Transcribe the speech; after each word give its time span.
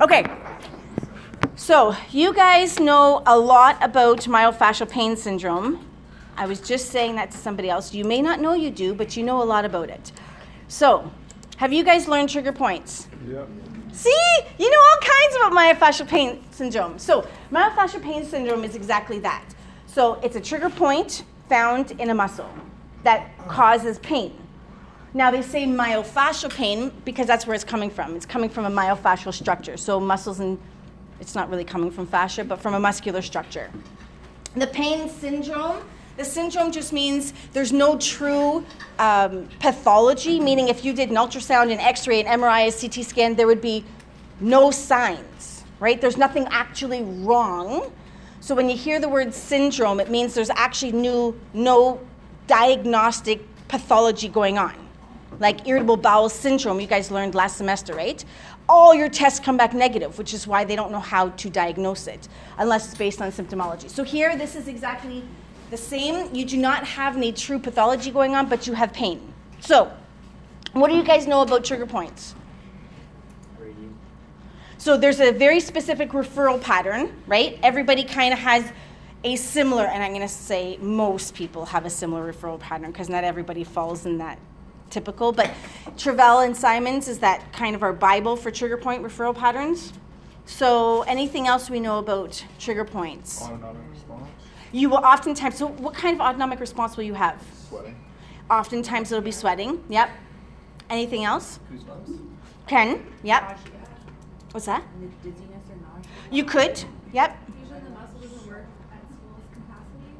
Okay. 0.00 0.24
So, 1.56 1.96
you 2.12 2.32
guys 2.32 2.78
know 2.78 3.20
a 3.26 3.36
lot 3.36 3.82
about 3.82 4.20
myofascial 4.20 4.88
pain 4.88 5.16
syndrome. 5.16 5.84
I 6.36 6.46
was 6.46 6.60
just 6.60 6.90
saying 6.90 7.16
that 7.16 7.32
to 7.32 7.36
somebody 7.36 7.68
else. 7.68 7.92
You 7.92 8.04
may 8.04 8.22
not 8.22 8.40
know 8.40 8.52
you 8.52 8.70
do, 8.70 8.94
but 8.94 9.16
you 9.16 9.24
know 9.24 9.42
a 9.42 9.44
lot 9.44 9.64
about 9.64 9.90
it. 9.90 10.12
So, 10.68 11.10
have 11.56 11.72
you 11.72 11.82
guys 11.82 12.06
learned 12.06 12.28
trigger 12.28 12.52
points? 12.52 13.08
Yep. 13.26 13.48
See, 13.92 14.38
you 14.58 14.70
know 14.70 14.78
all 14.78 14.98
kinds 15.00 15.36
about 15.36 15.52
myofascial 15.52 16.06
pain 16.06 16.44
syndrome. 16.52 16.96
So, 17.00 17.26
myofascial 17.50 18.00
pain 18.00 18.24
syndrome 18.24 18.62
is 18.62 18.76
exactly 18.76 19.18
that. 19.20 19.44
So, 19.86 20.20
it's 20.22 20.36
a 20.36 20.40
trigger 20.40 20.70
point 20.70 21.24
found 21.48 21.90
in 21.92 22.10
a 22.10 22.14
muscle 22.14 22.48
that 23.02 23.36
causes 23.48 23.98
pain. 23.98 24.32
Now, 25.14 25.30
they 25.30 25.42
say 25.42 25.64
myofascial 25.64 26.54
pain 26.54 26.92
because 27.04 27.26
that's 27.26 27.46
where 27.46 27.54
it's 27.54 27.64
coming 27.64 27.90
from. 27.90 28.14
It's 28.14 28.26
coming 28.26 28.50
from 28.50 28.66
a 28.66 28.70
myofascial 28.70 29.32
structure. 29.32 29.76
So, 29.76 29.98
muscles 29.98 30.40
and 30.40 30.58
it's 31.20 31.34
not 31.34 31.50
really 31.50 31.64
coming 31.64 31.90
from 31.90 32.06
fascia, 32.06 32.44
but 32.44 32.60
from 32.60 32.74
a 32.74 32.80
muscular 32.80 33.22
structure. 33.22 33.70
The 34.54 34.66
pain 34.66 35.08
syndrome, 35.08 35.78
the 36.16 36.24
syndrome 36.24 36.72
just 36.72 36.92
means 36.92 37.32
there's 37.52 37.72
no 37.72 37.98
true 37.98 38.64
um, 38.98 39.48
pathology, 39.60 40.40
meaning 40.40 40.68
if 40.68 40.84
you 40.84 40.92
did 40.92 41.10
an 41.10 41.16
ultrasound, 41.16 41.72
an 41.72 41.78
x 41.78 42.06
ray, 42.06 42.20
an 42.24 42.40
MRI, 42.40 42.68
a 42.68 42.72
CT 42.72 43.04
scan, 43.04 43.34
there 43.34 43.46
would 43.46 43.60
be 43.60 43.84
no 44.40 44.70
signs, 44.70 45.64
right? 45.80 46.00
There's 46.00 46.16
nothing 46.16 46.46
actually 46.50 47.02
wrong. 47.02 47.90
So 48.40 48.54
when 48.54 48.68
you 48.68 48.76
hear 48.76 49.00
the 49.00 49.08
word 49.08 49.34
syndrome, 49.34 50.00
it 50.00 50.10
means 50.10 50.34
there's 50.34 50.50
actually 50.50 50.92
new, 50.92 51.38
no 51.52 52.00
diagnostic 52.46 53.40
pathology 53.68 54.28
going 54.28 54.58
on. 54.58 54.87
Like 55.40 55.68
irritable 55.68 55.96
bowel 55.96 56.28
syndrome, 56.28 56.80
you 56.80 56.86
guys 56.86 57.10
learned 57.10 57.34
last 57.34 57.56
semester, 57.56 57.94
right? 57.94 58.24
All 58.68 58.94
your 58.94 59.08
tests 59.08 59.40
come 59.40 59.56
back 59.56 59.72
negative, 59.72 60.18
which 60.18 60.34
is 60.34 60.46
why 60.46 60.64
they 60.64 60.76
don't 60.76 60.90
know 60.90 61.00
how 61.00 61.30
to 61.30 61.50
diagnose 61.50 62.06
it 62.06 62.28
unless 62.58 62.86
it's 62.88 62.98
based 62.98 63.22
on 63.22 63.30
symptomology. 63.30 63.88
So 63.88 64.02
here, 64.02 64.36
this 64.36 64.56
is 64.56 64.68
exactly 64.68 65.22
the 65.70 65.76
same. 65.76 66.34
You 66.34 66.44
do 66.44 66.56
not 66.56 66.84
have 66.84 67.16
any 67.16 67.32
true 67.32 67.58
pathology 67.58 68.10
going 68.10 68.34
on, 68.34 68.48
but 68.48 68.66
you 68.66 68.72
have 68.72 68.92
pain. 68.92 69.32
So, 69.60 69.92
what 70.72 70.88
do 70.88 70.96
you 70.96 71.02
guys 71.02 71.26
know 71.26 71.42
about 71.42 71.64
trigger 71.64 71.86
points? 71.86 72.34
So 74.80 74.96
there's 74.96 75.18
a 75.18 75.32
very 75.32 75.58
specific 75.58 76.10
referral 76.10 76.60
pattern, 76.60 77.12
right? 77.26 77.58
Everybody 77.64 78.04
kind 78.04 78.32
of 78.32 78.38
has 78.38 78.70
a 79.24 79.34
similar, 79.34 79.84
and 79.84 80.02
I'm 80.02 80.12
going 80.12 80.22
to 80.22 80.28
say 80.28 80.78
most 80.80 81.34
people 81.34 81.66
have 81.66 81.84
a 81.84 81.90
similar 81.90 82.32
referral 82.32 82.60
pattern 82.60 82.92
because 82.92 83.08
not 83.08 83.24
everybody 83.24 83.64
falls 83.64 84.06
in 84.06 84.18
that 84.18 84.38
typical. 84.90 85.32
But 85.32 85.50
Travell 85.96 86.40
and 86.40 86.56
Simons 86.56 87.08
is 87.08 87.18
that 87.20 87.52
kind 87.52 87.74
of 87.74 87.82
our 87.82 87.92
Bible 87.92 88.36
for 88.36 88.50
trigger 88.50 88.76
point 88.76 89.02
referral 89.02 89.34
patterns. 89.34 89.92
So 90.46 91.02
anything 91.02 91.46
else 91.46 91.68
we 91.68 91.80
know 91.80 91.98
about 91.98 92.42
trigger 92.58 92.84
points? 92.84 93.42
Autonomic 93.42 93.82
response. 93.90 94.28
You 94.72 94.88
will 94.88 94.98
oftentimes, 94.98 95.56
so 95.56 95.68
what 95.68 95.94
kind 95.94 96.14
of 96.14 96.20
autonomic 96.20 96.60
response 96.60 96.96
will 96.96 97.04
you 97.04 97.14
have? 97.14 97.42
Sweating. 97.68 97.96
Oftentimes 98.50 99.12
it'll 99.12 99.22
be 99.22 99.30
sweating. 99.30 99.82
Yep. 99.88 100.10
Anything 100.88 101.24
else? 101.24 101.58
Goosebumps. 101.70 102.18
Ken? 102.66 103.06
Yep. 103.22 103.58
What's 104.52 104.66
that? 104.66 104.84
Dizziness 105.22 105.68
or 105.70 105.76
nausea? 105.76 106.10
You 106.30 106.44
could. 106.44 106.82
Yep. 107.12 107.36
Usually 107.60 107.80
the 107.80 107.90
muscle 107.90 108.20
doesn't 108.20 108.46
work 108.46 108.64
at 108.90 108.98
its 109.02 109.16
fullest 109.20 109.52
capacity. 109.52 110.12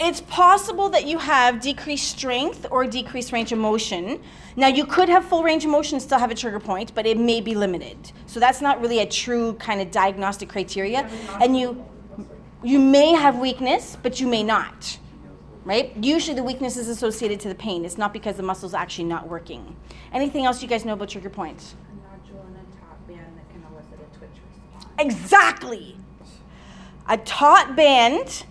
It's 0.00 0.20
possible 0.22 0.88
that 0.90 1.06
you 1.06 1.18
have 1.18 1.60
decreased 1.60 2.08
strength 2.08 2.66
or 2.70 2.84
decreased 2.84 3.30
range 3.30 3.52
of 3.52 3.58
motion. 3.58 4.20
Now, 4.56 4.66
you 4.66 4.86
could 4.86 5.08
have 5.08 5.24
full 5.24 5.44
range 5.44 5.64
of 5.64 5.70
motion 5.70 5.94
and 5.96 6.02
still 6.02 6.18
have 6.18 6.32
a 6.32 6.34
trigger 6.34 6.58
point, 6.58 6.94
but 6.94 7.06
it 7.06 7.16
may 7.16 7.40
be 7.40 7.54
limited. 7.54 8.12
So 8.26 8.40
that's 8.40 8.60
not 8.60 8.80
really 8.80 8.98
a 8.98 9.06
true 9.06 9.54
kind 9.54 9.80
of 9.80 9.92
diagnostic 9.92 10.48
criteria. 10.48 11.08
And 11.40 11.56
you 11.56 11.84
you 12.64 12.80
may 12.80 13.12
have 13.12 13.38
weakness, 13.38 13.96
but 14.02 14.20
you 14.20 14.26
may 14.26 14.42
not. 14.42 14.98
Right? 15.64 15.92
Usually 16.02 16.34
the 16.34 16.42
weakness 16.42 16.76
is 16.76 16.88
associated 16.88 17.38
to 17.40 17.48
the 17.48 17.54
pain. 17.54 17.84
It's 17.84 17.96
not 17.96 18.12
because 18.12 18.36
the 18.36 18.42
muscle's 18.42 18.74
actually 18.74 19.04
not 19.04 19.28
working. 19.28 19.76
Anything 20.12 20.44
else 20.44 20.60
you 20.60 20.68
guys 20.68 20.84
know 20.84 20.94
about 20.94 21.08
trigger 21.10 21.30
points? 21.30 21.74
A 21.74 22.36
a 22.36 22.80
taut 22.80 23.06
band 23.06 23.38
that 23.38 23.50
can 23.50 23.64
elicit 23.72 23.94
a 23.94 24.18
twitch 24.18 24.30
response. 24.50 24.86
Exactly. 24.98 25.96
A 27.08 27.16
taut 27.18 27.76
band 27.76 28.44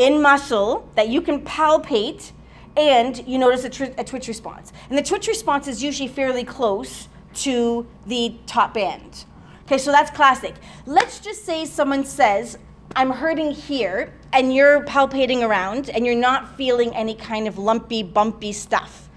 in 0.00 0.22
muscle 0.22 0.88
that 0.94 1.08
you 1.08 1.20
can 1.20 1.42
palpate 1.42 2.32
and 2.76 3.26
you 3.28 3.38
notice 3.38 3.64
a, 3.64 3.68
tr- 3.68 3.94
a 3.98 4.04
twitch 4.04 4.28
response. 4.28 4.72
And 4.88 4.96
the 4.96 5.02
twitch 5.02 5.28
response 5.28 5.68
is 5.68 5.82
usually 5.82 6.08
fairly 6.08 6.42
close 6.44 7.08
to 7.34 7.86
the 8.06 8.34
taut 8.46 8.72
band. 8.72 9.26
Okay, 9.64 9.76
so 9.78 9.92
that's 9.92 10.10
classic. 10.10 10.54
Let's 10.86 11.20
just 11.20 11.44
say 11.44 11.66
someone 11.66 12.04
says, 12.04 12.58
I'm 12.96 13.10
hurting 13.10 13.52
here, 13.52 14.12
and 14.32 14.54
you're 14.54 14.84
palpating 14.84 15.46
around 15.46 15.90
and 15.90 16.06
you're 16.06 16.14
not 16.14 16.56
feeling 16.56 16.94
any 16.94 17.14
kind 17.14 17.46
of 17.46 17.58
lumpy, 17.58 18.02
bumpy 18.02 18.52
stuff. 18.52 19.08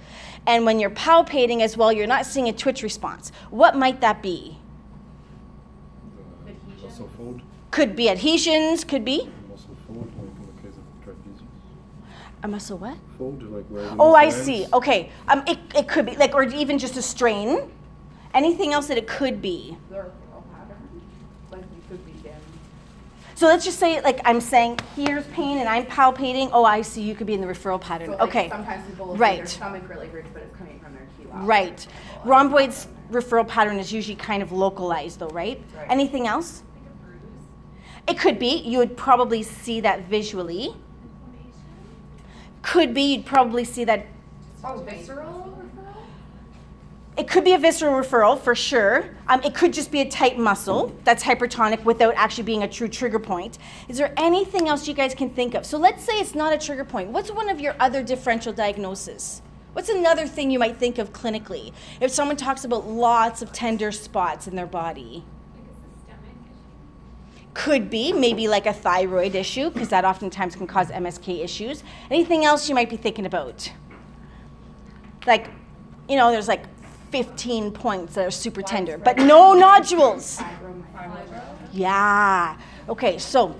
And 0.45 0.65
when 0.65 0.79
you're 0.79 0.89
palpating 0.89 1.61
as 1.61 1.77
well, 1.77 1.93
you're 1.93 2.07
not 2.07 2.25
seeing 2.25 2.49
a 2.49 2.53
twitch 2.53 2.83
response. 2.83 3.31
What 3.49 3.75
might 3.77 4.01
that 4.01 4.21
be? 4.21 4.57
The 6.45 6.53
muscle 6.83 7.09
fold. 7.15 7.41
Could 7.71 7.95
be 7.95 8.09
adhesions, 8.09 8.83
could 8.83 9.05
be 9.05 9.29
Muscle 9.49 9.75
fold, 9.87 10.11
like 10.17 10.35
in 10.35 10.55
the 10.55 10.61
case 10.61 10.77
of 10.77 11.05
trapezius. 11.05 11.41
A 12.43 12.47
muscle 12.47 12.77
what? 12.77 12.97
Fold, 13.17 13.41
like 13.51 13.65
where. 13.67 13.89
Oh, 13.97 14.13
I 14.13 14.25
ends. 14.25 14.35
see. 14.35 14.65
Okay. 14.73 15.09
Um, 15.29 15.43
it, 15.47 15.57
it 15.75 15.87
could 15.87 16.05
be 16.05 16.15
like, 16.17 16.35
or 16.35 16.43
even 16.43 16.77
just 16.77 16.97
a 16.97 17.01
strain. 17.01 17.71
Anything 18.33 18.73
else 18.73 18.87
that 18.87 18.97
it 18.97 19.07
could 19.07 19.41
be. 19.41 19.77
The 19.89 19.95
referral 19.95 20.43
pattern, 20.53 21.01
like 21.51 21.61
you 21.61 21.81
could 21.87 22.05
begin. 22.05 22.35
So 23.35 23.47
let's 23.47 23.63
just 23.63 23.79
say, 23.79 24.01
like, 24.01 24.19
I'm 24.25 24.41
saying, 24.41 24.79
here's 24.95 25.25
pain 25.27 25.59
and 25.59 25.69
I'm 25.69 25.85
palpating. 25.85 26.49
Oh, 26.51 26.65
I 26.65 26.81
see. 26.81 27.01
You 27.01 27.15
could 27.15 27.27
be 27.27 27.33
in 27.33 27.41
the 27.41 27.47
referral 27.47 27.79
pattern. 27.79 28.07
So 28.07 28.13
like 28.13 28.21
okay. 28.29 28.49
sometimes 28.49 28.85
people 28.89 29.07
will 29.07 29.15
Right. 29.15 29.35
see 29.35 29.37
their 29.37 29.47
stomach 29.47 29.83
really 29.87 30.07
hurts, 30.07 30.29
but 30.33 30.43
it's 30.43 30.57
coming 30.57 30.79
from 30.79 30.93
their 30.93 31.07
key 31.17 31.27
Right. 31.31 31.87
Rhomboid's 32.25 32.87
referral 33.11 33.47
pattern 33.47 33.77
is 33.79 33.93
usually 33.93 34.15
kind 34.15 34.43
of 34.43 34.51
localized, 34.51 35.19
though, 35.19 35.27
right? 35.29 35.61
Right. 35.77 35.87
Anything 35.89 36.27
else? 36.27 36.63
Like 36.73 36.91
a 36.91 37.05
bruise, 37.05 38.07
It 38.07 38.19
could 38.19 38.39
be. 38.39 38.57
You 38.65 38.79
would 38.79 38.97
probably 38.97 39.43
see 39.43 39.79
that 39.81 40.07
visually. 40.07 40.75
Could 42.63 42.93
be. 42.93 43.13
You'd 43.13 43.25
probably 43.25 43.63
see 43.63 43.83
that. 43.83 44.07
Oh, 44.63 44.81
visceral 44.81 45.55
referral? 45.59 45.97
It 47.15 47.27
could 47.27 47.43
be 47.43 47.53
a 47.53 47.59
visceral 47.59 47.93
referral 47.93 48.39
for 48.39 48.55
sure. 48.55 49.15
Um, 49.27 49.43
it 49.43 49.53
could 49.53 49.71
just 49.71 49.91
be 49.91 50.01
a 50.01 50.09
tight 50.09 50.39
muscle 50.39 50.95
that's 51.03 51.23
hypertonic 51.23 51.83
without 51.83 52.15
actually 52.15 52.45
being 52.45 52.63
a 52.63 52.67
true 52.67 52.87
trigger 52.87 53.19
point. 53.19 53.59
Is 53.87 53.97
there 53.97 54.13
anything 54.17 54.67
else 54.67 54.87
you 54.87 54.95
guys 54.95 55.13
can 55.13 55.29
think 55.29 55.53
of? 55.53 55.65
So 55.65 55.77
let's 55.77 56.03
say 56.03 56.13
it's 56.13 56.33
not 56.33 56.53
a 56.53 56.57
trigger 56.57 56.85
point. 56.85 57.09
What's 57.09 57.29
one 57.29 57.49
of 57.49 57.59
your 57.59 57.75
other 57.79 58.01
differential 58.01 58.51
diagnoses? 58.51 59.43
What's 59.73 59.89
another 59.89 60.27
thing 60.27 60.49
you 60.49 60.59
might 60.59 60.77
think 60.77 60.97
of 60.97 61.13
clinically 61.13 61.73
if 61.99 62.11
someone 62.11 62.37
talks 62.37 62.63
about 62.63 62.87
lots 62.87 63.41
of 63.41 63.51
tender 63.51 63.91
spots 63.91 64.47
in 64.47 64.55
their 64.55 64.65
body? 64.67 65.23
like 65.53 65.65
a 65.65 65.97
systemic 65.97 66.37
issue. 67.35 67.42
Could 67.53 67.89
be 67.89 68.11
maybe 68.11 68.47
like 68.47 68.65
a 68.65 68.73
thyroid 68.73 69.35
issue 69.35 69.69
because 69.69 69.89
that 69.89 70.05
oftentimes 70.05 70.55
can 70.55 70.65
cause 70.65 70.89
MSK 70.89 71.43
issues. 71.43 71.83
Anything 72.09 72.45
else 72.45 72.67
you 72.67 72.75
might 72.75 72.89
be 72.89 72.97
thinking 72.97 73.25
about? 73.25 73.71
Like, 75.27 75.49
you 76.09 76.15
know, 76.15 76.31
there's 76.31 76.47
like 76.47 76.65
15 77.11 77.71
points 77.71 78.15
that 78.15 78.25
are 78.25 78.31
super 78.31 78.63
tender, 78.63 78.97
but 78.97 79.17
no 79.17 79.53
nodules. 79.53 80.41
Yeah. 81.71 82.57
Okay, 82.89 83.19
so 83.19 83.55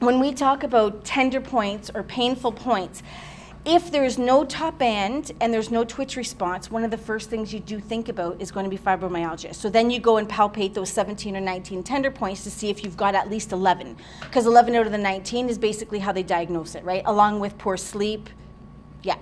when 0.00 0.18
we 0.18 0.34
talk 0.34 0.64
about 0.64 1.04
tender 1.04 1.40
points 1.40 1.90
or 1.94 2.02
painful 2.02 2.50
points, 2.50 3.04
if 3.64 3.92
there's 3.92 4.18
no 4.18 4.44
top 4.44 4.82
end 4.82 5.30
and 5.40 5.54
there's 5.54 5.70
no 5.70 5.84
twitch 5.84 6.16
response, 6.16 6.68
one 6.70 6.82
of 6.82 6.90
the 6.90 6.98
first 6.98 7.30
things 7.30 7.54
you 7.54 7.60
do 7.60 7.78
think 7.78 8.08
about 8.08 8.40
is 8.40 8.50
going 8.50 8.64
to 8.64 8.70
be 8.70 8.78
fibromyalgia. 8.78 9.54
So 9.54 9.70
then 9.70 9.88
you 9.88 10.00
go 10.00 10.16
and 10.16 10.28
palpate 10.28 10.74
those 10.74 10.90
17 10.90 11.36
or 11.36 11.40
19 11.40 11.84
tender 11.84 12.10
points 12.10 12.42
to 12.42 12.50
see 12.50 12.70
if 12.70 12.82
you've 12.82 12.96
got 12.96 13.14
at 13.14 13.30
least 13.30 13.52
11. 13.52 13.96
Because 14.20 14.46
11 14.46 14.74
out 14.74 14.86
of 14.86 14.92
the 14.92 14.98
19 14.98 15.48
is 15.48 15.58
basically 15.58 16.00
how 16.00 16.10
they 16.10 16.24
diagnose 16.24 16.74
it, 16.74 16.82
right? 16.84 17.02
Along 17.06 17.38
with 17.38 17.56
poor 17.56 17.76
sleep. 17.76 18.28
Yeah. 19.04 19.14
Um, 19.14 19.20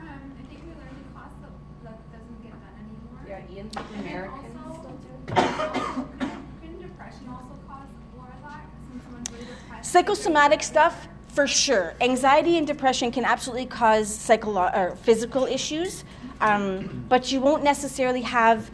I 0.00 0.48
think 0.48 0.60
we 0.64 0.70
learned 0.70 0.98
in 0.98 1.12
class 1.12 1.30
that 1.40 1.50
that 1.84 1.98
doesn't 2.10 2.42
get 2.42 2.50
done 2.50 2.74
anymore. 2.82 3.20
Yeah, 3.28 3.54
Ian's 3.56 3.76
And 3.76 4.00
American 4.00 4.58
also, 4.66 4.90
still 5.12 6.08
do. 6.18 6.82
Depression 6.82 7.28
also 7.28 7.54
cause 7.68 7.88
more 8.16 8.26
of 8.26 8.42
that? 8.42 8.66
Someone's 9.04 9.30
really 9.30 9.44
depressed. 9.44 9.92
Psychosomatic 9.92 10.62
stuff, 10.64 11.06
for 11.32 11.46
sure. 11.46 11.94
Anxiety 12.00 12.58
and 12.58 12.66
depression 12.66 13.10
can 13.10 13.24
absolutely 13.24 13.66
cause 13.66 14.08
psycholo- 14.08 14.74
or 14.76 14.96
physical 14.96 15.46
issues, 15.46 16.04
um, 16.40 17.04
but 17.08 17.32
you 17.32 17.40
won't 17.40 17.64
necessarily 17.64 18.22
have. 18.22 18.70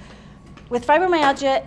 With 0.68 0.86
fibromyalgia, 0.86 1.64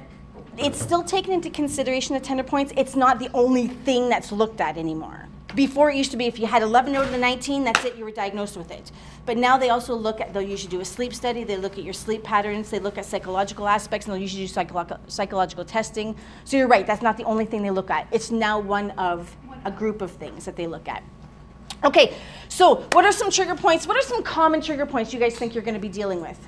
it's 0.57 0.79
still 0.79 1.01
taken 1.01 1.33
into 1.33 1.49
consideration 1.49 2.13
the 2.13 2.19
tender 2.19 2.43
points. 2.43 2.73
It's 2.77 2.95
not 2.95 3.19
the 3.19 3.29
only 3.33 3.67
thing 3.67 4.09
that's 4.09 4.31
looked 4.31 4.61
at 4.61 4.77
anymore 4.77 5.27
Before 5.55 5.89
it 5.89 5.95
used 5.95 6.11
to 6.11 6.17
be 6.17 6.25
if 6.25 6.39
you 6.39 6.45
had 6.45 6.61
11 6.61 6.95
out 6.95 7.05
of 7.05 7.11
the 7.11 7.17
19, 7.17 7.63
that's 7.63 7.83
it, 7.83 7.95
you 7.95 8.05
were 8.05 8.11
diagnosed 8.11 8.55
with 8.55 8.69
it. 8.71 8.91
But 9.25 9.37
now 9.37 9.57
they 9.57 9.69
also 9.69 9.95
look 9.95 10.21
at, 10.21 10.33
they'll 10.33 10.41
usually 10.41 10.71
do 10.71 10.81
a 10.81 10.85
sleep 10.85 11.13
study, 11.13 11.43
they 11.43 11.57
look 11.57 11.77
at 11.77 11.83
your 11.83 11.93
sleep 11.93 12.23
patterns, 12.23 12.69
they 12.69 12.79
look 12.79 12.97
at 12.97 13.05
psychological 13.05 13.67
aspects, 13.67 14.05
and 14.05 14.13
they'll 14.13 14.21
usually 14.21 14.45
do 14.45 14.53
psycholo- 14.53 14.99
psychological 15.07 15.65
testing. 15.65 16.15
So 16.45 16.57
you're 16.57 16.67
right, 16.67 16.85
that's 16.85 17.01
not 17.01 17.17
the 17.17 17.23
only 17.25 17.45
thing 17.45 17.63
they 17.63 17.71
look 17.71 17.89
at. 17.89 18.07
It's 18.11 18.31
now 18.31 18.59
one 18.59 18.91
of 18.91 19.35
a 19.65 19.71
group 19.71 20.01
of 20.01 20.11
things 20.11 20.45
that 20.45 20.55
they 20.55 20.67
look 20.67 20.87
at. 20.87 21.03
Okay, 21.83 22.15
so 22.47 22.87
what 22.91 23.05
are 23.05 23.11
some 23.11 23.31
trigger 23.31 23.55
points? 23.55 23.87
What 23.87 23.97
are 23.97 24.01
some 24.01 24.21
common 24.23 24.61
trigger 24.61 24.85
points 24.85 25.13
you 25.13 25.19
guys 25.19 25.35
think 25.35 25.55
you're 25.55 25.63
going 25.63 25.73
to 25.73 25.79
be 25.79 25.89
dealing 25.89 26.21
with? 26.21 26.39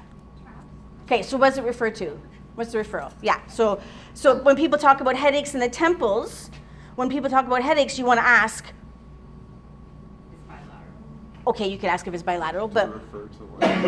Okay, 1.06 1.24
so 1.24 1.38
what's 1.38 1.57
it 1.57 1.63
refer 1.63 1.89
to? 1.92 2.19
What's 2.56 2.71
the 2.71 2.77
referral? 2.77 3.12
Yeah, 3.21 3.45
so 3.48 3.81
so 4.13 4.42
when 4.44 4.56
people 4.56 4.77
talk 4.77 5.01
about 5.01 5.15
headaches 5.15 5.56
in 5.56 5.60
the 5.60 5.69
temples, 5.69 6.51
when 6.95 7.10
people 7.10 7.30
talk 7.30 7.48
about 7.48 7.63
headaches, 7.63 7.98
you 7.98 8.06
want 8.06 8.19
to 8.19 8.25
ask. 8.25 8.65
Okay, 11.45 11.68
you 11.68 11.77
could 11.77 11.89
ask 11.89 12.07
if 12.07 12.13
it's 12.13 12.24
bilateral, 12.24 12.68
but 12.68 12.88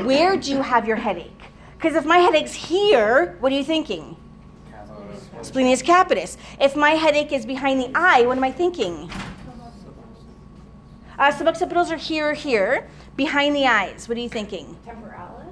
where 0.03 0.35
do 0.35 0.51
you 0.51 0.61
have 0.61 0.87
your 0.87 0.97
headache? 0.97 1.31
Because 1.77 1.95
if 1.95 2.05
my 2.05 2.17
headache's 2.17 2.53
here, 2.53 3.37
what 3.39 3.51
are 3.51 3.55
you 3.55 3.63
thinking? 3.63 4.17
Splenius 5.45 5.83
capitis. 5.83 6.37
If 6.59 6.75
my 6.75 6.91
headache 6.91 7.31
is 7.31 7.45
behind 7.45 7.79
the 7.79 7.91
eye, 7.93 8.23
what 8.25 8.35
am 8.35 8.43
I 8.43 8.51
thinking? 8.51 9.11
Uh, 11.19 11.31
suboccipitals 11.31 11.91
are 11.91 11.97
here 11.97 12.31
or 12.31 12.33
here, 12.33 12.89
behind 13.15 13.55
the 13.55 13.67
eyes. 13.67 14.09
What 14.09 14.17
are 14.17 14.21
you 14.21 14.29
thinking? 14.29 14.75
Temporalis? 14.83 15.45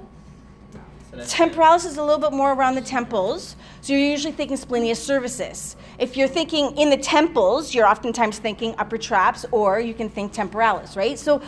Temporalis 1.28 1.84
is 1.84 1.96
a 1.96 2.02
little 2.02 2.18
bit 2.18 2.32
more 2.32 2.54
around 2.54 2.74
the 2.74 2.80
temples, 2.80 3.54
so 3.80 3.92
you're 3.92 4.02
usually 4.02 4.32
thinking 4.32 4.56
splenius 4.56 5.08
cervicis. 5.08 5.76
If 5.98 6.16
you're 6.16 6.26
thinking 6.26 6.76
in 6.76 6.90
the 6.90 6.96
temples, 6.96 7.72
you're 7.72 7.86
oftentimes 7.86 8.38
thinking 8.38 8.74
upper 8.78 8.98
traps, 8.98 9.46
or 9.52 9.78
you 9.78 9.94
can 9.94 10.08
think 10.08 10.32
temporalis, 10.32 10.96
right? 10.96 11.16
So 11.16 11.40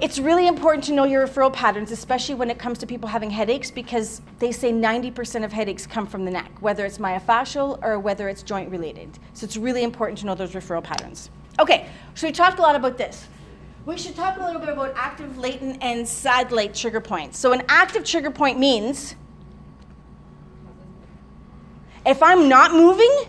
it's 0.00 0.18
really 0.18 0.46
important 0.46 0.84
to 0.84 0.92
know 0.92 1.04
your 1.04 1.26
referral 1.26 1.52
patterns, 1.52 1.90
especially 1.90 2.34
when 2.34 2.50
it 2.50 2.58
comes 2.58 2.78
to 2.78 2.86
people 2.86 3.08
having 3.08 3.30
headaches, 3.30 3.70
because 3.70 4.22
they 4.38 4.52
say 4.52 4.72
90% 4.72 5.44
of 5.44 5.52
headaches 5.52 5.86
come 5.86 6.06
from 6.06 6.24
the 6.24 6.30
neck, 6.30 6.50
whether 6.60 6.86
it's 6.86 6.98
myofascial 6.98 7.82
or 7.82 7.98
whether 7.98 8.28
it's 8.28 8.42
joint 8.42 8.70
related. 8.70 9.18
So 9.34 9.44
it's 9.44 9.56
really 9.56 9.82
important 9.82 10.18
to 10.20 10.26
know 10.26 10.34
those 10.34 10.52
referral 10.52 10.82
patterns. 10.82 11.30
Okay, 11.58 11.88
so 12.14 12.26
we 12.26 12.32
talked 12.32 12.58
a 12.58 12.62
lot 12.62 12.76
about 12.76 12.96
this. 12.96 13.26
We 13.86 13.96
should 13.96 14.14
talk 14.14 14.38
a 14.38 14.44
little 14.44 14.60
bit 14.60 14.68
about 14.68 14.92
active, 14.94 15.38
latent, 15.38 15.82
and 15.82 16.06
satellite 16.06 16.74
trigger 16.74 17.00
points. 17.00 17.38
So 17.38 17.52
an 17.52 17.62
active 17.68 18.04
trigger 18.04 18.30
point 18.30 18.58
means 18.58 19.16
if 22.06 22.22
I'm 22.22 22.48
not 22.48 22.72
moving, 22.72 23.24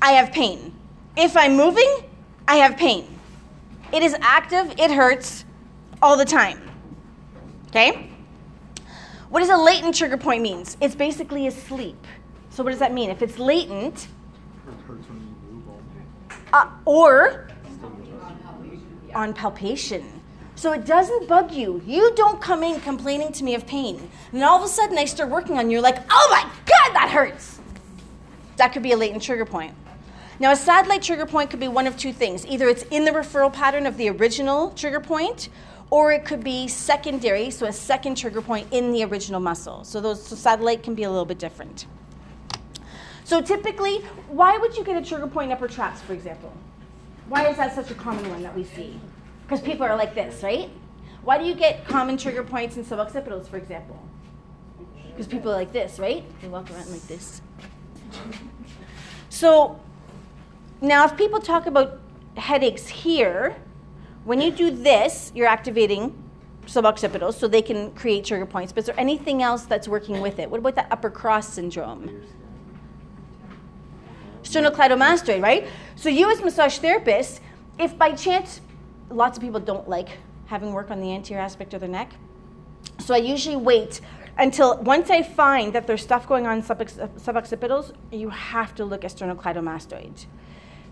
I 0.00 0.12
have 0.12 0.32
pain. 0.32 0.74
If 1.16 1.36
I'm 1.36 1.56
moving, 1.56 2.04
I 2.48 2.56
have 2.56 2.76
pain. 2.76 3.06
It 3.92 4.02
is 4.02 4.16
active, 4.20 4.74
it 4.78 4.90
hurts 4.90 5.43
all 6.04 6.18
the 6.18 6.24
time. 6.24 6.60
Okay? 7.68 8.10
What 9.30 9.40
does 9.40 9.48
a 9.48 9.56
latent 9.56 9.94
trigger 9.94 10.18
point 10.18 10.42
means? 10.42 10.76
It's 10.82 10.94
basically 10.94 11.46
asleep. 11.46 11.96
So 12.50 12.62
what 12.62 12.70
does 12.70 12.78
that 12.80 12.92
mean? 12.92 13.08
If 13.08 13.22
it's 13.22 13.38
latent, 13.38 14.08
uh, 16.52 16.68
or 16.84 17.48
on 19.14 19.32
palpation. 19.32 20.20
So 20.56 20.72
it 20.72 20.84
doesn't 20.84 21.26
bug 21.26 21.52
you. 21.52 21.82
You 21.86 22.12
don't 22.14 22.40
come 22.40 22.62
in 22.62 22.80
complaining 22.82 23.32
to 23.32 23.42
me 23.42 23.54
of 23.54 23.66
pain. 23.66 24.10
And 24.30 24.44
all 24.44 24.58
of 24.58 24.64
a 24.64 24.68
sudden 24.68 24.98
I 24.98 25.06
start 25.06 25.30
working 25.30 25.58
on 25.58 25.70
you, 25.70 25.80
like, 25.80 25.96
oh 26.10 26.28
my 26.30 26.42
God, 26.42 26.94
that 26.94 27.08
hurts. 27.10 27.60
That 28.56 28.74
could 28.74 28.82
be 28.82 28.92
a 28.92 28.96
latent 28.96 29.22
trigger 29.22 29.46
point. 29.46 29.74
Now, 30.38 30.52
a 30.52 30.56
satellite 30.56 31.02
trigger 31.02 31.26
point 31.26 31.50
could 31.50 31.60
be 31.60 31.68
one 31.68 31.86
of 31.86 31.96
two 31.96 32.12
things. 32.12 32.44
Either 32.46 32.68
it's 32.68 32.82
in 32.90 33.04
the 33.04 33.12
referral 33.12 33.52
pattern 33.52 33.86
of 33.86 33.96
the 33.96 34.10
original 34.10 34.70
trigger 34.72 35.00
point, 35.00 35.48
or 35.90 36.12
it 36.12 36.24
could 36.24 36.42
be 36.42 36.68
secondary, 36.68 37.50
so 37.50 37.66
a 37.66 37.72
second 37.72 38.16
trigger 38.16 38.42
point 38.42 38.66
in 38.70 38.92
the 38.92 39.04
original 39.04 39.40
muscle. 39.40 39.84
So 39.84 40.00
those 40.00 40.26
so 40.26 40.36
satellite 40.36 40.82
can 40.82 40.94
be 40.94 41.04
a 41.04 41.10
little 41.10 41.24
bit 41.24 41.38
different. 41.38 41.86
So 43.24 43.40
typically, 43.40 43.98
why 44.28 44.58
would 44.58 44.76
you 44.76 44.84
get 44.84 45.02
a 45.02 45.06
trigger 45.06 45.26
point 45.26 45.50
in 45.50 45.56
upper 45.56 45.68
traps, 45.68 46.00
for 46.02 46.12
example? 46.12 46.52
Why 47.28 47.46
is 47.48 47.56
that 47.56 47.74
such 47.74 47.90
a 47.90 47.94
common 47.94 48.28
one 48.28 48.42
that 48.42 48.54
we 48.54 48.64
see? 48.64 49.00
Because 49.42 49.60
people 49.60 49.86
are 49.86 49.96
like 49.96 50.14
this, 50.14 50.42
right? 50.42 50.70
Why 51.22 51.38
do 51.38 51.44
you 51.44 51.54
get 51.54 51.86
common 51.86 52.18
trigger 52.18 52.44
points 52.44 52.76
in 52.76 52.84
suboccipitals, 52.84 53.48
for 53.48 53.56
example? 53.56 53.98
Because 55.08 55.26
people 55.26 55.50
are 55.52 55.56
like 55.56 55.72
this, 55.72 55.98
right? 55.98 56.22
They 56.42 56.48
walk 56.48 56.70
around 56.70 56.90
like 56.90 57.06
this. 57.06 57.40
So 59.30 59.80
now, 60.80 61.06
if 61.06 61.16
people 61.16 61.40
talk 61.40 61.66
about 61.66 62.00
headaches 62.36 62.88
here, 62.88 63.56
when 64.24 64.40
you 64.40 64.50
do 64.50 64.70
this, 64.70 65.32
you're 65.34 65.46
activating 65.46 66.20
suboccipitals 66.66 67.34
so 67.34 67.46
they 67.46 67.62
can 67.62 67.92
create 67.92 68.24
trigger 68.24 68.46
points. 68.46 68.72
But 68.72 68.80
is 68.80 68.86
there 68.86 68.98
anything 68.98 69.42
else 69.42 69.64
that's 69.64 69.86
working 69.86 70.20
with 70.20 70.38
it? 70.38 70.50
What 70.50 70.60
about 70.60 70.76
that 70.76 70.88
upper 70.90 71.10
cross 71.10 71.48
syndrome? 71.48 72.24
sternocleidomastoid, 74.44 75.42
right? 75.42 75.66
So 75.96 76.08
you 76.08 76.30
as 76.30 76.42
massage 76.42 76.78
therapist, 76.78 77.40
if 77.78 77.96
by 77.98 78.12
chance, 78.12 78.60
lots 79.10 79.38
of 79.38 79.42
people 79.42 79.60
don't 79.60 79.88
like 79.88 80.18
having 80.46 80.72
work 80.72 80.90
on 80.90 81.00
the 81.00 81.12
anterior 81.12 81.42
aspect 81.42 81.74
of 81.74 81.80
their 81.80 81.88
neck. 81.88 82.12
So 83.00 83.14
I 83.14 83.18
usually 83.18 83.56
wait 83.56 84.00
until 84.38 84.76
once 84.82 85.10
I 85.10 85.22
find 85.22 85.72
that 85.72 85.86
there's 85.86 86.02
stuff 86.02 86.28
going 86.28 86.46
on 86.46 86.58
in 86.58 86.62
subocc- 86.62 87.08
suboccipitals, 87.18 87.92
you 88.12 88.28
have 88.28 88.74
to 88.76 88.84
look 88.84 89.04
at 89.04 89.12
sternocleidomastoid. 89.12 90.26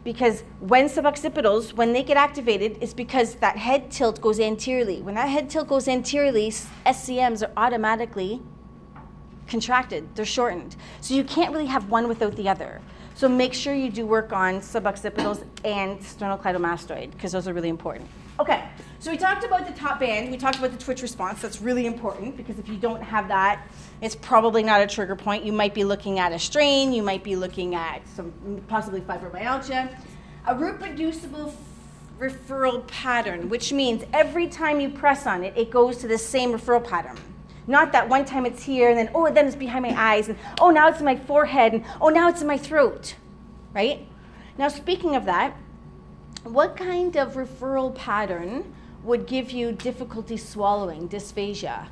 Because 0.05 0.43
when 0.59 0.89
suboccipitals, 0.89 1.73
when 1.75 1.93
they 1.93 2.03
get 2.03 2.17
activated, 2.17 2.79
it's 2.81 2.95
because 2.95 3.37
that 3.37 3.57
head 3.57 3.91
tilt 3.91 4.21
goes 4.21 4.41
anteriorly. 4.41 5.01
When 5.01 5.15
that 5.15 5.29
head 5.29 5.49
tilt 5.49 5.69
goes 5.69 5.87
anteriorly, 5.87 6.51
SCMs 6.51 7.47
are 7.47 7.53
automatically 7.57 8.43
contracted, 9.47 10.15
they're 10.17 10.25
shortened. 10.25 10.77
So 11.01 11.15
you 11.15 11.25
can't 11.25 11.53
really 11.53 11.67
have 11.67 11.89
one 11.91 12.09
without 12.09 12.37
the 12.37 12.49
other. 12.49 12.81
So 13.15 13.29
make 13.29 13.53
sure 13.53 13.75
you 13.75 13.91
do 13.91 14.07
work 14.07 14.33
on 14.33 14.61
suboccipitals 14.61 15.45
and 15.65 16.01
sternocleidomastoid 16.01 17.13
because 17.13 17.33
those 17.33 17.47
are 17.47 17.53
really 17.53 17.69
important. 17.69 18.09
Okay, 18.43 18.65
so 18.99 19.13
we 19.13 19.17
talked 19.17 19.45
about 19.45 19.69
the 19.69 19.73
taut 19.73 20.01
band, 20.01 20.33
we 20.33 20.37
talked 20.37 20.59
about 20.59 20.73
the 20.73 20.85
twitch 20.85 21.01
response. 21.01 21.41
That's 21.41 21.61
really 21.61 21.87
important 21.87 22.37
because 22.37 22.59
if 22.59 22.69
you 22.69 22.77
don't 22.77 23.01
have 23.01 23.29
that, 23.29 23.69
it's 24.01 24.17
probably 24.17 24.65
not 24.65 24.81
a 24.81 24.87
trigger 24.89 25.15
point. 25.15 25.45
You 25.45 25.53
might 25.53 25.75
be 25.75 25.85
looking 25.85 26.19
at 26.19 26.33
a 26.33 26.41
strain, 26.41 26.93
you 26.93 27.05
might 27.05 27.23
be 27.23 27.37
looking 27.37 27.77
at 27.77 28.03
some 28.17 28.33
possibly 28.67 29.01
fibromyalgia. 29.01 29.97
A 30.49 30.57
reproducible 30.57 31.55
referral 32.19 32.85
pattern, 32.89 33.49
which 33.49 33.73
means 33.73 34.03
every 34.13 34.49
time 34.49 34.81
you 34.81 34.89
press 34.89 35.25
on 35.25 35.45
it, 35.45 35.57
it 35.57 35.71
goes 35.71 35.99
to 35.99 36.09
the 36.09 36.19
same 36.19 36.53
referral 36.53 36.85
pattern. 36.85 37.17
Not 37.69 37.93
that 37.93 38.09
one 38.09 38.25
time 38.25 38.45
it's 38.45 38.65
here 38.65 38.89
and 38.89 38.99
then, 38.99 39.11
oh, 39.15 39.31
then 39.31 39.47
it's 39.47 39.55
behind 39.55 39.85
my 39.85 39.95
eyes, 39.97 40.29
and 40.29 40.37
oh, 40.59 40.71
now 40.71 40.89
it's 40.89 40.99
in 40.99 41.05
my 41.05 41.15
forehead, 41.15 41.75
and 41.75 41.85
oh, 42.01 42.09
now 42.09 42.29
it's 42.29 42.41
in 42.41 42.49
my 42.49 42.59
throat, 42.59 43.15
right? 43.73 44.05
Now, 44.59 44.67
speaking 44.67 45.15
of 45.15 45.27
that, 45.27 45.57
what 46.45 46.77
kind 46.77 47.17
of 47.17 47.35
referral 47.35 47.95
pattern 47.95 48.75
would 49.05 49.27
give 49.27 49.51
you 49.51 49.73
difficulty 49.73 50.37
swallowing, 50.37 51.09
dysphagia? 51.09 51.87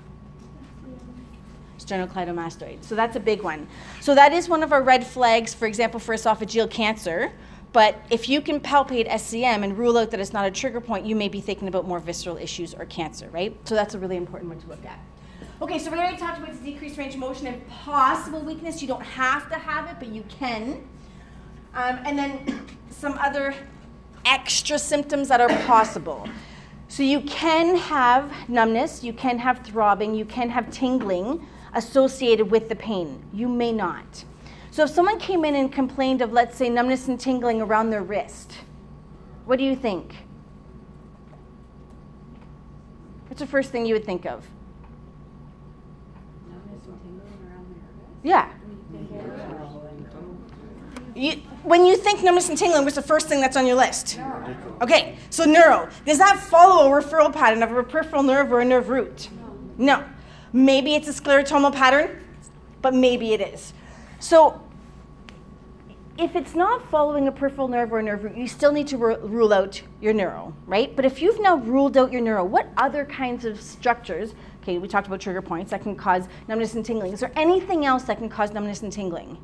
Sternocleidomastoid. 1.78 2.84
So 2.84 2.94
that's 2.94 3.16
a 3.16 3.20
big 3.20 3.42
one. 3.42 3.66
So 4.00 4.14
that 4.14 4.32
is 4.32 4.48
one 4.48 4.62
of 4.62 4.72
our 4.72 4.82
red 4.82 5.06
flags, 5.06 5.54
for 5.54 5.66
example, 5.66 5.98
for 5.98 6.14
esophageal 6.14 6.70
cancer. 6.70 7.32
But 7.72 8.00
if 8.10 8.28
you 8.28 8.40
can 8.40 8.60
palpate 8.60 9.08
SCM 9.08 9.62
and 9.62 9.78
rule 9.78 9.96
out 9.96 10.10
that 10.10 10.20
it's 10.20 10.32
not 10.32 10.44
a 10.44 10.50
trigger 10.50 10.80
point, 10.80 11.06
you 11.06 11.14
may 11.14 11.28
be 11.28 11.40
thinking 11.40 11.68
about 11.68 11.86
more 11.86 12.00
visceral 12.00 12.36
issues 12.36 12.74
or 12.74 12.84
cancer, 12.86 13.28
right? 13.30 13.56
So 13.64 13.74
that's 13.74 13.94
a 13.94 13.98
really 13.98 14.16
important 14.16 14.50
one 14.50 14.60
to 14.60 14.68
look 14.68 14.84
at. 14.84 14.98
Okay, 15.62 15.78
so 15.78 15.90
we 15.90 15.98
already 15.98 16.16
talked 16.16 16.38
about 16.38 16.64
decreased 16.64 16.96
range 16.96 17.14
of 17.14 17.20
motion 17.20 17.46
and 17.46 17.66
possible 17.68 18.40
weakness. 18.40 18.82
You 18.82 18.88
don't 18.88 19.02
have 19.02 19.48
to 19.50 19.56
have 19.56 19.88
it, 19.88 19.96
but 19.98 20.08
you 20.08 20.24
can. 20.28 20.88
Um, 21.74 22.00
and 22.04 22.18
then 22.18 22.66
some 22.90 23.12
other 23.18 23.54
extra 24.24 24.78
symptoms 24.78 25.28
that 25.28 25.40
are 25.40 25.48
possible. 25.66 26.28
So 26.88 27.02
you 27.02 27.20
can 27.20 27.76
have 27.76 28.32
numbness, 28.48 29.04
you 29.04 29.12
can 29.12 29.38
have 29.38 29.60
throbbing, 29.60 30.14
you 30.14 30.24
can 30.24 30.50
have 30.50 30.70
tingling 30.70 31.46
associated 31.74 32.50
with 32.50 32.68
the 32.68 32.74
pain. 32.74 33.22
You 33.32 33.48
may 33.48 33.72
not. 33.72 34.24
So 34.72 34.84
if 34.84 34.90
someone 34.90 35.18
came 35.18 35.44
in 35.44 35.54
and 35.54 35.72
complained 35.72 36.20
of, 36.20 36.32
let's 36.32 36.56
say, 36.56 36.68
numbness 36.68 37.08
and 37.08 37.18
tingling 37.18 37.62
around 37.62 37.90
their 37.90 38.02
wrist, 38.02 38.54
what 39.44 39.58
do 39.58 39.64
you 39.64 39.76
think? 39.76 40.16
What's 43.28 43.40
the 43.40 43.46
first 43.46 43.70
thing 43.70 43.86
you 43.86 43.94
would 43.94 44.04
think 44.04 44.26
of? 44.26 44.44
Numbness 46.48 46.84
and 46.86 47.00
tingling 47.02 47.22
around 47.48 47.66
the 47.68 47.78
nervous? 47.78 48.24
Yeah. 48.24 48.48
You, 51.14 51.42
when 51.62 51.84
you 51.86 51.96
think 51.96 52.22
numbness 52.22 52.48
and 52.48 52.58
tingling, 52.58 52.84
what's 52.84 52.96
the 52.96 53.02
first 53.02 53.28
thing 53.28 53.40
that's 53.40 53.56
on 53.56 53.66
your 53.66 53.76
list? 53.76 54.18
Okay, 54.80 55.16
so 55.30 55.44
neuro. 55.44 55.88
Does 56.06 56.18
that 56.18 56.38
follow 56.38 56.92
a 56.92 57.02
referral 57.02 57.32
pattern 57.32 57.62
of 57.62 57.72
a 57.72 57.82
peripheral 57.82 58.22
nerve 58.22 58.52
or 58.52 58.60
a 58.60 58.64
nerve 58.64 58.88
root? 58.88 59.28
No. 59.78 60.04
Maybe 60.52 60.94
it's 60.94 61.08
a 61.08 61.12
sclerotomal 61.12 61.74
pattern, 61.74 62.18
but 62.82 62.94
maybe 62.94 63.32
it 63.32 63.40
is. 63.40 63.72
So 64.18 64.60
if 66.18 66.36
it's 66.36 66.54
not 66.54 66.88
following 66.90 67.28
a 67.28 67.32
peripheral 67.32 67.68
nerve 67.68 67.92
or 67.92 67.98
a 67.98 68.02
nerve 68.02 68.24
root, 68.24 68.36
you 68.36 68.48
still 68.48 68.72
need 68.72 68.86
to 68.88 68.98
ru- 68.98 69.18
rule 69.18 69.52
out 69.52 69.80
your 70.00 70.12
neuro, 70.12 70.54
right? 70.66 70.94
But 70.94 71.04
if 71.04 71.22
you've 71.22 71.40
now 71.40 71.56
ruled 71.56 71.96
out 71.96 72.12
your 72.12 72.20
neuro, 72.20 72.44
what 72.44 72.68
other 72.76 73.04
kinds 73.04 73.44
of 73.44 73.60
structures, 73.60 74.34
okay, 74.62 74.78
we 74.78 74.88
talked 74.88 75.06
about 75.06 75.20
trigger 75.20 75.40
points 75.40 75.70
that 75.70 75.82
can 75.82 75.96
cause 75.96 76.24
numbness 76.48 76.74
and 76.74 76.84
tingling. 76.84 77.12
Is 77.12 77.20
there 77.20 77.32
anything 77.36 77.86
else 77.86 78.02
that 78.04 78.18
can 78.18 78.28
cause 78.28 78.52
numbness 78.52 78.82
and 78.82 78.92
tingling? 78.92 79.38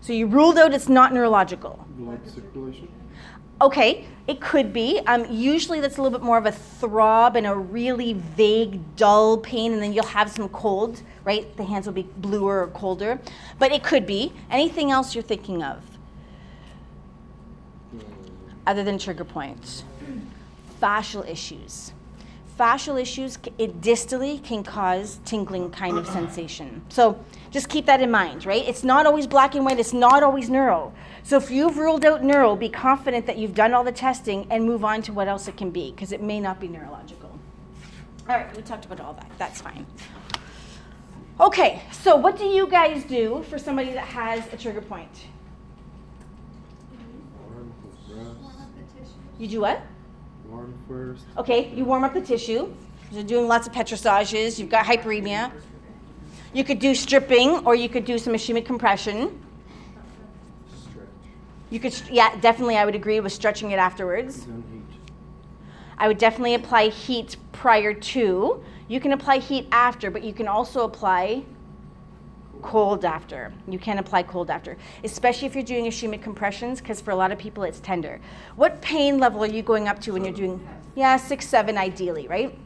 So 0.00 0.12
you 0.12 0.26
ruled 0.26 0.58
out 0.58 0.72
it's 0.72 0.88
not 0.88 1.12
neurological. 1.12 1.86
Blood 1.96 2.20
circulation? 2.26 2.88
Okay, 3.60 4.06
it 4.28 4.40
could 4.40 4.72
be. 4.72 5.00
Um, 5.06 5.26
usually 5.30 5.80
that's 5.80 5.98
a 5.98 6.02
little 6.02 6.16
bit 6.16 6.24
more 6.24 6.38
of 6.38 6.46
a 6.46 6.52
throb 6.52 7.34
and 7.34 7.46
a 7.46 7.54
really 7.54 8.12
vague, 8.12 8.96
dull 8.96 9.38
pain, 9.38 9.72
and 9.72 9.82
then 9.82 9.92
you'll 9.92 10.04
have 10.04 10.30
some 10.30 10.48
cold, 10.50 11.02
right? 11.24 11.56
The 11.56 11.64
hands 11.64 11.86
will 11.86 11.94
be 11.94 12.04
bluer 12.18 12.62
or 12.62 12.68
colder. 12.68 13.18
But 13.58 13.72
it 13.72 13.82
could 13.82 14.06
be. 14.06 14.32
Anything 14.50 14.92
else 14.92 15.14
you're 15.14 15.22
thinking 15.24 15.62
of 15.62 15.82
other 18.66 18.84
than 18.84 18.98
trigger 18.98 19.24
points? 19.24 19.82
Fascial 20.80 21.28
issues. 21.28 21.92
Fascial 22.58 23.00
issues, 23.00 23.38
it 23.56 23.80
distally 23.80 24.42
can 24.42 24.64
cause 24.64 25.20
tingling 25.24 25.70
kind 25.70 25.96
of 25.96 26.08
sensation. 26.08 26.82
So 26.88 27.24
just 27.52 27.68
keep 27.68 27.86
that 27.86 28.00
in 28.00 28.10
mind, 28.10 28.44
right? 28.44 28.66
It's 28.66 28.82
not 28.82 29.06
always 29.06 29.28
black 29.28 29.54
and 29.54 29.64
white, 29.64 29.78
it's 29.78 29.92
not 29.92 30.24
always 30.24 30.50
neural. 30.50 30.92
So 31.22 31.36
if 31.36 31.52
you've 31.52 31.78
ruled 31.78 32.04
out 32.04 32.24
neural, 32.24 32.56
be 32.56 32.68
confident 32.68 33.26
that 33.26 33.38
you've 33.38 33.54
done 33.54 33.74
all 33.74 33.84
the 33.84 33.92
testing 33.92 34.44
and 34.50 34.64
move 34.64 34.84
on 34.84 35.02
to 35.02 35.12
what 35.12 35.28
else 35.28 35.46
it 35.46 35.56
can 35.56 35.70
be, 35.70 35.92
because 35.92 36.10
it 36.10 36.20
may 36.20 36.40
not 36.40 36.58
be 36.58 36.66
neurological. 36.66 37.38
All 38.28 38.36
right, 38.36 38.56
we 38.56 38.62
talked 38.62 38.86
about 38.86 38.98
all 38.98 39.12
that. 39.12 39.30
That's 39.38 39.60
fine. 39.60 39.86
Okay, 41.38 41.82
so 41.92 42.16
what 42.16 42.36
do 42.36 42.44
you 42.44 42.66
guys 42.66 43.04
do 43.04 43.44
for 43.48 43.58
somebody 43.58 43.92
that 43.92 44.06
has 44.06 44.52
a 44.52 44.56
trigger 44.56 44.82
point? 44.82 45.26
Warm, 47.40 47.72
Warm 48.08 48.36
breath, 48.36 48.60
up 48.60 48.68
the 48.74 49.00
tissue. 49.00 49.12
You 49.38 49.46
do 49.46 49.60
what? 49.60 49.80
Warm 50.48 50.74
first. 50.88 51.24
Okay, 51.36 51.72
you 51.74 51.84
warm 51.84 52.04
up 52.04 52.14
the 52.14 52.20
tissue. 52.22 52.72
You're 53.12 53.22
doing 53.22 53.48
lots 53.48 53.66
of 53.66 53.72
petrissages. 53.72 54.58
You've 54.58 54.70
got 54.70 54.86
hyperemia. 54.86 55.52
You 56.54 56.64
could 56.64 56.78
do 56.78 56.94
stripping, 56.94 57.66
or 57.66 57.74
you 57.74 57.88
could 57.88 58.06
do 58.06 58.16
some 58.18 58.32
ischemic 58.32 58.64
compression. 58.64 59.38
Stretch. 60.74 61.06
You 61.68 61.80
could, 61.80 61.94
yeah, 62.10 62.34
definitely, 62.40 62.78
I 62.78 62.86
would 62.86 62.94
agree 62.94 63.20
with 63.20 63.32
stretching 63.32 63.72
it 63.72 63.78
afterwards. 63.78 64.46
I 65.98 66.08
would 66.08 66.18
definitely 66.18 66.54
apply 66.54 66.88
heat 66.88 67.36
prior 67.52 67.92
to. 67.92 68.64
You 68.88 69.00
can 69.00 69.12
apply 69.12 69.38
heat 69.38 69.68
after, 69.70 70.10
but 70.10 70.24
you 70.24 70.32
can 70.32 70.48
also 70.48 70.84
apply 70.84 71.42
cold 72.62 73.04
after. 73.04 73.52
You 73.68 73.78
can 73.78 73.98
apply 73.98 74.22
cold 74.24 74.50
after, 74.50 74.76
especially 75.04 75.46
if 75.46 75.54
you're 75.54 75.64
doing 75.64 75.84
ischemic 75.86 76.22
compressions, 76.22 76.80
because 76.80 77.00
for 77.00 77.10
a 77.10 77.16
lot 77.16 77.32
of 77.32 77.38
people 77.38 77.62
it's 77.62 77.80
tender. 77.80 78.20
What 78.56 78.80
pain 78.82 79.18
level 79.18 79.42
are 79.42 79.46
you 79.46 79.62
going 79.62 79.88
up 79.88 80.00
to 80.02 80.12
when 80.12 80.24
you're 80.24 80.34
doing? 80.34 80.66
Yeah, 80.94 81.16
six, 81.16 81.46
seven, 81.46 81.78
ideally, 81.78 82.28
right? 82.28 82.56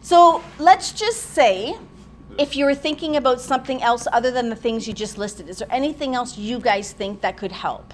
So 0.00 0.42
let's 0.58 0.92
just 0.92 1.30
say 1.30 1.76
if 2.38 2.54
you 2.56 2.64
were 2.64 2.74
thinking 2.74 3.16
about 3.16 3.40
something 3.40 3.82
else 3.82 4.06
other 4.12 4.30
than 4.30 4.48
the 4.48 4.56
things 4.56 4.86
you 4.86 4.94
just 4.94 5.18
listed, 5.18 5.48
is 5.48 5.58
there 5.58 5.68
anything 5.70 6.14
else 6.14 6.38
you 6.38 6.60
guys 6.60 6.92
think 6.92 7.20
that 7.22 7.36
could 7.36 7.52
help? 7.52 7.92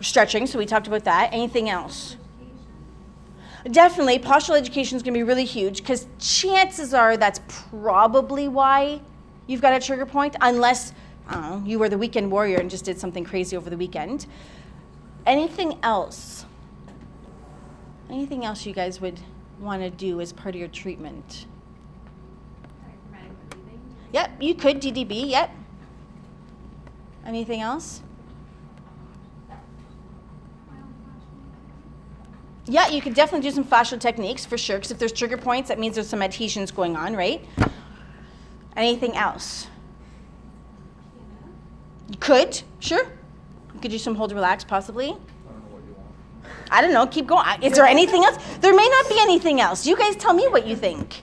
Stretching, 0.00 0.46
so 0.46 0.58
we 0.58 0.66
talked 0.66 0.86
about 0.86 1.04
that. 1.04 1.32
Anything 1.32 1.68
else? 1.68 2.16
Definitely, 3.70 4.18
postural 4.18 4.56
education 4.56 4.96
is 4.96 5.02
going 5.02 5.12
to 5.12 5.18
be 5.18 5.22
really 5.22 5.44
huge 5.44 5.78
because 5.78 6.06
chances 6.18 6.94
are 6.94 7.16
that's 7.16 7.40
probably 7.70 8.48
why 8.48 9.00
you've 9.46 9.60
got 9.60 9.74
a 9.74 9.84
trigger 9.84 10.06
point, 10.06 10.36
unless 10.40 10.92
know, 11.30 11.62
you 11.64 11.78
were 11.78 11.88
the 11.88 11.98
weekend 11.98 12.30
warrior 12.30 12.58
and 12.58 12.70
just 12.70 12.84
did 12.84 12.98
something 12.98 13.24
crazy 13.24 13.56
over 13.56 13.70
the 13.70 13.76
weekend. 13.76 14.26
Anything 15.26 15.78
else? 15.82 16.46
Anything 18.08 18.44
else 18.44 18.66
you 18.66 18.72
guys 18.72 19.00
would 19.00 19.20
want 19.60 19.82
to 19.82 19.90
do 19.90 20.20
as 20.20 20.32
part 20.32 20.54
of 20.54 20.58
your 20.58 20.68
treatment? 20.68 21.46
Yep, 24.12 24.30
you 24.40 24.54
could 24.54 24.80
DDB. 24.80 25.30
Yep. 25.30 25.54
Anything 27.24 27.60
else? 27.60 28.02
Yeah, 32.70 32.88
you 32.88 33.02
could 33.02 33.14
definitely 33.14 33.48
do 33.48 33.52
some 33.52 33.64
fascial 33.64 33.98
techniques 33.98 34.46
for 34.46 34.56
sure. 34.56 34.76
Because 34.76 34.92
if 34.92 34.98
there's 34.98 35.10
trigger 35.10 35.36
points, 35.36 35.68
that 35.70 35.78
means 35.80 35.96
there's 35.96 36.08
some 36.08 36.22
adhesions 36.22 36.70
going 36.70 36.96
on, 36.96 37.16
right? 37.16 37.44
Anything 38.76 39.16
else? 39.16 39.66
You 42.08 42.16
could, 42.18 42.62
sure. 42.78 43.06
You 43.74 43.80
could 43.80 43.90
do 43.90 43.98
some 43.98 44.14
hold 44.14 44.30
relax, 44.30 44.62
possibly. 44.62 45.08
I 45.08 45.10
don't 45.10 45.22
know 45.62 45.72
what 45.72 45.84
you 45.84 45.94
want. 45.94 46.14
I 46.70 46.80
don't 46.80 46.92
know. 46.92 47.06
Keep 47.08 47.26
going. 47.26 47.44
Is 47.60 47.72
there 47.72 47.86
anything 47.86 48.24
else? 48.24 48.36
There 48.60 48.72
may 48.72 48.88
not 48.88 49.08
be 49.08 49.16
anything 49.18 49.60
else. 49.60 49.84
You 49.84 49.96
guys 49.96 50.14
tell 50.14 50.32
me 50.32 50.46
what 50.46 50.64
you 50.64 50.76
think. 50.76 51.22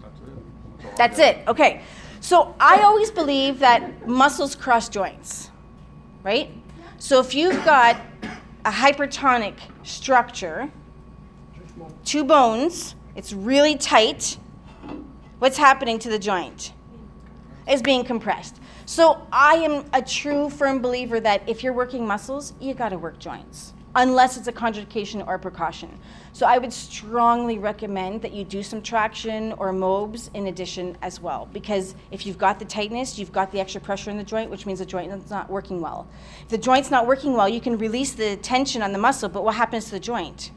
That's 0.00 0.20
it. 0.20 0.96
That's 0.96 1.18
it. 1.20 1.38
Okay. 1.46 1.82
So 2.20 2.52
I 2.58 2.80
always 2.80 3.12
believe 3.12 3.60
that 3.60 4.08
muscles 4.08 4.56
cross 4.56 4.88
joints, 4.88 5.52
right? 6.24 6.50
So 6.98 7.20
if 7.20 7.32
you've 7.32 7.64
got 7.64 7.96
a 8.64 8.70
hypertonic 8.70 9.54
structure, 9.82 10.70
two 12.04 12.24
bones, 12.24 12.94
it's 13.14 13.32
really 13.32 13.76
tight, 13.76 14.38
what's 15.38 15.56
happening 15.56 15.98
to 16.00 16.08
the 16.08 16.18
joint? 16.18 16.72
Is 17.68 17.82
being 17.82 18.04
compressed. 18.04 18.60
So 18.86 19.26
I 19.30 19.56
am 19.56 19.84
a 19.92 20.00
true 20.00 20.48
firm 20.48 20.80
believer 20.80 21.20
that 21.20 21.46
if 21.46 21.62
you're 21.62 21.74
working 21.74 22.06
muscles, 22.06 22.54
you 22.58 22.72
got 22.72 22.88
to 22.90 22.98
work 22.98 23.18
joints, 23.18 23.74
unless 23.94 24.36
it's 24.36 24.48
a 24.48 24.52
contraindication 24.52 25.26
or 25.26 25.34
a 25.34 25.38
precaution. 25.38 25.98
So 26.32 26.46
I 26.46 26.58
would 26.58 26.72
strongly 26.72 27.58
recommend 27.58 28.22
that 28.22 28.32
you 28.32 28.44
do 28.44 28.62
some 28.62 28.82
traction 28.82 29.52
or 29.54 29.72
MOBs 29.72 30.30
in 30.34 30.46
addition 30.46 30.96
as 31.02 31.20
well, 31.20 31.48
because 31.52 31.94
if 32.10 32.26
you've 32.26 32.38
got 32.38 32.58
the 32.58 32.64
tightness, 32.64 33.18
you've 33.18 33.32
got 33.32 33.50
the 33.50 33.60
extra 33.60 33.80
pressure 33.80 34.10
in 34.10 34.18
the 34.18 34.24
joint, 34.24 34.50
which 34.50 34.66
means 34.66 34.78
the 34.78 34.86
joint 34.86 35.12
is 35.12 35.30
not 35.30 35.50
working 35.50 35.80
well. 35.80 36.06
If 36.42 36.48
the 36.48 36.58
joint's 36.58 36.90
not 36.90 37.06
working 37.06 37.32
well, 37.32 37.48
you 37.48 37.60
can 37.60 37.78
release 37.78 38.12
the 38.12 38.36
tension 38.36 38.82
on 38.82 38.92
the 38.92 38.98
muscle, 38.98 39.28
but 39.28 39.44
what 39.44 39.54
happens 39.54 39.86
to 39.86 39.92
the 39.92 40.00
joint? 40.00 40.52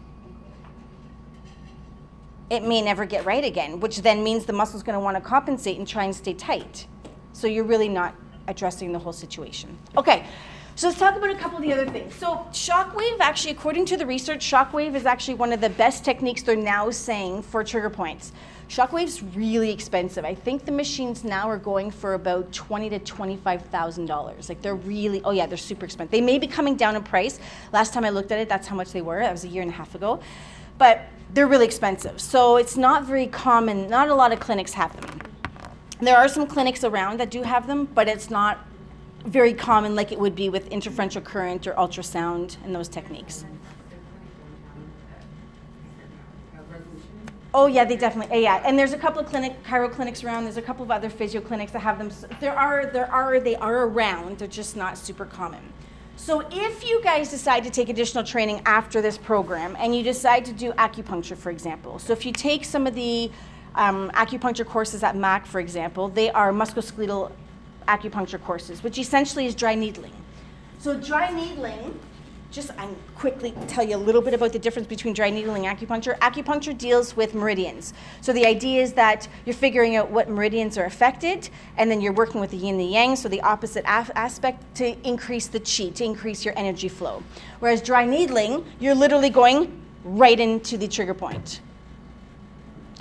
it 2.51 2.63
may 2.63 2.81
never 2.81 3.05
get 3.05 3.25
right 3.25 3.45
again, 3.45 3.79
which 3.79 4.01
then 4.01 4.21
means 4.25 4.45
the 4.45 4.51
muscle's 4.51 4.83
going 4.83 4.93
to 4.93 4.99
want 4.99 5.15
to 5.15 5.21
compensate 5.21 5.77
and 5.77 5.87
try 5.87 6.03
and 6.03 6.13
stay 6.13 6.33
tight. 6.33 6.85
So 7.31 7.47
you're 7.47 7.63
really 7.63 7.87
not 7.87 8.13
addressing 8.49 8.91
the 8.91 8.99
whole 8.99 9.13
situation. 9.13 9.77
Okay, 9.95 10.25
so 10.75 10.87
let's 10.87 10.99
talk 10.99 11.15
about 11.15 11.29
a 11.29 11.35
couple 11.35 11.57
of 11.57 11.63
the 11.63 11.73
other 11.73 11.85
things. 11.85 12.15
So 12.15 12.45
shockwave, 12.51 13.19
actually, 13.19 13.51
according 13.51 13.85
to 13.87 13.97
the 13.97 14.05
research, 14.05 14.39
shockwave 14.39 14.95
is 14.95 15.05
actually 15.05 15.35
one 15.35 15.51
of 15.51 15.61
the 15.61 15.69
best 15.69 16.03
techniques 16.03 16.41
they're 16.41 16.55
now 16.55 16.89
saying 16.89 17.43
for 17.43 17.63
trigger 17.63 17.89
points. 17.89 18.31
Shockwave's 18.69 19.21
really 19.21 19.69
expensive. 19.69 20.23
I 20.23 20.33
think 20.33 20.63
the 20.63 20.71
machines 20.71 21.25
now 21.25 21.49
are 21.49 21.57
going 21.57 21.91
for 21.91 22.13
about 22.13 22.53
twenty 22.53 22.89
to 22.89 22.99
twenty-five 22.99 23.63
thousand 23.65 24.05
dollars. 24.05 24.47
Like 24.47 24.61
they're 24.61 24.75
really, 24.75 25.21
oh 25.25 25.31
yeah, 25.31 25.45
they're 25.45 25.57
super 25.57 25.83
expensive. 25.83 26.11
They 26.11 26.21
may 26.21 26.39
be 26.39 26.47
coming 26.47 26.77
down 26.77 26.95
in 26.95 27.03
price. 27.03 27.37
Last 27.73 27.93
time 27.93 28.05
I 28.05 28.11
looked 28.11 28.31
at 28.31 28.39
it, 28.39 28.47
that's 28.47 28.67
how 28.67 28.77
much 28.77 28.93
they 28.93 29.01
were. 29.01 29.19
That 29.19 29.33
was 29.33 29.43
a 29.43 29.49
year 29.49 29.61
and 29.61 29.69
a 29.69 29.73
half 29.73 29.93
ago, 29.93 30.21
but 30.77 31.01
they're 31.33 31.47
really 31.47 31.65
expensive. 31.65 32.21
So 32.21 32.55
it's 32.55 32.77
not 32.77 33.03
very 33.03 33.27
common. 33.27 33.89
Not 33.89 34.07
a 34.07 34.15
lot 34.15 34.31
of 34.31 34.39
clinics 34.39 34.71
have 34.73 34.95
them. 35.01 35.19
There 35.99 36.17
are 36.17 36.29
some 36.29 36.47
clinics 36.47 36.85
around 36.85 37.19
that 37.19 37.29
do 37.29 37.43
have 37.43 37.67
them, 37.67 37.89
but 37.93 38.07
it's 38.07 38.29
not 38.29 38.65
very 39.25 39.53
common 39.53 39.95
like 39.95 40.11
it 40.11 40.19
would 40.19 40.35
be 40.35 40.49
with 40.49 40.69
interferential 40.69 41.21
current 41.21 41.67
or 41.67 41.73
ultrasound 41.73 42.57
and 42.63 42.73
those 42.73 42.87
techniques. 42.87 43.45
Oh 47.53 47.67
yeah, 47.67 47.83
they 47.83 47.97
definitely. 47.97 48.43
Yeah, 48.43 48.61
and 48.65 48.79
there's 48.79 48.93
a 48.93 48.97
couple 48.97 49.19
of 49.19 49.27
clinic 49.27 49.61
chiro 49.63 49.91
clinics 49.91 50.23
around. 50.23 50.45
There's 50.45 50.57
a 50.57 50.61
couple 50.61 50.83
of 50.83 50.91
other 50.91 51.09
physio 51.09 51.41
clinics 51.41 51.73
that 51.73 51.79
have 51.79 51.97
them. 51.97 52.09
There 52.39 52.57
are, 52.57 52.85
there 52.85 53.11
are, 53.11 53.39
they 53.41 53.57
are 53.57 53.87
around. 53.87 54.37
They're 54.37 54.47
just 54.47 54.77
not 54.77 54.97
super 54.97 55.25
common. 55.25 55.61
So 56.15 56.45
if 56.51 56.87
you 56.87 57.01
guys 57.03 57.29
decide 57.29 57.63
to 57.63 57.69
take 57.69 57.89
additional 57.89 58.23
training 58.23 58.61
after 58.65 59.01
this 59.01 59.17
program, 59.17 59.75
and 59.79 59.93
you 59.95 60.03
decide 60.03 60.45
to 60.45 60.53
do 60.53 60.71
acupuncture, 60.73 61.35
for 61.35 61.49
example, 61.49 61.99
so 61.99 62.13
if 62.13 62.25
you 62.25 62.31
take 62.31 62.63
some 62.63 62.85
of 62.87 62.95
the 62.95 63.31
um, 63.75 64.11
acupuncture 64.11 64.65
courses 64.65 65.03
at 65.03 65.15
MAC, 65.15 65.45
for 65.45 65.59
example, 65.59 66.07
they 66.09 66.29
are 66.29 66.53
musculoskeletal 66.53 67.31
acupuncture 67.91 68.41
courses, 68.41 68.83
which 68.83 68.97
essentially 68.97 69.45
is 69.45 69.53
dry 69.53 69.75
needling. 69.75 70.13
So 70.79 70.97
dry 70.97 71.29
needling, 71.31 71.99
just 72.51 72.71
I 72.71 72.87
quickly 73.15 73.53
tell 73.67 73.83
you 73.83 73.95
a 73.95 74.03
little 74.07 74.21
bit 74.21 74.33
about 74.33 74.51
the 74.51 74.59
difference 74.59 74.87
between 74.87 75.13
dry 75.13 75.29
needling 75.29 75.67
and 75.67 75.77
acupuncture. 75.77 76.17
Acupuncture 76.19 76.77
deals 76.77 77.15
with 77.15 77.33
meridians. 77.33 77.93
So 78.21 78.33
the 78.33 78.45
idea 78.45 78.81
is 78.81 78.93
that 78.93 79.27
you're 79.45 79.55
figuring 79.55 79.95
out 79.95 80.09
what 80.09 80.29
meridians 80.29 80.77
are 80.77 80.85
affected, 80.85 81.49
and 81.77 81.89
then 81.91 82.01
you're 82.01 82.13
working 82.13 82.41
with 82.41 82.51
the 82.51 82.57
yin 82.57 82.75
and 82.75 82.79
the 82.79 82.85
yang, 82.85 83.15
so 83.15 83.29
the 83.29 83.41
opposite 83.41 83.85
af- 83.87 84.11
aspect 84.15 84.63
to 84.75 84.97
increase 85.07 85.47
the 85.47 85.59
chi, 85.59 85.89
to 85.89 86.03
increase 86.03 86.43
your 86.43 86.57
energy 86.57 86.89
flow. 86.89 87.23
Whereas 87.59 87.81
dry 87.81 88.05
needling, 88.05 88.65
you're 88.79 88.95
literally 88.95 89.29
going 89.29 89.81
right 90.03 90.39
into 90.39 90.77
the 90.77 90.87
trigger 90.87 91.13
point. 91.13 91.61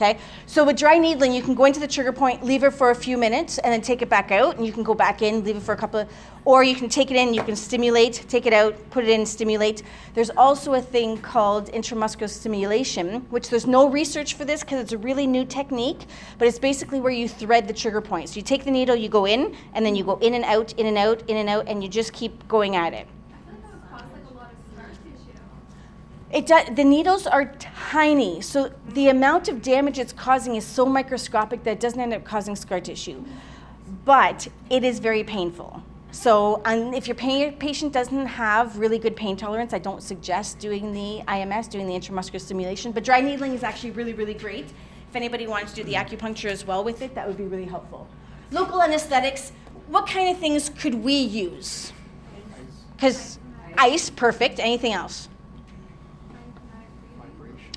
Okay, 0.00 0.18
so 0.46 0.64
with 0.64 0.78
dry 0.78 0.96
needling, 0.96 1.30
you 1.30 1.42
can 1.42 1.54
go 1.54 1.66
into 1.66 1.78
the 1.78 1.86
trigger 1.86 2.10
point, 2.10 2.42
leave 2.42 2.64
it 2.64 2.70
for 2.70 2.88
a 2.88 2.94
few 2.94 3.18
minutes, 3.18 3.58
and 3.58 3.70
then 3.70 3.82
take 3.82 4.00
it 4.00 4.08
back 4.08 4.32
out, 4.32 4.56
and 4.56 4.64
you 4.64 4.72
can 4.72 4.82
go 4.82 4.94
back 4.94 5.20
in, 5.20 5.44
leave 5.44 5.58
it 5.58 5.62
for 5.62 5.74
a 5.74 5.76
couple 5.76 6.00
of, 6.00 6.08
or 6.46 6.64
you 6.64 6.74
can 6.74 6.88
take 6.88 7.10
it 7.10 7.18
in, 7.18 7.34
you 7.34 7.42
can 7.42 7.54
stimulate, 7.54 8.24
take 8.26 8.46
it 8.46 8.54
out, 8.54 8.74
put 8.88 9.04
it 9.04 9.10
in, 9.10 9.26
stimulate. 9.26 9.82
There's 10.14 10.30
also 10.30 10.72
a 10.72 10.80
thing 10.80 11.18
called 11.18 11.70
intramuscular 11.72 12.30
stimulation, 12.30 13.26
which 13.28 13.50
there's 13.50 13.66
no 13.66 13.90
research 13.90 14.32
for 14.32 14.46
this 14.46 14.62
because 14.62 14.80
it's 14.80 14.92
a 14.92 14.98
really 14.98 15.26
new 15.26 15.44
technique, 15.44 16.06
but 16.38 16.48
it's 16.48 16.58
basically 16.58 16.98
where 16.98 17.12
you 17.12 17.28
thread 17.28 17.68
the 17.68 17.74
trigger 17.74 18.00
point. 18.00 18.30
So 18.30 18.36
you 18.36 18.42
take 18.42 18.64
the 18.64 18.70
needle, 18.70 18.96
you 18.96 19.10
go 19.10 19.26
in, 19.26 19.54
and 19.74 19.84
then 19.84 19.94
you 19.94 20.02
go 20.02 20.16
in 20.20 20.32
and 20.32 20.46
out, 20.46 20.72
in 20.78 20.86
and 20.86 20.96
out, 20.96 21.28
in 21.28 21.36
and 21.36 21.50
out, 21.50 21.68
and 21.68 21.82
you 21.82 21.90
just 21.90 22.14
keep 22.14 22.48
going 22.48 22.74
at 22.74 22.94
it. 22.94 23.06
I 23.06 23.36
feel 23.44 23.52
like 23.52 23.62
that 23.64 23.72
would 23.74 23.90
cause 23.90 24.10
like 24.14 24.30
a 24.30 24.34
lot 24.34 24.50
of 24.50 24.56
scar 24.72 24.88
tissue. 25.04 25.38
It 26.32 26.46
does, 26.46 26.68
the 26.76 26.84
needles 26.84 27.26
are 27.26 27.46
tiny, 27.58 28.40
so 28.40 28.72
the 28.90 29.08
amount 29.08 29.48
of 29.48 29.62
damage 29.62 29.98
it's 29.98 30.12
causing 30.12 30.54
is 30.54 30.64
so 30.64 30.86
microscopic 30.86 31.64
that 31.64 31.72
it 31.72 31.80
doesn't 31.80 31.98
end 31.98 32.14
up 32.14 32.24
causing 32.24 32.54
scar 32.54 32.80
tissue. 32.80 33.24
But 34.04 34.46
it 34.68 34.84
is 34.84 35.00
very 35.00 35.24
painful. 35.24 35.82
So, 36.12 36.62
um, 36.64 36.94
if 36.94 37.08
your 37.08 37.16
pa- 37.16 37.52
patient 37.58 37.92
doesn't 37.92 38.26
have 38.26 38.78
really 38.78 38.98
good 38.98 39.16
pain 39.16 39.36
tolerance, 39.36 39.72
I 39.72 39.78
don't 39.78 40.02
suggest 40.02 40.58
doing 40.58 40.92
the 40.92 41.22
IMS, 41.26 41.68
doing 41.68 41.86
the 41.86 41.94
intramuscular 41.94 42.40
stimulation. 42.40 42.92
But 42.92 43.04
dry 43.04 43.20
needling 43.20 43.54
is 43.54 43.62
actually 43.62 43.92
really, 43.92 44.12
really 44.12 44.34
great. 44.34 44.66
If 45.08 45.16
anybody 45.16 45.46
wants 45.48 45.72
to 45.72 45.82
do 45.82 45.84
the 45.84 45.94
acupuncture 45.94 46.50
as 46.50 46.64
well 46.64 46.84
with 46.84 47.02
it, 47.02 47.14
that 47.16 47.26
would 47.26 47.36
be 47.36 47.44
really 47.44 47.64
helpful. 47.64 48.08
Local 48.52 48.82
anesthetics, 48.82 49.52
what 49.88 50.06
kind 50.06 50.28
of 50.28 50.38
things 50.38 50.68
could 50.68 50.94
we 50.94 51.14
use? 51.14 51.92
Because 52.96 53.38
ice, 53.76 54.10
perfect. 54.10 54.60
Anything 54.60 54.92
else? 54.92 55.28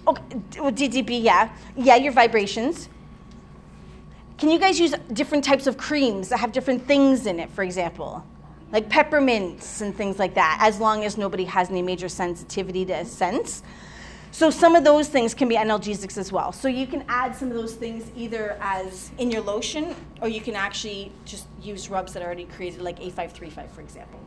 Okay, 0.08 0.24
d- 0.50 0.60
well, 0.60 0.72
DDB, 0.72 1.24
yeah. 1.24 1.50
Yeah, 1.76 1.96
your 1.96 2.12
vibrations. 2.12 2.90
Can 4.38 4.50
you 4.50 4.60
guys 4.60 4.80
use 4.80 4.94
different 5.14 5.44
types 5.44 5.68
of 5.68 5.78
creams 5.78 6.30
that 6.30 6.40
have 6.40 6.52
different 6.52 6.86
things 6.86 7.26
in 7.26 7.40
it, 7.40 7.50
for 7.50 7.64
example? 7.64 8.26
Like 8.72 8.90
peppermints 8.90 9.82
and 9.82 9.96
things 9.96 10.20
like 10.20 10.34
that, 10.34 10.58
as 10.62 10.80
long 10.80 11.06
as 11.06 11.18
nobody 11.18 11.46
has 11.46 11.70
any 11.70 11.82
major 11.82 12.10
sensitivity 12.10 12.84
to 12.86 13.06
scents. 13.06 13.64
So 14.32 14.50
some 14.50 14.76
of 14.76 14.84
those 14.84 15.08
things 15.08 15.36
can 15.36 15.48
be 15.48 15.56
analgesics 15.56 16.18
as 16.18 16.32
well. 16.32 16.52
So 16.52 16.68
you 16.68 16.88
can 16.88 17.06
add 17.08 17.36
some 17.36 17.50
of 17.50 17.54
those 17.54 17.76
things 17.76 18.12
either 18.18 18.58
as 18.60 19.12
in 19.20 19.30
your 19.30 19.42
lotion, 19.42 19.96
or 20.22 20.28
you 20.28 20.42
can 20.42 20.56
actually 20.56 21.12
just 21.24 21.46
use 21.62 21.90
rubs 21.90 22.14
that 22.14 22.24
are 22.24 22.26
already 22.26 22.46
created, 22.46 22.82
like 22.82 23.00
A535, 23.00 23.70
for 23.70 23.82
example. 23.82 24.20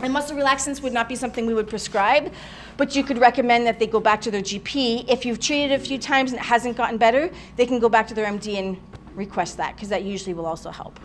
And 0.00 0.12
muscle 0.12 0.36
relaxants 0.36 0.82
would 0.82 0.92
not 0.92 1.08
be 1.08 1.16
something 1.16 1.46
we 1.46 1.54
would 1.54 1.68
prescribe, 1.68 2.32
but 2.76 2.94
you 2.94 3.02
could 3.04 3.18
recommend 3.18 3.66
that 3.66 3.78
they 3.78 3.86
go 3.86 4.00
back 4.00 4.20
to 4.22 4.30
their 4.30 4.42
GP. 4.42 5.08
If 5.08 5.24
you've 5.24 5.40
treated 5.40 5.70
it 5.70 5.80
a 5.80 5.84
few 5.84 5.98
times 5.98 6.32
and 6.32 6.40
it 6.40 6.44
hasn't 6.44 6.76
gotten 6.76 6.98
better, 6.98 7.30
they 7.56 7.64
can 7.64 7.78
go 7.78 7.88
back 7.88 8.06
to 8.08 8.14
their 8.14 8.26
MD 8.26 8.58
and 8.58 8.80
request 9.14 9.56
that, 9.56 9.74
because 9.76 9.88
that 9.88 10.02
usually 10.02 10.34
will 10.34 10.46
also 10.46 10.70
help. 10.70 10.98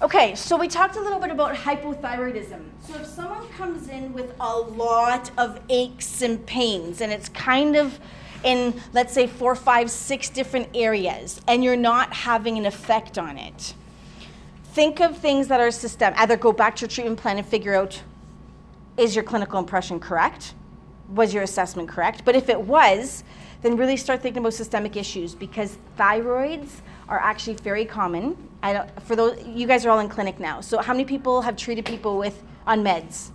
Okay, 0.00 0.34
so 0.34 0.56
we 0.56 0.66
talked 0.66 0.96
a 0.96 1.00
little 1.00 1.20
bit 1.20 1.30
about 1.30 1.54
hypothyroidism. 1.54 2.62
So 2.80 2.96
if 2.96 3.06
someone 3.06 3.46
comes 3.50 3.88
in 3.88 4.12
with 4.12 4.34
a 4.40 4.58
lot 4.58 5.30
of 5.38 5.60
aches 5.68 6.22
and 6.22 6.44
pains, 6.44 7.00
and 7.00 7.12
it's 7.12 7.28
kind 7.28 7.76
of 7.76 8.00
in, 8.42 8.74
let's 8.92 9.12
say, 9.12 9.28
four, 9.28 9.54
five, 9.54 9.88
six 9.88 10.28
different 10.28 10.68
areas, 10.74 11.40
and 11.46 11.62
you're 11.62 11.76
not 11.76 12.12
having 12.12 12.58
an 12.58 12.66
effect 12.66 13.16
on 13.16 13.38
it, 13.38 13.74
think 14.72 15.00
of 15.00 15.16
things 15.18 15.48
that 15.48 15.60
are 15.60 15.70
systemic. 15.70 16.18
Either 16.18 16.36
go 16.36 16.52
back 16.52 16.76
to 16.76 16.82
your 16.82 16.88
treatment 16.88 17.20
plan 17.20 17.38
and 17.38 17.46
figure 17.46 17.74
out 17.74 18.02
is 18.96 19.14
your 19.14 19.24
clinical 19.24 19.58
impression 19.58 20.00
correct? 20.00 20.54
Was 21.08 21.32
your 21.32 21.42
assessment 21.42 21.88
correct? 21.88 22.24
But 22.24 22.34
if 22.34 22.48
it 22.48 22.60
was, 22.60 23.24
then 23.62 23.76
really 23.76 23.96
start 23.96 24.22
thinking 24.22 24.40
about 24.40 24.54
systemic 24.54 24.96
issues 24.96 25.34
because 25.34 25.78
thyroids 25.98 26.80
are 27.08 27.18
actually 27.18 27.54
very 27.54 27.84
common. 27.84 28.36
I 28.62 28.72
don't, 28.72 29.02
for 29.02 29.16
those, 29.16 29.42
you 29.46 29.66
guys 29.66 29.84
are 29.84 29.90
all 29.90 30.00
in 30.00 30.08
clinic 30.08 30.40
now. 30.40 30.60
So 30.60 30.78
how 30.78 30.92
many 30.92 31.04
people 31.04 31.42
have 31.42 31.56
treated 31.56 31.84
people 31.84 32.18
with 32.18 32.42
on 32.66 32.82
meds? 32.82 33.30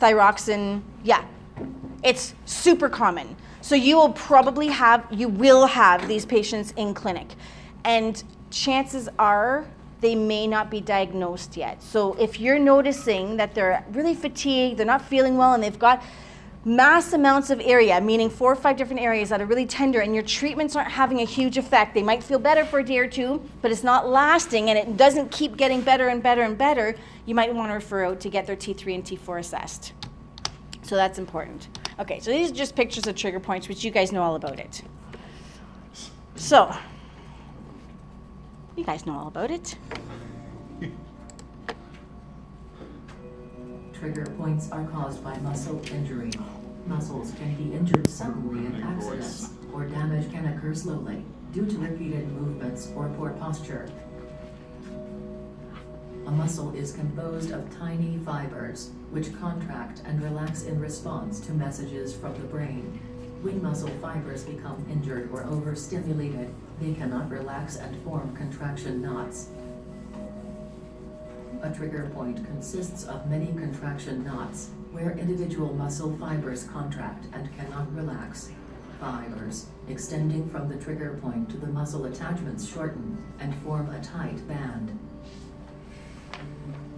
Thyroxin, 0.00 0.82
yeah. 1.04 1.24
It's 2.02 2.34
super 2.44 2.88
common. 2.88 3.36
So 3.60 3.74
you 3.74 3.96
will 3.96 4.12
probably 4.12 4.68
have, 4.68 5.06
you 5.10 5.28
will 5.28 5.66
have 5.66 6.08
these 6.08 6.24
patients 6.24 6.72
in 6.76 6.94
clinic. 6.94 7.28
And 7.84 8.22
chances 8.50 9.08
are 9.18 9.66
they 10.02 10.14
may 10.16 10.46
not 10.46 10.70
be 10.70 10.80
diagnosed 10.80 11.56
yet. 11.56 11.82
So 11.82 12.14
if 12.14 12.38
you're 12.38 12.58
noticing 12.58 13.36
that 13.38 13.54
they're 13.54 13.84
really 13.92 14.14
fatigued, 14.14 14.78
they're 14.78 14.84
not 14.84 15.02
feeling 15.02 15.38
well, 15.38 15.54
and 15.54 15.62
they've 15.62 15.78
got 15.78 16.02
mass 16.64 17.12
amounts 17.12 17.50
of 17.50 17.60
area, 17.60 18.00
meaning 18.00 18.28
four 18.28 18.52
or 18.52 18.56
five 18.56 18.76
different 18.76 19.00
areas 19.00 19.28
that 19.28 19.40
are 19.40 19.46
really 19.46 19.64
tender, 19.64 20.00
and 20.00 20.12
your 20.12 20.24
treatments 20.24 20.76
aren't 20.76 20.90
having 20.90 21.20
a 21.20 21.24
huge 21.24 21.56
effect. 21.56 21.94
They 21.94 22.02
might 22.02 22.22
feel 22.22 22.40
better 22.40 22.64
for 22.64 22.80
a 22.80 22.84
day 22.84 22.98
or 22.98 23.06
two, 23.06 23.42
but 23.62 23.70
it's 23.70 23.84
not 23.84 24.08
lasting 24.08 24.70
and 24.70 24.78
it 24.78 24.96
doesn't 24.96 25.30
keep 25.30 25.56
getting 25.56 25.80
better 25.80 26.08
and 26.08 26.22
better 26.22 26.42
and 26.42 26.58
better. 26.58 26.96
You 27.24 27.34
might 27.34 27.54
want 27.54 27.70
to 27.70 27.74
refer 27.74 28.04
out 28.04 28.20
to 28.20 28.28
get 28.28 28.46
their 28.46 28.56
T3 28.56 28.94
and 28.96 29.04
T4 29.04 29.38
assessed. 29.38 29.92
So 30.82 30.96
that's 30.96 31.18
important. 31.18 31.68
Okay, 32.00 32.18
so 32.20 32.32
these 32.32 32.50
are 32.50 32.54
just 32.54 32.74
pictures 32.74 33.06
of 33.06 33.14
trigger 33.14 33.40
points, 33.40 33.68
which 33.68 33.84
you 33.84 33.92
guys 33.92 34.10
know 34.10 34.22
all 34.22 34.34
about 34.34 34.58
it. 34.58 34.82
So, 36.34 36.74
you 38.76 38.84
guys 38.84 39.06
know 39.06 39.14
all 39.14 39.28
about 39.28 39.50
it. 39.50 39.76
Trigger 43.92 44.26
points 44.36 44.70
are 44.72 44.84
caused 44.86 45.22
by 45.22 45.36
muscle 45.38 45.80
injury. 45.92 46.32
Muscles 46.86 47.32
can 47.32 47.54
be 47.54 47.72
injured 47.74 48.08
suddenly 48.08 48.66
in 48.66 48.82
accidents, 48.82 49.50
or 49.72 49.84
damage 49.84 50.30
can 50.32 50.46
occur 50.46 50.74
slowly 50.74 51.24
due 51.52 51.66
to 51.66 51.78
repeated 51.78 52.26
movements 52.32 52.90
or 52.96 53.08
poor 53.10 53.30
posture. 53.30 53.88
A 56.26 56.30
muscle 56.30 56.74
is 56.74 56.92
composed 56.92 57.52
of 57.52 57.76
tiny 57.76 58.18
fibers, 58.24 58.90
which 59.10 59.38
contract 59.38 60.02
and 60.04 60.22
relax 60.22 60.62
in 60.64 60.80
response 60.80 61.40
to 61.40 61.52
messages 61.52 62.14
from 62.14 62.32
the 62.34 62.46
brain. 62.46 62.98
When 63.42 63.62
muscle 63.62 63.90
fibers 64.00 64.44
become 64.44 64.84
injured 64.90 65.30
or 65.32 65.44
overstimulated, 65.44 66.54
they 66.82 66.94
cannot 66.94 67.30
relax 67.30 67.76
and 67.76 67.96
form 68.02 68.34
contraction 68.34 69.00
knots. 69.00 69.48
A 71.62 71.70
trigger 71.70 72.10
point 72.12 72.44
consists 72.44 73.04
of 73.04 73.30
many 73.30 73.46
contraction 73.46 74.24
knots, 74.24 74.70
where 74.90 75.12
individual 75.12 75.72
muscle 75.74 76.16
fibers 76.18 76.64
contract 76.64 77.26
and 77.34 77.56
cannot 77.56 77.94
relax. 77.94 78.50
Fibers, 78.98 79.66
extending 79.88 80.50
from 80.50 80.68
the 80.68 80.76
trigger 80.82 81.20
point 81.22 81.48
to 81.50 81.56
the 81.56 81.68
muscle 81.68 82.06
attachments 82.06 82.68
shorten 82.68 83.16
and 83.38 83.54
form 83.62 83.88
a 83.90 84.02
tight 84.02 84.46
band. 84.48 84.98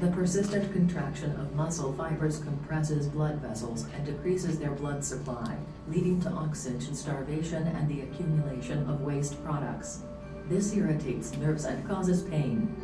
The 0.01 0.11
persistent 0.11 0.73
contraction 0.73 1.31
of 1.41 1.55
muscle 1.55 1.93
fibers 1.93 2.39
compresses 2.39 3.07
blood 3.07 3.37
vessels 3.37 3.87
and 3.95 4.05
decreases 4.05 4.59
their 4.59 4.73
blood 4.73 5.05
supply, 5.05 5.57
leading 5.89 6.21
to 6.23 6.31
oxygen 6.31 6.95
starvation 6.95 7.67
and 7.69 7.89
the 7.89 8.03
accumulation 8.03 8.89
of 8.91 9.03
waste 9.03 9.43
products. 9.45 10.01
This 10.49 10.75
irritates 10.75 11.37
nerves 11.37 11.65
and 11.65 11.87
causes 11.89 12.23
pain. 12.25 12.75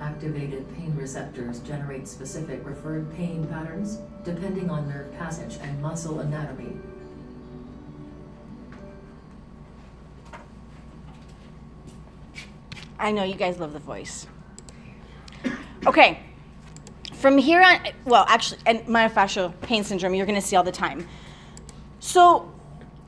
Activated 0.00 0.72
pain 0.76 0.94
receptors 0.96 1.58
generate 1.60 2.06
specific 2.06 2.64
referred 2.64 3.12
pain 3.14 3.46
patterns, 3.48 3.98
depending 4.24 4.70
on 4.70 4.88
nerve 4.88 5.12
passage 5.18 5.58
and 5.60 5.82
muscle 5.82 6.20
anatomy. 6.20 6.76
I 12.98 13.10
know 13.10 13.24
you 13.24 13.34
guys 13.34 13.58
love 13.58 13.72
the 13.72 13.78
voice. 13.78 14.26
Okay, 15.86 16.20
from 17.14 17.38
here 17.38 17.62
on, 17.62 17.78
well, 18.04 18.26
actually, 18.28 18.60
and 18.66 18.80
myofascial 18.80 19.58
pain 19.62 19.82
syndrome, 19.82 20.14
you're 20.14 20.26
going 20.26 20.40
to 20.40 20.46
see 20.46 20.54
all 20.54 20.62
the 20.62 20.70
time. 20.70 21.08
So, 22.00 22.52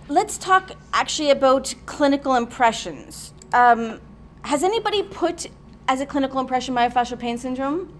let's 0.09 0.39
talk 0.39 0.73
actually 0.93 1.31
about 1.31 1.75
clinical 1.85 2.35
impressions. 2.35 3.35
Um, 3.53 4.01
has 4.45 4.63
anybody 4.63 5.03
put 5.03 5.49
as 5.87 6.01
a 6.01 6.07
clinical 6.07 6.41
impression 6.41 6.75
myofascial 6.75 7.19
pain 7.19 7.37
syndrome? 7.37 7.99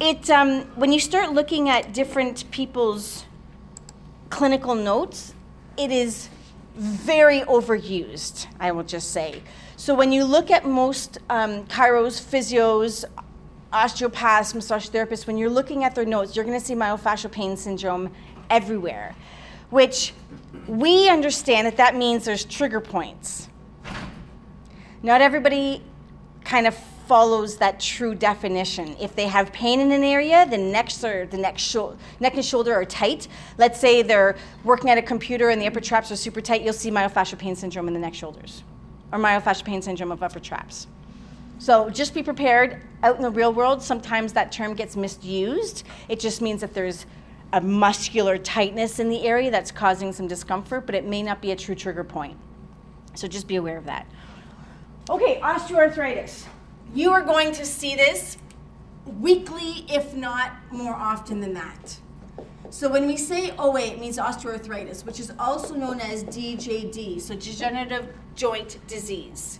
It 0.00 0.30
um, 0.30 0.62
when 0.76 0.92
you 0.92 0.98
start 0.98 1.32
looking 1.32 1.68
at 1.68 1.92
different 1.92 2.50
people's 2.50 3.26
clinical 4.30 4.74
notes, 4.74 5.34
it 5.76 5.90
is 5.90 6.30
very 6.74 7.40
overused. 7.42 8.46
I 8.58 8.72
will 8.72 8.82
just 8.82 9.10
say. 9.10 9.42
So 9.80 9.94
when 9.94 10.12
you 10.12 10.26
look 10.26 10.50
at 10.50 10.66
most 10.66 11.16
um, 11.30 11.64
chiros, 11.64 12.20
physios, 12.20 13.06
osteopaths, 13.72 14.54
massage 14.54 14.90
therapists, 14.90 15.26
when 15.26 15.38
you're 15.38 15.48
looking 15.48 15.84
at 15.84 15.94
their 15.94 16.04
notes, 16.04 16.36
you're 16.36 16.44
going 16.44 16.60
to 16.60 16.62
see 16.62 16.74
myofascial 16.74 17.32
pain 17.32 17.56
syndrome 17.56 18.12
everywhere, 18.50 19.16
which 19.70 20.12
we 20.66 21.08
understand 21.08 21.66
that 21.66 21.78
that 21.78 21.96
means 21.96 22.26
there's 22.26 22.44
trigger 22.44 22.78
points. 22.78 23.48
Not 25.02 25.22
everybody 25.22 25.82
kind 26.44 26.66
of 26.66 26.76
follows 27.08 27.56
that 27.56 27.80
true 27.80 28.14
definition. 28.14 28.94
If 29.00 29.16
they 29.16 29.28
have 29.28 29.50
pain 29.50 29.80
in 29.80 29.92
an 29.92 30.04
area, 30.04 30.44
the 30.44 30.58
necks 30.58 31.02
or 31.02 31.24
the 31.24 31.38
neck, 31.38 31.58
shou- 31.58 31.96
neck 32.20 32.34
and 32.34 32.44
shoulder 32.44 32.74
are 32.74 32.84
tight. 32.84 33.28
Let's 33.56 33.80
say 33.80 34.02
they're 34.02 34.36
working 34.62 34.90
at 34.90 34.98
a 34.98 35.02
computer 35.02 35.48
and 35.48 35.58
the 35.58 35.66
upper 35.66 35.80
traps 35.80 36.12
are 36.12 36.16
super 36.16 36.42
tight, 36.42 36.60
you'll 36.60 36.74
see 36.74 36.90
myofascial 36.90 37.38
pain 37.38 37.56
syndrome 37.56 37.88
in 37.88 37.94
the 37.94 38.00
neck 38.00 38.12
shoulders 38.12 38.62
or 39.12 39.18
myofascial 39.18 39.64
pain 39.64 39.82
syndrome 39.82 40.12
of 40.12 40.22
upper 40.22 40.40
traps. 40.40 40.86
So 41.58 41.90
just 41.90 42.14
be 42.14 42.22
prepared. 42.22 42.82
Out 43.02 43.16
in 43.16 43.22
the 43.22 43.30
real 43.30 43.52
world, 43.52 43.82
sometimes 43.82 44.32
that 44.32 44.50
term 44.50 44.74
gets 44.74 44.96
misused. 44.96 45.84
It 46.08 46.18
just 46.18 46.40
means 46.40 46.62
that 46.62 46.72
there's 46.74 47.06
a 47.52 47.60
muscular 47.60 48.38
tightness 48.38 48.98
in 48.98 49.10
the 49.10 49.26
area 49.26 49.50
that's 49.50 49.70
causing 49.70 50.12
some 50.12 50.26
discomfort, 50.26 50.86
but 50.86 50.94
it 50.94 51.04
may 51.04 51.22
not 51.22 51.42
be 51.42 51.50
a 51.50 51.56
true 51.56 51.74
trigger 51.74 52.04
point. 52.04 52.38
So 53.14 53.28
just 53.28 53.46
be 53.46 53.56
aware 53.56 53.76
of 53.76 53.86
that. 53.86 54.06
Okay, 55.08 55.40
osteoarthritis. 55.40 56.46
You 56.94 57.10
are 57.10 57.22
going 57.22 57.52
to 57.52 57.64
see 57.66 57.94
this 57.94 58.38
weekly, 59.04 59.84
if 59.88 60.14
not 60.14 60.52
more 60.70 60.94
often 60.94 61.40
than 61.40 61.54
that. 61.54 61.98
So 62.70 62.88
when 62.88 63.08
we 63.08 63.16
say 63.16 63.52
oh 63.58 63.72
OA, 63.72 63.80
it 63.80 64.00
means 64.00 64.16
osteoarthritis, 64.16 65.04
which 65.04 65.18
is 65.18 65.32
also 65.40 65.74
known 65.74 66.00
as 66.00 66.22
DJD, 66.22 67.20
so 67.20 67.34
degenerative 67.34 68.14
joint 68.36 68.78
disease. 68.86 69.58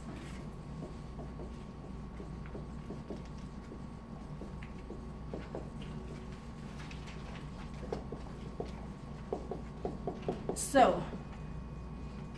So, 10.55 11.03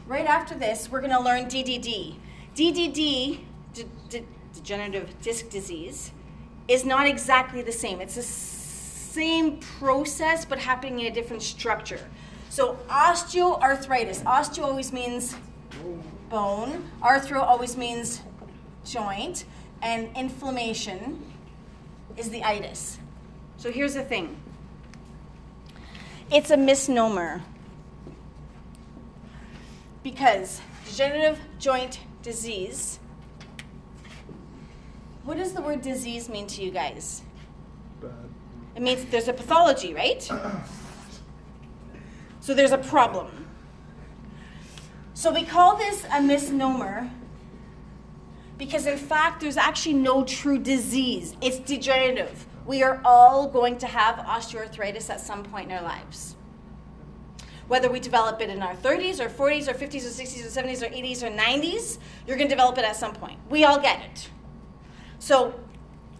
right 0.06 0.24
after 0.24 0.54
this, 0.54 0.90
we're 0.90 1.00
going 1.00 1.12
to 1.12 1.20
learn 1.20 1.44
DDD. 1.44 2.16
DDD, 2.56 3.40
de- 3.74 3.84
de- 4.08 4.24
degenerative 4.54 5.20
disc 5.20 5.50
disease, 5.50 6.12
is 6.66 6.86
not 6.86 7.06
exactly 7.06 7.60
the 7.60 7.72
same. 7.72 8.00
It's 8.00 8.14
the 8.14 8.22
same 9.12 9.58
process, 9.58 10.44
but 10.44 10.58
happening 10.58 11.00
in 11.00 11.06
a 11.06 11.14
different 11.14 11.42
structure. 11.42 12.00
So, 12.48 12.78
osteoarthritis. 12.88 14.22
Osteo 14.24 14.64
always 14.64 14.92
means 14.92 15.36
bone, 16.28 16.90
arthro 17.02 17.42
always 17.42 17.76
means 17.76 18.22
joint, 18.84 19.44
and 19.82 20.08
inflammation 20.16 21.22
is 22.16 22.30
the 22.30 22.42
itis. 22.42 22.98
So, 23.56 23.70
here's 23.70 23.94
the 23.94 24.02
thing 24.02 24.36
it's 26.30 26.50
a 26.50 26.56
misnomer 26.56 27.42
because 30.02 30.60
degenerative 30.86 31.38
joint 31.58 32.00
disease. 32.22 32.98
What 35.24 35.36
does 35.36 35.52
the 35.52 35.62
word 35.62 35.82
disease 35.82 36.28
mean 36.28 36.46
to 36.48 36.62
you 36.62 36.70
guys? 36.70 37.22
It 38.74 38.82
means 38.82 39.04
there's 39.06 39.28
a 39.28 39.32
pathology, 39.32 39.94
right? 39.94 40.22
So 42.40 42.54
there's 42.54 42.72
a 42.72 42.78
problem. 42.78 43.46
So 45.14 45.32
we 45.32 45.44
call 45.44 45.76
this 45.76 46.04
a 46.12 46.20
misnomer 46.20 47.10
because, 48.58 48.86
in 48.86 48.98
fact, 48.98 49.40
there's 49.40 49.56
actually 49.56 49.94
no 49.94 50.24
true 50.24 50.58
disease. 50.58 51.36
It's 51.40 51.58
degenerative. 51.58 52.46
We 52.66 52.82
are 52.82 53.00
all 53.04 53.48
going 53.48 53.78
to 53.78 53.86
have 53.86 54.16
osteoarthritis 54.16 55.10
at 55.10 55.20
some 55.20 55.44
point 55.44 55.70
in 55.70 55.76
our 55.76 55.82
lives. 55.82 56.36
Whether 57.68 57.90
we 57.90 58.00
develop 58.00 58.40
it 58.40 58.50
in 58.50 58.62
our 58.62 58.74
30s 58.74 59.20
or 59.20 59.28
40s 59.28 59.68
or 59.68 59.74
50s 59.74 60.04
or 60.04 60.22
60s 60.22 60.44
or 60.44 60.62
70s 60.62 60.82
or 60.82 60.90
80s 60.92 61.22
or 61.22 61.30
90s, 61.30 61.98
you're 62.26 62.36
going 62.36 62.48
to 62.48 62.54
develop 62.54 62.78
it 62.78 62.84
at 62.84 62.96
some 62.96 63.14
point. 63.14 63.38
We 63.48 63.64
all 63.64 63.80
get 63.80 64.00
it. 64.02 64.28
So 65.18 65.54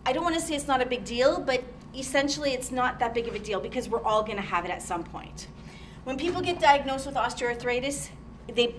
I 0.07 0.13
don't 0.13 0.23
want 0.23 0.37
to 0.37 0.41
say 0.41 0.55
it's 0.55 0.69
not 0.69 0.81
a 0.81 0.87
big 0.87 1.05
deal, 1.05 1.41
but 1.41 1.65
essentially 1.97 2.53
it's 2.53 2.71
not 2.71 2.99
that 2.99 3.15
big 3.15 3.29
of 3.29 3.35
a 3.35 3.39
deal 3.39 3.61
because 3.61 3.89
we're 3.89 4.03
all 4.03 4.23
going 4.23 4.37
to 4.37 4.43
have 4.43 4.65
it 4.65 4.71
at 4.71 4.83
some 4.83 5.05
point. 5.05 5.47
When 6.05 6.17
people 6.17 6.41
get 6.41 6.61
diagnosed 6.61 7.07
with 7.07 7.15
osteoarthritis, 7.15 8.09
they 8.53 8.75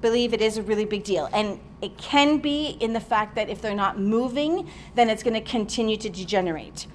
believe 0.00 0.34
it 0.34 0.42
is 0.42 0.58
a 0.58 0.62
really 0.62 0.84
big 0.84 1.02
deal. 1.02 1.30
And 1.32 1.58
it 1.80 1.96
can 1.96 2.38
be 2.38 2.76
in 2.80 2.92
the 2.92 3.00
fact 3.00 3.34
that 3.36 3.48
if 3.48 3.62
they're 3.62 3.74
not 3.74 3.98
moving, 3.98 4.68
then 4.94 5.08
it's 5.08 5.22
going 5.22 5.34
to 5.34 5.40
continue 5.40 5.96
to 5.96 6.10
degenerate. 6.10 6.86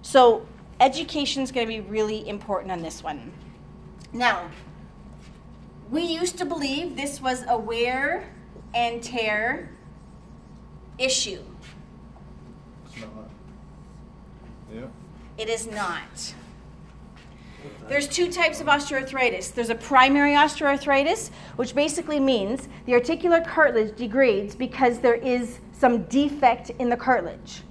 So 0.00 0.46
education 0.80 1.42
is 1.42 1.52
going 1.52 1.66
to 1.66 1.72
be 1.72 1.80
really 1.80 2.26
important 2.26 2.72
on 2.72 2.80
this 2.80 3.02
one. 3.02 3.32
Now, 4.12 4.48
we 5.90 6.02
used 6.02 6.38
to 6.38 6.44
believe 6.44 6.96
this 6.96 7.20
was 7.20 7.44
a 7.48 7.58
wear 7.58 8.32
and 8.74 9.02
tear 9.02 9.70
issue. 10.98 11.42
It's 12.86 13.00
not. 13.00 13.33
It 15.36 15.48
is 15.48 15.66
not. 15.66 16.34
There's 17.88 18.08
two 18.08 18.30
types 18.30 18.60
of 18.60 18.66
osteoarthritis. 18.66 19.52
There's 19.52 19.70
a 19.70 19.74
primary 19.74 20.32
osteoarthritis, 20.32 21.30
which 21.56 21.74
basically 21.74 22.20
means 22.20 22.68
the 22.86 22.94
articular 22.94 23.40
cartilage 23.40 23.96
degrades 23.96 24.54
because 24.54 25.00
there 25.00 25.14
is 25.14 25.58
some 25.72 26.04
defect 26.04 26.70
in 26.78 26.88
the 26.88 26.96
cartilage. 26.96 27.62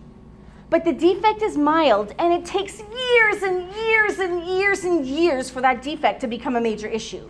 But 0.69 0.85
the 0.85 0.93
defect 0.93 1.41
is 1.41 1.57
mild, 1.57 2.13
and 2.19 2.33
it 2.33 2.45
takes 2.45 2.79
years 2.79 3.43
and 3.43 3.71
years 3.75 4.19
and 4.19 4.43
years 4.43 4.83
and 4.83 5.05
years 5.05 5.49
for 5.49 5.61
that 5.61 5.81
defect 5.81 6.21
to 6.21 6.27
become 6.27 6.55
a 6.55 6.61
major 6.61 6.87
issue. 6.87 7.29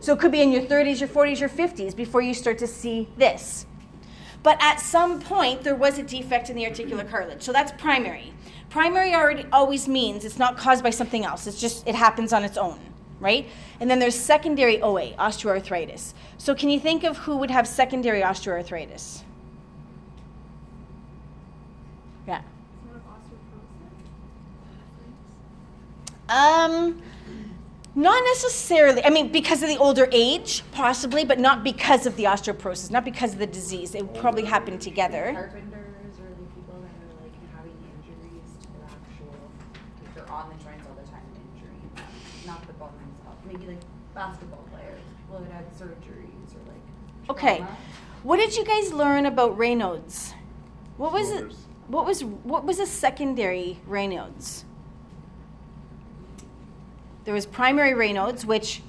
So 0.00 0.12
it 0.12 0.18
could 0.18 0.32
be 0.32 0.42
in 0.42 0.52
your 0.52 0.62
30s, 0.62 1.00
your 1.00 1.08
40s, 1.08 1.40
your 1.40 1.48
50s 1.48 1.96
before 1.96 2.20
you 2.20 2.34
start 2.34 2.58
to 2.58 2.66
see 2.66 3.08
this. 3.16 3.66
But 4.42 4.58
at 4.60 4.80
some 4.80 5.20
point, 5.20 5.62
there 5.62 5.76
was 5.76 5.98
a 5.98 6.02
defect 6.02 6.50
in 6.50 6.56
the 6.56 6.66
articular 6.66 7.04
cartilage. 7.04 7.42
So 7.42 7.52
that's 7.52 7.72
primary. 7.72 8.32
Primary 8.72 9.14
already 9.14 9.44
always 9.52 9.86
means 9.86 10.24
it's 10.24 10.38
not 10.38 10.56
caused 10.56 10.82
by 10.82 10.90
something 10.90 11.24
else. 11.24 11.46
It's 11.46 11.60
just 11.60 11.86
it 11.86 11.94
happens 11.94 12.32
on 12.32 12.42
its 12.42 12.56
own, 12.56 12.80
right? 13.20 13.46
And 13.80 13.90
then 13.90 13.98
there's 13.98 14.18
secondary 14.18 14.80
OA, 14.80 15.12
osteoarthritis. 15.12 16.14
So 16.38 16.54
can 16.54 16.70
you 16.70 16.80
think 16.80 17.04
of 17.04 17.18
who 17.18 17.36
would 17.36 17.50
have 17.50 17.68
secondary 17.68 18.22
osteoarthritis? 18.22 19.22
Yeah. 22.26 22.40
Um, 26.30 27.02
not 27.94 28.24
necessarily. 28.24 29.04
I 29.04 29.10
mean, 29.10 29.30
because 29.30 29.62
of 29.62 29.68
the 29.68 29.76
older 29.76 30.08
age, 30.12 30.62
possibly, 30.72 31.26
but 31.26 31.38
not 31.38 31.62
because 31.62 32.06
of 32.06 32.16
the 32.16 32.24
osteoporosis, 32.24 32.90
not 32.90 33.04
because 33.04 33.34
of 33.34 33.38
the 33.38 33.46
disease. 33.46 33.94
It 33.94 34.06
would 34.06 34.18
probably 34.18 34.46
happen 34.46 34.78
together. 34.78 35.32
Carpenters 35.34 36.18
or 36.18 36.30
the 36.30 36.46
people 36.54 36.80
that 36.80 36.96
are 37.04 37.22
like 37.22 37.36
having 37.54 37.76
injuries 37.92 38.48
to 38.62 38.68
the 38.72 38.84
actual, 38.88 39.34
like 40.00 40.14
they're 40.14 40.30
on 40.30 40.48
the 40.48 40.64
joints 40.64 40.86
all 40.88 40.96
the 41.04 41.10
time, 41.10 41.20
injuring 41.54 41.80
them, 41.94 42.04
not 42.46 42.66
the 42.66 42.72
bone 42.74 42.94
themselves. 42.96 43.40
Maybe 43.46 43.66
like 43.66 43.84
basketball 44.14 44.64
players, 44.72 45.00
people 45.20 45.44
that 45.44 45.52
had 45.52 45.72
surgeries 45.72 46.54
or 46.54 46.62
like. 46.68 47.30
Okay. 47.30 47.58
trauma. 47.58 47.76
What 48.22 48.36
did 48.36 48.56
you 48.56 48.64
guys 48.64 48.92
learn 48.92 49.26
about 49.26 49.58
Raynaud's? 49.58 50.34
What 50.96 51.12
was 51.12 51.30
it? 51.30 51.38
Shoulders. 51.38 51.56
What 51.88 52.06
was 52.06 52.24
what 52.24 52.64
was 52.64 52.78
a 52.78 52.86
secondary 52.86 53.78
Raynaud's? 53.88 54.64
There 57.24 57.34
was 57.34 57.46
primary 57.46 57.92
Raynaud's, 57.92 58.46
which 58.46 58.82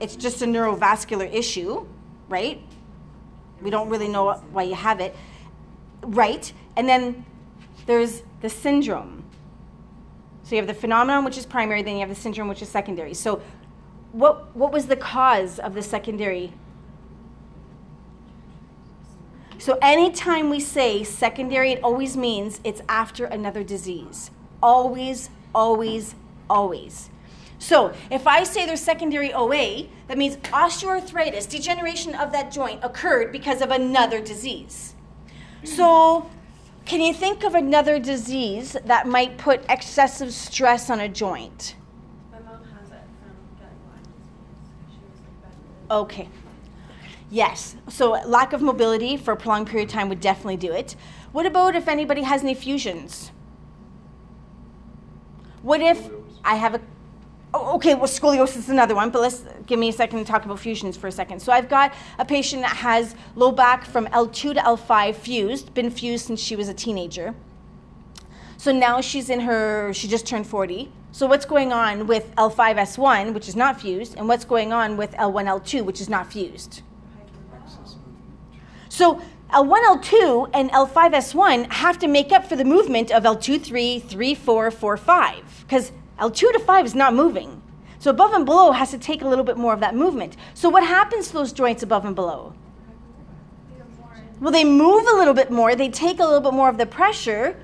it's 0.00 0.16
just 0.16 0.42
a 0.42 0.46
neurovascular 0.46 1.32
issue, 1.32 1.86
right? 2.28 2.60
We 3.62 3.70
don't 3.70 3.88
really 3.88 4.08
know 4.08 4.32
why 4.52 4.62
you 4.62 4.74
have 4.74 5.00
it, 5.00 5.14
right? 6.02 6.50
And 6.76 6.88
then 6.88 7.24
there's 7.86 8.22
the 8.40 8.48
syndrome. 8.48 9.24
So 10.42 10.56
you 10.56 10.56
have 10.56 10.66
the 10.66 10.74
phenomenon, 10.74 11.24
which 11.24 11.38
is 11.38 11.46
primary, 11.46 11.82
then 11.82 11.94
you 11.94 12.00
have 12.00 12.08
the 12.08 12.14
syndrome, 12.14 12.48
which 12.48 12.62
is 12.62 12.68
secondary. 12.68 13.14
So, 13.14 13.42
what 14.12 14.54
what 14.56 14.72
was 14.72 14.86
the 14.86 14.96
cause 14.96 15.58
of 15.58 15.74
the 15.74 15.82
secondary? 15.82 16.52
So 19.58 19.78
anytime 19.82 20.48
we 20.48 20.58
say 20.58 21.04
secondary, 21.04 21.72
it 21.72 21.84
always 21.84 22.16
means 22.16 22.60
it's 22.64 22.80
after 22.88 23.26
another 23.26 23.62
disease. 23.62 24.30
Always, 24.62 25.28
always, 25.54 26.14
always. 26.48 27.10
So 27.58 27.92
if 28.10 28.26
I 28.26 28.42
say 28.44 28.64
there's 28.64 28.80
secondary 28.80 29.34
OA, 29.34 29.86
that 30.08 30.16
means 30.16 30.36
osteoarthritis, 30.38 31.46
degeneration 31.46 32.14
of 32.14 32.32
that 32.32 32.50
joint 32.50 32.82
occurred 32.82 33.32
because 33.32 33.60
of 33.60 33.70
another 33.70 34.18
disease. 34.20 34.94
So 35.62 36.30
can 36.86 37.02
you 37.02 37.12
think 37.12 37.44
of 37.44 37.54
another 37.54 37.98
disease 37.98 38.76
that 38.84 39.06
might 39.06 39.36
put 39.36 39.62
excessive 39.68 40.32
stress 40.32 40.88
on 40.88 41.00
a 41.00 41.08
joint? 41.08 41.76
My 42.32 42.38
mom 42.38 42.64
has 42.64 42.90
it 42.90 43.04
from 43.20 43.36
getting 43.58 43.76
Lyme 43.86 44.02
disease. 44.16 44.48
She 44.90 44.98
was 45.04 45.20
like 45.20 45.52
bedridden. 45.52 45.79
Okay. 45.90 46.28
Yes. 47.30 47.76
So 47.88 48.12
lack 48.26 48.52
of 48.52 48.62
mobility 48.62 49.16
for 49.16 49.32
a 49.32 49.36
prolonged 49.36 49.68
period 49.68 49.88
of 49.88 49.92
time 49.92 50.08
would 50.08 50.20
definitely 50.20 50.56
do 50.56 50.72
it. 50.72 50.96
What 51.32 51.46
about 51.46 51.74
if 51.76 51.88
anybody 51.88 52.22
has 52.22 52.42
any 52.42 52.54
fusions? 52.54 53.30
What 55.62 55.80
if. 55.80 56.08
I 56.42 56.54
have 56.54 56.74
a 56.74 56.80
Oh, 57.52 57.74
okay, 57.74 57.96
well, 57.96 58.06
scoliosis 58.06 58.58
is 58.58 58.68
another 58.68 58.94
one, 58.94 59.10
but 59.10 59.20
let's 59.20 59.44
give 59.66 59.78
me 59.78 59.88
a 59.88 59.92
second 59.92 60.20
to 60.20 60.24
talk 60.24 60.44
about 60.44 60.60
fusions 60.60 60.96
for 60.96 61.08
a 61.08 61.12
second. 61.12 61.40
So 61.40 61.52
I've 61.52 61.68
got 61.68 61.92
a 62.18 62.24
patient 62.24 62.62
that 62.62 62.76
has 62.76 63.16
low 63.34 63.50
back 63.50 63.84
from 63.84 64.06
L2 64.06 64.32
to 64.32 64.54
L5 64.54 65.16
fused, 65.16 65.74
been 65.74 65.90
fused 65.90 66.26
since 66.26 66.40
she 66.40 66.54
was 66.54 66.68
a 66.68 66.74
teenager. 66.74 67.34
So 68.56 68.70
now 68.70 69.00
she's 69.00 69.28
in 69.28 69.40
her, 69.40 69.92
she 69.92 70.06
just 70.06 70.26
turned 70.26 70.46
40. 70.46 70.92
So 71.12 71.26
what's 71.26 71.44
going 71.44 71.72
on 71.72 72.06
with 72.06 72.34
L5S1, 72.36 73.34
which 73.34 73.48
is 73.48 73.56
not 73.56 73.80
fused, 73.80 74.16
and 74.16 74.28
what's 74.28 74.44
going 74.44 74.72
on 74.72 74.96
with 74.96 75.12
L1L2, 75.12 75.84
which 75.84 76.00
is 76.00 76.08
not 76.08 76.32
fused? 76.32 76.82
So 78.88 79.20
L1, 79.52 80.02
L2, 80.02 80.50
and 80.54 80.70
L5S1 80.70 81.72
have 81.72 81.98
to 81.98 82.06
make 82.06 82.30
up 82.30 82.46
for 82.46 82.54
the 82.54 82.64
movement 82.64 83.10
of 83.10 83.24
L2, 83.24 83.60
3, 83.60 83.98
3, 83.98 84.34
4, 84.34 84.70
4, 84.70 84.96
5, 84.96 85.64
because 85.66 85.90
L2 86.20 86.52
to 86.52 86.58
5 86.60 86.86
is 86.86 86.94
not 86.94 87.14
moving. 87.14 87.60
So 87.98 88.10
above 88.10 88.32
and 88.32 88.46
below 88.46 88.70
has 88.70 88.92
to 88.92 88.98
take 88.98 89.22
a 89.22 89.28
little 89.28 89.44
bit 89.44 89.56
more 89.56 89.74
of 89.74 89.80
that 89.80 89.96
movement. 89.96 90.36
So 90.54 90.68
what 90.68 90.84
happens 90.84 91.28
to 91.28 91.32
those 91.34 91.52
joints 91.52 91.82
above 91.82 92.04
and 92.04 92.14
below? 92.14 92.54
Well, 94.40 94.52
they 94.52 94.64
move 94.64 95.06
a 95.06 95.16
little 95.16 95.34
bit 95.34 95.50
more, 95.50 95.74
they 95.74 95.90
take 95.90 96.20
a 96.20 96.24
little 96.24 96.40
bit 96.40 96.54
more 96.54 96.68
of 96.68 96.78
the 96.78 96.86
pressure, 96.86 97.56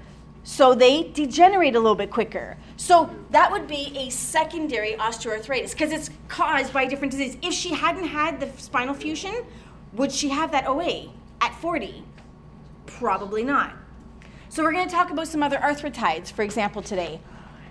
so 0.43 0.75
they 0.75 1.05
degenerate 1.05 1.75
a 1.75 1.81
little 1.81 1.95
bit 1.95 2.11
quicker. 2.11 2.57
So 2.77 3.11
that 3.31 3.51
would 3.51 3.67
be 3.67 3.93
a 3.97 4.11
secondary 4.11 4.93
osteoarthritis 4.93 5.73
because 5.73 5.93
it's 5.93 6.11
caused 6.29 6.73
by 6.73 6.87
different 6.87 7.11
disease. 7.13 7.37
If 7.43 7.55
she 7.55 7.71
hadn't 7.71 8.07
had 8.07 8.39
the 8.39 8.51
spinal 8.61 8.95
fusion, 8.95 9.35
would 9.95 10.13
she 10.13 10.29
have 10.29 10.53
that 10.53 10.67
OA 10.67 11.11
at 11.41 11.55
40? 11.55 12.05
Probably 12.87 13.43
not. 13.43 13.73
So 14.49 14.63
we're 14.63 14.73
going 14.73 14.89
to 14.89 14.95
talk 14.95 15.11
about 15.11 15.29
some 15.29 15.43
other 15.43 15.57
arthritides, 15.57 16.31
for 16.31 16.43
example, 16.43 16.83
today. 16.83 17.21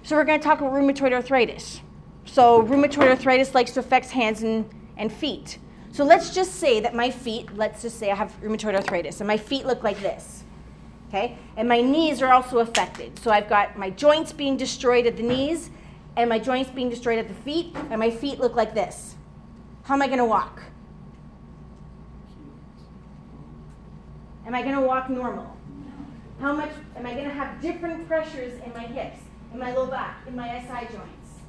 So 0.04 0.16
we're 0.16 0.24
going 0.24 0.40
to 0.40 0.44
talk 0.44 0.60
about 0.60 0.74
rheumatoid 0.74 1.14
arthritis. 1.14 1.82
So 2.26 2.64
rheumatoid 2.64 3.10
arthritis 3.10 3.54
likes 3.54 3.72
to 3.72 3.80
affect 3.80 4.10
hands 4.10 4.44
and, 4.44 4.70
and 4.98 5.12
feet. 5.12 5.60
So 5.92 6.04
let's 6.04 6.34
just 6.34 6.56
say 6.56 6.80
that 6.82 6.94
my 6.94 7.10
feet, 7.10 7.56
let's 7.56 7.82
just 7.82 7.98
say 8.00 8.12
I 8.12 8.16
have 8.16 8.36
rheumatoid 8.42 8.76
arthritis, 8.76 9.22
and 9.22 9.28
my 9.28 9.38
feet 9.38 9.66
look 9.66 9.84
like 9.84 10.00
this. 10.02 10.45
Okay? 11.16 11.38
And 11.56 11.70
my 11.70 11.80
knees 11.80 12.22
are 12.22 12.34
also 12.34 12.60
affected. 12.60 13.18
So 13.20 13.32
I've 13.32 13.48
got 13.48 13.78
my 13.78 13.90
joints 13.90 14.34
being 14.34 14.58
destroyed 14.58 15.06
at 15.06 15.16
the 15.16 15.24
knees, 15.24 15.70
and 16.18 16.30
my 16.30 16.40
joints 16.40 16.70
being 16.70 16.90
destroyed 16.90 17.20
at 17.20 17.30
the 17.30 17.34
feet, 17.34 17.74
and 17.90 18.00
my 18.00 18.12
feet 18.12 18.40
look 18.40 18.56
like 18.56 18.74
this. 18.74 19.16
How 19.84 19.94
am 19.94 20.02
I 20.02 20.08
going 20.08 20.20
to 20.20 20.26
walk? 20.26 20.62
Am 24.46 24.54
I 24.54 24.62
going 24.62 24.76
to 24.76 24.82
walk 24.82 25.10
normal? 25.10 25.56
How 26.42 26.54
much 26.54 26.72
am 26.98 27.06
I 27.06 27.14
going 27.14 27.26
to 27.26 27.34
have 27.34 27.62
different 27.62 28.08
pressures 28.08 28.60
in 28.66 28.74
my 28.74 28.86
hips, 28.86 29.20
in 29.54 29.60
my 29.60 29.74
low 29.74 29.88
back, 29.88 30.18
in 30.28 30.36
my 30.36 30.60
SI 30.60 30.94
joints? 30.94 31.40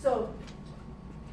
So, 0.00 0.32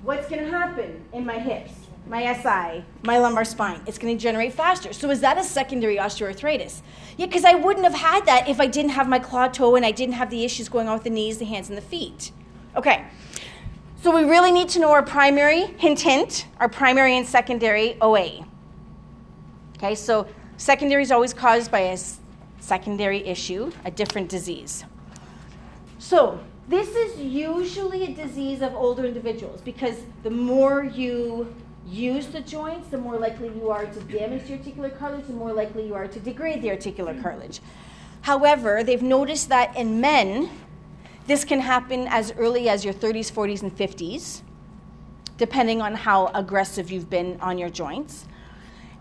what's 0.04 0.28
going 0.28 0.44
to 0.44 0.52
happen 0.52 1.06
in 1.14 1.26
my 1.26 1.40
hips, 1.40 1.72
my 2.10 2.34
SI, 2.34 2.84
my 3.04 3.20
lumbar 3.20 3.46
spine? 3.46 3.82
It's 3.86 4.00
going 4.00 4.18
to 4.18 4.22
generate 4.22 4.54
faster. 4.54 4.92
So, 4.92 5.10
is 5.12 5.22
that 5.22 5.38
a 5.38 5.44
secondary 5.44 5.98
osteoarthritis? 5.98 6.82
Yeah, 7.18 7.28
because 7.28 7.46
I 7.46 7.54
wouldn't 7.54 7.86
have 7.86 7.94
had 7.94 8.26
that 8.26 8.50
if 8.50 8.60
I 8.60 8.66
didn't 8.66 8.92
have 8.92 9.08
my 9.08 9.20
claw 9.20 9.48
toe 9.48 9.76
and 9.76 9.86
I 9.86 9.92
didn't 9.92 10.16
have 10.16 10.32
the 10.32 10.44
issues 10.44 10.68
going 10.68 10.88
on 10.88 10.96
with 10.96 11.04
the 11.04 11.12
knees, 11.12 11.38
the 11.38 11.46
hands, 11.46 11.70
and 11.70 11.78
the 11.78 11.84
feet. 11.84 12.32
Okay. 12.76 13.06
So, 14.02 14.16
we 14.16 14.24
really 14.28 14.52
need 14.52 14.70
to 14.70 14.80
know 14.80 14.92
our 14.92 15.04
primary, 15.04 15.66
hint, 15.78 16.02
hint, 16.02 16.48
our 16.60 16.68
primary 16.70 17.16
and 17.16 17.28
secondary 17.28 17.98
OA. 18.02 18.46
Okay, 19.78 19.94
so 19.96 20.28
secondary 20.58 21.04
is 21.04 21.12
always 21.12 21.34
caused 21.34 21.70
by 21.72 21.80
a 21.80 21.98
secondary 22.60 23.26
issue, 23.26 23.72
a 23.86 23.92
different 23.92 24.30
disease. 24.30 24.84
So, 26.00 26.40
this 26.68 26.90
is 26.90 27.20
usually 27.20 28.04
a 28.04 28.14
disease 28.14 28.62
of 28.62 28.74
older 28.76 29.06
individuals 29.06 29.62
because 29.62 29.98
the 30.24 30.30
more 30.30 30.84
you 30.84 31.54
use 31.88 32.28
the 32.28 32.42
joints, 32.42 32.90
the 32.90 32.98
more 32.98 33.18
likely 33.18 33.48
you 33.48 33.70
are 33.70 33.86
to 33.86 34.00
damage 34.02 34.48
the 34.48 34.54
articular 34.54 34.90
cartilage, 34.90 35.28
the 35.28 35.34
more 35.34 35.54
likely 35.54 35.86
you 35.86 35.96
are 35.96 36.08
to 36.08 36.20
degrade 36.20 36.62
the 36.62 36.70
articular 36.70 37.20
cartilage. 37.22 37.62
However, 38.22 38.84
they've 38.84 39.02
noticed 39.02 39.50
that 39.50 39.76
in 39.76 40.02
men, 40.02 40.50
this 41.28 41.44
can 41.44 41.62
happen 41.62 42.08
as 42.10 42.32
early 42.34 42.70
as 42.70 42.84
your 42.84 42.94
30s, 42.94 43.32
40s, 43.32 43.62
and 43.62 43.76
50s, 43.76 44.42
depending 45.38 45.82
on 45.82 45.96
how 45.96 46.28
aggressive 46.28 46.92
you've 46.92 47.10
been 47.10 47.40
on 47.40 47.58
your 47.58 47.70
joints. 47.70 48.26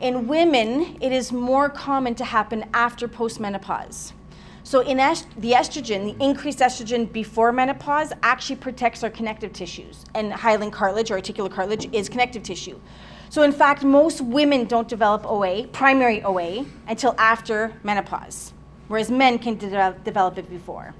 In 0.00 0.28
women, 0.28 0.96
it 1.00 1.10
is 1.10 1.32
more 1.32 1.68
common 1.68 2.14
to 2.14 2.24
happen 2.24 2.64
after 2.72 3.08
postmenopause. 3.08 4.12
So, 4.68 4.81
in 4.81 5.00
est- 5.00 5.31
the 5.40 5.52
estrogen, 5.52 6.14
the 6.14 6.22
increased 6.22 6.59
estrogen 6.59 7.11
before 7.11 7.52
menopause 7.52 8.12
actually 8.22 8.57
protects 8.57 9.02
our 9.02 9.09
connective 9.09 9.54
tissues. 9.54 10.04
And 10.14 10.31
hyaline 10.31 10.70
cartilage 10.70 11.11
or 11.11 11.14
articular 11.14 11.48
cartilage 11.48 11.88
is 11.94 12.11
connective 12.11 12.42
tissue. 12.42 12.78
So, 13.31 13.44
in 13.44 13.52
fact, 13.52 13.83
most 13.83 14.20
women 14.20 14.66
don't 14.66 14.87
develop 14.87 15.24
OA, 15.24 15.68
primary 15.68 16.22
OA, 16.22 16.66
until 16.87 17.14
after 17.16 17.72
menopause, 17.83 18.52
whereas 18.88 19.11
men 19.11 19.38
can 19.38 19.54
de- 19.57 19.96
develop 20.04 20.37
it 20.37 20.50
before. 20.50 20.94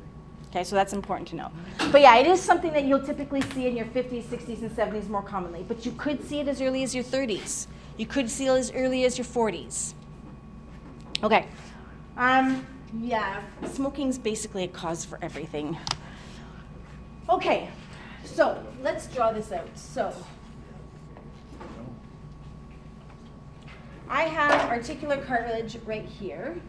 Okay, 0.49 0.65
so 0.65 0.75
that's 0.75 0.95
important 0.95 1.29
to 1.29 1.37
know. 1.37 1.51
But 1.93 2.01
yeah, 2.01 2.17
it 2.17 2.27
is 2.27 2.41
something 2.41 2.73
that 2.73 2.85
you'll 2.87 3.05
typically 3.05 3.43
see 3.53 3.67
in 3.67 3.77
your 3.77 3.85
50s, 3.85 4.23
60s, 4.23 4.63
and 4.63 4.71
70s 4.71 5.11
more 5.11 5.21
commonly. 5.21 5.63
But 5.69 5.85
you 5.85 5.93
could 5.93 6.27
see 6.27 6.41
it 6.41 6.49
as 6.49 6.63
early 6.63 6.85
as 6.85 6.95
your 6.95 7.05
30s. 7.05 7.67
You 7.99 8.07
could 8.07 8.31
see 8.31 8.47
it 8.47 8.53
as 8.53 8.73
early 8.73 9.05
as 9.05 9.19
your 9.19 9.27
40s. 9.27 9.93
Okay. 11.23 11.45
Um, 12.17 12.67
yeah, 12.95 13.43
smoking's 13.67 14.19
basically 14.19 14.65
a 14.65 14.69
cause 14.69 15.05
for 15.05 15.19
everything. 15.23 15.77
Okay, 17.29 17.69
so 18.25 18.63
let's 18.83 19.07
draw 19.09 19.33
this 19.33 19.53
out. 19.53 19.69
So 19.77 20.15
I 24.09 24.23
have 24.23 24.71
articular 24.71 25.19
cartilage 25.19 25.79
right 25.85 26.07
here 26.07 26.61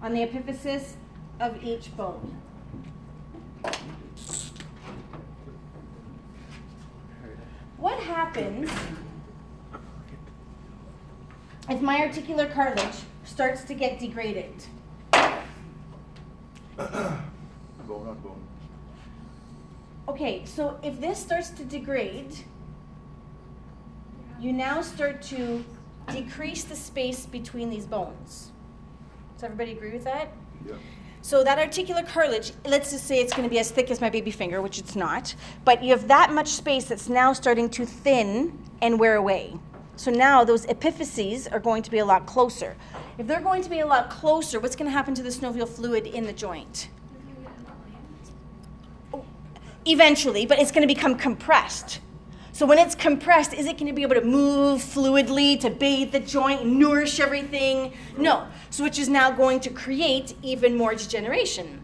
on 0.00 0.12
the 0.12 0.20
epiphysis 0.20 0.92
of 1.40 1.62
each 1.64 1.96
bone. 1.96 2.40
What 7.78 7.98
happens 7.98 8.70
if 11.68 11.80
my 11.80 11.98
articular 11.98 12.46
cartilage 12.46 12.94
starts 13.26 13.64
to 13.64 13.74
get 13.74 13.98
degraded? 13.98 14.54
Bone 15.12 15.32
on 17.88 18.18
bone. 18.22 18.40
Okay, 20.08 20.44
so 20.44 20.78
if 20.82 21.00
this 21.00 21.18
starts 21.18 21.50
to 21.50 21.64
degrade, 21.64 22.36
you 24.40 24.52
now 24.52 24.80
start 24.80 25.20
to 25.22 25.64
decrease 26.10 26.64
the 26.64 26.76
space 26.76 27.26
between 27.26 27.70
these 27.70 27.86
bones. 27.86 28.52
Does 29.34 29.44
everybody 29.44 29.72
agree 29.72 29.92
with 29.92 30.04
that? 30.04 30.28
Yeah. 30.66 30.74
So 31.22 31.42
that 31.42 31.58
articular 31.58 32.04
cartilage, 32.04 32.52
let's 32.64 32.92
just 32.92 33.04
say 33.04 33.20
it's 33.20 33.32
going 33.32 33.42
to 33.42 33.50
be 33.50 33.58
as 33.58 33.72
thick 33.72 33.90
as 33.90 34.00
my 34.00 34.08
baby 34.08 34.30
finger, 34.30 34.62
which 34.62 34.78
it's 34.78 34.94
not, 34.94 35.34
but 35.64 35.82
you 35.82 35.90
have 35.90 36.06
that 36.06 36.32
much 36.32 36.48
space 36.48 36.84
that's 36.84 37.08
now 37.08 37.32
starting 37.32 37.68
to 37.70 37.84
thin 37.84 38.56
and 38.80 39.00
wear 39.00 39.16
away. 39.16 39.54
So 39.96 40.10
now 40.10 40.44
those 40.44 40.66
epiphyses 40.66 41.50
are 41.50 41.58
going 41.58 41.82
to 41.82 41.90
be 41.90 41.98
a 41.98 42.04
lot 42.04 42.26
closer. 42.26 42.76
If 43.18 43.26
they're 43.26 43.40
going 43.40 43.62
to 43.62 43.70
be 43.70 43.80
a 43.80 43.86
lot 43.86 44.10
closer, 44.10 44.60
what's 44.60 44.76
going 44.76 44.90
to 44.90 44.92
happen 44.92 45.14
to 45.14 45.22
the 45.22 45.30
synovial 45.30 45.68
fluid 45.68 46.06
in 46.06 46.26
the 46.26 46.34
joint? 46.34 46.90
Oh, 49.12 49.24
eventually, 49.86 50.44
but 50.44 50.58
it's 50.58 50.70
going 50.70 50.86
to 50.86 50.94
become 50.94 51.16
compressed. 51.16 52.00
So 52.52 52.66
when 52.66 52.78
it's 52.78 52.94
compressed, 52.94 53.54
is 53.54 53.66
it 53.66 53.78
going 53.78 53.86
to 53.86 53.92
be 53.92 54.02
able 54.02 54.14
to 54.14 54.24
move 54.24 54.80
fluidly 54.80 55.60
to 55.60 55.70
bathe 55.70 56.12
the 56.12 56.20
joint, 56.20 56.64
nourish 56.64 57.18
everything? 57.18 57.92
No. 58.16 58.46
So 58.70 58.84
which 58.84 58.98
is 58.98 59.08
now 59.08 59.30
going 59.30 59.60
to 59.60 59.70
create 59.70 60.34
even 60.42 60.76
more 60.76 60.94
degeneration. 60.94 61.82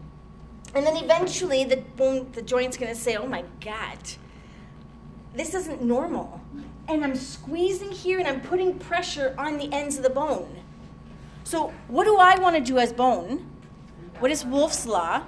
And 0.75 0.85
then 0.85 0.97
eventually 0.97 1.63
the 1.63 1.83
the 2.33 2.41
joint's 2.41 2.77
going 2.77 2.91
to 2.91 2.99
say, 2.99 3.15
"Oh 3.15 3.27
my 3.27 3.43
god. 3.61 3.99
This 5.35 5.53
isn't 5.53 5.83
normal." 5.83 6.41
And 6.87 7.03
I'm 7.03 7.15
squeezing 7.15 7.91
here 7.91 8.19
and 8.19 8.27
I'm 8.27 8.41
putting 8.41 8.77
pressure 8.77 9.35
on 9.37 9.57
the 9.57 9.71
ends 9.71 9.97
of 9.97 10.03
the 10.03 10.09
bone. 10.09 10.63
So 11.43 11.73
what 11.87 12.05
do 12.05 12.17
I 12.17 12.37
want 12.39 12.55
to 12.55 12.61
do 12.61 12.77
as 12.77 12.93
bone? 12.93 13.49
What 14.19 14.31
is 14.31 14.45
Wolff's 14.45 14.85
law? 14.85 15.23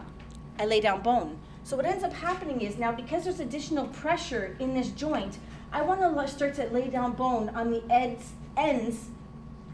I 0.60 0.65
lay 0.65 0.80
down 0.80 1.02
bone. 1.02 1.39
So 1.63 1.76
what 1.76 1.86
ends 1.86 2.04
up 2.04 2.13
happening 2.13 2.62
is 2.62 2.78
now 2.78 2.91
because 2.91 3.24
there's 3.24 3.39
additional 3.39 3.88
pressure 3.88 4.56
in 4.60 4.74
this 4.74 4.89
joint, 4.91 5.39
I 5.72 5.82
want 5.82 6.00
to 6.00 6.28
start 6.28 6.54
to 6.56 6.68
lay 6.68 6.89
down 6.89 7.13
bone 7.13 7.50
on 7.50 7.72
the 7.72 7.84
ends 7.89 8.34
ends 8.56 9.10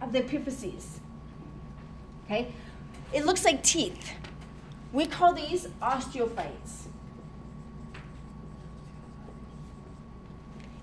of 0.02 0.12
the 0.12 0.22
epiphyses. 0.22 1.00
Okay? 2.26 2.52
It 3.13 3.26
looks 3.26 3.46
like 3.46 3.62
teeth. 3.62 4.12
We 4.91 5.06
call 5.06 5.34
these 5.34 5.67
osteophytes. 5.82 6.81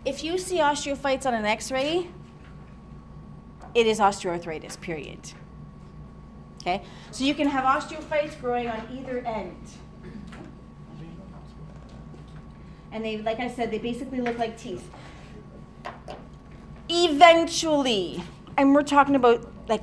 If 0.09 0.25
you 0.25 0.39
see 0.39 0.57
osteophytes 0.57 1.27
on 1.27 1.35
an 1.35 1.45
x-ray, 1.45 2.09
it 3.75 3.87
is 3.87 4.01
osteoarthritis, 4.01 4.81
period. 4.81 5.19
Okay? 6.63 6.83
So 7.11 7.25
you 7.25 7.35
can 7.35 7.47
have 7.47 7.65
osteophytes 7.65 8.41
growing 8.41 8.69
on 8.69 8.89
either 8.91 9.19
end. 9.19 9.61
And 12.91 13.05
they, 13.05 13.19
like 13.19 13.39
I 13.39 13.51
said, 13.51 13.71
they 13.71 13.77
basically 13.77 14.23
look 14.23 14.39
like 14.39 14.57
teeth. 14.57 14.89
Eventually, 16.89 18.23
and 18.57 18.75
we're 18.75 18.85
talking 18.85 19.15
about 19.15 19.47
like 19.69 19.83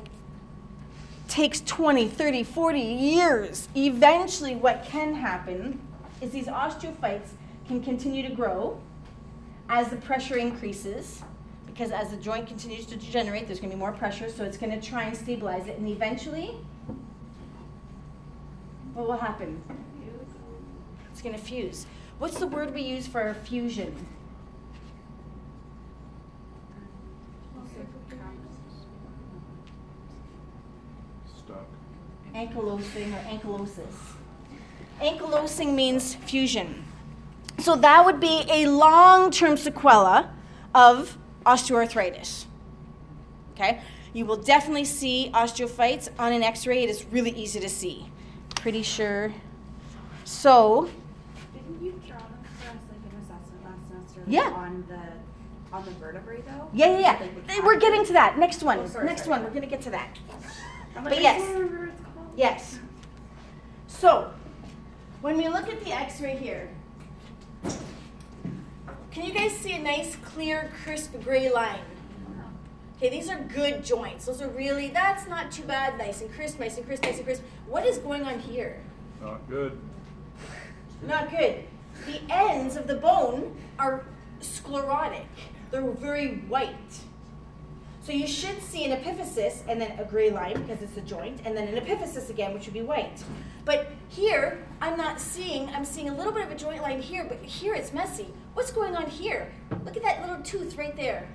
takes 1.27 1.61
20, 1.61 2.07
30, 2.07 2.43
40 2.43 2.79
years. 2.79 3.69
Eventually, 3.75 4.55
what 4.55 4.85
can 4.85 5.13
happen 5.13 5.79
is 6.19 6.31
these 6.31 6.47
osteophytes 6.47 7.29
can 7.67 7.79
continue 7.83 8.27
to 8.27 8.33
grow 8.33 8.81
as 9.69 9.89
the 9.89 9.97
pressure 9.97 10.37
increases. 10.37 11.23
Because 11.65 11.91
as 11.91 12.09
the 12.09 12.17
joint 12.17 12.47
continues 12.47 12.85
to 12.85 12.95
degenerate, 12.95 13.47
there's 13.47 13.59
going 13.59 13.69
to 13.69 13.75
be 13.75 13.79
more 13.79 13.91
pressure, 13.91 14.29
so 14.29 14.45
it's 14.45 14.57
going 14.57 14.79
to 14.79 14.87
try 14.87 15.03
and 15.03 15.17
stabilize 15.17 15.67
it. 15.67 15.77
And 15.77 15.89
eventually, 15.89 16.55
what 18.93 19.07
will 19.07 19.17
happen? 19.17 19.61
It's 21.11 21.21
going 21.21 21.35
to 21.35 21.41
fuse. 21.41 21.85
What's 22.17 22.39
the 22.39 22.47
word 22.47 22.73
we 22.73 22.81
use 22.81 23.07
for 23.07 23.33
fusion? 23.33 23.93
Stuck. 31.37 31.67
ankylosing 32.33 33.13
or 33.13 33.37
ankylosis. 33.37 34.15
Ankylosing 35.01 35.75
means 35.75 36.15
fusion. 36.15 36.84
So 37.59 37.75
that 37.77 38.05
would 38.05 38.19
be 38.19 38.43
a 38.49 38.67
long-term 38.67 39.55
sequela 39.55 40.29
of 40.73 41.17
osteoarthritis. 41.45 42.45
Okay? 43.53 43.81
You 44.13 44.25
will 44.25 44.37
definitely 44.37 44.85
see 44.85 45.31
osteophytes 45.33 46.09
on 46.19 46.31
an 46.33 46.43
x-ray. 46.43 46.83
It 46.83 46.89
is 46.89 47.05
really 47.11 47.31
easy 47.31 47.59
to 47.59 47.69
see. 47.69 48.09
Pretty 48.55 48.81
sure. 48.83 49.33
So, 50.23 50.89
Didn't 51.53 51.83
you 51.83 51.91
draw 52.07 52.17
them 52.17 52.27
for 52.59 52.69
us 52.69 52.75
like 52.89 53.11
an 53.11 53.19
assessment 53.23 53.63
last 53.63 53.87
semester? 53.89 54.21
like, 54.21 54.29
Yeah. 54.33 54.49
On 54.51 54.83
the, 54.87 55.75
on 55.75 55.85
the 55.85 55.91
vertebrae 55.91 56.41
though? 56.41 56.69
yeah, 56.73 56.97
yeah, 56.97 56.99
yeah. 56.99 57.27
Like, 57.47 57.63
We're 57.63 57.79
getting 57.79 58.05
to 58.05 58.13
that. 58.13 58.37
Next 58.39 58.63
one. 58.63 58.79
Oh, 58.79 58.87
sorry, 58.87 59.05
Next 59.05 59.21
sorry. 59.25 59.31
one. 59.31 59.43
We're 59.43 59.49
going 59.49 59.61
to 59.61 59.67
get 59.67 59.81
to 59.83 59.89
that. 59.91 60.17
But 61.03 61.21
yes. 61.21 61.41
can't 61.41 61.53
remember 61.53 61.79
what 61.79 61.89
it's 61.89 62.01
called. 62.01 62.33
Yes. 62.35 62.79
So, 63.87 64.31
when 65.21 65.37
we 65.37 65.47
look 65.49 65.67
at 65.69 65.83
the 65.83 65.91
x-ray 65.91 66.37
here, 66.37 66.69
can 69.11 69.25
you 69.25 69.33
guys 69.33 69.51
see 69.51 69.73
a 69.73 69.79
nice, 69.79 70.15
clear, 70.17 70.71
crisp 70.83 71.13
gray 71.23 71.51
line? 71.51 71.79
Okay, 72.97 73.09
these 73.09 73.29
are 73.29 73.39
good 73.39 73.83
joints. 73.83 74.25
Those 74.25 74.41
are 74.41 74.47
really, 74.49 74.89
that's 74.89 75.27
not 75.27 75.51
too 75.51 75.63
bad. 75.63 75.97
Nice 75.97 76.21
and 76.21 76.33
crisp, 76.33 76.59
nice 76.59 76.77
and 76.77 76.85
crisp, 76.85 77.03
nice 77.03 77.17
and 77.17 77.25
crisp. 77.25 77.43
What 77.67 77.85
is 77.85 77.97
going 77.97 78.23
on 78.23 78.39
here? 78.39 78.81
Not 79.21 79.47
good. 79.49 79.77
Not 81.05 81.29
good. 81.29 81.63
The 82.05 82.21
ends 82.29 82.77
of 82.77 82.87
the 82.87 82.95
bone 82.95 83.55
are 83.79 84.05
sclerotic. 84.39 85.27
They're 85.71 85.81
very 85.91 86.37
white. 86.47 86.99
So 88.05 88.11
you 88.11 88.27
should 88.27 88.61
see 88.61 88.85
an 88.85 88.91
epiphysis 89.01 89.63
and 89.67 89.81
then 89.81 89.97
a 89.97 90.03
gray 90.03 90.29
line 90.29 90.61
because 90.61 90.83
it's 90.83 90.95
a 90.95 91.01
joint, 91.01 91.41
and 91.43 91.57
then 91.57 91.67
an 91.67 91.83
epiphysis 91.83 92.29
again, 92.29 92.53
which 92.53 92.65
would 92.65 92.73
be 92.75 92.83
white. 92.83 93.23
But 93.65 93.87
here, 94.09 94.63
I'm 94.79 94.95
not 94.95 95.19
seeing, 95.19 95.69
I'm 95.69 95.83
seeing 95.83 96.09
a 96.09 96.13
little 96.15 96.31
bit 96.31 96.45
of 96.45 96.51
a 96.51 96.55
joint 96.55 96.83
line 96.83 97.01
here, 97.01 97.25
but 97.27 97.39
here 97.39 97.73
it's 97.73 97.93
messy. 97.93 98.27
What's 98.53 98.71
going 98.71 98.95
on 98.95 99.07
here? 99.07 99.51
Look 99.83 99.97
at 99.97 100.03
that 100.03 100.21
little 100.21 100.39
tooth 100.43 100.77
right 100.77 100.95
there. 100.95 101.27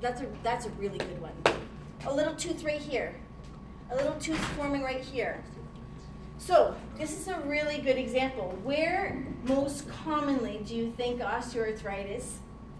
That's 0.00 0.20
a, 0.20 0.26
that's 0.44 0.66
a 0.66 0.70
really 0.70 0.98
good 0.98 1.20
one. 1.20 1.32
A 2.06 2.14
little 2.14 2.36
tooth 2.36 2.62
right 2.62 2.80
here. 2.80 3.12
A 3.90 3.96
little 3.96 4.14
tooth 4.20 4.38
forming 4.54 4.84
right 4.84 5.00
here. 5.00 5.42
So, 6.38 6.76
this 6.96 7.18
is 7.18 7.26
a 7.26 7.40
really 7.40 7.78
good 7.78 7.98
example. 7.98 8.56
Where 8.62 9.26
most 9.42 9.88
commonly 10.04 10.62
do 10.64 10.76
you 10.76 10.92
think 10.92 11.20
osteoarthritis 11.20 12.34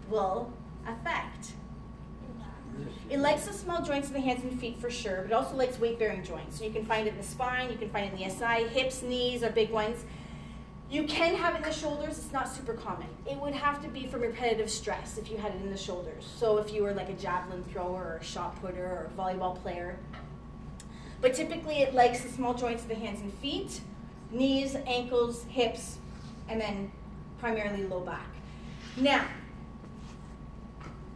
will 0.09 0.53
affect? 0.87 1.51
It 3.09 3.19
likes 3.19 3.45
the 3.45 3.53
small 3.53 3.81
joints 3.81 4.07
in 4.07 4.13
the 4.13 4.19
hands 4.19 4.43
and 4.43 4.59
feet 4.59 4.79
for 4.79 4.89
sure, 4.89 5.21
but 5.21 5.27
it 5.27 5.33
also 5.33 5.55
likes 5.55 5.79
weight 5.79 5.97
bearing 5.97 6.23
joints. 6.23 6.57
So 6.57 6.65
you 6.65 6.71
can 6.71 6.85
find 6.85 7.07
it 7.07 7.11
in 7.11 7.17
the 7.17 7.23
spine, 7.23 7.71
you 7.71 7.77
can 7.77 7.89
find 7.89 8.05
it 8.05 8.13
in 8.13 8.19
the 8.19 8.29
SI, 8.29 8.67
hips, 8.67 9.01
knees 9.01 9.43
are 9.43 9.49
big 9.49 9.69
ones. 9.69 10.03
You 10.89 11.03
can 11.03 11.35
have 11.35 11.53
it 11.53 11.57
in 11.57 11.63
the 11.63 11.73
shoulders, 11.73 12.17
it's 12.17 12.31
not 12.31 12.47
super 12.47 12.73
common. 12.73 13.07
It 13.29 13.37
would 13.37 13.53
have 13.53 13.81
to 13.81 13.89
be 13.89 14.07
from 14.07 14.21
repetitive 14.21 14.69
stress 14.69 15.17
if 15.17 15.29
you 15.29 15.37
had 15.37 15.53
it 15.53 15.61
in 15.61 15.69
the 15.69 15.77
shoulders. 15.77 16.29
So 16.37 16.57
if 16.57 16.71
you 16.73 16.83
were 16.83 16.93
like 16.93 17.09
a 17.09 17.13
javelin 17.13 17.63
thrower 17.65 18.03
or 18.03 18.17
a 18.21 18.23
shot 18.23 18.61
putter 18.61 18.85
or 18.85 19.09
a 19.13 19.21
volleyball 19.21 19.61
player. 19.61 19.99
But 21.19 21.33
typically 21.33 21.79
it 21.79 21.93
likes 21.93 22.21
the 22.21 22.29
small 22.29 22.53
joints 22.53 22.83
of 22.83 22.89
the 22.89 22.95
hands 22.95 23.19
and 23.21 23.33
feet, 23.35 23.81
knees, 24.31 24.75
ankles, 24.85 25.43
hips, 25.49 25.97
and 26.47 26.59
then 26.59 26.91
primarily 27.39 27.83
low 27.83 27.99
back. 27.99 28.27
Now, 28.95 29.25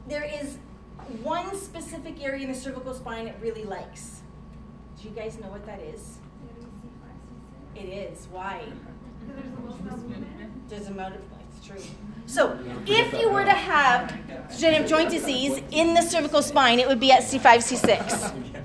there 0.08 0.24
is 0.24 0.58
one 1.24 1.56
specific 1.56 2.24
area 2.24 2.43
in 2.43 2.52
the 2.52 2.58
cervical 2.58 2.93
spine 2.93 3.28
it 3.28 3.36
really 3.41 3.63
likes. 3.63 4.21
Do 5.02 5.08
you 5.08 5.15
guys 5.15 5.39
know 5.39 5.47
what 5.47 5.65
that 5.65 5.80
is? 5.80 6.17
It 7.76 7.86
is. 7.86 8.28
Why? 8.32 8.63
There's 10.69 10.88
a 10.88 10.91
motive. 10.91 11.21
It's 11.58 11.67
true. 11.67 11.82
So, 12.26 12.58
if 12.86 13.13
you 13.19 13.30
were 13.30 13.43
to 13.43 13.52
have 13.52 14.13
degenerative 14.50 14.88
joint 14.88 15.10
disease 15.10 15.62
in 15.71 15.93
the 15.93 16.02
cervical 16.02 16.41
spine, 16.41 16.80
it 16.80 16.88
would 16.88 17.00
be 17.00 17.12
at 17.12 17.24
C5, 17.24 17.41
C6. 17.58 18.63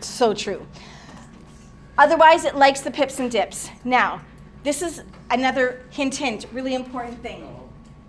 So 0.00 0.32
true. 0.32 0.66
Otherwise, 1.98 2.44
it 2.44 2.56
likes 2.56 2.80
the 2.80 2.90
pips 2.90 3.18
and 3.18 3.30
dips. 3.30 3.68
Now, 3.84 4.22
this 4.62 4.80
is 4.82 5.02
another 5.30 5.82
hint, 5.90 6.16
hint, 6.16 6.46
really 6.52 6.74
important 6.74 7.20
thing. 7.22 7.46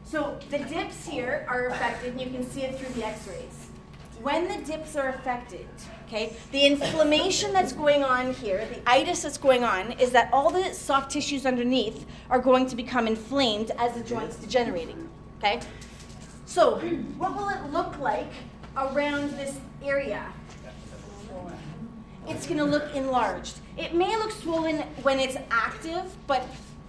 So, 0.04 0.38
the 0.50 0.60
dips 0.60 1.08
here 1.08 1.46
are 1.50 1.68
affected, 1.68 2.12
and 2.12 2.22
you 2.22 2.30
can 2.30 2.50
see 2.50 2.64
it 2.64 2.78
through 2.78 2.94
the 2.94 3.06
x 3.06 3.28
rays. 3.28 3.61
When 4.22 4.48
the 4.48 4.58
dips 4.58 4.96
are 4.96 5.10
affected, 5.10 5.66
okay, 6.06 6.36
the 6.52 6.66
inflammation 6.66 7.54
that's 7.54 7.74
going 7.74 8.04
on 8.04 8.34
here, 8.36 8.68
the 8.72 8.88
itis 8.88 9.24
that's 9.24 9.40
going 9.40 9.64
on, 9.64 9.94
is 9.94 10.12
that 10.12 10.30
all 10.32 10.52
the 10.52 10.74
soft 10.74 11.12
tissues 11.12 11.46
underneath 11.46 12.06
are 12.30 12.40
going 12.40 12.68
to 12.68 12.76
become 12.76 13.08
inflamed 13.08 13.72
as 13.80 13.94
the 13.94 14.02
joint's 14.02 14.36
degenerating, 14.36 15.10
okay? 15.40 15.62
So, 16.46 16.80
what 17.18 17.36
will 17.36 17.50
it 17.50 17.72
look 17.72 17.98
like 17.98 18.32
around 18.78 19.32
this 19.32 19.58
area? 19.84 20.32
It's 22.28 22.46
going 22.46 22.60
to 22.60 22.66
look 22.66 22.94
enlarged. 22.94 23.60
It 23.76 23.96
may 23.96 24.16
look 24.18 24.32
swollen 24.32 24.82
when 25.02 25.20
it's 25.20 25.38
active, 25.50 26.14
but 26.28 26.46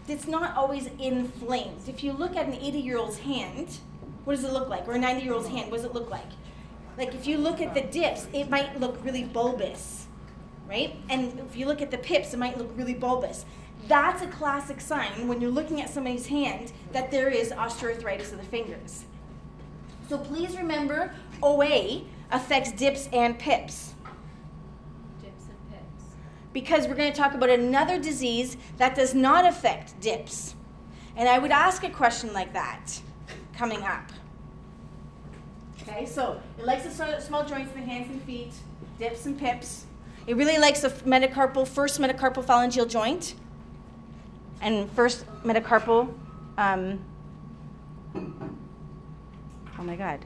it's 0.07 0.29
not 0.29 0.55
always 0.55 0.89
inflamed. 0.99 1.89
If 1.89 2.05
you 2.05 2.13
look 2.13 2.37
at 2.37 2.47
an 2.47 2.55
80 2.55 2.79
year 2.79 2.99
old's 2.99 3.19
hand, 3.19 3.79
what 4.25 4.37
does 4.37 4.45
it 4.45 4.53
look 4.53 4.69
like? 4.69 4.87
Or 4.87 4.93
a 4.93 4.99
90 4.99 5.25
year 5.25 5.33
old's 5.33 5.49
hand, 5.49 5.71
what 5.71 5.79
does 5.79 5.87
it 5.87 5.95
look 5.95 6.11
like? 6.11 6.27
Like 7.03 7.17
if 7.17 7.27
you 7.27 7.37
look 7.37 7.61
at 7.61 7.75
the 7.75 7.81
dips, 7.81 8.29
it 8.33 8.49
might 8.49 8.79
look 8.79 9.05
really 9.05 9.25
bulbous, 9.25 10.07
right? 10.69 10.95
And 11.11 11.41
if 11.41 11.57
you 11.57 11.67
look 11.67 11.83
at 11.83 11.91
the 11.91 11.99
pips, 11.99 12.33
it 12.33 12.37
might 12.37 12.57
look 12.57 12.71
really 12.77 12.95
bulbous. 12.95 13.45
That's 13.89 14.23
a 14.23 14.29
classic 14.29 14.81
sign 14.81 15.27
when 15.27 15.41
you're 15.41 15.51
looking 15.51 15.83
at 15.83 15.91
somebody's 15.91 16.29
hand 16.29 16.71
that 16.93 17.11
there 17.11 17.29
is 17.29 17.51
osteoarthritis 17.51 18.31
of 18.31 18.39
the 18.39 18.45
fingers. 18.45 19.07
So 20.09 20.17
please 20.17 20.57
remember, 20.57 21.13
OA 21.43 22.03
affects 22.31 22.71
dips 22.71 23.09
and 23.13 23.37
pips 23.37 23.95
Dips 25.21 25.47
and 25.49 25.73
pips. 25.73 26.05
because 26.53 26.87
we're 26.87 26.95
going 26.95 27.11
to 27.11 27.19
talk 27.19 27.35
about 27.35 27.51
another 27.51 27.99
disease 27.99 28.57
that 28.77 28.95
does 28.95 29.13
not 29.13 29.45
affect 29.45 29.99
dips. 30.01 30.55
And 31.17 31.29
I 31.29 31.41
would 31.41 31.51
ask 31.51 31.83
a 31.83 31.91
question 31.91 32.33
like 32.33 32.53
that 32.53 33.01
coming 33.55 33.83
up. 33.83 34.13
Okay, 35.83 36.07
so 36.07 36.41
it 36.59 36.65
likes 36.65 36.85
the 36.85 37.21
small 37.21 37.45
joints 37.45 37.75
in 37.75 37.81
the 37.81 37.87
hands 37.87 38.11
and 38.11 38.23
feet, 38.23 38.53
dips 38.99 39.27
and 39.27 39.39
pips. 39.39 39.87
It 40.27 40.37
really 40.37 40.59
likes 40.59 40.81
the 40.81 40.91
metacarpal, 40.91 41.67
first 41.67 42.01
metacarpal 42.01 42.45
phalangeal 42.45 42.89
joint 42.89 43.35
and 44.61 44.91
first 44.93 45.25
metacarpal. 45.43 46.13
Um, 46.57 47.05
oh 48.15 49.83
my 49.83 49.97
God. 49.97 50.25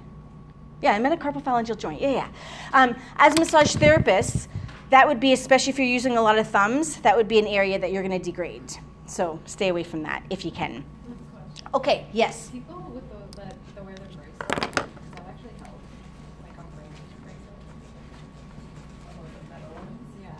Yeah, 0.83 0.99
metacarpal 1.01 1.43
phalangeal 1.43 1.79
joint. 1.79 2.01
Yeah, 2.01 2.11
yeah. 2.11 2.29
Um, 2.75 2.95
as 3.17 3.35
massage 3.39 3.75
therapists, 3.77 4.49
that 4.91 5.09
would 5.09 5.19
be, 5.19 5.33
especially 5.33 5.71
if 5.73 5.79
you're 5.79 5.89
using 5.89 6.17
a 6.19 6.23
lot 6.23 6.39
of 6.39 6.47
thumbs, 6.49 6.99
that 6.99 7.17
would 7.17 7.29
be 7.29 7.39
an 7.39 7.47
area 7.47 7.79
that 7.79 7.91
you're 7.93 8.03
going 8.03 8.19
to 8.19 8.25
degrade. 8.25 8.73
So 9.07 9.41
stay 9.47 9.69
away 9.69 9.83
from 9.85 10.03
that 10.03 10.23
if 10.31 10.45
you 10.45 10.51
can. 10.51 10.85
Okay, 11.75 12.07
yes. 12.13 12.51
People 12.51 12.77
with 12.95 13.09
the, 13.09 13.41
that, 13.41 13.55
that 13.75 13.85
wear 13.85 13.95
their 13.95 14.07
bracelets, 14.07 14.49
does 14.49 14.75
that 14.75 15.27
actually 15.29 15.51
help? 15.59 15.79
Like 16.43 16.59
on 16.59 16.67
braces 16.77 17.13
bracelets? 17.23 17.65
Or 19.09 19.25
the 19.25 19.43
metal 19.51 19.71
ones? 19.75 20.01
Yeah. 20.23 20.31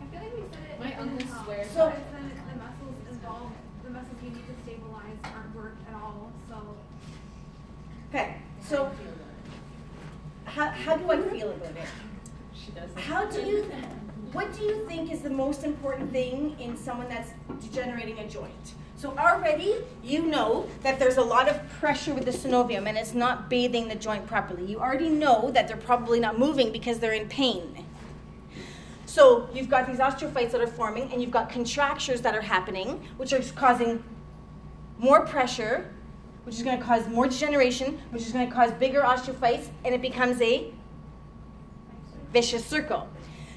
I 0.00 0.04
feel 0.10 0.20
like 0.20 0.34
we 0.36 0.42
said 0.50 0.64
it. 0.70 0.80
My 0.80 0.88
it 0.88 0.98
uncle 0.98 1.18
didn't 1.18 1.32
help, 1.32 1.44
swears 1.44 1.63
So- 1.74 1.90
because 1.90 2.02
then 2.12 2.30
the 2.50 2.56
muscles 2.56 2.94
involved, 3.10 3.54
the 3.84 3.90
muscles 3.90 4.16
you 4.22 4.30
need 4.30 4.46
to 4.46 4.54
stabilize 4.62 5.18
aren't 5.24 5.56
worked 5.56 5.88
at 5.88 5.94
all, 5.96 6.30
so. 6.48 6.76
Okay, 8.10 8.36
so 8.62 8.90
how, 10.44 10.68
how 10.68 10.96
do 10.96 11.10
I 11.10 11.20
feel 11.20 11.50
about 11.50 11.70
it? 11.72 11.88
She 12.54 12.70
does. 12.70 12.88
How 12.94 13.24
do 13.24 13.40
you, 13.42 13.62
what 14.32 14.52
do 14.56 14.62
you 14.62 14.86
think 14.86 15.12
is 15.12 15.20
the 15.22 15.30
most 15.30 15.64
important 15.64 16.12
thing 16.12 16.56
in 16.60 16.76
someone 16.76 17.08
that's 17.08 17.30
degenerating 17.60 18.20
a 18.20 18.28
joint? 18.28 18.52
So 18.96 19.10
So 19.10 19.18
already 19.18 19.74
you 20.02 20.22
know 20.22 20.68
that 20.82 21.00
there's 21.00 21.16
a 21.16 21.22
lot 21.22 21.48
of 21.48 21.68
pressure 21.80 22.14
with 22.14 22.24
the 22.24 22.30
synovium 22.30 22.86
and 22.86 22.96
it's 22.96 23.14
not 23.14 23.50
bathing 23.50 23.88
the 23.88 23.96
joint 23.96 24.26
properly. 24.28 24.64
You 24.64 24.78
already 24.78 25.08
know 25.08 25.50
that 25.50 25.66
they're 25.66 25.76
probably 25.76 26.20
not 26.20 26.38
moving 26.38 26.70
because 26.70 27.00
they're 27.00 27.12
in 27.12 27.28
pain. 27.28 27.83
So 29.14 29.48
you've 29.54 29.68
got 29.68 29.86
these 29.86 29.98
osteophytes 29.98 30.50
that 30.50 30.60
are 30.60 30.66
forming 30.66 31.12
and 31.12 31.22
you've 31.22 31.30
got 31.30 31.48
contractures 31.48 32.20
that 32.22 32.34
are 32.34 32.40
happening, 32.40 33.00
which 33.16 33.32
are 33.32 33.40
causing 33.54 34.02
more 34.98 35.24
pressure, 35.24 35.88
which 36.42 36.56
is 36.56 36.64
going 36.64 36.80
to 36.80 36.84
cause 36.84 37.06
more 37.06 37.28
degeneration, 37.28 38.00
which 38.10 38.22
is 38.22 38.32
going 38.32 38.48
to 38.48 38.52
cause 38.52 38.72
bigger 38.72 39.02
osteophytes, 39.02 39.68
and 39.84 39.94
it 39.94 40.02
becomes 40.02 40.42
a 40.42 40.72
vicious 42.32 42.66
circle. 42.66 43.08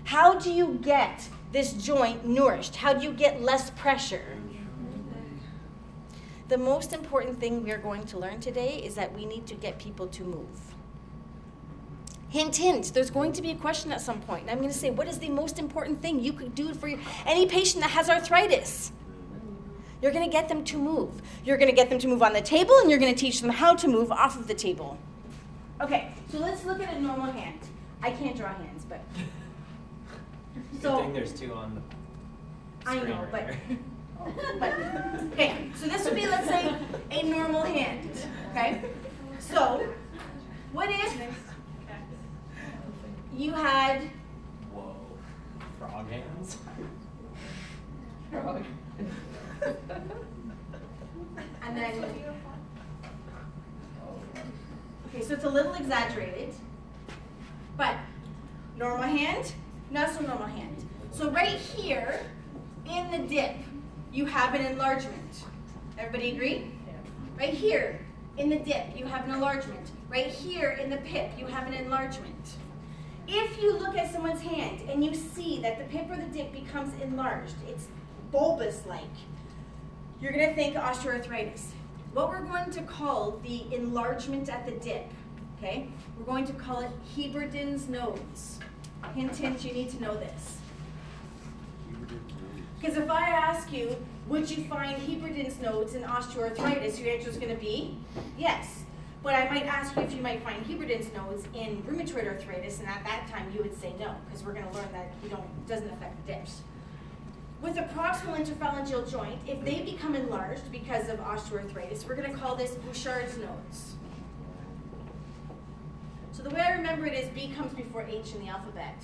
How 0.04 0.38
do 0.38 0.52
you 0.52 0.78
get 0.84 1.28
this 1.52 1.74
joint 1.74 2.24
nourished? 2.24 2.76
How 2.76 2.94
do 2.94 3.04
you 3.04 3.12
get 3.12 3.42
less 3.42 3.72
pressure? 3.72 4.38
The 6.50 6.60
most 6.60 6.94
important 6.94 7.40
thing 7.40 7.64
we 7.64 7.72
are 7.72 7.80
going 7.80 8.04
to 8.06 8.20
learn 8.20 8.42
today 8.42 8.78
is 8.78 8.94
that 8.94 9.12
we 9.12 9.26
need 9.26 9.48
to 9.48 9.56
get 9.56 9.80
people 9.80 10.06
to 10.06 10.24
move. 10.24 10.76
Hint, 12.30 12.58
hint, 12.58 12.94
there's 12.94 13.10
going 13.10 13.32
to 13.34 13.42
be 13.42 13.52
a 13.52 13.56
question 13.56 13.92
at 13.92 14.02
some 14.02 14.20
point. 14.22 14.42
And 14.44 14.52
I'm 14.52 14.58
going 14.58 14.70
to 14.72 14.78
say, 14.78 14.90
what 14.90 15.08
is 15.08 15.18
the 15.20 15.30
most 15.30 15.60
important 15.60 16.02
thing 16.02 16.20
you 16.20 16.34
could 16.34 16.54
do 16.56 16.74
for 16.74 16.90
any 17.26 17.46
patient 17.46 17.82
that 17.84 17.92
has 17.92 18.10
arthritis? 18.10 18.92
You're 20.02 20.12
going 20.12 20.26
to 20.26 20.32
get 20.32 20.50
them 20.50 20.64
to 20.66 20.78
move. 20.78 21.22
You're 21.46 21.58
going 21.58 21.70
to 21.70 21.76
get 21.76 21.90
them 21.90 22.00
to 22.00 22.08
move 22.08 22.22
on 22.22 22.34
the 22.34 22.42
table, 22.42 22.78
and 22.80 22.90
you're 22.90 23.00
going 23.00 23.14
to 23.14 23.20
teach 23.20 23.42
them 23.42 23.50
how 23.50 23.76
to 23.76 23.88
move 23.88 24.12
off 24.12 24.38
of 24.38 24.48
the 24.48 24.54
table. 24.54 24.98
Okay, 25.82 26.12
so 26.30 26.40
let's 26.40 26.66
look 26.66 26.82
at 26.82 26.94
a 26.94 27.00
normal 27.02 27.32
hand. 27.32 27.60
I 28.04 28.12
can't 28.12 28.36
draw 28.36 28.54
hands, 28.54 28.86
but. 28.88 29.02
Good 30.74 30.82
So- 30.82 30.98
thing 30.98 31.14
there's 31.14 31.34
two 31.34 31.54
on 31.54 31.76
the 31.76 32.90
I 32.90 32.96
know, 33.00 33.22
right 33.22 33.32
but- 33.32 33.44
here. 33.44 33.78
But, 34.60 34.74
okay, 35.34 35.70
so 35.76 35.88
this 35.88 36.04
would 36.04 36.16
be, 36.16 36.28
let's 36.28 36.48
say, 36.48 36.76
a 37.12 37.24
normal 37.24 37.62
hand, 37.62 38.10
okay? 38.50 38.82
So, 39.40 39.88
what 40.74 40.90
if 40.90 41.47
you 43.38 43.54
had, 43.54 44.02
Whoa. 44.74 44.96
Frog 45.78 46.10
hands? 46.10 46.58
Frog. 48.32 48.64
and 51.62 51.78
then, 51.78 52.04
okay, 55.08 55.22
so 55.22 55.34
it's 55.34 55.44
a 55.44 55.50
little 55.50 55.76
exaggerated, 55.76 56.54
but 57.78 57.96
normal 58.76 59.04
hand, 59.04 59.54
not 59.92 60.10
so 60.10 60.22
normal 60.22 60.48
hand. 60.48 60.84
So 61.12 61.30
right 61.30 61.48
here, 61.48 62.20
in 62.90 63.12
the 63.12 63.20
dip, 63.20 63.56
you 64.12 64.26
have 64.26 64.56
an 64.56 64.66
enlargement. 64.66 65.44
Everybody 66.00 66.32
agree? 66.32 66.72
Right 67.38 67.54
here, 67.54 68.00
in 68.38 68.50
the 68.50 68.58
dip, 68.58 68.98
you 68.98 69.06
have 69.06 69.26
an 69.26 69.36
enlargement. 69.36 69.92
Right 70.10 70.28
here, 70.28 70.72
in 70.82 70.90
the 70.90 70.98
pip, 70.98 71.32
you 71.38 71.46
have 71.46 71.68
an 71.68 71.74
enlargement. 71.74 72.58
If 73.28 73.62
you 73.62 73.78
look 73.78 73.98
at 73.98 74.12
someone's 74.12 74.42
hand 74.42 74.90
and 74.90 75.04
you 75.04 75.14
see 75.14 75.60
that 75.62 75.78
the 75.78 75.84
pip 75.86 76.10
or 76.10 76.16
the 76.16 76.28
dip 76.28 76.54
becomes 76.54 76.94
enlarged, 77.02 77.56
it's 77.68 77.88
bulbous-like, 78.32 79.04
you're 80.22 80.32
going 80.32 80.48
to 80.48 80.56
think 80.56 80.76
osteoarthritis. 80.76 81.72
What 82.14 82.30
we're 82.30 82.46
going 82.46 82.72
to 82.72 82.82
call 82.84 83.40
the 83.44 83.66
enlargement 83.76 84.50
at 84.50 84.66
the 84.66 84.72
dip, 84.72 85.12
okay? 85.58 85.90
We're 86.18 86.26
going 86.26 86.48
to 86.48 86.54
call 86.54 86.80
it 86.80 86.92
Heberden's 87.16 87.90
nodes. 87.90 88.60
Hint, 89.14 89.36
hint, 89.36 89.64
you 89.64 89.74
need 89.74 89.90
to 89.90 90.02
know 90.02 90.16
this. 90.16 90.58
Because 92.80 92.98
if 92.98 93.10
I 93.10 93.30
ask 93.30 93.74
you, 93.74 93.96
would 94.28 94.50
you 94.50 94.64
find 94.64 94.98
Heberden's 95.02 95.60
nodes 95.60 95.96
in 95.96 96.04
osteoarthritis, 96.04 97.00
your 97.00 97.14
answer 97.14 97.30
is 97.30 97.38
going 97.38 97.54
to 97.54 97.62
be 97.62 97.98
yes. 98.38 98.84
But 99.24 99.36
I 99.36 99.50
might 99.50 99.66
ask 99.66 99.96
you 99.96 100.04
if 100.04 100.14
you 100.14 100.22
might 100.22 100.44
find 100.44 100.66
Heberden's 100.66 101.12
nodes 101.14 101.46
in 101.54 101.84
rheumatoid 101.84 102.28
arthritis, 102.28 102.80
and 102.80 102.88
at 102.88 103.04
that 103.04 103.28
time 103.28 103.52
you 103.54 103.62
would 103.62 103.78
say 103.80 103.94
no, 104.00 104.16
because 104.26 104.44
we're 104.46 104.54
going 104.54 104.68
to 104.68 104.74
learn 104.74 104.92
that 104.94 105.12
you 105.24 105.30
don't 105.30 105.68
doesn't 105.68 105.90
affect 105.90 106.26
the 106.26 106.34
dips. 106.34 106.62
With 107.62 107.76
the 107.76 107.82
proximal 107.82 108.38
interphalangeal 108.38 109.10
joint, 109.10 109.40
if 109.48 109.66
they 109.66 109.82
become 109.82 110.16
enlarged 110.16 110.72
because 110.72 111.10
of 111.10 111.20
osteoarthritis, 111.20 112.08
we're 112.08 112.16
going 112.16 112.32
to 112.32 112.38
call 112.38 112.56
this 112.56 112.76
Bouchard's 112.76 113.38
nodes. 113.38 113.96
So 116.32 116.44
the 116.44 116.52
way 116.52 116.62
I 116.62 116.74
remember 116.74 117.08
it 117.08 117.16
is 117.16 117.30
B 117.30 117.52
comes 117.58 117.74
before 117.74 118.04
H 118.04 118.34
in 118.34 118.42
the 118.42 118.48
alphabet. 118.48 119.04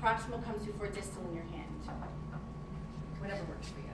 Proximal 0.00 0.42
comes 0.44 0.64
before 0.64 0.86
distal 0.86 1.22
in 1.28 1.34
your 1.34 1.44
hand. 1.44 1.66
Whatever 3.18 3.42
works 3.44 3.68
for 3.68 3.80
you. 3.80 3.89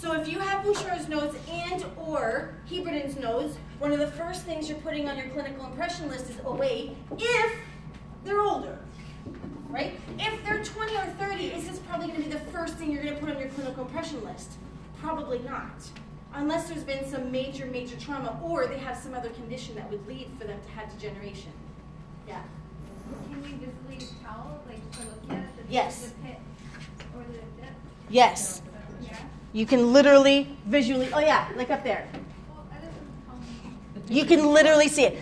So 0.00 0.18
if 0.18 0.26
you 0.26 0.38
have 0.38 0.64
Bouchard's 0.64 1.10
nodes 1.10 1.36
and 1.50 1.84
or 1.98 2.54
Heberden's 2.70 3.18
nodes, 3.18 3.58
one 3.78 3.92
of 3.92 3.98
the 3.98 4.06
first 4.06 4.44
things 4.44 4.66
you're 4.66 4.78
putting 4.78 5.06
on 5.10 5.18
your 5.18 5.28
clinical 5.28 5.66
impression 5.66 6.08
list 6.08 6.30
is 6.30 6.38
oh, 6.42 6.52
away 6.52 6.96
if 7.18 7.52
they're 8.24 8.40
older. 8.40 8.78
Right? 9.68 10.00
If 10.18 10.42
they're 10.42 10.64
20 10.64 10.96
or 10.96 11.04
30, 11.18 11.48
is 11.48 11.68
this 11.68 11.78
probably 11.80 12.06
going 12.06 12.22
to 12.22 12.28
be 12.28 12.32
the 12.32 12.40
first 12.50 12.76
thing 12.76 12.90
you're 12.90 13.02
going 13.02 13.14
to 13.14 13.20
put 13.20 13.28
on 13.28 13.38
your 13.38 13.50
clinical 13.50 13.84
impression 13.84 14.24
list? 14.24 14.52
Probably 15.02 15.40
not. 15.40 15.86
Unless 16.32 16.70
there's 16.70 16.82
been 16.82 17.06
some 17.06 17.30
major, 17.30 17.66
major 17.66 17.96
trauma 17.96 18.40
or 18.42 18.66
they 18.66 18.78
have 18.78 18.96
some 18.96 19.12
other 19.12 19.28
condition 19.30 19.74
that 19.74 19.90
would 19.90 20.06
lead 20.08 20.30
for 20.38 20.46
them 20.46 20.58
to 20.62 20.68
have 20.70 20.90
degeneration. 20.98 21.52
Yeah. 22.26 22.40
Can 23.30 23.44
you 23.44 23.58
visibly 23.58 24.08
tell, 24.22 24.62
like, 24.66 24.94
for 24.94 25.04
looking 25.04 25.32
at 25.32 25.56
the, 25.58 25.62
Yes. 25.70 26.08
the 26.08 26.28
pip 26.28 26.38
or 27.14 27.22
the 27.24 27.62
dip? 27.62 27.74
Yes. 28.08 28.62
Yeah. 29.02 29.16
You 29.52 29.66
can 29.66 29.92
literally 29.92 30.48
visually, 30.66 31.08
oh 31.12 31.18
yeah, 31.18 31.48
like 31.56 31.70
up 31.70 31.82
there. 31.82 32.06
Well, 32.54 32.64
that 32.70 32.80
doesn't 32.82 33.26
tell 33.26 33.36
me. 34.08 34.14
You 34.14 34.24
can 34.24 34.46
literally 34.52 34.88
see 34.88 35.04
it. 35.04 35.18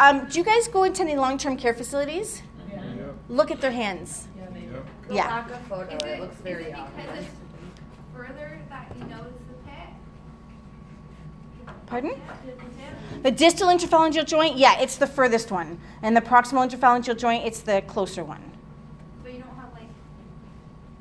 Um, 0.00 0.26
do 0.28 0.38
you 0.38 0.44
guys 0.44 0.68
go 0.68 0.84
into 0.84 1.02
any 1.02 1.16
long-term 1.16 1.56
care 1.56 1.74
facilities? 1.74 2.42
Yep, 2.70 3.14
Look 3.28 3.50
at 3.50 3.60
their 3.60 3.72
hands. 3.72 4.28
yep. 4.36 4.52
Go 5.08 5.14
Yeah. 5.14 5.26
back 5.26 5.50
a 5.50 5.58
photo, 5.68 5.96
Is 5.96 6.02
it 6.02 6.06
it, 6.08 6.20
looks 6.20 6.38
is 6.40 6.46
it 6.46 6.58
because 6.58 7.18
it's 7.18 7.28
further 8.14 8.60
that 8.70 8.92
you 8.98 9.04
know 9.04 9.18
it's 9.28 9.42
the 9.48 9.70
pit? 9.70 9.88
Pardon? 11.86 12.20
The 13.22 13.30
distal 13.32 13.68
interphalangeal 13.68 14.24
joint, 14.26 14.56
yeah, 14.56 14.78
it's 14.80 14.96
the 14.96 15.06
furthest 15.06 15.50
one. 15.50 15.78
And 16.02 16.16
the 16.16 16.20
proximal 16.20 16.68
interphalangeal 16.70 17.16
joint, 17.18 17.44
it's 17.44 17.60
the 17.60 17.82
closer 17.86 18.22
one. 18.24 18.42
But 19.24 19.32
you 19.34 19.40
don't 19.40 19.56
have 19.56 19.72
like 19.74 19.88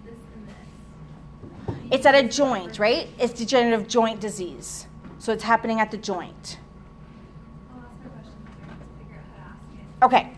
this 0.03 0.17
and 0.35 0.47
this. 0.47 1.75
It's 1.89 2.05
at 2.05 2.15
a 2.15 2.27
joint, 2.27 2.79
right? 2.79 3.07
It's 3.17 3.33
degenerative 3.33 3.87
joint 3.87 4.19
disease. 4.19 4.87
So 5.19 5.31
it's 5.33 5.43
happening 5.43 5.79
at 5.79 5.91
the 5.91 5.97
joint. 5.97 6.59
Okay. 10.03 10.31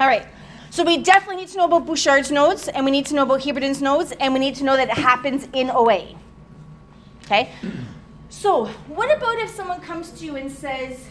All 0.00 0.06
right. 0.06 0.26
So 0.70 0.84
we 0.84 0.98
definitely 0.98 1.36
need 1.36 1.48
to 1.48 1.58
know 1.58 1.64
about 1.64 1.86
Bouchard's 1.86 2.30
nodes, 2.30 2.68
and 2.68 2.84
we 2.84 2.90
need 2.90 3.06
to 3.06 3.14
know 3.14 3.22
about 3.22 3.42
Heberden's 3.42 3.80
nodes, 3.80 4.12
and 4.12 4.32
we 4.32 4.40
need 4.40 4.54
to 4.56 4.64
know 4.64 4.76
that 4.76 4.88
it 4.88 4.98
happens 4.98 5.48
in 5.52 5.70
OA. 5.70 6.14
Okay? 7.24 7.52
So, 8.28 8.66
what 8.86 9.14
about 9.16 9.36
if 9.38 9.50
someone 9.50 9.80
comes 9.80 10.10
to 10.12 10.24
you 10.24 10.36
and 10.36 10.50
says, 10.50 11.06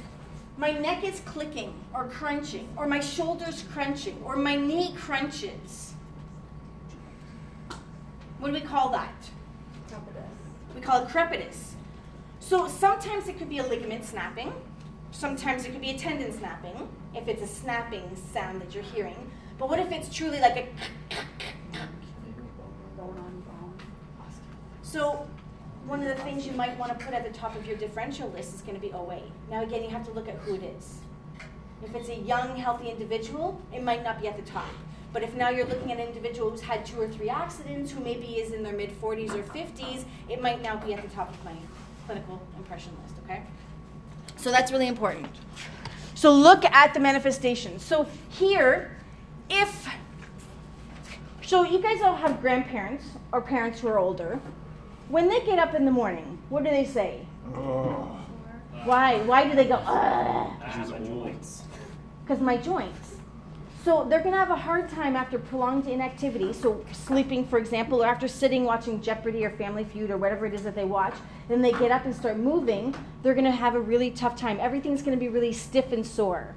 my 0.58 0.72
neck 0.72 1.04
is 1.04 1.20
clicking 1.22 1.74
or 1.94 2.06
crunching, 2.06 2.68
or 2.78 2.88
my 2.88 3.00
shoulder's 3.00 3.64
crunching, 3.74 4.22
or 4.24 4.36
my 4.36 4.56
knee 4.56 4.94
crunches? 4.96 5.87
What 8.40 8.50
do 8.50 8.54
we 8.54 8.62
call 8.62 8.90
that? 8.90 9.30
Crepitus. 9.90 10.76
We 10.76 10.82
call 10.82 11.04
it 11.04 11.10
crepitus. 11.10 11.74
So 12.40 12.68
sometimes 12.68 13.28
it 13.28 13.38
could 13.38 13.50
be 13.50 13.58
a 13.58 13.68
ligament 13.68 14.06
snapping. 14.06 14.54
Sometimes 15.12 15.66
it 15.66 15.72
could 15.72 15.82
be 15.82 15.90
a 15.92 15.98
tendon 15.98 16.32
snapping, 16.38 16.88
if 17.16 17.28
it's 17.28 17.42
a 17.42 17.48
snapping 17.48 18.16
sound 18.32 18.62
that 18.62 18.76
you're 18.76 18.84
hearing. 18.84 19.32
But 19.58 19.70
what 19.70 19.80
if 19.80 19.92
it's 19.92 20.14
truly 20.14 20.40
like 20.40 20.56
a. 20.58 20.68
Bone 22.96 23.18
on 23.18 23.42
bone. 23.42 23.74
So, 24.84 25.28
one 25.86 26.02
of 26.02 26.08
the 26.08 26.24
things 26.24 26.46
you 26.46 26.52
might 26.52 26.78
want 26.78 26.98
to 26.98 27.04
put 27.04 27.14
at 27.14 27.24
the 27.24 27.38
top 27.38 27.56
of 27.56 27.66
your 27.66 27.78
differential 27.78 28.30
list 28.30 28.54
is 28.54 28.62
going 28.62 28.76
to 28.76 28.82
be 28.82 28.94
OA. 28.94 29.22
Now, 29.50 29.64
again, 29.64 29.84
you 29.84 29.90
have 29.90 30.06
to 30.06 30.12
look 30.12 30.28
at 30.28 30.36
who 30.36 30.56
it 30.56 30.64
is. 30.64 31.00
If 31.84 31.96
it's 31.96 32.10
a 32.10 32.16
young, 32.16 32.56
healthy 32.56 32.90
individual, 32.90 33.60
it 33.74 33.84
might 33.84 34.04
not 34.04 34.22
be 34.22 34.28
at 34.28 34.36
the 34.36 34.50
top. 34.50 34.70
But 35.18 35.24
if 35.24 35.34
now 35.34 35.50
you're 35.50 35.66
looking 35.66 35.92
at 35.92 35.98
an 35.98 36.06
individual 36.06 36.52
who's 36.52 36.62
had 36.62 36.86
two 36.86 37.02
or 37.02 37.08
three 37.08 37.28
accidents, 37.28 37.92
who 37.92 38.02
maybe 38.02 38.38
is 38.38 38.52
in 38.52 38.62
their 38.62 38.76
mid 38.76 38.92
40s 39.02 39.34
or 39.34 39.42
50s, 39.42 40.06
it 40.30 40.44
might 40.44 40.62
now 40.62 40.78
be 40.78 40.94
at 40.94 41.02
the 41.02 41.10
top 41.10 41.32
of 41.32 41.44
my 41.44 41.54
clinical 42.06 42.40
impression 42.56 42.92
list, 43.02 43.16
okay? 43.24 43.42
So 44.36 44.52
that's 44.52 44.72
really 44.72 44.88
important. 44.88 45.26
So 46.14 46.32
look 46.32 46.64
at 46.66 46.94
the 46.94 47.00
manifestations. 47.00 47.84
So 47.84 48.08
here, 48.30 48.96
if, 49.50 49.88
so 51.42 51.64
you 51.64 51.80
guys 51.80 52.04
all 52.04 52.16
have 52.16 52.40
grandparents 52.40 53.06
or 53.32 53.42
parents 53.42 53.80
who 53.80 53.88
are 53.88 53.98
older. 53.98 54.40
When 55.10 55.30
they 55.30 55.40
get 55.40 55.58
up 55.58 55.74
in 55.74 55.86
the 55.86 55.92
morning, 55.92 56.38
what 56.50 56.64
do 56.64 56.70
they 56.70 56.86
say? 56.86 57.26
Oh, 57.56 58.20
Why? 58.84 59.18
Why 59.24 59.48
do 59.50 59.56
they 59.56 59.66
go, 59.66 59.78
ugh? 59.78 60.54
I 60.62 60.68
have 60.68 60.92
my 60.92 61.00
joints. 61.00 61.64
Because 62.24 62.40
my 62.40 62.58
joints. 62.58 63.17
So 63.88 64.04
they're 64.04 64.20
going 64.20 64.34
to 64.34 64.38
have 64.38 64.52
a 64.52 64.56
hard 64.58 64.90
time 64.90 65.16
after 65.16 65.40
prolonged 65.40 65.88
inactivity. 65.88 66.52
So 66.52 66.84
sleeping, 66.92 67.48
for 67.48 67.58
example, 67.58 68.04
or 68.04 68.06
after 68.06 68.28
sitting 68.28 68.66
watching 68.66 69.02
Jeopardy 69.02 69.46
or 69.46 69.52
Family 69.52 69.86
Feud 69.86 70.12
or 70.12 70.18
whatever 70.18 70.46
it 70.46 70.54
is 70.54 70.64
that 70.64 70.76
they 70.76 70.84
watch, 70.84 71.14
then 71.48 71.62
they 71.62 71.72
get 71.72 71.90
up 71.90 72.04
and 72.04 72.14
start 72.14 72.36
moving. 72.36 72.94
They're 73.24 73.34
going 73.34 73.46
to 73.46 73.52
have 73.52 73.76
a 73.76 73.80
really 73.80 74.12
tough 74.12 74.36
time. 74.36 74.60
Everything's 74.60 75.02
going 75.02 75.18
to 75.18 75.20
be 75.20 75.30
really 75.30 75.54
stiff 75.54 75.94
and 75.94 76.06
sore. 76.06 76.54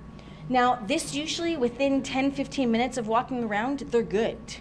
Now, 0.49 0.81
this 0.85 1.15
usually 1.15 1.57
within 1.57 2.03
10, 2.03 2.33
15 2.33 2.69
minutes 2.69 2.99
of 2.99 3.07
walking 3.07 3.45
around, 3.45 3.79
they're 3.79 4.03
good. 4.03 4.57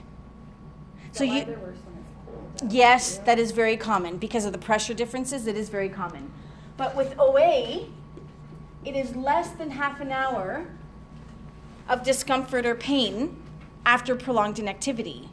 So 1.12 1.24
you 1.24 1.46
they're 1.46 1.58
worse 1.58 1.76
when 1.88 1.98
it's 1.98 2.62
cold? 2.62 2.72
Yes, 2.72 3.18
that 3.18 3.40
is 3.40 3.50
very 3.50 3.78
common 3.78 4.18
because 4.18 4.46
of 4.46 4.52
the 4.52 4.60
pressure 4.60 4.94
differences. 4.94 5.48
It 5.48 5.58
is 5.58 5.70
very 5.70 5.90
common. 5.90 6.32
But 6.78 6.96
with 6.96 7.16
OA, 7.18 7.88
it 8.86 8.96
is 8.96 9.16
less 9.16 9.50
than 9.50 9.72
half 9.72 10.00
an 10.02 10.12
hour 10.12 10.68
of 11.90 12.04
discomfort 12.04 12.66
or 12.66 12.76
pain 12.76 13.36
after 13.86 14.16
prolonged 14.16 14.60
inactivity. 14.60 15.28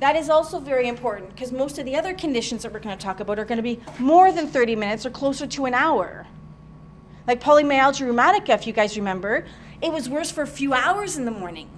That 0.00 0.16
is 0.16 0.28
also 0.30 0.58
very 0.58 0.88
important 0.88 1.34
because 1.34 1.52
most 1.52 1.78
of 1.78 1.84
the 1.84 1.94
other 1.94 2.14
conditions 2.14 2.62
that 2.62 2.72
we're 2.72 2.80
going 2.80 2.96
to 2.96 3.04
talk 3.04 3.20
about 3.20 3.38
are 3.38 3.44
going 3.44 3.58
to 3.58 3.62
be 3.62 3.80
more 4.00 4.32
than 4.32 4.48
30 4.48 4.74
minutes 4.74 5.06
or 5.06 5.10
closer 5.10 5.46
to 5.46 5.66
an 5.66 5.74
hour. 5.74 6.26
Like 7.26 7.40
polymyalgia 7.40 8.06
rheumatica, 8.06 8.50
if 8.50 8.66
you 8.66 8.72
guys 8.72 8.96
remember, 8.96 9.46
it 9.80 9.92
was 9.92 10.08
worse 10.08 10.30
for 10.30 10.42
a 10.42 10.46
few 10.46 10.72
hours 10.72 11.16
in 11.16 11.24
the 11.24 11.30
morning 11.30 11.68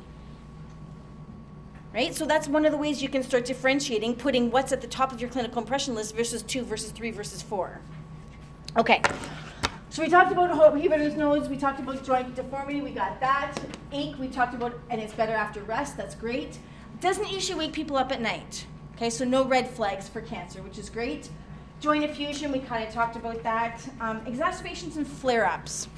right? 1.92 2.14
So 2.14 2.26
that's 2.26 2.48
one 2.48 2.64
of 2.64 2.72
the 2.72 2.78
ways 2.78 3.02
you 3.02 3.08
can 3.08 3.22
start 3.22 3.44
differentiating, 3.44 4.16
putting 4.16 4.50
what's 4.50 4.72
at 4.72 4.80
the 4.80 4.86
top 4.86 5.12
of 5.12 5.20
your 5.20 5.30
clinical 5.30 5.60
impression 5.60 5.94
list 5.94 6.14
versus 6.14 6.42
two 6.42 6.62
versus 6.62 6.92
three 6.92 7.10
versus 7.10 7.42
four. 7.42 7.80
Okay. 8.76 9.02
So 9.90 10.04
we 10.04 10.08
talked 10.08 10.30
about 10.30 10.50
Heberden's 10.50 11.16
nodes, 11.16 11.48
we 11.48 11.56
talked 11.56 11.80
about 11.80 12.04
joint 12.04 12.36
deformity, 12.36 12.80
we 12.80 12.92
got 12.92 13.18
that. 13.18 13.56
Ache, 13.90 14.14
we 14.20 14.28
talked 14.28 14.54
about, 14.54 14.72
and 14.88 15.00
it's 15.00 15.12
better 15.12 15.32
after 15.32 15.64
rest, 15.64 15.96
that's 15.96 16.14
great. 16.14 16.60
Doesn't 17.00 17.28
usually 17.28 17.58
wake 17.58 17.72
people 17.72 17.96
up 17.96 18.12
at 18.12 18.20
night. 18.20 18.66
Okay, 18.94 19.10
so 19.10 19.24
no 19.24 19.44
red 19.44 19.68
flags 19.68 20.08
for 20.08 20.20
cancer, 20.20 20.62
which 20.62 20.78
is 20.78 20.88
great. 20.88 21.28
Joint 21.80 22.04
effusion, 22.04 22.52
we 22.52 22.60
kind 22.60 22.86
of 22.86 22.94
talked 22.94 23.16
about 23.16 23.42
that. 23.42 23.80
Um, 24.00 24.20
exacerbations 24.26 24.96
and 24.96 25.04
flare 25.04 25.44
ups. 25.44 25.88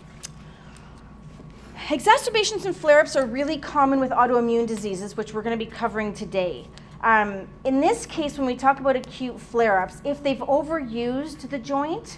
Exacerbations 1.91 2.65
and 2.65 2.75
flare 2.75 2.99
ups 2.99 3.15
are 3.15 3.27
really 3.27 3.59
common 3.59 4.01
with 4.01 4.11
autoimmune 4.11 4.67
diseases, 4.67 5.19
which 5.19 5.35
we're 5.35 5.43
going 5.43 5.59
to 5.59 5.63
be 5.63 5.71
covering 5.71 6.15
today. 6.15 6.67
Um, 7.03 7.47
in 7.65 7.83
this 7.83 8.07
case, 8.07 8.39
when 8.39 8.47
we 8.47 8.57
talk 8.57 8.81
about 8.81 8.97
acute 8.97 9.39
flare 9.39 9.83
ups, 9.83 10.01
if 10.03 10.23
they've 10.23 10.39
overused 10.39 11.51
the 11.51 11.59
joint, 11.59 12.17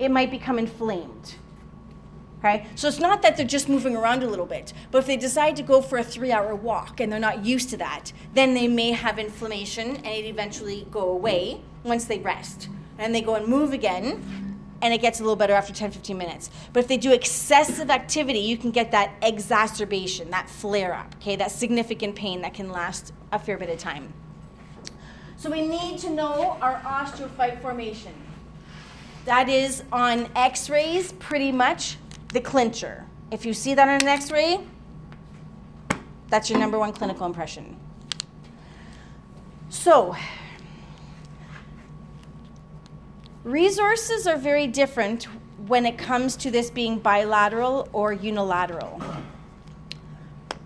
it 0.00 0.10
might 0.10 0.30
become 0.30 0.58
inflamed. 0.58 1.36
Okay? 2.38 2.66
So 2.74 2.88
it's 2.88 2.98
not 2.98 3.20
that 3.22 3.36
they're 3.36 3.46
just 3.46 3.68
moving 3.68 3.94
around 3.94 4.22
a 4.22 4.26
little 4.26 4.46
bit, 4.46 4.72
but 4.90 4.98
if 4.98 5.06
they 5.06 5.18
decide 5.18 5.56
to 5.56 5.62
go 5.62 5.82
for 5.82 5.98
a 5.98 6.02
three 6.02 6.32
hour 6.32 6.54
walk 6.54 6.98
and 6.98 7.12
they're 7.12 7.20
not 7.20 7.44
used 7.44 7.68
to 7.70 7.76
that, 7.76 8.12
then 8.34 8.54
they 8.54 8.66
may 8.66 8.92
have 8.92 9.18
inflammation 9.18 9.96
and 9.96 10.06
it 10.06 10.24
eventually 10.24 10.86
go 10.90 11.10
away 11.10 11.60
once 11.84 12.06
they 12.06 12.18
rest. 12.18 12.68
And 12.98 13.14
they 13.14 13.20
go 13.20 13.34
and 13.34 13.46
move 13.46 13.72
again, 13.72 14.58
and 14.82 14.94
it 14.94 15.00
gets 15.00 15.20
a 15.20 15.22
little 15.22 15.36
better 15.36 15.52
after 15.52 15.74
10 15.74 15.90
15 15.90 16.16
minutes 16.16 16.50
but 16.72 16.80
if 16.80 16.88
they 16.88 16.96
do 16.96 17.12
excessive 17.12 17.90
activity 17.90 18.38
you 18.38 18.56
can 18.56 18.70
get 18.70 18.90
that 18.92 19.12
exacerbation 19.20 20.30
that 20.30 20.48
flare 20.48 20.94
up 20.94 21.14
okay 21.16 21.36
that 21.36 21.50
significant 21.50 22.16
pain 22.16 22.40
that 22.40 22.54
can 22.54 22.70
last 22.70 23.12
a 23.30 23.38
fair 23.38 23.58
bit 23.58 23.68
of 23.68 23.78
time 23.78 24.10
so 25.36 25.50
we 25.50 25.66
need 25.66 25.98
to 25.98 26.08
know 26.08 26.56
our 26.62 26.80
osteophyte 26.80 27.60
formation 27.60 28.14
that 29.30 29.48
is 29.48 29.84
on 29.92 30.28
x-rays 30.34 31.12
pretty 31.12 31.52
much 31.52 31.96
the 32.32 32.40
clincher 32.40 33.06
if 33.30 33.46
you 33.46 33.54
see 33.54 33.74
that 33.74 33.88
on 33.88 34.02
an 34.02 34.08
x-ray 34.08 34.58
that's 36.28 36.50
your 36.50 36.58
number 36.58 36.78
one 36.78 36.92
clinical 36.92 37.24
impression 37.26 37.76
so 39.68 40.16
Resources 43.44 44.26
are 44.26 44.36
very 44.36 44.66
different 44.66 45.24
when 45.66 45.86
it 45.86 45.96
comes 45.96 46.36
to 46.36 46.50
this 46.50 46.68
being 46.70 46.98
bilateral 46.98 47.88
or 47.94 48.12
unilateral. 48.12 49.00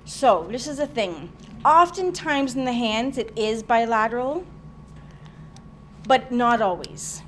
So, 0.05 0.49
this 0.51 0.67
is 0.67 0.81
a 0.81 0.87
thing. 0.87 1.31
Oftentimes 1.65 2.57
in 2.57 2.65
the 2.65 2.73
hands, 2.73 3.17
it 3.17 3.33
is 3.37 3.63
bilateral, 3.63 4.45
but 6.09 6.33
not 6.33 6.61
always. 6.61 7.23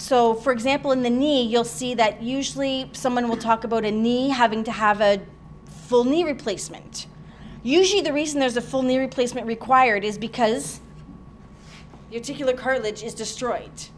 So, 0.00 0.32
for 0.32 0.50
example, 0.50 0.92
in 0.92 1.02
the 1.02 1.10
knee, 1.10 1.42
you'll 1.42 1.62
see 1.62 1.92
that 1.92 2.22
usually 2.22 2.88
someone 2.94 3.28
will 3.28 3.36
talk 3.36 3.64
about 3.64 3.84
a 3.84 3.90
knee 3.90 4.30
having 4.30 4.64
to 4.64 4.72
have 4.72 5.02
a 5.02 5.20
full 5.88 6.04
knee 6.04 6.24
replacement. 6.24 7.06
Usually, 7.62 8.00
the 8.00 8.12
reason 8.14 8.40
there's 8.40 8.56
a 8.56 8.62
full 8.62 8.80
knee 8.80 8.98
replacement 8.98 9.46
required 9.46 10.02
is 10.02 10.16
because 10.16 10.80
the 12.08 12.16
articular 12.16 12.54
cartilage 12.54 13.02
is 13.02 13.12
destroyed. 13.12 13.88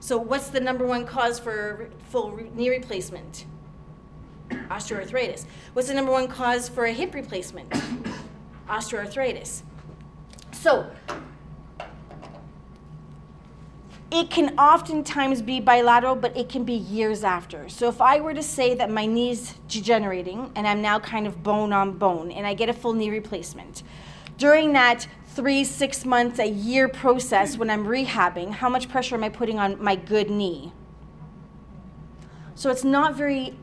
So, 0.00 0.16
what's 0.16 0.48
the 0.48 0.60
number 0.60 0.86
one 0.86 1.04
cause 1.04 1.38
for 1.38 1.90
full 2.08 2.34
knee 2.54 2.70
replacement? 2.70 3.44
Osteoarthritis. 4.48 5.44
What's 5.74 5.88
the 5.88 5.94
number 5.94 6.12
one 6.12 6.28
cause 6.28 6.66
for 6.70 6.86
a 6.86 6.92
hip 6.92 7.12
replacement? 7.12 7.68
Osteoarthritis. 8.70 9.60
So, 10.52 10.90
it 14.10 14.30
can 14.30 14.58
oftentimes 14.58 15.42
be 15.42 15.60
bilateral, 15.60 16.14
but 16.14 16.36
it 16.36 16.48
can 16.48 16.64
be 16.64 16.74
years 16.74 17.24
after. 17.24 17.68
So, 17.68 17.88
if 17.88 18.00
I 18.00 18.20
were 18.20 18.34
to 18.34 18.42
say 18.42 18.74
that 18.74 18.90
my 18.90 19.06
knee's 19.06 19.54
degenerating 19.68 20.52
and 20.54 20.66
I'm 20.66 20.80
now 20.80 21.00
kind 21.00 21.26
of 21.26 21.42
bone 21.42 21.72
on 21.72 21.98
bone 21.98 22.30
and 22.30 22.46
I 22.46 22.54
get 22.54 22.68
a 22.68 22.72
full 22.72 22.92
knee 22.92 23.10
replacement, 23.10 23.82
during 24.38 24.72
that 24.74 25.08
three, 25.28 25.64
six 25.64 26.04
months, 26.04 26.38
a 26.38 26.48
year 26.48 26.88
process 26.88 27.58
when 27.58 27.68
I'm 27.68 27.84
rehabbing, 27.84 28.52
how 28.52 28.68
much 28.68 28.88
pressure 28.88 29.16
am 29.16 29.24
I 29.24 29.28
putting 29.28 29.58
on 29.58 29.82
my 29.82 29.96
good 29.96 30.30
knee? 30.30 30.72
So 32.54 32.70
it's 32.70 32.84
not 32.84 33.16
very, 33.16 33.54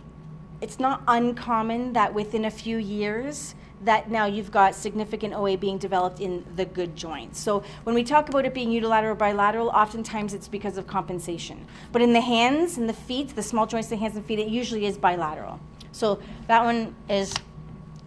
it's 0.62 0.80
not 0.80 1.04
uncommon 1.08 1.94
that 1.94 2.14
within 2.14 2.46
a 2.46 2.52
few 2.52 2.78
years, 2.78 3.56
that 3.86 4.10
now 4.10 4.26
you've 4.26 4.52
got 4.52 4.76
significant 4.76 5.34
OA 5.34 5.58
being 5.58 5.78
developed 5.78 6.20
in 6.20 6.46
the 6.56 6.66
good 6.66 6.96
joints. 6.96 7.40
So 7.40 7.64
when 7.84 7.96
we 7.96 8.04
talk 8.04 8.30
about 8.30 8.46
it 8.46 8.54
being 8.54 8.72
unilateral 8.72 9.14
or 9.14 9.16
bilateral, 9.16 9.70
oftentimes 9.70 10.34
it's 10.34 10.48
because 10.48 10.78
of 10.78 10.88
compensation. 10.88 11.66
But 11.92 12.02
in 12.02 12.14
the 12.14 12.22
hands 12.22 12.78
and 12.78 12.88
the 12.88 12.94
feet, 12.94 13.36
the 13.36 13.44
small 13.44 13.66
joints, 13.66 13.90
the 13.90 13.98
hands 13.98 14.16
and 14.16 14.26
feet, 14.26 14.40
it 14.40 14.48
usually 14.48 14.86
is 14.86 14.98
bilateral. 14.98 15.60
So 15.92 16.20
that 16.48 16.64
one 16.64 16.96
is 17.10 17.34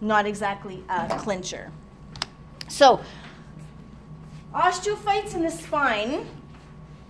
not 0.01 0.25
exactly 0.25 0.83
a 0.89 1.17
clincher. 1.19 1.71
So 2.67 2.99
osteophytes 4.53 5.35
in 5.35 5.43
the 5.43 5.51
spine, 5.51 6.27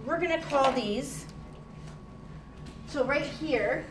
we're 0.06 0.20
going 0.20 0.40
to 0.40 0.46
call 0.48 0.72
these. 0.72 1.26
So 2.88 3.04
right 3.04 3.24
here, 3.24 3.86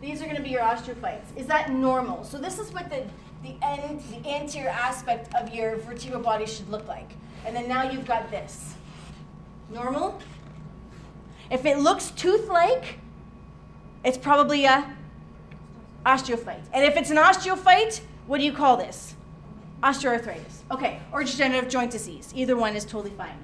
these 0.00 0.20
are 0.20 0.24
going 0.24 0.36
to 0.36 0.42
be 0.42 0.50
your 0.50 0.62
osteophytes. 0.62 1.36
Is 1.36 1.46
that 1.46 1.70
normal? 1.70 2.24
So 2.24 2.38
this 2.38 2.58
is 2.58 2.72
what 2.72 2.90
the 2.90 3.04
the 3.42 3.56
end, 3.62 4.02
the 4.10 4.28
anterior 4.28 4.68
aspect 4.70 5.34
of 5.34 5.54
your 5.54 5.76
vertebral 5.76 6.22
body 6.22 6.46
should 6.46 6.68
look 6.68 6.86
like. 6.86 7.10
And 7.44 7.56
then 7.56 7.68
now 7.68 7.82
you've 7.90 8.06
got 8.06 8.30
this. 8.30 8.74
Normal? 9.70 10.20
If 11.50 11.66
it 11.66 11.78
looks 11.78 12.10
tooth-like, 12.12 12.98
it's 14.04 14.18
probably 14.18 14.64
a 14.64 14.96
osteophyte. 16.06 16.62
And 16.72 16.84
if 16.84 16.96
it's 16.96 17.10
an 17.10 17.16
osteophyte, 17.16 18.00
what 18.26 18.38
do 18.38 18.44
you 18.44 18.52
call 18.52 18.76
this? 18.76 19.14
Osteoarthritis. 19.82 20.62
Okay, 20.70 21.00
or 21.12 21.24
degenerative 21.24 21.68
joint 21.68 21.90
disease. 21.90 22.32
Either 22.34 22.56
one 22.56 22.76
is 22.76 22.84
totally 22.84 23.10
fine. 23.10 23.36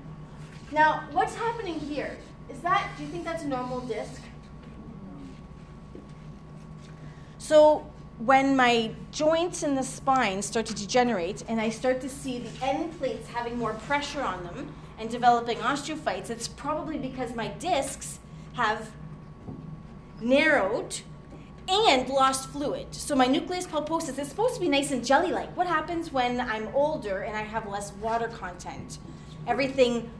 Now, 0.70 1.04
what's 1.12 1.34
happening 1.34 1.80
here? 1.80 2.16
Is 2.48 2.60
that, 2.60 2.88
do 2.96 3.04
you 3.04 3.08
think 3.10 3.24
that's 3.24 3.42
a 3.42 3.48
normal 3.48 3.80
disc? 3.80 4.22
So, 7.38 7.90
when 8.18 8.56
my 8.56 8.90
joints 9.12 9.62
in 9.62 9.76
the 9.76 9.82
spine 9.82 10.42
start 10.42 10.66
to 10.66 10.74
degenerate 10.74 11.44
and 11.48 11.60
I 11.60 11.70
start 11.70 12.00
to 12.00 12.08
see 12.08 12.38
the 12.38 12.66
end 12.66 12.98
plates 12.98 13.28
having 13.28 13.56
more 13.56 13.74
pressure 13.74 14.22
on 14.22 14.42
them 14.42 14.72
and 14.98 15.08
developing 15.08 15.58
osteophytes, 15.58 16.28
it's 16.28 16.48
probably 16.48 16.98
because 16.98 17.34
my 17.34 17.48
discs 17.48 18.18
have 18.54 18.90
narrowed 20.20 21.00
and 21.68 22.08
lost 22.08 22.48
fluid. 22.48 22.92
So 22.92 23.14
my 23.14 23.26
nucleus 23.26 23.66
pulposus 23.66 24.18
is 24.18 24.28
supposed 24.28 24.54
to 24.54 24.60
be 24.60 24.68
nice 24.68 24.90
and 24.90 25.04
jelly-like. 25.04 25.56
What 25.56 25.68
happens 25.68 26.12
when 26.12 26.40
I'm 26.40 26.68
older 26.74 27.20
and 27.20 27.36
I 27.36 27.42
have 27.42 27.68
less 27.68 27.92
water 27.92 28.26
content? 28.26 28.98
Everything 29.46 30.10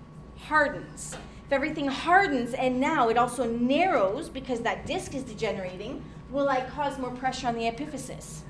hardens. 0.47 1.17
If 1.47 1.53
everything 1.53 1.89
hardens 1.89 2.55
and 2.55 2.79
now 2.79 3.09
it 3.09 3.17
also 3.17 3.51
narrows 3.51 4.29
because 4.29 4.61
that 4.61 4.87
disc 4.87 5.15
is 5.15 5.25
degenerating, 5.25 6.05
will 6.31 6.49
I 6.49 6.63
cause 6.63 6.99
more 6.99 7.11
pressure 7.11 7.49
on 7.49 7.55
the 7.55 7.63
epiphysis? 7.63 8.41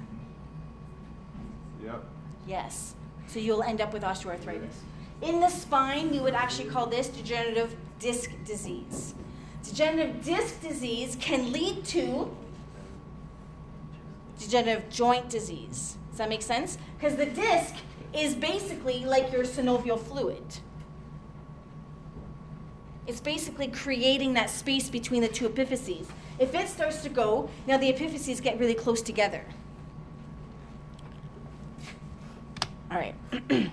Yep. 1.84 2.04
Yes. 2.46 2.94
So 3.26 3.38
you'll 3.38 3.62
end 3.62 3.80
up 3.80 3.92
with 3.92 4.02
osteoarthritis. 4.02 4.74
In 5.22 5.40
the 5.40 5.48
spine, 5.48 6.10
we 6.10 6.20
would 6.20 6.34
actually 6.34 6.68
call 6.68 6.86
this 6.86 7.08
degenerative 7.08 7.74
disc 7.98 8.30
disease. 8.44 9.14
Degenerative 9.62 10.24
disc 10.24 10.60
disease 10.62 11.16
can 11.20 11.52
lead 11.52 11.84
to 11.86 12.34
degenerative 14.38 14.88
joint 14.90 15.28
disease. 15.28 15.96
Does 16.10 16.18
that 16.18 16.28
make 16.28 16.42
sense? 16.42 16.78
Because 16.96 17.16
the 17.16 17.26
disc 17.26 17.74
is 18.14 18.34
basically 18.34 19.04
like 19.04 19.32
your 19.32 19.44
synovial 19.44 20.00
fluid. 20.00 20.42
It's 23.06 23.20
basically 23.20 23.68
creating 23.68 24.34
that 24.34 24.50
space 24.50 24.88
between 24.88 25.22
the 25.22 25.28
two 25.28 25.48
epiphyses. 25.48 26.06
If 26.38 26.54
it 26.54 26.68
starts 26.68 27.02
to 27.02 27.08
go, 27.08 27.50
now 27.66 27.78
the 27.78 27.92
epiphyses 27.92 28.40
get 28.40 28.58
really 28.58 28.74
close 28.74 29.02
together. 29.02 29.44
All 32.90 32.96
right. 32.96 33.14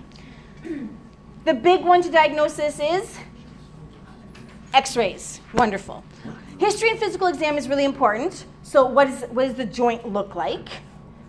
the 1.44 1.54
big 1.54 1.84
one 1.84 2.02
to 2.02 2.10
diagnose 2.10 2.54
this 2.54 2.80
is 2.80 3.18
x 4.74 4.96
rays. 4.96 5.40
Wonderful. 5.54 6.04
History 6.58 6.90
and 6.90 6.98
physical 6.98 7.28
exam 7.28 7.56
is 7.56 7.68
really 7.68 7.84
important. 7.84 8.46
So, 8.62 8.84
what, 8.86 9.08
is, 9.08 9.22
what 9.30 9.44
does 9.44 9.54
the 9.54 9.64
joint 9.64 10.12
look 10.12 10.34
like? 10.34 10.68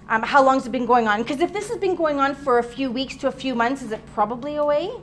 Um, 0.09 0.23
how 0.23 0.43
long 0.43 0.55
has 0.55 0.65
it 0.65 0.71
been 0.71 0.85
going 0.85 1.07
on? 1.07 1.21
Because 1.21 1.41
if 1.41 1.53
this 1.53 1.69
has 1.69 1.77
been 1.77 1.95
going 1.95 2.19
on 2.19 2.33
for 2.33 2.59
a 2.59 2.63
few 2.63 2.91
weeks 2.91 3.15
to 3.17 3.27
a 3.27 3.31
few 3.31 3.53
months, 3.53 3.81
is 3.81 3.91
it 3.91 4.01
probably 4.13 4.57
OA? 4.57 5.01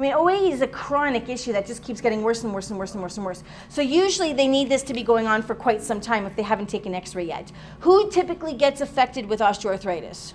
I 0.00 0.02
mean, 0.02 0.12
OA 0.14 0.48
is 0.48 0.62
a 0.62 0.66
chronic 0.66 1.28
issue 1.28 1.52
that 1.52 1.66
just 1.66 1.82
keeps 1.82 2.00
getting 2.00 2.22
worse 2.22 2.42
and 2.42 2.54
worse 2.54 2.70
and 2.70 2.78
worse 2.78 2.94
and 2.94 3.02
worse 3.02 3.18
and 3.18 3.26
worse. 3.26 3.44
So 3.68 3.82
usually 3.82 4.32
they 4.32 4.48
need 4.48 4.70
this 4.70 4.82
to 4.84 4.94
be 4.94 5.02
going 5.02 5.26
on 5.26 5.42
for 5.42 5.54
quite 5.54 5.82
some 5.82 6.00
time 6.00 6.24
if 6.24 6.34
they 6.36 6.42
haven't 6.42 6.70
taken 6.70 6.94
X-ray 6.94 7.24
yet. 7.24 7.52
Who 7.80 8.10
typically 8.10 8.54
gets 8.54 8.80
affected 8.80 9.26
with 9.26 9.40
osteoarthritis? 9.40 10.32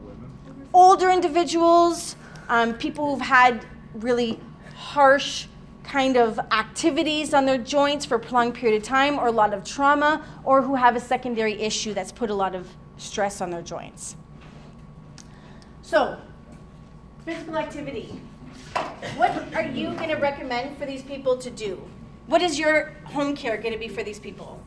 Women? 0.00 0.30
Older 0.72 1.10
individuals, 1.10 2.14
um, 2.48 2.74
people 2.74 3.10
who've 3.10 3.26
had 3.26 3.66
really 3.94 4.38
harsh 4.76 5.48
kind 5.82 6.16
of 6.16 6.38
activities 6.52 7.34
on 7.34 7.44
their 7.44 7.58
joints 7.58 8.04
for 8.04 8.14
a 8.14 8.20
prolonged 8.20 8.54
period 8.54 8.80
of 8.80 8.86
time 8.86 9.18
or 9.18 9.26
a 9.26 9.32
lot 9.32 9.52
of 9.52 9.64
trauma 9.64 10.24
or 10.44 10.62
who 10.62 10.76
have 10.76 10.94
a 10.94 11.00
secondary 11.00 11.60
issue 11.60 11.92
that's 11.92 12.12
put 12.12 12.30
a 12.30 12.34
lot 12.34 12.54
of 12.54 12.68
stress 12.98 13.40
on 13.40 13.50
their 13.50 13.62
joints. 13.62 14.14
So, 15.82 16.20
physical 17.24 17.56
activity. 17.56 18.20
What 19.16 19.54
are 19.54 19.64
you 19.64 19.94
going 19.94 20.08
to 20.08 20.16
recommend 20.16 20.78
for 20.78 20.86
these 20.86 21.02
people 21.02 21.36
to 21.38 21.50
do? 21.50 21.82
What 22.26 22.42
is 22.42 22.58
your 22.58 22.94
home 23.04 23.34
care 23.34 23.56
going 23.56 23.72
to 23.72 23.78
be 23.78 23.88
for 23.88 24.02
these 24.02 24.18
people? 24.18 24.62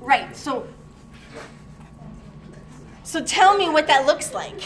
Right. 0.00 0.36
So 0.36 0.66
So 3.02 3.22
tell 3.22 3.56
me 3.56 3.68
what 3.68 3.86
that 3.86 4.06
looks 4.06 4.32
like. 4.32 4.62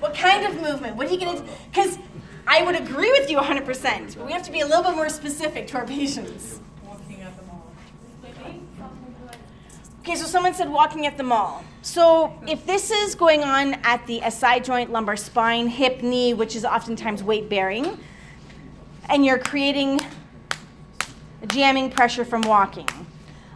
What 0.00 0.14
kind 0.14 0.46
of 0.46 0.60
movement? 0.60 0.96
What 0.96 1.08
are 1.08 1.14
you 1.14 1.20
going 1.20 1.36
to 1.36 1.44
cuz 1.72 1.98
I 2.46 2.62
would 2.62 2.74
agree 2.74 3.10
with 3.12 3.30
you 3.30 3.38
100%, 3.38 4.16
but 4.16 4.26
we 4.26 4.32
have 4.32 4.42
to 4.42 4.52
be 4.52 4.60
a 4.60 4.66
little 4.66 4.82
bit 4.82 4.96
more 4.96 5.08
specific 5.08 5.68
to 5.68 5.78
our 5.78 5.86
patients. 5.86 6.60
Okay, 10.02 10.16
so 10.16 10.26
someone 10.26 10.52
said 10.52 10.68
walking 10.68 11.06
at 11.06 11.16
the 11.16 11.22
mall. 11.22 11.62
So 11.82 12.36
if 12.48 12.66
this 12.66 12.90
is 12.90 13.14
going 13.14 13.44
on 13.44 13.74
at 13.84 14.04
the 14.08 14.20
SI 14.28 14.58
joint, 14.58 14.90
lumbar 14.90 15.14
spine, 15.16 15.68
hip, 15.68 16.02
knee, 16.02 16.34
which 16.34 16.56
is 16.56 16.64
oftentimes 16.64 17.22
weight 17.22 17.48
bearing, 17.48 18.00
and 19.08 19.24
you're 19.24 19.38
creating 19.38 20.00
jamming 21.46 21.88
pressure 21.88 22.24
from 22.24 22.42
walking. 22.42 22.88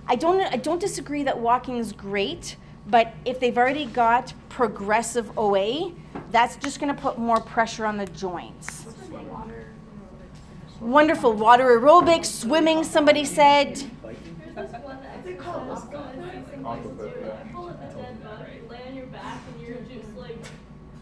I 0.07 0.15
don't, 0.15 0.41
I 0.41 0.57
don't 0.57 0.81
disagree 0.81 1.25
that 1.25 1.37
walking 1.37 1.79
is 1.79 1.93
great, 1.93 2.55
but 2.87 3.13
if 3.25 3.41
they've 3.41 3.59
already 3.59 3.87
got 3.87 4.33
progressive 4.49 5.37
OA, 5.37 5.91
that's 6.31 6.55
just 6.59 6.79
going 6.79 6.95
to 6.95 7.03
put 7.03 7.19
more 7.19 7.41
pressure 7.41 7.85
on 7.85 7.97
the 7.97 8.07
joints. 8.07 8.87
Wonderful. 10.81 11.33
Water 11.33 11.77
aerobics, 11.77 12.27
swimming, 12.27 12.85
somebody 12.85 13.25
said. 13.25 13.83
Aquafit, 16.67 17.13
yeah. 17.25 17.53
Pull 17.55 17.69
at 17.71 17.79
the 17.95 18.03
dead 18.03 18.23
bug, 18.25 18.41
lay 18.71 18.81
on 18.89 18.97
your 18.97 19.07
back, 19.07 19.39
and 19.55 19.67
you're 19.67 19.77
just 19.83 20.17
like, 20.17 20.37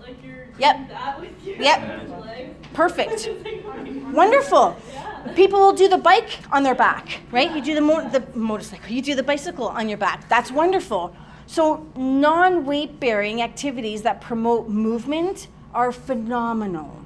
like 0.00 0.22
you're 0.22 0.46
Yep. 0.58 0.88
that 0.88 1.20
with 1.20 1.44
your 1.44 1.56
Yep. 1.56 2.08
legs. 2.20 2.54
Perfect. 2.74 3.12
It's 3.28 3.44
like, 3.44 4.14
Wonderful. 4.14 4.76
Yeah. 4.92 5.32
People 5.34 5.58
will 5.60 5.72
do 5.72 5.88
the 5.88 5.96
bike 5.98 6.28
on 6.52 6.62
their 6.62 6.74
back, 6.74 7.20
right? 7.32 7.50
You 7.54 7.62
do 7.62 7.74
the, 7.74 7.80
mo- 7.80 8.08
the 8.10 8.22
motorcycle, 8.34 8.90
you 8.90 9.00
do 9.02 9.14
the 9.14 9.22
bicycle 9.22 9.68
on 9.68 9.88
your 9.88 9.98
back. 9.98 10.28
That's 10.28 10.50
wonderful. 10.52 11.16
So, 11.46 11.86
non 11.96 12.64
weight 12.66 13.00
bearing 13.00 13.40
activities 13.42 14.02
that 14.02 14.20
promote 14.20 14.68
movement 14.68 15.48
are 15.72 15.92
phenomenal. 15.92 17.04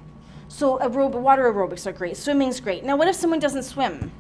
So, 0.49 0.79
aerob- 0.79 1.13
water 1.13 1.45
aerobics 1.53 1.87
are 1.87 1.93
great, 1.93 2.17
swimming's 2.17 2.59
great. 2.61 2.85
Now, 2.85 2.97
what 2.97 3.07
if 3.09 3.15
someone 3.15 3.39
doesn't 3.41 3.63
swim? 3.65 4.11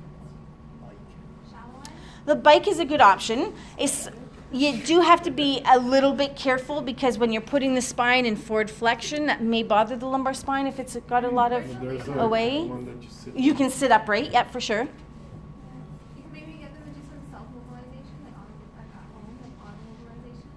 The 2.24 2.34
bike 2.36 2.68
is 2.68 2.78
a 2.78 2.84
good 2.84 3.00
option. 3.00 3.54
It's, 3.78 4.08
you 4.50 4.78
do 4.78 5.00
have 5.00 5.22
to 5.22 5.30
be 5.30 5.60
a 5.66 5.78
little 5.78 6.12
bit 6.14 6.34
careful 6.34 6.80
because 6.80 7.18
when 7.18 7.32
you're 7.32 7.42
putting 7.42 7.74
the 7.74 7.82
spine 7.82 8.24
in 8.24 8.34
forward 8.36 8.70
flexion, 8.70 9.26
that 9.26 9.42
may 9.42 9.62
bother 9.62 9.96
the 9.96 10.06
lumbar 10.06 10.32
spine 10.32 10.66
if 10.66 10.78
it's 10.78 10.96
got 11.06 11.24
a 11.24 11.28
lot 11.28 11.52
of 11.52 11.64
OA. 12.16 12.50
you. 12.50 12.98
You 13.34 13.54
can 13.54 13.70
sit 13.70 13.92
upright, 13.92 14.32
yep, 14.32 14.50
for 14.50 14.60
sure. 14.60 14.82
You 14.82 16.22
can 16.22 16.32
maybe 16.32 16.52
get 16.52 16.72
them 16.72 16.82
to 16.84 16.98
do 16.98 17.06
some 17.06 17.30
self 17.30 17.46
mobilization, 17.52 18.16
like 18.24 18.34
on 18.36 18.48
like 18.78 18.88
at 18.88 19.12
home, 19.12 19.36
like 19.42 19.52
auto 19.60 19.76
mobilization. 19.84 20.48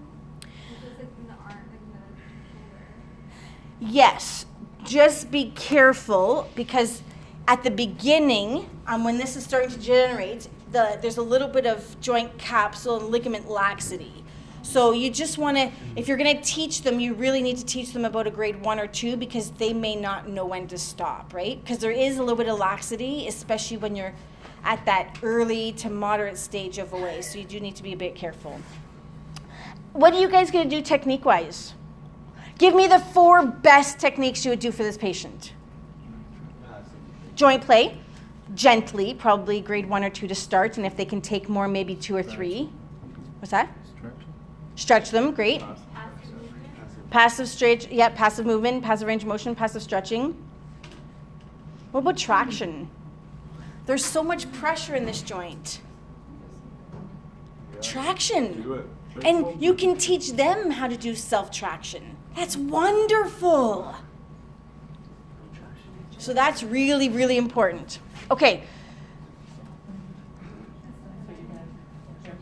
Which 0.71 0.83
is 0.87 0.97
like 0.97 1.11
in 1.19 1.27
the 1.27 1.33
arm, 1.33 1.59
like 1.69 1.83
in 1.83 1.91
the 1.91 1.99
shoulder. 2.47 3.91
Yes, 3.93 4.45
just 4.85 5.31
be 5.31 5.51
careful 5.51 6.49
because 6.55 7.01
at 7.47 7.63
the 7.63 7.71
beginning, 7.71 8.69
um, 8.87 9.03
when 9.03 9.17
this 9.17 9.35
is 9.35 9.43
starting 9.43 9.69
to 9.71 9.79
generate, 9.79 10.47
the, 10.71 10.97
there's 11.01 11.17
a 11.17 11.21
little 11.21 11.47
bit 11.47 11.65
of 11.65 11.99
joint 11.99 12.37
capsule 12.37 12.99
and 12.99 13.09
ligament 13.09 13.49
laxity. 13.49 14.23
So 14.63 14.91
you 14.91 15.09
just 15.09 15.37
want 15.37 15.57
to, 15.57 15.71
if 15.95 16.07
you're 16.07 16.17
going 16.17 16.37
to 16.37 16.43
teach 16.43 16.83
them, 16.83 16.99
you 16.99 17.13
really 17.13 17.41
need 17.41 17.57
to 17.57 17.65
teach 17.65 17.93
them 17.93 18.05
about 18.05 18.27
a 18.27 18.31
grade 18.31 18.61
one 18.61 18.79
or 18.79 18.87
two 18.87 19.17
because 19.17 19.51
they 19.51 19.73
may 19.73 19.95
not 19.95 20.29
know 20.29 20.45
when 20.45 20.67
to 20.67 20.77
stop, 20.77 21.33
right? 21.33 21.61
Because 21.61 21.79
there 21.79 21.91
is 21.91 22.17
a 22.17 22.21
little 22.21 22.37
bit 22.37 22.47
of 22.47 22.59
laxity, 22.59 23.27
especially 23.27 23.77
when 23.77 23.95
you're 23.95 24.13
at 24.63 24.85
that 24.85 25.17
early 25.23 25.71
to 25.73 25.89
moderate 25.89 26.37
stage 26.37 26.77
of 26.77 26.93
OA. 26.93 27.23
So 27.23 27.39
you 27.39 27.45
do 27.45 27.59
need 27.59 27.75
to 27.75 27.83
be 27.83 27.93
a 27.93 27.97
bit 27.97 28.15
careful. 28.15 28.61
What 29.93 30.13
are 30.13 30.21
you 30.21 30.29
guys 30.29 30.51
going 30.51 30.69
to 30.69 30.75
do 30.75 30.81
technique 30.81 31.25
wise? 31.25 31.73
Give 32.57 32.75
me 32.75 32.87
the 32.87 32.99
four 32.99 33.45
best 33.45 33.99
techniques 33.99 34.45
you 34.45 34.51
would 34.51 34.59
do 34.59 34.71
for 34.71 34.83
this 34.83 34.97
patient. 34.97 35.53
Joint 37.35 37.63
play, 37.63 37.97
gently, 38.55 39.13
probably 39.13 39.61
grade 39.61 39.87
one 39.87 40.03
or 40.03 40.09
two 40.09 40.27
to 40.27 40.35
start, 40.35 40.77
and 40.77 40.85
if 40.85 40.95
they 40.95 41.05
can 41.05 41.21
take 41.21 41.49
more, 41.49 41.67
maybe 41.67 41.95
two 41.95 42.15
or 42.15 42.23
three. 42.23 42.69
What's 43.39 43.51
that? 43.51 43.69
Stretch. 43.95 44.13
Stretch 44.75 45.11
them, 45.11 45.31
great. 45.31 45.63
Passive 47.09 47.47
stretch, 47.47 47.87
yeah, 47.87 48.09
passive 48.09 48.45
movement, 48.45 48.83
passive 48.83 49.07
range 49.07 49.23
of 49.23 49.27
motion, 49.27 49.53
passive 49.53 49.81
stretching. 49.81 50.35
What 51.91 52.01
about 52.01 52.17
traction? 52.17 52.89
There's 53.85 54.05
so 54.05 54.23
much 54.23 54.51
pressure 54.53 54.95
in 54.95 55.05
this 55.05 55.21
joint. 55.21 55.81
Traction. 57.81 58.87
And 59.25 59.61
you 59.61 59.73
can 59.73 59.97
teach 59.97 60.33
them 60.33 60.71
how 60.71 60.87
to 60.87 60.95
do 60.95 61.15
self 61.15 61.51
traction. 61.51 62.15
That's 62.35 62.55
wonderful. 62.55 63.93
So 66.17 66.33
that's 66.33 66.63
really, 66.63 67.09
really 67.09 67.35
important. 67.35 67.99
Okay. 68.31 68.63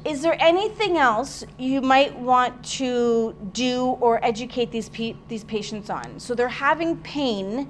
Is 0.05 0.21
there 0.21 0.37
anything 0.39 0.97
else 0.97 1.43
you 1.57 1.81
might 1.81 2.17
want 2.17 2.63
to 2.77 3.35
do 3.51 3.97
or 3.99 4.23
educate 4.23 4.71
these, 4.71 4.89
these 5.27 5.43
patients 5.43 5.89
on? 5.89 6.19
So 6.19 6.35
they're 6.35 6.47
having 6.47 6.97
pain 6.97 7.67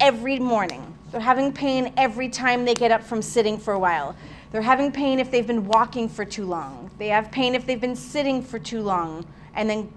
every 0.00 0.38
morning. 0.38 0.96
They're 1.10 1.20
having 1.20 1.52
pain 1.52 1.92
every 1.96 2.28
time 2.28 2.64
they 2.64 2.74
get 2.74 2.90
up 2.90 3.02
from 3.02 3.20
sitting 3.22 3.58
for 3.58 3.74
a 3.74 3.78
while. 3.78 4.16
They're 4.52 4.62
having 4.62 4.92
pain 4.92 5.18
if 5.18 5.30
they've 5.30 5.46
been 5.46 5.66
walking 5.66 6.08
for 6.08 6.24
too 6.24 6.46
long. 6.46 6.90
They 6.98 7.08
have 7.08 7.30
pain 7.30 7.54
if 7.54 7.66
they've 7.66 7.80
been 7.80 7.96
sitting 7.96 8.40
for 8.40 8.58
too 8.58 8.80
long 8.82 9.26
and 9.54 9.68
then 9.68 9.92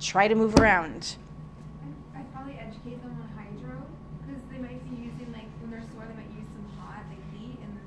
try 0.00 0.28
to 0.28 0.34
move 0.34 0.54
around. 0.56 1.16
I'd- 2.14 2.18
I'd 2.20 2.32
probably 2.32 2.54
educate 2.58 3.02
them 3.02 3.16
on 3.20 3.28
hydro, 3.36 3.82
because 4.26 4.42
they 4.50 4.58
might 4.58 4.82
be 4.90 4.96
using 4.96 5.32
like, 5.32 5.46
when 5.60 5.70
they're 5.70 5.84
sore, 5.92 6.04
they 6.08 6.14
might 6.14 6.32
use 6.34 6.48
some 6.52 6.66
hot, 6.78 7.04
like 7.08 7.22
heat, 7.32 7.58
and 7.62 7.78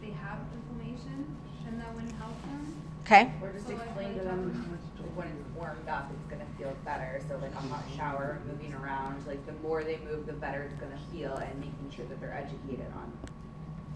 they 0.00 0.12
have 0.12 0.38
inflammation, 0.54 1.36
and 1.66 1.80
that 1.80 1.94
wouldn't 1.94 2.16
help 2.16 2.40
them. 2.42 2.74
Okay? 3.10 3.32
Or 3.42 3.50
just 3.52 3.66
So, 3.66 3.74
explain 3.74 4.14
to 4.18 4.20
them 4.24 4.78
when 5.16 5.26
it's 5.26 5.56
warmed 5.58 5.88
up, 5.88 6.08
it's 6.14 6.30
gonna 6.30 6.46
feel 6.56 6.72
better, 6.84 7.20
so 7.28 7.36
like 7.38 7.52
a 7.52 7.56
hot 7.56 7.82
shower, 7.96 8.38
moving 8.46 8.72
around, 8.72 9.26
like 9.26 9.44
the 9.46 9.52
more 9.66 9.82
they 9.82 9.98
move, 10.08 10.26
the 10.26 10.32
better 10.32 10.62
it's 10.62 10.74
gonna 10.80 10.96
feel, 11.10 11.34
and 11.34 11.58
making 11.58 11.90
sure 11.90 12.04
that 12.06 12.20
they're 12.20 12.32
educated 12.36 12.86
on 12.94 13.12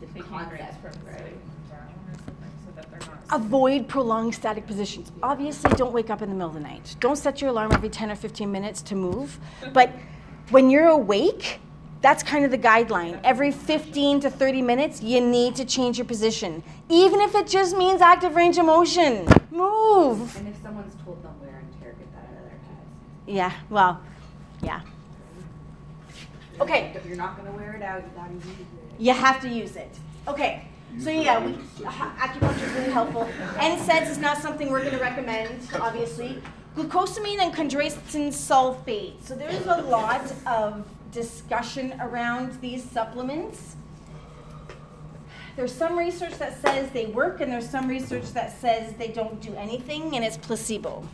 the 0.01 0.07
Taking 0.07 0.23
concept, 0.25 0.81
from 0.83 1.07
right? 1.07 1.19
sitting 1.19 1.41
down 1.71 1.95
or 2.09 2.15
something 2.19 2.51
so 2.67 2.73
that 2.75 2.91
they're 2.91 3.09
not. 3.09 3.41
Avoid 3.41 3.87
prolonged 3.87 4.35
static 4.35 4.67
positions. 4.67 5.13
Obviously, 5.23 5.71
don't 5.75 5.93
wake 5.93 6.11
up 6.11 6.21
in 6.21 6.29
the 6.29 6.35
middle 6.35 6.49
of 6.49 6.55
the 6.55 6.61
night. 6.61 6.97
Don't 6.99 7.15
set 7.17 7.41
your 7.41 7.51
alarm 7.51 7.71
every 7.71 7.91
10 7.91 8.11
or 8.11 8.17
15 8.17 8.51
minutes 8.51 8.83
to 8.83 8.97
move. 8.97 9.39
But 9.73 9.93
when 10.51 10.71
you're 10.71 10.89
awake, 10.89 11.61
that's 12.05 12.23
kind 12.23 12.45
of 12.45 12.51
the 12.51 12.59
guideline. 12.59 13.19
Every 13.25 13.51
15 13.51 14.21
to 14.21 14.31
30 14.31 14.61
minutes, 14.61 15.01
you 15.01 15.23
need 15.23 15.57
to 15.57 15.65
change 15.65 15.97
your 15.97 16.05
position. 16.05 16.63
Even 16.91 17.19
if 17.23 17.35
it 17.35 17.47
just 17.47 17.75
means 17.75 18.03
active 18.03 18.37
range 18.37 18.59
of 18.59 18.67
motion. 18.67 19.27
Move. 19.51 20.37
And 20.37 20.49
if 20.49 20.61
someone's 20.61 20.95
told 21.03 21.25
them 21.25 21.33
wear 21.41 21.63
and 21.63 21.81
tear, 21.81 21.95
get 21.95 22.13
that 22.13 22.25
out 22.25 22.37
of 22.37 22.45
their 22.45 22.59
head. 22.59 22.85
Yeah, 23.27 23.53
well, 23.71 24.03
yeah. 24.63 24.83
Okay. 26.61 26.93
If 26.95 27.07
you're 27.07 27.17
not 27.17 27.39
gonna 27.39 27.53
wear 27.53 27.73
it 27.73 27.83
out, 27.83 28.03
you 28.03 28.11
gotta 28.15 28.35
use 28.35 28.45
it. 28.45 28.67
You 28.99 29.13
have 29.15 29.41
to 29.41 29.49
use 29.49 29.77
it. 29.77 29.99
Okay. 30.29 30.69
So 31.01 31.09
yeah, 31.09 31.43
we, 31.43 31.53
use 31.53 31.61
uh, 31.87 31.91
acupuncture 31.91 32.67
is 32.67 32.73
really 32.75 32.93
helpful. 32.93 33.27
NSAIDs 33.55 34.11
is 34.11 34.19
not 34.19 34.43
something 34.43 34.71
we're 34.71 34.83
going 34.83 34.93
to 34.93 35.01
recommend, 35.01 35.59
obviously. 35.81 36.43
Glucosamine 36.77 37.39
and 37.39 37.55
chondroitin 37.55 38.29
sulfate. 38.29 39.23
So 39.23 39.35
there's 39.35 39.67
a 39.67 39.83
lot 39.83 40.31
of 40.47 40.87
discussion 41.15 41.95
around 42.01 42.61
these 42.61 42.83
supplements. 42.83 43.77
There's 45.57 45.73
some 45.73 45.97
research 45.97 46.37
that 46.39 46.61
says 46.61 46.91
they 46.91 47.07
work, 47.07 47.41
and 47.41 47.51
there's 47.51 47.71
some 47.71 47.89
research 47.89 48.33
that 48.33 48.61
says 48.61 48.93
they 48.95 49.09
don't 49.09 49.41
do 49.41 49.55
anything, 49.55 50.17
and 50.17 50.25
it's 50.25 50.37
placebo. 50.37 51.09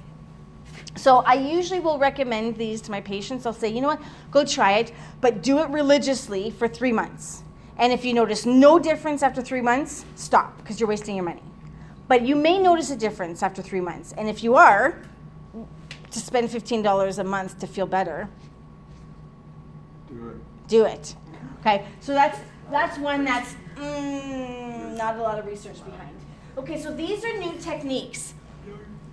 So 0.97 1.19
I 1.19 1.35
usually 1.35 1.81
will 1.81 1.99
recommend 1.99 2.57
these 2.57 2.81
to 2.83 2.91
my 2.91 3.01
patients. 3.01 3.47
I'll 3.47 3.53
say, 3.53 3.69
you 3.69 3.81
know 3.81 3.89
what, 3.89 4.03
go 4.31 4.45
try 4.45 4.79
it, 4.79 4.93
but 5.21 5.43
do 5.43 5.59
it 5.59 5.69
religiously 5.69 6.51
for 6.51 6.67
three 6.67 6.93
months. 6.93 7.45
And 7.77 7.93
if 7.93 8.05
you 8.05 8.13
notice 8.13 8.45
no 8.45 8.79
difference 8.79 9.23
after 9.23 9.43
three 9.43 9.61
months, 9.61 10.05
stop 10.17 10.57
because 10.59 10.81
you're 10.81 10.89
wasting 10.89 11.17
your 11.17 11.25
money. 11.25 11.43
But 12.09 12.23
you 12.23 12.35
may 12.35 12.59
notice 12.59 12.91
a 12.91 12.97
difference 12.97 13.43
after 13.43 13.63
three 13.63 13.81
months. 13.81 14.13
And 14.19 14.29
if 14.29 14.43
you 14.43 14.57
are, 14.57 15.01
to 16.11 16.19
spend 16.19 16.49
$15 16.49 17.19
a 17.19 17.25
month 17.25 17.59
to 17.61 17.67
feel 17.67 17.87
better, 17.87 18.29
Do 20.71 20.87
it. 20.87 21.15
Okay, 21.61 21.85
so 22.01 22.15
that's 22.15 22.39
that's 22.71 22.97
one 22.99 23.25
that's 23.25 23.55
mm, 23.75 24.97
not 24.97 25.17
a 25.17 25.21
lot 25.21 25.39
of 25.39 25.45
research 25.45 25.85
behind. 25.85 26.17
Okay, 26.57 26.81
so 26.81 26.95
these 26.95 27.25
are 27.25 27.37
new 27.39 27.53
techniques. 27.59 28.35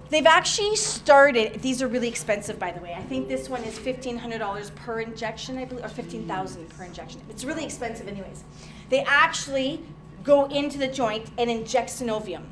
They've 0.10 0.26
actually 0.26 0.76
started. 0.78 1.62
These 1.62 1.82
are 1.82 1.88
really 1.90 2.08
expensive, 2.08 2.58
by 2.58 2.72
the 2.72 2.80
way. 2.80 2.94
I 2.94 3.02
think 3.02 3.28
this 3.28 3.50
one 3.50 3.64
is 3.64 3.78
fifteen 3.78 4.18
hundred 4.18 4.38
dollars 4.38 4.70
per 4.70 5.02
injection, 5.02 5.58
I 5.58 5.66
believe, 5.66 5.84
or 5.84 5.90
fifteen 5.90 6.28
thousand 6.28 6.70
per 6.70 6.84
injection. 6.84 7.22
It's 7.30 7.44
really 7.44 7.66
expensive, 7.66 8.08
anyways. 8.08 8.44
They 8.90 9.04
actually 9.04 9.82
go 10.24 10.46
into 10.46 10.78
the 10.78 10.88
joint 10.88 11.26
and 11.40 11.50
inject 11.50 11.90
synovium, 11.90 12.46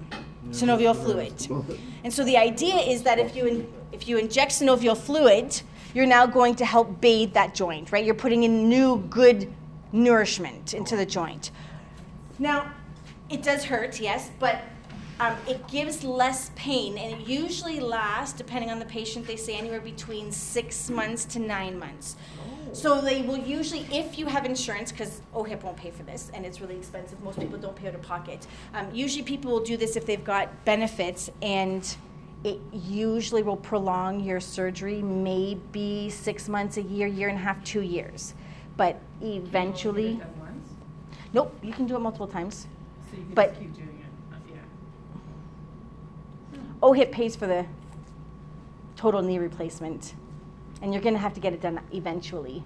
synovial 0.49 0.95
fluid. 0.95 1.47
And 2.03 2.12
so 2.12 2.24
the 2.26 2.38
idea 2.38 2.76
is 2.76 3.03
that 3.03 3.20
if 3.20 3.36
you 3.36 3.45
in, 3.45 3.74
if 3.91 4.08
you 4.08 4.18
inject 4.18 4.51
synovial 4.51 4.97
fluid, 4.97 5.62
you're 5.96 6.06
now 6.06 6.28
going 6.28 6.54
to 6.56 6.66
help 6.66 7.02
bathe 7.02 7.34
that 7.34 7.56
joint, 7.56 7.91
right? 7.91 8.06
You're 8.06 8.14
putting 8.14 8.43
in 8.43 8.70
new 8.70 8.98
good 9.10 9.52
nourishment 9.93 10.74
into 10.74 10.98
the 10.98 11.06
joint. 11.06 11.52
Now, 12.38 12.74
it 13.30 13.41
does 13.41 13.64
hurt, 13.64 14.00
yes, 14.00 14.30
but 14.38 14.62
um, 15.22 15.38
it 15.48 15.66
gives 15.70 16.04
less 16.04 16.52
pain, 16.58 16.98
and 16.98 17.22
it 17.22 17.26
usually 17.26 17.80
lasts, 17.80 18.38
depending 18.38 18.70
on 18.70 18.78
the 18.78 18.86
patient, 18.86 19.26
they 19.26 19.38
say 19.38 19.56
anywhere 19.56 19.80
between 19.80 20.34
six 20.34 20.89
months 20.89 21.24
to 21.26 21.39
nine 21.39 21.80
months. 21.80 22.18
So 22.74 23.00
they 23.00 23.22
will 23.22 23.38
usually, 23.38 23.88
if 23.89 24.20
you 24.20 24.26
have 24.26 24.43
insurance, 24.43 24.91
because 24.91 25.22
OHIP 25.34 25.64
won't 25.64 25.78
pay 25.78 25.91
for 25.91 26.04
this, 26.04 26.30
and 26.34 26.46
it's 26.46 26.60
really 26.60 26.76
expensive. 26.76 27.24
Most 27.24 27.39
people 27.39 27.58
don't 27.58 27.76
pay 27.76 27.88
out 27.88 27.96
of 27.96 28.02
pocket. 28.02 28.46
Um, 28.74 28.93
usually, 28.93 29.24
people 29.24 29.50
will 29.50 29.64
do 29.64 29.78
this 29.78 29.96
if 29.96 30.06
they've 30.06 30.26
got 30.26 30.66
benefits, 30.66 31.30
and 31.41 31.96
it 32.46 32.60
usually 32.72 33.41
will 33.41 33.58
prolong 33.58 34.20
your 34.20 34.39
surgery, 34.39 35.02
maybe 35.02 36.12
six 36.12 36.48
months, 36.48 36.78
a 36.78 36.82
year, 36.84 37.08
year 37.08 37.28
and 37.28 37.39
a 37.39 37.41
half, 37.41 37.62
two 37.64 37.82
years. 37.82 38.36
But 38.78 39.00
eventually, 39.20 40.22
nope, 41.34 41.58
you 41.64 41.74
can 41.74 41.88
do 41.88 41.96
it 41.96 42.00
multiple 42.00 42.28
times. 42.28 42.68
So 43.10 43.18
you 43.18 43.24
can 43.24 43.34
But- 43.34 43.50
just 43.50 43.62
keep 43.62 43.76
doing 43.76 44.00
it, 44.00 44.36
uh, 44.36 44.38
yeah. 46.54 46.60
OHIP 46.84 47.12
pays 47.12 47.36
for 47.36 47.48
the 47.48 47.66
total 48.96 49.24
knee 49.24 49.39
replacement, 49.39 50.14
and 50.84 50.93
you're 50.93 51.02
going 51.02 51.16
to 51.16 51.20
have 51.20 51.34
to 51.34 51.39
get 51.39 51.52
it 51.52 51.62
done 51.62 51.80
eventually. 51.91 52.64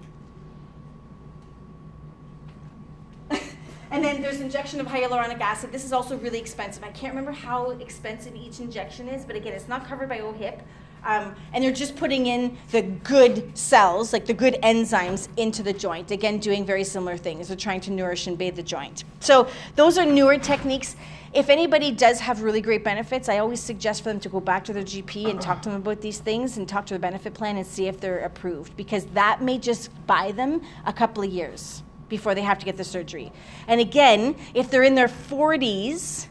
And 3.90 4.04
then 4.04 4.22
there's 4.22 4.40
injection 4.40 4.80
of 4.80 4.86
hyaluronic 4.86 5.40
acid. 5.40 5.72
This 5.72 5.84
is 5.84 5.92
also 5.92 6.16
really 6.18 6.38
expensive. 6.38 6.84
I 6.84 6.90
can't 6.90 7.12
remember 7.12 7.32
how 7.32 7.70
expensive 7.70 8.34
each 8.36 8.60
injection 8.60 9.08
is, 9.08 9.24
but 9.24 9.36
again, 9.36 9.52
it's 9.52 9.68
not 9.68 9.86
covered 9.86 10.08
by 10.08 10.20
OHIP. 10.20 10.60
Um, 11.02 11.34
and 11.52 11.64
they're 11.64 11.72
just 11.72 11.96
putting 11.96 12.26
in 12.26 12.58
the 12.72 12.82
good 12.82 13.56
cells, 13.56 14.12
like 14.12 14.26
the 14.26 14.34
good 14.34 14.58
enzymes, 14.62 15.28
into 15.38 15.62
the 15.62 15.72
joint. 15.72 16.10
Again, 16.10 16.38
doing 16.38 16.64
very 16.64 16.84
similar 16.84 17.16
things. 17.16 17.48
They're 17.48 17.56
trying 17.56 17.80
to 17.82 17.90
nourish 17.90 18.26
and 18.26 18.36
bathe 18.36 18.56
the 18.56 18.62
joint. 18.62 19.04
So, 19.18 19.48
those 19.76 19.96
are 19.96 20.04
newer 20.04 20.36
techniques. 20.36 20.96
If 21.32 21.48
anybody 21.48 21.90
does 21.90 22.20
have 22.20 22.42
really 22.42 22.60
great 22.60 22.84
benefits, 22.84 23.28
I 23.28 23.38
always 23.38 23.60
suggest 23.60 24.02
for 24.02 24.10
them 24.10 24.20
to 24.20 24.28
go 24.28 24.40
back 24.40 24.64
to 24.64 24.72
their 24.72 24.82
GP 24.82 25.30
and 25.30 25.40
talk 25.40 25.62
to 25.62 25.70
them 25.70 25.80
about 25.80 26.00
these 26.00 26.18
things 26.18 26.58
and 26.58 26.68
talk 26.68 26.86
to 26.86 26.94
the 26.94 27.00
benefit 27.00 27.34
plan 27.34 27.56
and 27.56 27.66
see 27.66 27.86
if 27.86 27.98
they're 27.98 28.18
approved 28.20 28.76
because 28.76 29.06
that 29.06 29.40
may 29.40 29.56
just 29.56 29.90
buy 30.06 30.32
them 30.32 30.60
a 30.86 30.92
couple 30.92 31.22
of 31.22 31.30
years 31.30 31.82
before 32.10 32.34
they 32.34 32.42
have 32.42 32.58
to 32.58 32.66
get 32.66 32.76
the 32.76 32.84
surgery. 32.84 33.32
And 33.66 33.80
again, 33.80 34.36
if 34.52 34.70
they're 34.70 34.82
in 34.82 34.94
their 34.94 35.08
40s, 35.08 36.26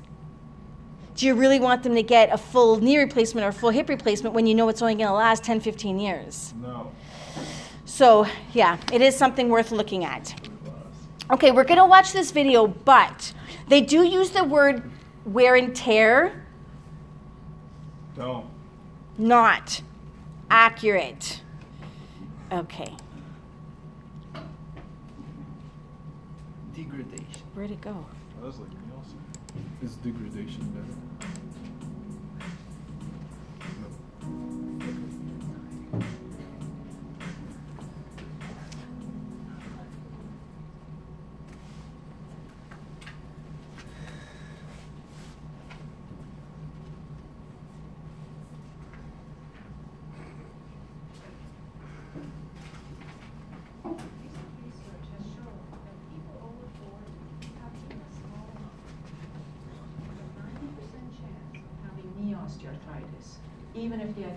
do 1.15 1.25
you 1.25 1.33
really 1.33 1.59
want 1.59 1.81
them 1.81 1.95
to 1.95 2.03
get 2.03 2.31
a 2.31 2.37
full 2.37 2.79
knee 2.79 2.99
replacement 2.99 3.45
or 3.45 3.51
full 3.51 3.71
hip 3.71 3.89
replacement 3.89 4.35
when 4.35 4.45
you 4.45 4.53
know 4.53 4.69
it's 4.69 4.81
only 4.81 4.93
going 4.93 5.07
to 5.07 5.13
last 5.13 5.43
10, 5.43 5.59
15 5.59 5.99
years? 5.99 6.53
No. 6.61 6.91
So, 7.85 8.27
yeah, 8.53 8.77
it 8.93 9.01
is 9.01 9.15
something 9.15 9.49
worth 9.49 9.71
looking 9.71 10.05
at. 10.05 10.33
Okay, 11.31 11.51
we're 11.51 11.63
going 11.63 11.79
to 11.79 11.85
watch 11.85 12.13
this 12.13 12.31
video, 12.31 12.67
but 12.67 13.33
they 13.67 13.81
do 13.81 14.03
use 14.03 14.29
the 14.29 14.43
word 14.43 14.89
wear 15.25 15.55
and 15.55 15.75
tear, 15.75 16.45
Don't. 18.15 18.45
not 19.17 19.81
accurate. 20.49 21.41
Okay, 22.51 22.95
Degradation. 26.83 27.41
where'd 27.53 27.71
it 27.71 27.81
go? 27.81 28.05
I 28.41 28.45
was 28.45 28.57
like 28.59 28.69
Nielsen. 28.87 29.19
Is 29.83 29.95
degradation 29.97 30.63
better? 30.71 30.98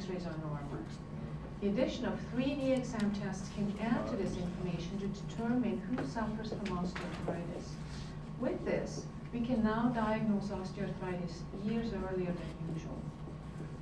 X-rays 0.03 0.27
are 0.27 0.37
normal. 0.39 0.59
The 1.61 1.69
addition 1.69 2.07
of 2.07 2.19
three 2.33 2.57
knee 2.57 2.73
exam 2.73 3.13
tests 3.23 3.49
can 3.55 3.73
add 3.81 4.05
to 4.09 4.17
this 4.17 4.37
information 4.37 4.99
to 4.99 5.07
determine 5.07 5.79
who 5.79 5.97
suffers 6.09 6.49
from 6.49 6.79
osteoarthritis. 6.79 7.67
With 8.41 8.65
this, 8.65 9.07
we 9.33 9.43
can 9.43 9.63
now 9.63 9.93
diagnose 9.95 10.49
osteoarthritis 10.49 11.43
years 11.65 11.93
earlier 11.93 12.33
than 12.33 12.75
usual. 12.75 12.99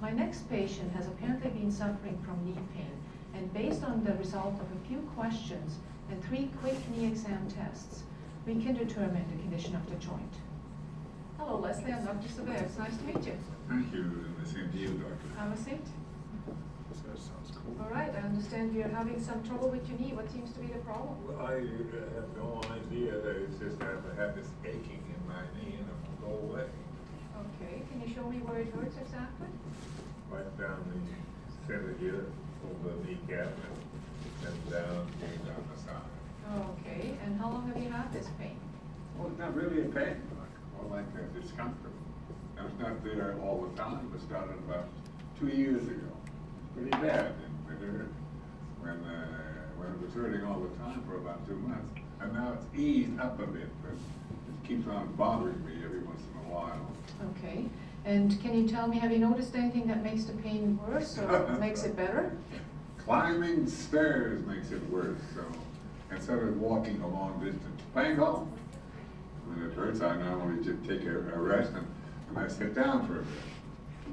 My 0.03 0.11
next 0.11 0.49
patient 0.51 0.93
has 0.93 1.07
apparently 1.07 1.51
been 1.51 1.73
suffering 1.73 2.18
from 2.23 2.45
knee 2.45 2.61
pain, 2.75 2.93
and 3.35 3.53
based 3.55 3.83
on 3.83 4.05
the 4.05 4.12
result 4.14 4.61
of 4.61 4.66
a 4.77 4.89
few 4.89 4.99
questions 5.16 5.79
and 6.11 6.23
three 6.25 6.51
quick 6.61 6.77
knee 6.91 7.07
exam 7.07 7.49
tests, 7.49 8.03
we 8.47 8.62
can 8.62 8.75
determine 8.75 9.25
the 9.31 9.43
condition 9.43 9.75
of 9.75 9.89
the 9.89 9.97
joint. 9.97 10.35
Hello, 11.39 11.57
Leslie, 11.59 11.93
I'm 11.93 12.05
Dr. 12.05 12.29
Savea. 12.29 12.61
It's 12.62 12.77
nice 12.77 12.97
to 12.99 13.05
meet 13.05 13.25
you. 13.25 13.37
Thank 13.68 13.95
you, 13.95 14.25
the 14.39 14.47
same 14.47 14.71
to 14.71 14.79
you, 14.79 14.89
Doctor. 14.89 15.39
Have 15.39 15.53
a 15.53 15.57
seat. 15.57 15.87
This 16.91 17.01
guy 17.01 17.14
sounds 17.14 17.51
cool. 17.53 17.60
All 17.79 17.91
right, 17.91 18.11
I 18.14 18.21
understand 18.27 18.75
you're 18.75 18.89
having 18.89 19.23
some 19.23 19.43
trouble 19.45 19.68
with 19.68 19.87
your 19.89 19.99
knee. 19.99 20.12
What 20.12 20.31
seems 20.31 20.53
to 20.55 20.61
be 20.61 20.66
the 20.68 20.81
problem? 20.81 21.14
Well, 21.29 21.47
I 21.47 21.62
uh, 21.62 22.18
have 22.18 22.31
no 22.35 22.61
idea, 22.66 23.14
it's 23.14 23.59
just 23.61 23.79
that 23.79 24.01
I 24.01 24.21
have 24.21 24.35
this 24.35 24.49
aching 24.64 25.05
in 25.05 25.21
my 25.29 25.45
knee 25.55 25.79
and 25.79 25.87
it 25.87 25.99
won't 26.03 26.21
go 26.21 26.33
away. 26.51 26.66
Okay, 27.61 27.83
can 27.87 28.01
you 28.03 28.09
show 28.14 28.27
me 28.27 28.39
where 28.43 28.61
it 28.61 28.73
hurts 28.75 28.97
exactly? 28.99 29.47
Right 30.31 30.51
down 30.59 30.83
the 30.89 30.99
center 31.66 31.95
here, 32.01 32.27
over 32.64 32.97
the 32.97 33.05
kneecap, 33.07 33.53
and 34.47 34.57
down, 34.71 35.07
going 35.21 35.43
down 35.47 35.62
the 35.71 35.79
side. 35.79 36.11
Okay, 36.75 37.14
and 37.25 37.39
how 37.39 37.51
long 37.51 37.68
have 37.68 37.79
you 37.83 37.91
had 37.91 38.12
this 38.12 38.27
pain? 38.39 38.57
Well, 39.16 39.29
it's 39.29 39.39
not 39.39 39.55
really 39.55 39.83
a 39.83 39.91
pain, 39.93 40.18
like, 40.41 40.57
more 40.75 40.99
like 40.99 41.07
a 41.14 41.41
discomfort. 41.41 41.95
And 42.57 42.66
it's 42.66 42.81
not 42.81 43.03
there 43.05 43.37
all 43.43 43.68
the 43.68 43.77
time, 43.81 44.11
it 44.14 44.21
started 44.21 44.59
about 44.66 44.89
two 45.39 45.49
years 45.49 45.87
ago. 45.87 46.11
Pretty 46.75 46.91
bad, 46.91 47.35
when, 48.80 49.05
uh, 49.05 49.26
when 49.76 49.93
it 49.93 50.01
was 50.01 50.12
hurting 50.14 50.45
all 50.45 50.61
the 50.61 50.76
time 50.78 51.03
for 51.07 51.16
about 51.16 51.47
two 51.47 51.57
months. 51.57 51.88
And 52.20 52.32
now 52.34 52.55
it's 52.55 52.66
eased 52.78 53.18
up 53.18 53.41
a 53.41 53.47
bit, 53.47 53.68
but 53.82 53.93
it 53.93 54.68
keeps 54.68 54.86
on 54.88 55.12
bothering 55.14 55.64
me 55.64 55.72
every 55.84 56.01
once 56.01 56.20
in 56.20 56.51
a 56.51 56.55
while. 56.55 56.86
Okay, 57.38 57.64
and 58.05 58.41
can 58.43 58.55
you 58.55 58.68
tell 58.68 58.86
me, 58.88 58.99
have 58.99 59.11
you 59.11 59.18
noticed 59.18 59.55
anything 59.55 59.86
that 59.88 60.03
makes 60.03 60.24
the 60.24 60.32
pain 60.34 60.78
worse 60.86 61.18
or 61.18 61.57
makes 61.61 61.84
it 61.84 61.97
better? 61.97 62.36
Climbing 62.99 63.66
stairs 63.66 64.45
makes 64.47 64.70
it 64.70 64.88
worse, 64.91 65.18
so 65.34 65.45
instead 66.11 66.38
of 66.38 66.61
walking 66.61 67.01
a 67.03 67.09
long 67.09 67.38
distance, 67.43 67.80
playing 67.93 68.16
golf. 68.16 68.47
When 69.47 69.66
it 69.68 69.74
hurts, 69.74 70.01
I 70.01 70.16
normally 70.16 70.62
just 70.62 70.84
take 70.86 71.05
a, 71.05 71.18
a 71.34 71.38
rest 71.38 71.72
and, 71.74 71.86
and 72.28 72.38
I 72.38 72.47
sit 72.49 72.74
down 72.74 73.07
for 73.07 73.20
a 73.20 73.22
bit. 73.22 73.26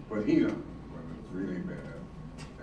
Put 0.09 0.25
heat 0.25 0.45
on 0.45 0.63
when 0.91 1.03
it's 1.19 1.32
really 1.32 1.59
bad. 1.59 1.96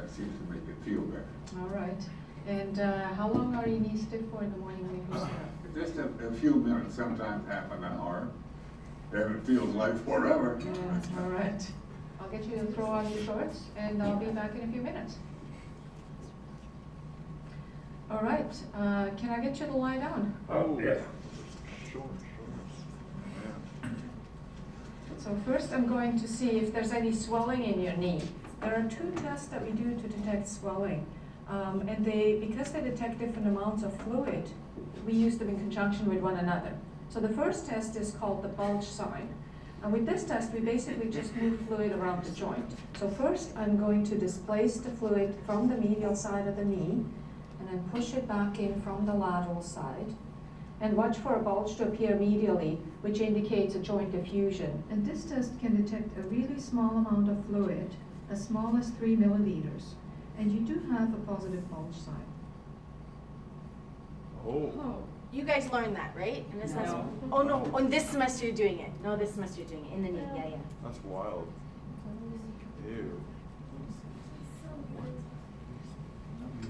That 0.05 0.11
seems 0.11 0.39
to 0.39 0.53
make 0.53 0.61
it 0.69 0.77
feel 0.85 1.01
better. 1.01 1.25
All 1.59 1.69
right, 1.69 1.99
and 2.47 2.79
uh, 2.79 3.15
how 3.15 3.31
long 3.31 3.55
are 3.55 3.67
your 3.67 3.81
knees 3.81 4.03
stiff 4.03 4.21
for 4.31 4.45
in 4.45 4.53
the 4.53 4.59
morning 4.59 4.87
when 4.87 4.97
you 4.97 5.07
first 5.11 5.27
get? 5.75 5.75
Just 5.75 5.97
a, 5.97 6.27
a 6.27 6.33
few 6.33 6.57
minutes, 6.57 6.95
sometimes 6.95 7.49
half 7.49 7.73
an 7.73 7.85
hour, 7.85 8.29
then 9.11 9.33
it 9.33 9.47
feels 9.47 9.75
like 9.75 10.05
forever. 10.05 10.61
Yeah, 10.63 11.23
all 11.23 11.31
right. 11.31 11.67
I'll 12.21 12.29
get 12.29 12.45
you 12.45 12.57
to 12.57 12.67
throw 12.73 12.85
on 12.85 13.11
your 13.11 13.25
shorts 13.25 13.63
and 13.79 14.03
I'll 14.03 14.17
be 14.17 14.27
back 14.27 14.55
in 14.55 14.69
a 14.69 14.73
few 14.73 14.83
minutes. 14.83 15.17
All 18.11 18.21
right, 18.21 18.55
uh, 18.75 19.09
can 19.17 19.31
I 19.31 19.41
get 19.41 19.59
you 19.59 19.65
to 19.65 19.73
lie 19.73 19.97
down? 19.97 20.37
Oh, 20.51 20.79
yeah. 20.81 21.01
Sure, 21.91 22.03
sure. 22.03 23.91
So 25.17 25.35
first 25.47 25.73
I'm 25.73 25.87
going 25.87 26.21
to 26.21 26.29
see 26.29 26.59
if 26.59 26.75
there's 26.75 26.93
any 26.93 27.15
swelling 27.15 27.65
in 27.65 27.81
your 27.81 27.97
knee. 27.97 28.21
There 28.65 28.75
are 28.75 28.89
two 28.89 29.13
tests 29.21 29.49
that 29.49 29.63
we 29.63 29.73
do 29.73 29.95
to 29.95 30.09
detect 30.09 30.49
swelling. 30.49 31.07
Um, 31.51 31.87
and 31.87 32.03
they, 32.03 32.39
because 32.41 32.73
they 32.73 32.81
detect 32.81 33.19
different 33.19 33.47
amounts 33.47 33.83
of 33.83 33.95
fluid, 34.03 34.49
we 35.07 35.13
use 35.13 35.37
them 35.37 35.51
in 35.51 35.57
conjunction 35.57 36.09
with 36.09 36.21
one 36.21 36.37
another. 36.37 36.73
So 37.11 37.21
the 37.21 37.29
first 37.29 37.67
test 37.67 37.95
is 37.95 38.13
called 38.13 38.43
the 38.43 38.49
bulge 38.49 38.87
sign. 38.87 39.29
And 39.83 39.93
with 39.93 40.07
this 40.07 40.25
test, 40.25 40.51
we 40.55 40.61
basically 40.61 41.11
just 41.11 41.37
move 41.37 41.61
fluid 41.69 41.93
around 41.93 42.25
the 42.25 42.31
joint. 42.31 42.71
So 42.99 43.07
first, 43.11 43.55
I'm 43.55 43.77
going 43.77 44.03
to 44.07 44.17
displace 44.17 44.79
the 44.79 44.89
fluid 44.89 45.37
from 45.45 45.69
the 45.69 45.77
medial 45.77 46.17
side 46.17 46.49
of 46.49 46.57
the 46.57 46.65
knee, 46.65 47.05
and 47.61 47.69
then 47.69 47.85
push 47.93 48.15
it 48.15 48.27
back 48.27 48.59
in 48.59 48.81
from 48.81 49.05
the 49.05 49.13
lateral 49.13 49.61
side. 49.61 50.15
And 50.81 50.97
watch 50.97 51.19
for 51.19 51.35
a 51.35 51.43
bulge 51.43 51.77
to 51.77 51.85
appear 51.85 52.13
medially, 52.13 52.79
which 53.03 53.21
indicates 53.21 53.75
a 53.75 53.79
joint 53.79 54.15
effusion. 54.15 54.83
And 54.91 55.05
this 55.05 55.25
test 55.25 55.61
can 55.61 55.85
detect 55.85 56.17
a 56.17 56.23
really 56.23 56.59
small 56.59 56.97
amount 56.97 57.29
of 57.29 57.45
fluid, 57.45 57.91
as 58.35 58.45
small 58.45 58.77
as 58.77 58.91
three 58.91 59.17
milliliters. 59.17 59.95
And 60.39 60.51
you 60.51 60.61
do 60.61 60.81
have 60.91 61.15
a 61.15 61.19
positive 61.19 61.71
bulge 61.71 61.95
sign. 61.95 62.27
Oh. 64.47 64.73
Oh, 64.77 64.97
you 65.33 65.45
guys 65.45 65.71
learned 65.73 65.95
that, 65.97 66.15
right? 66.17 66.45
In 66.53 66.59
this 66.59 66.73
No. 66.73 66.81
semester? 66.81 67.05
Oh, 67.33 67.43
no, 67.43 67.55
on 67.73 67.89
this 67.89 68.11
semester 68.11 68.47
you're 68.47 68.55
doing 68.57 68.81
it. 68.81 68.91
No, 69.05 69.17
this 69.17 69.35
semester 69.35 69.61
you're 69.61 69.71
doing 69.71 69.87
it, 69.87 69.95
in 69.95 70.03
the 70.03 70.11
knee, 70.11 70.29
yeah, 70.35 70.49
yeah. 70.49 70.57
That's 70.83 71.03
wild. 71.05 71.47
Ew. 72.87 73.21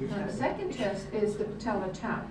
Now, 0.00 0.26
the 0.26 0.32
second 0.32 0.72
test 0.74 1.06
is 1.12 1.36
the 1.36 1.44
patellar 1.44 1.92
tap. 1.92 2.28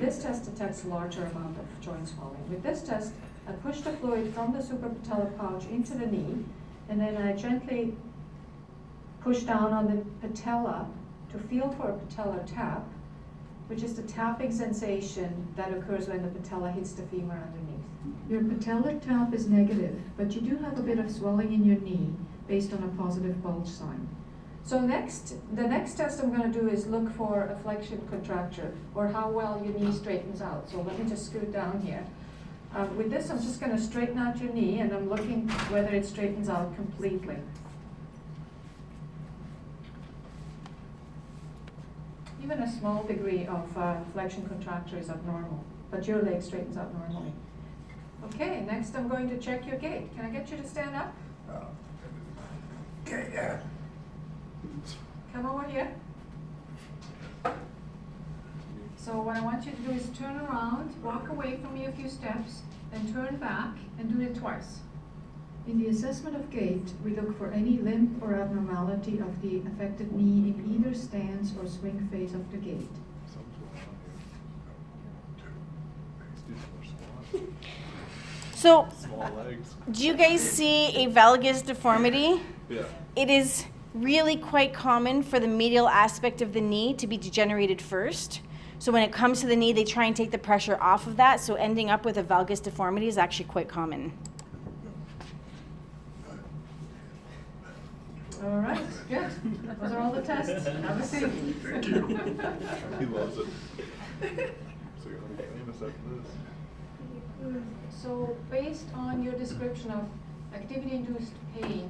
This 0.00 0.22
test 0.22 0.44
detects 0.46 0.84
a 0.84 0.88
larger 0.88 1.24
amount 1.26 1.58
of 1.58 1.66
joint 1.80 2.08
swelling. 2.08 2.48
With 2.48 2.62
this 2.62 2.82
test, 2.82 3.12
I 3.46 3.52
push 3.52 3.80
the 3.82 3.92
fluid 3.92 4.32
from 4.34 4.52
the 4.52 4.60
suprapatellar 4.60 5.36
pouch 5.38 5.66
into 5.66 5.94
the 5.94 6.06
knee, 6.06 6.44
and 6.88 7.00
then 7.00 7.16
I 7.16 7.32
gently 7.34 7.94
push 9.22 9.40
down 9.40 9.72
on 9.72 9.86
the 9.86 10.26
patella 10.26 10.88
to 11.30 11.38
feel 11.38 11.70
for 11.72 11.90
a 11.90 11.98
patellar 11.98 12.44
tap, 12.46 12.84
which 13.68 13.82
is 13.82 13.94
the 13.94 14.02
tapping 14.02 14.52
sensation 14.52 15.46
that 15.56 15.72
occurs 15.72 16.08
when 16.08 16.22
the 16.22 16.28
patella 16.28 16.70
hits 16.70 16.92
the 16.92 17.02
femur 17.04 17.40
underneath. 17.46 17.84
Your 18.28 18.42
patellar 18.42 19.00
tap 19.00 19.32
is 19.32 19.48
negative, 19.48 19.98
but 20.16 20.34
you 20.34 20.40
do 20.40 20.56
have 20.56 20.78
a 20.78 20.82
bit 20.82 20.98
of 20.98 21.10
swelling 21.10 21.52
in 21.52 21.64
your 21.64 21.78
knee 21.80 22.10
based 22.48 22.72
on 22.72 22.82
a 22.82 23.02
positive 23.02 23.42
bulge 23.42 23.68
sign. 23.68 24.08
So 24.64 24.80
next, 24.80 25.34
the 25.54 25.66
next 25.66 25.94
test 25.94 26.20
I'm 26.22 26.32
gonna 26.32 26.52
do 26.52 26.68
is 26.68 26.86
look 26.86 27.10
for 27.14 27.44
a 27.44 27.56
flexion 27.62 28.00
contracture, 28.08 28.72
or 28.94 29.08
how 29.08 29.30
well 29.30 29.60
your 29.64 29.76
knee 29.78 29.92
straightens 29.92 30.40
out. 30.40 30.68
So 30.70 30.82
let 30.82 30.98
me 30.98 31.08
just 31.08 31.26
scoot 31.26 31.52
down 31.52 31.80
here. 31.80 32.04
Uh, 32.74 32.86
with 32.96 33.10
this, 33.10 33.30
I'm 33.30 33.40
just 33.40 33.60
gonna 33.60 33.80
straighten 33.80 34.18
out 34.18 34.40
your 34.40 34.52
knee, 34.52 34.80
and 34.80 34.92
I'm 34.92 35.08
looking 35.08 35.48
whether 35.70 35.90
it 35.90 36.06
straightens 36.06 36.48
out 36.48 36.74
completely. 36.76 37.36
Even 42.42 42.60
a 42.60 42.78
small 42.78 43.04
degree 43.04 43.46
of 43.46 43.76
uh, 43.78 43.96
flexion 44.12 44.46
contracture 44.48 44.98
is 44.98 45.08
abnormal, 45.08 45.64
but 45.90 46.06
your 46.08 46.22
leg 46.22 46.42
straightens 46.42 46.76
out 46.76 46.92
normally. 46.98 47.32
Okay, 48.24 48.62
next 48.62 48.96
I'm 48.96 49.08
going 49.08 49.28
to 49.28 49.38
check 49.38 49.66
your 49.66 49.76
gait. 49.76 50.14
Can 50.16 50.24
I 50.24 50.30
get 50.30 50.50
you 50.50 50.56
to 50.56 50.66
stand 50.66 50.96
up? 50.96 51.14
Okay, 53.06 53.30
yeah. 53.32 53.60
Come 55.32 55.46
over 55.46 55.64
here. 55.68 55.94
So 58.96 59.20
what 59.20 59.36
I 59.36 59.40
want 59.40 59.64
you 59.66 59.72
to 59.72 59.78
do 59.78 59.90
is 59.90 60.08
turn 60.16 60.38
around, 60.40 60.94
walk 61.02 61.28
away 61.28 61.58
from 61.62 61.74
me 61.74 61.86
a 61.86 61.92
few 61.92 62.08
steps, 62.08 62.62
then 62.92 63.12
turn 63.12 63.36
back 63.36 63.74
and 63.98 64.12
do 64.12 64.20
it 64.20 64.36
twice. 64.36 64.78
In 65.66 65.78
the 65.78 65.88
assessment 65.88 66.34
of 66.34 66.50
gait, 66.50 66.92
we 67.04 67.14
look 67.14 67.38
for 67.38 67.50
any 67.52 67.78
limp 67.78 68.20
or 68.20 68.34
abnormality 68.34 69.20
of 69.20 69.40
the 69.40 69.62
affected 69.68 70.12
knee 70.12 70.50
in 70.50 70.74
either 70.74 70.92
stance 70.94 71.52
or 71.56 71.68
swing 71.68 72.08
phase 72.10 72.34
of 72.34 72.50
the 72.50 72.56
gait. 72.56 72.88
Something's 73.32 73.56
going 73.58 73.70
on 73.72 73.96
here. 75.38 75.52
Let's 76.18 76.42
do 76.42 76.54
some 76.54 76.72
more 76.74 76.84
squats. 77.30 78.60
So, 78.60 78.88
Small 78.98 79.30
legs. 79.36 79.74
do 79.90 80.04
you 80.04 80.14
guys 80.14 80.40
see 80.40 81.04
a 81.04 81.08
valgus 81.08 81.64
deformity? 81.64 82.40
Yeah. 82.68 82.82
It 83.14 83.30
is 83.30 83.64
really 83.94 84.36
quite 84.36 84.72
common 84.74 85.22
for 85.22 85.38
the 85.38 85.46
medial 85.46 85.88
aspect 85.88 86.42
of 86.42 86.52
the 86.52 86.60
knee 86.60 86.92
to 86.94 87.06
be 87.06 87.16
degenerated 87.16 87.80
first. 87.80 88.40
So 88.80 88.90
when 88.90 89.02
it 89.04 89.12
comes 89.12 89.40
to 89.42 89.46
the 89.46 89.54
knee, 89.54 89.72
they 89.72 89.84
try 89.84 90.06
and 90.06 90.16
take 90.16 90.32
the 90.32 90.38
pressure 90.38 90.76
off 90.80 91.06
of 91.06 91.16
that. 91.18 91.38
So 91.38 91.54
ending 91.54 91.88
up 91.88 92.04
with 92.04 92.16
a 92.16 92.24
valgus 92.24 92.60
deformity 92.60 93.06
is 93.06 93.16
actually 93.16 93.44
quite 93.44 93.68
common. 93.68 94.12
All 98.42 98.58
right, 98.58 98.80
good. 99.08 99.30
Those 99.80 99.92
are 99.92 100.00
all 100.00 100.12
the 100.12 100.22
tests. 100.22 100.66
Have 100.66 101.00
a 101.00 101.04
seat. 101.04 101.30
Thank 101.62 101.86
you. 101.86 102.06
He 102.98 103.06
loves 103.06 103.38
it. 103.38 103.46
So 105.00 105.08
you're 105.08 105.18
gonna 105.18 105.34
be 105.36 105.42
famous 105.44 105.76
after 105.76 105.90
this. 106.10 107.62
So 107.90 108.36
based 108.50 108.86
on 108.94 109.22
your 109.22 109.34
description 109.34 109.92
of 109.92 110.08
activity-induced 110.54 111.32
pain 111.54 111.88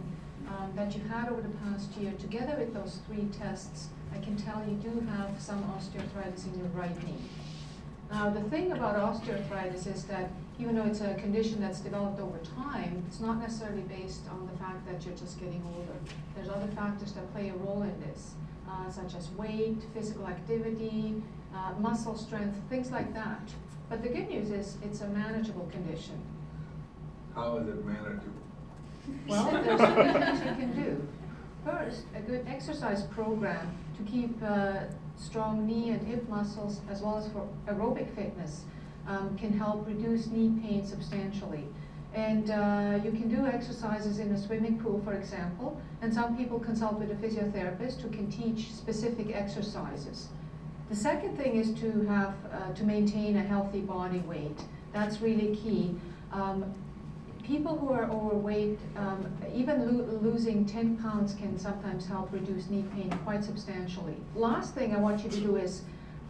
um, 0.48 0.72
that 0.76 0.94
you 0.94 1.02
had 1.04 1.30
over 1.30 1.40
the 1.40 1.54
past 1.64 1.96
year, 1.96 2.12
together 2.18 2.54
with 2.58 2.74
those 2.74 2.98
three 3.06 3.28
tests, 3.38 3.88
I 4.14 4.18
can 4.18 4.36
tell 4.36 4.62
you 4.68 4.74
do 4.74 5.06
have 5.16 5.40
some 5.40 5.62
osteoarthritis 5.64 6.46
in 6.52 6.58
your 6.58 6.68
right 6.74 7.02
knee. 7.06 7.16
Now, 8.10 8.28
the 8.28 8.42
thing 8.42 8.72
about 8.72 8.96
osteoarthritis 8.96 9.86
is 9.86 10.04
that 10.04 10.30
even 10.58 10.74
though 10.76 10.84
it's 10.84 11.00
a 11.00 11.14
condition 11.14 11.60
that's 11.60 11.80
developed 11.80 12.20
over 12.20 12.38
time, 12.56 13.04
it's 13.08 13.20
not 13.20 13.40
necessarily 13.40 13.82
based 13.82 14.22
on 14.30 14.48
the 14.50 14.58
fact 14.58 14.86
that 14.86 15.04
you're 15.04 15.16
just 15.16 15.40
getting 15.40 15.62
older. 15.76 15.98
There's 16.34 16.48
other 16.48 16.68
factors 16.74 17.12
that 17.12 17.32
play 17.32 17.48
a 17.48 17.54
role 17.54 17.82
in 17.82 18.00
this, 18.00 18.34
uh, 18.68 18.90
such 18.90 19.14
as 19.14 19.30
weight, 19.30 19.78
physical 19.94 20.26
activity, 20.26 21.22
uh, 21.54 21.72
muscle 21.78 22.16
strength, 22.16 22.58
things 22.68 22.90
like 22.90 23.12
that. 23.14 23.40
But 23.88 24.02
the 24.02 24.08
good 24.08 24.28
news 24.28 24.50
is 24.50 24.76
it's 24.82 25.00
a 25.00 25.08
manageable 25.08 25.68
condition. 25.72 26.20
How 27.34 27.56
is 27.58 27.68
it 27.68 27.84
manageable? 27.84 28.32
Well, 29.26 29.50
there's 29.50 29.80
three 29.80 30.20
things 30.20 30.38
you 30.40 30.54
can 30.60 30.84
do. 30.84 31.08
First, 31.64 32.02
a 32.14 32.20
good 32.20 32.46
exercise 32.48 33.04
program 33.04 33.76
to 33.96 34.10
keep 34.10 34.36
uh, 34.42 34.80
strong 35.16 35.66
knee 35.66 35.90
and 35.90 36.06
hip 36.06 36.28
muscles 36.28 36.80
as 36.90 37.02
well 37.02 37.16
as 37.16 37.28
for 37.28 37.46
aerobic 37.66 38.14
fitness 38.14 38.64
um, 39.08 39.36
can 39.38 39.52
help 39.52 39.86
reduce 39.86 40.26
knee 40.26 40.52
pain 40.62 40.86
substantially. 40.86 41.64
And 42.14 42.50
uh, 42.50 43.00
you 43.02 43.10
can 43.10 43.28
do 43.28 43.46
exercises 43.46 44.18
in 44.18 44.30
a 44.32 44.38
swimming 44.38 44.78
pool, 44.78 45.00
for 45.04 45.14
example, 45.14 45.80
and 46.02 46.12
some 46.12 46.36
people 46.36 46.58
consult 46.58 46.94
with 46.94 47.10
a 47.10 47.14
physiotherapist 47.14 48.02
who 48.02 48.10
can 48.10 48.30
teach 48.30 48.70
specific 48.72 49.34
exercises. 49.34 50.28
The 50.90 50.96
second 50.96 51.38
thing 51.38 51.56
is 51.56 51.72
to 51.80 52.02
have 52.06 52.34
uh, 52.52 52.72
to 52.74 52.84
maintain 52.84 53.36
a 53.38 53.42
healthy 53.42 53.80
body 53.80 54.18
weight. 54.20 54.60
That's 54.92 55.22
really 55.22 55.56
key. 55.56 55.94
Um, 56.32 56.74
people 57.42 57.78
who 57.78 57.90
are 57.92 58.04
overweight, 58.04 58.78
um, 58.96 59.26
even 59.54 59.98
lo- 59.98 60.18
losing 60.20 60.66
10 60.66 60.98
pounds 60.98 61.34
can 61.34 61.58
sometimes 61.58 62.06
help 62.06 62.30
reduce 62.30 62.68
knee 62.68 62.84
pain 62.94 63.10
quite 63.24 63.42
substantially. 63.42 64.16
Last 64.34 64.74
thing 64.74 64.94
I 64.94 64.98
want 64.98 65.24
you 65.24 65.30
to 65.30 65.40
do 65.40 65.56
is 65.56 65.82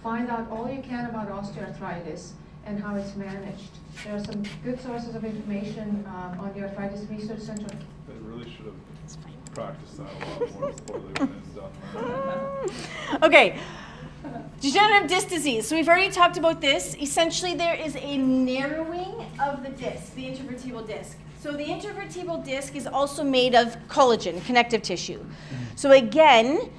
find 0.02 0.30
out 0.30 0.48
all 0.50 0.70
you 0.70 0.80
can 0.80 1.06
about 1.06 1.28
osteoarthritis 1.28 2.32
and 2.66 2.82
how 2.82 2.94
it's 2.96 3.14
managed. 3.16 3.70
There 4.04 4.16
are 4.16 4.24
some 4.24 4.42
good 4.64 4.80
sources 4.80 5.14
of 5.14 5.24
information 5.24 6.04
um, 6.08 6.40
on 6.40 6.52
the 6.54 6.62
Arthritis 6.62 7.08
Research 7.10 7.40
Center. 7.40 7.66
They 8.08 8.14
really 8.20 8.50
should 8.50 8.66
have 8.66 8.74
practiced 9.54 9.98
that 9.98 10.06
a 10.06 10.40
lot 10.40 10.60
more 10.60 10.70
before 10.70 10.98
they 11.00 11.20
went 11.20 11.20
and 11.20 11.54
done 11.54 11.72
that. 11.92 13.22
Okay. 13.22 13.58
Degenerative 14.60 15.08
disc 15.08 15.28
disease. 15.28 15.66
So 15.66 15.74
we've 15.74 15.88
already 15.88 16.10
talked 16.10 16.36
about 16.36 16.60
this. 16.60 16.94
Essentially, 17.00 17.54
there 17.54 17.74
is 17.74 17.96
a 17.96 18.16
narrowing 18.16 19.26
of 19.40 19.64
the 19.64 19.70
disc, 19.70 20.14
the 20.14 20.24
intervertebral 20.24 20.86
disc. 20.86 21.18
So 21.40 21.52
the 21.52 21.64
intervertebral 21.64 22.44
disc 22.44 22.76
is 22.76 22.86
also 22.86 23.24
made 23.24 23.56
of 23.56 23.76
collagen, 23.88 24.44
connective 24.46 24.82
tissue. 24.82 25.24
So 25.74 25.90
again, 25.90 26.70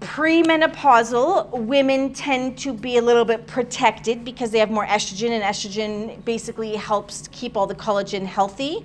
premenopausal 0.00 1.50
women 1.50 2.12
tend 2.12 2.58
to 2.58 2.72
be 2.72 2.96
a 2.98 3.02
little 3.02 3.24
bit 3.24 3.46
protected 3.46 4.24
because 4.24 4.50
they 4.50 4.58
have 4.58 4.70
more 4.70 4.86
estrogen, 4.86 5.30
and 5.30 5.42
estrogen 5.42 6.24
basically 6.24 6.76
helps 6.76 7.28
keep 7.32 7.56
all 7.56 7.66
the 7.66 7.74
collagen 7.74 8.26
healthy. 8.26 8.84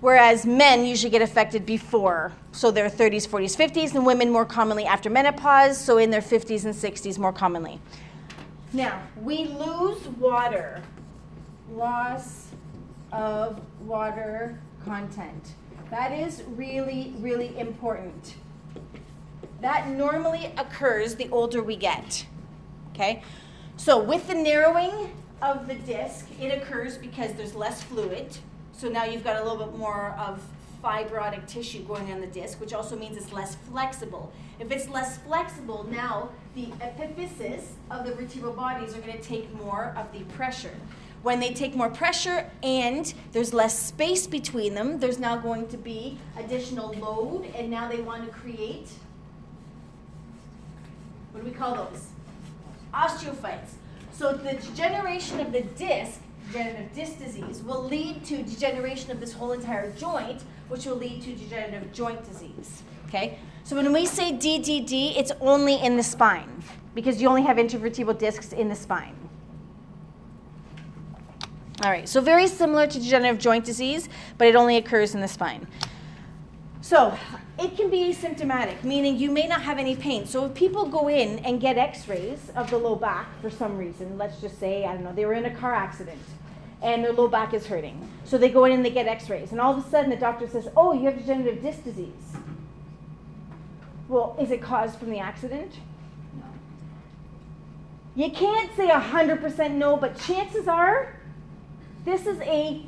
Whereas 0.00 0.46
men 0.46 0.84
usually 0.84 1.10
get 1.10 1.22
affected 1.22 1.66
before, 1.66 2.32
so 2.52 2.70
their 2.70 2.88
30s, 2.88 3.26
40s, 3.26 3.56
50s, 3.56 3.94
and 3.94 4.06
women 4.06 4.30
more 4.30 4.44
commonly 4.44 4.86
after 4.86 5.10
menopause, 5.10 5.76
so 5.76 5.98
in 5.98 6.10
their 6.10 6.20
50s 6.20 6.64
and 6.64 6.74
60s 6.74 7.18
more 7.18 7.32
commonly. 7.32 7.80
Now, 8.72 9.02
we 9.22 9.46
lose 9.46 10.06
water, 10.18 10.82
loss 11.72 12.48
of 13.10 13.60
water 13.80 14.60
content. 14.84 15.54
That 15.90 16.12
is 16.12 16.44
really, 16.48 17.14
really 17.18 17.58
important. 17.58 18.34
That 19.60 19.88
normally 19.88 20.52
occurs 20.56 21.16
the 21.16 21.28
older 21.30 21.62
we 21.62 21.76
get. 21.76 22.26
Okay? 22.94 23.22
So, 23.76 24.02
with 24.02 24.26
the 24.28 24.34
narrowing 24.34 25.12
of 25.40 25.68
the 25.68 25.74
disc, 25.74 26.26
it 26.40 26.62
occurs 26.62 26.96
because 26.98 27.32
there's 27.34 27.54
less 27.54 27.82
fluid. 27.82 28.36
So 28.72 28.88
now 28.88 29.04
you've 29.04 29.24
got 29.24 29.40
a 29.40 29.42
little 29.42 29.66
bit 29.66 29.76
more 29.76 30.14
of 30.18 30.42
fibrotic 30.82 31.46
tissue 31.48 31.82
going 31.82 32.12
on 32.12 32.20
the 32.20 32.26
disc, 32.28 32.60
which 32.60 32.72
also 32.72 32.96
means 32.96 33.16
it's 33.16 33.32
less 33.32 33.56
flexible. 33.70 34.32
If 34.60 34.70
it's 34.70 34.88
less 34.88 35.18
flexible, 35.18 35.84
now 35.90 36.30
the 36.54 36.66
epiphysis 36.80 37.62
of 37.90 38.06
the 38.06 38.14
vertebral 38.14 38.52
bodies 38.52 38.96
are 38.96 39.00
going 39.00 39.18
to 39.18 39.22
take 39.22 39.52
more 39.54 39.94
of 39.96 40.12
the 40.12 40.24
pressure. 40.34 40.74
When 41.22 41.40
they 41.40 41.52
take 41.52 41.74
more 41.74 41.90
pressure 41.90 42.48
and 42.62 43.12
there's 43.32 43.52
less 43.52 43.76
space 43.76 44.28
between 44.28 44.74
them, 44.74 45.00
there's 45.00 45.18
now 45.18 45.36
going 45.36 45.66
to 45.68 45.76
be 45.76 46.16
additional 46.36 46.92
load, 46.94 47.52
and 47.56 47.68
now 47.68 47.88
they 47.88 48.00
want 48.00 48.24
to 48.24 48.30
create 48.30 48.88
what 51.38 51.44
do 51.44 51.50
we 51.52 51.56
call 51.56 51.74
those? 51.74 52.06
Osteophytes. 52.92 53.74
So 54.12 54.32
the 54.32 54.54
degeneration 54.54 55.38
of 55.38 55.52
the 55.52 55.62
disc, 55.62 56.20
degenerative 56.46 56.92
disc 56.94 57.18
disease, 57.18 57.62
will 57.62 57.84
lead 57.84 58.24
to 58.24 58.42
degeneration 58.42 59.12
of 59.12 59.20
this 59.20 59.32
whole 59.32 59.52
entire 59.52 59.92
joint, 59.92 60.42
which 60.68 60.86
will 60.86 60.96
lead 60.96 61.22
to 61.22 61.34
degenerative 61.34 61.92
joint 61.92 62.24
disease. 62.28 62.82
Okay? 63.06 63.38
So 63.62 63.76
when 63.76 63.92
we 63.92 64.06
say 64.06 64.32
DDD, 64.32 65.16
it's 65.16 65.30
only 65.40 65.76
in 65.76 65.96
the 65.96 66.02
spine 66.02 66.62
because 66.94 67.22
you 67.22 67.28
only 67.28 67.42
have 67.42 67.56
intervertebral 67.58 68.18
discs 68.18 68.52
in 68.52 68.68
the 68.68 68.74
spine. 68.74 69.14
All 71.84 71.90
right, 71.90 72.08
so 72.08 72.20
very 72.20 72.48
similar 72.48 72.88
to 72.88 72.98
degenerative 72.98 73.38
joint 73.38 73.64
disease, 73.64 74.08
but 74.36 74.48
it 74.48 74.56
only 74.56 74.78
occurs 74.78 75.14
in 75.14 75.20
the 75.20 75.28
spine. 75.28 75.68
So 76.80 77.16
it 77.58 77.76
can 77.76 77.90
be 77.90 78.12
asymptomatic, 78.12 78.84
meaning 78.84 79.16
you 79.16 79.30
may 79.32 79.46
not 79.46 79.62
have 79.62 79.78
any 79.78 79.96
pain. 79.96 80.26
So 80.26 80.46
if 80.46 80.54
people 80.54 80.86
go 80.86 81.08
in 81.08 81.40
and 81.40 81.60
get 81.60 81.76
x-rays 81.76 82.50
of 82.54 82.70
the 82.70 82.78
low 82.78 82.94
back 82.94 83.26
for 83.40 83.50
some 83.50 83.76
reason, 83.76 84.16
let's 84.16 84.40
just 84.40 84.60
say, 84.60 84.84
I 84.84 84.94
don't 84.94 85.02
know, 85.02 85.12
they 85.12 85.26
were 85.26 85.32
in 85.32 85.44
a 85.44 85.54
car 85.54 85.74
accident 85.74 86.20
and 86.80 87.02
their 87.02 87.12
low 87.12 87.26
back 87.26 87.52
is 87.54 87.66
hurting. 87.66 88.08
So 88.24 88.38
they 88.38 88.48
go 88.48 88.64
in 88.64 88.72
and 88.72 88.84
they 88.84 88.90
get 88.90 89.08
x-rays 89.08 89.50
and 89.50 89.60
all 89.60 89.76
of 89.76 89.84
a 89.84 89.90
sudden 89.90 90.10
the 90.10 90.16
doctor 90.16 90.46
says, 90.46 90.68
"Oh, 90.76 90.92
you 90.92 91.06
have 91.06 91.18
degenerative 91.18 91.60
disc 91.60 91.82
disease." 91.82 92.36
Well, 94.08 94.36
is 94.40 94.52
it 94.52 94.62
caused 94.62 94.98
from 94.98 95.10
the 95.10 95.18
accident? 95.18 95.72
No. 96.36 96.46
You 98.14 98.30
can't 98.30 98.74
say 98.76 98.88
100% 98.88 99.72
no, 99.72 99.96
but 99.96 100.18
chances 100.18 100.68
are 100.68 101.16
this 102.04 102.26
is 102.26 102.40
a 102.42 102.86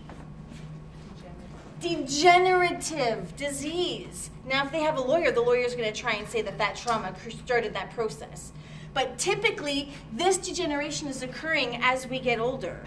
degenerative 1.81 3.37
disease. 3.37 4.31
Now, 4.51 4.65
if 4.65 4.73
they 4.73 4.81
have 4.81 4.99
a 4.99 5.01
lawyer, 5.01 5.31
the 5.31 5.41
lawyer 5.41 5.65
is 5.65 5.77
going 5.77 5.91
to 5.91 5.99
try 5.99 6.15
and 6.15 6.27
say 6.27 6.43
that 6.43 6.59
that 6.59 6.75
trauma 6.75 7.15
started 7.45 7.73
that 7.75 7.93
process. 7.93 8.51
But 8.93 9.17
typically, 9.17 9.93
this 10.13 10.39
degeneration 10.39 11.07
is 11.07 11.23
occurring 11.23 11.79
as 11.81 12.09
we 12.09 12.19
get 12.19 12.41
older. 12.41 12.83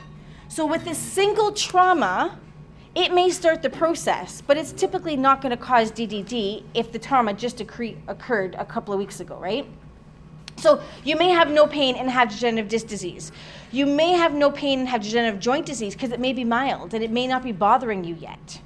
So, 0.49 0.66
with 0.66 0.84
this 0.84 0.97
single 0.97 1.53
trauma, 1.53 2.38
it 2.95 3.14
may 3.14 3.30
start 3.30 3.61
the 3.61 3.70
process, 3.70 4.41
but 4.41 4.57
it's 4.57 4.74
typically 4.74 5.16
not 5.16 5.41
going 5.41 5.51
to 5.51 5.57
cause 5.57 5.89
DDD 5.89 6.64
if 6.74 6.91
the 6.91 6.99
trauma 6.99 7.34
just 7.34 7.61
occurred 7.61 8.55
a 8.59 8.66
couple 8.66 8.93
of 8.93 8.99
weeks 8.99 9.22
ago, 9.22 9.38
right? 9.38 9.66
So 10.57 10.84
you 11.03 11.16
may 11.16 11.30
have 11.30 11.49
no 11.49 11.66
pain 11.66 11.95
and 11.95 12.09
have 12.09 12.30
degenerative 12.30 12.70
disc 12.70 12.88
disease. 12.88 13.32
You 13.72 13.86
may 13.86 14.11
have 14.11 14.34
no 14.34 14.51
pain 14.51 14.80
and 14.80 14.88
have 14.89 15.01
degenerative 15.01 15.39
joint 15.39 15.66
disease 15.66 15.95
because 15.95 16.11
it 16.11 16.20
may 16.20 16.34
be 16.34 16.43
mild 16.43 16.93
and 16.93 17.03
it 17.03 17.09
may 17.09 17.26
not 17.26 17.41
be 17.41 17.51
bothering 17.51 18.03
you 18.03 18.16
yet. 18.16 18.61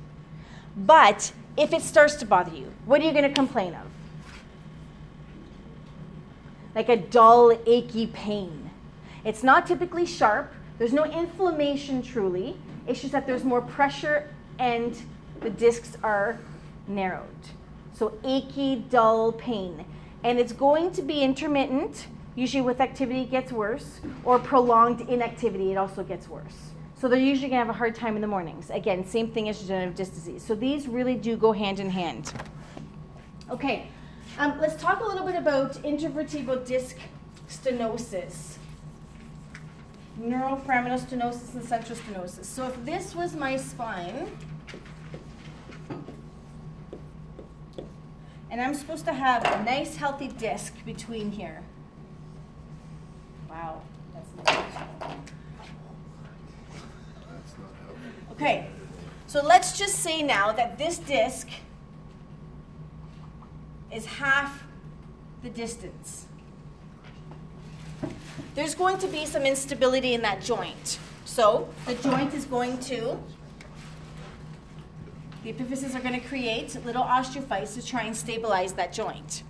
But 0.76 1.32
if 1.58 1.74
it 1.74 1.82
starts 1.82 2.16
to 2.18 2.26
bother 2.26 2.56
you, 2.56 2.72
what 2.86 3.02
are 3.02 3.04
you 3.04 3.12
going 3.12 3.28
to 3.28 3.34
complain 3.34 3.74
of? 3.74 3.88
Like 6.76 6.90
a 6.90 6.98
dull, 6.98 7.60
achy 7.66 8.08
pain. 8.08 8.70
It's 9.26 9.44
not 9.44 9.66
typically 9.66 10.06
sharp. 10.06 10.54
There's 10.78 10.94
no 10.94 11.06
inflammation 11.06 12.04
truly. 12.04 12.58
It's 12.86 13.02
just 13.02 13.12
that 13.12 13.26
there's 13.26 13.44
more 13.44 13.62
pressure 13.62 14.30
and 14.60 14.96
the 15.42 15.50
discs 15.50 15.98
are 16.04 16.38
narrowed. 16.88 17.26
So 17.94 18.14
achy, 18.24 18.86
dull 18.90 19.32
pain. 19.32 19.86
And 20.24 20.40
it's 20.40 20.54
going 20.54 20.92
to 20.92 21.02
be 21.02 21.22
intermittent. 21.22 22.08
Usually 22.36 22.62
with 22.62 22.80
activity 22.80 23.22
it 23.22 23.32
gets 23.32 23.52
worse, 23.52 24.00
or 24.24 24.38
prolonged 24.38 25.02
inactivity, 25.10 25.72
it 25.72 25.76
also 25.76 26.04
gets 26.04 26.30
worse. 26.30 26.72
So 27.00 27.08
they're 27.08 27.20
usually 27.20 27.50
going 27.50 27.60
to 27.62 27.66
have 27.66 27.70
a 27.70 27.78
hard 27.78 27.94
time 27.94 28.16
in 28.16 28.22
the 28.22 28.28
mornings. 28.28 28.72
Again, 28.72 29.06
same 29.06 29.28
thing 29.28 29.50
as 29.50 29.60
degenerative 29.60 29.94
disc 29.94 30.14
disease. 30.14 30.44
So 30.44 30.56
these 30.56 30.88
really 30.88 31.16
do 31.16 31.38
go 31.38 31.52
hand 31.52 31.80
in 31.80 31.92
hand. 31.92 32.34
Okay, 33.52 33.88
um, 34.40 34.60
let's 34.60 34.82
talk 34.82 35.02
a 35.02 35.06
little 35.06 35.26
bit 35.26 35.36
about 35.36 35.74
intervertebral 35.84 36.66
disc 36.66 36.98
stenosis. 37.48 38.58
Neuroforaminal 40.20 41.00
stenosis 41.00 41.54
and 41.54 41.64
central 41.64 41.98
stenosis. 41.98 42.46
So 42.46 42.68
if 42.68 42.84
this 42.84 43.14
was 43.16 43.36
my 43.36 43.58
spine, 43.58 44.36
and 48.50 48.60
I'm 48.60 48.74
supposed 48.74 49.06
to 49.06 49.14
have 49.14 49.46
a 49.46 49.64
nice 49.64 49.96
healthy 49.96 50.30
disc 50.30 50.74
between 50.84 51.32
here. 51.32 51.62
Wow, 53.48 53.84
that's 54.16 54.48
nice. 54.48 55.28
Okay, 58.38 58.70
so 59.26 59.44
let's 59.44 59.80
just 59.80 59.96
say 59.96 60.22
now 60.22 60.52
that 60.52 60.78
this 60.78 61.00
disc 61.00 61.50
is 63.92 64.06
half 64.06 64.64
the 65.42 65.50
distance. 65.50 66.28
There's 68.54 68.76
going 68.76 69.00
to 69.00 69.08
be 69.08 69.26
some 69.26 69.44
instability 69.44 70.14
in 70.14 70.22
that 70.22 70.42
joint. 70.42 71.00
So 71.26 71.68
the 71.88 71.96
joint 71.96 72.36
is 72.36 72.46
going 72.46 72.80
to, 72.82 73.18
the 75.44 75.52
epiphyses 75.52 75.96
are 75.96 76.00
going 76.00 76.20
to 76.20 76.28
create 76.28 76.78
little 76.86 77.04
osteophytes 77.04 77.74
to 77.74 77.84
try 77.84 78.04
and 78.04 78.16
stabilize 78.16 78.74
that 78.74 78.94
joint. 78.94 79.42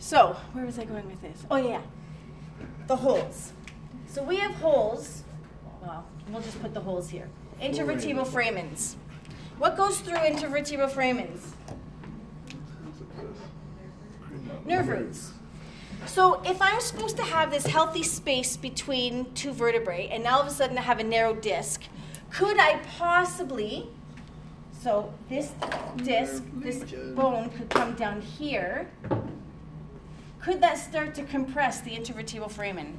So, 0.00 0.36
where 0.52 0.66
was 0.66 0.78
I 0.78 0.84
going 0.84 1.06
with 1.06 1.20
this? 1.22 1.44
Oh, 1.50 1.56
yeah, 1.56 1.82
the 2.88 2.96
holes. 2.96 3.52
So 4.06 4.22
we 4.22 4.36
have 4.38 4.54
holes, 4.54 5.24
well, 5.82 6.06
We'll 6.30 6.42
just 6.42 6.60
put 6.60 6.74
the 6.74 6.80
holes 6.80 7.08
here. 7.10 7.28
Intervertebral 7.60 8.26
foramens. 8.26 8.96
What 9.58 9.76
goes 9.76 10.00
through 10.00 10.18
intervertebral 10.18 10.90
foramens? 10.90 11.52
Nerve 14.66 14.88
roots. 14.88 15.32
So 16.06 16.42
if 16.44 16.60
I'm 16.60 16.80
supposed 16.80 17.16
to 17.16 17.22
have 17.22 17.50
this 17.50 17.66
healthy 17.66 18.02
space 18.02 18.56
between 18.56 19.32
two 19.34 19.52
vertebrae 19.52 20.08
and 20.08 20.22
now 20.24 20.36
all 20.36 20.42
of 20.42 20.46
a 20.48 20.50
sudden 20.50 20.76
I 20.76 20.82
have 20.82 20.98
a 20.98 21.04
narrow 21.04 21.34
disc, 21.34 21.82
could 22.30 22.58
I 22.58 22.80
possibly, 22.98 23.88
so 24.82 25.12
this 25.28 25.52
disc, 25.96 26.42
this 26.56 26.84
bone 27.14 27.50
could 27.50 27.70
come 27.70 27.94
down 27.94 28.20
here, 28.20 28.90
could 30.40 30.60
that 30.60 30.78
start 30.78 31.14
to 31.14 31.22
compress 31.24 31.80
the 31.80 31.92
intervertebral 31.92 32.50
foramen? 32.50 32.98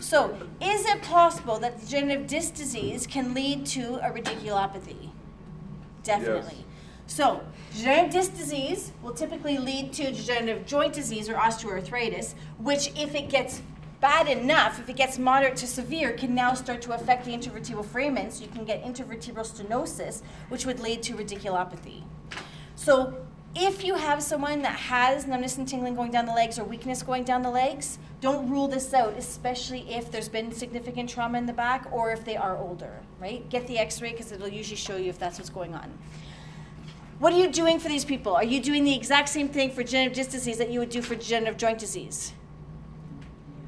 So, 0.00 0.34
is 0.62 0.86
it 0.86 1.02
possible 1.02 1.58
that 1.58 1.78
degenerative 1.78 2.26
disc 2.26 2.54
disease 2.54 3.06
can 3.06 3.34
lead 3.34 3.66
to 3.66 3.96
a 3.96 4.10
radiculopathy? 4.10 5.10
Definitely. 6.02 6.56
Yes. 6.56 6.64
So, 7.06 7.42
degenerative 7.72 8.12
disc 8.12 8.36
disease 8.36 8.92
will 9.02 9.12
typically 9.12 9.58
lead 9.58 9.92
to 9.94 10.04
degenerative 10.10 10.64
joint 10.66 10.94
disease 10.94 11.28
or 11.28 11.34
osteoarthritis, 11.34 12.34
which, 12.58 12.88
if 12.96 13.14
it 13.14 13.28
gets 13.28 13.60
bad 14.00 14.26
enough, 14.26 14.80
if 14.80 14.88
it 14.88 14.96
gets 14.96 15.18
moderate 15.18 15.56
to 15.56 15.66
severe, 15.66 16.12
can 16.12 16.34
now 16.34 16.54
start 16.54 16.80
to 16.82 16.92
affect 16.92 17.26
the 17.26 17.32
intervertebral 17.32 17.84
foramen. 17.84 18.30
So, 18.30 18.42
you 18.42 18.48
can 18.48 18.64
get 18.64 18.82
intervertebral 18.82 19.46
stenosis, 19.46 20.22
which 20.48 20.64
would 20.64 20.80
lead 20.80 21.02
to 21.02 21.14
radiculopathy. 21.14 22.04
So, 22.74 23.26
if 23.54 23.84
you 23.84 23.96
have 23.96 24.22
someone 24.22 24.62
that 24.62 24.76
has 24.76 25.26
numbness 25.26 25.56
and 25.58 25.66
tingling 25.66 25.94
going 25.94 26.10
down 26.10 26.26
the 26.26 26.32
legs 26.32 26.58
or 26.58 26.64
weakness 26.64 27.02
going 27.02 27.24
down 27.24 27.42
the 27.42 27.50
legs, 27.50 27.98
don't 28.20 28.48
rule 28.48 28.68
this 28.68 28.94
out, 28.94 29.14
especially 29.16 29.92
if 29.92 30.10
there's 30.12 30.28
been 30.28 30.52
significant 30.52 31.10
trauma 31.10 31.38
in 31.38 31.46
the 31.46 31.52
back 31.52 31.88
or 31.90 32.12
if 32.12 32.24
they 32.24 32.36
are 32.36 32.56
older, 32.56 33.00
right? 33.20 33.48
Get 33.50 33.66
the 33.66 33.78
x 33.78 34.00
ray 34.00 34.12
because 34.12 34.30
it'll 34.30 34.48
usually 34.48 34.76
show 34.76 34.96
you 34.96 35.10
if 35.10 35.18
that's 35.18 35.38
what's 35.38 35.50
going 35.50 35.74
on. 35.74 35.92
What 37.18 37.32
are 37.32 37.38
you 37.38 37.50
doing 37.50 37.78
for 37.80 37.88
these 37.88 38.04
people? 38.04 38.34
Are 38.34 38.44
you 38.44 38.60
doing 38.62 38.84
the 38.84 38.94
exact 38.94 39.28
same 39.28 39.48
thing 39.48 39.70
for 39.70 39.82
degenerative 39.82 40.14
disc 40.14 40.30
disease 40.30 40.58
that 40.58 40.70
you 40.70 40.78
would 40.78 40.88
do 40.88 41.02
for 41.02 41.14
degenerative 41.16 41.58
joint 41.58 41.78
disease? 41.78 42.32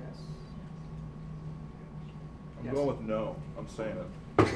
Yes. 0.01 0.21
I'm 2.61 2.75
going 2.75 2.87
with 2.87 3.01
no. 3.01 3.37
I'm 3.59 3.69
saying 3.69 3.97
it. 3.97 4.07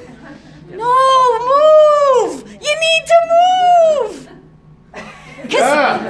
No, 0.69 1.39
move! 1.39 2.51
You 2.51 2.59
need 2.59 3.07
to 3.07 3.21
move! 3.31 4.46
Because 5.43 6.01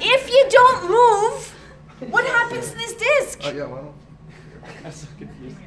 if 0.00 0.30
you 0.30 0.46
don't 0.50 0.90
move, 0.90 2.10
what 2.10 2.24
happens 2.24 2.70
to 2.70 2.76
this 2.76 2.94
disc? 2.94 3.44
Uh, 3.44 3.48
yeah, 3.50 3.64
don't? 3.64 3.94
So. 4.92 5.06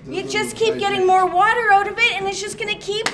You 0.08 0.24
just 0.24 0.56
keep 0.56 0.78
getting 0.78 1.06
more 1.06 1.26
water 1.26 1.72
out 1.72 1.88
of 1.88 1.98
it, 1.98 2.14
and 2.14 2.28
it's 2.28 2.40
just 2.40 2.58
gonna 2.58 2.78
keep 2.78 3.08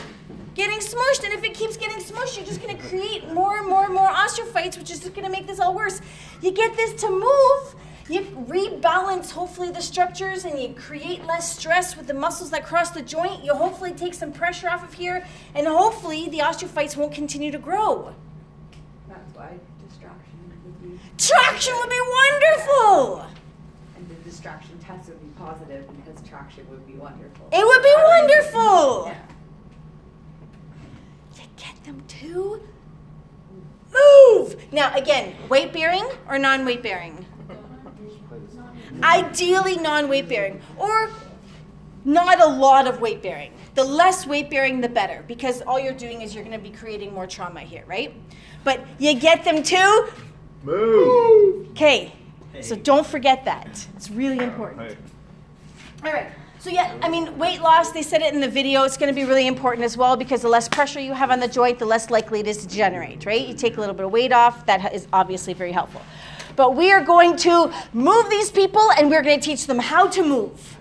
getting 0.53 0.79
smushed. 0.79 1.23
And 1.23 1.33
if 1.33 1.43
it 1.43 1.53
keeps 1.53 1.77
getting 1.77 1.97
smushed, 1.97 2.37
you're 2.37 2.45
just 2.45 2.61
gonna 2.61 2.77
create 2.77 3.31
more 3.33 3.57
and 3.57 3.67
more 3.67 3.85
and 3.85 3.93
more 3.93 4.07
osteophytes, 4.09 4.77
which 4.77 4.91
is 4.91 4.99
just 4.99 5.13
gonna 5.13 5.29
make 5.29 5.47
this 5.47 5.59
all 5.59 5.73
worse. 5.73 6.01
You 6.41 6.51
get 6.51 6.75
this 6.75 6.93
to 7.01 7.09
move, 7.09 7.75
you 8.09 8.21
rebalance 8.47 9.31
hopefully 9.31 9.71
the 9.71 9.81
structures, 9.81 10.45
and 10.45 10.59
you 10.59 10.73
create 10.73 11.25
less 11.25 11.57
stress 11.57 11.97
with 11.97 12.07
the 12.07 12.13
muscles 12.13 12.51
that 12.51 12.65
cross 12.65 12.91
the 12.91 13.01
joint. 13.01 13.43
You 13.43 13.53
hopefully 13.53 13.93
take 13.93 14.13
some 14.13 14.31
pressure 14.31 14.69
off 14.69 14.83
of 14.83 14.93
here, 14.93 15.25
and 15.55 15.67
hopefully 15.67 16.29
the 16.29 16.39
osteophytes 16.39 16.95
won't 16.95 17.13
continue 17.13 17.51
to 17.51 17.59
grow. 17.59 18.13
That's 19.09 19.33
why 19.35 19.57
distraction 19.87 20.39
would 20.63 20.81
be, 20.81 20.99
Traction 21.17 21.73
would 21.77 21.89
be 21.89 22.01
wonderful. 22.01 23.25
and 23.95 24.07
the 24.09 24.15
distraction 24.23 24.77
test 24.79 25.09
would 25.09 25.19
be 25.19 25.27
positive 25.39 25.85
because 25.97 26.27
traction 26.27 26.69
would 26.69 26.85
be 26.85 26.93
wonderful. 26.93 27.47
It 27.51 27.65
would 27.65 27.83
be 27.83 27.95
wonderful. 28.03 29.05
Yeah. 29.07 29.17
to 31.35 31.41
get 31.63 31.83
them 31.83 32.03
to 32.07 32.61
move. 33.91 34.71
Now, 34.71 34.93
again, 34.95 35.33
weight 35.49 35.73
bearing 35.73 36.05
or 36.27 36.37
non 36.37 36.65
weight 36.65 36.83
bearing? 36.83 37.25
Ideally, 39.03 39.77
non 39.77 40.09
weight 40.09 40.27
bearing, 40.27 40.61
or 40.77 41.11
not 42.05 42.41
a 42.41 42.47
lot 42.47 42.87
of 42.87 42.99
weight 43.01 43.21
bearing. 43.21 43.53
The 43.75 43.83
less 43.83 44.25
weight 44.25 44.49
bearing, 44.49 44.81
the 44.81 44.89
better, 44.89 45.23
because 45.27 45.61
all 45.63 45.79
you're 45.79 45.93
doing 45.93 46.21
is 46.21 46.33
you're 46.33 46.43
going 46.43 46.57
to 46.57 46.63
be 46.63 46.75
creating 46.75 47.13
more 47.13 47.27
trauma 47.27 47.59
here, 47.61 47.83
right? 47.85 48.13
But 48.63 48.85
you 48.97 49.13
get 49.13 49.43
them 49.43 49.61
to 49.61 50.09
Move. 50.63 51.69
okay. 51.71 52.13
So 52.61 52.75
don't 52.75 53.05
forget 53.05 53.45
that. 53.45 53.87
It's 53.95 54.09
really 54.09 54.43
important. 54.43 54.89
Hey, 54.89 54.97
All 56.03 56.13
right. 56.13 56.31
So 56.59 56.71
yeah, 56.71 56.97
I 57.01 57.09
mean, 57.09 57.37
weight 57.37 57.61
loss. 57.61 57.91
They 57.91 58.01
said 58.01 58.21
it 58.21 58.33
in 58.33 58.41
the 58.41 58.49
video. 58.49 58.83
It's 58.83 58.97
going 58.97 59.13
to 59.13 59.15
be 59.15 59.25
really 59.25 59.47
important 59.47 59.85
as 59.85 59.95
well 59.95 60.17
because 60.17 60.41
the 60.41 60.49
less 60.49 60.67
pressure 60.67 60.99
you 60.99 61.13
have 61.13 61.29
on 61.29 61.39
the 61.39 61.47
joint, 61.47 61.77
the 61.77 61.85
less 61.85 62.09
likely 62.09 62.39
it 62.39 62.47
is 62.47 62.57
to 62.57 62.67
degenerate. 62.67 63.25
Right? 63.25 63.47
You 63.47 63.53
take 63.53 63.77
a 63.77 63.79
little 63.79 63.95
bit 63.95 64.05
of 64.05 64.11
weight 64.11 64.33
off. 64.33 64.65
That 64.65 64.93
is 64.93 65.07
obviously 65.13 65.53
very 65.53 65.71
helpful. 65.71 66.01
But 66.55 66.75
we 66.75 66.91
are 66.91 67.03
going 67.03 67.37
to 67.37 67.71
move 67.93 68.29
these 68.31 68.49
people, 68.49 68.91
and 68.97 69.09
we're 69.11 69.21
going 69.21 69.39
to 69.39 69.45
teach 69.45 69.67
them 69.67 69.77
how 69.77 70.07
to 70.07 70.23
move, 70.23 70.77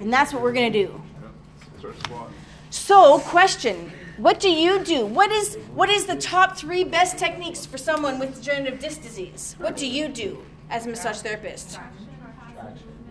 and 0.00 0.10
that's 0.10 0.32
what 0.32 0.42
we're 0.42 0.54
going 0.54 0.72
to 0.72 0.86
do. 0.86 1.02
yeah. 1.20 1.78
Start 1.78 1.98
squatting. 2.02 2.34
So, 2.70 3.18
question: 3.18 3.92
What 4.20 4.38
do 4.38 4.50
you 4.50 4.84
do? 4.84 5.06
What 5.06 5.32
is 5.32 5.56
what 5.72 5.88
is 5.88 6.04
the 6.04 6.16
top 6.16 6.54
three 6.54 6.84
best 6.84 7.16
techniques 7.16 7.64
for 7.64 7.78
someone 7.78 8.18
with 8.18 8.34
degenerative 8.34 8.78
disc 8.78 9.00
disease? 9.00 9.56
What 9.58 9.78
do 9.78 9.86
you 9.86 10.08
do 10.08 10.44
as 10.68 10.84
a 10.84 10.90
massage 10.90 11.20
therapist? 11.20 11.80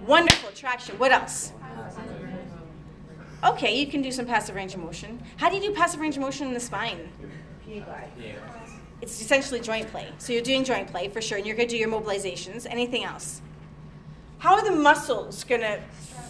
Wonderful 0.06 0.52
traction. 0.52 1.00
What 1.00 1.12
else? 1.12 1.52
Okay, 3.44 3.76
you 3.80 3.88
can 3.88 4.04
do 4.04 4.12
some 4.12 4.28
passive 4.28 4.56
range 4.56 4.76
of 4.76 4.82
motion. 4.82 5.24
How 5.38 5.50
do 5.50 5.56
you 5.56 5.62
do 5.64 5.74
passive 5.74 6.00
range 6.00 6.16
of 6.16 6.22
motion 6.22 6.46
in 6.46 6.54
the 6.54 6.60
spine? 6.60 7.10
It's 9.02 9.20
essentially 9.20 9.62
joint 9.62 9.88
play. 9.88 10.10
So 10.20 10.32
you're 10.32 10.44
doing 10.44 10.64
joint 10.64 10.92
play 10.92 11.08
for 11.08 11.22
sure, 11.22 11.40
and 11.40 11.48
you're 11.48 11.56
going 11.56 11.70
to 11.70 11.74
do 11.74 11.80
your 11.80 11.90
mobilizations. 11.90 12.68
Anything 12.70 13.04
else? 13.04 13.42
How 14.38 14.54
are 14.54 14.64
the 14.64 14.76
muscles 14.76 15.44
going 15.44 15.62
to 15.62 15.82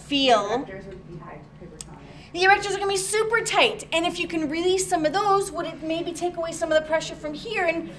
feel? 0.06 0.64
Directors 0.64 0.86
would 0.86 1.06
be 1.06 1.18
high 1.18 1.40
hypertonic. 1.60 2.19
The 2.32 2.40
erectors 2.40 2.66
are 2.74 2.78
going 2.78 2.82
to 2.82 2.88
be 2.88 2.96
super 2.96 3.40
tight, 3.40 3.86
and 3.92 4.06
if 4.06 4.20
you 4.20 4.28
can 4.28 4.48
release 4.48 4.86
some 4.86 5.04
of 5.04 5.12
those, 5.12 5.50
would 5.50 5.66
it 5.66 5.82
maybe 5.82 6.12
take 6.12 6.36
away 6.36 6.52
some 6.52 6.70
of 6.70 6.80
the 6.80 6.86
pressure 6.86 7.14
from 7.16 7.34
here 7.34 7.66
and 7.66 7.90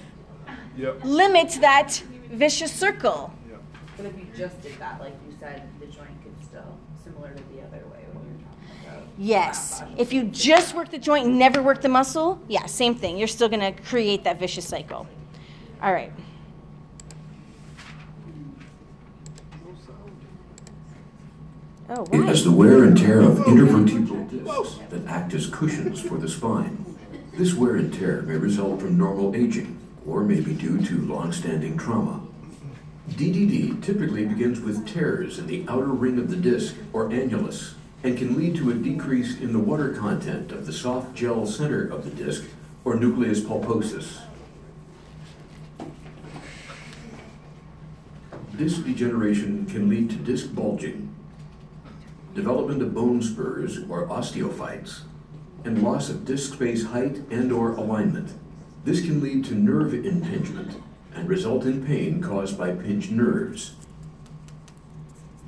Yep. 0.77 1.01
limit 1.03 1.57
that 1.59 2.01
vicious 2.31 2.71
circle? 2.71 3.33
Yep. 3.49 3.61
But 3.97 4.05
if 4.05 4.17
you 4.17 4.27
just 4.35 4.61
did 4.61 4.79
that, 4.79 5.01
like 5.01 5.13
you 5.27 5.35
said, 5.37 5.63
the 5.81 5.87
joint 5.87 6.09
could 6.23 6.33
still, 6.45 6.77
similar 7.03 7.29
to 7.33 7.43
the 7.53 7.61
other 7.61 7.85
way 7.91 8.05
when 8.13 8.23
you're 8.25 8.47
talking 8.47 8.87
about. 8.87 9.03
Yes. 9.17 9.83
If 9.97 10.13
you 10.13 10.23
just 10.23 10.75
work 10.75 10.89
the 10.89 10.97
joint 10.97 11.25
and 11.27 11.37
never 11.37 11.61
work 11.61 11.81
the 11.81 11.89
muscle, 11.89 12.39
yeah, 12.47 12.65
same 12.67 12.95
thing. 12.95 13.17
You're 13.17 13.27
still 13.27 13.49
going 13.49 13.59
to 13.75 13.81
create 13.83 14.23
that 14.23 14.39
vicious 14.39 14.65
cycle. 14.65 15.07
All 15.83 15.91
right. 15.91 16.13
Oh, 21.93 22.07
It 22.09 22.23
has 22.23 22.45
the 22.45 22.51
wear 22.53 22.85
and 22.85 22.97
tear 22.97 23.19
of 23.19 23.39
intervertebral 23.39 24.29
discs 24.29 24.79
that 24.91 25.05
act 25.07 25.33
as 25.33 25.47
cushions 25.47 25.99
for 25.99 26.17
the 26.17 26.29
spine. 26.29 26.85
This 27.33 27.53
wear 27.53 27.75
and 27.75 27.93
tear 27.93 28.21
may 28.21 28.37
result 28.37 28.79
from 28.79 28.97
normal 28.97 29.35
aging 29.35 29.77
or 30.07 30.23
may 30.23 30.39
be 30.39 30.53
due 30.53 30.81
to 30.85 31.01
long-standing 31.01 31.77
trauma. 31.77 32.21
DDD 33.09 33.83
typically 33.83 34.25
begins 34.25 34.61
with 34.61 34.87
tears 34.87 35.37
in 35.37 35.47
the 35.47 35.65
outer 35.67 35.87
ring 35.87 36.17
of 36.17 36.29
the 36.29 36.37
disc 36.37 36.75
or 36.93 37.09
annulus 37.09 37.73
and 38.03 38.17
can 38.17 38.37
lead 38.37 38.55
to 38.55 38.71
a 38.71 38.73
decrease 38.73 39.37
in 39.41 39.51
the 39.51 39.59
water 39.59 39.89
content 39.89 40.53
of 40.53 40.65
the 40.65 40.71
soft 40.71 41.13
gel 41.13 41.45
center 41.45 41.85
of 41.85 42.05
the 42.05 42.23
disc 42.23 42.45
or 42.85 42.95
nucleus 42.95 43.41
pulposus. 43.41 44.21
Disc 48.55 48.81
degeneration 48.85 49.65
can 49.65 49.89
lead 49.89 50.09
to 50.09 50.15
disc 50.15 50.55
bulging, 50.55 51.10
development 52.33 52.81
of 52.81 52.93
bone 52.93 53.21
spurs 53.21 53.79
or 53.89 54.07
osteophytes, 54.07 55.01
and 55.63 55.83
loss 55.83 56.09
of 56.09 56.25
disc 56.25 56.53
space 56.53 56.85
height 56.85 57.21
and 57.29 57.51
or 57.51 57.71
alignment. 57.71 58.33
This 58.83 59.01
can 59.01 59.21
lead 59.21 59.45
to 59.45 59.55
nerve 59.55 59.93
impingement 59.93 60.81
and 61.13 61.27
result 61.27 61.65
in 61.65 61.85
pain 61.85 62.21
caused 62.21 62.57
by 62.57 62.71
pinched 62.71 63.11
nerves. 63.11 63.73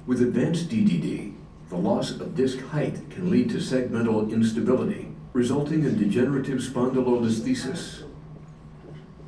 With 0.06 0.22
advanced 0.22 0.70
DDD, 0.70 1.34
the 1.70 1.78
loss 1.78 2.12
of 2.12 2.36
disc 2.36 2.60
height 2.60 3.10
can 3.10 3.32
lead 3.32 3.50
to 3.50 3.58
segmental 3.58 4.32
instability, 4.32 5.08
resulting 5.32 5.86
in 5.86 5.98
degenerative 5.98 6.60
spondylolisthesis, 6.60 8.04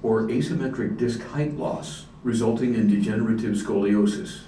or 0.03 0.23
asymmetric 0.23 0.97
disc 0.97 1.21
height 1.29 1.53
loss, 1.55 2.05
resulting 2.23 2.75
in 2.75 2.87
degenerative 2.87 3.55
scoliosis. 3.55 4.41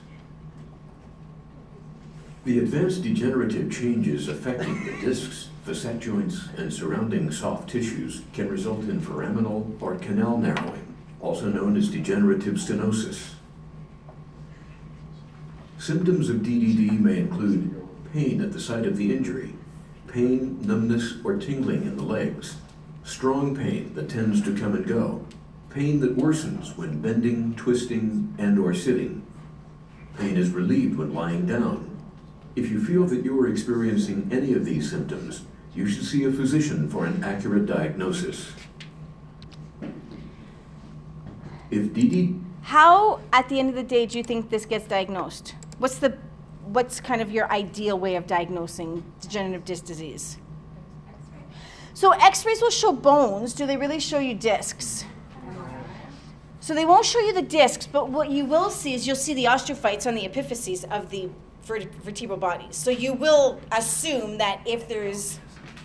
The 2.48 2.60
advanced 2.60 3.04
degenerative 3.04 3.70
changes 3.70 4.30
affecting 4.30 4.86
the 4.86 4.98
discs, 5.02 5.50
facet 5.66 6.00
joints, 6.00 6.48
and 6.56 6.74
surrounding 6.74 7.30
soft 7.30 7.70
tissues 7.70 8.22
can 8.32 8.48
result 8.48 8.84
in 8.84 9.02
foraminal 9.02 9.76
or 9.82 9.98
canal 9.98 10.38
narrowing, 10.38 10.96
also 11.20 11.48
known 11.50 11.76
as 11.76 11.90
degenerative 11.90 12.54
stenosis. 12.54 13.34
Symptoms 15.78 16.30
of 16.30 16.38
DDD 16.38 16.98
may 17.02 17.18
include 17.18 17.86
pain 18.14 18.40
at 18.40 18.54
the 18.54 18.62
site 18.62 18.86
of 18.86 18.96
the 18.96 19.14
injury, 19.14 19.54
pain, 20.08 20.66
numbness, 20.66 21.16
or 21.26 21.36
tingling 21.36 21.82
in 21.82 21.98
the 21.98 22.04
legs, 22.04 22.56
strong 23.04 23.58
pain 23.58 23.94
that 23.96 24.08
tends 24.08 24.42
to 24.44 24.58
come 24.58 24.74
and 24.74 24.88
go, 24.88 25.26
pain 25.70 26.00
that 26.00 26.16
worsens 26.16 26.78
when 26.78 27.02
bending, 27.02 27.56
twisting, 27.56 28.34
and 28.38 28.58
or 28.58 28.74
sitting. 28.74 29.28
Pain 30.18 30.38
is 30.38 30.52
relieved 30.52 30.98
when 30.98 31.14
lying 31.14 31.46
down, 31.46 31.87
if 32.58 32.72
you 32.72 32.84
feel 32.84 33.06
that 33.06 33.24
you 33.24 33.40
are 33.40 33.48
experiencing 33.48 34.28
any 34.32 34.54
of 34.54 34.66
these 34.66 34.90
symptoms, 34.90 35.44
you 35.76 35.88
should 35.88 36.04
see 36.04 36.24
a 36.24 36.32
physician 36.32 36.90
for 36.90 37.06
an 37.06 37.24
accurate 37.24 37.68
diagnosis. 37.68 38.52
If 41.70 41.94
DD, 41.94 42.42
How, 42.64 43.20
at 43.32 43.48
the 43.48 43.60
end 43.60 43.70
of 43.70 43.76
the 43.76 43.84
day, 43.84 44.08
do 44.08 44.18
you 44.18 44.24
think 44.24 44.50
this 44.50 44.66
gets 44.66 44.88
diagnosed? 44.88 45.54
What's 45.78 46.00
the, 46.00 46.18
what's 46.64 47.00
kind 47.00 47.22
of 47.22 47.32
your 47.32 47.52
ideal 47.52 48.00
way 48.00 48.16
of 48.16 48.26
diagnosing 48.26 49.04
degenerative 49.22 49.64
disc 49.64 49.86
disease? 49.86 50.38
So 51.94 52.12
X-rays 52.12 52.62
will 52.62 52.72
show 52.72 52.92
bones. 52.92 53.54
Do 53.54 53.68
they 53.68 53.78
really 53.78 54.00
show 54.00 54.18
you 54.18 54.34
discs? 54.34 55.06
So 56.60 56.74
they 56.74 56.86
won't 56.86 57.06
show 57.06 57.20
you 57.20 57.34
the 57.34 57.42
discs, 57.42 57.86
but 57.86 58.10
what 58.10 58.30
you 58.30 58.46
will 58.46 58.70
see 58.70 58.94
is 58.94 59.06
you'll 59.06 59.16
see 59.16 59.34
the 59.34 59.46
osteophytes 59.46 60.08
on 60.08 60.16
the 60.16 60.28
epiphyses 60.28 60.84
of 60.92 61.12
the 61.12 61.30
verte- 61.68 61.90
vertebral 62.04 62.38
bodies. 62.38 62.76
So 62.76 62.90
you 62.90 63.14
will 63.14 63.60
assume 63.72 64.38
that 64.38 64.62
if 64.66 64.88
there's 64.88 65.40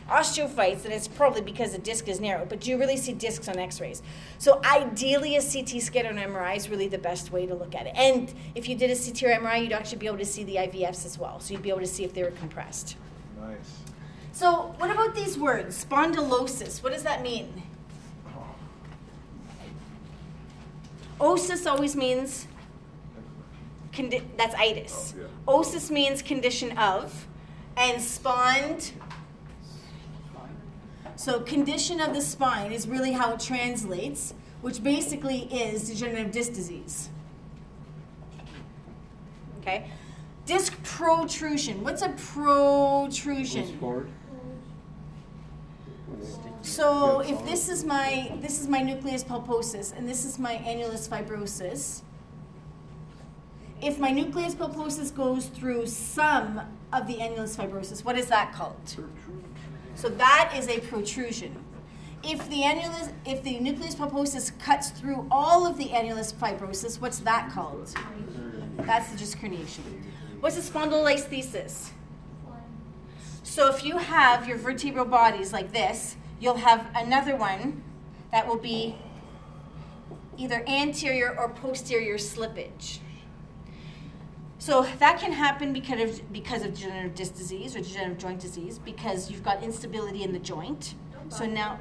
osteophytes, 0.08 0.82
then 0.82 0.92
it's 0.92 1.08
probably 1.08 1.40
because 1.40 1.72
the 1.72 1.78
disc 1.78 2.08
is 2.08 2.20
narrow. 2.20 2.44
But 2.44 2.60
do 2.60 2.70
you 2.70 2.78
really 2.78 2.96
see 2.96 3.12
discs 3.12 3.48
on 3.48 3.58
X-rays. 3.58 4.02
So 4.38 4.60
ideally, 4.64 5.36
a 5.36 5.42
CT 5.42 5.80
scan 5.80 6.06
or 6.06 6.10
an 6.10 6.16
MRI 6.16 6.56
is 6.56 6.68
really 6.68 6.88
the 6.88 6.98
best 6.98 7.32
way 7.32 7.46
to 7.46 7.54
look 7.54 7.74
at 7.74 7.86
it. 7.86 7.94
And 7.96 8.32
if 8.54 8.68
you 8.68 8.76
did 8.76 8.90
a 8.90 8.96
CT 8.96 9.22
or 9.22 9.40
MRI, 9.40 9.62
you'd 9.62 9.72
actually 9.72 9.98
be 9.98 10.06
able 10.06 10.18
to 10.18 10.26
see 10.26 10.44
the 10.44 10.56
IVFs 10.56 11.06
as 11.06 11.18
well. 11.18 11.40
So 11.40 11.54
you'd 11.54 11.62
be 11.62 11.70
able 11.70 11.80
to 11.80 11.86
see 11.86 12.04
if 12.04 12.12
they 12.14 12.22
were 12.22 12.30
compressed. 12.32 12.96
Nice. 13.40 13.78
So 14.32 14.74
what 14.78 14.90
about 14.90 15.14
these 15.14 15.38
words? 15.38 15.84
Spondylosis. 15.84 16.82
What 16.82 16.92
does 16.92 17.02
that 17.02 17.22
mean? 17.22 17.62
Oh. 21.20 21.34
Osis 21.34 21.66
always 21.66 21.94
means 21.96 22.46
condi- 23.92 24.24
that's 24.36 24.54
itis. 24.54 25.14
Oh, 25.16 25.20
yeah. 25.20 25.26
Osis 25.62 25.90
means 25.90 26.22
condition 26.22 26.76
of, 26.78 27.26
and 27.76 27.98
spond. 28.00 28.92
So 31.16 31.40
condition 31.40 32.00
of 32.00 32.14
the 32.14 32.20
spine 32.20 32.72
is 32.72 32.88
really 32.88 33.12
how 33.12 33.34
it 33.34 33.40
translates, 33.40 34.34
which 34.60 34.82
basically 34.82 35.42
is 35.52 35.88
degenerative 35.88 36.32
disc 36.32 36.52
disease. 36.52 37.10
Okay. 39.60 39.88
Disc 40.46 40.82
protrusion. 40.82 41.84
What's 41.84 42.02
a 42.02 42.08
protrusion? 42.08 43.78
So 46.62 47.20
if 47.20 47.44
this 47.44 47.68
is 47.68 47.84
my 47.84 48.32
this 48.40 48.60
is 48.60 48.68
my 48.68 48.82
nucleus 48.82 49.24
pulposus 49.24 49.96
and 49.96 50.08
this 50.08 50.24
is 50.24 50.38
my 50.38 50.54
annulus 50.56 51.08
fibrosus, 51.08 52.02
if 53.82 53.98
my 53.98 54.10
nucleus 54.12 54.54
pulposus 54.54 55.12
goes 55.12 55.46
through 55.46 55.86
some 55.86 56.60
of 56.92 57.06
the 57.08 57.16
annulus 57.16 57.56
fibrosus, 57.56 58.04
what 58.04 58.16
is 58.16 58.28
that 58.28 58.52
called? 58.52 58.76
So 59.96 60.08
that 60.08 60.54
is 60.56 60.68
a 60.68 60.78
protrusion. 60.80 61.56
If 62.22 62.48
the 62.48 62.62
annulus 62.62 63.12
if 63.26 63.42
the 63.42 63.58
nucleus 63.58 63.96
pulposus 63.96 64.56
cuts 64.60 64.90
through 64.90 65.26
all 65.30 65.66
of 65.66 65.76
the 65.76 65.86
annulus 65.86 66.32
fibrosis, 66.32 67.00
what's 67.00 67.18
that 67.20 67.50
called? 67.50 67.92
That's 68.78 69.10
the 69.10 69.18
disc 69.18 69.38
herniation. 69.38 69.82
What's 70.40 70.56
a 70.56 70.72
spondylolisthesis? 70.72 71.90
So 73.42 73.68
if 73.68 73.84
you 73.84 73.98
have 73.98 74.46
your 74.46 74.56
vertebral 74.56 75.04
bodies 75.04 75.52
like 75.52 75.72
this, 75.72 76.16
you'll 76.40 76.54
have 76.54 76.86
another 76.94 77.34
one 77.36 77.82
that 78.30 78.46
will 78.46 78.58
be 78.58 78.96
either 80.38 80.64
anterior 80.66 81.36
or 81.36 81.48
posterior 81.48 82.16
slippage. 82.16 83.00
So 84.62 84.86
that 85.00 85.18
can 85.18 85.32
happen 85.32 85.72
because 85.72 86.20
of, 86.20 86.32
because 86.32 86.62
of 86.64 86.72
degenerative 86.74 87.16
disc 87.16 87.34
disease 87.34 87.74
or 87.74 87.80
degenerative 87.80 88.18
joint 88.18 88.38
disease 88.38 88.78
because 88.78 89.28
you've 89.28 89.42
got 89.42 89.60
instability 89.60 90.22
in 90.22 90.32
the 90.32 90.38
joint. 90.38 90.94
So 91.30 91.46
now, 91.46 91.80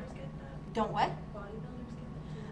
don't 0.74 0.91
what? 0.91 1.12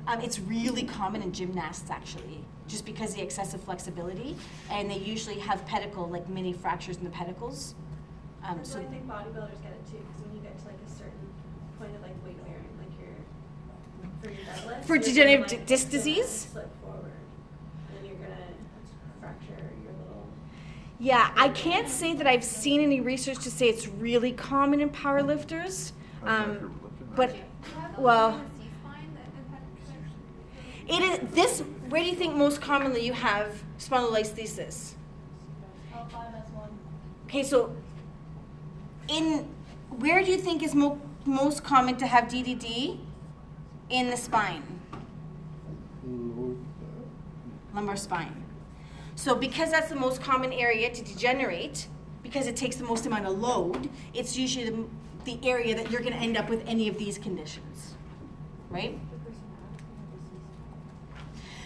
Um, 0.06 0.22
it's 0.22 0.40
really 0.40 0.84
common 0.84 1.24
in 1.24 1.32
gymnasts 1.32 1.90
actually, 1.90 2.46
just 2.68 2.86
because 2.86 3.10
of 3.10 3.16
the 3.16 3.24
excessive 3.24 3.60
flexibility, 3.64 4.36
and 4.70 4.88
they 4.88 5.00
usually 5.00 5.40
have 5.40 5.66
pedicle 5.66 6.08
like 6.08 6.30
mini 6.30 6.54
fractures 6.54 6.98
in 6.98 7.06
the 7.06 7.10
pedicles. 7.10 7.74
Um, 8.44 8.60
so 8.62 8.80
I 8.80 8.84
think 8.84 9.08
bodybuilders 9.08 9.60
get 9.64 9.72
it 9.72 9.84
too, 9.90 9.98
because 9.98 10.22
when 10.22 10.36
you 10.36 10.42
get 10.42 10.60
to 10.60 10.66
like 10.66 10.78
a 10.86 10.92
certain 10.92 11.28
point 11.80 11.96
of 11.96 12.04
like 12.04 12.14
weight 12.24 12.38
bearing, 12.46 12.70
like 12.78 12.94
your 13.02 13.16
for 14.22 14.30
your 14.30 14.46
deadlift, 14.46 14.86
For 14.86 14.98
degenerative 15.00 15.52
like, 15.58 15.66
disc 15.66 15.90
disease? 15.90 16.48
slip 16.52 16.70
forward, 16.84 17.14
and 17.98 18.08
you're 18.08 18.16
gonna 18.18 18.36
fracture 19.20 19.62
your 19.84 19.94
little. 19.94 20.26
Yeah, 21.00 21.32
I 21.38 21.50
can't 21.50 21.88
say 21.88 22.14
that 22.14 22.28
I've 22.28 22.44
seen 22.44 22.82
any 22.82 23.00
research 23.00 23.40
to 23.44 23.52
say 23.52 23.70
it's 23.70 23.88
really 23.88 24.34
common 24.34 24.82
in 24.82 24.90
powerlifters. 24.90 25.94
Um, 26.24 26.78
but 27.16 27.34
well, 27.98 28.42
it 30.88 31.02
is 31.02 31.34
this. 31.34 31.64
Where 31.88 32.04
do 32.04 32.10
you 32.10 32.16
think 32.16 32.36
most 32.36 32.62
commonly 32.62 33.06
you 33.06 33.14
have 33.14 33.64
spondylolisthesis? 33.80 34.94
L5 35.94 36.12
S1. 36.12 36.70
Okay, 37.28 37.44
so 37.44 37.74
in 39.08 39.48
where 39.90 40.24
do 40.24 40.32
you 40.32 40.38
think 40.38 40.62
is 40.64 40.76
mo- 40.76 41.00
most 41.26 41.64
common 41.64 41.96
to 41.98 42.08
have 42.08 42.26
DDD? 42.26 43.00
In 43.90 44.12
the 44.12 44.18
spine, 44.18 44.62
lumbar 47.74 47.96
spine. 47.96 48.44
So 49.20 49.36
because 49.36 49.70
that's 49.70 49.90
the 49.90 49.98
most 49.98 50.22
common 50.22 50.54
area 50.54 50.90
to 50.90 51.04
degenerate, 51.04 51.88
because 52.24 52.48
it 52.48 52.56
takes 52.56 52.78
the 52.78 52.86
most 52.86 53.06
amount 53.06 53.26
of 53.26 53.38
load, 53.38 53.90
it's 54.14 54.38
usually 54.38 54.70
the, 54.70 54.86
the 55.26 55.38
area 55.46 55.76
that 55.76 55.92
you're 55.92 56.00
going 56.00 56.14
to 56.14 56.20
end 56.20 56.38
up 56.38 56.48
with 56.50 56.64
any 56.66 56.88
of 56.88 56.98
these 56.98 57.18
conditions, 57.18 57.96
right? 58.70 58.98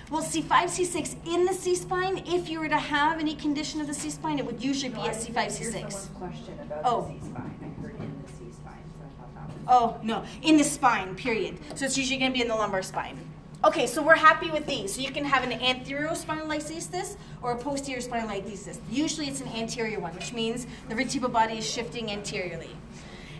Well, 0.09 0.23
C5, 0.23 0.47
C6 0.49 1.27
in 1.31 1.45
the 1.45 1.53
C 1.53 1.75
spine, 1.75 2.23
if 2.25 2.49
you 2.49 2.59
were 2.59 2.69
to 2.69 2.79
have 2.79 3.19
any 3.19 3.35
condition 3.35 3.79
of 3.81 3.85
the 3.85 3.93
C 3.93 4.09
spine, 4.09 4.39
it 4.39 4.47
would 4.47 4.63
usually 4.63 4.89
be 4.91 5.01
a 5.01 5.11
C5, 5.11 5.35
C6. 5.35 6.11
question 6.15 6.57
about 6.59 6.81
Oh. 6.83 7.01
the 7.03 7.23
C 7.23 7.29
spine. 7.29 7.55
I 7.61 7.81
heard 7.81 7.95
in 7.99 8.23
the 8.25 8.31
C 8.31 8.51
spine, 8.51 8.73
so 8.97 9.05
I 9.05 9.21
thought 9.21 9.35
that 9.35 9.47
was. 9.47 9.57
Oh, 9.67 9.99
no, 10.01 10.25
in 10.41 10.57
the 10.57 10.63
spine, 10.63 11.13
period. 11.13 11.59
So 11.75 11.85
it's 11.85 11.99
usually 11.99 12.17
going 12.17 12.31
to 12.31 12.35
be 12.35 12.41
in 12.41 12.47
the 12.47 12.55
lumbar 12.55 12.81
spine. 12.81 13.19
Okay, 13.65 13.87
so 13.87 14.03
we're 14.03 14.15
happy 14.15 14.51
with 14.51 14.65
these. 14.65 14.93
So 14.93 15.01
you 15.01 15.09
can 15.09 15.23
have 15.23 15.43
an 15.43 15.53
anterior 15.53 16.09
spondylolisthesis 16.09 17.15
or 17.41 17.53
a 17.53 17.57
posterior 17.57 18.01
spondylolisthesis. 18.01 18.77
Usually 18.91 19.27
it's 19.27 19.39
an 19.39 19.47
anterior 19.47 20.01
one, 20.01 20.13
which 20.13 20.33
means 20.33 20.67
the 20.89 20.95
vertebral 20.95 21.31
body 21.31 21.59
is 21.59 21.69
shifting 21.69 22.11
anteriorly. 22.11 22.71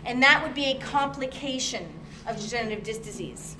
And 0.06 0.22
that 0.22 0.42
would 0.42 0.54
be 0.54 0.64
a 0.64 0.78
complication 0.78 1.86
of 2.26 2.40
degenerative 2.40 2.84
disc 2.84 3.02
disease. 3.02 3.56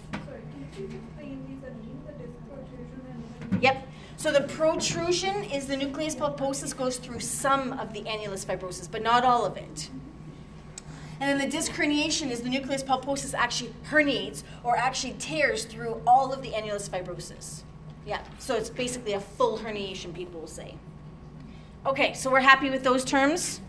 Yep. 3.61 3.87
So 4.17 4.33
the 4.33 4.43
protrusion 4.43 5.45
is 5.45 5.67
the 5.67 5.77
nucleus 5.77 6.15
pulposus 6.15 6.75
goes 6.75 6.97
through 6.97 7.21
some 7.21 7.75
of 7.75 7.93
the 7.93 8.01
annulus 8.05 8.47
fibrosis, 8.47 8.91
but 8.91 9.03
not 9.03 9.23
all 9.23 9.45
of 9.45 9.59
it. 9.59 9.91
And 11.25 11.41
then 11.41 11.49
the 11.49 11.51
disc 11.51 11.73
herniation 11.73 12.31
is 12.31 12.43
the 12.43 12.51
nucleus 12.51 12.83
pulposus 12.83 13.33
actually 13.33 13.73
herniates 13.89 14.43
or 14.63 14.77
actually 14.77 15.15
tears 15.19 15.65
through 15.65 16.03
all 16.07 16.35
of 16.35 16.43
the 16.43 16.51
annulus 16.51 16.87
fibrosis. 16.87 17.63
Yeah, 18.05 18.21
so 18.39 18.55
it's 18.57 18.69
basically 18.69 19.15
a 19.15 19.21
full 19.21 19.61
herniation, 19.61 20.13
people 20.13 20.41
will 20.41 20.47
say. 20.47 20.75
Okay, 21.87 22.13
so 22.13 22.31
we're 22.31 22.41
happy 22.41 22.69
with 22.69 22.85
those 22.85 23.07
terms? 23.07 23.63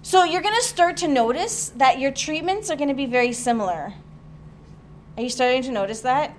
So 0.00 0.24
you're 0.24 0.40
going 0.40 0.54
to 0.54 0.62
start 0.62 0.96
to 0.96 1.06
notice 1.06 1.68
that 1.76 1.98
your 1.98 2.12
treatments 2.12 2.70
are 2.70 2.76
going 2.76 2.88
to 2.88 2.94
be 2.94 3.04
very 3.04 3.34
similar. 3.34 3.92
Are 5.18 5.22
you 5.22 5.28
starting 5.28 5.62
to 5.64 5.70
notice 5.70 6.00
that? 6.00 6.34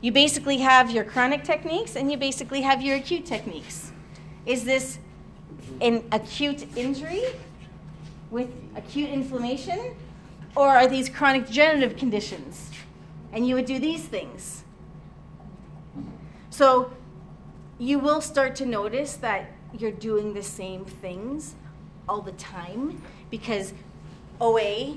You 0.00 0.10
basically 0.10 0.56
have 0.60 0.90
your 0.90 1.04
chronic 1.04 1.44
techniques 1.44 1.96
and 1.96 2.10
you 2.10 2.16
basically 2.16 2.62
have 2.62 2.80
your 2.80 2.96
acute 2.96 3.26
techniques. 3.26 3.92
Is 4.46 4.64
this 4.64 4.98
an 5.82 6.02
acute 6.12 6.66
injury 6.78 7.24
with 8.32 8.50
acute 8.74 9.10
inflammation? 9.10 9.94
Or 10.56 10.68
are 10.68 10.88
these 10.88 11.08
chronic 11.08 11.46
degenerative 11.46 11.96
conditions? 11.96 12.70
And 13.32 13.46
you 13.46 13.54
would 13.54 13.66
do 13.66 13.78
these 13.78 14.04
things. 14.04 14.64
So 16.50 16.92
you 17.78 17.98
will 17.98 18.20
start 18.20 18.56
to 18.56 18.66
notice 18.66 19.16
that 19.16 19.50
you're 19.78 19.92
doing 19.92 20.34
the 20.34 20.42
same 20.42 20.84
things 20.84 21.54
all 22.08 22.20
the 22.20 22.32
time 22.32 23.00
because 23.30 23.72
OA 24.40 24.96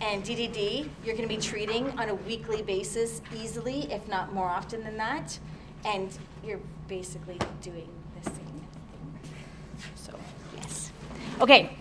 and 0.00 0.22
DDD 0.22 0.88
you're 1.04 1.16
going 1.16 1.28
to 1.28 1.34
be 1.34 1.40
treating 1.40 1.90
on 1.98 2.08
a 2.10 2.14
weekly 2.14 2.62
basis 2.62 3.22
easily, 3.34 3.90
if 3.92 4.06
not 4.08 4.32
more 4.32 4.48
often 4.48 4.84
than 4.84 4.96
that. 4.96 5.38
And 5.84 6.16
you're 6.44 6.60
basically 6.88 7.38
doing 7.60 7.88
the 8.22 8.30
same 8.30 8.36
thing. 8.36 9.18
So, 9.96 10.12
yes. 10.56 10.92
Okay, 11.40 11.76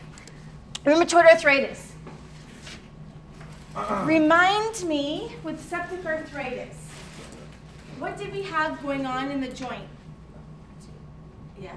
rheumatoid 0.86 1.26
arthritis. 1.26 1.94
Remind 4.04 4.84
me 4.84 5.36
with 5.44 5.60
septic 5.60 6.06
arthritis, 6.06 6.76
what 7.98 8.18
did 8.18 8.32
we 8.32 8.44
have 8.44 8.82
going 8.84 9.06
on 9.06 9.32
in 9.32 9.42
the 9.42 9.48
joint? 9.48 9.88
Yeah. 11.60 11.74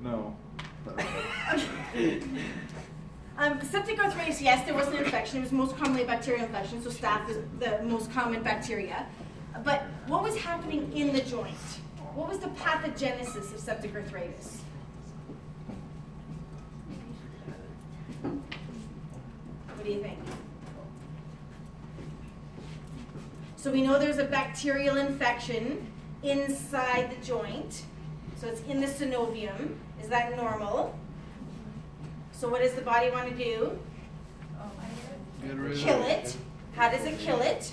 No. 0.00 0.36
Um, 3.36 3.60
septic 3.62 3.98
arthritis, 3.98 4.40
yes, 4.40 4.64
there 4.64 4.74
was 4.74 4.86
an 4.86 4.94
infection. 4.94 5.38
It 5.38 5.42
was 5.42 5.50
most 5.50 5.76
commonly 5.76 6.04
a 6.04 6.06
bacterial 6.06 6.44
infection, 6.44 6.80
so 6.80 6.88
staph 6.88 7.28
is 7.28 7.38
the 7.58 7.82
most 7.82 8.12
common 8.12 8.44
bacteria. 8.44 9.06
But 9.64 9.82
what 10.06 10.22
was 10.22 10.36
happening 10.36 10.92
in 10.92 11.12
the 11.12 11.20
joint? 11.20 11.56
What 12.14 12.28
was 12.28 12.38
the 12.38 12.46
pathogenesis 12.50 13.52
of 13.52 13.58
septic 13.58 13.92
arthritis? 13.92 14.63
What 18.24 19.84
do 19.84 19.90
you 19.90 20.00
think? 20.00 20.18
So 23.56 23.70
we 23.70 23.82
know 23.82 23.98
there's 23.98 24.18
a 24.18 24.24
bacterial 24.24 24.96
infection 24.96 25.86
inside 26.22 27.10
the 27.10 27.24
joint. 27.24 27.84
So 28.36 28.46
it's 28.46 28.60
in 28.62 28.80
the 28.80 28.86
synovium. 28.86 29.76
Is 30.02 30.08
that 30.08 30.36
normal? 30.36 30.98
So 32.32 32.40
So 32.40 32.48
what 32.48 32.60
does 32.60 32.72
the 32.72 32.82
body 32.82 33.10
want 33.10 33.28
to 33.30 33.34
do? 33.34 33.78
Oh, 34.60 34.70
Get 35.42 35.56
rid 35.56 35.72
of 35.72 35.78
Kill 35.78 36.02
it. 36.02 36.36
How 36.74 36.90
does 36.90 37.04
it 37.04 37.18
kill 37.18 37.40
it? 37.40 37.72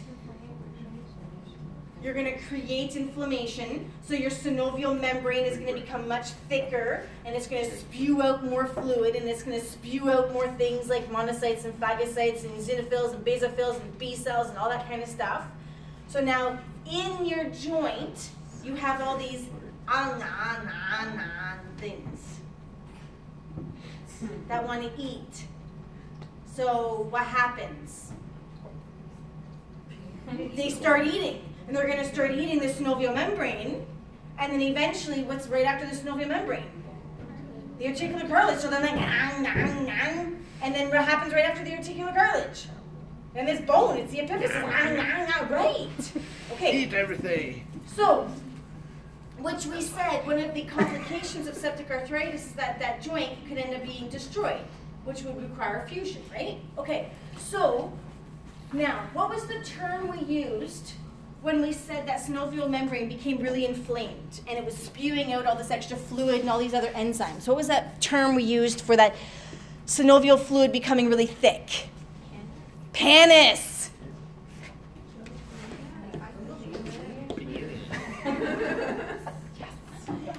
You're 2.04 2.14
going 2.14 2.26
to 2.26 2.38
create 2.46 2.96
inflammation. 2.96 3.92
So 4.04 4.16
your 4.16 4.32
synovial 4.32 5.00
membrane 5.00 5.46
is 5.46 5.58
going 5.58 5.74
to 5.74 5.80
become 5.80 6.08
much 6.08 6.30
thicker 6.50 7.04
and 7.26 7.36
it's 7.36 7.48
going 7.48 7.64
to 7.70 7.78
spew 7.78 8.22
out 8.22 8.44
more 8.44 8.66
fluid 8.66 9.16
and 9.16 9.30
it's 9.30 9.44
going 9.44 9.60
to 9.60 9.66
spew 9.66 10.10
out 10.10 10.34
more 10.34 10.48
things 10.54 10.90
like 10.90 11.08
monocytes 11.12 11.66
and 11.66 11.80
phagocytes 11.80 12.44
and 12.44 12.52
eosinophils 12.58 13.14
and 13.14 13.24
basophils 13.24 13.80
and 13.80 13.98
B 14.00 14.16
cells 14.16 14.50
and 14.50 14.58
all 14.58 14.70
that 14.70 14.88
kind 14.90 15.04
of 15.04 15.08
stuff. 15.08 15.44
So 16.08 16.22
now 16.22 16.60
in 16.92 17.26
your 17.26 17.46
joint, 17.46 18.30
you 18.64 18.76
have 18.76 19.02
all 19.02 19.18
these 19.18 19.46
ah, 19.88 20.16
nah, 20.18 20.64
nah, 20.64 21.16
nah 21.16 21.32
things 21.78 22.40
that 24.48 24.66
want 24.66 24.84
to 24.84 25.02
eat. 25.02 25.46
So 26.56 27.08
what 27.10 27.24
happens? 27.24 28.12
They 30.56 30.70
start 30.70 31.08
eating, 31.08 31.42
and 31.72 31.78
they're 31.78 31.88
going 31.88 32.00
to 32.06 32.14
start 32.14 32.32
eating 32.32 32.60
the 32.60 32.68
synovial 32.68 33.16
membrane, 33.16 33.86
and 34.38 34.52
then 34.52 34.62
eventually, 34.62 35.24
what's 35.24 35.48
right 35.48 35.66
after 35.66 35.88
the 35.88 35.96
synovial 35.96 36.28
membrane? 36.28 36.66
The 37.80 37.88
articular 37.88 38.28
cartilage. 38.28 38.60
So 38.60 38.70
then, 38.70 38.82
like, 38.82 38.96
nang, 38.96 39.42
nang, 39.42 39.86
nang, 39.86 40.46
and 40.62 40.76
then 40.76 40.90
what 40.90 41.06
happens 41.06 41.34
right 41.34 41.46
after 41.46 41.64
the 41.64 41.74
articular 41.74 42.12
cartilage? 42.12 42.68
And 43.36 43.48
this 43.48 43.62
bone, 43.62 44.00
it's 44.00 44.12
the 44.12 44.18
epiphysis. 44.18 44.54
Nang, 44.54 44.98
nang, 44.98 45.30
nang, 45.30 45.50
right. 45.50 46.12
Okay. 46.52 46.84
Eat 46.84 46.94
everything. 46.94 47.66
So, 47.96 48.28
which 49.40 49.66
we 49.68 49.80
said 49.80 50.28
one 50.28 50.40
of 50.40 50.54
the 50.54 50.64
complications 50.64 51.48
of 51.48 51.56
septic 51.56 51.90
arthritis 51.90 52.48
is 52.48 52.52
that 52.52 52.80
that 52.80 53.02
joint 53.02 53.48
could 53.48 53.58
end 53.58 53.74
up 53.74 53.84
being 53.84 54.10
destroyed, 54.10 54.60
which 55.06 55.24
would 55.24 55.42
require 55.42 55.88
fusion, 55.88 56.22
right? 56.34 56.58
Okay, 56.78 57.12
so 57.38 57.94
now, 58.74 59.08
what 59.14 59.30
was 59.30 59.46
the 59.46 59.62
term 59.64 60.10
we 60.10 60.20
used 60.26 60.96
when 61.42 61.62
we 61.62 61.74
said 61.74 62.08
that 62.08 62.22
synovial 62.22 62.70
membrane 62.70 63.10
became 63.10 63.40
really 63.40 63.66
inflamed 63.66 64.42
and 64.48 64.58
it 64.58 64.64
was 64.64 64.78
spewing 64.78 65.34
out 65.34 65.46
all 65.46 65.56
this 65.56 65.72
extra 65.72 65.98
fluid 65.98 66.42
and 66.42 66.50
all 66.50 66.60
these 66.60 66.74
other 66.74 66.90
enzymes? 66.90 67.48
What 67.48 67.58
was 67.58 67.68
that 67.68 68.00
term 68.00 68.36
we 68.36 68.44
used 68.44 68.82
for 68.82 68.96
that 68.96 69.16
synovial 69.88 70.40
fluid 70.40 70.72
becoming 70.72 71.10
really 71.10 71.26
thick? 71.26 71.88
Pannus. 72.94 73.90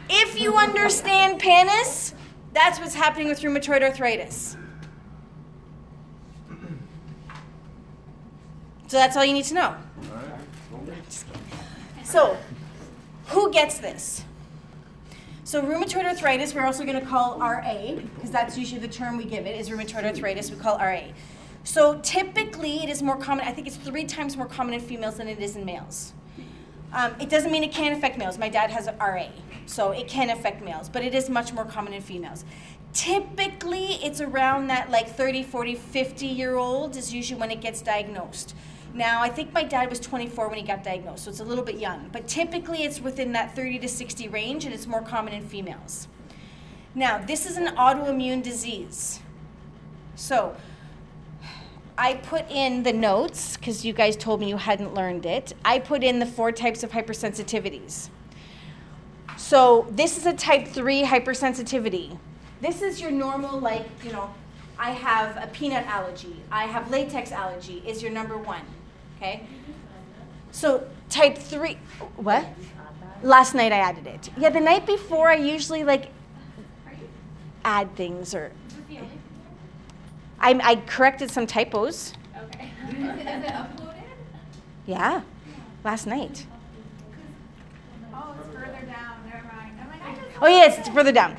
If 0.09 0.39
you 0.39 0.55
understand 0.57 1.41
pannus, 1.41 2.13
that's 2.53 2.79
what's 2.79 2.95
happening 2.95 3.29
with 3.29 3.41
rheumatoid 3.41 3.83
arthritis. 3.83 4.57
So 8.89 8.99
that's 8.99 9.17
all 9.17 9.25
you 9.25 9.33
need 9.33 9.47
to 9.47 9.55
know. 9.55 9.77
So, 12.13 12.37
who 13.29 13.51
gets 13.51 13.79
this? 13.79 14.23
So, 15.45 15.63
rheumatoid 15.63 16.05
arthritis, 16.05 16.55
we're 16.55 16.67
also 16.67 16.85
going 16.85 17.01
to 17.01 17.07
call 17.07 17.39
RA, 17.39 17.95
because 17.95 18.31
that's 18.31 18.59
usually 18.59 18.83
the 18.83 18.93
term 18.93 19.17
we 19.17 19.25
give 19.25 19.47
it, 19.47 19.59
is 19.59 19.71
rheumatoid 19.71 20.05
arthritis. 20.05 20.51
We 20.51 20.59
call 20.59 20.77
RA. 20.77 21.05
So, 21.65 22.01
typically, 22.03 22.83
it 22.85 22.91
is 22.91 23.03
more 23.03 23.17
common, 23.17 23.47
I 23.47 23.53
think 23.53 23.67
it's 23.67 23.77
three 23.77 24.05
times 24.05 24.37
more 24.37 24.45
common 24.45 24.75
in 24.75 24.81
females 24.81 25.17
than 25.17 25.27
it 25.27 25.39
is 25.39 25.57
in 25.57 25.65
males. 25.65 26.13
Um, 26.93 27.15
it 27.19 27.31
doesn't 27.31 27.51
mean 27.51 27.63
it 27.63 27.73
can't 27.73 27.97
affect 27.97 28.19
males. 28.19 28.37
My 28.37 28.51
dad 28.51 28.69
has 28.69 28.91
RA, 29.01 29.29
so 29.65 29.93
it 29.93 30.07
can 30.07 30.29
affect 30.29 30.63
males, 30.63 30.91
but 30.91 31.03
it 31.03 31.15
is 31.15 31.31
much 31.31 31.55
more 31.55 31.65
common 31.65 31.95
in 31.95 32.03
females. 32.03 32.45
Typically, 32.93 33.95
it's 34.05 34.21
around 34.21 34.67
that 34.67 34.91
like 34.91 35.09
30, 35.09 35.45
40, 35.45 35.77
50 35.77 36.27
year 36.27 36.57
old 36.57 36.95
is 36.95 37.15
usually 37.15 37.41
when 37.41 37.51
it 37.51 37.63
gets 37.63 37.81
diagnosed. 37.81 38.55
Now, 38.95 39.23
I 39.23 39.31
think 39.31 39.55
my 39.55 39.63
dad 39.65 39.89
was 39.89 39.99
24 40.01 40.49
when 40.49 40.59
he 40.59 40.65
got 40.65 40.85
diagnosed, 40.85 41.25
so 41.25 41.31
it's 41.31 41.41
a 41.41 41.45
little 41.45 41.65
bit 41.65 41.77
young, 41.77 42.11
but 42.13 42.29
typically 42.29 42.83
it's 42.83 43.01
within 43.01 43.33
that 43.33 43.57
30 43.57 43.79
to 43.81 43.89
60 43.89 44.29
range 44.29 44.67
and 44.67 44.75
it's 44.75 44.87
more 44.87 45.01
common 45.01 45.33
in 45.33 45.47
females. 45.47 46.09
Now, 46.95 47.19
this 47.19 47.47
is 47.47 47.57
an 47.57 47.69
autoimmune 47.77 48.43
disease. 48.43 49.21
So, 50.15 50.55
I 51.97 52.15
put 52.15 52.51
in 52.51 52.83
the 52.83 52.93
notes 52.93 53.57
because 53.57 53.85
you 53.85 53.95
guys 53.95 54.15
told 54.15 54.41
me 54.41 54.49
you 54.49 54.59
hadn't 54.59 54.93
learned 54.93 55.25
it. 55.25 55.55
I 55.65 55.79
put 55.79 56.03
in 56.03 56.19
the 56.19 56.27
four 56.27 56.53
types 56.53 56.83
of 56.83 56.91
hypersensitivities. 56.91 58.11
So, 59.39 59.87
this 59.91 60.19
is 60.19 60.27
a 60.27 60.35
type 60.35 60.69
3 60.69 61.05
hypersensitivity. 61.05 62.19
This 62.61 62.83
is 62.83 63.01
your 63.01 63.11
normal, 63.11 63.59
like, 63.59 63.89
you 64.05 64.13
know, 64.13 64.33
I 64.79 64.91
have 64.91 65.37
a 65.37 65.47
peanut 65.47 65.87
allergy, 65.87 66.37
I 66.51 66.65
have 66.65 66.91
latex 66.91 67.33
allergy, 67.33 67.83
is 67.87 68.03
your 68.03 68.11
number 68.13 68.37
one. 68.37 68.63
Okay? 69.23 69.41
So, 70.51 70.85
type 71.09 71.39
3, 71.39 71.79
what? 72.17 72.45
Last 73.23 73.55
night 73.55 73.71
I 73.71 73.79
added 73.79 74.09
it. 74.09 74.31
Yeah, 74.37 74.51
the 74.51 74.59
night 74.59 74.85
before 74.85 75.29
I 75.29 75.37
usually 75.37 75.85
like 75.85 76.09
add 77.65 77.95
things 77.95 78.35
or 78.35 78.51
I, 80.41 80.59
I 80.61 80.77
corrected 80.87 81.31
some 81.31 81.47
typos. 81.47 82.15
Okay. 82.37 82.69
Is 82.89 82.97
it 82.97 83.47
uploaded? 83.47 84.03
Yeah, 84.87 85.23
last 85.85 86.09
night. 86.09 86.45
Oh, 88.13 88.35
it's 88.37 88.53
further 88.53 88.87
down. 88.87 89.21
Never 89.25 89.47
mind. 89.47 89.79
I'm 89.81 89.89
like, 89.89 90.03
I 90.03 90.15
just. 90.17 90.43
Oh 90.43 90.49
yes, 90.49 90.79
it's 90.81 90.89
further 90.89 91.13
down. 91.13 91.37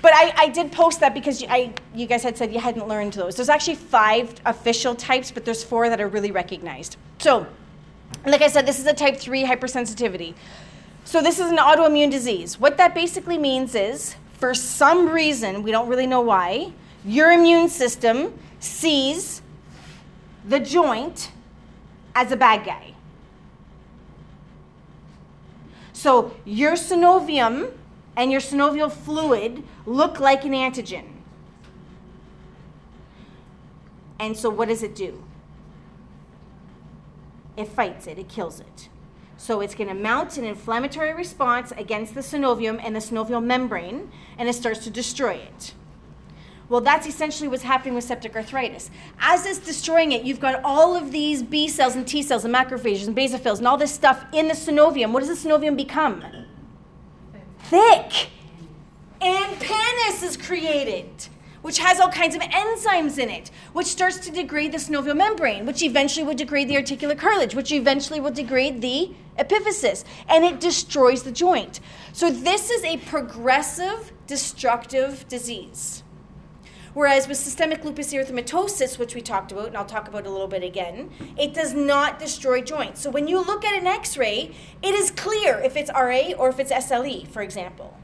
But 0.00 0.12
I, 0.14 0.32
I 0.36 0.48
did 0.48 0.70
post 0.70 1.00
that 1.00 1.12
because 1.12 1.42
you, 1.42 1.48
I, 1.50 1.72
you 1.94 2.06
guys 2.06 2.22
had 2.22 2.38
said 2.38 2.52
you 2.52 2.60
hadn't 2.60 2.86
learned 2.86 3.14
those. 3.14 3.36
There's 3.36 3.48
actually 3.48 3.74
five 3.74 4.32
official 4.44 4.94
types, 4.94 5.30
but 5.30 5.44
there's 5.44 5.64
four 5.64 5.88
that 5.88 6.00
are 6.00 6.08
really 6.08 6.30
recognized. 6.30 6.96
So, 7.18 7.46
like 8.24 8.42
I 8.42 8.48
said, 8.48 8.66
this 8.66 8.78
is 8.78 8.86
a 8.86 8.94
type 8.94 9.16
3 9.16 9.44
hypersensitivity. 9.44 10.34
So, 11.04 11.20
this 11.20 11.40
is 11.40 11.50
an 11.50 11.56
autoimmune 11.56 12.10
disease. 12.10 12.60
What 12.60 12.76
that 12.76 12.94
basically 12.94 13.38
means 13.38 13.74
is, 13.74 14.14
for 14.34 14.54
some 14.54 15.08
reason, 15.08 15.62
we 15.62 15.72
don't 15.72 15.88
really 15.88 16.06
know 16.06 16.20
why, 16.20 16.72
your 17.04 17.32
immune 17.32 17.68
system 17.68 18.38
sees 18.60 19.42
the 20.46 20.60
joint 20.60 21.32
as 22.14 22.32
a 22.32 22.36
bad 22.36 22.64
guy. 22.64 22.94
So 25.92 26.36
your 26.44 26.74
synovium 26.74 27.72
and 28.18 28.32
your 28.32 28.40
synovial 28.40 28.90
fluid 28.90 29.62
look 29.86 30.18
like 30.18 30.44
an 30.44 30.50
antigen. 30.50 31.04
And 34.18 34.36
so 34.36 34.50
what 34.50 34.66
does 34.66 34.82
it 34.82 34.96
do? 34.96 35.22
It 37.56 37.68
fights 37.68 38.08
it, 38.08 38.18
it 38.18 38.28
kills 38.28 38.58
it. 38.58 38.88
So 39.36 39.60
it's 39.60 39.76
going 39.76 39.86
to 39.86 39.94
mount 39.94 40.36
an 40.36 40.44
inflammatory 40.44 41.14
response 41.14 41.72
against 41.76 42.14
the 42.14 42.20
synovium 42.20 42.80
and 42.82 42.96
the 42.96 43.00
synovial 43.00 43.42
membrane, 43.42 44.10
and 44.36 44.48
it 44.48 44.54
starts 44.54 44.80
to 44.80 44.90
destroy 44.90 45.34
it. 45.34 45.74
Well, 46.68 46.80
that's 46.80 47.06
essentially 47.06 47.48
what's 47.48 47.62
happening 47.62 47.94
with 47.94 48.02
septic 48.02 48.34
arthritis. 48.34 48.90
As 49.20 49.46
it's 49.46 49.60
destroying 49.60 50.10
it, 50.10 50.24
you've 50.24 50.40
got 50.40 50.60
all 50.64 50.96
of 50.96 51.12
these 51.12 51.44
B 51.44 51.68
cells 51.68 51.94
and 51.94 52.06
T 52.06 52.22
cells 52.22 52.44
and 52.44 52.52
macrophages 52.52 53.06
and 53.06 53.16
basophils 53.16 53.58
and 53.58 53.68
all 53.68 53.76
this 53.76 53.94
stuff 53.94 54.24
in 54.32 54.48
the 54.48 54.54
synovium. 54.54 55.12
What 55.12 55.24
does 55.24 55.40
the 55.40 55.48
synovium 55.48 55.76
become? 55.76 56.24
Thick. 57.68 58.30
And 59.20 59.60
pannus 59.60 60.22
is 60.22 60.38
created, 60.38 61.28
which 61.60 61.78
has 61.78 62.00
all 62.00 62.08
kinds 62.08 62.34
of 62.34 62.40
enzymes 62.40 63.18
in 63.18 63.28
it, 63.28 63.50
which 63.74 63.88
starts 63.88 64.16
to 64.20 64.30
degrade 64.30 64.72
the 64.72 64.78
synovial 64.78 65.14
membrane, 65.14 65.66
which 65.66 65.82
eventually 65.82 66.24
will 66.24 66.34
degrade 66.34 66.68
the 66.68 66.76
articular 66.76 67.14
cartilage, 67.14 67.54
which 67.54 67.70
eventually 67.70 68.20
will 68.20 68.30
degrade 68.30 68.80
the 68.80 69.10
epiphysis, 69.38 70.04
and 70.28 70.46
it 70.46 70.60
destroys 70.60 71.24
the 71.24 71.32
joint. 71.32 71.80
So, 72.14 72.30
this 72.30 72.70
is 72.70 72.82
a 72.84 72.96
progressive, 72.96 74.12
destructive 74.26 75.28
disease. 75.28 76.02
Whereas 76.94 77.28
with 77.28 77.36
systemic 77.36 77.84
lupus 77.84 78.12
erythematosus, 78.12 78.98
which 78.98 79.14
we 79.14 79.20
talked 79.20 79.52
about, 79.52 79.68
and 79.68 79.76
I'll 79.76 79.84
talk 79.84 80.08
about 80.08 80.26
a 80.26 80.30
little 80.30 80.48
bit 80.48 80.62
again, 80.62 81.10
it 81.36 81.54
does 81.54 81.74
not 81.74 82.18
destroy 82.18 82.60
joints. 82.60 83.00
So 83.00 83.10
when 83.10 83.28
you 83.28 83.38
look 83.38 83.64
at 83.64 83.78
an 83.78 83.86
x 83.86 84.16
ray, 84.16 84.54
it 84.82 84.94
is 84.94 85.10
clear 85.10 85.58
if 85.58 85.76
it's 85.76 85.90
RA 85.90 86.32
or 86.38 86.48
if 86.48 86.58
it's 86.58 86.72
SLE, 86.72 87.28
for 87.28 87.42
example. 87.42 87.96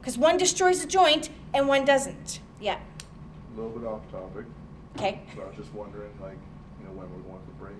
Because 0.00 0.18
one 0.18 0.36
destroys 0.36 0.80
the 0.80 0.86
joint 0.86 1.30
and 1.54 1.68
one 1.68 1.84
doesn't. 1.84 2.40
Yeah. 2.60 2.78
A 3.54 3.60
little 3.60 3.78
bit 3.78 3.86
off 3.86 4.10
topic. 4.10 4.46
Okay. 4.96 5.20
But 5.34 5.44
I 5.44 5.46
was 5.48 5.56
just 5.56 5.72
wondering, 5.72 6.10
like, 6.20 6.36
you 6.80 6.86
know, 6.86 6.92
when 6.92 7.10
we're 7.10 7.22
going 7.30 7.40
for 7.46 7.64
break. 7.64 7.76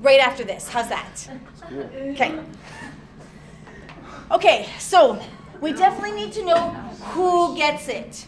Right 0.00 0.20
after 0.20 0.44
this. 0.44 0.68
How's 0.68 0.88
that? 0.88 1.28
Okay. 1.72 2.38
Okay, 4.30 4.68
so 4.78 5.20
we 5.60 5.72
definitely 5.72 6.12
need 6.12 6.32
to 6.34 6.44
know 6.44 6.70
who 7.12 7.56
gets 7.56 7.88
it. 7.88 8.26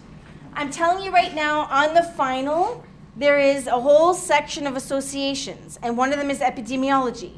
I'm 0.55 0.71
telling 0.71 1.05
you 1.05 1.13
right 1.13 1.35
now, 1.35 1.63
on 1.63 1.95
the 1.95 2.03
final, 2.03 2.85
there 3.17 3.39
is 3.39 3.67
a 3.67 3.81
whole 3.81 4.15
section 4.15 4.67
of 4.67 4.77
associations, 4.77 5.79
and 5.83 5.97
one 5.97 6.13
of 6.13 6.19
them 6.19 6.31
is 6.31 6.41
epidemiology. 6.41 7.33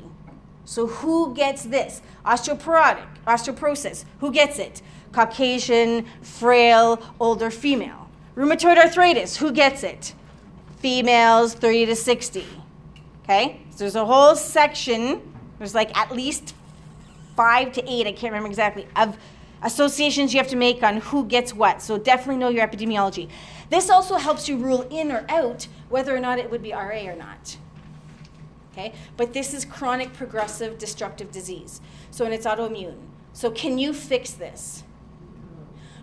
So, 0.64 0.86
who 0.86 1.34
gets 1.34 1.64
this? 1.64 2.02
Osteoporotic, 2.24 3.06
osteoporosis. 3.26 4.04
Who 4.20 4.32
gets 4.32 4.58
it? 4.58 4.80
Caucasian, 5.12 6.06
frail, 6.22 7.02
older 7.20 7.50
female. 7.50 8.08
Rheumatoid 8.36 8.78
arthritis, 8.78 9.36
who 9.36 9.52
gets 9.52 9.82
it? 9.82 10.14
Females 10.78 11.54
30 11.54 11.86
to 11.86 11.96
60. 11.96 12.46
Okay? 13.24 13.60
So 13.70 13.78
there's 13.78 13.96
a 13.96 14.04
whole 14.04 14.34
section, 14.34 15.20
there's 15.58 15.74
like 15.74 15.96
at 15.96 16.12
least 16.12 16.54
five 17.36 17.72
to 17.72 17.90
eight, 17.90 18.06
I 18.06 18.12
can't 18.12 18.32
remember 18.32 18.48
exactly, 18.48 18.86
of 18.96 19.16
associations 19.62 20.34
you 20.34 20.40
have 20.40 20.48
to 20.48 20.56
make 20.56 20.82
on 20.82 20.98
who 20.98 21.24
gets 21.24 21.54
what. 21.54 21.82
So 21.82 21.98
definitely 21.98 22.36
know 22.36 22.48
your 22.48 22.66
epidemiology. 22.66 23.28
This 23.70 23.88
also 23.88 24.16
helps 24.16 24.48
you 24.48 24.56
rule 24.56 24.82
in 24.90 25.10
or 25.10 25.24
out 25.28 25.68
whether 25.88 26.14
or 26.14 26.20
not 26.20 26.38
it 26.38 26.50
would 26.50 26.62
be 26.62 26.72
RA 26.72 27.02
or 27.04 27.16
not. 27.16 27.56
Okay? 28.72 28.92
But 29.16 29.32
this 29.32 29.54
is 29.54 29.64
chronic 29.64 30.12
progressive 30.12 30.78
destructive 30.78 31.30
disease. 31.30 31.80
So 32.10 32.24
and 32.24 32.34
it's 32.34 32.46
autoimmune. 32.46 32.98
So 33.32 33.50
can 33.50 33.78
you 33.78 33.92
fix 33.92 34.32
this? 34.32 34.84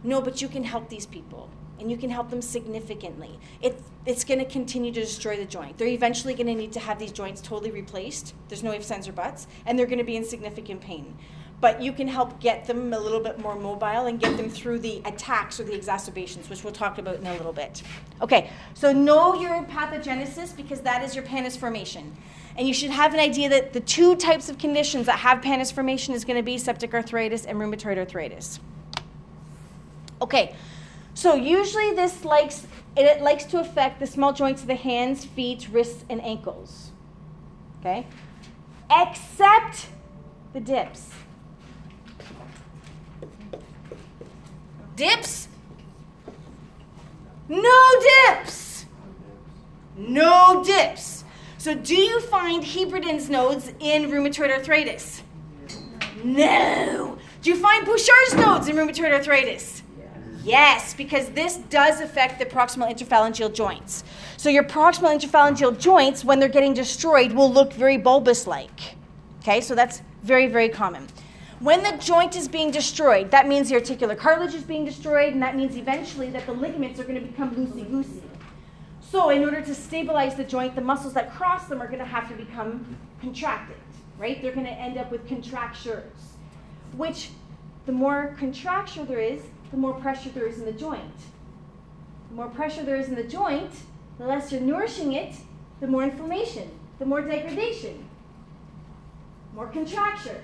No, 0.03 0.22
but 0.22 0.41
you 0.41 0.48
can 0.48 0.64
help 0.64 0.90
these 0.90 1.06
people 1.06 1.49
and 1.80 1.90
you 1.90 1.98
can 1.98 2.10
help 2.10 2.30
them 2.30 2.41
significantly. 2.41 3.40
It, 3.61 3.81
it's 4.06 4.23
going 4.23 4.40
to 4.40 4.45
continue 4.45 4.91
to 4.91 4.99
destroy 4.99 5.38
the 5.38 5.45
joint. 5.45 5.77
They're 5.77 5.88
eventually 5.88 6.34
going 6.34 6.48
to 6.48 6.56
need 6.56 6.73
to 6.73 6.80
have 6.80 6.99
these 6.99 7.11
joints 7.11 7.41
totally 7.41 7.72
replaced. 7.72 8.34
There's 8.49 8.64
no 8.64 8.73
ifs, 8.73 8.91
ands, 8.91 9.07
or 9.07 9.14
buts, 9.14 9.48
and 9.65 9.80
they're 9.80 9.86
going 9.86 9.99
to 9.99 10.03
be 10.03 10.18
in 10.18 10.26
significant 10.26 10.81
pain. 10.81 11.18
But 11.61 11.81
you 11.81 11.91
can 11.91 12.07
help 12.07 12.40
get 12.40 12.65
them 12.65 12.94
a 12.94 12.99
little 12.99 13.19
bit 13.19 13.38
more 13.40 13.56
mobile 13.56 14.06
and 14.06 14.19
get 14.19 14.38
them 14.38 14.49
through 14.49 14.80
the 14.80 15.02
attacks 15.03 15.60
or 15.60 15.64
the 15.64 15.73
exacerbations, 15.73 16.49
which 16.49 16.64
we'll 16.64 16.72
talk 16.72 16.98
about 16.98 17.15
in 17.15 17.27
a 17.27 17.34
little 17.34 17.52
bit. 17.52 17.84
Okay, 18.22 18.49
so 18.73 18.94
know 18.94 19.34
your 19.34 19.64
pathogenesis 19.65 20.56
because 20.56 20.81
that 20.81 21.03
is 21.03 21.15
your 21.15 21.23
pannus 21.26 21.57
formation. 21.57 22.15
And 22.56 22.68
you 22.68 22.73
should 22.73 22.91
have 22.91 23.14
an 23.14 23.19
idea 23.19 23.49
that 23.49 23.73
the 23.73 23.81
two 23.81 24.15
types 24.15 24.49
of 24.49 24.57
conditions 24.57 25.06
that 25.06 25.19
have 25.19 25.41
pannus 25.41 25.72
formation 25.72 26.14
is 26.14 26.23
going 26.23 26.38
to 26.38 26.44
be 26.44 26.57
septic 26.57 26.94
arthritis 26.94 27.45
and 27.45 27.57
rheumatoid 27.57 27.98
arthritis. 27.98 28.60
Okay, 30.22 30.56
so 31.14 31.36
usually 31.36 31.94
this 31.94 32.23
likes 32.23 32.65
it 32.95 33.22
likes 33.22 33.45
to 33.45 33.60
affect 33.60 33.99
the 33.99 34.07
small 34.07 34.34
joints 34.34 34.61
of 34.61 34.68
the 34.68 34.76
hands, 34.76 35.26
feet, 35.26 35.68
wrists, 35.72 36.03
and 36.10 36.22
ankles. 36.22 36.91
Okay? 37.80 38.07
Except 38.90 39.88
the 40.53 40.60
dips. 40.60 41.11
Dips? 44.99 45.47
No 47.47 48.01
dips. 48.27 48.85
No 49.95 50.61
dips. 50.61 51.23
So 51.57 51.73
do 51.73 51.95
you 51.95 52.19
find 52.19 52.65
Heberden's 52.65 53.30
nodes 53.30 53.71
in 53.80 54.11
rheumatoid 54.11 54.51
arthritis? 54.51 55.23
No. 56.21 57.17
Do 57.41 57.49
you 57.49 57.55
find 57.55 57.85
Bouchard's 57.85 58.35
nodes 58.35 58.67
in 58.67 58.76
rheumatoid 58.76 59.13
arthritis? 59.13 59.84
Yes, 60.43 60.93
because 60.93 61.30
this 61.30 61.55
does 61.69 62.01
affect 62.01 62.38
the 62.38 62.45
proximal 62.45 62.91
interphalangeal 62.93 63.53
joints. 63.53 64.03
So 64.35 64.49
your 64.49 64.65
proximal 64.65 65.17
interphalangeal 65.17 65.80
joints, 65.80 66.26
when 66.26 66.41
they're 66.41 66.49
getting 66.49 66.73
destroyed, 66.73 67.31
will 67.31 67.49
look 67.49 67.71
very 67.71 67.97
bulbous-like. 67.97 68.95
Okay, 69.43 69.61
so 69.61 69.76
that's 69.76 70.01
very, 70.23 70.47
very 70.47 70.67
common. 70.67 71.07
When 71.60 71.84
the 71.84 71.91
joint 71.98 72.38
is 72.38 72.48
being 72.48 72.72
destroyed, 72.72 73.31
that 73.31 73.45
means 73.45 73.68
the 73.68 73.76
articular 73.76 74.15
cartilage 74.15 74.53
is 74.53 74.64
being 74.64 74.86
destroyed, 74.86 75.34
and 75.34 75.41
that 75.44 75.57
means 75.57 75.76
eventually 75.76 76.30
that 76.30 76.45
the 76.45 76.53
ligaments 76.53 77.02
are 77.02 77.03
going 77.03 77.19
to 77.19 77.26
become 77.26 77.53
loosey-goosey. 77.53 78.23
So 79.02 79.30
in 79.30 79.44
order 79.44 79.61
to 79.61 79.76
stabilize 79.76 80.36
the 80.36 80.45
joint, 80.45 80.76
the 80.76 80.81
muscles 80.81 81.14
that 81.15 81.34
cross 81.34 81.68
them 81.68 81.81
are 81.81 81.88
going 81.88 81.99
to 81.99 82.06
have 82.06 82.30
to 82.30 82.36
become 82.36 82.95
contracted, 83.19 83.76
right? 84.18 84.41
They're 84.41 84.53
going 84.53 84.68
to 84.68 84.72
end 84.72 84.98
up 84.98 85.11
with 85.11 85.27
contractures, 85.27 86.14
which 86.95 87.31
the 87.86 87.91
more 87.91 88.36
contracture 88.40 89.03
there 89.03 89.19
is, 89.19 89.41
the 89.72 89.77
more 89.77 89.95
pressure 89.95 90.30
there 90.30 90.48
is 90.48 90.60
in 90.60 90.65
the 90.65 90.72
joint. 90.72 91.18
The 92.30 92.36
more 92.36 92.48
pressure 92.48 92.84
there 92.84 92.95
is 92.95 93.10
in 93.10 93.15
the 93.15 93.23
joint, 93.23 93.72
the 94.18 94.26
less 94.26 94.49
you're 94.49 94.61
nourishing 94.61 95.11
it, 95.11 95.36
the 95.81 95.88
more 95.88 96.03
inflammation, 96.03 96.72
the 96.99 97.06
more 97.06 97.22
degradation, 97.22 98.07
more 99.53 99.68
contracture, 99.68 100.41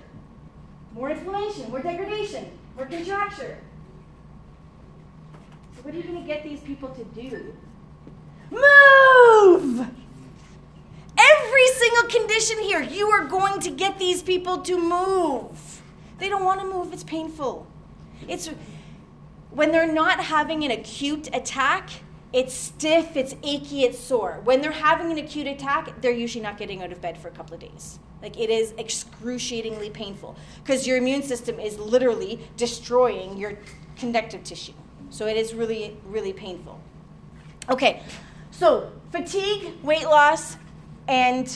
more 0.96 1.12
inflammation, 1.12 1.70
more 1.70 1.82
degradation, 1.82 2.50
more 2.76 2.86
contracture. 2.86 3.58
So, 5.76 5.82
what 5.84 5.94
are 5.94 5.98
you 5.98 6.04
going 6.04 6.22
to 6.22 6.28
get 6.28 6.44
these 6.44 6.62
people 6.62 6.90
to 6.90 7.04
do? 7.04 7.54
Move! 8.50 9.88
Every 11.18 11.68
single 11.68 12.10
condition 12.10 12.60
here, 12.60 12.82
you 12.82 13.10
are 13.10 13.26
going 13.26 13.60
to 13.62 13.72
get 13.72 14.00
these 14.00 14.24
people 14.24 14.60
to 14.60 14.78
move. 14.78 15.82
They 16.18 16.30
don't 16.30 16.46
want 16.46 16.62
to 16.62 16.66
move, 16.66 16.94
it's 16.94 17.04
painful. 17.04 17.68
It's 18.28 18.50
when 19.52 19.72
they're 19.72 19.92
not 19.92 20.22
having 20.22 20.64
an 20.64 20.72
acute 20.72 21.30
attack, 21.34 21.90
it's 22.32 22.54
stiff, 22.54 23.16
it's 23.16 23.36
achy, 23.44 23.84
it's 23.84 24.00
sore. 24.00 24.42
When 24.44 24.62
they're 24.62 24.72
having 24.72 25.12
an 25.12 25.18
acute 25.18 25.48
attack, 25.48 26.02
they're 26.02 26.12
usually 26.12 26.44
not 26.44 26.58
getting 26.58 26.84
out 26.84 26.92
of 26.92 27.02
bed 27.02 27.18
for 27.18 27.28
a 27.28 27.32
couple 27.32 27.54
of 27.54 27.62
days. 27.62 28.00
Like 28.26 28.40
it 28.40 28.50
is 28.50 28.74
excruciatingly 28.80 29.92
painful 29.92 30.36
because 30.64 30.88
your 30.88 30.98
immune 30.98 31.22
system 31.22 31.60
is 31.60 31.78
literally 31.78 32.40
destroying 32.58 33.38
your 33.38 33.60
connective 33.98 34.44
tissue. 34.44 34.74
So 35.12 35.28
it 35.28 35.38
is 35.38 35.54
really, 35.54 35.96
really 36.08 36.34
painful. 36.34 36.80
Okay, 37.70 38.02
so 38.50 38.92
fatigue, 39.12 39.74
weight 39.84 40.06
loss, 40.06 40.58
and 41.08 41.56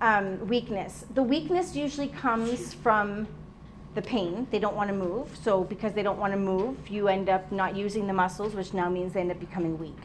um, 0.00 0.44
weakness. 0.48 1.04
The 1.14 1.22
weakness 1.22 1.76
usually 1.76 2.08
comes 2.08 2.74
from 2.74 3.28
the 3.94 4.02
pain. 4.02 4.48
They 4.50 4.58
don't 4.58 4.74
want 4.74 4.88
to 4.88 4.96
move. 4.96 5.28
So 5.40 5.62
because 5.62 5.92
they 5.92 6.02
don't 6.02 6.18
want 6.18 6.32
to 6.32 6.38
move, 6.40 6.88
you 6.88 7.06
end 7.06 7.28
up 7.28 7.52
not 7.52 7.76
using 7.76 8.08
the 8.08 8.12
muscles, 8.12 8.56
which 8.56 8.74
now 8.74 8.88
means 8.90 9.12
they 9.12 9.20
end 9.20 9.30
up 9.30 9.38
becoming 9.38 9.78
weak. 9.78 9.96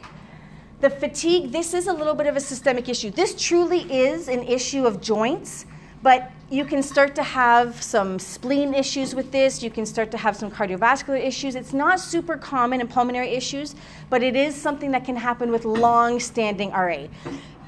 The 0.80 0.88
fatigue, 0.88 1.52
this 1.52 1.74
is 1.74 1.88
a 1.88 1.92
little 1.92 2.14
bit 2.14 2.26
of 2.26 2.36
a 2.36 2.40
systemic 2.40 2.88
issue. 2.88 3.10
This 3.10 3.34
truly 3.34 3.80
is 3.92 4.28
an 4.28 4.42
issue 4.42 4.86
of 4.86 5.02
joints, 5.02 5.66
but 6.02 6.32
you 6.48 6.64
can 6.64 6.82
start 6.82 7.14
to 7.16 7.22
have 7.22 7.82
some 7.82 8.18
spleen 8.18 8.72
issues 8.72 9.14
with 9.14 9.30
this. 9.30 9.62
You 9.62 9.70
can 9.70 9.84
start 9.84 10.10
to 10.12 10.16
have 10.16 10.36
some 10.36 10.50
cardiovascular 10.50 11.22
issues. 11.22 11.54
It's 11.54 11.74
not 11.74 12.00
super 12.00 12.38
common 12.38 12.80
in 12.80 12.88
pulmonary 12.88 13.28
issues, 13.28 13.74
but 14.08 14.22
it 14.22 14.34
is 14.34 14.54
something 14.54 14.90
that 14.92 15.04
can 15.04 15.16
happen 15.16 15.52
with 15.52 15.66
long 15.66 16.18
standing 16.18 16.70
RA. 16.70 17.08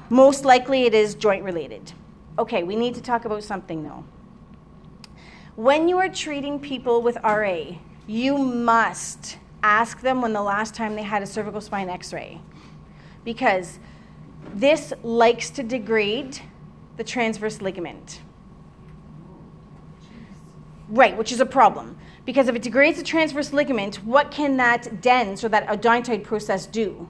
Most 0.09 0.43
likely 0.43 0.85
it 0.85 0.95
is 0.95 1.13
joint 1.13 1.43
related. 1.43 1.93
Okay, 2.39 2.63
we 2.63 2.75
need 2.75 2.95
to 2.95 3.01
talk 3.01 3.25
about 3.25 3.43
something 3.43 3.83
though. 3.83 4.03
When 5.55 5.87
you 5.87 5.99
are 5.99 6.09
treating 6.09 6.59
people 6.59 7.03
with 7.03 7.17
RA, 7.23 7.75
you 8.07 8.39
must 8.39 9.37
ask 9.61 10.01
them 10.01 10.19
when 10.19 10.33
the 10.33 10.41
last 10.41 10.73
time 10.73 10.95
they 10.95 11.03
had 11.03 11.21
a 11.21 11.27
cervical 11.27 11.61
spine 11.61 11.89
x 11.89 12.11
ray. 12.11 12.41
Because 13.23 13.79
this 14.53 14.93
likes 15.03 15.49
to 15.51 15.63
degrade 15.63 16.39
the 16.97 17.03
transverse 17.03 17.61
ligament. 17.61 18.21
Right, 20.89 21.17
which 21.17 21.31
is 21.31 21.39
a 21.39 21.45
problem. 21.45 21.97
Because 22.25 22.47
if 22.47 22.55
it 22.55 22.61
degrades 22.61 22.97
the 22.97 23.03
transverse 23.03 23.51
ligament, 23.51 23.95
what 24.03 24.31
can 24.31 24.57
that 24.57 25.01
dens 25.01 25.43
or 25.43 25.49
that 25.49 25.67
odontoid 25.67 26.23
process 26.23 26.65
do? 26.65 27.09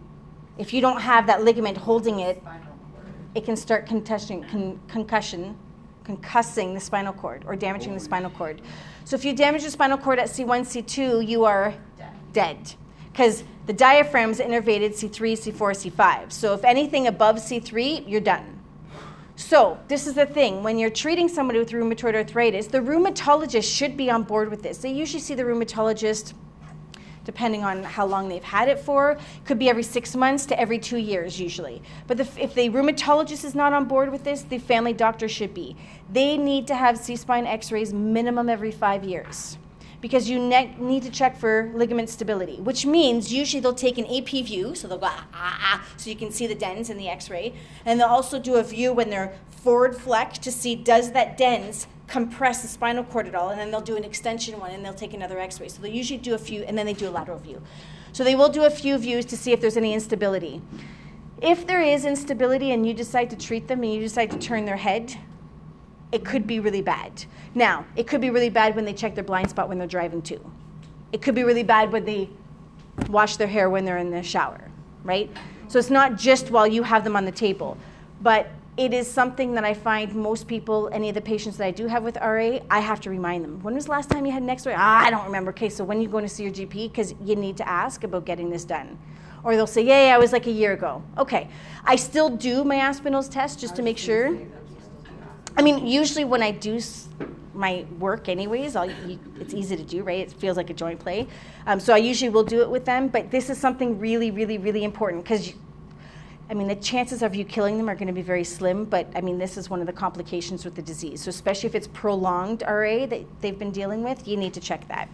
If 0.58 0.74
you 0.74 0.82
don't 0.82 1.02
have 1.02 1.28
that 1.28 1.44
ligament 1.44 1.78
holding 1.78 2.20
it, 2.20 2.42
it 3.36 3.46
can 3.46 3.56
start 3.56 3.88
concussion, 3.88 4.44
con- 4.44 4.80
concussion 4.88 5.58
concussing 6.04 6.74
the 6.74 6.80
spinal 6.80 7.14
cord 7.14 7.44
or 7.48 7.56
damaging 7.56 7.94
the 7.94 8.00
spinal 8.00 8.30
cord. 8.30 8.62
So 9.06 9.16
if 9.16 9.26
you 9.26 9.34
damage 9.34 9.64
the 9.64 9.72
spinal 9.72 9.98
cord 9.98 10.20
at 10.20 10.28
C1, 10.28 10.62
C2, 10.62 11.28
you 11.28 11.46
are 11.46 11.74
dead. 12.32 12.76
Because 13.14 13.44
the 13.68 13.74
diaphragm's 13.74 14.40
innervated 14.40 14.90
C3, 14.90 15.54
C4, 15.54 15.92
C5. 15.92 16.32
So 16.32 16.54
if 16.56 16.66
anything 16.66 17.06
above 17.06 17.38
C3, 17.38 18.10
you're 18.10 18.20
done. 18.20 18.60
So 19.36 19.80
this 19.88 20.08
is 20.08 20.16
the 20.16 20.26
thing. 20.26 20.64
When 20.64 20.80
you're 20.80 20.90
treating 20.90 21.30
somebody 21.30 21.60
with 21.60 21.70
rheumatoid 21.70 22.16
arthritis, 22.16 22.68
the 22.68 22.80
rheumatologist 22.80 23.72
should 23.72 23.96
be 23.96 24.10
on 24.10 24.24
board 24.24 24.50
with 24.50 24.64
this. 24.64 24.80
They 24.80 24.92
usually 24.92 25.22
see 25.22 25.36
the 25.36 25.44
rheumatologist 25.44 26.34
depending 27.24 27.64
on 27.64 27.84
how 27.84 28.06
long 28.06 28.28
they've 28.28 28.44
had 28.44 28.68
it 28.68 28.80
for. 28.80 29.18
Could 29.46 29.60
be 29.60 29.70
every 29.70 29.84
six 29.84 30.16
months 30.16 30.46
to 30.48 30.60
every 30.60 30.78
two 30.78 30.98
years, 30.98 31.40
usually. 31.40 31.82
But 32.08 32.18
the, 32.18 32.28
if 32.38 32.54
the 32.54 32.70
rheumatologist 32.70 33.46
is 33.46 33.56
not 33.56 33.74
on 33.74 33.86
board 33.86 34.12
with 34.12 34.24
this, 34.24 34.42
the 34.42 34.58
family 34.58 34.92
doctor 34.92 35.30
should 35.30 35.54
be. 35.54 35.78
They 36.12 36.36
need 36.36 36.68
to 36.68 36.76
have 36.76 36.98
C 36.98 37.16
spine 37.16 37.46
x 37.46 37.72
rays 37.72 37.94
minimum 37.94 38.50
every 38.50 38.72
five 38.72 39.04
years 39.04 39.58
because 40.04 40.30
you 40.30 40.38
ne- 40.38 40.76
need 40.78 41.02
to 41.02 41.10
check 41.10 41.38
for 41.38 41.72
ligament 41.74 42.10
stability, 42.10 42.58
which 42.58 42.86
means 42.86 43.32
usually 43.32 43.62
they'll 43.62 43.74
take 43.74 43.98
an 43.98 44.06
AP 44.06 44.44
view, 44.44 44.76
so 44.76 44.86
they'll 44.86 44.98
go 44.98 45.06
ah, 45.06 45.26
ah, 45.34 45.58
ah, 45.62 45.88
so 45.96 46.10
you 46.10 46.16
can 46.18 46.30
see 46.30 46.46
the 46.46 46.54
dens 46.54 46.90
in 46.90 46.98
the 46.98 47.08
x-ray, 47.08 47.54
and 47.86 47.98
they'll 47.98 48.10
also 48.10 48.38
do 48.38 48.56
a 48.56 48.64
view 48.64 48.92
when 48.92 49.10
they're 49.10 49.34
forward 49.50 49.96
flex 49.96 50.38
to 50.40 50.52
see 50.52 50.76
does 50.76 51.14
that 51.14 51.38
dens 51.38 51.88
compress 52.08 52.62
the 52.62 52.68
spinal 52.68 53.06
cord 53.06 53.28
at 53.28 53.34
all, 53.34 53.48
and 53.50 53.58
then 53.58 53.72
they'll 53.72 53.80
do 53.80 53.96
an 53.96 54.04
extension 54.04 54.60
one 54.60 54.72
and 54.72 54.84
they'll 54.84 54.94
take 54.94 55.14
another 55.14 55.40
x 55.40 55.62
ray. 55.62 55.70
So 55.70 55.82
they 55.82 55.92
usually 55.92 56.20
do 56.20 56.36
a 56.36 56.38
few, 56.38 56.64
and 56.64 56.78
then 56.78 56.86
they 56.86 56.92
do 56.92 57.08
a 57.08 57.10
lateral 57.10 57.40
view. 57.40 57.62
So 58.12 58.26
they 58.26 58.36
will 58.36 58.50
do 58.50 58.66
a 58.66 58.70
few 58.70 58.98
views 58.98 59.24
to 59.28 59.38
see 59.38 59.54
if 59.54 59.62
there's 59.62 59.78
any 59.78 59.94
instability. 59.94 60.62
If 61.42 61.66
there 61.66 61.82
is 61.82 62.04
instability 62.04 62.72
and 62.72 62.86
you 62.86 62.94
decide 62.94 63.30
to 63.30 63.38
treat 63.38 63.70
them 63.70 63.84
and 63.84 63.94
you 63.94 64.02
decide 64.02 64.32
to 64.32 64.38
turn 64.38 64.66
their 64.66 64.78
head, 64.78 65.18
it 66.14 66.24
could 66.24 66.46
be 66.46 66.60
really 66.60 66.82
bad. 66.82 67.26
Now, 67.56 67.86
it 67.96 68.08
could 68.08 68.22
be 68.22 68.30
really 68.30 68.50
bad 68.50 68.76
when 68.76 68.86
they 68.86 68.94
check 68.94 69.16
their 69.16 69.24
blind 69.24 69.50
spot 69.50 69.68
when 69.68 69.80
they're 69.80 69.88
driving 69.88 70.22
too. 70.22 70.40
It 71.12 71.22
could 71.22 71.36
be 71.36 71.44
really 71.44 71.64
bad 71.64 71.92
when 71.92 72.06
they 72.06 72.30
wash 73.10 73.38
their 73.38 73.48
hair 73.48 73.70
when 73.70 73.84
they're 73.84 73.98
in 73.98 74.12
the 74.12 74.22
shower, 74.22 74.70
right? 75.04 75.30
So 75.68 75.80
it's 75.80 75.90
not 75.90 76.16
just 76.16 76.52
while 76.52 76.68
you 76.68 76.84
have 76.84 77.04
them 77.04 77.16
on 77.16 77.26
the 77.26 77.32
table, 77.32 77.78
but 78.22 78.48
it 78.78 78.94
is 78.94 79.10
something 79.10 79.54
that 79.56 79.64
I 79.64 79.74
find 79.74 80.14
most 80.14 80.48
people, 80.48 80.90
any 80.94 81.10
of 81.10 81.16
the 81.16 81.22
patients 81.22 81.58
that 81.58 81.66
I 81.66 81.72
do 81.72 81.88
have 81.88 82.04
with 82.04 82.18
RA, 82.18 82.60
I 82.70 82.80
have 82.80 83.00
to 83.02 83.10
remind 83.10 83.44
them. 83.44 83.62
When 83.64 83.74
was 83.74 83.86
the 83.86 83.92
last 83.92 84.10
time 84.10 84.26
you 84.26 84.32
had 84.32 84.44
an 84.44 84.50
X-ray? 84.50 84.76
Ah, 84.76 85.04
I 85.04 85.10
don't 85.10 85.26
remember. 85.26 85.50
Okay, 85.50 85.70
so 85.70 85.84
when 85.84 85.98
are 85.98 86.02
you 86.02 86.08
going 86.08 86.26
to 86.26 86.30
see 86.30 86.44
your 86.44 86.52
GP, 86.52 86.92
because 86.92 87.16
you 87.24 87.36
need 87.36 87.58
to 87.58 87.68
ask 87.68 88.04
about 88.04 88.26
getting 88.26 88.50
this 88.50 88.66
done. 88.66 88.98
Or 89.44 89.56
they'll 89.56 89.68
say, 89.68 89.82
yeah, 89.82 90.08
yeah, 90.08 90.16
I 90.16 90.20
was 90.20 90.32
like 90.32 90.48
a 90.48 90.52
year 90.52 90.74
ago. 90.74 91.04
Okay, 91.18 91.50
I 91.84 91.96
still 91.96 92.30
do 92.30 92.64
my 92.64 92.78
Aspinall's 92.78 93.30
test 93.30 93.60
just 93.60 93.76
to 93.76 93.82
make 93.82 93.98
sure. 93.98 94.38
I 95.56 95.62
mean, 95.62 95.86
usually 95.86 96.26
when 96.26 96.42
I 96.42 96.52
do 96.52 96.78
s- 96.78 97.08
my 97.54 97.86
work, 98.00 98.28
anyways, 98.28 98.76
I'll, 98.76 98.90
you, 98.90 99.20
it's 99.40 99.54
easy 99.54 99.76
to 99.78 99.84
do, 99.84 100.02
right? 100.04 100.20
It 100.20 100.32
feels 100.32 100.58
like 100.58 100.70
a 100.70 100.74
joint 100.74 101.00
play. 101.00 101.28
Um, 101.68 101.80
so 101.80 101.94
I 101.94 101.98
usually 101.98 102.30
will 102.30 102.44
do 102.44 102.62
it 102.62 102.70
with 102.70 102.86
them, 102.86 103.08
but 103.08 103.30
this 103.30 103.50
is 103.50 103.58
something 103.58 104.00
really, 104.00 104.32
really, 104.32 104.58
really 104.58 104.84
important 104.84 105.24
because, 105.24 105.54
I 106.50 106.56
mean, 106.56 106.68
the 106.68 106.76
chances 106.76 107.22
of 107.22 107.36
you 107.36 107.46
killing 107.46 107.78
them 107.78 107.88
are 107.88 107.96
going 107.96 108.08
to 108.08 108.14
be 108.14 108.24
very 108.24 108.44
slim, 108.44 108.86
but 108.86 109.08
I 109.16 109.22
mean, 109.22 109.38
this 109.38 109.56
is 109.58 109.70
one 109.70 109.80
of 109.82 109.86
the 109.86 109.94
complications 109.94 110.66
with 110.66 110.74
the 110.76 110.82
disease. 110.82 111.22
So 111.24 111.30
especially 111.30 111.68
if 111.70 111.76
it's 111.76 111.88
prolonged 111.88 112.64
RA 112.68 113.06
that 113.06 113.22
they've 113.42 113.58
been 113.58 113.72
dealing 113.72 114.04
with, 114.04 114.28
you 114.28 114.38
need 114.38 114.54
to 114.56 114.60
check 114.60 114.88
that. 114.88 115.08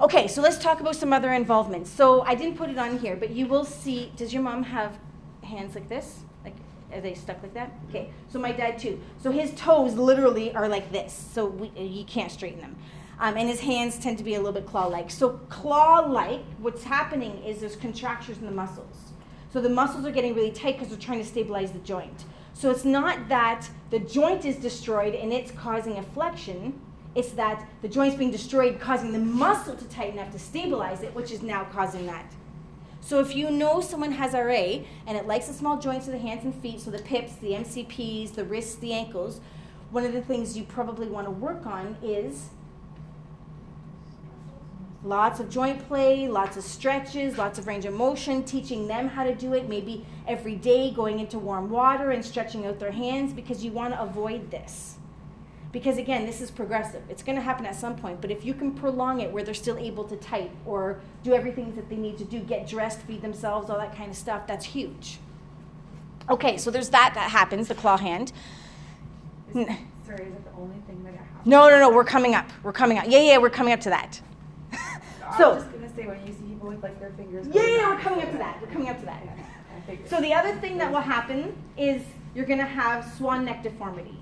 Okay, 0.00 0.28
so 0.28 0.42
let's 0.42 0.58
talk 0.58 0.80
about 0.80 0.94
some 0.94 1.12
other 1.12 1.32
involvements. 1.32 1.90
So 1.90 2.20
I 2.22 2.34
didn't 2.34 2.56
put 2.58 2.68
it 2.70 2.78
on 2.78 2.98
here, 2.98 3.16
but 3.16 3.30
you 3.30 3.46
will 3.46 3.64
see. 3.64 4.12
Does 4.14 4.32
your 4.32 4.42
mom 4.42 4.62
have 4.64 4.98
hands 5.42 5.74
like 5.74 5.88
this? 5.88 6.20
Are 6.92 7.00
they 7.00 7.14
stuck 7.14 7.42
like 7.42 7.54
that? 7.54 7.72
Okay, 7.88 8.10
so 8.28 8.38
my 8.38 8.52
dad 8.52 8.78
too. 8.78 9.00
So 9.22 9.30
his 9.30 9.52
toes 9.54 9.94
literally 9.94 10.54
are 10.54 10.68
like 10.68 10.90
this, 10.90 11.12
so 11.12 11.46
we, 11.46 11.70
you 11.80 12.04
can't 12.04 12.30
straighten 12.30 12.60
them. 12.60 12.76
Um, 13.20 13.36
and 13.36 13.48
his 13.48 13.60
hands 13.60 13.98
tend 13.98 14.18
to 14.18 14.24
be 14.24 14.34
a 14.34 14.38
little 14.38 14.52
bit 14.52 14.66
claw-like. 14.66 15.10
So 15.10 15.30
claw-like, 15.48 16.44
what's 16.58 16.84
happening 16.84 17.42
is 17.42 17.60
there's 17.60 17.76
contractures 17.76 18.38
in 18.38 18.46
the 18.46 18.52
muscles. 18.52 18.96
So 19.52 19.60
the 19.60 19.68
muscles 19.68 20.06
are 20.06 20.12
getting 20.12 20.34
really 20.34 20.52
tight 20.52 20.74
because 20.74 20.88
they're 20.88 20.98
trying 20.98 21.18
to 21.18 21.24
stabilize 21.24 21.72
the 21.72 21.80
joint. 21.80 22.24
So 22.54 22.70
it's 22.70 22.84
not 22.84 23.28
that 23.28 23.68
the 23.90 23.98
joint 23.98 24.44
is 24.44 24.56
destroyed 24.56 25.14
and 25.14 25.32
it's 25.32 25.50
causing 25.50 25.96
a 25.98 26.02
flexion. 26.02 26.80
It's 27.14 27.30
that 27.30 27.68
the 27.82 27.88
joint's 27.88 28.16
being 28.16 28.30
destroyed, 28.30 28.78
causing 28.78 29.12
the 29.12 29.18
muscle 29.18 29.74
to 29.74 29.84
tighten 29.86 30.18
up 30.18 30.30
to 30.32 30.38
stabilize 30.38 31.02
it, 31.02 31.14
which 31.14 31.32
is 31.32 31.42
now 31.42 31.64
causing 31.64 32.06
that. 32.06 32.32
So 33.00 33.20
if 33.20 33.34
you 33.34 33.50
know 33.50 33.80
someone 33.80 34.12
has 34.12 34.34
RA 34.34 34.82
and 35.06 35.16
it 35.16 35.26
likes 35.26 35.46
the 35.46 35.54
small 35.54 35.78
joints 35.78 36.06
of 36.06 36.12
the 36.12 36.18
hands 36.18 36.44
and 36.44 36.54
feet, 36.54 36.80
so 36.80 36.90
the 36.90 36.98
pips, 36.98 37.36
the 37.36 37.52
MCPs, 37.52 38.34
the 38.34 38.44
wrists, 38.44 38.76
the 38.76 38.92
ankles, 38.92 39.40
one 39.90 40.04
of 40.04 40.12
the 40.12 40.20
things 40.20 40.56
you 40.56 40.64
probably 40.64 41.06
want 41.06 41.26
to 41.26 41.30
work 41.30 41.64
on 41.64 41.96
is 42.02 42.50
lots 45.02 45.40
of 45.40 45.48
joint 45.48 45.86
play, 45.88 46.28
lots 46.28 46.56
of 46.56 46.64
stretches, 46.64 47.38
lots 47.38 47.58
of 47.58 47.66
range 47.66 47.86
of 47.86 47.94
motion, 47.94 48.42
teaching 48.42 48.86
them 48.86 49.08
how 49.08 49.24
to 49.24 49.34
do 49.34 49.54
it, 49.54 49.68
maybe 49.68 50.04
every 50.26 50.56
day 50.56 50.90
going 50.90 51.20
into 51.20 51.38
warm 51.38 51.70
water 51.70 52.10
and 52.10 52.22
stretching 52.22 52.66
out 52.66 52.78
their 52.78 52.90
hands 52.90 53.32
because 53.32 53.64
you 53.64 53.72
want 53.72 53.94
to 53.94 54.02
avoid 54.02 54.50
this. 54.50 54.97
Because 55.70 55.98
again, 55.98 56.24
this 56.24 56.40
is 56.40 56.50
progressive. 56.50 57.02
It's 57.10 57.22
going 57.22 57.36
to 57.36 57.42
happen 57.42 57.66
at 57.66 57.76
some 57.76 57.94
point, 57.94 58.22
but 58.22 58.30
if 58.30 58.44
you 58.44 58.54
can 58.54 58.72
prolong 58.72 59.20
it 59.20 59.30
where 59.30 59.42
they're 59.42 59.52
still 59.52 59.76
able 59.76 60.04
to 60.04 60.16
type 60.16 60.50
or 60.64 61.00
do 61.22 61.34
everything 61.34 61.74
that 61.76 61.90
they 61.90 61.96
need 61.96 62.16
to 62.18 62.24
do, 62.24 62.40
get 62.40 62.66
dressed, 62.66 63.00
feed 63.02 63.20
themselves, 63.20 63.68
all 63.68 63.78
that 63.78 63.94
kind 63.94 64.10
of 64.10 64.16
stuff, 64.16 64.46
that's 64.46 64.64
huge. 64.64 65.18
Okay, 66.30 66.56
so 66.56 66.70
there's 66.70 66.88
that 66.90 67.12
that 67.14 67.30
happens, 67.30 67.68
the 67.68 67.74
claw 67.74 67.98
hand. 67.98 68.32
Is, 69.48 69.66
sorry, 70.06 70.24
is 70.24 70.34
that 70.34 70.44
the 70.44 70.58
only 70.58 70.76
thing 70.86 71.02
that 71.04 71.14
happens? 71.14 71.46
No, 71.46 71.68
no, 71.68 71.78
no, 71.78 71.90
we're 71.90 72.04
coming 72.04 72.34
up. 72.34 72.48
We're 72.62 72.72
coming 72.72 72.98
up. 72.98 73.04
Yeah, 73.06 73.20
yeah, 73.20 73.38
we're 73.38 73.50
coming 73.50 73.72
up 73.72 73.80
to 73.82 73.90
that. 73.90 74.20
I 74.72 75.38
so, 75.38 75.54
was 75.54 75.64
just 75.64 75.74
gonna 75.74 75.94
say 75.94 76.06
when 76.06 76.26
you 76.26 76.32
see 76.32 76.44
people 76.44 76.68
with 76.68 76.82
like 76.82 76.98
their 76.98 77.12
fingers. 77.12 77.46
yeah, 77.48 77.52
going 77.52 77.74
yeah, 77.74 77.94
we're 77.94 78.00
coming 78.00 78.22
up 78.22 78.32
to 78.32 78.38
that. 78.38 78.60
We're 78.60 78.68
coming 78.68 78.88
up 78.88 78.98
to 79.00 79.06
that. 79.06 79.22
Figured. 79.86 80.08
So 80.08 80.20
the 80.20 80.34
other 80.34 80.54
thing 80.56 80.76
that 80.78 80.92
will 80.92 81.00
happen 81.00 81.56
is 81.78 82.02
you're 82.34 82.44
going 82.44 82.58
to 82.58 82.66
have 82.66 83.10
swan 83.14 83.46
neck 83.46 83.62
deformity. 83.62 84.17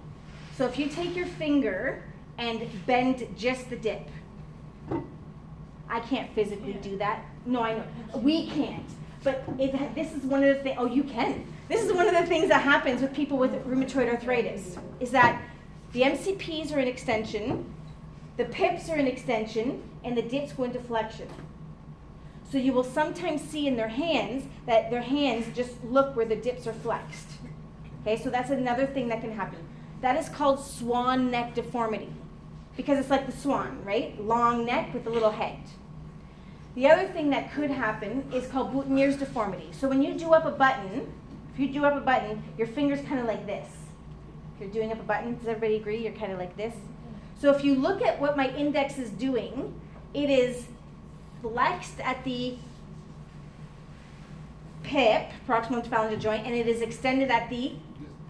So 0.57 0.65
if 0.65 0.79
you 0.79 0.89
take 0.89 1.15
your 1.15 1.27
finger 1.27 2.03
and 2.39 2.67
bend 2.87 3.27
just 3.37 3.69
the 3.69 3.77
dip, 3.77 4.09
I 5.89 6.01
can't 6.01 6.33
physically 6.35 6.73
do 6.75 6.97
that. 6.97 7.25
No, 7.45 7.61
I 7.61 7.75
know. 7.75 7.85
We 8.17 8.49
can't. 8.49 8.89
But 9.23 9.45
this 9.59 10.15
is 10.15 10.23
one 10.23 10.43
of 10.43 10.57
the 10.57 10.63
things, 10.63 10.77
oh, 10.79 10.87
you 10.87 11.03
can. 11.03 11.47
This 11.69 11.83
is 11.83 11.93
one 11.93 12.07
of 12.07 12.15
the 12.15 12.27
things 12.27 12.49
that 12.49 12.63
happens 12.63 13.03
with 13.03 13.13
people 13.13 13.37
with 13.37 13.53
rheumatoid 13.67 14.09
arthritis, 14.09 14.79
is 15.01 15.11
that 15.11 15.43
the 15.93 16.03
MCPs 16.03 16.75
are 16.75 16.79
an 16.79 16.89
extension, 16.89 17.73
the 18.37 18.45
pips 18.47 18.89
are 18.89 18.97
an 18.97 19.07
extension, 19.07 19.83
and 20.05 20.17
the 20.17 20.23
dips 20.23 20.53
go 20.53 20.65
into 20.65 20.81
flexion. 20.81 21.29
So 22.51 22.59
you 22.59 22.73
will 22.73 22.85
sometimes 22.85 23.43
see 23.43 23.67
in 23.67 23.77
their 23.77 23.89
hands 23.89 24.47
that 24.67 24.91
their 24.91 25.03
hands 25.03 25.55
just 25.55 25.83
look 25.85 26.15
where 26.15 26.27
the 26.27 26.37
dips 26.37 26.67
are 26.67 26.73
flexed. 26.73 27.29
Okay, 28.03 28.17
so 28.23 28.31
that's 28.31 28.51
another 28.51 28.87
thing 28.87 29.09
that 29.09 29.21
can 29.21 29.33
happen. 29.33 29.66
That 30.01 30.17
is 30.17 30.29
called 30.29 30.65
swan 30.65 31.31
neck 31.31 31.55
deformity 31.55 32.13
because 32.77 32.99
it's 32.99 33.11
like 33.11 33.27
the 33.27 33.33
swan, 33.33 33.83
right? 33.85 34.21
Long 34.21 34.65
neck 34.67 34.93
with 34.93 35.07
a 35.07 35.11
little 35.11 35.31
head. 35.31 35.59
The 36.75 36.89
other 36.89 37.09
thing 37.09 37.31
that 37.31 37.53
could 37.53 37.71
happen 37.71 38.31
is 38.33 38.47
called 38.49 38.73
boutonniere's 38.73 39.17
deformity. 39.17 39.69
So 39.73 39.89
when 39.89 40.03
you 40.03 40.15
do 40.15 40.35
up 40.35 40.45
a 40.45 40.51
button, 40.51 41.11
if 41.55 41.59
you 41.59 41.69
do 41.69 41.87
up 41.87 41.97
a 41.97 42.01
button, 42.01 42.43
your 42.59 42.67
finger's 42.67 43.01
kind 43.07 43.19
of 43.19 43.27
like 43.27 43.47
this. 43.47 43.67
If 44.55 44.61
you're 44.61 44.71
doing 44.71 44.93
up 44.93 45.01
a 45.01 45.03
button, 45.03 45.39
does 45.39 45.49
everybody 45.49 45.77
agree? 45.77 46.03
You're 46.03 46.13
kind 46.13 46.33
of 46.33 46.39
like 46.39 46.55
this. 46.57 46.75
So 47.41 47.51
if 47.51 47.65
you 47.65 47.75
look 47.75 48.03
at 48.03 48.21
what 48.21 48.37
my 48.37 48.51
index 48.55 48.99
is 48.99 49.09
doing, 49.11 49.81
it 50.13 50.29
is 50.29 50.67
flexed 51.41 52.01
at 52.01 52.23
the 52.25 52.57
pip, 54.83 55.31
proximal 55.49 55.87
phalangeal 55.87 56.21
joint, 56.21 56.47
and 56.47 56.55
it 56.55 56.67
is 56.67 56.83
extended 56.83 57.31
at 57.31 57.49
the 57.49 57.73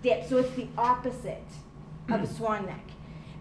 dip. 0.03 0.29
So 0.29 0.39
it's 0.39 0.55
the 0.55 0.69
opposite 0.77 1.45
of 2.09 2.23
a 2.23 2.27
hmm. 2.27 2.35
swan 2.37 2.67
neck. 2.67 2.85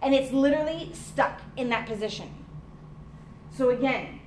And 0.02 0.14
it's 0.14 0.32
literally 0.32 0.90
stuck 0.92 1.40
in 1.56 1.68
that 1.70 1.86
position. 1.86 2.28
So 3.50 3.70
again, 3.70 4.20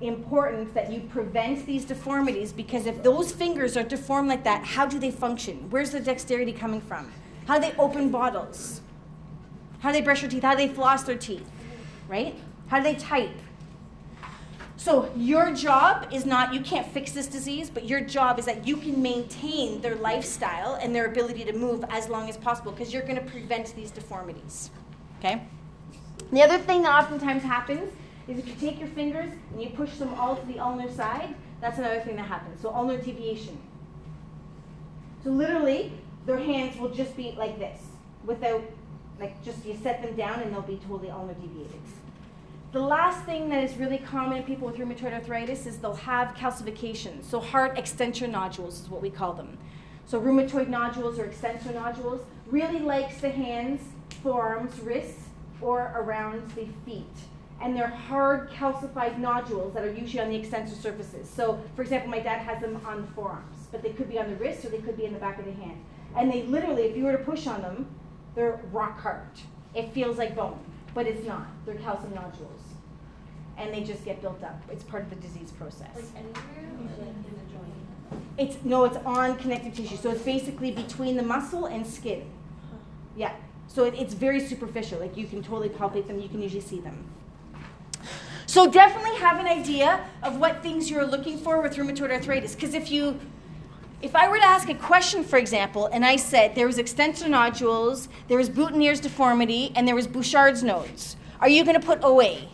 important 0.00 0.74
that 0.74 0.92
you 0.92 1.00
prevent 1.00 1.64
these 1.64 1.84
deformities 1.84 2.52
because 2.52 2.86
if 2.86 3.02
those 3.02 3.32
fingers 3.32 3.76
are 3.76 3.82
deformed 3.82 4.28
like 4.28 4.44
that, 4.44 4.64
how 4.64 4.86
do 4.86 4.98
they 4.98 5.10
function? 5.10 5.70
Where's 5.70 5.90
the 5.90 6.00
dexterity 6.00 6.52
coming 6.52 6.80
from? 6.80 7.10
How 7.46 7.58
do 7.58 7.70
they 7.70 7.76
open 7.76 8.10
bottles? 8.10 8.80
How 9.80 9.90
do 9.90 9.98
they 9.98 10.02
brush 10.02 10.20
their 10.20 10.30
teeth? 10.30 10.42
How 10.42 10.54
do 10.54 10.66
they 10.66 10.72
floss 10.72 11.04
their 11.04 11.16
teeth? 11.16 11.48
Right? 12.08 12.34
How 12.68 12.78
do 12.78 12.84
they 12.84 12.94
type? 12.94 13.34
So 14.82 15.08
your 15.16 15.54
job 15.54 16.08
is 16.12 16.26
not 16.26 16.52
you 16.52 16.60
can't 16.60 16.84
fix 16.84 17.12
this 17.12 17.28
disease, 17.28 17.70
but 17.70 17.88
your 17.88 18.00
job 18.00 18.40
is 18.40 18.46
that 18.46 18.66
you 18.66 18.76
can 18.76 19.00
maintain 19.00 19.80
their 19.80 19.94
lifestyle 19.94 20.74
and 20.74 20.92
their 20.92 21.06
ability 21.06 21.44
to 21.44 21.52
move 21.52 21.84
as 21.88 22.08
long 22.08 22.28
as 22.28 22.36
possible 22.36 22.72
because 22.72 22.92
you're 22.92 23.04
going 23.04 23.14
to 23.14 23.30
prevent 23.30 23.76
these 23.76 23.92
deformities. 23.92 24.70
Okay? 25.20 25.46
The 26.32 26.42
other 26.42 26.58
thing 26.58 26.82
that 26.82 27.04
oftentimes 27.04 27.44
happens 27.44 27.92
is 28.26 28.40
if 28.40 28.48
you 28.48 28.54
take 28.56 28.80
your 28.80 28.88
fingers 28.88 29.30
and 29.52 29.62
you 29.62 29.70
push 29.70 29.98
them 29.98 30.14
all 30.14 30.34
to 30.34 30.44
the 30.46 30.58
ulnar 30.58 30.90
side, 30.90 31.32
that's 31.60 31.78
another 31.78 32.00
thing 32.00 32.16
that 32.16 32.26
happens. 32.26 32.60
So 32.60 32.74
ulnar 32.74 32.96
deviation. 32.96 33.56
So 35.22 35.30
literally, 35.30 35.92
their 36.26 36.38
hands 36.38 36.76
will 36.80 36.90
just 36.90 37.16
be 37.16 37.36
like 37.38 37.56
this, 37.56 37.80
without, 38.24 38.64
like, 39.20 39.44
just 39.44 39.64
you 39.64 39.78
set 39.80 40.02
them 40.02 40.16
down 40.16 40.40
and 40.40 40.52
they'll 40.52 40.62
be 40.62 40.80
totally 40.88 41.10
ulnar 41.10 41.34
deviated. 41.34 41.78
The 42.72 42.80
last 42.80 43.26
thing 43.26 43.50
that 43.50 43.62
is 43.62 43.76
really 43.76 43.98
common 43.98 44.38
in 44.38 44.44
people 44.44 44.66
with 44.66 44.78
rheumatoid 44.78 45.12
arthritis 45.12 45.66
is 45.66 45.76
they'll 45.76 45.92
have 45.92 46.34
calcifications. 46.34 47.24
So 47.24 47.38
heart 47.38 47.76
extensor 47.76 48.26
nodules 48.26 48.80
is 48.80 48.88
what 48.88 49.02
we 49.02 49.10
call 49.10 49.34
them. 49.34 49.58
So 50.06 50.18
rheumatoid 50.18 50.68
nodules 50.68 51.18
or 51.18 51.26
extensor 51.26 51.72
nodules 51.72 52.22
really 52.46 52.78
likes 52.78 53.20
the 53.20 53.28
hands, 53.28 53.82
forearms, 54.22 54.80
wrists, 54.80 55.28
or 55.60 55.92
around 55.94 56.50
the 56.52 56.66
feet. 56.86 57.14
And 57.60 57.76
they're 57.76 57.88
hard 57.88 58.48
calcified 58.48 59.18
nodules 59.18 59.74
that 59.74 59.84
are 59.84 59.92
usually 59.92 60.22
on 60.22 60.30
the 60.30 60.36
extensor 60.36 60.74
surfaces. 60.74 61.28
So, 61.28 61.62
for 61.76 61.82
example, 61.82 62.10
my 62.10 62.20
dad 62.20 62.38
has 62.38 62.62
them 62.62 62.80
on 62.86 63.02
the 63.02 63.08
forearms, 63.08 63.66
but 63.70 63.82
they 63.82 63.90
could 63.90 64.08
be 64.08 64.18
on 64.18 64.30
the 64.30 64.36
wrist 64.36 64.64
or 64.64 64.70
they 64.70 64.78
could 64.78 64.96
be 64.96 65.04
in 65.04 65.12
the 65.12 65.20
back 65.20 65.38
of 65.38 65.44
the 65.44 65.52
hand. 65.52 65.84
And 66.16 66.32
they 66.32 66.44
literally, 66.44 66.84
if 66.84 66.96
you 66.96 67.04
were 67.04 67.12
to 67.12 67.22
push 67.22 67.46
on 67.46 67.60
them, 67.60 67.86
they're 68.34 68.62
rock 68.72 68.98
hard. 68.98 69.28
It 69.74 69.92
feels 69.92 70.16
like 70.16 70.34
bone, 70.34 70.58
but 70.94 71.06
it's 71.06 71.26
not. 71.26 71.46
They're 71.64 71.74
calcium 71.76 72.14
nodules. 72.14 72.60
And 73.58 73.72
they 73.72 73.82
just 73.82 74.04
get 74.04 74.20
built 74.20 74.42
up. 74.42 74.60
It's 74.70 74.84
part 74.84 75.04
of 75.04 75.10
the 75.10 75.16
disease 75.16 75.50
process. 75.52 75.94
Like 75.94 76.04
anywhere 76.16 76.96
like 76.98 77.08
in 77.08 77.22
the 77.22 77.52
joint? 77.52 78.22
It's 78.38 78.56
no, 78.64 78.84
it's 78.84 78.96
on 78.98 79.36
connective 79.36 79.74
tissue. 79.74 79.96
So 79.96 80.10
it's 80.10 80.22
basically 80.22 80.70
between 80.70 81.16
the 81.16 81.22
muscle 81.22 81.66
and 81.66 81.86
skin. 81.86 82.24
Yeah. 83.16 83.34
So 83.68 83.84
it, 83.84 83.94
it's 83.94 84.14
very 84.14 84.40
superficial. 84.40 84.98
Like 85.00 85.16
you 85.16 85.26
can 85.26 85.42
totally 85.42 85.68
palpate 85.68 86.06
them. 86.06 86.18
You 86.18 86.28
can 86.28 86.42
usually 86.42 86.62
see 86.62 86.80
them. 86.80 87.10
So 88.46 88.70
definitely 88.70 89.16
have 89.16 89.38
an 89.38 89.46
idea 89.46 90.04
of 90.22 90.38
what 90.38 90.62
things 90.62 90.90
you're 90.90 91.06
looking 91.06 91.38
for 91.38 91.62
with 91.62 91.76
rheumatoid 91.76 92.10
arthritis. 92.10 92.54
Because 92.54 92.74
if 92.74 92.90
you, 92.90 93.18
if 94.02 94.16
I 94.16 94.28
were 94.28 94.38
to 94.38 94.44
ask 94.44 94.68
a 94.68 94.74
question, 94.74 95.22
for 95.22 95.38
example, 95.38 95.86
and 95.86 96.04
I 96.04 96.16
said 96.16 96.54
there 96.54 96.66
was 96.66 96.78
extensor 96.78 97.28
nodules, 97.28 98.08
there 98.26 98.36
was 98.36 98.50
Boutonniere's 98.50 99.00
deformity, 99.00 99.72
and 99.76 99.86
there 99.86 99.94
was 99.94 100.08
Bouchard's 100.08 100.64
nodes, 100.64 101.16
are 101.40 101.48
you 101.48 101.64
going 101.64 101.80
to 101.80 101.86
put 101.86 102.00
OA? 102.02 102.48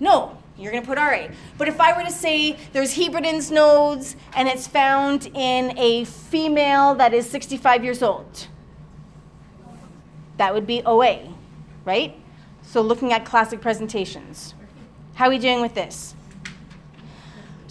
No, 0.00 0.36
You're 0.56 0.70
going 0.70 0.82
to 0.84 0.88
put 0.88 0.98
RA. 0.98 1.28
But 1.58 1.68
if 1.68 1.80
I 1.80 1.96
were 1.96 2.04
to 2.04 2.10
say 2.10 2.56
there's 2.72 2.94
Heberden's 2.94 3.50
nodes 3.50 4.16
and 4.34 4.48
it's 4.48 4.66
found 4.66 5.26
in 5.34 5.76
a 5.78 6.04
female 6.04 6.94
that 6.96 7.12
is 7.12 7.28
65 7.28 7.82
years 7.82 8.02
old, 8.02 8.48
that 10.36 10.54
would 10.54 10.66
be 10.66 10.82
OA, 10.84 11.34
right? 11.84 12.16
So 12.62 12.80
looking 12.80 13.12
at 13.12 13.24
classic 13.24 13.60
presentations. 13.60 14.54
How 15.14 15.26
are 15.26 15.30
we 15.30 15.38
doing 15.38 15.60
with 15.60 15.74
this? 15.74 16.14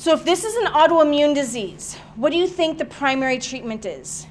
So 0.03 0.11
if 0.11 0.25
this 0.25 0.43
is 0.43 0.53
an 0.57 0.65
autoimmune 0.65 1.33
disease, 1.33 1.95
what 2.17 2.33
do 2.33 2.37
you 2.37 2.45
think 2.45 2.77
the 2.77 2.83
primary 2.83 3.39
treatment 3.39 3.85
is? 3.85 4.27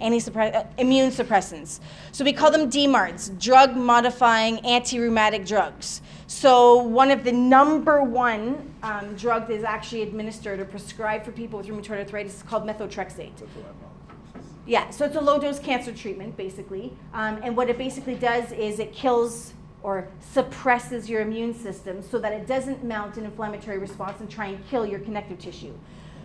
Anti-suppre- 0.00 0.54
uh, 0.56 0.64
immune 0.78 1.10
suppressants. 1.10 1.80
So 2.10 2.24
we 2.24 2.32
call 2.32 2.50
them 2.50 2.70
DMARDs, 2.70 3.38
drug 3.38 3.76
modifying 3.76 4.60
anti-rheumatic 4.60 5.44
drugs. 5.44 6.00
So 6.26 6.78
one 6.78 7.10
of 7.10 7.22
the 7.22 7.32
number 7.32 8.02
one 8.02 8.72
um, 8.82 9.14
drug 9.14 9.46
that 9.48 9.54
is 9.56 9.64
actually 9.64 10.04
administered 10.04 10.58
or 10.58 10.64
prescribed 10.64 11.26
for 11.26 11.32
people 11.32 11.58
with 11.58 11.68
rheumatoid 11.68 11.98
arthritis 11.98 12.36
is 12.36 12.42
called 12.42 12.64
methotrexate. 12.64 13.36
That's 13.36 13.54
what 13.56 13.66
I'm 13.66 14.40
on. 14.40 14.42
Yeah, 14.64 14.88
so 14.88 15.04
it's 15.04 15.16
a 15.16 15.20
low 15.20 15.38
dose 15.38 15.58
cancer 15.58 15.92
treatment, 15.92 16.34
basically. 16.34 16.94
Um, 17.12 17.38
and 17.42 17.54
what 17.54 17.68
it 17.68 17.76
basically 17.76 18.14
does 18.14 18.52
is 18.52 18.78
it 18.78 18.94
kills 18.94 19.52
or 19.82 20.08
suppresses 20.20 21.08
your 21.08 21.20
immune 21.20 21.54
system 21.54 22.02
so 22.02 22.18
that 22.18 22.32
it 22.32 22.46
doesn't 22.46 22.84
mount 22.84 23.16
an 23.16 23.24
inflammatory 23.24 23.78
response 23.78 24.20
and 24.20 24.30
try 24.30 24.46
and 24.46 24.68
kill 24.68 24.86
your 24.86 25.00
connective 25.00 25.38
tissue. 25.38 25.72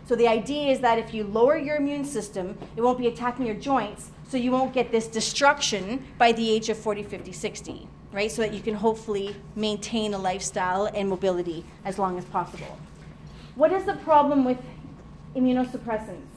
So 0.08 0.16
the 0.16 0.28
idea 0.28 0.72
is 0.72 0.82
that 0.82 1.00
if 1.00 1.14
you 1.14 1.24
lower 1.24 1.58
your 1.58 1.78
immune 1.78 2.06
system, 2.06 2.58
it 2.76 2.82
won't 2.82 3.00
be 3.00 3.08
attacking 3.08 3.46
your 3.46 3.56
joints, 3.56 4.12
so 4.28 4.38
you 4.38 4.52
won't 4.52 4.74
get 4.74 4.92
this 4.92 5.08
destruction 5.08 6.06
by 6.18 6.32
the 6.32 6.50
age 6.50 6.70
of 6.70 6.78
40, 6.78 7.04
50, 7.04 7.32
60, 7.32 7.88
right? 8.12 8.32
So 8.32 8.44
that 8.44 8.54
you 8.54 8.62
can 8.62 8.76
hopefully 8.76 9.36
maintain 9.56 10.14
a 10.14 10.18
lifestyle 10.18 10.86
and 10.94 11.10
mobility 11.10 11.66
as 11.84 11.98
long 11.98 12.20
as 12.20 12.26
possible. 12.26 12.78
What 13.56 13.72
is 13.72 13.86
the 13.86 13.96
problem 13.96 14.46
with 14.46 14.60
immunosuppressants? 15.36 16.35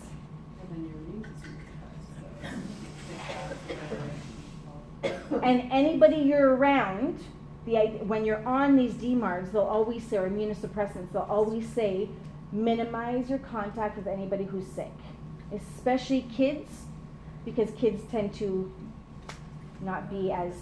And 5.43 5.71
anybody 5.73 6.17
you're 6.17 6.55
around, 6.55 7.23
the, 7.67 7.77
when 8.05 8.25
you're 8.25 8.45
on 8.47 8.77
these 8.77 8.93
DMARDs, 8.95 9.53
they'll 9.53 9.63
always 9.63 10.03
say, 10.05 10.17
or 10.17 10.29
immunosuppressants, 10.29 11.13
they'll 11.13 11.23
always 11.23 11.69
say, 11.69 12.09
minimize 12.53 13.29
your 13.29 13.39
contact 13.39 13.97
with 13.97 14.07
anybody 14.07 14.45
who's 14.45 14.67
sick, 14.67 14.93
especially 15.53 16.23
kids, 16.35 16.85
because 17.45 17.71
kids 17.73 18.03
tend 18.11 18.33
to 18.35 18.73
not 19.81 20.11
be 20.11 20.33
as 20.33 20.53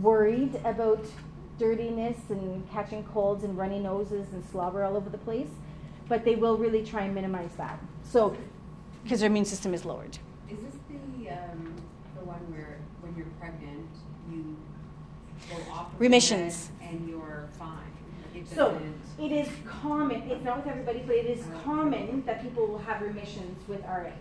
worried 0.00 0.58
about 0.64 1.04
dirtiness 1.58 2.16
and 2.30 2.68
catching 2.70 3.04
colds 3.04 3.44
and 3.44 3.56
runny 3.56 3.78
noses 3.78 4.26
and 4.32 4.44
slobber 4.50 4.84
all 4.84 4.96
over 4.96 5.10
the 5.10 5.18
place, 5.18 5.50
but 6.08 6.24
they 6.24 6.34
will 6.34 6.56
really 6.56 6.84
try 6.84 7.02
and 7.02 7.14
minimize 7.14 7.54
that. 7.56 7.78
So, 8.04 8.36
because 9.04 9.20
their 9.20 9.28
immune 9.28 9.44
system 9.44 9.74
is 9.74 9.84
lowered. 9.84 10.18
Is 10.50 10.58
this 10.58 10.74
the, 10.88 11.30
um, 11.30 11.71
when 13.12 13.24
you're 13.24 13.32
pregnant, 13.38 13.88
you 14.30 14.56
go 15.50 15.72
off 15.72 15.86
of 15.92 15.98
the 15.98 15.98
Remissions. 15.98 16.70
med 16.80 16.90
and 16.90 17.08
you're 17.08 17.48
fine? 17.58 17.78
It 18.34 18.48
So 18.48 18.72
doesn't- 18.72 18.94
it 19.18 19.32
is 19.32 19.48
common, 19.66 20.22
it's 20.30 20.42
not 20.44 20.58
with 20.58 20.66
everybody, 20.66 21.02
but 21.06 21.16
it 21.16 21.26
is 21.26 21.44
common 21.64 22.24
that 22.24 22.42
people 22.42 22.66
will 22.66 22.78
have 22.78 23.02
remissions 23.02 23.66
with 23.68 23.84
RA. 23.84 24.12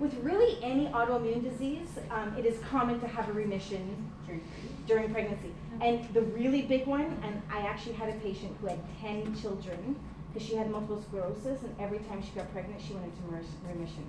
With 0.00 0.14
really 0.22 0.62
any 0.62 0.86
autoimmune 0.86 1.42
disease, 1.42 1.98
um, 2.10 2.34
it 2.38 2.46
is 2.46 2.58
common 2.60 3.00
to 3.00 3.08
have 3.08 3.28
a 3.28 3.32
remission 3.32 4.10
during 4.26 4.40
pregnancy? 4.40 4.74
during 4.86 5.12
pregnancy. 5.12 5.52
And 5.82 6.04
the 6.14 6.22
really 6.22 6.62
big 6.62 6.86
one, 6.86 7.18
and 7.22 7.42
I 7.52 7.60
actually 7.60 7.94
had 7.94 8.08
a 8.08 8.12
patient 8.20 8.56
who 8.60 8.68
had 8.68 8.78
10 9.02 9.34
children 9.36 9.96
because 10.32 10.48
she 10.48 10.54
had 10.56 10.70
multiple 10.70 11.02
sclerosis, 11.02 11.62
and 11.62 11.74
every 11.78 11.98
time 11.98 12.22
she 12.22 12.30
got 12.30 12.50
pregnant, 12.52 12.80
she 12.80 12.94
went 12.94 13.06
into 13.06 13.22
remis- 13.30 13.56
remission. 13.68 14.04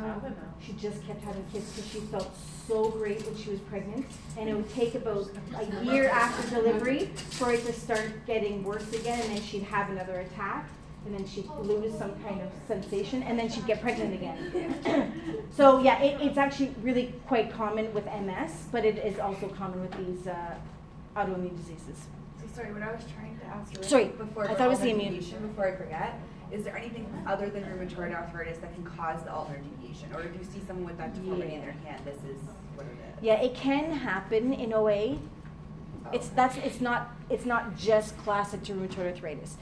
Having 0.00 0.34
She 0.64 0.72
just 0.74 1.06
kept 1.06 1.22
having 1.22 1.44
kids 1.52 1.70
because 1.72 1.90
she 1.90 2.00
felt 2.00 2.36
so 2.66 2.90
great 2.90 3.24
when 3.24 3.36
she 3.36 3.50
was 3.50 3.60
pregnant, 3.60 4.06
and 4.38 4.48
it 4.48 4.54
would 4.56 4.70
take 4.70 4.94
about 4.94 5.28
a 5.56 5.84
year 5.84 6.08
after 6.08 6.56
delivery 6.56 7.06
for 7.30 7.52
it 7.52 7.64
to 7.66 7.72
start 7.72 8.26
getting 8.26 8.64
worse 8.64 8.92
again, 8.92 9.20
and 9.20 9.36
then 9.36 9.42
she'd 9.42 9.62
have 9.64 9.90
another 9.90 10.20
attack, 10.20 10.68
and 11.06 11.14
then 11.14 11.26
she'd 11.26 11.48
lose 11.60 11.96
some 11.98 12.12
kind 12.22 12.40
of 12.40 12.50
sensation, 12.66 13.22
and 13.22 13.38
then 13.38 13.48
she'd 13.48 13.66
get 13.66 13.80
pregnant 13.82 14.14
again. 14.14 15.44
so 15.56 15.80
yeah, 15.80 16.02
it, 16.02 16.20
it's 16.20 16.38
actually 16.38 16.74
really 16.82 17.14
quite 17.26 17.52
common 17.52 17.92
with 17.92 18.06
MS, 18.06 18.64
but 18.72 18.84
it 18.84 18.98
is 18.98 19.18
also 19.18 19.48
common 19.48 19.80
with 19.82 19.92
these 19.98 20.26
uh, 20.26 20.54
autoimmune 21.16 21.56
diseases. 21.56 22.06
So 22.40 22.46
sorry, 22.54 22.72
what 22.72 22.82
I 22.82 22.92
was 22.92 23.04
trying 23.14 23.38
to 23.38 23.44
ask 23.46 23.72
really 23.74 23.88
Sorry, 23.88 24.04
before 24.06 24.50
I 24.50 24.54
thought 24.54 24.66
it 24.66 24.70
was 24.70 24.80
the 24.80 24.90
immune. 24.90 25.16
Before 25.16 25.68
I 25.68 25.76
forget, 25.76 26.18
is 26.54 26.64
there 26.64 26.76
anything 26.76 27.06
other 27.26 27.48
than 27.50 27.64
rheumatoid 27.64 28.14
arthritis 28.14 28.58
that 28.58 28.72
can 28.74 28.84
cause 28.84 29.22
the 29.24 29.34
ulnar 29.34 29.58
deviation? 29.58 30.08
Or 30.14 30.20
if 30.22 30.32
you 30.38 30.44
see 30.44 30.60
someone 30.66 30.86
with 30.86 30.98
that 30.98 31.12
deformity 31.14 31.54
in 31.54 31.60
their 31.62 31.72
hand, 31.84 32.02
this 32.04 32.16
is 32.18 32.40
what 32.76 32.86
it 32.86 32.92
is? 32.92 33.22
Yeah, 33.22 33.40
it 33.40 33.54
can 33.54 33.90
happen 33.90 34.52
in 34.52 34.72
OA. 34.72 35.18
It's 36.12 36.28
Oh. 36.28 36.32
that's 36.36 36.56
it's 36.58 36.80
not 36.80 37.10
it's 37.28 37.44
not 37.44 37.76
just 37.76 38.16
classic 38.18 38.62
to 38.64 38.72
rheumatoid 38.74 39.06
arthritis. 39.12 39.56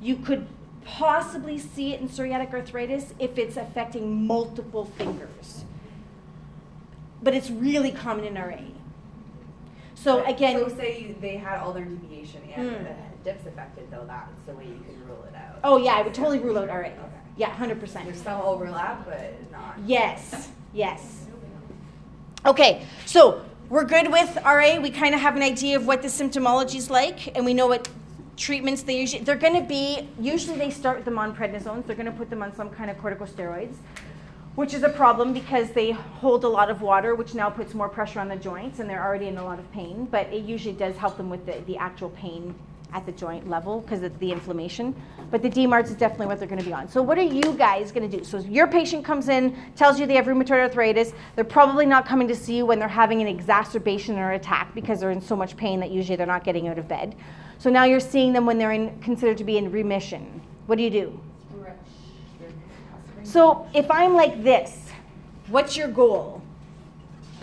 You 0.00 0.16
could 0.16 0.46
possibly 0.84 1.58
see 1.58 1.92
it 1.94 2.00
in 2.00 2.08
psoriatic 2.08 2.52
arthritis 2.52 3.14
if 3.20 3.38
it's 3.38 3.56
affecting 3.56 4.26
multiple 4.26 4.84
fingers. 4.84 5.64
But 7.22 7.34
it's 7.34 7.50
really 7.50 7.92
common 7.92 8.24
in 8.24 8.34
RA. 8.36 8.58
So 9.94 10.24
again, 10.24 10.58
So 10.58 10.68
say 10.76 10.98
you- 11.00 11.14
they 11.20 11.36
had 11.36 11.60
ulnar 11.60 11.84
deviation 11.84 12.40
and 12.56 12.68
Mm. 12.70 12.82
the 12.84 12.94
dip's 13.30 13.46
affected 13.46 13.88
though, 13.92 14.04
that's 14.08 14.42
the 14.46 14.52
way 14.54 14.64
you 14.66 14.80
could 14.84 15.08
rule 15.08 15.22
it. 15.28 15.31
Oh 15.64 15.76
yeah, 15.76 15.94
I 15.94 16.02
would 16.02 16.14
totally 16.14 16.38
rule 16.38 16.58
out 16.58 16.68
RA. 16.68 16.90
Yeah, 17.36 17.50
hundred 17.50 17.80
percent. 17.80 18.06
There's 18.06 18.20
some 18.20 18.40
overlap, 18.40 19.04
but 19.06 19.34
not. 19.50 19.76
Yes, 19.86 20.50
yes. 20.72 21.26
Okay, 22.44 22.84
so 23.06 23.44
we're 23.68 23.84
good 23.84 24.10
with 24.10 24.36
RA. 24.44 24.78
We 24.80 24.90
kind 24.90 25.14
of 25.14 25.20
have 25.20 25.36
an 25.36 25.42
idea 25.42 25.76
of 25.76 25.86
what 25.86 26.02
the 26.02 26.08
symptomology 26.08 26.76
is 26.76 26.90
like, 26.90 27.34
and 27.36 27.44
we 27.44 27.54
know 27.54 27.68
what 27.68 27.88
treatments 28.36 28.82
they 28.82 28.98
usually. 29.00 29.24
They're 29.24 29.36
going 29.36 29.54
to 29.54 29.66
be 29.66 30.08
usually 30.20 30.58
they 30.58 30.70
start 30.70 31.04
them 31.04 31.18
on 31.18 31.34
prednisones. 31.34 31.86
They're 31.86 31.96
going 31.96 32.06
to 32.06 32.12
put 32.12 32.28
them 32.30 32.42
on 32.42 32.54
some 32.54 32.68
kind 32.70 32.90
of 32.90 32.96
corticosteroids, 32.98 33.76
which 34.56 34.74
is 34.74 34.82
a 34.82 34.88
problem 34.88 35.32
because 35.32 35.70
they 35.70 35.92
hold 35.92 36.44
a 36.44 36.48
lot 36.48 36.70
of 36.70 36.82
water, 36.82 37.14
which 37.14 37.34
now 37.34 37.48
puts 37.48 37.72
more 37.74 37.88
pressure 37.88 38.20
on 38.20 38.28
the 38.28 38.36
joints, 38.36 38.78
and 38.80 38.90
they're 38.90 39.02
already 39.02 39.28
in 39.28 39.38
a 39.38 39.44
lot 39.44 39.58
of 39.58 39.70
pain. 39.72 40.06
But 40.10 40.26
it 40.32 40.44
usually 40.44 40.74
does 40.74 40.96
help 40.96 41.16
them 41.16 41.30
with 41.30 41.46
the, 41.46 41.62
the 41.66 41.76
actual 41.76 42.10
pain 42.10 42.54
at 42.92 43.06
the 43.06 43.12
joint 43.12 43.48
level 43.48 43.80
because 43.80 44.02
of 44.02 44.18
the 44.18 44.30
inflammation. 44.30 44.94
But 45.30 45.42
the 45.42 45.50
DMARDs 45.50 45.86
is 45.86 45.96
definitely 45.96 46.26
what 46.26 46.38
they're 46.38 46.48
going 46.48 46.60
to 46.60 46.64
be 46.64 46.72
on. 46.72 46.88
So 46.88 47.02
what 47.02 47.18
are 47.18 47.22
you 47.22 47.54
guys 47.54 47.92
going 47.92 48.08
to 48.10 48.18
do? 48.18 48.24
So 48.24 48.38
your 48.38 48.66
patient 48.66 49.04
comes 49.04 49.28
in, 49.28 49.56
tells 49.76 49.98
you 49.98 50.06
they 50.06 50.16
have 50.16 50.26
rheumatoid 50.26 50.60
arthritis. 50.60 51.12
They're 51.34 51.44
probably 51.44 51.86
not 51.86 52.06
coming 52.06 52.28
to 52.28 52.34
see 52.34 52.56
you 52.56 52.66
when 52.66 52.78
they're 52.78 52.88
having 52.88 53.20
an 53.20 53.28
exacerbation 53.28 54.18
or 54.18 54.32
attack 54.32 54.74
because 54.74 55.00
they're 55.00 55.10
in 55.10 55.20
so 55.20 55.36
much 55.36 55.56
pain 55.56 55.80
that 55.80 55.90
usually 55.90 56.16
they're 56.16 56.26
not 56.26 56.44
getting 56.44 56.68
out 56.68 56.78
of 56.78 56.88
bed. 56.88 57.14
So 57.58 57.70
now 57.70 57.84
you're 57.84 58.00
seeing 58.00 58.32
them 58.32 58.44
when 58.44 58.58
they're 58.58 58.72
in, 58.72 59.00
considered 59.00 59.38
to 59.38 59.44
be 59.44 59.56
in 59.56 59.70
remission. 59.70 60.42
What 60.66 60.76
do 60.76 60.84
you 60.84 60.90
do? 60.90 61.20
So 63.22 63.68
if 63.72 63.90
I'm 63.90 64.14
like 64.14 64.42
this, 64.42 64.90
what's 65.48 65.76
your 65.76 65.88
goal? 65.88 66.42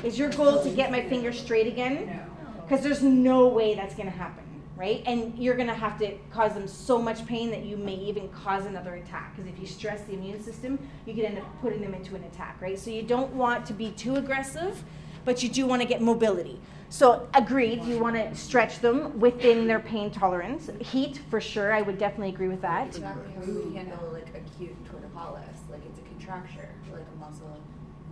Is 0.03 0.19
your 0.19 0.29
goal 0.29 0.61
to 0.63 0.69
get 0.69 0.91
my 0.91 1.01
finger 1.07 1.33
straight 1.33 1.67
again? 1.67 2.21
Because 2.61 2.83
there's 2.83 3.01
no 3.01 3.47
way 3.47 3.75
that's 3.75 3.95
going 3.95 4.11
to 4.11 4.15
happen, 4.15 4.43
right? 4.79 5.03
And 5.05 5.37
you're 5.37 5.57
going 5.57 5.67
to 5.67 5.73
have 5.75 5.99
to 5.99 6.17
cause 6.31 6.53
them 6.53 6.65
so 6.65 7.01
much 7.01 7.25
pain 7.25 7.51
that 7.51 7.65
you 7.65 7.75
may 7.75 7.95
even 7.95 8.29
cause 8.29 8.65
another 8.65 8.95
attack. 8.95 9.35
Because 9.35 9.51
if 9.51 9.59
you 9.59 9.67
stress 9.67 10.01
the 10.03 10.13
immune 10.13 10.41
system, 10.41 10.79
you 11.05 11.13
could 11.13 11.25
end 11.25 11.37
up 11.37 11.61
putting 11.61 11.81
them 11.81 11.93
into 11.93 12.15
an 12.15 12.23
attack, 12.23 12.55
right? 12.61 12.79
So 12.79 12.89
you 12.89 13.03
don't 13.03 13.33
want 13.33 13.65
to 13.65 13.73
be 13.73 13.91
too 13.91 14.15
aggressive, 14.15 14.81
but 15.25 15.43
you 15.43 15.49
do 15.49 15.65
want 15.65 15.81
to 15.81 15.87
get 15.87 16.01
mobility. 16.01 16.61
So 16.87 17.27
agreed, 17.33 17.83
you 17.83 17.99
want 17.99 18.15
to 18.15 18.33
stretch 18.33 18.79
them 18.79 19.19
within 19.19 19.67
their 19.67 19.79
pain 19.79 20.09
tolerance. 20.11 20.69
Heat, 20.79 21.19
for 21.29 21.41
sure, 21.41 21.73
I 21.73 21.81
would 21.81 21.97
definitely 21.97 22.29
agree 22.29 22.47
with 22.47 22.61
that. 22.61 22.87
Exactly 22.87 23.33
how 23.35 23.43
you 23.43 23.53
would 23.53 23.73
handle 23.75 24.09
like 24.13 24.29
acute 24.29 24.75
torticollis, 24.85 25.69
like 25.69 25.81
it's 25.85 25.99
a 25.99 26.03
contracture, 26.03 26.69
like 26.91 27.01
a 27.01 27.19
muscle 27.19 27.59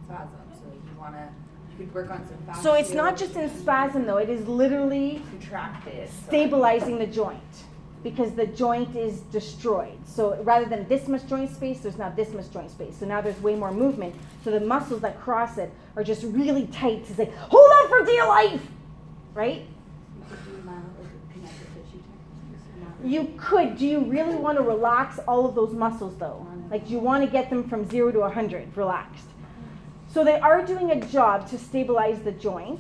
spasm. 0.04 0.36
So 0.54 0.66
you 0.66 1.00
wanna, 1.00 1.30
you 1.32 1.47
could 1.78 1.94
work 1.94 2.10
on 2.10 2.28
some 2.28 2.38
fascia. 2.46 2.62
So 2.62 2.74
it's 2.74 2.92
not 2.94 3.18
just 3.18 3.36
in 3.36 3.50
spasm 3.50 4.06
though, 4.06 4.18
it 4.18 4.30
is 4.30 4.48
literally 4.48 5.22
contracted. 5.30 6.10
so- 6.10 6.28
stabilizing 6.28 6.98
the 6.98 7.08
joint 7.08 7.42
because 8.04 8.34
the 8.34 8.48
joint 8.48 8.96
is 8.96 9.22
destroyed. 9.32 9.98
So 10.06 10.42
rather 10.44 10.66
than 10.66 10.88
this 10.88 11.08
much 11.08 11.28
joint 11.28 11.54
space, 11.54 11.80
there's 11.80 11.98
now 11.98 12.10
this 12.10 12.32
much 12.34 12.50
joint 12.52 12.72
space. 12.72 12.96
So 13.00 13.06
now 13.06 13.22
there's 13.22 13.40
way 13.42 13.56
more 13.56 13.72
movement. 13.72 14.16
So 14.44 14.52
the 14.52 14.60
muscles 14.60 15.02
that 15.02 15.20
cross 15.20 15.58
it 15.58 15.72
are 15.96 16.04
just 16.04 16.24
really 16.24 16.68
tight 16.68 17.06
to 17.08 17.14
say, 17.14 17.32
hold 17.38 17.70
on 17.70 17.90
for 17.90 18.06
dear 18.06 18.26
life, 18.28 18.62
right? 19.34 19.66
You 20.16 20.26
could 20.30 20.46
do 20.46 20.64
mild, 20.64 20.84
like 21.00 21.34
connective 21.34 21.68
tissue 21.74 22.04
technique. 23.02 23.12
You 23.12 23.34
could. 23.38 23.78
Do 23.78 23.86
you 23.86 24.00
really 24.02 24.36
want 24.36 24.58
to 24.58 24.64
relax 24.64 25.20
all 25.28 25.46
of 25.46 25.56
those 25.56 25.74
muscles 25.74 26.16
though? 26.18 26.46
Like, 26.70 26.86
do 26.88 26.94
you 26.94 27.00
want 27.00 27.24
to 27.26 27.30
get 27.30 27.50
them 27.50 27.68
from 27.68 27.90
zero 27.90 28.12
to 28.12 28.20
100 28.20 28.78
relaxed? 28.78 29.26
So 30.18 30.24
they 30.24 30.40
are 30.40 30.66
doing 30.66 30.90
a 30.90 31.00
job 31.00 31.48
to 31.52 31.60
stabilize 31.60 32.20
the 32.24 32.32
joint. 32.32 32.80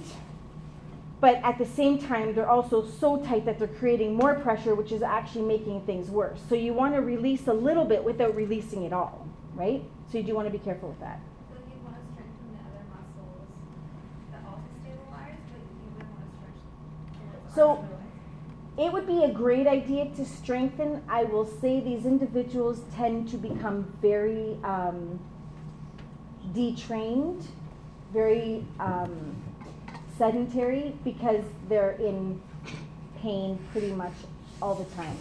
but 1.21 1.35
at 1.43 1.59
the 1.59 1.67
same 1.67 1.99
time, 1.99 2.33
they're 2.33 2.49
also 2.49 2.83
so 2.83 3.17
tight 3.23 3.45
that 3.45 3.59
they're 3.59 3.67
creating 3.67 4.15
more 4.15 4.33
pressure, 4.33 4.73
which 4.73 4.91
is 4.91 5.03
actually 5.03 5.45
making 5.45 5.81
things 5.81 6.09
worse. 6.09 6.39
So 6.49 6.55
you 6.55 6.73
want 6.73 6.95
to 6.95 7.01
release 7.01 7.45
a 7.47 7.53
little 7.53 7.85
bit 7.85 8.03
without 8.03 8.35
releasing 8.35 8.85
it 8.85 8.91
all, 8.91 9.27
right? 9.53 9.83
So 10.11 10.17
you 10.17 10.23
do 10.23 10.33
want 10.33 10.47
to 10.47 10.51
be 10.51 10.57
careful 10.57 10.89
with 10.89 10.99
that. 10.99 11.19
So 11.51 11.57
you 11.69 11.79
want 11.85 11.97
to 11.97 12.05
strengthen 12.13 12.47
the 12.53 12.59
other 12.69 12.85
muscles 12.89 13.45
that 14.31 14.41
also 14.49 14.69
stabilize, 14.81 15.37
but 15.53 15.61
you 15.61 15.89
wouldn't 15.93 16.13
want 16.17 16.25
to 16.25 16.37
stretch. 16.41 17.53
So- 17.53 17.85
It 18.83 18.91
would 18.91 19.05
be 19.05 19.23
a 19.23 19.31
great 19.31 19.67
idea 19.67 20.05
to 20.15 20.25
strengthen. 20.25 21.03
I 21.07 21.23
will 21.25 21.45
say 21.45 21.81
these 21.81 22.03
individuals 22.07 22.81
tend 22.95 23.27
to 23.29 23.37
become 23.37 23.93
very 24.01 24.57
um, 24.63 25.19
detrained, 26.53 27.45
very 28.13 28.65
um, 28.79 29.35
sedentary 30.17 30.93
because 31.03 31.43
they're 31.69 31.91
in 31.91 32.41
pain 33.21 33.59
pretty 33.71 33.91
much 33.91 34.13
all 34.61 34.75
the 34.75 34.85
time. 34.95 35.17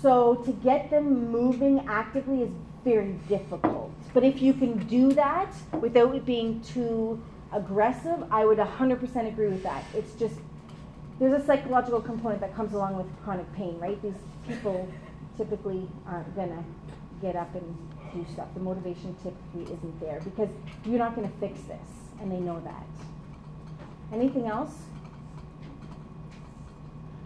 So 0.00 0.36
to 0.36 0.52
get 0.52 0.90
them 0.90 1.30
moving 1.30 1.86
actively 1.88 2.42
is 2.42 2.50
very 2.84 3.12
difficult. 3.28 3.92
But 4.12 4.24
if 4.24 4.42
you 4.42 4.52
can 4.52 4.86
do 4.86 5.12
that 5.12 5.54
without 5.80 6.14
it 6.14 6.26
being 6.26 6.60
too 6.60 7.22
aggressive, 7.52 8.24
I 8.30 8.44
would 8.44 8.58
100% 8.58 9.28
agree 9.28 9.48
with 9.48 9.62
that. 9.62 9.84
It's 9.94 10.14
just 10.14 10.34
there's 11.18 11.40
a 11.40 11.46
psychological 11.46 12.00
component 12.00 12.40
that 12.40 12.54
comes 12.54 12.72
along 12.72 12.96
with 12.96 13.06
chronic 13.22 13.50
pain, 13.54 13.78
right? 13.78 14.00
These 14.02 14.14
people 14.48 14.88
typically 15.36 15.86
aren't 16.06 16.34
gonna 16.34 16.64
get 17.20 17.36
up 17.36 17.54
and 17.54 17.91
do 18.14 18.24
stuff. 18.32 18.48
The 18.54 18.60
motivation 18.60 19.14
typically 19.22 19.74
isn't 19.74 20.00
there 20.00 20.20
because 20.24 20.48
you're 20.84 20.98
not 20.98 21.14
gonna 21.14 21.30
fix 21.40 21.60
this, 21.62 21.88
and 22.20 22.30
they 22.30 22.38
know 22.40 22.60
that. 22.64 22.86
Anything 24.12 24.46
else? 24.46 24.72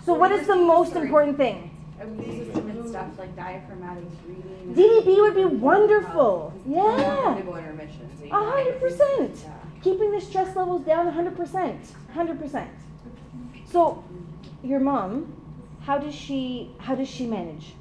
So, 0.04 0.14
what 0.14 0.30
is 0.30 0.46
the 0.46 0.56
most 0.56 0.94
important 0.94 1.36
thing? 1.36 1.70
Immune 2.00 2.44
system 2.46 2.70
and 2.70 2.88
stuff 2.88 3.08
like 3.18 3.34
diaphragmatic 3.34 4.04
breathing. 4.24 4.74
DDB 4.74 5.20
would 5.20 5.34
be 5.34 5.44
wonderful. 5.46 6.52
You 6.66 6.74
don't 6.74 6.84
want 6.84 6.96
them 6.98 7.06
Yeah, 7.06 7.34
to 7.38 7.42
go 7.42 7.54
into 7.56 7.70
remission, 7.70 8.10
so 8.18 8.24
you 8.24 8.30
a 8.30 8.34
hundred 8.34 8.80
percent. 8.80 9.46
Keeping 9.82 10.12
the 10.12 10.20
stress 10.20 10.54
levels 10.54 10.82
down, 10.84 11.08
a 11.08 11.10
hundred 11.12 11.36
percent, 11.36 11.80
hundred 12.12 12.38
percent. 12.38 12.70
So, 13.70 14.04
your 14.62 14.80
mom, 14.80 15.32
how 15.80 15.98
does 15.98 16.14
she? 16.14 16.70
How 16.78 16.94
does 16.94 17.08
she 17.08 17.26
manage? 17.26 17.74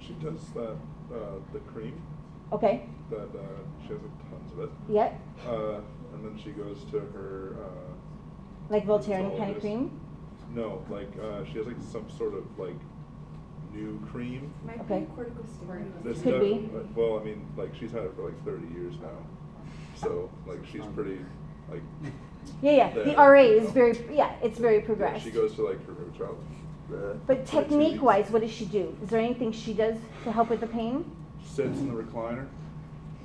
She 0.00 0.12
does 0.14 0.40
that, 0.54 0.76
uh, 1.12 1.16
the 1.52 1.58
cream, 1.60 2.00
Okay. 2.52 2.84
that, 3.10 3.18
uh, 3.18 3.42
she 3.86 3.92
has 3.92 4.00
tons 4.30 4.52
of 4.52 4.58
it. 4.60 4.70
Yeah. 4.88 5.12
Uh, 5.46 5.80
and 6.14 6.24
then 6.24 6.38
she 6.42 6.50
goes 6.50 6.84
to 6.90 7.00
her, 7.00 7.56
uh, 7.62 7.92
Like 8.70 8.86
Voltaren 8.86 9.36
kind 9.36 9.54
of 9.54 9.60
cream. 9.60 9.90
no, 10.54 10.82
like, 10.90 11.10
uh, 11.22 11.44
she 11.44 11.58
has 11.58 11.66
like 11.66 11.76
some 11.92 12.08
sort 12.10 12.34
of 12.34 12.44
like 12.58 12.78
new 13.72 14.00
cream. 14.10 14.52
Might 14.64 14.80
Okay. 14.82 15.00
be 15.00 15.06
corticosteroids. 15.06 16.02
This 16.02 16.22
Could 16.22 16.34
stuff- 16.34 16.40
be. 16.40 16.70
uh, 16.74 16.80
Well, 16.94 17.18
I 17.20 17.24
mean, 17.24 17.46
like, 17.56 17.74
she's 17.74 17.92
had 17.92 18.02
it 18.04 18.14
for 18.16 18.22
like 18.24 18.44
thirty 18.44 18.66
years 18.74 18.94
now. 19.00 19.18
So, 19.96 20.30
like, 20.46 20.64
she's 20.66 20.84
pretty, 20.94 21.18
like, 21.70 21.82
Yeah, 22.62 22.72
yeah. 22.72 22.92
The 22.94 23.02
There. 23.04 23.16
RA 23.16 23.40
is 23.42 23.70
very. 23.72 23.98
Yeah, 24.14 24.32
it's 24.42 24.58
very 24.58 24.78
yeah, 24.98 25.18
she 25.18 25.30
goes 25.32 25.54
to 25.56 25.62
like 25.62 25.84
her 25.86 25.92
rheumatologist. 25.94 26.36
uh, 26.92 27.14
But 27.26 27.38
every 27.38 27.44
two 27.46 27.56
weeks. 27.58 27.68
technique-wise, 27.68 28.30
what 28.30 28.42
does 28.42 28.52
she 28.52 28.66
do? 28.66 28.94
Is 29.02 29.08
there 29.10 29.18
anything 29.20 29.50
she 29.52 29.74
does 29.74 29.96
to 30.24 30.30
help 30.32 30.50
with 30.50 30.60
the 30.60 30.68
pain? 30.68 31.04
Sits 31.56 31.78
in 31.78 31.88
the 31.88 32.02
recliner 32.02 32.46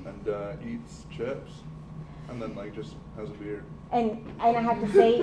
and, 0.05 0.29
uh, 0.29 0.53
eats 0.65 1.05
chips 1.15 1.51
and 2.29 2.41
then 2.41 2.55
like 2.55 2.73
just 2.73 2.95
has 3.17 3.29
a 3.29 3.33
beer. 3.33 3.63
And 3.91 4.11
and 4.39 4.57
I 4.57 4.61
have 4.61 4.79
to 4.79 4.91
say, 4.93 5.19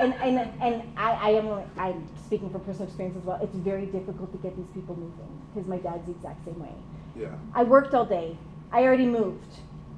and 0.00 0.14
and 0.14 0.50
and 0.60 0.82
I, 0.96 1.12
I 1.12 1.30
am 1.30 1.62
I'm 1.78 2.08
speaking 2.24 2.50
from 2.50 2.62
personal 2.62 2.88
experience 2.88 3.16
as 3.16 3.24
well. 3.24 3.38
It's 3.40 3.54
very 3.54 3.86
difficult 3.86 4.32
to 4.32 4.38
get 4.38 4.56
these 4.56 4.66
people 4.74 4.96
moving 4.96 5.42
because 5.54 5.68
my 5.68 5.78
dad's 5.78 6.04
the 6.06 6.12
exact 6.12 6.44
same 6.44 6.58
way. 6.58 6.72
Yeah, 7.16 7.28
I 7.54 7.62
worked 7.62 7.94
all 7.94 8.04
day. 8.04 8.36
I 8.72 8.82
already 8.82 9.06
moved. 9.06 9.52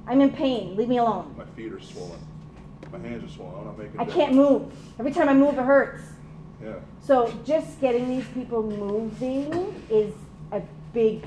I'm 0.07 0.21
in 0.21 0.31
pain. 0.31 0.75
Leave 0.75 0.87
me 0.87 0.97
alone. 0.97 1.35
my 1.37 1.45
feet 1.55 1.73
are 1.73 1.81
swollen. 1.81 2.19
My 2.91 2.99
hands 2.99 3.23
are 3.23 3.35
swollen. 3.35 3.59
I'm 3.59 3.65
not 3.65 3.77
making 3.77 3.99
I 3.99 4.05
can't 4.05 4.33
move. 4.33 4.71
Every 4.99 5.11
time 5.11 5.29
I 5.29 5.33
move, 5.33 5.57
it 5.57 5.63
hurts. 5.63 6.03
Yeah. 6.63 6.75
So 7.01 7.33
just 7.45 7.79
getting 7.81 8.07
these 8.07 8.25
people 8.33 8.63
moving 8.63 9.83
is 9.89 10.13
a 10.51 10.61
big 10.93 11.23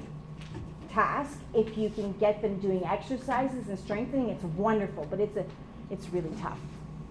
task. 0.93 1.39
If 1.55 1.77
you 1.79 1.91
can 1.91 2.13
get 2.15 2.43
them 2.43 2.59
doing 2.59 2.85
exercises 2.85 3.69
and 3.69 3.79
strengthening, 3.79 4.29
it's 4.29 4.45
wonderful. 4.45 5.07
But 5.11 5.21
it's 5.21 5.37
a, 5.37 5.45
it's 5.91 6.09
really 6.11 6.31
tough. 6.41 6.59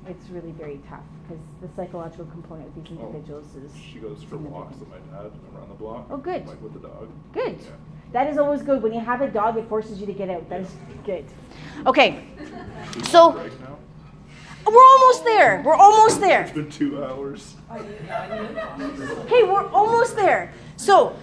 It's 0.08 0.30
really 0.30 0.52
very 0.52 0.80
tough 0.90 1.04
because 1.24 1.44
the 1.62 1.70
psychological 1.76 2.26
component 2.26 2.70
of 2.70 2.76
these 2.84 2.98
Oh, 3.00 3.06
individuals 3.06 3.46
is 3.56 3.72
She 3.80 4.00
goes 4.00 4.24
for 4.24 4.38
walks 4.38 4.78
with 4.80 4.90
my 4.90 4.98
dad 5.16 5.32
around 5.56 5.70
the 5.70 5.76
block. 5.76 6.08
Oh, 6.10 6.18
good. 6.18 6.48
Like 6.48 6.62
with 6.62 6.74
the 6.74 6.80
dog. 6.88 7.10
good. 7.34 7.60
Yeah. 7.62 7.70
That 8.12 8.28
is 8.28 8.38
always 8.38 8.62
good. 8.62 8.82
When 8.84 8.94
you 8.94 9.00
have 9.00 9.22
a 9.22 9.28
dog, 9.30 9.58
it 9.58 9.70
forces 9.70 10.00
you 10.02 10.06
to 10.08 10.12
get 10.14 10.30
out. 10.30 10.50
That 10.50 10.62
is 10.62 10.76
good. 11.06 11.24
Okay, 11.86 12.26
so 13.06 13.32
Break 13.32 13.58
now? 13.62 13.78
we're 14.68 14.84
almost 14.84 15.24
there. 15.24 15.62
We're 15.64 15.76
almost 15.76 16.20
there. 16.20 16.42
It's 16.42 16.52
been 16.52 16.70
two 16.70 17.02
hours. 17.04 17.56
Hey, 19.28 19.44
we're 19.44 19.68
almost 19.70 20.16
there. 20.18 20.52
So, 20.76 21.16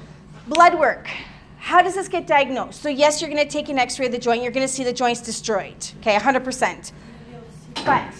blood 0.46 0.78
work. 0.78 1.10
How 1.68 1.82
does 1.82 1.96
this 1.96 2.08
get 2.08 2.26
diagnosed? 2.26 2.80
So, 2.80 2.88
yes, 2.88 3.20
you're 3.20 3.28
going 3.28 3.46
to 3.46 3.52
take 3.52 3.68
an 3.68 3.78
x 3.78 3.98
ray 3.98 4.06
of 4.06 4.12
the 4.12 4.16
joint. 4.16 4.42
You're 4.42 4.52
going 4.52 4.66
to 4.66 4.72
see 4.72 4.84
the 4.84 4.92
joint's 4.92 5.20
destroyed. 5.20 5.76
Okay, 5.98 6.16
100%. 6.16 6.92
But, 7.84 8.14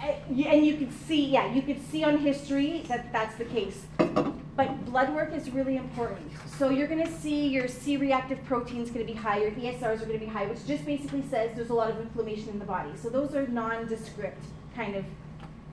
and 0.00 0.64
you 0.64 0.76
can 0.78 0.90
see, 0.90 1.26
yeah, 1.26 1.52
you 1.52 1.60
can 1.60 1.78
see 1.90 2.02
on 2.02 2.16
history 2.16 2.86
that 2.88 3.12
that's 3.12 3.36
the 3.36 3.44
case. 3.44 3.82
But 3.98 4.82
blood 4.86 5.14
work 5.14 5.34
is 5.34 5.50
really 5.50 5.76
important. 5.76 6.32
So, 6.56 6.70
you're 6.70 6.88
going 6.88 7.04
to 7.06 7.12
see 7.12 7.48
your 7.48 7.68
C 7.68 7.98
reactive 7.98 8.42
protein's 8.46 8.90
going 8.90 9.06
to 9.06 9.12
be 9.12 9.18
high, 9.18 9.42
your 9.42 9.50
ESRs 9.50 10.00
are 10.00 10.06
going 10.06 10.18
to 10.18 10.24
be 10.24 10.32
high, 10.32 10.46
which 10.46 10.66
just 10.66 10.86
basically 10.86 11.22
says 11.28 11.50
there's 11.54 11.68
a 11.68 11.74
lot 11.74 11.90
of 11.90 12.00
inflammation 12.00 12.48
in 12.48 12.58
the 12.58 12.64
body. 12.64 12.92
So, 12.96 13.10
those 13.10 13.34
are 13.34 13.46
nondescript 13.46 14.42
kind 14.74 14.96
of 14.96 15.04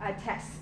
uh, 0.01 0.11
tests. 0.25 0.57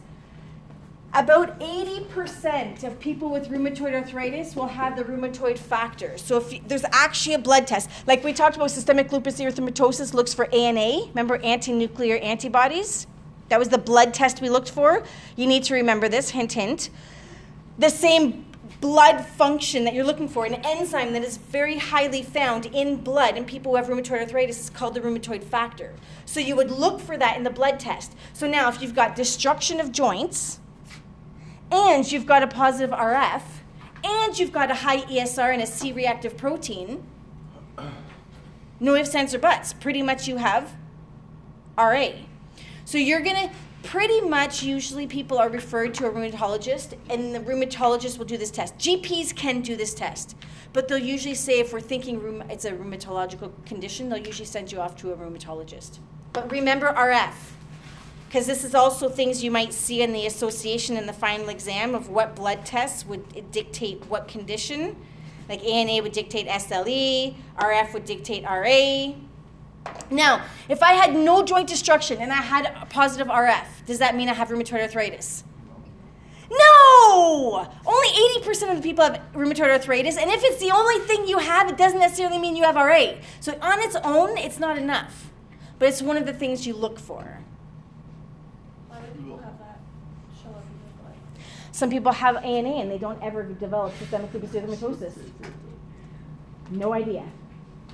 About 1.13 1.59
80% 1.59 2.83
of 2.83 2.99
people 2.99 3.31
with 3.31 3.49
rheumatoid 3.49 3.95
arthritis 3.95 4.55
will 4.55 4.67
have 4.67 4.95
the 4.95 5.03
rheumatoid 5.03 5.57
factor. 5.57 6.15
So 6.19 6.37
if 6.37 6.53
you, 6.53 6.61
there's 6.67 6.85
actually 6.91 7.33
a 7.33 7.39
blood 7.39 7.65
test, 7.65 7.89
like 8.05 8.23
we 8.23 8.31
talked 8.31 8.55
about 8.55 8.69
systemic 8.69 9.11
lupus 9.11 9.39
erythematosus 9.39 10.13
looks 10.13 10.35
for 10.35 10.47
ANA, 10.53 11.07
remember 11.07 11.37
anti-nuclear 11.37 12.17
antibodies? 12.17 13.07
That 13.47 13.57
was 13.57 13.69
the 13.69 13.79
blood 13.79 14.13
test 14.13 14.39
we 14.39 14.49
looked 14.49 14.69
for. 14.69 15.03
You 15.35 15.47
need 15.47 15.63
to 15.63 15.73
remember 15.73 16.09
this, 16.09 16.29
hint 16.29 16.53
hint. 16.53 16.91
The 17.79 17.89
same 17.89 18.45
blood 18.79 19.25
function 19.25 19.85
that 19.85 19.95
you're 19.95 20.05
looking 20.05 20.27
for, 20.27 20.45
an 20.45 20.61
enzyme 20.63 21.13
that 21.13 21.23
is 21.23 21.37
very 21.37 21.77
highly 21.77 22.21
found 22.21 22.67
in 22.67 22.97
blood 22.97 23.35
in 23.35 23.45
people 23.45 23.71
who 23.71 23.77
have 23.77 23.87
rheumatoid 23.87 24.21
arthritis 24.21 24.59
is 24.59 24.69
called 24.69 24.93
the 24.93 25.01
rheumatoid 25.01 25.43
factor. 25.43 25.95
So 26.25 26.39
you 26.39 26.55
would 26.55 26.69
look 26.69 26.99
for 26.99 27.17
that 27.17 27.35
in 27.35 27.43
the 27.43 27.49
blood 27.49 27.79
test. 27.79 28.15
So 28.33 28.47
now 28.47 28.69
if 28.69 28.79
you've 28.79 28.93
got 28.93 29.15
destruction 29.15 29.79
of 29.79 29.91
joints, 29.91 30.59
and 31.71 32.11
you've 32.11 32.25
got 32.25 32.43
a 32.43 32.47
positive 32.47 32.91
RF, 32.91 33.41
and 34.03 34.37
you've 34.37 34.51
got 34.51 34.71
a 34.71 34.75
high 34.75 35.01
ESR 35.01 35.53
and 35.53 35.61
a 35.61 35.67
C 35.67 35.91
reactive 35.91 36.37
protein, 36.37 37.03
no 38.79 38.95
ifs, 38.95 39.13
ands, 39.13 39.35
or 39.35 39.39
buts. 39.39 39.73
Pretty 39.73 40.01
much 40.01 40.27
you 40.27 40.37
have 40.37 40.75
RA. 41.77 42.09
So 42.85 42.97
you're 42.97 43.21
gonna 43.21 43.51
pretty 43.83 44.21
much 44.21 44.63
usually 44.63 45.07
people 45.07 45.37
are 45.37 45.49
referred 45.49 45.93
to 45.95 46.05
a 46.05 46.11
rheumatologist, 46.11 46.97
and 47.09 47.33
the 47.33 47.39
rheumatologist 47.39 48.17
will 48.17 48.25
do 48.25 48.37
this 48.37 48.51
test. 48.51 48.77
GPs 48.77 49.35
can 49.35 49.61
do 49.61 49.75
this 49.75 49.93
test, 49.93 50.35
but 50.73 50.87
they'll 50.87 50.97
usually 50.97 51.35
say 51.35 51.59
if 51.59 51.71
we're 51.71 51.79
thinking 51.79 52.19
rheum- 52.21 52.49
it's 52.49 52.65
a 52.65 52.71
rheumatological 52.71 53.51
condition, 53.65 54.09
they'll 54.09 54.25
usually 54.25 54.45
send 54.45 54.71
you 54.71 54.79
off 54.79 54.95
to 54.97 55.11
a 55.11 55.15
rheumatologist. 55.15 55.99
But 56.33 56.51
remember 56.51 56.87
RF 56.87 57.53
because 58.29 58.45
this 58.45 58.63
is 58.63 58.75
also 58.75 59.09
things 59.09 59.43
you 59.43 59.49
might 59.49 59.73
see 59.73 60.03
in 60.03 60.13
the 60.13 60.27
association 60.27 60.95
in 60.95 61.07
the 61.07 61.13
final 61.13 61.49
exam 61.49 61.95
of 61.95 62.09
what 62.09 62.35
blood 62.35 62.63
tests 62.63 63.03
would 63.03 63.51
dictate 63.51 64.05
what 64.05 64.27
condition. 64.27 64.95
Like 65.49 65.63
ANA 65.63 66.03
would 66.03 66.11
dictate 66.11 66.47
SLE, 66.47 67.33
RF 67.57 67.93
would 67.93 68.05
dictate 68.05 68.43
RA. 68.43 69.15
Now, 70.11 70.45
if 70.67 70.83
I 70.83 70.93
had 70.93 71.15
no 71.15 71.43
joint 71.43 71.67
destruction 71.67 72.19
and 72.19 72.31
I 72.31 72.35
had 72.35 72.67
a 72.79 72.85
positive 72.85 73.25
RF, 73.29 73.65
does 73.87 73.97
that 73.97 74.15
mean 74.15 74.29
I 74.29 74.35
have 74.35 74.49
rheumatoid 74.49 74.79
arthritis? 74.83 75.43
No! 76.51 77.67
Only 77.83 78.07
80% 78.43 78.69
of 78.69 78.77
the 78.77 78.83
people 78.83 79.05
have 79.05 79.19
rheumatoid 79.33 79.71
arthritis, 79.71 80.17
and 80.17 80.29
if 80.29 80.43
it's 80.43 80.59
the 80.59 80.69
only 80.69 80.99
thing 80.99 81.27
you 81.27 81.39
have, 81.39 81.67
it 81.67 81.77
doesn't 81.77 81.99
necessarily 81.99 82.37
mean 82.37 82.55
you 82.55 82.63
have 82.63 82.75
RA. 82.75 83.13
So, 83.39 83.57
on 83.59 83.79
its 83.79 83.95
own, 84.03 84.37
it's 84.37 84.59
not 84.59 84.77
enough. 84.77 85.31
But 85.79 85.89
it's 85.89 86.03
one 86.03 86.15
of 86.15 86.27
the 86.27 86.33
things 86.33 86.67
you 86.67 86.75
look 86.75 86.99
for. 86.99 87.39
Why 88.99 88.99
do 89.01 89.21
people 89.21 89.37
have 89.37 89.57
that 89.59 89.79
show 90.41 90.49
up 90.49 90.63
in 90.65 90.79
their 90.81 90.93
blood? 91.01 91.15
Some 91.79 91.89
people 91.89 92.11
have 92.11 92.35
ANA 92.43 92.81
and 92.81 92.91
they 92.91 92.97
don't 92.97 93.23
ever 93.23 93.41
develop 93.41 93.97
systemic 93.97 94.33
lupus 94.33 94.49
erythematosus. 94.49 95.13
No 96.71 96.91
idea. 96.91 97.23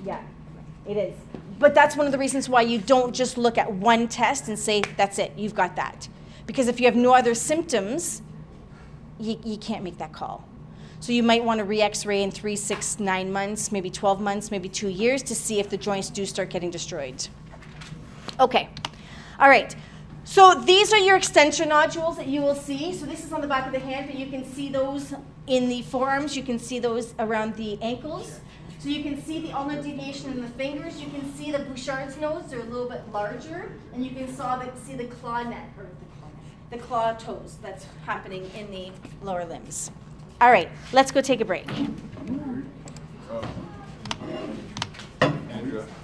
Yeah, 0.04 0.20
it 0.88 0.96
is. 0.96 1.14
But 1.60 1.72
that's 1.72 1.96
one 1.96 2.04
of 2.04 2.10
the 2.10 2.18
reasons 2.18 2.48
why 2.48 2.62
you 2.62 2.80
don't 2.80 3.14
just 3.14 3.38
look 3.38 3.56
at 3.56 3.72
one 3.72 4.08
test 4.08 4.48
and 4.48 4.58
say, 4.58 4.82
that's 4.96 5.20
it, 5.20 5.34
you've 5.36 5.54
got 5.54 5.76
that. 5.76 6.08
Because 6.48 6.66
if 6.66 6.80
you 6.80 6.86
have 6.86 6.96
no 6.96 7.14
other 7.14 7.32
symptoms, 7.32 8.22
you, 9.20 9.38
you 9.44 9.56
can't 9.56 9.84
make 9.84 9.98
that 9.98 10.12
call. 10.12 10.44
So 10.98 11.12
you 11.12 11.22
might 11.22 11.44
want 11.44 11.58
to 11.58 11.64
re 11.64 11.80
x 11.80 12.04
ray 12.04 12.24
in 12.24 12.32
three, 12.32 12.56
six, 12.56 12.98
nine 12.98 13.32
months, 13.32 13.70
maybe 13.70 13.88
12 13.88 14.20
months, 14.20 14.50
maybe 14.50 14.68
two 14.68 14.88
years 14.88 15.22
to 15.22 15.34
see 15.36 15.60
if 15.60 15.70
the 15.70 15.76
joints 15.76 16.10
do 16.10 16.26
start 16.26 16.50
getting 16.50 16.72
destroyed. 16.72 17.28
Okay, 18.40 18.68
all 19.38 19.48
right. 19.48 19.76
So 20.26 20.54
these 20.54 20.92
are 20.92 20.98
your 20.98 21.16
extension 21.16 21.68
nodules 21.68 22.16
that 22.16 22.26
you 22.26 22.42
will 22.42 22.56
see. 22.56 22.92
So 22.92 23.06
this 23.06 23.24
is 23.24 23.32
on 23.32 23.40
the 23.40 23.46
back 23.46 23.64
of 23.64 23.72
the 23.72 23.78
hand, 23.78 24.08
but 24.08 24.18
you 24.18 24.26
can 24.26 24.44
see 24.44 24.68
those 24.68 25.14
in 25.46 25.68
the 25.68 25.82
forearms, 25.82 26.36
you 26.36 26.42
can 26.42 26.58
see 26.58 26.80
those 26.80 27.14
around 27.20 27.54
the 27.54 27.80
ankles. 27.80 28.40
So 28.80 28.88
you 28.88 29.04
can 29.04 29.22
see 29.22 29.40
the 29.40 29.52
ulnar 29.52 29.80
deviation 29.80 30.32
in 30.32 30.42
the 30.42 30.48
fingers. 30.48 31.00
You 31.00 31.08
can 31.10 31.32
see 31.36 31.52
the 31.52 31.60
Bouchard's 31.60 32.18
nodes; 32.18 32.50
they're 32.50 32.60
a 32.60 32.64
little 32.64 32.88
bit 32.88 33.02
larger, 33.12 33.72
and 33.94 34.04
you 34.04 34.10
can 34.10 34.32
saw 34.34 34.56
the, 34.56 34.70
see 34.84 34.94
the 34.94 35.04
claw 35.04 35.44
net 35.44 35.68
or 35.78 35.84
the 35.84 36.06
claw, 36.18 36.28
the 36.70 36.78
claw 36.78 37.12
toes 37.12 37.58
that's 37.62 37.86
happening 38.04 38.50
in 38.56 38.70
the 38.72 38.90
lower 39.22 39.44
limbs. 39.44 39.92
All 40.40 40.50
right, 40.50 40.68
let's 40.92 41.12
go 41.12 41.20
take 41.20 41.40
a 41.40 41.44
break. 41.44 41.66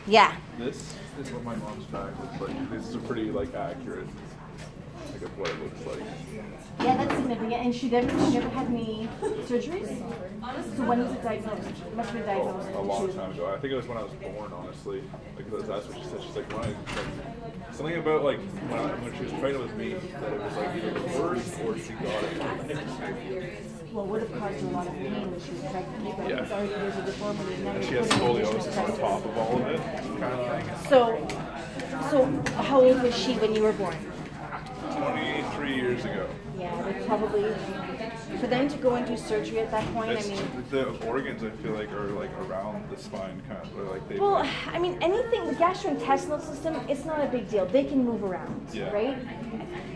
Yeah. 0.07 0.37
this 0.59 0.95
is 1.19 1.31
what 1.33 1.45
my 1.45 1.55
mom's 1.57 1.85
back 1.87 2.11
looks 2.21 2.41
like. 2.41 2.71
This 2.71 2.89
is 2.89 2.95
a 2.95 2.99
pretty 2.99 3.31
like 3.31 3.55
accurate, 3.55 4.07
like 5.13 5.23
of 5.23 5.39
what 5.39 5.51
it 5.51 5.63
looks 5.63 5.87
like. 5.87 6.07
Yeah, 6.81 6.97
that's 6.97 7.15
significant. 7.15 7.53
And 7.53 7.75
she 7.75 7.91
never, 7.91 8.09
she 8.09 8.39
never 8.39 8.49
had 8.49 8.67
any 8.69 9.09
surgeries. 9.47 9.99
So 10.77 10.85
when 10.85 11.05
was 11.05 11.13
it 11.13 11.23
diagnosed? 11.23 11.69
It 11.69 11.97
must 11.97 12.11
have 12.11 12.25
been 12.25 12.37
oh, 12.37 12.45
diagnosed. 12.45 12.69
A 12.69 12.73
when 12.73 12.89
long 12.89 13.13
time 13.13 13.33
ago. 13.33 13.47
I 13.47 13.59
think 13.59 13.73
it 13.73 13.77
was 13.77 13.87
when 13.87 13.99
I 13.99 14.03
was 14.03 14.13
born, 14.13 14.53
honestly. 14.53 15.03
Like 15.37 15.51
that's- 15.51 15.87
what 15.87 15.97
she 15.99 16.05
said. 16.05 16.23
She's 16.23 16.37
like, 16.37 16.53
when 16.53 16.65
I, 16.65 16.69
like, 16.69 17.75
something 17.75 17.97
about 17.97 18.25
like 18.25 18.41
when, 18.41 18.81
I, 18.81 18.95
when 18.95 19.17
she 19.17 19.25
was 19.25 19.33
pregnant 19.35 19.65
with 19.65 19.77
me 19.77 19.95
that 19.95 20.33
it 20.33 20.41
was 20.41 20.57
like 20.57 20.77
either 20.77 20.93
reversed 20.93 21.61
or 21.61 21.79
she 21.79 21.93
got 21.95 22.25
it. 22.71 23.72
Well, 23.93 24.07
would 24.07 24.23
have 24.23 24.33
caused 24.39 24.59
her 24.61 24.67
a 24.67 24.71
lot 24.71 24.87
of 24.87 24.95
pain 24.95 25.31
when 25.31 25.41
she 25.41 25.51
was 25.53 25.61
pregnant. 25.71 26.17
But 26.17 26.29
Yeah. 26.31 26.43
it's 26.43 26.53
already 26.53 26.69
there's 26.71 26.97
a 26.97 27.03
deformity. 27.03 27.55
and 27.55 27.65
now 27.65 27.71
And 27.73 27.85
she 27.85 27.91
you're 27.93 28.01
has 28.01 28.09
putting 28.13 28.37
additional 28.37 28.61
scoliosis 28.63 28.79
on 28.79 28.85
pressure. 28.87 29.01
top 29.03 29.25
of 29.27 29.39
all 29.39 29.57
of 29.61 29.67
it, 29.69 29.81
kind 30.21 30.35
of 30.41 30.65
thing. 30.65 30.89
So, 30.89 31.29
so 32.11 32.53
how 32.63 32.81
old 32.81 33.03
was 33.03 33.15
she 33.15 33.35
when 33.35 33.55
you 33.55 33.63
were 33.63 33.73
born? 33.73 33.97
23 34.97 35.75
years 35.75 36.05
ago. 36.05 36.27
Yeah, 36.59 36.81
they 36.83 37.05
probably 37.07 37.53
for 38.41 38.47
them 38.47 38.69
to 38.69 38.77
go 38.79 38.95
and 38.95 39.07
do 39.07 39.17
surgery 39.17 39.59
at 39.61 39.71
that 39.71 39.85
point. 39.95 40.11
It's, 40.13 40.27
I 40.27 40.31
mean, 40.31 40.65
the 40.71 40.89
organs 41.07 41.43
I 41.45 41.51
feel 41.63 41.73
like 41.73 41.93
are 41.93 42.09
like 42.09 42.31
around 42.47 42.89
the 42.91 42.97
spine, 42.97 43.43
kind 43.49 43.61
of 43.63 43.79
or 43.79 43.85
like 43.93 44.07
they. 44.09 44.19
well, 44.19 44.47
I 44.73 44.79
mean, 44.79 44.97
anything 45.03 45.47
the 45.47 45.55
gastrointestinal 45.55 46.41
system, 46.41 46.77
it's 46.89 47.05
not 47.05 47.21
a 47.21 47.27
big 47.27 47.49
deal. 47.51 47.67
They 47.67 47.85
can 47.85 48.05
move 48.05 48.23
around, 48.25 48.69
Yeah. 48.73 48.91
right? 48.93 49.19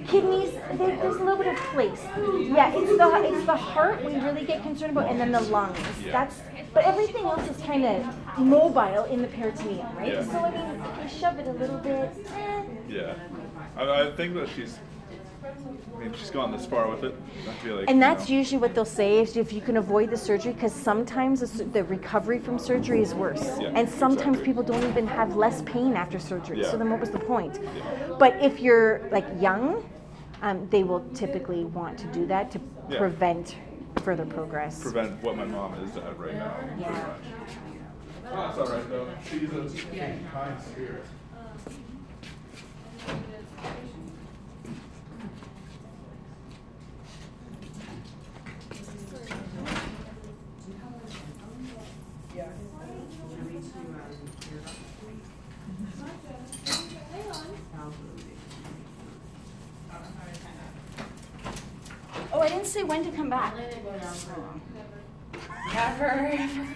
Kidneys, 0.08 0.52
they, 0.72 0.96
there's 0.96 1.16
a 1.16 1.24
little 1.24 1.36
bit 1.36 1.48
of 1.48 1.56
place. 1.56 2.02
Yeah, 2.04 2.72
it's 2.74 2.96
the 2.96 3.34
it's 3.34 3.46
the 3.46 3.56
heart 3.56 4.04
we 4.04 4.14
really 4.16 4.44
get 4.44 4.62
concerned 4.62 4.92
about, 4.92 5.10
and 5.10 5.20
then 5.20 5.32
the 5.32 5.40
lungs. 5.40 5.78
That's 6.04 6.40
but 6.76 6.84
everything 6.84 7.24
else 7.24 7.48
is 7.48 7.56
kind 7.62 7.86
of 7.86 8.38
mobile 8.38 9.04
in 9.04 9.22
the 9.22 9.28
peritoneum, 9.28 9.96
right? 9.96 10.12
Yeah. 10.12 10.24
So 10.24 10.38
I 10.38 10.50
mean, 10.50 10.82
if 10.82 11.12
you 11.12 11.18
shove 11.18 11.38
it 11.38 11.46
a 11.46 11.52
little 11.52 11.78
bit, 11.78 12.10
eh, 12.34 12.64
Yeah, 12.86 13.14
I, 13.76 14.02
I 14.02 14.10
think 14.12 14.34
that 14.34 14.48
she's. 14.50 14.78
I 15.42 15.98
mean, 15.98 16.12
she's 16.12 16.30
gone 16.30 16.52
this 16.52 16.66
far 16.66 16.90
with 16.90 17.02
it. 17.04 17.14
I 17.48 17.52
feel 17.62 17.76
like. 17.76 17.88
And 17.88 17.96
you 17.96 18.00
that's 18.02 18.28
know, 18.28 18.36
usually 18.36 18.60
what 18.60 18.74
they'll 18.74 18.84
say 18.84 19.20
is 19.20 19.36
if 19.38 19.54
you 19.54 19.62
can 19.62 19.78
avoid 19.78 20.10
the 20.10 20.16
surgery, 20.18 20.52
because 20.52 20.74
sometimes 20.74 21.40
the, 21.40 21.64
the 21.64 21.84
recovery 21.84 22.38
from 22.38 22.58
surgery 22.58 23.00
is 23.00 23.14
worse. 23.14 23.58
Yeah, 23.58 23.72
and 23.74 23.88
sometimes 23.88 24.38
exactly. 24.38 24.44
people 24.44 24.62
don't 24.62 24.84
even 24.84 25.06
have 25.06 25.34
less 25.36 25.62
pain 25.62 25.94
after 25.94 26.18
surgery. 26.18 26.60
Yeah. 26.60 26.70
So 26.70 26.76
then 26.76 26.90
what 26.90 27.00
was 27.00 27.10
the 27.10 27.20
point? 27.20 27.58
Yeah. 27.62 28.16
But 28.18 28.34
if 28.42 28.60
you're 28.60 29.08
like 29.10 29.24
young, 29.40 29.88
um, 30.42 30.68
they 30.70 30.82
will 30.84 31.04
typically 31.14 31.64
want 31.64 31.98
to 31.98 32.06
do 32.08 32.26
that 32.26 32.50
to 32.52 32.60
Yeah. 32.88 32.98
prevent 32.98 33.56
further 34.02 34.26
progress. 34.26 34.82
prevent 34.82 35.22
what 35.22 35.36
my 35.36 35.44
mom 35.44 35.74
is 35.82 35.96
at 35.96 36.18
right 36.18 36.34
now. 36.34 36.52
pretty 36.60 36.80
Yeah. 36.82 36.90
much. 36.90 37.20
Oh, 38.28 38.36
that's 38.36 38.58
all 38.58 38.66
right 38.76 38.88
though. 38.90 39.08
She's 39.30 39.50
a 39.50 40.18
kind 40.32 40.60
spirit. 40.60 41.04
Oh, 62.36 62.40
I 62.40 62.48
didn't 62.50 62.66
say 62.66 62.84
when 62.84 63.02
to 63.02 63.10
come 63.10 63.30
back. 63.30 63.56
Never, 65.72 66.04
ever. 66.04 66.66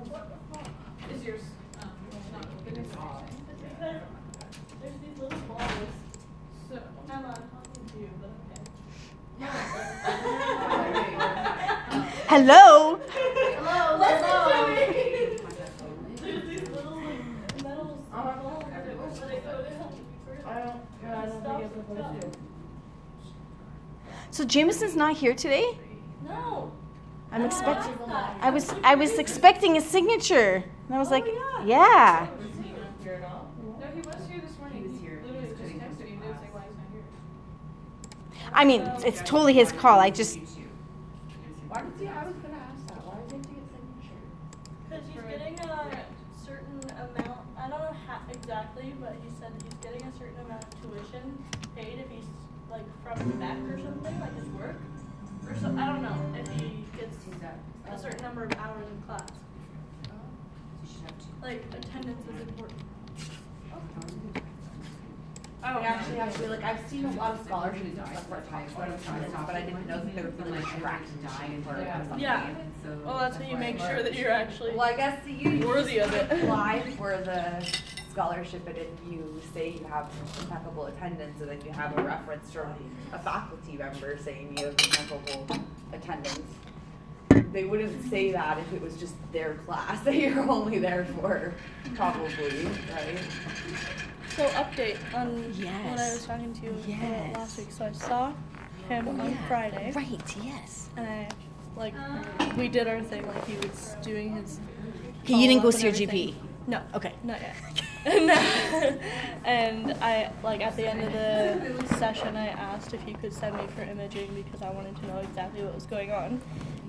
Is 0.00 1.22
yours, 1.24 1.42
um, 1.82 1.90
not 2.32 2.46
open? 2.46 2.86
There's 4.80 4.96
these 5.02 5.18
little 5.20 5.38
balls. 5.40 5.62
So, 6.70 6.74
I'm 7.12 7.22
not 7.22 7.34
talking 7.34 7.84
to 7.92 7.98
you, 7.98 8.08
but 8.18 8.30
okay. 8.50 9.50
Hello. 12.28 12.98
Hello, 13.10 13.98
hello. 14.00 14.38
There's 16.16 16.44
these 16.48 16.68
little 16.70 16.96
like, 16.96 17.62
metal 17.62 17.90
balls 18.10 18.64
that 18.70 18.80
were 18.96 19.04
like, 19.26 19.44
help 19.44 19.92
you 19.92 20.04
further. 20.24 20.46
I 20.46 20.48
don't, 20.60 20.80
I 21.04 21.06
don't 21.26 21.70
think 21.72 21.84
it's 22.20 22.36
So 24.30 24.44
Jameson's 24.44 24.96
not 24.96 25.14
here 25.14 25.34
today. 25.34 25.78
No. 26.24 26.72
I'm 27.32 27.42
expecting. 27.44 27.94
I 28.40 28.50
was 28.50 28.74
I 28.82 28.94
was 28.94 29.18
expecting 29.18 29.76
a 29.76 29.80
signature, 29.80 30.64
and 30.86 30.94
I 30.94 30.98
was 30.98 31.10
like, 31.10 31.26
yeah. 31.26 31.64
yeah. 31.64 32.26
Here. 32.26 33.22
I 38.52 38.64
mean, 38.64 38.82
it's 39.04 39.20
totally 39.20 39.54
his 39.54 39.70
call. 39.72 40.00
I 40.00 40.10
just 40.10 40.38
Why 41.68 41.82
did 41.82 42.00
you, 42.00 42.08
I 42.08 42.24
was 42.26 42.34
gonna 42.42 42.58
ask 42.58 42.86
that, 42.88 43.06
why 43.06 43.14
did 43.30 43.46
you 43.46 43.54
get 43.54 43.66
signature? 43.70 44.26
Cause 44.90 45.06
he's 45.06 45.22
getting 45.22 45.54
a 45.70 46.02
certain 46.34 46.80
amount, 46.90 47.38
I 47.56 47.68
don't 47.70 47.78
know 47.78 47.96
how 48.08 48.18
exactly, 48.28 48.92
but 49.00 49.14
he 49.22 49.30
said 49.38 49.52
he's 49.62 49.74
getting 49.78 50.02
a 50.02 50.12
certain 50.18 50.40
amount 50.44 50.64
of 50.64 50.70
tuition 50.82 51.38
paid 51.76 52.00
if 52.00 52.10
he's 52.10 52.26
like 52.70 52.84
from 53.04 53.22
Quebec 53.22 53.56
or 53.70 53.78
something, 53.78 54.20
like 54.20 54.34
his 54.34 54.48
work. 54.48 54.80
Or 55.46 55.54
so, 55.54 55.66
I 55.78 55.86
don't 55.86 56.02
know, 56.02 56.18
if 56.34 56.48
he 56.58 56.79
a 57.92 57.98
certain 57.98 58.22
number 58.22 58.44
of 58.44 58.52
hours 58.54 58.86
in 58.86 59.02
class. 59.02 59.28
Like 61.42 61.64
attendance 61.72 62.22
is 62.28 62.48
important. 62.48 62.80
Oh, 65.62 65.78
we 65.78 65.84
actually 65.86 66.16
have 66.16 66.34
to, 66.36 66.48
like, 66.48 66.64
I've 66.64 66.88
seen 66.88 67.04
a 67.04 67.12
lot 67.12 67.32
of 67.32 67.44
scholarships 67.44 67.84
and 67.84 67.94
stuff 67.94 68.28
for 68.28 68.40
top 68.50 68.70
students 68.70 69.06
and 69.06 69.46
but 69.46 69.54
I 69.54 69.60
didn't 69.60 69.86
know 69.86 69.98
that 70.02 70.16
they 70.16 70.22
were 70.22 70.30
feeling 70.30 70.54
like 70.54 70.80
tracked 70.80 71.08
and 71.10 71.64
for 71.64 71.70
or 71.76 71.84
something. 71.84 72.18
Yeah, 72.18 72.54
well, 73.04 73.18
that's 73.18 73.36
how 73.36 73.44
you 73.44 73.58
make 73.58 73.78
sure 73.78 74.02
that 74.02 74.14
you're 74.14 74.30
actually 74.30 74.70
Well, 74.72 74.88
I 74.88 74.96
guess 74.96 75.20
you 75.26 75.60
worthy 75.66 75.98
of 75.98 76.12
it. 76.14 76.32
apply 76.32 76.90
for 76.96 77.10
the 77.18 77.66
scholarship 78.10 78.66
and 78.66 78.76
if 78.78 78.88
you 79.08 79.40
say 79.52 79.72
you 79.72 79.84
have 79.84 80.10
impeccable 80.40 80.86
attendance 80.86 81.40
and 81.42 81.50
then 81.50 81.60
you 81.64 81.72
have 81.72 81.96
a 81.96 82.02
reference 82.02 82.50
from 82.50 82.72
a 83.12 83.18
faculty 83.18 83.76
member 83.76 84.18
saying 84.18 84.56
you 84.58 84.64
have 84.64 84.74
impeccable 84.74 85.46
attendance, 85.92 86.40
they 87.52 87.64
wouldn't 87.64 88.08
say 88.10 88.32
that 88.32 88.58
if 88.58 88.72
it 88.72 88.80
was 88.80 88.96
just 88.96 89.14
their 89.32 89.54
class 89.66 90.00
that 90.04 90.14
you're 90.14 90.48
only 90.48 90.78
there 90.78 91.04
for, 91.20 91.54
probably, 91.94 92.64
right? 92.92 93.18
So 94.36 94.46
update 94.50 94.96
on 95.14 95.42
what 95.90 95.98
I 95.98 96.12
was 96.12 96.24
talking 96.24 96.52
to 96.54 96.62
you 96.66 96.74
Yes. 96.86 97.36
last 97.36 97.58
week. 97.58 97.72
So 97.72 97.84
I 97.86 97.92
saw 97.92 98.32
him 98.88 99.08
Oh, 99.08 99.22
on 99.22 99.30
yeah. 99.32 99.46
Friday. 99.48 99.92
Right. 99.94 100.36
Yes. 100.42 100.88
And 100.96 101.06
I 101.06 101.28
like 101.76 101.94
we 102.56 102.68
did 102.68 102.86
our 102.86 103.00
thing, 103.02 103.26
like 103.26 103.44
he 103.46 103.56
was 103.66 103.96
doing 104.02 104.34
his 104.36 104.60
Okay, 105.24 105.34
you 105.34 105.46
didn't 105.48 105.62
go 105.62 105.70
follow-up 105.70 105.74
see 105.74 105.82
your 105.84 105.92
GP. 105.92 106.02
everything. 106.02 106.48
No. 106.66 106.80
Okay. 106.94 107.12
Not 107.24 107.40
yet. 107.40 107.54
no. 108.06 108.98
and 109.44 109.92
I 110.00 110.30
like 110.42 110.60
at 110.62 110.76
the 110.76 110.86
end 110.88 111.02
of 111.02 111.12
the 111.12 111.96
session 111.96 112.36
I 112.36 112.48
asked 112.48 112.94
if 112.94 113.02
he 113.02 113.12
could 113.14 113.32
send 113.32 113.56
me 113.56 113.64
for 113.74 113.82
imaging 113.82 114.32
because 114.34 114.62
I 114.62 114.70
wanted 114.70 114.96
to 114.96 115.06
know 115.06 115.18
exactly 115.18 115.62
what 115.64 115.74
was 115.74 115.84
going 115.86 116.12
on. 116.12 116.40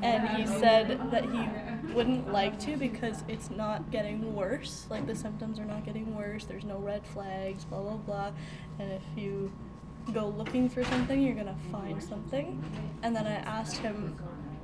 And 0.01 0.27
he 0.29 0.47
said 0.47 1.11
that 1.11 1.23
he 1.25 1.93
wouldn't 1.93 2.31
like 2.31 2.59
to 2.61 2.77
because 2.77 3.23
it's 3.27 3.49
not 3.49 3.91
getting 3.91 4.35
worse. 4.35 4.87
Like 4.89 5.05
the 5.05 5.15
symptoms 5.15 5.59
are 5.59 5.65
not 5.65 5.85
getting 5.85 6.15
worse. 6.15 6.45
There's 6.45 6.65
no 6.65 6.77
red 6.77 7.05
flags, 7.05 7.65
blah 7.65 7.81
blah 7.81 7.97
blah. 7.97 8.31
And 8.79 8.91
if 8.91 9.03
you 9.15 9.51
go 10.13 10.27
looking 10.29 10.69
for 10.69 10.83
something, 10.85 11.21
you're 11.21 11.35
gonna 11.35 11.57
find 11.71 12.01
something. 12.01 12.63
And 13.03 13.15
then 13.15 13.27
I 13.27 13.35
asked 13.35 13.77
him 13.77 14.17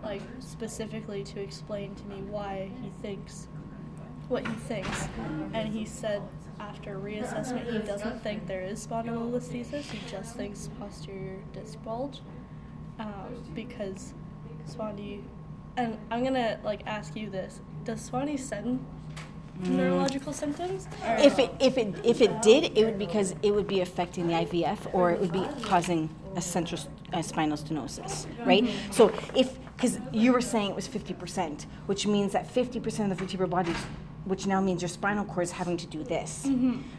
like 0.03 0.21
specifically 0.39 1.23
to 1.25 1.39
explain 1.39 1.95
to 1.95 2.03
me 2.05 2.21
why 2.21 2.71
he 2.81 2.89
thinks 3.01 3.47
what 4.27 4.45
he 4.45 4.53
thinks, 4.53 5.07
and 5.53 5.69
he 5.69 5.85
said 5.85 6.21
after 6.59 6.97
reassessment 6.99 7.71
he 7.71 7.79
doesn't 7.79 8.21
think 8.23 8.45
there 8.45 8.61
is 8.61 8.85
spondylolisthesis. 8.85 9.83
He 9.83 9.99
just 10.09 10.35
thinks 10.35 10.69
posterior 10.79 11.39
disc 11.53 11.81
bulge, 11.83 12.19
um, 12.99 13.43
because 13.55 14.13
spondy, 14.67 15.21
and 15.75 15.97
I'm 16.11 16.23
gonna 16.23 16.59
like 16.63 16.81
ask 16.85 17.15
you 17.15 17.29
this: 17.29 17.61
Does 17.83 18.09
spondy 18.09 18.39
send 18.39 18.85
neurological 19.63 20.33
symptoms? 20.33 20.87
If 21.03 21.39
it 21.39 21.51
if 21.59 21.77
it 21.77 21.95
if 22.03 22.21
it 22.21 22.41
did, 22.41 22.77
it 22.77 22.85
would 22.85 22.99
because 22.99 23.35
it 23.41 23.51
would 23.51 23.67
be 23.67 23.81
affecting 23.81 24.27
the 24.27 24.33
IVF 24.33 24.93
or 24.93 25.11
it 25.11 25.19
would 25.19 25.31
be 25.31 25.45
causing 25.63 26.09
a 26.35 26.41
central 26.41 26.79
uh, 27.13 27.21
spinal 27.21 27.57
stenosis, 27.57 28.27
right? 28.45 28.67
So 28.91 29.11
if 29.35 29.57
because 29.75 29.99
you 30.11 30.33
were 30.33 30.41
saying 30.41 30.71
it 30.71 30.75
was 30.75 30.87
fifty 30.87 31.13
percent, 31.13 31.65
which 31.87 32.05
means 32.07 32.33
that 32.33 32.49
fifty 32.49 32.79
percent 32.79 33.11
of 33.11 33.17
the 33.17 33.23
vertebral 33.25 33.49
body, 33.49 33.73
which 34.25 34.45
now 34.45 34.59
means 34.61 34.81
your 34.81 34.89
spinal 34.89 35.23
cord 35.25 35.43
is 35.45 35.51
having 35.51 35.77
to 35.77 35.87
do 35.87 36.03
this. 36.03 36.47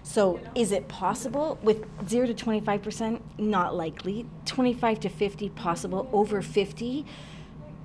So 0.03 0.41
is 0.55 0.73
it 0.73 0.89
possible 0.89 1.59
with 1.63 1.85
zero 2.09 2.27
to 2.27 2.35
twenty 2.35 2.61
five 2.61 2.83
percent? 2.83 3.23
Not 3.39 3.77
likely. 3.77 4.27
Twenty 4.45 4.75
five 4.75 4.99
to 5.01 5.09
fifty 5.09 5.49
possible. 5.51 6.09
Over 6.13 6.43
fifty, 6.43 7.05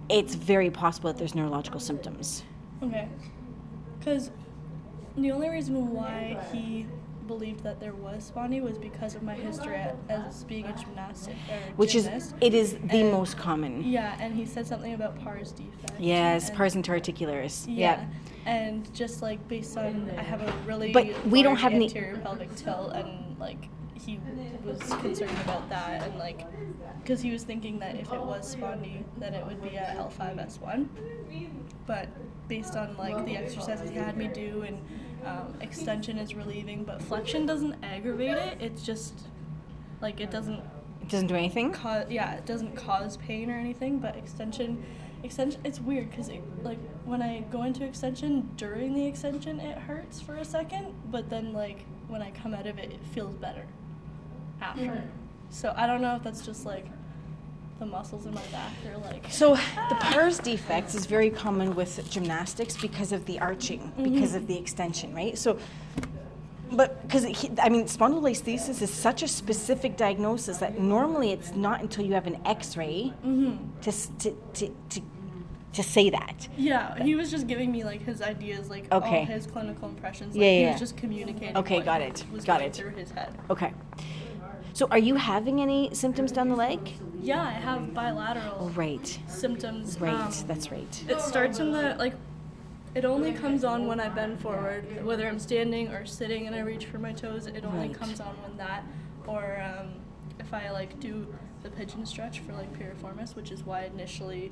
it's 0.09 0.35
very 0.35 0.69
possible 0.69 1.11
that 1.11 1.17
there's 1.17 1.35
neurological 1.35 1.79
symptoms. 1.79 2.43
Okay. 2.81 3.07
Because 3.99 4.31
the 5.17 5.31
only 5.31 5.49
reason 5.49 5.91
why 5.91 6.37
he 6.51 6.85
believed 7.27 7.63
that 7.63 7.79
there 7.79 7.93
was 7.93 8.29
spondy 8.35 8.61
was 8.61 8.77
because 8.77 9.15
of 9.15 9.23
my 9.23 9.33
history 9.33 9.79
as 10.09 10.43
being 10.43 10.65
a 10.65 10.73
gymnastic 10.73 11.35
or 11.49 11.55
Which 11.77 11.95
is 11.95 12.33
it 12.41 12.53
is 12.53 12.73
the 12.73 12.99
And- 12.99 13.11
most 13.13 13.37
common. 13.37 13.81
Yeah, 13.85 14.17
and 14.19 14.35
he 14.35 14.45
said 14.45 14.67
something 14.67 14.93
about 14.93 15.17
pars 15.23 15.53
defect. 15.53 15.93
Yes, 15.99 16.49
and- 16.49 16.57
pars 16.57 16.75
interarticularis. 16.75 17.65
Yeah. 17.67 17.73
Yeah. 18.01 18.05
And 18.45 18.93
just 18.93 19.21
like 19.21 19.47
based 19.47 19.77
on, 19.77 20.11
I 20.17 20.21
have 20.21 20.41
a 20.41 20.53
really 20.67 20.91
But 20.91 21.25
we 21.27 21.43
don't 21.43 21.55
have 21.55 21.71
any- 21.71 21.85
anterior 21.85 22.17
pelvic 22.17 22.53
tilt, 22.55 22.91
and 22.93 23.39
like 23.39 23.69
he 24.05 24.19
was 24.63 24.79
concerned 25.01 25.37
about 25.43 25.69
that, 25.69 26.03
and 26.03 26.17
like 26.17 26.45
because 27.01 27.21
he 27.21 27.31
was 27.31 27.43
thinking 27.43 27.79
that 27.79 27.95
if 27.95 28.11
it 28.13 28.21
was 28.21 28.55
spondy, 28.55 29.03
then 29.17 29.33
it 29.33 29.45
would 29.45 29.61
be 29.61 29.75
a 29.75 29.95
L5S1. 29.97 30.87
But 31.85 32.07
based 32.47 32.75
on 32.75 32.95
like 32.97 33.25
the 33.25 33.35
exercises 33.37 33.89
he 33.89 33.97
had 33.97 34.17
me 34.17 34.27
do, 34.27 34.63
and 34.63 34.79
um, 35.25 35.55
extension 35.61 36.17
is 36.17 36.35
relieving, 36.35 36.83
but 36.83 37.01
flexion 37.01 37.45
doesn't 37.45 37.75
aggravate 37.83 38.37
it. 38.37 38.57
It's 38.61 38.83
just 38.83 39.13
like 40.01 40.19
it 40.19 40.31
doesn't 40.31 40.59
It 41.01 41.09
doesn't 41.09 41.27
do 41.27 41.35
anything. 41.35 41.71
cause 41.71 42.05
yeah 42.09 42.33
it 42.33 42.45
doesn't 42.45 42.75
cause 42.75 43.17
pain 43.17 43.49
or 43.49 43.57
anything 43.57 43.99
but 43.99 44.15
extension 44.17 44.83
extension 45.23 45.61
it's 45.63 45.79
weird 45.79 46.09
because 46.09 46.27
it, 46.27 46.41
like 46.63 46.77
when 47.05 47.21
i 47.21 47.39
go 47.51 47.63
into 47.63 47.85
extension 47.85 48.49
during 48.57 48.93
the 48.93 49.05
extension 49.05 49.61
it 49.61 49.77
hurts 49.77 50.19
for 50.19 50.35
a 50.35 50.43
second 50.43 50.93
but 51.09 51.29
then 51.29 51.53
like 51.53 51.85
when 52.09 52.21
i 52.21 52.29
come 52.31 52.53
out 52.53 52.67
of 52.67 52.77
it 52.77 52.91
it 52.91 52.99
feels 53.13 53.35
better 53.35 53.65
after 54.63 55.03
so 55.49 55.73
i 55.77 55.85
don't 55.85 56.01
know 56.01 56.15
if 56.15 56.23
that's 56.23 56.45
just 56.45 56.65
like 56.65 56.85
the 57.79 57.85
muscles 57.85 58.25
in 58.25 58.33
my 58.33 58.41
back 58.51 58.71
they're 58.83 58.97
like 58.99 59.25
So 59.29 59.55
the 59.55 59.61
ah. 59.77 59.99
pars 60.01 60.37
defects 60.39 60.93
is 60.95 61.05
very 61.05 61.29
common 61.29 61.75
with 61.75 61.91
gymnastics 62.09 62.77
because 62.77 63.11
of 63.11 63.25
the 63.25 63.39
arching, 63.39 63.91
because 64.01 64.35
of 64.35 64.43
mm-hmm. 64.43 64.53
the 64.53 64.57
extension, 64.59 65.13
right? 65.13 65.35
So, 65.37 65.57
but 66.71 67.01
because 67.01 67.25
I 67.59 67.69
mean, 67.69 67.85
spondylolisthesis 67.85 68.81
is 68.81 68.91
such 68.93 69.23
a 69.23 69.27
specific 69.27 69.97
diagnosis 69.97 70.57
that 70.59 70.79
normally 70.79 71.31
it's 71.31 71.51
not 71.55 71.81
until 71.81 72.05
you 72.05 72.13
have 72.13 72.27
an 72.27 72.39
X-ray 72.45 73.11
mm-hmm. 73.25 73.81
to, 73.81 73.89
s- 73.89 74.11
to, 74.19 74.31
to, 74.53 74.65
to, 74.89 75.01
to 75.73 75.83
say 75.83 76.11
that. 76.11 76.47
yeah 76.57 77.01
he 77.03 77.15
was 77.15 77.31
just 77.31 77.47
giving 77.47 77.71
me 77.71 77.83
like 77.83 78.01
his 78.03 78.21
ideas 78.21 78.69
like 78.69 78.85
Okay. 78.91 79.19
all 79.21 79.25
his 79.25 79.47
clinical 79.47 79.89
impressions 79.89 80.35
like 80.35 80.41
Yeah, 80.43 80.51
he 80.51 80.61
yeah, 80.61 80.71
was 80.71 80.79
just 80.79 80.95
communicating 80.95 81.57
Okay, 81.57 81.77
what 81.77 81.85
got 81.85 82.01
it, 82.01 82.23
was 82.31 82.45
got 82.45 82.59
going 82.59 82.69
it. 82.69 82.75
through 82.75 82.91
his 82.91 83.09
head 83.11 83.31
Okay. 83.49 83.73
So 84.73 84.87
are 84.89 84.97
you 84.97 85.15
having 85.15 85.61
any 85.61 85.93
symptoms 85.93 86.31
down 86.31 86.49
the 86.49 86.55
leg? 86.55 86.79
yeah 87.21 87.41
i 87.41 87.51
have 87.51 87.93
bilateral 87.93 88.57
Oh, 88.59 88.69
right. 88.69 89.19
symptoms 89.27 89.97
Right. 89.99 90.13
um, 90.13 90.47
That's 90.47 90.71
right. 90.71 91.03
It 91.07 91.21
starts 91.21 91.59
in 91.59 91.71
the 91.71 91.95
like. 91.97 92.15
It 92.95 93.05
only 93.05 93.31
comes 93.33 93.63
on 93.63 93.87
when 93.87 93.99
I 93.99 94.09
bend 94.09 94.39
forward, 94.39 95.03
whether 95.03 95.27
I'm 95.27 95.39
standing 95.39 95.87
or 95.87 96.05
sitting 96.05 96.45
and 96.47 96.55
I 96.55 96.59
reach 96.59 96.85
for 96.85 96.99
my 96.99 97.11
toes. 97.13 97.47
It 97.47 97.63
only 97.65 97.87
Right. 97.87 97.93
comes 97.99 98.19
on 98.19 98.35
when 98.43 98.55
that, 98.57 98.83
or 99.25 99.63
um, 99.69 99.87
if 100.39 100.53
I 100.53 100.69
like 100.69 100.99
do 100.99 101.25
the 101.63 101.69
pigeon 101.69 102.05
stretch 102.05 102.39
for 102.41 102.51
like 102.53 102.71
piriformis, 102.77 103.35
which 103.35 103.51
is 103.51 103.63
why 103.63 103.85
initially 103.85 104.51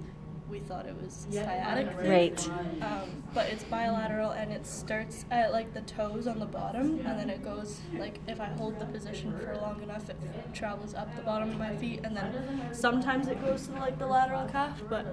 we 0.52 0.60
thought 0.60 0.86
it 0.86 0.96
was 1.02 1.26
sciatic. 1.32 1.98
thing. 1.98 2.10
Right. 2.10 2.50
Um, 2.82 3.24
but 3.34 3.48
it's 3.48 3.64
bilateral 3.64 4.32
and 4.32 4.52
it 4.52 4.68
starts 4.68 5.26
at 5.32 5.54
like 5.54 5.74
the 5.74 5.82
toes 5.82 6.28
on 6.28 6.40
the 6.40 6.46
bottom 6.46 7.00
and 7.06 7.18
then 7.18 7.30
it 7.30 7.42
goes 7.42 7.80
like 7.98 8.20
if 8.28 8.42
I 8.42 8.46
hold 8.46 8.78
the 8.78 8.86
position 8.86 9.38
for 9.40 9.56
long 9.56 9.82
enough 9.82 10.10
it 10.10 10.18
travels 10.54 10.94
up 10.94 11.16
the 11.16 11.22
bottom 11.22 11.50
of 11.50 11.58
my 11.58 11.76
feet 11.78 12.02
and 12.04 12.16
then 12.16 12.70
sometimes 12.74 13.30
it 13.30 13.42
goes 13.42 13.68
to 13.68 13.74
like 13.74 13.98
the 13.98 14.08
lateral 14.08 14.48
calf 14.50 14.82
but 14.90 15.06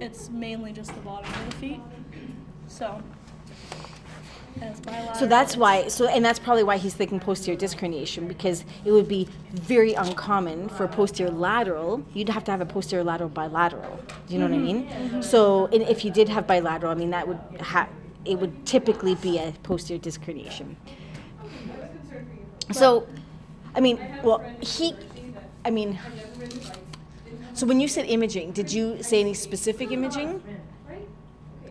it's 0.00 0.28
mainly 0.30 0.72
just 0.72 0.92
the 0.94 1.00
bottom 1.00 1.32
of 1.32 1.50
the 1.50 1.56
feet. 1.56 1.80
So 2.66 3.00
and 4.60 4.70
it's 4.70 4.80
bilateral. 4.80 5.14
So 5.14 5.26
that's 5.26 5.56
why. 5.56 5.88
So 5.88 6.06
and 6.06 6.24
that's 6.24 6.38
probably 6.38 6.64
why 6.64 6.76
he's 6.76 6.94
thinking 6.94 7.20
posterior 7.20 7.58
disc 7.58 7.78
herniation 7.78 8.28
because 8.28 8.64
it 8.84 8.92
would 8.92 9.08
be 9.08 9.28
very 9.52 9.94
uncommon 9.94 10.68
for 10.68 10.86
posterior 10.88 11.32
lateral. 11.32 12.04
You'd 12.14 12.28
have 12.28 12.44
to 12.44 12.50
have 12.50 12.60
a 12.60 12.66
posterior 12.66 13.04
lateral 13.04 13.30
bilateral. 13.30 13.98
Do 14.26 14.34
you 14.34 14.40
know 14.40 14.46
what 14.46 14.54
I 14.54 14.56
mm-hmm. 14.56 14.64
mean? 14.64 14.88
Mm-hmm. 14.88 15.22
So 15.22 15.66
and 15.66 15.82
if 15.82 16.04
you 16.04 16.10
did 16.10 16.28
have 16.28 16.46
bilateral, 16.46 16.92
I 16.92 16.94
mean 16.94 17.10
that 17.10 17.26
would 17.26 17.38
ha- 17.60 17.88
it 18.24 18.38
would 18.38 18.66
typically 18.66 19.14
be 19.16 19.38
a 19.38 19.52
posterior 19.62 20.00
disc 20.00 20.20
herniation. 20.22 20.76
So, 22.70 23.06
I 23.74 23.80
mean, 23.80 23.98
well, 24.22 24.42
he, 24.60 24.94
I 25.64 25.70
mean, 25.70 25.98
so 27.54 27.66
when 27.66 27.80
you 27.80 27.88
said 27.88 28.06
imaging, 28.06 28.52
did 28.52 28.72
you 28.72 29.02
say 29.02 29.20
any 29.20 29.34
specific 29.34 29.90
imaging? 29.90 30.42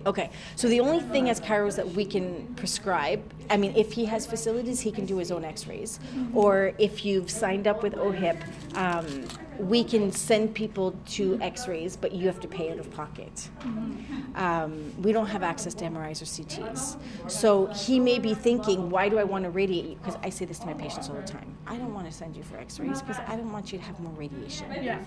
Okay, 0.05 0.29
so 0.55 0.67
the 0.67 0.79
only 0.79 0.99
thing 0.99 1.29
as 1.29 1.39
chiros 1.39 1.75
that 1.75 1.87
we 1.89 2.05
can 2.05 2.47
prescribe, 2.55 3.21
I 3.49 3.57
mean, 3.57 3.75
if 3.75 3.91
he 3.91 4.05
has 4.05 4.25
facilities, 4.25 4.79
he 4.79 4.91
can 4.91 5.05
do 5.05 5.17
his 5.17 5.31
own 5.31 5.45
x-rays. 5.45 5.99
Or 6.33 6.73
if 6.77 7.05
you've 7.05 7.29
signed 7.29 7.67
up 7.67 7.83
with 7.83 7.93
OHIP, 7.95 8.37
um, 8.75 9.25
we 9.61 9.83
can 9.83 10.11
send 10.11 10.55
people 10.55 10.95
to 11.05 11.39
x-rays, 11.41 11.95
but 11.95 12.11
you 12.11 12.25
have 12.27 12.39
to 12.39 12.47
pay 12.47 12.71
out 12.71 12.79
of 12.79 12.89
pocket. 12.91 13.49
Um, 14.35 14.93
we 15.01 15.11
don't 15.11 15.27
have 15.27 15.43
access 15.43 15.73
to 15.75 15.85
MRIs 15.85 16.21
or 16.21 16.25
CTs. 16.25 16.97
So 17.29 17.67
he 17.67 17.99
may 17.99 18.17
be 18.17 18.33
thinking, 18.33 18.89
why 18.89 19.07
do 19.09 19.19
I 19.19 19.23
want 19.23 19.43
to 19.43 19.51
radiate 19.51 19.85
you? 19.85 19.95
Because 19.95 20.17
I 20.23 20.29
say 20.29 20.45
this 20.45 20.59
to 20.59 20.65
my 20.65 20.73
patients 20.73 21.09
all 21.09 21.15
the 21.15 21.21
time. 21.21 21.55
I 21.67 21.77
don't 21.77 21.93
want 21.93 22.07
to 22.07 22.11
send 22.11 22.35
you 22.35 22.43
for 22.43 22.57
x-rays 22.57 23.01
because 23.01 23.19
I 23.27 23.35
don't 23.35 23.51
want 23.51 23.71
you 23.71 23.77
to 23.77 23.83
have 23.83 23.99
more 23.99 24.13
radiation. 24.13 24.67
Yeah. 24.81 24.99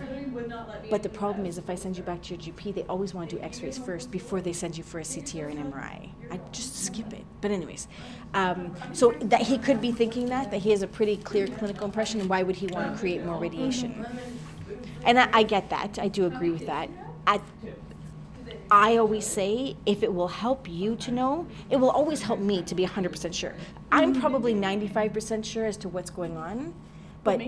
But 0.89 1.03
the 1.03 1.09
problem 1.09 1.47
is, 1.47 1.59
if 1.59 1.69
I 1.69 1.75
send 1.75 1.97
you 1.97 2.03
back 2.03 2.23
to 2.23 2.35
your 2.35 2.43
GP, 2.43 2.75
they 2.75 2.83
always 2.85 3.13
want 3.13 3.31
to 3.31 3.37
do 3.37 3.43
X-rays 3.43 3.79
first 3.79 4.11
before 4.11 4.41
they 4.41 4.53
send 4.53 4.77
you 4.77 4.85
for 4.85 5.01
a 5.01 5.05
CT 5.05 5.35
or 5.37 5.49
an 5.49 5.59
MRI. 5.73 6.11
I 6.31 6.41
just 6.53 6.85
skip 6.85 7.13
it. 7.13 7.25
But 7.41 7.51
anyways, 7.51 7.89
um, 8.35 8.75
so 8.93 9.13
that 9.21 9.43
he 9.43 9.59
could 9.59 9.81
be 9.81 9.93
thinking 9.93 10.27
that 10.27 10.51
that 10.51 10.59
he 10.59 10.71
has 10.71 10.83
a 10.83 10.87
pretty 10.87 11.17
clear 11.17 11.47
clinical 11.47 11.87
impression, 11.87 12.21
and 12.21 12.29
why 12.29 12.43
would 12.43 12.57
he 12.57 12.67
want 12.67 12.93
to 12.93 12.99
create 12.99 13.25
more 13.25 13.39
radiation? 13.39 14.05
And 15.05 15.19
I, 15.19 15.29
I 15.33 15.43
get 15.43 15.71
that. 15.71 15.99
I 15.99 16.09
do 16.09 16.27
agree 16.27 16.51
with 16.51 16.67
that. 16.67 16.89
At, 17.27 17.41
I 18.71 18.97
always 18.97 19.27
say 19.27 19.77
if 19.87 20.03
it 20.03 20.13
will 20.13 20.29
help 20.29 20.69
you 20.69 20.97
to 20.97 21.13
know, 21.13 21.47
it 21.71 21.77
will 21.77 21.91
always 21.91 22.23
help 22.23 22.41
me 22.41 22.63
to 22.63 22.75
be 22.75 22.85
100% 22.85 23.33
sure. 23.33 23.55
I'm 23.93 24.19
probably 24.19 24.55
95% 24.55 25.45
sure 25.45 25.67
as 25.67 25.77
to 25.79 25.89
what's 25.89 26.11
going 26.11 26.37
on, 26.37 26.75
but 27.23 27.41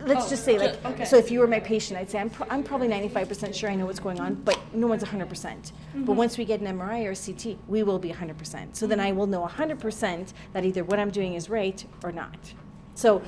let's 0.00 0.26
Oh, 0.26 0.28
just 0.28 0.44
say 0.44 0.58
like 0.58 0.82
ju- 0.82 0.88
okay. 0.88 1.04
so 1.04 1.16
if 1.16 1.30
you 1.30 1.40
were 1.40 1.46
my 1.46 1.60
patient, 1.60 1.98
I'd 1.98 2.10
say 2.10 2.18
I'm, 2.18 2.30
pro- 2.30 2.46
I'm 2.50 2.62
probably 2.62 2.88
95% 2.88 3.54
sure 3.54 3.70
I 3.70 3.74
know 3.74 3.86
what's 3.86 4.00
going 4.00 4.20
on, 4.20 4.34
but 4.34 4.58
no 4.74 4.86
one's 4.86 5.04
100%. 5.04 5.28
percent 5.28 5.72
But 5.92 6.00
mm-hmm. 6.00 6.14
once 6.16 6.38
we 6.38 6.44
get 6.44 6.60
an 6.60 6.66
MRI 6.78 7.04
or 7.06 7.12
a 7.12 7.16
CT, 7.16 7.58
we 7.68 7.82
will 7.82 7.98
be 7.98 8.10
100%. 8.10 8.76
So 8.76 8.86
then 8.86 8.98
mm-hmm. 8.98 9.06
I 9.06 9.12
will 9.12 9.26
know 9.26 9.46
100% 9.46 10.32
that 10.52 10.64
either 10.64 10.84
what 10.84 10.98
I'm 10.98 11.10
doing 11.10 11.34
is 11.34 11.48
right 11.48 11.84
or 12.02 12.12
not. 12.12 12.54
So 12.94 13.22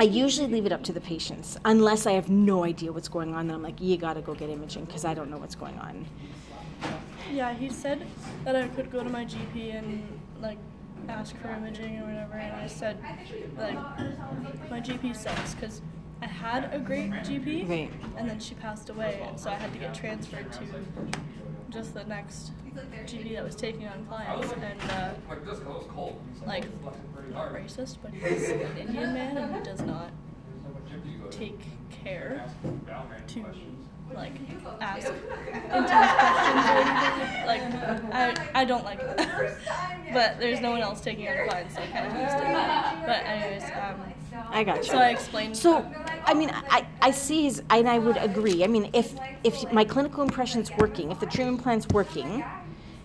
I 0.00 0.04
usually 0.04 0.48
leave 0.48 0.66
it 0.66 0.72
up 0.72 0.82
to 0.84 0.92
the 0.92 1.00
patients 1.00 1.56
unless 1.64 2.06
I 2.06 2.12
have 2.12 2.28
no 2.28 2.64
idea 2.64 2.92
what's 2.92 3.08
going 3.08 3.34
on. 3.34 3.46
Then 3.46 3.56
I'm 3.56 3.62
like, 3.62 3.80
you 3.80 3.96
got 3.96 4.14
to 4.14 4.20
go 4.20 4.34
get 4.34 4.50
imaging 4.50 4.84
because 4.84 5.04
I 5.04 5.14
don't 5.14 5.30
know 5.30 5.38
what's 5.38 5.54
going 5.54 5.78
on. 5.78 6.06
Yeah, 7.32 7.52
he 7.54 7.68
said 7.68 8.06
that 8.44 8.56
I 8.56 8.68
could 8.68 8.90
go 8.90 9.02
to 9.02 9.10
my 9.10 9.24
GP 9.24 9.76
and 9.76 10.20
like 10.40 10.58
ask 11.08 11.36
for 11.36 11.48
imaging 11.50 11.98
or 12.00 12.06
whatever, 12.06 12.34
and 12.34 12.54
I 12.56 12.66
said 12.66 12.98
like 13.56 13.74
my 14.70 14.80
GP 14.80 15.14
sucks 15.16 15.54
because 15.54 15.80
I 16.22 16.26
had 16.26 16.72
a 16.74 16.78
great 16.78 17.10
GP, 17.10 17.68
Right. 17.68 17.90
and 18.16 18.28
then 18.28 18.40
she 18.40 18.54
passed 18.56 18.90
away, 18.90 19.20
and 19.28 19.38
so 19.38 19.50
I 19.50 19.54
had 19.54 19.72
to 19.72 19.78
get 19.78 19.94
transferred 19.94 20.52
to 20.52 20.60
just 21.70 21.94
the 21.94 22.04
next 22.04 22.52
GP 23.06 23.34
that 23.34 23.44
was 23.44 23.54
taking 23.54 23.86
on 23.86 24.04
clients, 24.06 24.52
and 24.52 24.90
uh, 24.90 25.10
like 26.46 26.64
not 27.32 27.52
racist, 27.52 27.98
but 28.02 28.12
he's 28.12 28.48
an 28.50 28.60
Indian 28.78 29.12
man 29.14 29.36
and 29.36 29.54
he 29.54 29.62
does 29.62 29.82
not 29.82 30.10
take 31.30 31.60
care 31.90 32.48
to 33.28 33.44
like 34.14 34.32
ask 34.80 35.08
intense 35.46 36.12
questions 36.12 36.64
or 36.66 36.78
anything. 36.78 37.46
Like 37.46 37.62
I, 38.14 38.60
I 38.60 38.64
don't 38.64 38.84
like 38.84 39.00
it. 39.00 39.16
but 40.12 40.38
there's 40.38 40.60
no 40.60 40.70
one 40.70 40.80
else 40.80 41.00
taking 41.00 41.28
on 41.28 41.48
clients, 41.48 41.74
so 41.74 41.82
I 41.82 41.86
kind 41.86 42.06
of 42.06 42.12
understand. 42.12 43.06
But 43.06 43.26
anyways, 43.26 43.64
um, 43.64 44.12
I 44.50 44.64
got 44.64 44.78
you. 44.78 44.84
so 44.84 44.98
I 44.98 45.10
explained. 45.10 45.56
So, 45.56 45.84
I 46.24 46.34
mean, 46.34 46.50
I, 46.70 46.86
I 47.02 47.10
see 47.10 47.44
his, 47.44 47.62
and 47.70 47.88
I 47.88 47.98
would 47.98 48.16
agree. 48.16 48.64
I 48.64 48.66
mean, 48.66 48.90
if 48.92 49.14
if 49.44 49.70
my 49.72 49.84
clinical 49.84 50.22
impression's 50.22 50.70
working, 50.76 51.10
if 51.10 51.20
the 51.20 51.26
treatment 51.26 51.62
plan's 51.62 51.86
working, 51.88 52.44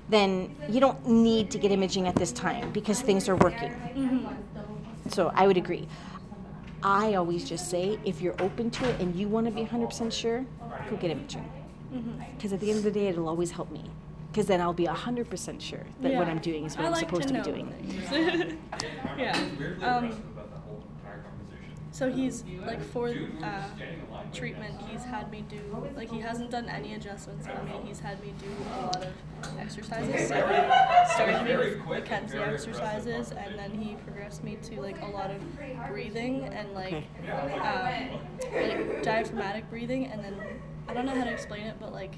then 0.09 0.55
you 0.69 0.79
don't 0.79 1.07
need 1.07 1.51
to 1.51 1.57
get 1.57 1.71
imaging 1.71 2.07
at 2.07 2.15
this 2.15 2.31
time 2.31 2.71
because 2.71 3.01
things 3.01 3.27
are 3.29 3.35
working. 3.35 3.73
So 5.09 5.31
I 5.35 5.47
would 5.47 5.57
agree. 5.57 5.87
I 6.83 7.15
always 7.15 7.47
just 7.47 7.69
say, 7.69 7.97
if 8.03 8.21
you're 8.21 8.39
open 8.41 8.69
to 8.71 8.89
it 8.89 8.99
and 8.99 9.15
you 9.15 9.27
want 9.27 9.47
to 9.47 9.51
be 9.51 9.63
100% 9.63 10.11
sure, 10.11 10.45
go 10.89 10.97
get 10.97 11.11
imaging. 11.11 11.49
Because 12.35 12.53
at 12.53 12.59
the 12.59 12.69
end 12.69 12.79
of 12.79 12.83
the 12.83 12.91
day, 12.91 13.07
it'll 13.07 13.29
always 13.29 13.51
help 13.51 13.71
me. 13.71 13.83
Because 14.31 14.47
then 14.47 14.59
I'll 14.59 14.73
be 14.73 14.85
100% 14.85 15.61
sure 15.61 15.85
that 16.01 16.13
what 16.15 16.27
I'm 16.27 16.39
doing 16.39 16.65
is 16.65 16.75
what 16.75 16.85
I 16.85 16.87
I'm 16.87 16.93
like 16.93 17.01
supposed 17.01 17.27
to, 17.27 17.35
know 17.35 17.43
be 17.43 17.51
doing. 17.51 18.59
yeah. 19.17 19.39
Um, 19.81 20.21
so 21.93 22.11
he's 22.11 22.43
like 22.65 22.81
for 22.81 23.13
uh, 23.43 23.67
treatment, 24.33 24.81
he's 24.89 25.03
had 25.03 25.31
me 25.31 25.45
do 25.47 25.61
like 25.95 26.09
he 26.09 26.19
hasn't 26.19 26.49
done 26.49 26.67
any 26.67 26.95
adjustments 26.95 27.47
on 27.47 27.65
me. 27.65 27.73
He's 27.85 27.99
had 27.99 28.19
me 28.19 28.33
do 28.39 28.47
a 28.73 28.85
lot 28.87 29.05
of 29.05 29.59
exercises. 29.59 30.27
So 30.27 30.35
he 30.35 31.13
started 31.13 31.43
me 31.43 31.55
with 31.55 31.77
McKenzie 31.81 32.35
exercises, 32.35 33.31
and 33.31 33.59
then 33.59 33.71
he 33.71 33.93
progressed 34.05 34.43
me 34.43 34.57
to 34.63 34.81
like 34.81 34.99
a 35.03 35.05
lot 35.05 35.29
of 35.29 35.39
breathing 35.87 36.45
and 36.45 36.73
like 36.73 37.05
um, 37.61 38.19
like 38.53 39.03
diaphragmatic 39.03 39.69
breathing, 39.69 40.07
and 40.07 40.23
then 40.23 40.35
I 40.87 40.95
don't 40.95 41.05
know 41.05 41.15
how 41.15 41.25
to 41.25 41.31
explain 41.31 41.67
it, 41.67 41.75
but 41.79 41.93
like 41.93 42.15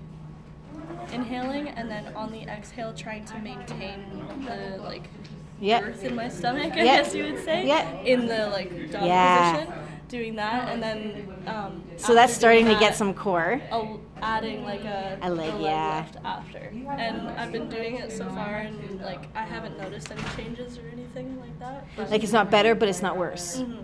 inhaling 1.11 1.67
and 1.69 1.89
then 1.89 2.13
on 2.15 2.31
the 2.31 2.43
exhale 2.43 2.93
trying 2.93 3.25
to 3.25 3.37
maintain 3.39 4.25
the 4.45 4.77
like 4.81 5.09
Yeah. 5.59 5.81
girth 5.81 6.03
in 6.03 6.15
my 6.15 6.29
stomach, 6.29 6.73
I 6.73 6.83
Yeah. 6.83 6.83
guess 7.03 7.15
you 7.15 7.23
would 7.25 7.43
say. 7.43 7.65
Yeah. 7.65 7.89
In 8.01 8.27
the 8.27 8.47
like 8.47 8.91
dog 8.91 9.03
Yeah. 9.05 9.53
position, 9.53 9.73
doing 10.09 10.35
that, 10.35 10.69
and 10.69 10.83
then. 10.83 11.33
Um, 11.47 11.83
So 11.97 12.13
that's 12.13 12.33
starting 12.33 12.65
to 12.65 12.71
doing 12.71 12.79
get 12.79 12.89
that, 12.91 12.97
some 12.97 13.13
core. 13.13 13.61
a- 13.71 13.97
adding 14.21 14.63
like 14.65 14.83
a, 14.83 15.17
A 15.21 15.29
leg, 15.29 15.53
a 15.53 15.59
yeah. 15.59 15.97
lift 16.05 16.17
after, 16.25 16.59
and 16.97 17.29
I've 17.39 17.51
been 17.51 17.69
doing 17.69 17.95
it 17.95 18.11
so 18.11 18.27
far, 18.29 18.55
and 18.57 19.01
like 19.01 19.27
I 19.35 19.43
haven't 19.43 19.77
noticed 19.79 20.11
any 20.11 20.21
changes 20.35 20.77
or 20.77 20.83
anything 20.91 21.39
like 21.39 21.57
that. 21.59 22.09
Like 22.11 22.23
it's 22.23 22.33
not 22.33 22.51
better, 22.51 22.75
but 22.75 22.89
it's 22.89 23.01
not 23.01 23.17
worse. 23.17 23.61
Mhm. 23.61 23.77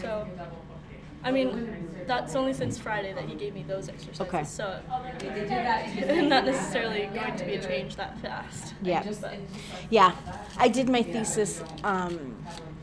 So, 0.00 0.26
I 1.28 1.30
mean, 1.30 1.88
that's 2.06 2.34
only 2.34 2.54
since 2.54 2.78
Friday 2.78 3.12
that 3.12 3.24
he 3.24 3.34
gave 3.34 3.52
me 3.52 3.62
those 3.62 3.90
exercises. 3.90 4.20
Okay. 4.22 4.44
So, 4.44 4.80
not 6.22 6.46
necessarily 6.46 7.10
going 7.14 7.36
to 7.36 7.44
be 7.44 7.56
a 7.56 7.62
change 7.62 7.96
that 7.96 8.18
fast. 8.20 8.72
Yeah. 8.80 9.04
But, 9.20 9.34
Yeah, 9.90 10.16
I 10.56 10.68
did 10.68 10.88
my 10.88 11.02
thesis 11.02 11.62
um, 11.84 12.34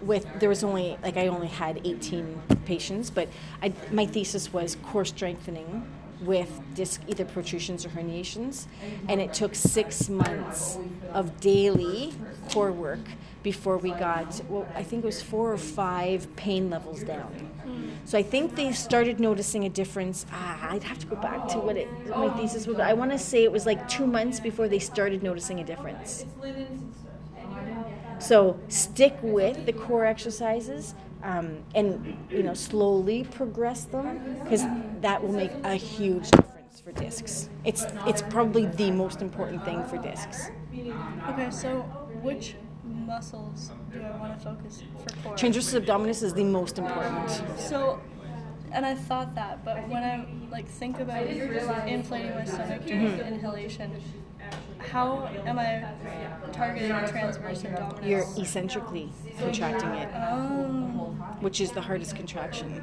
with 0.03 0.27
there 0.39 0.47
was 0.47 0.63
only 0.63 0.95
like 1.01 1.17
I 1.17 1.27
only 1.27 1.47
had 1.47 1.81
18 1.83 2.43
patients, 2.65 3.09
but 3.09 3.29
I, 3.63 3.73
my 3.91 4.05
thesis 4.05 4.53
was 4.53 4.77
core 4.83 5.05
strengthening 5.05 5.87
with 6.21 6.61
disc 6.75 7.01
either 7.07 7.25
protrusions 7.25 7.83
or 7.83 7.89
herniations, 7.89 8.67
and 9.09 9.19
it 9.19 9.33
took 9.33 9.55
six 9.55 10.07
months 10.07 10.77
of 11.13 11.39
daily 11.39 12.13
core 12.51 12.71
work 12.71 12.99
before 13.41 13.77
we 13.77 13.89
got 13.91 14.39
well 14.49 14.67
I 14.75 14.83
think 14.83 15.03
it 15.03 15.07
was 15.07 15.21
four 15.21 15.51
or 15.51 15.57
five 15.57 16.35
pain 16.35 16.69
levels 16.69 17.03
down. 17.03 17.54
So 18.05 18.17
I 18.17 18.23
think 18.23 18.55
they 18.55 18.71
started 18.71 19.19
noticing 19.19 19.65
a 19.65 19.69
difference. 19.69 20.25
Ah, 20.31 20.69
I'd 20.71 20.83
have 20.83 20.99
to 20.99 21.07
go 21.07 21.15
back 21.15 21.47
to 21.49 21.59
what 21.59 21.77
it 21.77 21.89
my 22.15 22.29
thesis 22.29 22.67
was. 22.67 22.79
I 22.79 22.93
want 22.93 23.11
to 23.11 23.19
say 23.19 23.43
it 23.43 23.51
was 23.51 23.65
like 23.65 23.87
two 23.87 24.05
months 24.07 24.39
before 24.39 24.67
they 24.67 24.79
started 24.79 25.23
noticing 25.23 25.59
a 25.59 25.63
difference. 25.63 26.25
So 28.17 28.59
stick 28.67 29.17
with 29.21 29.65
the 29.65 29.73
core 29.73 30.05
exercises 30.05 30.95
um, 31.23 31.63
and 31.73 32.17
you 32.29 32.43
know 32.43 32.53
slowly 32.53 33.23
progress 33.23 33.85
them 33.85 34.19
because 34.43 34.67
that 35.01 35.21
will 35.23 35.33
make 35.33 35.51
a 35.63 35.75
huge 35.75 36.31
difference 36.31 36.79
for 36.79 36.91
discs. 36.93 37.49
It's 37.63 37.87
it's 38.05 38.21
probably 38.21 38.65
the 38.65 38.91
most 38.91 39.21
important 39.21 39.65
thing 39.65 39.83
for 39.83 39.97
discs. 39.97 40.51
okay, 41.29 41.49
so 41.51 41.81
which 42.21 42.55
muscles 43.05 43.71
do 43.91 44.01
I 44.01 44.11
want 44.17 44.37
to 44.37 44.43
focus 44.43 44.83
for 45.03 45.23
core? 45.23 45.35
Transversus 45.35 45.79
abdominis 45.79 46.23
is 46.23 46.33
the 46.33 46.43
most 46.43 46.77
important. 46.79 47.29
So, 47.57 47.99
and 48.71 48.85
I 48.85 48.95
thought 48.95 49.35
that, 49.35 49.63
but 49.63 49.87
when 49.87 50.03
I 50.03 50.25
like 50.51 50.67
think 50.67 50.99
about 50.99 51.25
inflating 51.27 52.31
my 52.35 52.45
stomach 52.45 52.85
during 52.85 53.07
Mm-hmm. 53.07 53.33
inhalation, 53.33 53.91
how 54.91 55.27
am 55.45 55.57
I 55.59 55.85
targeting 56.51 56.89
the 56.89 57.07
transverse 57.07 57.63
abdominis? 57.63 58.07
You're 58.07 58.25
eccentrically 58.37 59.09
contracting 59.39 59.89
it, 59.89 60.09
Oh. 60.15 61.15
which 61.39 61.61
is 61.61 61.71
the 61.71 61.81
hardest 61.81 62.15
contraction. 62.15 62.81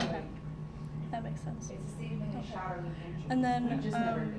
Okay. 0.00 0.22
That 1.10 1.24
makes 1.24 1.40
sense. 1.40 1.70
And 3.30 3.44
then, 3.44 3.64
um, 3.94 4.32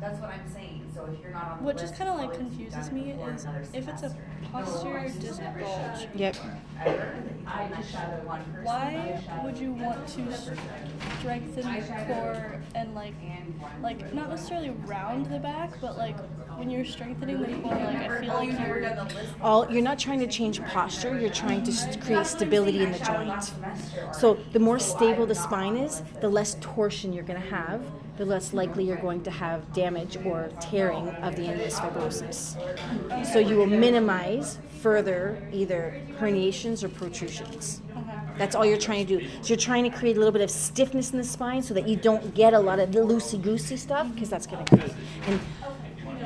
That's 0.00 0.20
what 0.20 0.30
I'm 0.30 0.50
saying, 0.52 0.83
so 0.94 1.04
if 1.12 1.20
you're 1.22 1.32
not 1.32 1.50
on 1.52 1.58
the 1.58 1.64
what 1.64 1.74
list, 1.76 1.84
just 1.86 1.98
kind 1.98 2.10
of 2.10 2.16
like 2.16 2.32
confuses 2.32 2.90
me 2.92 3.10
is 3.12 3.46
if 3.72 3.88
it's 3.88 4.02
a 4.02 4.10
semester. 4.10 4.20
posterior 4.52 5.08
disc 5.20 5.40
bulge, 5.58 6.08
Yep. 6.14 6.36
why 8.62 9.20
would 9.42 9.58
you 9.58 9.72
want 9.72 10.06
to 10.08 10.24
strengthen 11.18 11.72
the 11.74 11.82
core 12.06 12.60
and 12.74 12.94
like, 12.94 13.14
like 13.82 14.14
not 14.14 14.28
necessarily 14.30 14.70
round 14.70 15.26
the 15.26 15.38
back, 15.38 15.70
but 15.80 15.96
like 15.96 16.16
when 16.56 16.70
you're 16.70 16.84
strengthening 16.84 17.40
the 17.40 17.48
core, 17.60 17.74
like 17.74 17.98
I 18.02 18.20
feel 18.20 18.34
like 18.34 18.58
you're 18.58 18.96
all 19.40 19.70
you're 19.70 19.82
not 19.82 19.98
trying 19.98 20.20
to 20.20 20.26
change 20.26 20.64
posture 20.64 21.12
you're 21.12 21.28
trying 21.30 21.62
to 21.64 21.72
s- 21.72 21.96
create 21.96 22.26
stability 22.26 22.82
in 22.82 22.92
the 22.92 22.98
joint. 22.98 23.52
so 24.12 24.34
the 24.52 24.58
more 24.60 24.78
stable 24.78 25.26
the 25.26 25.34
spine 25.34 25.76
is 25.76 26.02
the 26.20 26.28
less 26.28 26.56
torsion 26.60 27.12
you're 27.12 27.24
going 27.24 27.40
to 27.40 27.48
have 27.48 27.82
the 28.16 28.24
less 28.24 28.52
likely 28.52 28.84
you're 28.84 28.96
going 28.96 29.22
to 29.22 29.30
have 29.30 29.72
damage 29.72 30.16
or 30.24 30.50
tearing 30.60 31.08
of 31.08 31.36
the 31.36 31.42
annulus 31.42 31.74
fibrosus 31.74 32.56
so 33.32 33.38
you 33.38 33.56
will 33.56 33.66
minimize 33.66 34.58
further 34.80 35.42
either 35.52 36.00
herniations 36.18 36.84
or 36.84 36.88
protrusions. 36.90 37.80
That's 38.36 38.54
all 38.54 38.66
you're 38.66 38.78
trying 38.78 39.06
to 39.06 39.18
do. 39.18 39.28
So 39.40 39.48
you're 39.48 39.56
trying 39.56 39.84
to 39.84 39.96
create 39.96 40.16
a 40.16 40.18
little 40.18 40.32
bit 40.32 40.42
of 40.42 40.50
stiffness 40.50 41.12
in 41.12 41.18
the 41.18 41.24
spine 41.24 41.62
so 41.62 41.72
that 41.74 41.88
you 41.88 41.96
don't 41.96 42.34
get 42.34 42.52
a 42.52 42.58
lot 42.58 42.78
of 42.78 42.92
the 42.92 43.00
loosey 43.00 43.40
goosey 43.40 43.76
stuff 43.76 44.12
because 44.12 44.28
that's 44.28 44.46
going 44.46 44.64
to 44.64 44.76
create 44.76 44.92
and 45.26 45.40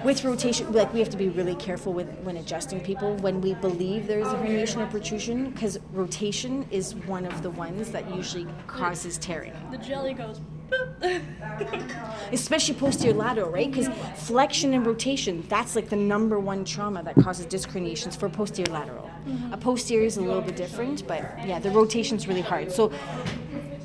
with 0.04 0.24
rotation, 0.24 0.72
like 0.72 0.92
we 0.92 1.00
have 1.00 1.10
to 1.10 1.16
be 1.16 1.28
really 1.28 1.56
careful 1.56 1.92
with 1.92 2.08
when 2.20 2.36
adjusting 2.36 2.80
people 2.80 3.16
when 3.16 3.40
we 3.40 3.54
believe 3.54 4.06
there 4.06 4.20
is 4.20 4.28
a 4.28 4.34
herniation 4.34 4.80
or 4.82 4.86
protrusion, 4.86 5.50
because 5.50 5.78
rotation 5.92 6.66
is 6.70 6.94
one 6.94 7.26
of 7.26 7.42
the 7.42 7.50
ones 7.50 7.90
that 7.90 8.14
usually 8.14 8.46
causes 8.66 9.18
tearing, 9.18 9.52
the 9.70 9.78
jelly 9.78 10.14
goes. 10.14 10.40
especially 12.32 12.74
posterior 12.74 13.14
lateral, 13.14 13.50
right? 13.50 13.70
Because 13.70 13.88
flexion 14.16 14.74
and 14.74 14.86
rotation, 14.86 15.44
that's 15.48 15.74
like 15.76 15.88
the 15.88 15.96
number 15.96 16.38
one 16.38 16.64
trauma 16.64 17.02
that 17.02 17.14
causes 17.16 17.46
disc 17.46 17.70
herniations 17.70 18.16
for 18.18 18.28
posterior 18.28 18.72
lateral. 18.72 19.10
A 19.52 19.56
posterior 19.56 20.06
is 20.06 20.16
a 20.16 20.20
little 20.22 20.40
bit 20.40 20.56
different, 20.56 21.06
but 21.06 21.22
yeah, 21.46 21.58
the 21.58 21.70
rotation's 21.70 22.26
really 22.26 22.40
hard. 22.40 22.72
So 22.72 22.92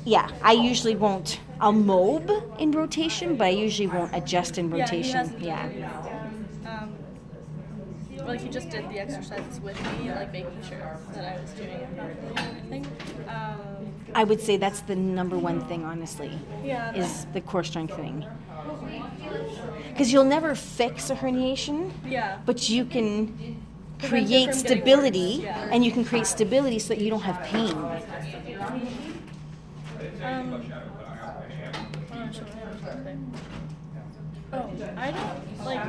yeah, 0.04 0.30
I 0.42 0.52
usually 0.52 0.96
won't. 0.96 1.40
I'll 1.60 1.72
mob 1.72 2.30
in 2.58 2.72
rotation, 2.72 3.36
but 3.36 3.46
I 3.46 3.50
usually 3.50 3.88
won't 3.88 4.14
adjust 4.14 4.58
in 4.58 4.70
rotation. 4.70 5.16
hasn't 5.16 5.40
Yeah. 5.40 5.68
Um, 6.66 6.94
like 8.26 8.40
he 8.40 8.48
just 8.48 8.70
did 8.70 8.88
the 8.90 8.98
exercises 8.98 9.60
with 9.60 9.80
me, 9.98 10.10
like 10.10 10.32
making 10.32 10.62
sure 10.68 10.98
that 11.14 11.24
I 11.24 11.40
was 11.40 11.50
doing 11.52 11.70
it 11.70 11.96
properly 11.96 12.16
and 12.28 12.38
everything. 12.38 12.86
Um, 13.28 13.73
I 14.14 14.24
would 14.24 14.40
say 14.40 14.56
that's 14.56 14.80
the 14.80 14.94
number 14.94 15.36
one 15.36 15.60
thing, 15.66 15.84
honestly, 15.84 16.38
yeah. 16.64 16.94
is 16.94 17.26
the 17.32 17.40
core 17.40 17.64
strengthening. 17.64 18.24
Because 19.88 20.12
you'll 20.12 20.24
never 20.24 20.54
fix 20.54 21.10
a 21.10 21.16
herniation, 21.16 21.90
yeah. 22.06 22.38
but 22.46 22.68
you 22.68 22.84
can 22.84 23.60
create 23.98 24.08
from 24.08 24.24
getting 24.26 24.52
stability, 24.52 25.36
worse, 25.38 25.44
yeah. 25.44 25.68
and 25.72 25.84
you 25.84 25.90
can 25.92 26.04
create 26.04 26.26
stability 26.26 26.78
so 26.78 26.94
that 26.94 27.00
you 27.00 27.10
don't 27.10 27.22
have 27.22 27.42
pain. 27.44 27.76
Um, 30.22 30.62
what 32.10 32.20
else 32.20 32.36
should 32.36 32.46
I 32.46 33.04
say? 33.04 33.16
Oh, 34.54 34.70
I 34.96 35.10
don't 35.10 35.64
like 35.64 35.82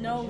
know 0.00 0.24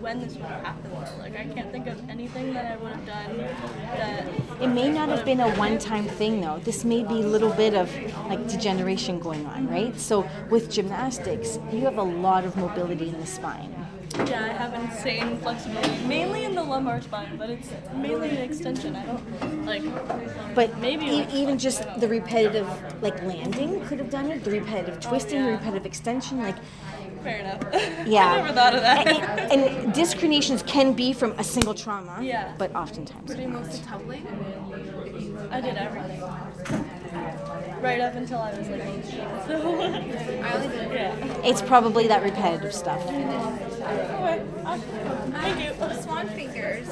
when 0.00 0.20
this 0.20 0.34
would 0.34 0.44
have 0.44 0.62
happened. 0.62 0.94
Like 1.18 1.36
I 1.36 1.44
can't 1.44 1.70
think 1.72 1.86
of 1.86 1.98
anything 2.08 2.52
that 2.52 2.66
I 2.72 2.76
would 2.76 2.92
have 2.92 3.06
done 3.06 3.36
that 3.38 4.26
It 4.60 4.68
may 4.68 4.88
not 4.90 5.08
have 5.08 5.24
been 5.24 5.40
a 5.40 5.50
one-time 5.56 6.04
thing 6.04 6.40
though. 6.40 6.58
This 6.58 6.84
may 6.84 7.02
be 7.02 7.22
a 7.22 7.26
little 7.34 7.52
bit 7.52 7.74
of 7.74 7.90
like 8.28 8.46
degeneration 8.46 9.18
going 9.18 9.46
on, 9.46 9.68
right? 9.68 9.98
So 9.98 10.28
with 10.50 10.70
gymnastics, 10.70 11.58
you 11.72 11.80
have 11.80 11.98
a 11.98 12.02
lot 12.02 12.44
of 12.44 12.56
mobility 12.56 13.08
in 13.08 13.18
the 13.18 13.26
spine. 13.26 13.74
yeah, 14.18 14.61
insane 14.82 15.36
flexibility. 15.38 16.04
Mainly 16.06 16.44
in 16.44 16.54
the 16.54 16.62
lumbar 16.62 17.00
spine, 17.00 17.36
but 17.36 17.50
it's 17.50 17.68
mainly 17.94 18.30
an 18.30 18.38
extension. 18.38 18.96
I 18.96 19.04
don't 19.06 19.66
like 19.66 19.82
But 20.54 20.78
Maybe 20.78 21.06
e- 21.06 21.20
like- 21.20 21.34
even 21.34 21.58
just 21.58 21.84
the 22.00 22.08
repetitive 22.08 22.68
like 23.02 23.22
landing 23.22 23.84
could 23.86 23.98
have 23.98 24.10
done 24.10 24.30
it. 24.30 24.44
The 24.44 24.50
repetitive 24.50 25.00
twisting, 25.00 25.42
the 25.42 25.48
yeah. 25.50 25.56
repetitive 25.56 25.86
extension, 25.86 26.38
like 26.42 26.56
fair 27.22 27.38
enough. 27.38 27.62
yeah. 28.06 28.26
I 28.32 28.36
never 28.42 28.52
thought 28.52 28.74
of 28.74 28.80
that. 28.82 29.06
And, 29.52 29.62
and 29.62 29.94
disc 29.94 30.16
herniations 30.16 30.66
can 30.66 30.92
be 30.92 31.12
from 31.12 31.32
a 31.38 31.44
single 31.44 31.74
trauma. 31.74 32.18
Yeah. 32.20 32.52
But 32.58 32.74
oftentimes. 32.74 33.28
Were 33.28 33.36
they 33.36 33.46
mostly 33.46 33.80
tumbling? 33.86 34.26
I 35.50 35.60
did 35.60 35.76
everything. 35.76 36.20
Right 37.80 38.00
up 38.00 38.14
until 38.14 38.38
I 38.38 38.56
was 38.56 38.68
like 38.68 38.82
18. 38.82 39.02
So 39.02 39.80
I 39.82 40.52
only 40.54 40.68
did 40.68 40.92
yeah. 40.92 41.42
It's 41.44 41.62
probably 41.62 42.06
that 42.08 42.22
repetitive 42.22 42.72
stuff. 42.74 43.00
Thank 45.32 45.60
you. 45.60 46.02
Swan 46.02 46.28
fingers. 46.28 46.88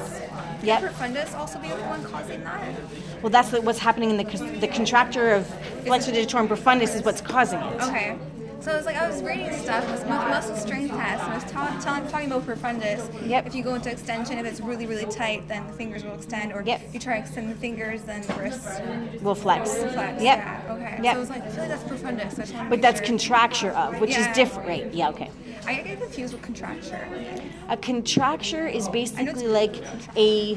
Yep. 0.63 0.81
Could 0.81 0.91
fundus 0.91 1.33
also 1.35 1.59
be 1.59 1.69
the 1.69 1.75
one 1.75 2.03
causing 2.03 2.43
that? 2.43 2.75
Well, 3.21 3.29
that's 3.29 3.51
what's 3.51 3.79
happening 3.79 4.11
in 4.11 4.17
the 4.17 4.23
the 4.59 4.67
contracture 4.67 5.31
of 5.31 5.47
flexor 5.85 6.11
digitorum 6.11 6.47
profundus 6.47 6.95
is 6.95 7.03
what's 7.03 7.21
causing 7.21 7.59
it. 7.59 7.81
Okay. 7.81 8.17
So 8.61 8.71
I 8.71 8.75
was 8.77 8.85
like 8.85 8.95
I 8.95 9.09
was 9.09 9.23
reading 9.23 9.51
stuff, 9.57 9.83
it 9.87 9.91
was 9.91 10.05
muscle 10.05 10.55
strength 10.55 10.91
test, 10.91 11.23
and 11.23 11.31
I 11.31 11.35
was 11.35 11.43
ta- 11.51 11.79
telling, 11.81 12.07
talking 12.09 12.27
about 12.31 12.45
profundus. 12.45 13.27
Yep. 13.27 13.47
If 13.47 13.55
you 13.55 13.63
go 13.63 13.73
into 13.73 13.89
extension, 13.89 14.37
if 14.37 14.45
it's 14.45 14.59
really, 14.61 14.85
really 14.85 15.05
tight, 15.05 15.47
then 15.47 15.65
the 15.65 15.73
fingers 15.73 16.03
will 16.03 16.13
extend, 16.13 16.53
or 16.53 16.61
Yep. 16.61 16.81
if 16.85 16.93
you 16.93 16.99
try 16.99 17.15
to 17.15 17.19
extend 17.21 17.49
the 17.49 17.55
fingers, 17.55 18.03
then 18.03 18.21
the 18.21 18.33
wrists 18.35 18.79
Will 19.23 19.33
flex. 19.33 19.73
will 19.73 19.89
flex. 19.89 20.21
Yep. 20.21 20.37
Yeah. 20.37 20.61
Okay. 20.69 20.99
Yep. 21.01 21.13
So 21.13 21.17
it 21.17 21.19
was 21.19 21.29
like 21.31 21.41
I 21.43 21.49
feel 21.49 21.59
like 21.59 21.69
that's 21.69 21.83
profundus. 21.83 22.47
So 22.47 22.55
I 22.57 22.69
But 22.69 22.81
that's 22.83 22.99
sure. 22.99 23.07
contracture 23.07 23.71
of, 23.71 23.99
which 23.99 24.15
is 24.15 24.27
different, 24.35 24.67
right? 24.69 24.93
Yeah, 24.93 25.09
okay. 25.09 25.31
I 25.65 25.75
get 25.81 25.99
confused 25.99 26.33
with 26.33 26.43
contracture. 26.43 27.07
A 27.69 27.77
contracture 27.77 28.67
is 28.67 28.87
basically 28.89 29.47
like 29.47 29.75
a 30.15 30.55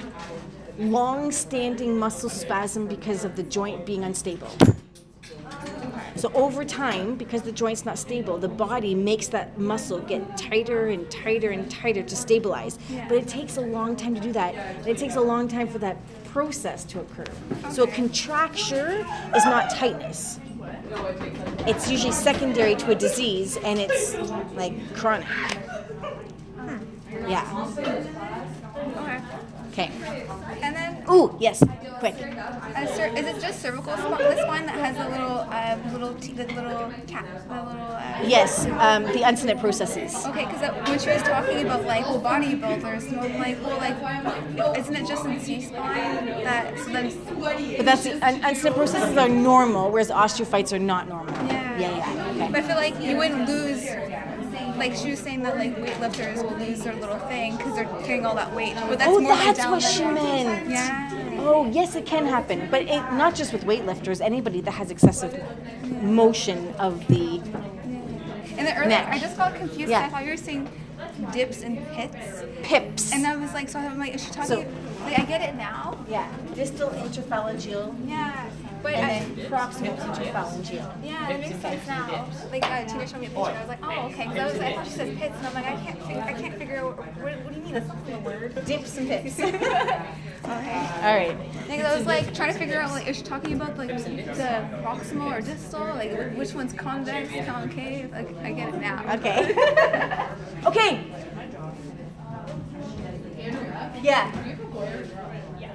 long-standing 0.78 1.98
muscle 1.98 2.28
spasm 2.28 2.86
because 2.86 3.24
of 3.24 3.36
the 3.36 3.43
joint 3.44 3.86
being 3.86 4.05
unstable. 4.05 4.51
So 6.16 6.30
over 6.32 6.64
time, 6.64 7.16
because 7.16 7.42
the 7.42 7.52
joint's 7.52 7.84
not 7.84 7.98
stable, 7.98 8.38
the 8.38 8.48
body 8.48 8.94
makes 8.94 9.26
that 9.28 9.58
muscle 9.58 9.98
get 9.98 10.36
tighter 10.36 10.88
and 10.88 11.10
tighter 11.10 11.50
and 11.50 11.70
tighter 11.70 12.02
to 12.02 12.16
stabilize. 12.16 12.78
But 13.08 13.18
it 13.18 13.28
takes 13.28 13.56
a 13.56 13.60
long 13.60 13.96
time 13.96 14.14
to 14.14 14.20
do 14.20 14.32
that. 14.32 14.54
And 14.54 14.86
it 14.86 14.96
takes 14.96 15.16
a 15.16 15.20
long 15.20 15.48
time 15.48 15.68
for 15.68 15.78
that 15.78 15.96
process 16.26 16.84
to 16.84 17.00
occur. 17.00 17.24
So 17.70 17.82
a 17.84 17.86
contracture 17.88 19.06
is 19.34 19.44
not 19.44 19.70
tightness. 19.70 20.40
It's 21.66 21.90
usually 21.90 22.12
secondary 22.12 22.74
to 22.76 22.92
a 22.92 22.94
disease 22.94 23.56
and 23.58 23.78
it's 23.78 24.14
like 24.54 24.94
chronic. 24.94 25.26
Yeah. 27.28 27.72
Okay. 27.78 29.22
Okay. 29.74 29.90
And 30.62 30.76
then 30.76 31.02
Ooh, 31.10 31.34
yes. 31.40 31.62
Quick. 31.98 32.14
Cer- 32.16 33.12
is 33.16 33.26
it 33.26 33.40
just 33.40 33.60
cervical 33.60 33.96
spine? 33.96 34.18
This 34.18 34.46
one 34.46 34.66
that 34.66 34.76
has 34.76 34.96
a 34.96 35.09
little, 35.10 35.38
uh, 35.51 35.76
little, 35.92 36.14
t- 36.14 36.32
the 36.32 36.44
little 36.46 36.92
cap, 37.09 37.26
the 37.48 37.55
little. 37.55 37.90
Uh, 37.90 38.01
Yes, 38.24 38.66
um, 38.78 39.02
the 39.05 39.22
uncinate 39.24 39.59
processes. 39.60 40.14
Okay, 40.26 40.46
because 40.46 40.62
when 40.88 40.98
she 41.01 41.09
was 41.10 41.22
talking 41.22 41.60
about 41.66 41.84
like 41.84 42.06
well, 42.06 42.20
bodybuilders, 42.20 43.05
I'm 43.18 43.38
like, 43.38 43.59
well, 43.64 43.76
like, 43.78 44.78
isn't 44.78 44.94
it 44.96 45.06
just 45.09 45.24
in 45.26 45.40
C 45.40 45.60
spine 45.60 46.26
that? 46.44 46.78
So 46.78 46.84
then, 46.92 47.12
But 47.76 47.84
that's 47.84 48.05
the 48.05 48.12
un- 48.24 48.40
uncinate 48.42 48.74
processes 48.74 49.16
are 49.16 49.28
normal, 49.28 49.90
whereas 49.90 50.10
osteophytes 50.10 50.72
are 50.72 50.78
not 50.78 51.09
normal. 51.09 51.34
yeah. 51.46 51.78
Yeah, 51.78 51.96
yeah. 51.96 52.30
Okay. 52.30 52.48
But 52.52 52.60
I 52.60 52.66
feel 52.68 52.76
like 52.76 53.01
you 53.02 53.16
wouldn't 53.16 53.48
lose. 53.48 53.84
Like 54.76 54.94
she 54.94 55.10
was 55.10 55.20
saying 55.20 55.42
that 55.42 55.56
like 55.56 55.76
weightlifters 55.76 56.42
will 56.42 56.56
lose 56.59 56.80
their 56.80 56.94
little 56.94 57.18
thing 57.20 57.56
because 57.56 57.74
they're 57.74 57.84
carrying 58.05 58.26
all 58.26 58.34
that 58.34 58.52
weight. 58.55 58.74
But 58.74 58.98
that's 58.98 59.10
oh, 59.10 59.20
more 59.20 59.36
that's 59.36 59.59
what 59.60 59.80
the- 59.82 59.88
she 59.88 60.05
meant. 60.05 60.68
Yeah. 60.68 61.10
Oh, 61.46 61.68
yes, 61.70 61.94
it 61.94 62.06
can 62.06 62.26
happen, 62.26 62.68
but 62.70 62.82
it, 62.82 63.01
not 63.12 63.34
just 63.34 63.52
with 63.52 63.64
weightlifters. 63.64 64.20
Anybody 64.20 64.60
that 64.62 64.72
has 64.72 64.90
excessive 64.90 65.32
motion 66.02 66.74
of 66.78 67.06
the 67.09 67.38
And 68.56 68.66
then 68.66 68.76
earlier, 68.76 68.88
Neck. 68.88 69.09
I 69.09 69.18
just 69.18 69.36
got 69.36 69.55
confused. 69.55 69.90
Yeah. 69.90 70.06
I 70.06 70.09
thought 70.09 70.24
you 70.24 70.30
were 70.30 70.36
saying 70.36 70.68
dips 71.32 71.62
and 71.62 71.86
pits. 71.92 72.42
pips. 72.62 73.12
And 73.12 73.26
I 73.26 73.36
was 73.36 73.52
like, 73.52 73.68
so 73.68 73.78
I'm 73.78 73.98
like, 73.98 74.14
is 74.14 74.24
she 74.24 74.30
talking? 74.30 74.48
So- 74.48 74.66
like, 75.05 75.18
I 75.20 75.24
get 75.24 75.40
it 75.43 75.55
now. 75.56 75.98
yeah, 76.09 76.31
distal 76.55 76.90
interphalangeal 76.90 77.94
Yeah. 78.09 78.51
But 78.82 78.97
and 78.97 79.06
I, 79.06 79.35
then 79.35 79.51
proximal 79.51 79.97
interphalangeal. 79.97 80.93
Yeah, 81.02 81.31
it 81.31 81.40
makes 81.40 81.59
sense 81.62 81.86
now. 81.86 82.28
Like 82.52 82.70
uh, 82.70 82.85
Tina 82.85 83.06
showed 83.09 83.20
me 83.20 83.26
a 83.26 83.31
picture. 83.31 83.40
I 83.40 83.60
was 83.60 83.68
like, 83.68 83.78
oh, 83.82 84.06
okay. 84.09 84.28
Because 84.28 84.39
I, 84.39 84.44
was- 84.44 84.60
I 84.60 84.72
thought 84.74 84.85
she 84.86 84.93
said 84.93 85.16
pits, 85.16 85.35
and 85.39 85.47
I'm 85.47 85.55
like, 85.55 85.64
I 85.64 85.76
can't, 85.76 86.02
figure, 86.02 86.22
I 86.22 86.32
can't 86.35 86.55
figure 86.59 86.76
out 86.76 86.98
what, 86.98 87.06
what 87.44 87.48
do 87.48 87.55
you 87.59 87.64
mean? 87.64 87.72
That's 87.72 87.89
not 87.89 88.05
the 88.06 88.18
word. 88.18 88.64
Dips 88.66 88.98
and 88.98 89.09
pips. 89.09 89.40
okay. 89.40 89.55
All 90.44 91.16
right. 91.16 91.36
Because 91.66 91.86
I 91.86 91.97
was 91.97 92.06
like 92.06 92.35
trying 92.35 92.52
to 92.52 92.59
figure 92.59 92.78
out 92.78 92.90
like, 92.90 93.09
is 93.09 93.16
she 93.16 93.22
talking 93.22 93.55
about 93.55 93.78
like 93.78 93.89
the 93.89 94.68
proximal 94.85 95.32
or 95.32 95.40
distal? 95.40 95.86
Like 95.94 96.36
which 96.36 96.52
one's 96.52 96.74
convex, 96.74 97.31
concave? 97.47 98.12
Like 98.12 98.36
I 98.43 98.52
get 98.52 98.74
it 98.74 98.81
now. 98.82 99.02
Okay. 99.14 100.28
okay. 100.66 101.05
Yeah. 104.02 104.31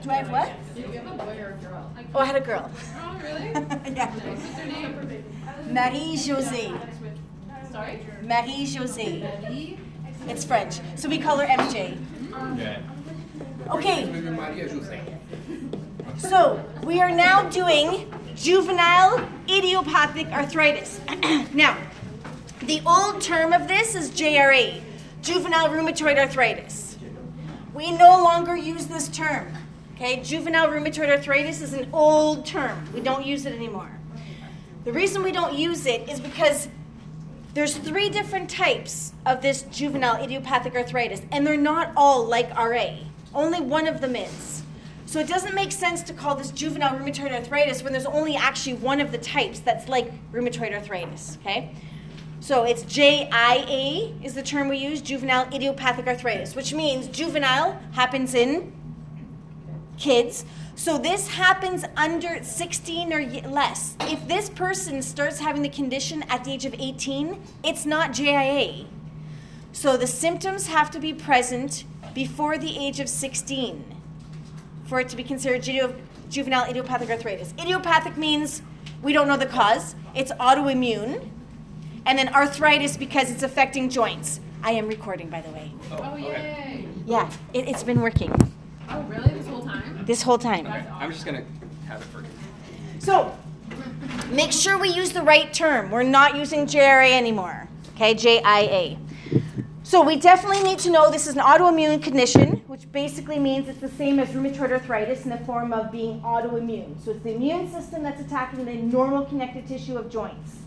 Do 0.02 0.10
I 0.10 0.16
have 0.16 0.32
what? 0.32 0.52
Oh, 2.16 2.20
I 2.20 2.26
had 2.26 2.36
a 2.36 2.42
girl. 2.42 2.72
Oh, 2.96 3.20
really? 3.22 3.52
yeah. 3.96 4.14
Marie 5.68 6.16
José. 6.16 6.78
Sorry? 7.72 8.06
Marie 8.22 8.66
José. 8.66 9.78
It's 10.28 10.46
French, 10.46 10.80
so 10.96 11.10
we 11.10 11.18
call 11.18 11.38
her 11.38 11.46
MJ. 11.46 11.98
Okay. 13.72 14.06
So 16.18 16.64
we 16.84 17.02
are 17.02 17.12
now 17.12 17.50
doing 17.50 18.12
juvenile 18.36 19.28
idiopathic 19.48 20.28
arthritis. 20.28 21.00
now, 21.54 21.78
the 22.64 22.82
old 22.86 23.22
term 23.22 23.54
of 23.54 23.68
this 23.68 23.96
is 23.96 24.12
JRA, 24.12 24.82
juvenile 25.22 25.70
rheumatoid 25.70 26.18
arthritis. 26.18 26.89
We 27.80 27.94
no 27.94 28.22
longer 28.22 28.58
use 28.58 28.88
this 28.88 29.08
term. 29.08 29.54
Okay, 29.96 30.22
juvenile 30.22 30.68
rheumatoid 30.68 31.10
arthritis 31.10 31.62
is 31.62 31.72
an 31.72 31.88
old 31.94 32.46
term. 32.46 32.86
We 32.94 33.00
don't 33.00 33.26
use 33.26 33.46
it 33.46 33.54
anymore. 33.54 33.90
The 34.84 34.92
reason 34.92 35.24
we 35.24 35.32
don't 35.32 35.54
use 35.54 35.86
it 35.86 36.10
is 36.10 36.20
because 36.20 36.68
there's 37.54 37.78
three 37.78 38.10
different 38.10 38.50
types 38.50 39.14
of 39.26 39.42
this 39.42 39.62
juvenile 39.72 40.22
idiopathic 40.22 40.76
arthritis, 40.76 41.22
and 41.32 41.48
they're 41.48 41.56
not 41.56 41.94
all 41.96 42.26
like 42.26 42.54
RA. 42.54 42.98
Only 43.34 43.62
one 43.62 43.88
of 43.88 44.02
them 44.02 44.18
is. 44.18 44.62
So 45.06 45.22
it 45.22 45.30
doesn't 45.30 45.56
make 45.56 45.72
sense 45.72 46.04
to 46.04 46.14
call 46.14 46.36
this 46.36 46.52
juvenile 46.52 47.00
rheumatoid 47.00 47.32
arthritis 47.32 47.82
when 47.82 47.94
there's 47.94 48.06
only 48.06 48.36
actually 48.36 48.74
one 48.74 49.00
of 49.00 49.14
the 49.14 49.18
types 49.18 49.62
that's 49.62 49.88
like 49.88 50.12
rheumatoid 50.34 50.74
arthritis, 50.74 51.38
okay? 51.40 51.74
So 52.40 52.64
it's 52.64 52.84
JIA 52.84 54.24
is 54.24 54.34
the 54.34 54.44
term 54.44 54.70
we 54.70 54.78
use, 54.78 55.02
juvenile 55.02 55.54
idiopathic 55.54 56.08
arthritis, 56.08 56.56
which 56.56 56.74
means 56.74 57.08
juvenile 57.08 57.80
happens 57.92 58.34
in 58.34 58.72
kids. 59.98 60.46
So 60.76 60.98
this 60.98 61.28
happens 61.28 61.84
under 61.98 62.42
16 62.42 63.12
or 63.12 63.22
less. 63.50 63.98
If 64.02 64.26
this 64.28 64.50
person 64.50 65.02
starts 65.02 65.40
having 65.40 65.62
the 65.62 65.70
condition 65.70 66.24
at 66.30 66.46
the 66.46 66.54
age 66.54 66.66
of 66.66 66.74
18, 66.80 67.42
it's 67.64 67.86
not 67.86 68.12
JIA. 68.12 68.86
So 69.74 69.98
the 69.98 70.08
symptoms 70.08 70.68
have 70.68 70.90
to 70.92 71.00
be 71.00 71.14
present 71.14 71.84
before 72.14 72.58
the 72.58 72.78
age 72.78 73.00
of 73.00 73.10
16 73.10 73.96
for 74.86 75.00
it 75.00 75.10
to 75.10 75.16
be 75.16 75.24
considered 75.24 75.62
ju- 75.62 75.94
juvenile 76.30 76.68
idiopathic 76.70 77.10
arthritis. 77.10 77.54
Idiopathic 77.60 78.18
means 78.18 78.64
we 79.04 79.14
don't 79.14 79.28
know 79.28 79.38
the 79.38 79.46
cause, 79.46 79.96
it's 80.16 80.32
autoimmune. 80.34 81.30
And 82.10 82.18
then 82.18 82.34
arthritis 82.34 82.98
because 82.98 83.30
it's 83.30 83.44
affecting 83.44 83.88
joints. 83.88 84.40
I 84.64 84.72
am 84.72 84.88
recording, 84.88 85.30
by 85.30 85.42
the 85.42 85.52
way. 85.52 85.72
Oh, 85.92 86.10
oh 86.14 86.16
yay. 86.16 86.88
Yeah, 87.06 87.30
it, 87.54 87.68
it's 87.68 87.84
been 87.84 88.02
working 88.02 88.34
Oh, 88.90 89.02
really? 89.04 89.32
This 89.32 89.46
whole 89.46 89.62
time? 89.62 90.06
this 90.06 90.22
whole 90.24 90.38
time. 90.40 90.66
I'm 90.96 91.12
just 91.12 91.24
gonna 91.24 91.44
have 91.88 92.02
it 92.02 92.06
for 92.06 92.22
you. 92.22 92.28
So, 92.98 93.38
make 94.32 94.52
sure 94.52 94.80
we 94.80 94.90
use 94.90 95.12
the 95.12 95.22
right 95.22 95.54
term. 95.54 95.92
We're 95.92 96.02
not 96.02 96.36
using 96.36 96.66
JRA 96.66 97.12
anymore. 97.12 97.70
Okay, 97.94 98.16
JIA. 98.16 98.98
So, 99.84 100.02
we 100.02 100.16
definitely 100.16 100.64
need 100.64 100.80
to 100.80 100.90
know 100.90 101.12
this 101.12 101.28
is 101.28 101.36
an 101.36 101.44
autoimmune 101.44 102.02
condition, 102.02 102.64
which 102.66 102.92
basically 102.92 103.38
means 103.38 103.70
it's 103.70 103.82
the 103.82 103.88
same 103.88 104.18
as 104.18 104.30
rheumatoid 104.30 104.72
arthritis 104.72 105.26
in 105.26 105.30
the 105.30 105.38
form 105.46 105.72
of 105.74 105.92
being 105.92 106.22
autoimmune. 106.22 107.00
So, 107.06 107.12
it's 107.12 107.22
the 107.22 107.36
immune 107.36 107.72
system 107.72 108.02
that's 108.02 108.20
attacking 108.20 108.66
the 108.66 108.74
normal 108.74 109.26
connective 109.26 109.68
tissue 109.68 109.96
of 109.96 110.10
joints. 110.10 110.59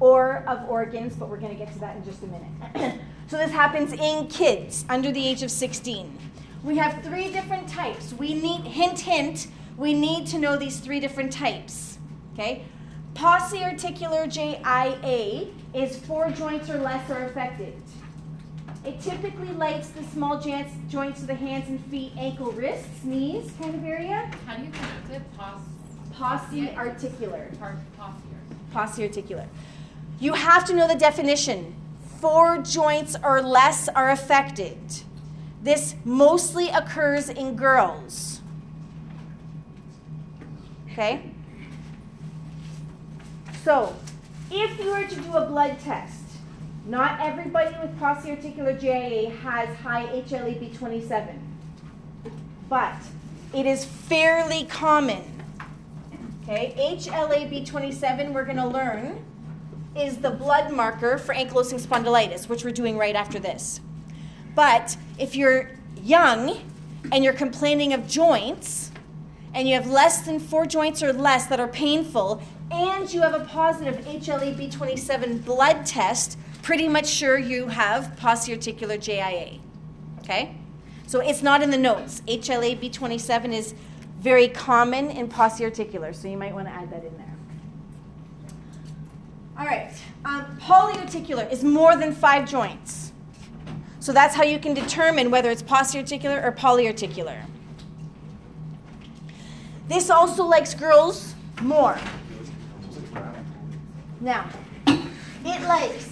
Or 0.00 0.44
of 0.46 0.68
organs, 0.68 1.14
but 1.16 1.28
we're 1.28 1.40
going 1.40 1.56
to 1.56 1.64
get 1.64 1.72
to 1.72 1.78
that 1.80 1.96
in 1.96 2.04
just 2.04 2.22
a 2.22 2.26
minute. 2.26 3.00
so 3.28 3.36
this 3.36 3.50
happens 3.50 3.92
in 3.92 4.26
kids 4.28 4.84
under 4.88 5.10
the 5.10 5.26
age 5.26 5.42
of 5.42 5.50
16. 5.50 6.16
We 6.64 6.76
have 6.76 7.02
three 7.02 7.30
different 7.30 7.68
types. 7.68 8.12
We 8.12 8.34
need, 8.34 8.62
hint, 8.62 9.00
hint, 9.00 9.48
we 9.76 9.94
need 9.94 10.26
to 10.28 10.38
know 10.38 10.56
these 10.56 10.80
three 10.80 11.00
different 11.00 11.32
types. 11.32 11.98
Okay? 12.34 12.64
Pauciarticular 13.14 14.26
JIA 14.30 15.48
is 15.74 15.98
four 15.98 16.30
joints 16.30 16.70
or 16.70 16.78
less 16.78 17.08
are 17.10 17.26
affected. 17.26 17.74
It 18.84 19.00
typically 19.00 19.52
lights 19.52 19.88
the 19.88 20.02
small 20.04 20.40
joints, 20.40 20.72
joints 20.88 21.20
of 21.20 21.26
the 21.26 21.34
hands 21.34 21.68
and 21.68 21.84
feet, 21.86 22.12
ankle, 22.16 22.52
wrists, 22.52 23.04
knees 23.04 23.50
kind 23.60 23.74
of 23.74 23.84
area. 23.84 24.30
How 24.46 24.56
do 24.56 24.64
you 24.64 24.70
pronounce 24.70 25.10
it? 25.10 25.22
Pos. 25.36 25.60
Pauciarticular. 26.14 27.54
Pauciarticular. 27.56 28.38
Pauciarticular. 28.72 29.46
You 30.20 30.34
have 30.34 30.64
to 30.66 30.74
know 30.74 30.88
the 30.88 30.96
definition. 30.96 31.76
Four 32.20 32.58
joints 32.58 33.16
or 33.22 33.40
less 33.40 33.88
are 33.88 34.10
affected. 34.10 34.78
This 35.62 35.94
mostly 36.04 36.68
occurs 36.68 37.28
in 37.28 37.54
girls. 37.54 38.40
Okay? 40.90 41.22
So, 43.62 43.94
if 44.50 44.80
you 44.80 44.90
were 44.90 45.04
to 45.04 45.14
do 45.14 45.32
a 45.34 45.46
blood 45.46 45.78
test, 45.80 46.24
not 46.86 47.20
everybody 47.20 47.76
with 47.80 47.96
pauciarticular 48.00 48.80
JIA 48.80 49.30
has 49.40 49.68
high 49.76 50.06
HLA-B27, 50.06 51.38
but 52.68 52.94
it 53.54 53.66
is 53.66 53.84
fairly 53.84 54.64
common. 54.64 55.22
Okay, 56.42 56.74
HLA-B27 56.96 58.32
we're 58.32 58.44
going 58.44 58.56
to 58.56 58.66
learn 58.66 59.22
is 59.96 60.18
the 60.18 60.30
blood 60.30 60.72
marker 60.72 61.18
for 61.18 61.34
ankylosing 61.34 61.80
spondylitis, 61.80 62.48
which 62.48 62.64
we're 62.64 62.70
doing 62.70 62.96
right 62.98 63.16
after 63.16 63.38
this. 63.38 63.80
But 64.54 64.96
if 65.18 65.34
you're 65.34 65.70
young 66.02 66.58
and 67.12 67.24
you're 67.24 67.32
complaining 67.32 67.92
of 67.92 68.06
joints, 68.06 68.90
and 69.54 69.68
you 69.68 69.74
have 69.74 69.86
less 69.86 70.22
than 70.22 70.38
four 70.38 70.66
joints 70.66 71.02
or 71.02 71.12
less 71.12 71.46
that 71.46 71.58
are 71.58 71.68
painful, 71.68 72.42
and 72.70 73.12
you 73.12 73.22
have 73.22 73.34
a 73.34 73.44
positive 73.46 74.04
HLA-B27 74.04 75.44
blood 75.44 75.86
test, 75.86 76.38
pretty 76.62 76.88
much 76.88 77.06
sure 77.06 77.38
you 77.38 77.68
have 77.68 78.16
pauciarticular 78.20 79.00
JIA. 79.00 79.58
Okay? 80.20 80.54
So 81.06 81.20
it's 81.20 81.42
not 81.42 81.62
in 81.62 81.70
the 81.70 81.78
notes. 81.78 82.20
HLA-B27 82.28 83.54
is 83.54 83.74
very 84.20 84.48
common 84.48 85.10
in 85.10 85.28
pauciarticular, 85.28 86.14
so 86.14 86.28
you 86.28 86.36
might 86.36 86.54
want 86.54 86.66
to 86.66 86.72
add 86.72 86.90
that 86.90 87.04
in 87.04 87.16
there. 87.16 87.27
All 89.58 89.66
right. 89.66 89.92
Um, 90.24 90.56
polyarticular 90.60 91.50
is 91.50 91.64
more 91.64 91.96
than 91.96 92.12
five 92.12 92.48
joints. 92.48 93.12
So 93.98 94.12
that's 94.12 94.36
how 94.36 94.44
you 94.44 94.60
can 94.60 94.72
determine 94.72 95.32
whether 95.32 95.50
it's 95.50 95.62
pauciarticular 95.62 96.44
or 96.44 96.52
polyarticular. 96.52 97.44
This 99.88 100.10
also 100.10 100.44
likes 100.44 100.74
girls 100.74 101.34
more. 101.60 101.98
Now, 104.20 104.48
it 104.86 105.62
likes 105.66 106.08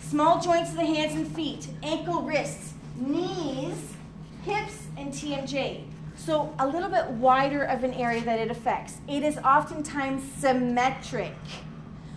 small 0.00 0.40
joints 0.40 0.70
of 0.70 0.76
the 0.76 0.86
hands 0.86 1.14
and 1.14 1.26
feet, 1.34 1.66
ankle, 1.82 2.22
wrists, 2.22 2.74
knees, 2.96 3.94
hips, 4.44 4.86
and 4.96 5.12
TMJ. 5.12 5.82
So 6.14 6.54
a 6.60 6.66
little 6.66 6.88
bit 6.88 7.06
wider 7.08 7.64
of 7.64 7.82
an 7.82 7.92
area 7.94 8.20
that 8.22 8.38
it 8.38 8.50
affects. 8.50 8.98
It 9.08 9.24
is 9.24 9.36
oftentimes 9.38 10.22
symmetric. 10.38 11.34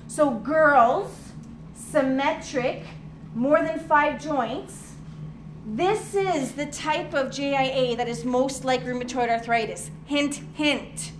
So 0.08 0.32
girls, 0.32 1.12
symmetric, 1.76 2.84
more 3.36 3.62
than 3.62 3.80
five 3.80 4.22
joints. 4.22 4.94
This 5.66 6.16
is 6.16 6.54
the 6.54 6.66
type 6.66 7.14
of 7.14 7.28
JIA 7.28 7.98
that 7.98 8.08
is 8.08 8.24
most 8.24 8.64
like 8.64 8.84
rheumatoid 8.84 9.30
arthritis. 9.30 9.92
Hint, 10.06 10.42
hint. 10.54 11.12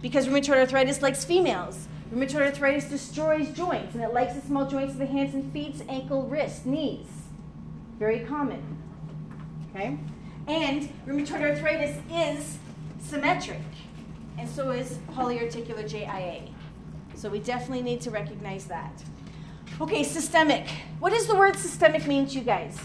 Because 0.00 0.26
rheumatoid 0.26 0.56
arthritis 0.56 1.02
likes 1.02 1.24
females. 1.24 1.86
Rheumatoid 2.12 2.42
arthritis 2.46 2.86
destroys 2.86 3.50
joints, 3.50 3.94
and 3.94 4.02
it 4.02 4.12
likes 4.12 4.34
the 4.34 4.40
small 4.40 4.68
joints 4.68 4.94
of 4.94 4.98
the 4.98 5.06
hands 5.06 5.34
and 5.34 5.52
feet, 5.52 5.82
ankle, 5.88 6.22
wrist, 6.22 6.66
knees. 6.66 7.06
Very 7.98 8.20
common. 8.20 8.78
Okay? 9.70 9.98
And 10.48 10.92
rheumatoid 11.06 11.40
arthritis 11.42 11.98
is 12.10 12.58
symmetric, 13.00 13.60
and 14.42 14.50
so 14.50 14.72
is 14.72 14.98
polyarticular 15.14 15.88
JIA. 15.88 16.48
So 17.14 17.28
we 17.28 17.38
definitely 17.38 17.82
need 17.82 18.00
to 18.00 18.10
recognize 18.10 18.64
that. 18.64 18.92
Okay, 19.80 20.02
systemic. 20.02 20.68
What 20.98 21.12
does 21.12 21.28
the 21.28 21.36
word 21.36 21.56
systemic 21.56 22.08
mean 22.08 22.26
to 22.26 22.38
you 22.38 22.40
guys? 22.40 22.76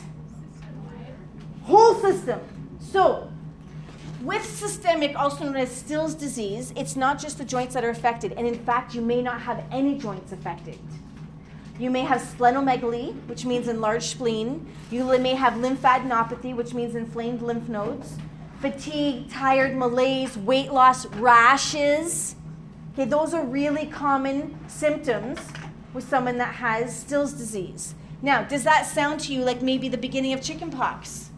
Whole 1.64 1.96
system. 1.96 2.40
So, 2.80 3.32
with 4.22 4.46
systemic, 4.46 5.18
also 5.18 5.46
known 5.46 5.56
as 5.56 5.72
Still's 5.72 6.14
disease, 6.14 6.74
it's 6.76 6.96
not 6.96 7.18
just 7.18 7.40
the 7.40 7.46
joints 7.46 7.74
that 7.74 7.84
are 7.84 7.90
affected, 7.90 8.34
and 8.34 8.46
in 8.46 8.60
fact, 8.64 8.94
you 8.94 9.02
may 9.02 9.24
not 9.24 9.42
have 9.42 9.64
any 9.72 9.98
joints 9.98 10.32
affected. 10.32 10.78
You 11.80 11.90
may 11.90 12.02
have 12.02 12.22
splenomegaly, 12.22 13.16
which 13.28 13.46
means 13.46 13.68
enlarged 13.68 14.06
spleen. 14.06 14.72
You 14.92 15.06
may 15.18 15.34
have 15.34 15.54
lymphadenopathy, 15.54 16.56
which 16.56 16.76
means 16.76 16.94
inflamed 16.94 17.42
lymph 17.42 17.68
nodes. 17.68 18.16
Fatigue, 18.60 19.30
tired, 19.30 19.76
malaise, 19.76 20.38
weight 20.38 20.72
loss, 20.72 21.06
rashes. 21.06 22.36
Okay, 22.94 23.06
those 23.06 23.34
are 23.34 23.46
really 23.46 23.86
common 23.86 24.58
symptoms 24.68 25.40
with 25.94 26.08
someone 26.08 26.38
that 26.38 26.56
has 26.56 26.98
Still's 26.98 27.34
disease. 27.34 27.94
Now, 28.22 28.44
does 28.44 28.64
that 28.64 28.88
sound 28.88 29.20
to 29.22 29.34
you 29.34 29.44
like 29.44 29.62
maybe 29.62 29.90
the 29.90 29.98
beginning 29.98 30.34
of 30.34 30.42
chickenpox? 30.42 31.30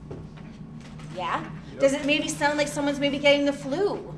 Yeah? 1.16 1.44
Does 1.80 1.94
it 1.94 2.06
maybe 2.06 2.30
sound 2.30 2.58
like 2.58 2.70
someone's 2.70 3.00
maybe 3.00 3.20
getting 3.20 3.46
the 3.46 3.54
flu? 3.54 4.14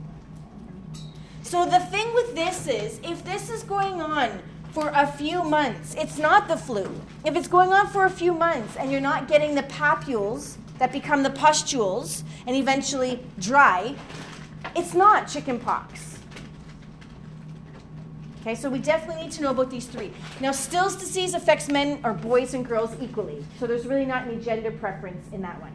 So 1.41 1.65
the 1.65 1.79
thing 1.79 2.13
with 2.13 2.35
this 2.35 2.67
is, 2.67 2.99
if 3.03 3.25
this 3.25 3.49
is 3.49 3.63
going 3.63 4.01
on 4.01 4.41
for 4.71 4.91
a 4.93 5.07
few 5.07 5.43
months, 5.43 5.95
it's 5.95 6.17
not 6.17 6.47
the 6.47 6.55
flu. 6.55 6.89
If 7.25 7.35
it's 7.35 7.47
going 7.47 7.73
on 7.73 7.87
for 7.87 8.05
a 8.05 8.09
few 8.09 8.33
months 8.33 8.77
and 8.77 8.91
you're 8.91 9.01
not 9.01 9.27
getting 9.27 9.55
the 9.55 9.63
papules 9.63 10.57
that 10.81 10.91
become 10.91 11.21
the 11.21 11.29
pustules 11.29 12.23
and 12.47 12.55
eventually 12.55 13.19
dry, 13.37 13.93
it's 14.75 14.95
not 14.95 15.27
chickenpox. 15.27 16.17
Okay, 18.41 18.55
so 18.55 18.67
we 18.67 18.79
definitely 18.79 19.21
need 19.21 19.31
to 19.33 19.43
know 19.43 19.51
about 19.51 19.69
these 19.69 19.85
three. 19.85 20.11
Now, 20.39 20.51
Still's 20.51 20.95
disease 20.95 21.35
affects 21.35 21.69
men 21.69 21.99
or 22.03 22.13
boys 22.13 22.55
and 22.55 22.67
girls 22.67 22.95
equally, 22.99 23.45
so 23.59 23.67
there's 23.67 23.85
really 23.85 24.05
not 24.05 24.23
any 24.25 24.37
gender 24.37 24.71
preference 24.71 25.31
in 25.31 25.43
that 25.43 25.61
one. 25.61 25.71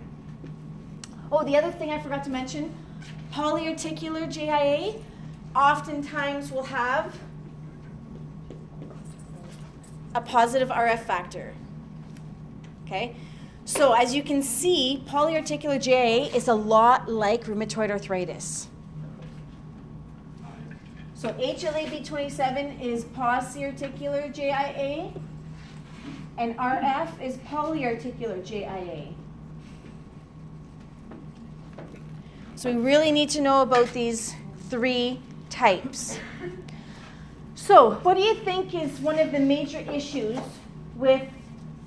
Oh, 1.31 1.45
the 1.45 1.57
other 1.57 1.71
thing 1.71 1.91
I 1.91 2.03
forgot 2.03 2.25
to 2.25 2.31
mention 2.31 2.75
polyarticular 3.33 4.27
JIA 4.27 5.01
oftentimes 5.55 6.51
will 6.51 6.65
have 6.65 7.17
a 10.17 10.21
positive 10.21 10.71
RF 10.71 11.05
factor. 11.05 11.55
Okay? 12.85 13.15
So, 13.67 13.95
as 13.95 14.15
you 14.15 14.23
can 14.23 14.45
see, 14.45 15.03
polyarticular 15.09 15.83
JIA 15.83 16.33
is 16.33 16.47
a 16.47 16.55
lot 16.55 17.11
like 17.11 17.47
rheumatoid 17.47 17.91
arthritis. 17.91 18.69
So, 21.15 21.31
HLA-B27 21.31 22.81
is 22.81 23.07
pauciarticular 23.07 24.33
JIA, 24.33 25.13
and 26.39 26.57
RF 26.57 27.21
is 27.21 27.39
polyarticular 27.39 28.41
JIA. 28.47 29.13
So 32.55 32.73
we 32.73 32.81
really 32.81 33.11
need 33.11 33.31
to 33.31 33.41
know 33.41 33.63
about 33.63 33.93
these 33.93 34.37
three 34.71 35.21
types. 35.51 36.21
So, 37.57 37.95
what 37.97 38.17
do 38.17 38.23
you 38.23 38.37
think 38.37 38.75
is 38.75 39.01
one 39.01 39.19
of 39.19 39.33
the 39.33 39.41
major 39.41 39.81
issues 39.91 40.39
with 40.95 41.23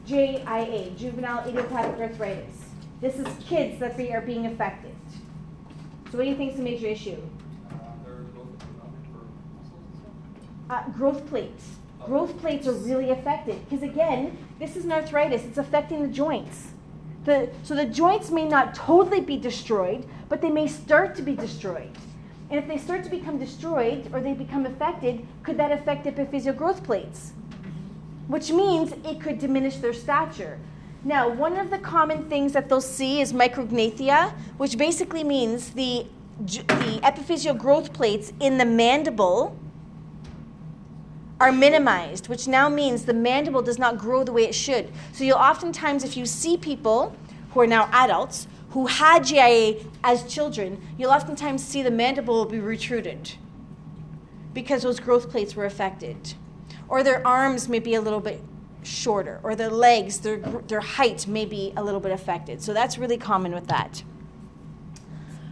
JIA, 0.09 0.97
juvenile 0.97 1.47
idiopathic 1.47 1.99
arthritis? 1.99 2.65
This 2.99 3.19
is 3.19 3.27
kids 3.45 3.79
that 3.79 3.95
they 3.95 4.11
are 4.11 4.21
being 4.21 4.47
affected. 4.47 4.95
So, 6.11 6.17
what 6.17 6.23
do 6.23 6.29
you 6.31 6.35
think 6.35 6.53
is 6.53 6.57
the 6.57 6.63
major 6.63 6.87
issue? 6.87 7.21
Uh, 10.67 10.89
growth 10.89 11.27
plates. 11.27 11.75
Growth 12.03 12.35
plates 12.39 12.67
are 12.67 12.73
really 12.73 13.11
affected 13.11 13.63
because, 13.69 13.83
again, 13.83 14.35
this 14.57 14.75
is 14.75 14.83
an 14.83 14.91
arthritis, 14.91 15.43
it's 15.45 15.59
affecting 15.59 16.01
the 16.01 16.07
joints. 16.07 16.69
The, 17.25 17.51
so 17.61 17.75
the 17.75 17.85
joints 17.85 18.31
may 18.31 18.45
not 18.45 18.73
totally 18.73 19.21
be 19.21 19.37
destroyed, 19.37 20.07
but 20.27 20.41
they 20.41 20.49
may 20.49 20.65
start 20.65 21.13
to 21.17 21.21
be 21.21 21.35
destroyed. 21.35 21.95
And 22.49 22.57
if 22.57 22.67
they 22.67 22.79
start 22.79 23.03
to 23.03 23.11
become 23.11 23.37
destroyed 23.37 24.09
or 24.11 24.21
they 24.21 24.33
become 24.33 24.65
affected, 24.65 25.27
could 25.43 25.57
that 25.57 25.71
affect 25.71 26.07
epiphyseal 26.07 26.57
growth 26.57 26.83
plates? 26.83 27.33
Which 28.29 28.51
means 28.51 28.93
it 29.03 29.19
could 29.19 29.39
diminish 29.39 29.75
their 29.77 29.91
stature. 29.91 30.57
Now, 31.03 31.27
one 31.27 31.57
of 31.57 31.69
the 31.69 31.79
common 31.79 32.29
things 32.29 32.53
that 32.53 32.69
they'll 32.69 32.79
see 32.79 33.19
is 33.19 33.33
micrognathia, 33.33 34.31
which 34.57 34.77
basically 34.77 35.25
means 35.25 35.71
the 35.71 36.07
the 36.39 37.01
epiphyseal 37.03 37.57
growth 37.57 37.91
plates 37.91 38.31
in 38.39 38.57
the 38.57 38.65
mandible 38.65 39.57
are 41.39 41.51
minimized, 41.51 42.29
which 42.29 42.47
now 42.47 42.69
means 42.69 43.03
the 43.03 43.13
mandible 43.13 43.61
does 43.61 43.77
not 43.77 43.97
grow 43.97 44.23
the 44.23 44.31
way 44.31 44.43
it 44.43 44.55
should. 44.55 44.89
So 45.11 45.25
you'll 45.25 45.37
oftentimes, 45.37 46.05
if 46.05 46.15
you 46.15 46.25
see 46.25 46.55
people 46.55 47.13
who 47.51 47.59
are 47.59 47.67
now 47.67 47.89
adults 47.91 48.47
who 48.69 48.85
had 48.85 49.23
JIA 49.23 49.85
as 50.03 50.31
children, 50.31 50.81
you'll 50.97 51.11
oftentimes 51.11 51.63
see 51.63 51.81
the 51.81 51.91
mandible 51.91 52.35
will 52.35 52.45
be 52.45 52.59
retruded 52.59 53.33
because 54.53 54.83
those 54.83 54.99
growth 54.99 55.29
plates 55.29 55.55
were 55.55 55.65
affected. 55.65 56.35
Or 56.89 57.03
their 57.03 57.25
arms 57.25 57.69
may 57.69 57.79
be 57.79 57.93
a 57.93 58.01
little 58.01 58.19
bit 58.19 58.41
shorter, 58.83 59.39
or 59.43 59.55
their 59.55 59.69
legs, 59.69 60.19
their, 60.19 60.37
their 60.37 60.81
height 60.81 61.27
may 61.27 61.45
be 61.45 61.73
a 61.77 61.83
little 61.83 61.99
bit 61.99 62.11
affected. 62.11 62.61
So 62.61 62.73
that's 62.73 62.97
really 62.97 63.17
common 63.17 63.53
with 63.53 63.67
that. 63.67 64.03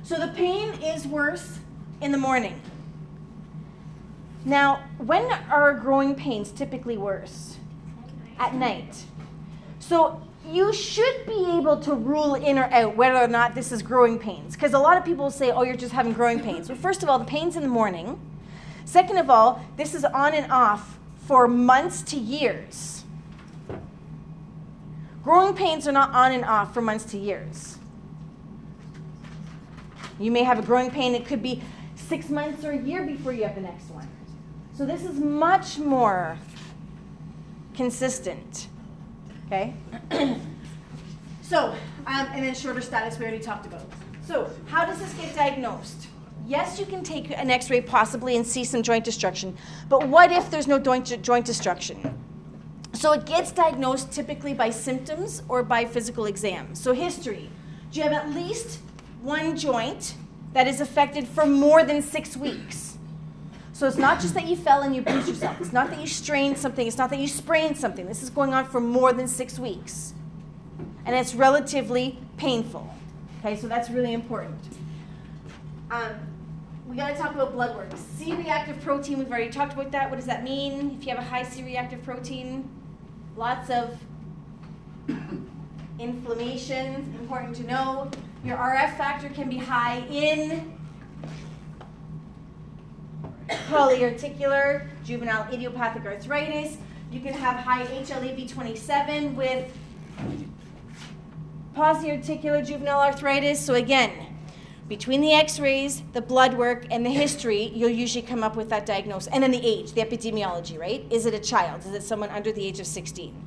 So 0.04 0.18
the 0.20 0.30
pain 0.30 0.70
is 0.82 1.06
worse 1.06 1.60
in 2.02 2.12
the 2.12 2.18
morning. 2.18 2.60
Now, 4.46 4.84
when 4.98 5.26
are 5.50 5.74
growing 5.74 6.16
pains 6.16 6.52
typically 6.52 6.98
worse? 6.98 7.58
At 8.40 8.56
night. 8.56 9.04
So 9.80 10.22
you 10.50 10.72
should 10.72 11.26
be 11.26 11.58
able 11.58 11.78
to 11.82 11.94
rule 11.94 12.36
in 12.36 12.58
or 12.58 12.66
out 12.72 12.96
whether 12.96 13.18
or 13.18 13.28
not 13.28 13.54
this 13.54 13.72
is 13.72 13.82
growing 13.82 14.18
pains. 14.18 14.56
Because 14.56 14.74
a 14.74 14.80
lot 14.80 14.98
of 14.98 15.04
people 15.04 15.30
say, 15.30 15.52
oh, 15.52 15.64
you're 15.64 15.76
just 15.76 15.94
having 15.94 16.14
growing 16.14 16.40
pains. 16.40 16.70
Well, 16.70 16.78
first 16.78 17.04
of 17.04 17.10
all, 17.10 17.20
the 17.20 17.26
pain's 17.26 17.58
in 17.58 17.62
the 17.62 17.68
morning. 17.68 18.20
Second 18.86 19.18
of 19.18 19.30
all, 19.30 19.66
this 19.76 19.94
is 19.94 20.06
on 20.06 20.34
and 20.34 20.50
off 20.50 20.97
for 21.28 21.48
months 21.48 22.02
to 22.02 22.18
years. 22.18 23.04
Growing 25.24 25.54
pains 25.54 25.86
are 25.86 25.92
not 25.92 26.12
on 26.12 26.32
and 26.32 26.46
off 26.46 26.74
for 26.74 26.82
months 26.82 27.04
to 27.12 27.18
years. 27.18 27.78
You 30.20 30.32
may 30.32 30.44
have 30.44 30.58
a 30.58 30.62
growing 30.62 30.90
pain, 30.90 31.14
it 31.14 31.26
could 31.26 31.44
be 31.44 31.62
six 31.96 32.30
months 32.30 32.64
or 32.64 32.72
a 32.72 32.78
year 32.82 33.06
before 33.06 33.34
you 33.34 33.44
have 33.44 33.56
the 33.56 33.62
next 33.62 33.90
one. 33.90 34.08
So 34.74 34.86
this 34.86 35.04
is 35.04 35.20
much 35.20 35.78
more 35.78 36.38
consistent. 37.76 38.68
Okay? 39.48 39.74
so, 41.42 41.76
um, 42.06 42.28
and 42.32 42.46
then 42.46 42.56
shorter 42.56 42.82
status 42.82 43.20
we 43.20 43.26
already 43.26 43.44
talked 43.44 43.66
about. 43.66 43.84
So, 44.26 44.50
how 44.68 44.86
does 44.86 45.00
this 45.00 45.14
get 45.14 45.36
diagnosed? 45.36 46.08
Yes, 46.48 46.80
you 46.80 46.86
can 46.86 47.04
take 47.04 47.30
an 47.30 47.52
x 47.52 47.70
ray 47.70 47.82
possibly 47.82 48.38
and 48.38 48.48
see 48.48 48.64
some 48.64 48.82
joint 48.82 49.04
destruction, 49.04 49.58
but 49.90 50.08
what 50.08 50.32
if 50.32 50.50
there's 50.50 50.66
no 50.66 50.80
joint, 50.80 51.22
joint 51.22 51.46
destruction? 51.46 52.18
So, 52.94 53.12
it 53.12 53.26
gets 53.26 53.52
diagnosed 53.52 54.12
typically 54.12 54.54
by 54.54 54.70
symptoms 54.70 55.44
or 55.50 55.62
by 55.62 55.86
physical 55.86 56.26
exam. 56.26 56.74
So, 56.74 56.94
history. 56.94 57.50
Do 57.92 58.00
you 58.00 58.04
have 58.04 58.14
at 58.14 58.30
least 58.34 58.80
one 59.22 59.58
joint 59.58 60.16
that 60.54 60.68
is 60.68 60.82
affected 60.82 61.28
for 61.28 61.46
more 61.46 61.84
than 61.84 62.02
six 62.02 62.38
weeks? 62.38 62.98
So 63.74 63.86
it's 63.86 63.98
not 63.98 64.20
just 64.20 64.34
that 64.34 64.48
you 64.48 64.56
fell 64.56 64.82
and 64.82 64.96
you 64.96 65.04
bruised 65.04 65.28
yourself. 65.28 65.62
It's 65.62 65.72
not 65.72 65.92
that 65.92 66.00
you 66.02 66.08
strained 66.08 66.58
something. 66.58 66.88
It's 66.88 66.98
not 66.98 67.12
that 67.12 67.20
you 67.20 67.28
sprained 67.28 67.78
something. 67.78 68.08
This 68.08 68.24
is 68.24 68.32
going 68.32 68.52
on 68.52 68.66
for 68.66 68.80
more 68.80 69.14
than 69.14 69.28
six 69.28 69.60
weeks. 69.60 70.16
And 71.06 71.16
it's 71.16 71.36
relatively 71.36 72.18
painful. 72.38 72.92
Okay, 73.40 73.56
so 73.56 73.68
that's 73.68 73.92
really 73.92 74.14
important. 74.14 74.58
Um, 75.92 76.16
we 76.88 76.96
got 76.96 77.10
to 77.10 77.16
talk 77.16 77.34
about 77.34 77.52
blood 77.52 77.76
work. 77.76 77.90
C 77.96 78.34
reactive 78.34 78.80
protein, 78.82 79.20
we've 79.20 79.30
already 79.30 79.50
talked 79.50 79.74
about 79.74 79.92
that. 79.92 80.10
What 80.10 80.16
does 80.16 80.26
that 80.26 80.44
mean? 80.44 80.98
If 80.98 81.06
you 81.06 81.14
have 81.14 81.24
a 81.24 81.28
high 81.28 81.44
C 81.44 81.64
reactive 81.64 82.02
protein, 82.04 82.70
lots 83.36 83.70
of 83.70 83.98
inflammation, 86.00 87.14
important 87.20 87.56
to 87.58 87.64
know. 87.64 88.10
Your 88.44 88.58
RF 88.58 88.98
factor 88.98 89.30
can 89.30 89.50
be 89.50 89.58
high 89.58 90.00
in 90.10 90.74
polyarticular, 93.50 94.88
juvenile 95.04 95.52
idiopathic 95.54 96.06
arthritis. 96.06 96.78
You 97.12 97.20
can 97.20 97.34
have 97.34 97.58
high 97.58 97.86
HLA-B27 97.86 99.36
with 99.36 99.72
polyarticular 101.76 102.66
juvenile 102.66 103.02
arthritis. 103.02 103.64
So 103.64 103.76
again, 103.76 104.37
between 104.88 105.20
the 105.22 105.34
x-rays, 105.34 106.02
the 106.14 106.22
blood 106.22 106.54
work, 106.54 106.86
and 106.90 107.06
the 107.06 107.10
history, 107.10 107.72
you'll 107.76 107.90
usually 107.90 108.22
come 108.22 108.44
up 108.44 108.56
with 108.56 108.70
that 108.70 108.86
diagnosis. 108.86 109.32
And 109.34 109.44
then 109.44 109.52
the 109.52 109.66
age, 109.66 109.92
the 109.94 110.02
epidemiology, 110.02 110.80
right? 110.80 111.06
Is 111.10 111.26
it 111.26 111.34
a 111.34 111.40
child? 111.40 111.86
Is 111.86 111.94
it 111.94 112.04
someone 112.04 112.30
under 112.30 112.52
the 112.52 112.66
age 112.66 112.80
of 112.80 112.88
16? 112.88 113.46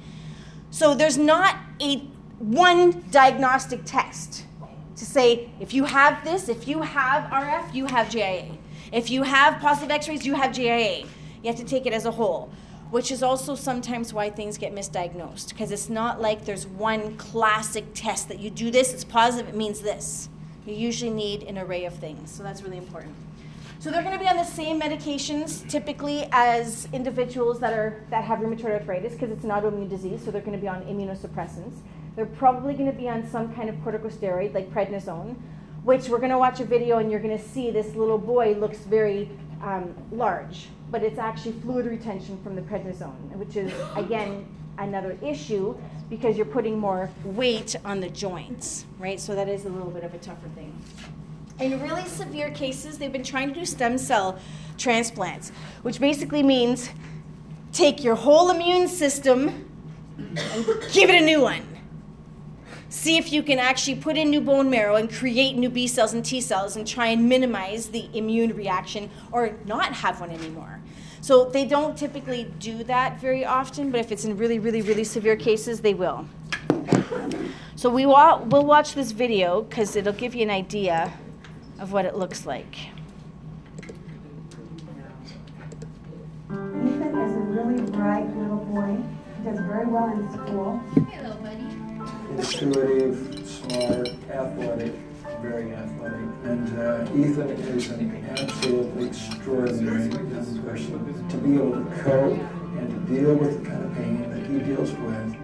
So 0.70 0.94
there's 0.94 1.16
not 1.16 1.56
a 1.80 1.98
one 2.38 3.04
diagnostic 3.10 3.80
test 3.84 4.44
to 4.96 5.06
say 5.06 5.50
if 5.60 5.72
you 5.72 5.84
have 5.84 6.22
this, 6.24 6.48
if 6.48 6.68
you 6.68 6.82
have 6.82 7.30
RF, 7.30 7.74
you 7.74 7.86
have 7.86 8.08
JIA. 8.08 8.56
If 8.92 9.10
you 9.10 9.22
have 9.22 9.60
positive 9.60 9.90
x-rays, 9.90 10.26
you 10.26 10.34
have 10.34 10.52
JIA. 10.52 11.06
You 11.42 11.50
have 11.50 11.56
to 11.56 11.64
take 11.64 11.86
it 11.86 11.94
as 11.94 12.04
a 12.04 12.10
whole, 12.10 12.50
which 12.90 13.10
is 13.10 13.22
also 13.22 13.54
sometimes 13.54 14.12
why 14.12 14.28
things 14.28 14.58
get 14.58 14.74
misdiagnosed 14.74 15.48
because 15.48 15.70
it's 15.70 15.88
not 15.88 16.20
like 16.20 16.44
there's 16.44 16.66
one 16.66 17.16
classic 17.16 17.84
test 17.94 18.28
that 18.28 18.40
you 18.40 18.50
do 18.50 18.70
this, 18.70 18.92
it's 18.92 19.04
positive, 19.04 19.48
it 19.48 19.56
means 19.56 19.80
this. 19.80 20.28
You 20.70 20.76
usually 20.76 21.10
need 21.10 21.42
an 21.42 21.58
array 21.58 21.84
of 21.84 21.94
things, 21.94 22.30
so 22.30 22.44
that's 22.44 22.62
really 22.62 22.78
important. 22.78 23.16
So 23.80 23.90
they're 23.90 24.02
going 24.02 24.16
to 24.16 24.22
be 24.22 24.28
on 24.28 24.36
the 24.36 24.44
same 24.44 24.80
medications 24.80 25.68
typically 25.68 26.28
as 26.30 26.86
individuals 26.92 27.58
that 27.60 27.72
are 27.72 28.04
that 28.10 28.22
have 28.24 28.38
rheumatoid 28.38 28.78
arthritis 28.78 29.14
because 29.14 29.30
it's 29.30 29.42
an 29.42 29.50
autoimmune 29.50 29.88
disease, 29.88 30.22
so 30.24 30.30
they're 30.30 30.42
going 30.42 30.56
to 30.56 30.60
be 30.60 30.68
on 30.68 30.82
immunosuppressants. 30.82 31.78
They're 32.14 32.26
probably 32.26 32.74
going 32.74 32.90
to 32.90 32.96
be 32.96 33.08
on 33.08 33.28
some 33.28 33.52
kind 33.54 33.68
of 33.68 33.74
corticosteroid 33.76 34.54
like 34.54 34.70
prednisone, 34.72 35.34
which 35.82 36.08
we're 36.08 36.18
going 36.18 36.30
to 36.30 36.38
watch 36.38 36.60
a 36.60 36.64
video 36.64 36.98
and 36.98 37.10
you're 37.10 37.20
going 37.20 37.36
to 37.36 37.44
see 37.44 37.70
this 37.70 37.94
little 37.96 38.18
boy 38.18 38.54
looks 38.54 38.78
very 38.78 39.28
um, 39.62 39.94
large, 40.12 40.68
but 40.90 41.02
it's 41.02 41.18
actually 41.18 41.52
fluid 41.52 41.86
retention 41.86 42.40
from 42.44 42.54
the 42.54 42.62
prednisone, 42.62 43.34
which 43.36 43.56
is 43.56 43.72
again 43.96 44.46
another 44.78 45.16
issue 45.22 45.76
because 46.08 46.36
you're 46.36 46.46
putting 46.46 46.78
more 46.78 47.10
weight 47.24 47.76
on 47.84 48.00
the 48.00 48.08
joints, 48.08 48.86
right? 48.98 49.20
So 49.20 49.34
that 49.34 49.48
is 49.48 49.64
a 49.64 49.68
little 49.68 49.90
bit 49.90 50.02
of 50.02 50.12
a 50.14 50.18
tougher 50.18 50.48
thing. 50.54 50.76
In 51.60 51.80
really 51.82 52.06
severe 52.06 52.50
cases, 52.50 52.98
they've 52.98 53.12
been 53.12 53.22
trying 53.22 53.48
to 53.48 53.54
do 53.54 53.66
stem 53.66 53.98
cell 53.98 54.38
transplants, 54.78 55.50
which 55.82 56.00
basically 56.00 56.42
means 56.42 56.90
take 57.72 58.02
your 58.02 58.14
whole 58.14 58.50
immune 58.50 58.88
system 58.88 59.70
and 60.18 60.66
give 60.92 61.10
it 61.10 61.22
a 61.22 61.24
new 61.24 61.40
one. 61.42 61.66
See 62.88 63.18
if 63.18 63.32
you 63.32 63.44
can 63.44 63.60
actually 63.60 63.96
put 63.96 64.16
in 64.16 64.30
new 64.30 64.40
bone 64.40 64.68
marrow 64.68 64.96
and 64.96 65.12
create 65.12 65.56
new 65.56 65.70
B 65.70 65.86
cells 65.86 66.12
and 66.12 66.24
T 66.24 66.40
cells 66.40 66.74
and 66.74 66.86
try 66.86 67.06
and 67.08 67.28
minimize 67.28 67.90
the 67.90 68.08
immune 68.14 68.56
reaction 68.56 69.10
or 69.30 69.54
not 69.64 69.92
have 69.92 70.20
one 70.20 70.30
anymore. 70.30 70.79
So 71.20 71.44
they 71.44 71.64
don't 71.66 71.96
typically 71.96 72.44
do 72.58 72.82
that 72.84 73.20
very 73.20 73.44
often, 73.44 73.90
but 73.90 74.00
if 74.00 74.10
it's 74.10 74.24
in 74.24 74.36
really, 74.36 74.58
really, 74.58 74.80
really 74.82 75.04
severe 75.04 75.36
cases, 75.36 75.80
they 75.80 75.94
will. 75.94 76.26
So 77.76 77.88
we 77.90 78.06
wa- 78.06 78.40
we'll 78.44 78.64
watch 78.64 78.94
this 78.94 79.10
video 79.12 79.62
because 79.62 79.96
it'll 79.96 80.12
give 80.12 80.34
you 80.34 80.42
an 80.42 80.50
idea 80.50 81.12
of 81.78 81.92
what 81.92 82.04
it 82.04 82.14
looks 82.16 82.46
like. 82.46 82.76
Ethan 86.50 87.18
is 87.18 87.36
a 87.36 87.40
really 87.40 87.82
bright 87.90 88.26
little 88.36 88.56
boy. 88.58 88.96
He 89.38 89.44
does 89.50 89.60
very 89.60 89.86
well 89.86 90.08
in 90.12 90.30
school. 90.32 90.82
Hey, 91.10 91.22
little 91.22 91.42
buddy. 91.42 91.66
intuitive, 92.36 93.46
smart, 93.48 94.08
athletic, 94.30 94.92
very 95.40 95.72
athletic. 95.72 96.28
And 96.44 96.78
uh, 96.78 97.08
Ethan 97.14 97.50
is 97.50 97.88
an 97.90 98.36
absolutely 98.38 99.06
extraordinary 99.08 100.08
young 100.08 100.62
person 100.62 101.28
to 101.28 101.36
be 101.38 101.54
able 101.54 101.72
to 101.72 102.02
cope 102.02 102.38
and 102.78 103.08
to 103.08 103.14
deal 103.14 103.34
with 103.34 103.62
the 103.62 103.70
kind 103.70 103.84
of 103.84 103.94
pain 103.94 104.30
that 104.30 104.46
he 104.46 104.58
deals 104.58 104.92
with. 104.92 105.36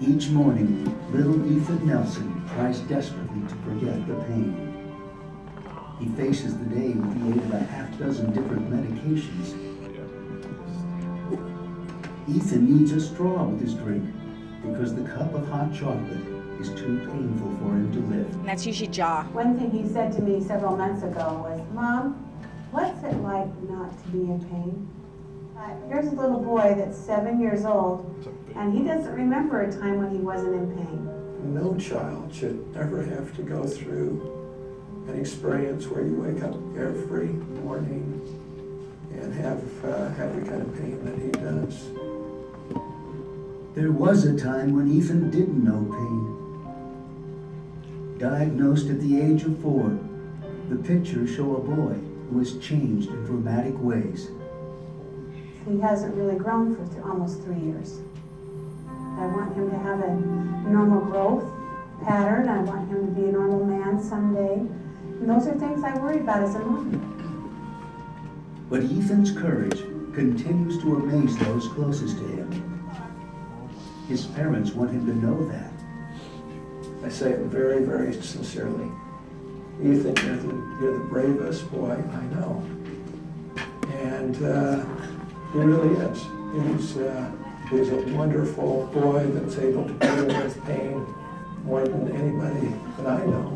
Each 0.00 0.28
morning, 0.28 0.84
little 1.10 1.40
Ethan 1.50 1.86
Nelson 1.86 2.42
tries 2.54 2.80
desperately 2.80 3.48
to 3.48 3.54
forget 3.56 4.06
the 4.06 4.14
pain. 4.24 4.92
He 5.98 6.08
faces 6.10 6.56
the 6.58 6.66
day 6.66 6.90
with 6.90 7.18
the 7.18 7.28
aid 7.30 7.38
of 7.38 7.54
a 7.54 7.64
half 7.64 7.98
dozen 7.98 8.32
different 8.32 8.70
medications. 8.70 9.54
Ethan 12.28 12.78
needs 12.78 12.92
a 12.92 13.00
straw 13.00 13.44
with 13.44 13.60
his 13.60 13.74
drink 13.74 14.04
because 14.62 14.94
the 14.94 15.02
cup 15.02 15.32
of 15.32 15.48
hot 15.48 15.72
chocolate 15.72 16.35
is 16.66 16.80
too 16.80 16.98
painful 16.98 17.50
for 17.58 17.74
him 17.74 17.92
to 17.92 18.00
lift. 18.16 18.34
And 18.34 18.48
that's 18.48 18.66
usually 18.66 18.88
jaw. 18.88 19.24
One 19.32 19.58
thing 19.58 19.70
he 19.70 19.88
said 19.88 20.12
to 20.14 20.22
me 20.22 20.42
several 20.42 20.76
months 20.76 21.02
ago 21.02 21.44
was, 21.44 21.60
Mom, 21.72 22.14
what's 22.70 23.02
it 23.04 23.16
like 23.22 23.48
not 23.68 23.96
to 24.02 24.08
be 24.10 24.18
in 24.18 24.40
pain? 24.46 24.88
Uh, 25.56 25.70
here's 25.88 26.06
a 26.06 26.16
little 26.16 26.40
boy 26.40 26.74
that's 26.76 26.98
seven 26.98 27.40
years 27.40 27.64
old, 27.64 28.04
and 28.56 28.76
he 28.76 28.84
doesn't 28.84 29.12
remember 29.12 29.62
a 29.62 29.72
time 29.72 29.98
when 29.98 30.10
he 30.10 30.18
wasn't 30.18 30.54
in 30.54 30.76
pain. 30.76 31.54
No 31.54 31.76
child 31.76 32.34
should 32.34 32.62
ever 32.76 33.02
have 33.02 33.34
to 33.36 33.42
go 33.42 33.64
through 33.64 34.32
an 35.08 35.18
experience 35.18 35.86
where 35.86 36.04
you 36.04 36.16
wake 36.16 36.42
up 36.42 36.54
every 36.76 37.28
morning 37.62 38.20
and 39.12 39.32
have, 39.32 39.84
uh, 39.84 40.10
have 40.10 40.34
the 40.34 40.50
kind 40.50 40.62
of 40.62 40.74
pain 40.74 41.04
that 41.04 41.18
he 41.18 41.30
does. 41.30 41.88
There 43.74 43.92
was 43.92 44.24
a 44.24 44.36
time 44.38 44.74
when 44.74 44.90
Ethan 44.90 45.30
didn't 45.30 45.62
know 45.62 45.84
pain. 45.92 46.45
Diagnosed 48.18 48.88
at 48.88 49.00
the 49.00 49.20
age 49.20 49.42
of 49.44 49.58
four, 49.58 49.98
The 50.70 50.76
pictures 50.76 51.30
show 51.34 51.56
a 51.56 51.60
boy 51.60 51.94
who 52.30 52.38
has 52.38 52.56
changed 52.58 53.08
in 53.10 53.24
dramatic 53.24 53.74
ways. 53.78 54.30
He 55.68 55.78
hasn't 55.78 56.14
really 56.14 56.36
grown 56.36 56.74
for 56.74 56.84
th- 56.92 57.04
almost 57.04 57.42
three 57.42 57.58
years. 57.58 58.00
I 59.18 59.26
want 59.26 59.54
him 59.54 59.70
to 59.70 59.78
have 59.78 60.00
a 60.00 60.14
normal 60.68 61.02
growth 61.02 61.44
pattern. 62.04 62.48
I 62.48 62.62
want 62.62 62.88
him 62.88 63.06
to 63.06 63.12
be 63.20 63.28
a 63.28 63.32
normal 63.32 63.64
man 63.64 64.02
someday. 64.02 64.54
And 64.54 65.28
those 65.28 65.46
are 65.46 65.54
things 65.54 65.84
I 65.84 65.94
worry 65.98 66.20
about 66.20 66.42
as 66.42 66.54
a 66.54 66.58
mom. 66.60 66.90
But 68.70 68.82
Ethan's 68.82 69.30
courage 69.30 69.80
continues 70.14 70.78
to 70.82 70.96
amaze 70.96 71.36
those 71.38 71.68
closest 71.68 72.18
to 72.18 72.24
him. 72.26 72.90
His 74.08 74.24
parents 74.26 74.72
want 74.72 74.90
him 74.90 75.06
to 75.06 75.14
know 75.14 75.46
that. 75.48 75.75
I 77.06 77.08
say 77.08 77.30
it 77.30 77.38
very, 77.42 77.84
very 77.84 78.12
sincerely. 78.12 78.90
Ethan, 79.80 80.16
you're 80.26 80.36
the, 80.38 80.76
you're 80.80 80.98
the 80.98 81.04
bravest 81.04 81.70
boy 81.70 81.92
I 81.92 82.22
know. 82.34 82.66
And 83.92 84.34
uh, 84.44 84.84
he 85.52 85.60
really 85.60 85.94
is. 86.00 86.18
He's, 86.52 86.96
uh, 86.96 87.30
he's 87.70 87.90
a 87.90 88.16
wonderful 88.16 88.90
boy 88.92 89.24
that's 89.24 89.56
able 89.56 89.86
to 89.86 89.92
deal 89.92 90.26
with 90.26 90.64
pain 90.64 91.06
more 91.62 91.86
than 91.86 92.10
anybody 92.10 92.74
that 92.98 93.06
I 93.06 93.24
know. 93.24 93.52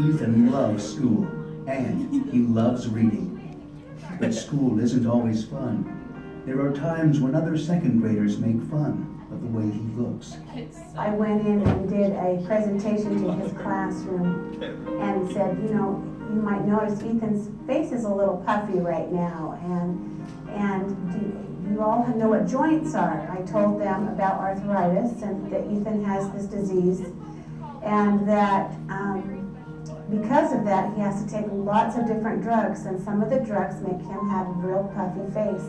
Ethan 0.00 0.50
loves 0.50 0.96
school 0.96 1.28
and 1.68 2.28
he 2.32 2.40
loves 2.40 2.88
reading. 2.88 3.38
But 4.18 4.34
school 4.34 4.80
isn't 4.80 5.06
always 5.06 5.44
fun. 5.44 6.42
There 6.44 6.60
are 6.60 6.72
times 6.72 7.20
when 7.20 7.36
other 7.36 7.56
second 7.56 8.00
graders 8.00 8.38
make 8.38 8.60
fun 8.68 9.11
of 9.32 9.42
the 9.42 9.48
way 9.48 9.64
he 9.64 9.80
looks. 9.96 10.36
I 10.96 11.10
went 11.10 11.46
in 11.46 11.62
and 11.62 11.88
did 11.88 12.12
a 12.12 12.42
presentation 12.46 13.22
to 13.24 13.32
his 13.32 13.52
classroom 13.52 14.62
and 14.62 15.32
said, 15.32 15.58
you 15.62 15.74
know, 15.74 16.02
you 16.28 16.40
might 16.40 16.66
notice 16.66 17.00
Ethan's 17.00 17.48
face 17.66 17.92
is 17.92 18.04
a 18.04 18.08
little 18.08 18.38
puffy 18.46 18.78
right 18.78 19.10
now, 19.10 19.58
and 19.64 20.08
and 20.48 20.86
do 21.12 21.70
you 21.70 21.82
all 21.82 22.06
know 22.16 22.28
what 22.28 22.46
joints 22.46 22.94
are? 22.94 23.30
I 23.30 23.42
told 23.42 23.80
them 23.80 24.08
about 24.08 24.40
arthritis 24.40 25.22
and 25.22 25.50
that 25.52 25.66
Ethan 25.70 26.04
has 26.04 26.30
this 26.32 26.46
disease, 26.46 27.00
and 27.82 28.26
that 28.28 28.70
um, 28.88 29.54
because 30.10 30.52
of 30.52 30.64
that 30.64 30.94
he 30.94 31.00
has 31.00 31.22
to 31.22 31.30
take 31.30 31.46
lots 31.50 31.96
of 31.96 32.06
different 32.06 32.42
drugs, 32.42 32.86
and 32.86 33.02
some 33.02 33.22
of 33.22 33.28
the 33.28 33.40
drugs 33.40 33.80
make 33.82 34.00
him 34.00 34.28
have 34.30 34.46
a 34.46 34.52
real 34.52 34.90
puffy 34.94 35.26
face. 35.32 35.68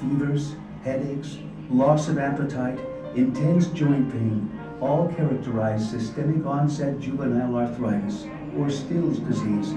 Fevers, 0.00 0.54
headaches, 0.82 1.38
loss 1.70 2.08
of 2.08 2.18
appetite, 2.18 2.78
intense 3.14 3.66
joint 3.68 4.10
pain 4.12 4.50
all 4.82 5.12
characterize 5.14 5.88
systemic 5.88 6.44
onset 6.44 6.98
juvenile 6.98 7.54
arthritis 7.54 8.26
or 8.58 8.68
Still's 8.68 9.20
disease, 9.20 9.74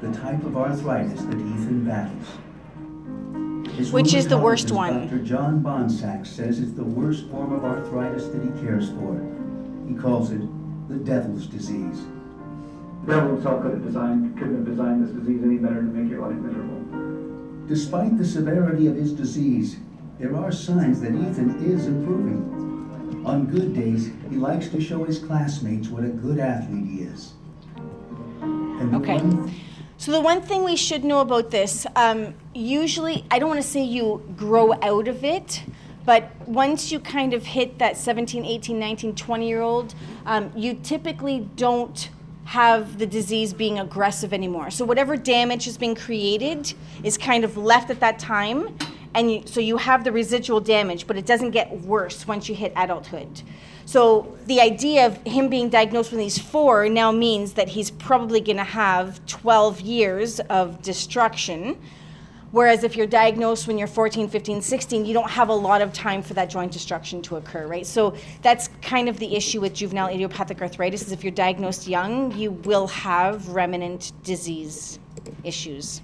the 0.00 0.12
type 0.12 0.42
of 0.44 0.56
arthritis 0.56 1.22
that 1.22 1.34
Ethan 1.34 1.84
battles. 1.84 2.26
His 3.76 3.92
Which 3.92 4.14
is 4.14 4.26
the 4.26 4.36
worst 4.36 4.72
one? 4.72 5.06
Dr. 5.06 5.20
John 5.20 5.62
Bonsack 5.62 6.26
says 6.26 6.58
it's 6.58 6.72
the 6.72 6.84
worst 6.84 7.28
form 7.28 7.52
of 7.52 7.64
arthritis 7.64 8.26
that 8.28 8.42
he 8.42 8.50
cares 8.60 8.90
for. 8.90 9.14
He 9.88 9.94
calls 9.94 10.32
it 10.32 10.42
the 10.88 10.96
devil's 10.96 11.46
disease. 11.46 12.02
The 13.06 13.14
devil 13.14 13.34
himself 13.34 13.62
could 13.62 13.72
have 13.72 13.84
designed, 13.84 14.36
couldn't 14.36 14.56
have 14.56 14.66
designed 14.66 15.06
this 15.06 15.14
disease 15.14 15.42
any 15.42 15.56
better 15.56 15.76
to 15.76 15.82
make 15.82 16.10
your 16.10 16.20
life 16.20 16.36
miserable. 16.36 17.66
Despite 17.68 18.18
the 18.18 18.24
severity 18.24 18.88
of 18.88 18.96
his 18.96 19.12
disease, 19.12 19.76
there 20.18 20.36
are 20.36 20.52
signs 20.52 21.00
that 21.00 21.12
Ethan 21.14 21.64
is 21.64 21.86
improving. 21.86 23.22
On 23.24 23.46
good 23.46 23.74
days, 23.74 24.10
he 24.28 24.36
likes 24.36 24.68
to 24.68 24.80
show 24.80 25.04
his 25.04 25.18
classmates 25.18 25.88
what 25.88 26.04
a 26.04 26.08
good 26.08 26.38
athlete 26.38 26.86
he 26.86 27.02
is. 27.02 27.32
And 28.42 28.94
Okay. 28.94 29.18
one 29.18 29.54
So 29.96 30.10
the 30.10 30.20
one 30.20 30.42
thing 30.42 30.64
we 30.64 30.74
should 30.74 31.04
know 31.04 31.20
about 31.20 31.50
this, 31.50 31.86
um, 31.94 32.34
usually, 32.54 33.24
I 33.30 33.38
don't 33.38 33.48
want 33.48 33.62
to 33.62 33.68
say 33.68 33.84
you 33.84 34.20
grow 34.36 34.72
out 34.82 35.06
of 35.06 35.22
it, 35.22 35.62
but 36.04 36.32
once 36.46 36.90
you 36.90 36.98
kind 36.98 37.32
of 37.32 37.46
hit 37.46 37.78
that 37.78 37.96
17, 37.96 38.44
18, 38.44 38.78
19, 38.78 39.14
20 39.14 39.48
year 39.48 39.60
old, 39.60 39.94
um, 40.26 40.50
you 40.56 40.74
typically 40.74 41.48
don't 41.54 42.10
have 42.44 42.98
the 42.98 43.06
disease 43.06 43.54
being 43.54 43.78
aggressive 43.78 44.32
anymore. 44.32 44.70
So 44.70 44.84
whatever 44.84 45.16
damage 45.16 45.64
has 45.66 45.78
been 45.78 45.94
created 45.94 46.74
is 47.04 47.16
kind 47.16 47.44
of 47.44 47.56
left 47.56 47.88
at 47.88 48.00
that 48.00 48.18
time, 48.18 48.76
and 49.14 49.30
you, 49.30 49.42
so 49.46 49.60
you 49.60 49.76
have 49.76 50.04
the 50.04 50.12
residual 50.12 50.60
damage, 50.60 51.06
but 51.06 51.16
it 51.16 51.26
doesn't 51.26 51.50
get 51.50 51.70
worse 51.82 52.26
once 52.26 52.48
you 52.48 52.54
hit 52.54 52.72
adulthood. 52.76 53.42
So 53.84 54.36
the 54.46 54.60
idea 54.60 55.06
of 55.06 55.16
him 55.26 55.48
being 55.48 55.68
diagnosed 55.68 56.12
when 56.12 56.20
he's 56.20 56.38
four 56.38 56.88
now 56.88 57.12
means 57.12 57.54
that 57.54 57.68
he's 57.68 57.90
probably 57.90 58.40
going 58.40 58.56
to 58.56 58.64
have 58.64 59.24
12 59.26 59.80
years 59.80 60.40
of 60.40 60.80
destruction. 60.82 61.78
Whereas 62.52 62.84
if 62.84 62.96
you're 62.96 63.06
diagnosed 63.06 63.66
when 63.66 63.78
you're 63.78 63.88
14, 63.88 64.28
15, 64.28 64.62
16, 64.62 65.06
you 65.06 65.14
don't 65.14 65.30
have 65.30 65.48
a 65.48 65.54
lot 65.54 65.80
of 65.80 65.92
time 65.92 66.22
for 66.22 66.34
that 66.34 66.50
joint 66.50 66.70
destruction 66.70 67.22
to 67.22 67.36
occur, 67.36 67.66
right? 67.66 67.86
So 67.86 68.14
that's 68.42 68.68
kind 68.82 69.08
of 69.08 69.18
the 69.18 69.34
issue 69.34 69.60
with 69.60 69.74
juvenile 69.74 70.08
idiopathic 70.08 70.60
arthritis 70.60 71.02
is 71.02 71.12
if 71.12 71.24
you're 71.24 71.32
diagnosed 71.32 71.88
young, 71.88 72.30
you 72.36 72.52
will 72.52 72.86
have 72.88 73.48
remnant 73.48 74.12
disease 74.22 74.98
issues. 75.44 76.02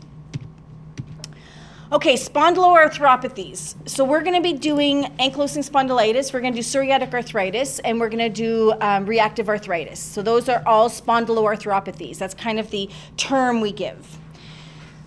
Okay, 1.91 2.17
spondyloarthropathies. 2.17 3.75
So 3.89 4.05
we're 4.05 4.21
going 4.21 4.35
to 4.35 4.43
be 4.43 4.53
doing 4.53 5.05
ankylosing 5.19 5.67
spondylitis, 5.67 6.35
we're 6.35 6.43
going 6.43 6.53
to 6.53 6.61
do 6.61 6.63
psoriatic 6.63 7.15
arthritis, 7.15 7.79
and 7.79 7.99
we're 7.99 8.11
going 8.11 8.19
to 8.19 8.29
do 8.29 8.75
um, 8.83 9.07
reactive 9.07 9.49
arthritis. 9.49 9.99
So 9.99 10.21
those 10.21 10.51
are 10.51 10.63
all 10.67 10.91
spondyloarthropathies. 10.91 12.19
That's 12.19 12.35
kind 12.35 12.61
of 12.61 12.71
the 12.71 12.91
term 13.17 13.63
we 13.63 13.73
give. 13.73 14.19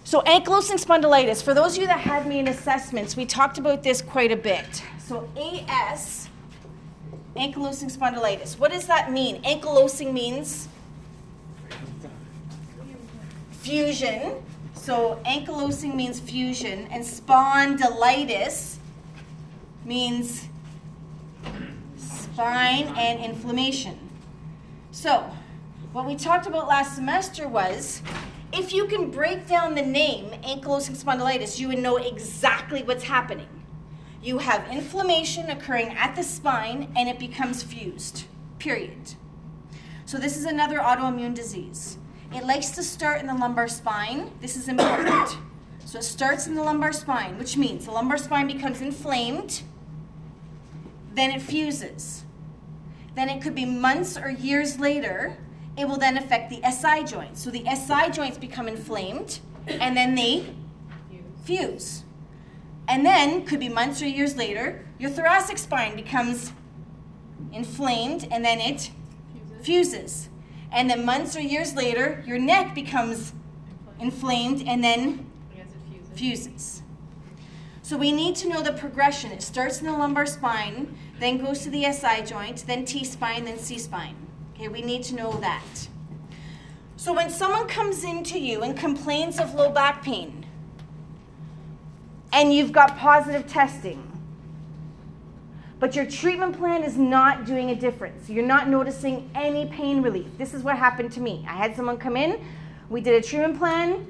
So 0.06 0.22
ankylosing 0.22 0.84
spondylitis, 0.84 1.44
for 1.44 1.54
those 1.54 1.76
of 1.76 1.82
you 1.82 1.88
that 1.88 2.00
had 2.00 2.26
me 2.26 2.40
in 2.40 2.48
assessments, 2.48 3.16
we 3.16 3.28
talked 3.28 3.60
about 3.60 3.84
this 3.84 4.02
quite 4.02 4.32
a 4.32 4.36
bit. 4.36 4.84
So 4.98 5.30
AS, 5.38 6.30
ankylosing 7.36 7.96
spondylitis. 7.96 8.58
What 8.58 8.72
does 8.72 8.88
that 8.88 9.12
mean? 9.12 9.40
Ankylosing 9.44 10.14
means 10.14 10.68
fusion. 13.52 14.44
So 14.82 15.22
ankylosing 15.28 15.94
means 15.94 16.20
fusion, 16.20 16.88
and 16.90 17.04
spondylitis 17.04 18.78
means 19.86 20.50
spine 21.96 22.88
and 22.98 23.24
inflammation. 23.24 24.10
So, 24.90 25.30
what 25.94 26.08
we 26.08 26.16
talked 26.16 26.48
about 26.48 26.68
last 26.68 26.96
semester 26.96 27.48
was 27.48 28.02
if 28.52 28.74
you 28.74 28.88
can 28.88 29.12
break 29.12 29.48
down 29.48 29.76
the 29.76 29.84
name 29.84 30.32
ankylosing 30.42 30.98
spondylitis, 30.98 31.60
you 31.60 31.68
would 31.68 31.78
know 31.78 31.98
exactly 31.98 32.82
what's 32.82 33.04
happening. 33.04 33.64
You 34.24 34.40
have 34.40 34.68
inflammation 34.72 35.52
occurring 35.52 35.90
at 35.90 36.16
the 36.16 36.24
spine 36.24 36.92
and 36.98 37.08
it 37.08 37.20
becomes 37.20 37.62
fused, 37.62 38.24
period. 38.58 39.14
So, 40.06 40.18
this 40.18 40.36
is 40.36 40.46
another 40.46 40.80
autoimmune 40.80 41.36
disease. 41.36 42.00
It 42.34 42.46
likes 42.46 42.70
to 42.72 42.84
start 42.84 43.20
in 43.20 43.28
the 43.28 43.34
lumbar 43.34 43.68
spine. 43.68 44.32
This 44.42 44.56
is 44.56 44.68
important. 44.68 45.38
So, 45.84 45.98
it 45.98 46.04
starts 46.04 46.48
in 46.48 46.54
the 46.54 46.64
lumbar 46.64 46.94
spine, 46.94 47.38
which 47.38 47.58
means 47.58 47.86
the 47.86 47.92
lumbar 47.92 48.18
spine 48.18 48.48
becomes 48.48 48.80
inflamed, 48.82 49.64
then 51.14 51.32
it 51.32 51.42
fuses. 51.42 52.24
Then 53.16 53.28
it 53.28 53.42
could 53.42 53.56
be 53.56 53.66
months 53.66 54.16
or 54.16 54.30
years 54.30 54.80
later, 54.80 55.38
it 55.76 55.90
will 55.90 55.98
then 55.98 56.18
affect 56.18 56.50
the 56.50 56.62
SI 56.72 57.04
joints. 57.04 57.44
So, 57.44 57.50
the 57.50 57.66
SI 57.66 58.12
joints 58.12 58.38
become 58.38 58.70
inflamed 58.70 59.40
and 59.68 59.98
then 59.98 60.16
they 60.16 60.56
fuse. 61.44 62.04
And 62.88 63.06
then, 63.06 63.44
could 63.46 63.60
be 63.60 63.68
months 63.68 64.02
or 64.02 64.08
years 64.08 64.38
later, 64.38 64.86
your 65.00 65.10
thoracic 65.10 65.58
spine 65.58 65.96
becomes 65.96 66.54
inflamed 67.52 68.28
and 68.32 68.46
then 68.46 68.62
it 68.62 68.92
fuses. 69.62 70.30
And 70.72 70.90
then 70.90 71.06
months 71.06 71.36
or 71.36 71.42
years 71.42 71.76
later, 71.76 72.24
your 72.26 72.40
neck 72.40 72.74
becomes 72.74 73.34
inflamed 74.00 74.64
and 74.66 74.84
then 74.84 75.30
fuses. 76.16 76.82
So 77.82 77.98
we 77.98 78.12
need 78.12 78.36
to 78.38 78.48
know 78.48 78.62
the 78.62 78.74
progression. 78.74 79.32
It 79.32 79.42
starts 79.42 79.80
in 79.80 79.88
the 79.88 79.92
lumbar 79.92 80.26
spine, 80.26 80.98
then 81.20 81.38
goes 81.38 81.60
to 81.62 81.70
the 81.70 81.92
SI 81.92 82.24
joint, 82.24 82.66
then 82.68 82.86
T 82.86 83.04
spine, 83.04 83.44
then 83.44 83.58
C 83.58 83.78
spine. 83.78 84.16
Okay, 84.56 84.68
we 84.68 84.82
need 84.82 85.04
to 85.04 85.16
know 85.16 85.34
that. 85.40 85.88
So 86.96 87.14
when 87.14 87.30
someone 87.30 87.68
comes 87.68 88.04
into 88.04 88.40
you 88.40 88.62
and 88.62 88.78
complains 88.78 89.40
of 89.40 89.56
low 89.56 89.72
back 89.72 90.04
pain, 90.04 90.46
and 92.32 92.54
you've 92.54 92.72
got 92.72 92.98
positive 92.98 93.48
testing, 93.48 94.11
but 95.82 95.96
your 95.96 96.06
treatment 96.06 96.56
plan 96.56 96.84
is 96.84 96.96
not 96.96 97.44
doing 97.44 97.72
a 97.72 97.76
difference. 97.76 98.30
You're 98.30 98.46
not 98.46 98.70
noticing 98.70 99.32
any 99.34 99.66
pain 99.66 100.04
relief. 100.04 100.28
This 100.38 100.54
is 100.54 100.62
what 100.62 100.78
happened 100.78 101.12
to 101.14 101.20
me. 101.20 101.44
I 101.50 101.54
had 101.54 101.76
someone 101.76 101.98
come 101.98 102.16
in, 102.16 102.40
we 102.88 103.02
did 103.02 103.16
a 103.16 103.28
treatment 103.28 103.58
plan. 103.58 104.06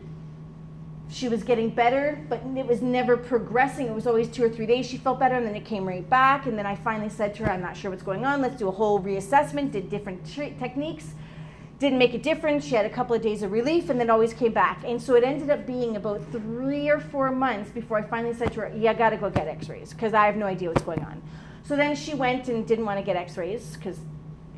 She 1.10 1.30
was 1.30 1.44
getting 1.44 1.70
better, 1.70 2.26
but 2.28 2.42
it 2.58 2.68
was 2.68 2.82
never 2.82 3.16
progressing. 3.16 3.88
It 3.88 3.96
was 3.96 4.06
always 4.06 4.28
two 4.28 4.44
or 4.44 4.50
three 4.50 4.66
days 4.66 4.86
she 4.86 4.98
felt 4.98 5.18
better, 5.18 5.36
and 5.36 5.48
then 5.48 5.56
it 5.56 5.64
came 5.64 5.88
right 5.88 6.08
back. 6.10 6.46
And 6.46 6.58
then 6.58 6.66
I 6.66 6.76
finally 6.76 7.10
said 7.10 7.34
to 7.36 7.46
her, 7.46 7.52
I'm 7.52 7.62
not 7.62 7.78
sure 7.78 7.90
what's 7.90 8.04
going 8.04 8.26
on. 8.26 8.42
Let's 8.42 8.58
do 8.58 8.68
a 8.68 8.72
whole 8.72 9.00
reassessment, 9.00 9.72
did 9.72 9.90
different 9.90 10.30
tre- 10.34 10.56
techniques. 10.60 11.14
Didn't 11.80 12.00
make 12.00 12.14
a 12.14 12.18
difference. 12.18 12.66
She 12.66 12.76
had 12.76 12.86
a 12.86 12.90
couple 12.90 13.16
of 13.16 13.22
days 13.22 13.44
of 13.44 13.52
relief 13.52 13.90
and 13.90 14.00
then 14.00 14.10
always 14.10 14.34
came 14.34 14.52
back. 14.52 14.84
And 14.86 15.02
so 15.02 15.16
it 15.16 15.24
ended 15.24 15.50
up 15.50 15.66
being 15.66 15.96
about 15.96 16.22
three 16.32 16.90
or 16.90 17.00
four 17.00 17.32
months 17.32 17.72
before 17.72 17.98
I 17.98 18.04
finally 18.04 18.34
said 18.34 18.52
to 18.54 18.62
her, 18.62 18.74
You 18.76 18.94
gotta 18.94 19.18
go 19.18 19.30
get 19.30 19.48
x 19.48 19.68
rays 19.70 19.94
because 19.94 20.14
I 20.14 20.26
have 20.26 20.36
no 20.36 20.46
idea 20.46 20.70
what's 20.70 20.84
going 20.84 21.04
on. 21.04 21.22
So 21.72 21.78
then 21.78 21.96
she 21.96 22.14
went 22.14 22.50
and 22.50 22.68
didn't 22.68 22.84
want 22.84 23.00
to 23.00 23.02
get 23.02 23.16
x 23.16 23.38
rays 23.38 23.78
because, 23.78 23.98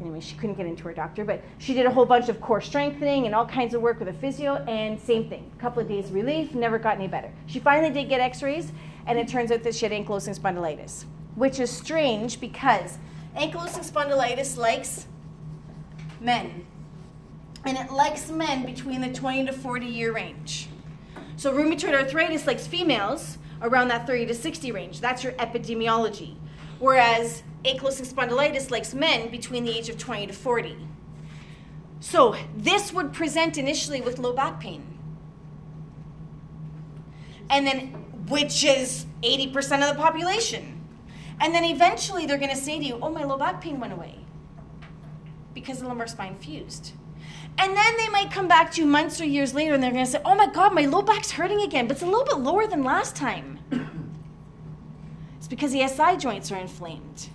anyway, 0.02 0.20
she 0.20 0.36
couldn't 0.36 0.56
get 0.56 0.66
into 0.66 0.86
her 0.86 0.94
doctor. 0.94 1.24
But 1.24 1.44
she 1.60 1.76
did 1.76 1.86
a 1.86 1.92
whole 1.92 2.08
bunch 2.08 2.28
of 2.28 2.42
core 2.42 2.60
strengthening 2.60 3.28
and 3.28 3.36
all 3.36 3.46
kinds 3.46 3.76
of 3.76 3.84
work 3.84 4.00
with 4.00 4.08
a 4.08 4.14
physio, 4.14 4.56
and 4.68 5.00
same 5.00 5.30
thing. 5.30 5.52
A 5.56 5.62
couple 5.62 5.80
of 5.80 5.88
days 5.88 6.10
relief, 6.10 6.56
never 6.56 6.80
got 6.80 6.96
any 6.96 7.08
better. 7.08 7.32
She 7.46 7.60
finally 7.60 7.94
did 7.94 8.10
get 8.10 8.20
x 8.20 8.42
rays, 8.42 8.72
and 9.06 9.20
it 9.20 9.28
turns 9.28 9.52
out 9.52 9.62
that 9.62 9.76
she 9.76 9.86
had 9.86 9.92
ankylosing 9.92 10.36
spondylitis, 10.36 11.06
which 11.36 11.60
is 11.60 11.70
strange 11.70 12.40
because 12.40 12.98
ankylosing 13.38 13.88
spondylitis 13.88 14.58
likes 14.58 15.06
men 16.20 16.66
and 17.64 17.78
it 17.78 17.92
likes 17.92 18.32
men 18.32 18.66
between 18.66 19.02
the 19.02 19.14
20 19.14 19.46
to 19.46 19.54
40 19.54 19.86
year 19.86 20.12
range. 20.14 20.68
So 21.36 21.54
rheumatoid 21.54 21.94
arthritis 21.94 22.48
likes 22.48 22.66
females 22.66 23.38
around 23.62 23.90
that 23.90 24.08
30 24.08 24.26
to 24.26 24.34
60 24.34 24.72
range. 24.72 25.00
That's 25.00 25.24
your 25.24 25.34
epidemiology. 25.34 26.38
Whereas 26.80 27.44
ankylosing 27.64 28.12
spondylitis 28.12 28.72
likes 28.72 28.94
men 28.94 29.30
between 29.30 29.66
the 29.66 29.78
age 29.78 29.90
of 29.90 29.98
20 29.98 30.28
to 30.28 30.34
40. 30.34 30.78
So 32.00 32.36
this 32.56 32.92
would 32.92 33.14
present 33.14 33.58
initially 33.58 34.02
with 34.02 34.20
low 34.20 34.34
back 34.34 34.60
pain. 34.60 34.98
And 37.50 37.66
then, 37.66 37.88
which 38.28 38.64
is 38.64 39.06
80% 39.22 39.88
of 39.88 39.96
the 39.96 40.02
population. 40.02 40.82
And 41.40 41.54
then 41.54 41.64
eventually 41.64 42.26
they're 42.26 42.38
going 42.38 42.50
to 42.50 42.56
say 42.56 42.80
to 42.80 42.86
you, 42.86 43.00
oh, 43.02 43.10
my 43.10 43.24
low 43.24 43.38
back 43.38 43.62
pain 43.62 43.80
went 43.80 43.94
away 43.94 44.20
because 45.54 45.80
the 45.80 45.88
lumbar 45.88 46.08
spine 46.08 46.36
fused. 46.36 46.94
And 47.58 47.78
then 47.78 47.98
they 47.98 48.10
might 48.10 48.32
come 48.32 48.48
back 48.48 48.72
to 48.72 48.82
you 48.82 48.88
months 48.88 49.22
or 49.22 49.26
years 49.26 49.54
later 49.54 49.76
and 49.76 49.84
they're 49.84 49.92
going 49.92 50.06
to 50.06 50.12
say, 50.12 50.22
oh 50.26 50.36
my 50.36 50.48
God, 50.48 50.74
my 50.74 50.86
low 50.86 51.02
back's 51.02 51.32
hurting 51.32 51.62
again, 51.62 51.88
but 51.88 51.98
it's 51.98 52.04
a 52.04 52.08
little 52.08 52.26
bit 52.26 52.40
lower 52.40 52.68
than 52.68 52.84
last 52.84 53.16
time. 53.16 53.60
It's 55.44 55.50
because 55.50 55.74
the 55.74 55.86
SI 55.86 56.16
joints 56.16 56.54
are 56.54 56.58
inflamed. 56.58 57.28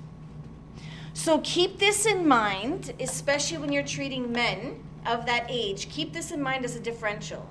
So 1.13 1.43
keep 1.45 1.79
this 1.79 2.07
in 2.07 2.27
mind, 2.27 2.95
especially 3.01 3.59
when 3.59 3.71
you're 3.71 3.83
treating 3.83 4.33
men 4.33 4.83
of 5.05 5.27
that 5.27 5.45
age. 5.51 5.91
Keep 5.91 6.15
this 6.15 6.31
in 6.31 6.41
mind 6.41 6.65
as 6.65 6.75
a 6.75 6.81
differential. 6.81 7.47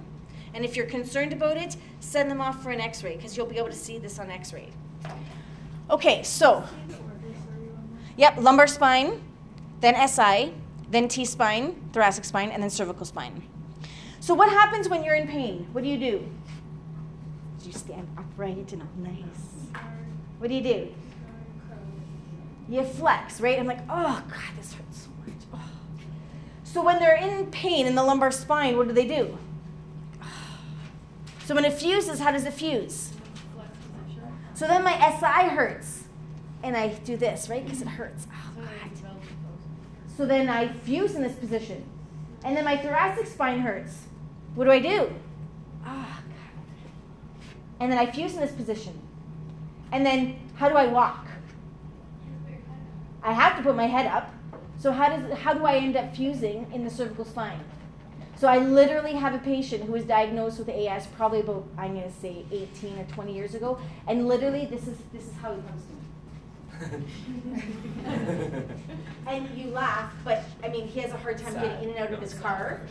And 0.55 0.65
if 0.65 0.75
you're 0.75 0.87
concerned 0.87 1.31
about 1.31 1.57
it, 1.57 1.77
send 1.99 2.31
them 2.31 2.41
off 2.41 2.63
for 2.63 2.71
an 2.71 2.81
x 2.81 3.03
ray 3.03 3.17
because 3.17 3.37
you'll 3.37 3.45
be 3.45 3.59
able 3.59 3.69
to 3.69 3.75
see 3.75 3.99
this 3.99 4.17
on 4.17 4.31
x 4.31 4.51
ray. 4.51 4.69
Okay, 5.91 6.23
so, 6.23 6.63
yep, 8.15 8.35
lumbar 8.37 8.65
spine, 8.65 9.21
then 9.79 10.07
SI, 10.07 10.55
then 10.89 11.07
T 11.07 11.23
spine, 11.23 11.79
thoracic 11.93 12.25
spine, 12.25 12.49
and 12.49 12.63
then 12.63 12.71
cervical 12.71 13.05
spine. 13.05 13.43
So, 14.21 14.33
what 14.33 14.49
happens 14.49 14.89
when 14.89 15.03
you're 15.03 15.13
in 15.13 15.27
pain? 15.27 15.67
What 15.71 15.83
do 15.83 15.89
you 15.91 15.99
do? 15.99 16.27
You 17.63 17.73
stand 17.73 18.07
upright 18.17 18.73
and 18.73 18.81
all 18.81 18.89
nice. 18.97 19.46
What 20.39 20.49
do 20.49 20.55
you 20.55 20.61
do? 20.63 20.93
You 22.69 22.83
flex, 22.83 23.39
right? 23.39 23.59
I'm 23.59 23.65
like, 23.65 23.81
oh, 23.89 24.23
God, 24.29 24.57
this 24.57 24.73
hurts 24.73 25.03
so 25.03 25.09
much. 25.25 25.35
Oh. 25.53 25.59
So, 26.63 26.83
when 26.83 26.99
they're 26.99 27.15
in 27.15 27.47
pain 27.47 27.87
in 27.87 27.95
the 27.95 28.03
lumbar 28.03 28.31
spine, 28.31 28.77
what 28.77 28.87
do 28.87 28.93
they 28.93 29.07
do? 29.07 29.37
So, 31.45 31.55
when 31.55 31.63
it 31.63 31.73
fuses, 31.73 32.19
how 32.19 32.31
does 32.31 32.45
it 32.45 32.53
fuse? 32.53 33.13
So 34.57 34.67
then 34.67 34.83
my 34.83 34.93
SI 35.19 35.49
hurts. 35.49 36.05
And 36.63 36.75
I 36.75 36.87
do 36.87 37.15
this, 37.15 37.47
right? 37.47 37.63
Because 37.63 37.83
it 37.83 37.87
hurts. 37.87 38.25
Oh, 38.33 38.59
God. 38.59 39.11
So 40.17 40.25
then 40.25 40.49
I 40.49 40.73
fuse 40.73 41.13
in 41.13 41.21
this 41.21 41.35
position. 41.35 41.83
And 42.43 42.57
then 42.57 42.65
my 42.65 42.75
thoracic 42.75 43.27
spine 43.27 43.59
hurts. 43.59 44.05
What 44.55 44.65
do 44.65 44.71
I 44.71 44.79
do? 44.79 45.13
Oh, 45.85 46.19
God. 46.19 46.23
And 47.79 47.91
then 47.91 47.99
I 47.99 48.09
fuse 48.09 48.33
in 48.33 48.39
this 48.39 48.51
position. 48.51 48.99
And 49.91 50.05
then 50.05 50.35
how 50.55 50.69
do 50.69 50.75
I 50.75 50.87
walk? 50.87 51.25
I 53.23 53.33
have 53.33 53.57
to 53.57 53.63
put 53.63 53.75
my 53.75 53.87
head 53.87 54.05
up. 54.07 54.33
So 54.79 54.91
how 54.91 55.09
does 55.09 55.37
how 55.39 55.53
do 55.53 55.65
I 55.65 55.75
end 55.77 55.95
up 55.95 56.15
fusing 56.15 56.67
in 56.73 56.83
the 56.83 56.89
cervical 56.89 57.25
spine? 57.25 57.59
So 58.35 58.47
I 58.47 58.59
literally 58.59 59.13
have 59.13 59.33
a 59.33 59.39
patient 59.39 59.83
who 59.83 59.93
was 59.93 60.03
diagnosed 60.03 60.59
with 60.59 60.69
AS 60.69 61.07
probably 61.07 61.39
about 61.39 61.67
I'm 61.77 61.95
going 61.95 62.11
to 62.11 62.19
say 62.19 62.45
18 62.51 62.99
or 62.99 63.03
20 63.05 63.33
years 63.33 63.55
ago, 63.55 63.79
and 64.07 64.27
literally 64.27 64.65
this 64.65 64.87
is 64.87 64.97
this 65.11 65.23
is 65.25 65.33
how 65.41 65.55
he 65.55 65.61
comes 65.61 65.83
to 65.85 65.93
me. 65.93 65.97
and 69.27 69.49
you 69.57 69.71
laugh, 69.71 70.13
but 70.23 70.43
I 70.63 70.69
mean 70.69 70.87
he 70.87 70.99
has 70.99 71.11
a 71.11 71.17
hard 71.17 71.39
time 71.39 71.53
Sad. 71.53 71.63
getting 71.63 71.89
in 71.89 71.95
and 71.95 72.05
out 72.05 72.13
of 72.13 72.21
his 72.21 72.35
car. 72.35 72.81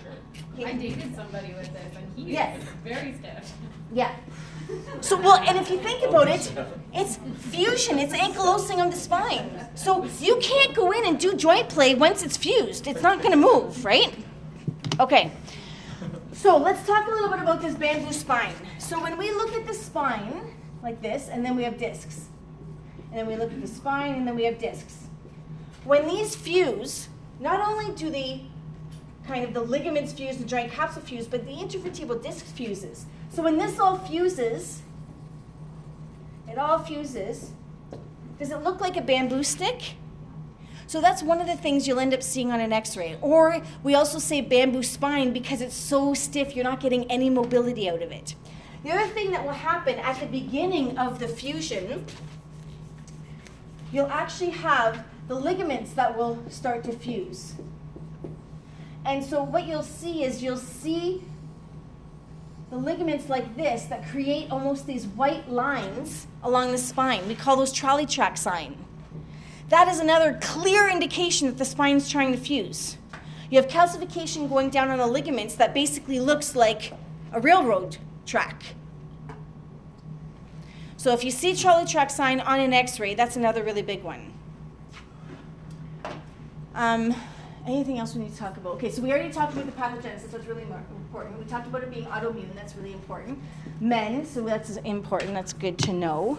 He- 0.56 0.64
I 0.64 0.72
dated 0.72 1.14
somebody 1.14 1.54
with 1.54 1.72
this, 1.72 1.94
and 1.96 2.12
he 2.16 2.32
Yes. 2.32 2.60
is 2.60 2.68
very 2.82 3.12
stiff. 3.14 3.52
Yeah. 3.92 4.10
So 5.00 5.20
well, 5.20 5.38
and 5.46 5.56
if 5.58 5.70
you 5.70 5.78
think 5.78 6.02
about 6.08 6.28
it, 6.28 6.52
it's 6.92 7.18
fusion. 7.38 7.98
It's 7.98 8.14
ankylosing 8.14 8.84
of 8.84 8.92
the 8.92 8.98
spine. 8.98 9.68
So 9.74 10.04
you 10.20 10.38
can't 10.42 10.74
go 10.74 10.90
in 10.90 11.06
and 11.06 11.18
do 11.18 11.34
joint 11.34 11.68
play 11.68 11.94
once 11.94 12.22
it's 12.22 12.36
fused. 12.36 12.86
It's 12.86 13.02
not 13.02 13.18
going 13.18 13.30
to 13.30 13.36
move, 13.36 13.84
right? 13.84 14.12
Okay. 14.98 15.30
So 16.32 16.56
let's 16.56 16.86
talk 16.86 17.06
a 17.06 17.10
little 17.10 17.28
bit 17.30 17.40
about 17.40 17.62
this 17.62 17.74
bamboo 17.74 18.12
spine. 18.12 18.54
So 18.78 19.00
when 19.02 19.16
we 19.16 19.30
look 19.30 19.54
at 19.54 19.66
the 19.66 19.74
spine 19.74 20.54
like 20.82 21.00
this, 21.00 21.28
and 21.28 21.44
then 21.44 21.56
we 21.56 21.62
have 21.62 21.78
discs, 21.78 22.26
and 23.10 23.18
then 23.18 23.26
we 23.26 23.36
look 23.36 23.52
at 23.52 23.60
the 23.60 23.68
spine, 23.68 24.14
and 24.14 24.26
then 24.26 24.36
we 24.36 24.44
have 24.44 24.58
discs. 24.58 25.06
When 25.84 26.06
these 26.06 26.34
fuse, 26.34 27.08
not 27.40 27.60
only 27.60 27.94
do 27.94 28.10
the 28.10 28.40
kind 29.26 29.44
of 29.44 29.54
the 29.54 29.60
ligaments 29.60 30.12
fuse, 30.12 30.36
the 30.36 30.44
joint 30.44 30.72
capsule 30.72 31.02
fuse, 31.02 31.26
but 31.26 31.46
the 31.46 31.52
intervertebral 31.52 32.22
disc 32.22 32.44
fuses. 32.44 33.06
So 33.36 33.42
when 33.42 33.58
this 33.58 33.78
all 33.78 33.98
fuses, 33.98 34.80
it 36.48 36.56
all 36.56 36.78
fuses. 36.78 37.50
Does 38.38 38.50
it 38.50 38.62
look 38.62 38.80
like 38.80 38.96
a 38.96 39.02
bamboo 39.02 39.42
stick? 39.42 39.96
So 40.86 41.02
that's 41.02 41.22
one 41.22 41.42
of 41.42 41.46
the 41.46 41.54
things 41.54 41.86
you'll 41.86 42.00
end 42.00 42.14
up 42.14 42.22
seeing 42.22 42.50
on 42.50 42.60
an 42.60 42.72
x-ray. 42.72 43.18
Or 43.20 43.60
we 43.82 43.94
also 43.94 44.18
say 44.18 44.40
bamboo 44.40 44.82
spine 44.82 45.34
because 45.34 45.60
it's 45.60 45.74
so 45.74 46.14
stiff 46.14 46.56
you're 46.56 46.64
not 46.64 46.80
getting 46.80 47.04
any 47.10 47.28
mobility 47.28 47.90
out 47.90 48.00
of 48.00 48.10
it. 48.10 48.36
The 48.82 48.92
other 48.92 49.12
thing 49.12 49.32
that 49.32 49.44
will 49.44 49.52
happen 49.52 49.98
at 49.98 50.18
the 50.18 50.26
beginning 50.28 50.96
of 50.96 51.18
the 51.18 51.28
fusion, 51.28 52.06
you'll 53.92 54.06
actually 54.06 54.52
have 54.52 55.04
the 55.28 55.34
ligaments 55.34 55.92
that 55.92 56.16
will 56.16 56.42
start 56.48 56.84
to 56.84 56.92
fuse. 56.92 57.52
And 59.04 59.22
so 59.22 59.42
what 59.42 59.66
you'll 59.66 59.82
see 59.82 60.24
is 60.24 60.42
you'll 60.42 60.56
see 60.56 61.22
the 62.70 62.76
ligaments 62.76 63.28
like 63.28 63.56
this 63.56 63.84
that 63.84 64.08
create 64.08 64.50
almost 64.50 64.86
these 64.86 65.06
white 65.06 65.48
lines 65.50 66.26
along 66.42 66.72
the 66.72 66.78
spine. 66.78 67.26
We 67.28 67.34
call 67.34 67.56
those 67.56 67.72
trolley 67.72 68.06
track 68.06 68.36
sign. 68.36 68.76
That 69.68 69.88
is 69.88 70.00
another 70.00 70.38
clear 70.40 70.88
indication 70.88 71.48
that 71.48 71.58
the 71.58 71.64
spine 71.64 71.96
is 71.96 72.08
trying 72.08 72.32
to 72.32 72.38
fuse. 72.38 72.98
You 73.50 73.60
have 73.60 73.70
calcification 73.70 74.48
going 74.48 74.70
down 74.70 74.90
on 74.90 74.98
the 74.98 75.06
ligaments 75.06 75.54
that 75.56 75.74
basically 75.74 76.18
looks 76.18 76.56
like 76.56 76.92
a 77.32 77.40
railroad 77.40 77.98
track. 78.24 78.62
So 80.96 81.12
if 81.12 81.22
you 81.22 81.30
see 81.30 81.54
trolley 81.54 81.84
track 81.84 82.10
sign 82.10 82.40
on 82.40 82.58
an 82.58 82.72
x-ray, 82.72 83.14
that's 83.14 83.36
another 83.36 83.62
really 83.62 83.82
big 83.82 84.02
one. 84.02 84.32
Um, 86.74 87.14
anything 87.66 87.98
else 87.98 88.14
we 88.14 88.22
need 88.22 88.32
to 88.32 88.38
talk 88.38 88.56
about? 88.56 88.74
Okay, 88.74 88.90
so 88.90 89.02
we 89.02 89.10
already 89.10 89.32
talked 89.32 89.52
about 89.52 89.66
the 89.66 89.72
pathogenesis, 89.72 90.30
that's 90.30 90.46
really 90.46 90.62
important. 90.62 91.38
We 91.38 91.44
talked 91.44 91.66
about 91.66 91.82
it 91.82 91.90
being 91.90 92.06
autoimmune, 92.06 92.54
that's 92.54 92.76
really 92.76 92.92
important. 92.92 93.38
Men, 93.80 94.24
so 94.24 94.42
that's 94.42 94.76
important, 94.78 95.34
that's 95.34 95.52
good 95.52 95.78
to 95.80 95.92
know. 95.92 96.38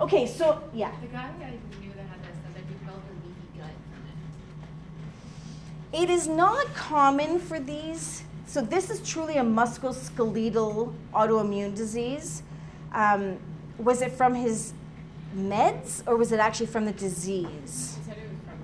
Okay, 0.00 0.26
so 0.26 0.62
yeah. 0.72 0.92
The 1.00 1.08
guy 1.08 1.24
I 1.24 1.50
knew 1.80 1.90
that 1.96 2.06
had 2.06 2.22
this 2.22 2.36
said 2.42 2.54
that 2.54 2.62
he 2.68 2.74
felt 2.86 2.98
a 2.98 3.14
leaky 3.26 3.58
gut 3.58 3.70
from 3.90 4.02
it. 5.98 6.02
It 6.02 6.10
is 6.10 6.28
not 6.28 6.72
common 6.74 7.40
for 7.40 7.58
these. 7.58 8.22
So 8.46 8.62
this 8.62 8.90
is 8.90 9.00
truly 9.08 9.36
a 9.36 9.42
musculoskeletal 9.42 10.92
autoimmune 11.12 11.74
disease. 11.74 12.42
Um, 12.92 13.38
was 13.76 14.00
it 14.00 14.12
from 14.12 14.34
his 14.34 14.72
meds 15.36 16.02
or 16.06 16.16
was 16.16 16.32
it 16.32 16.40
actually 16.40 16.66
from 16.66 16.84
the 16.84 16.92
disease? 16.92 17.98
He 17.98 18.10
said 18.10 18.16
it 18.16 18.28
was 18.30 18.38
from 18.46 18.58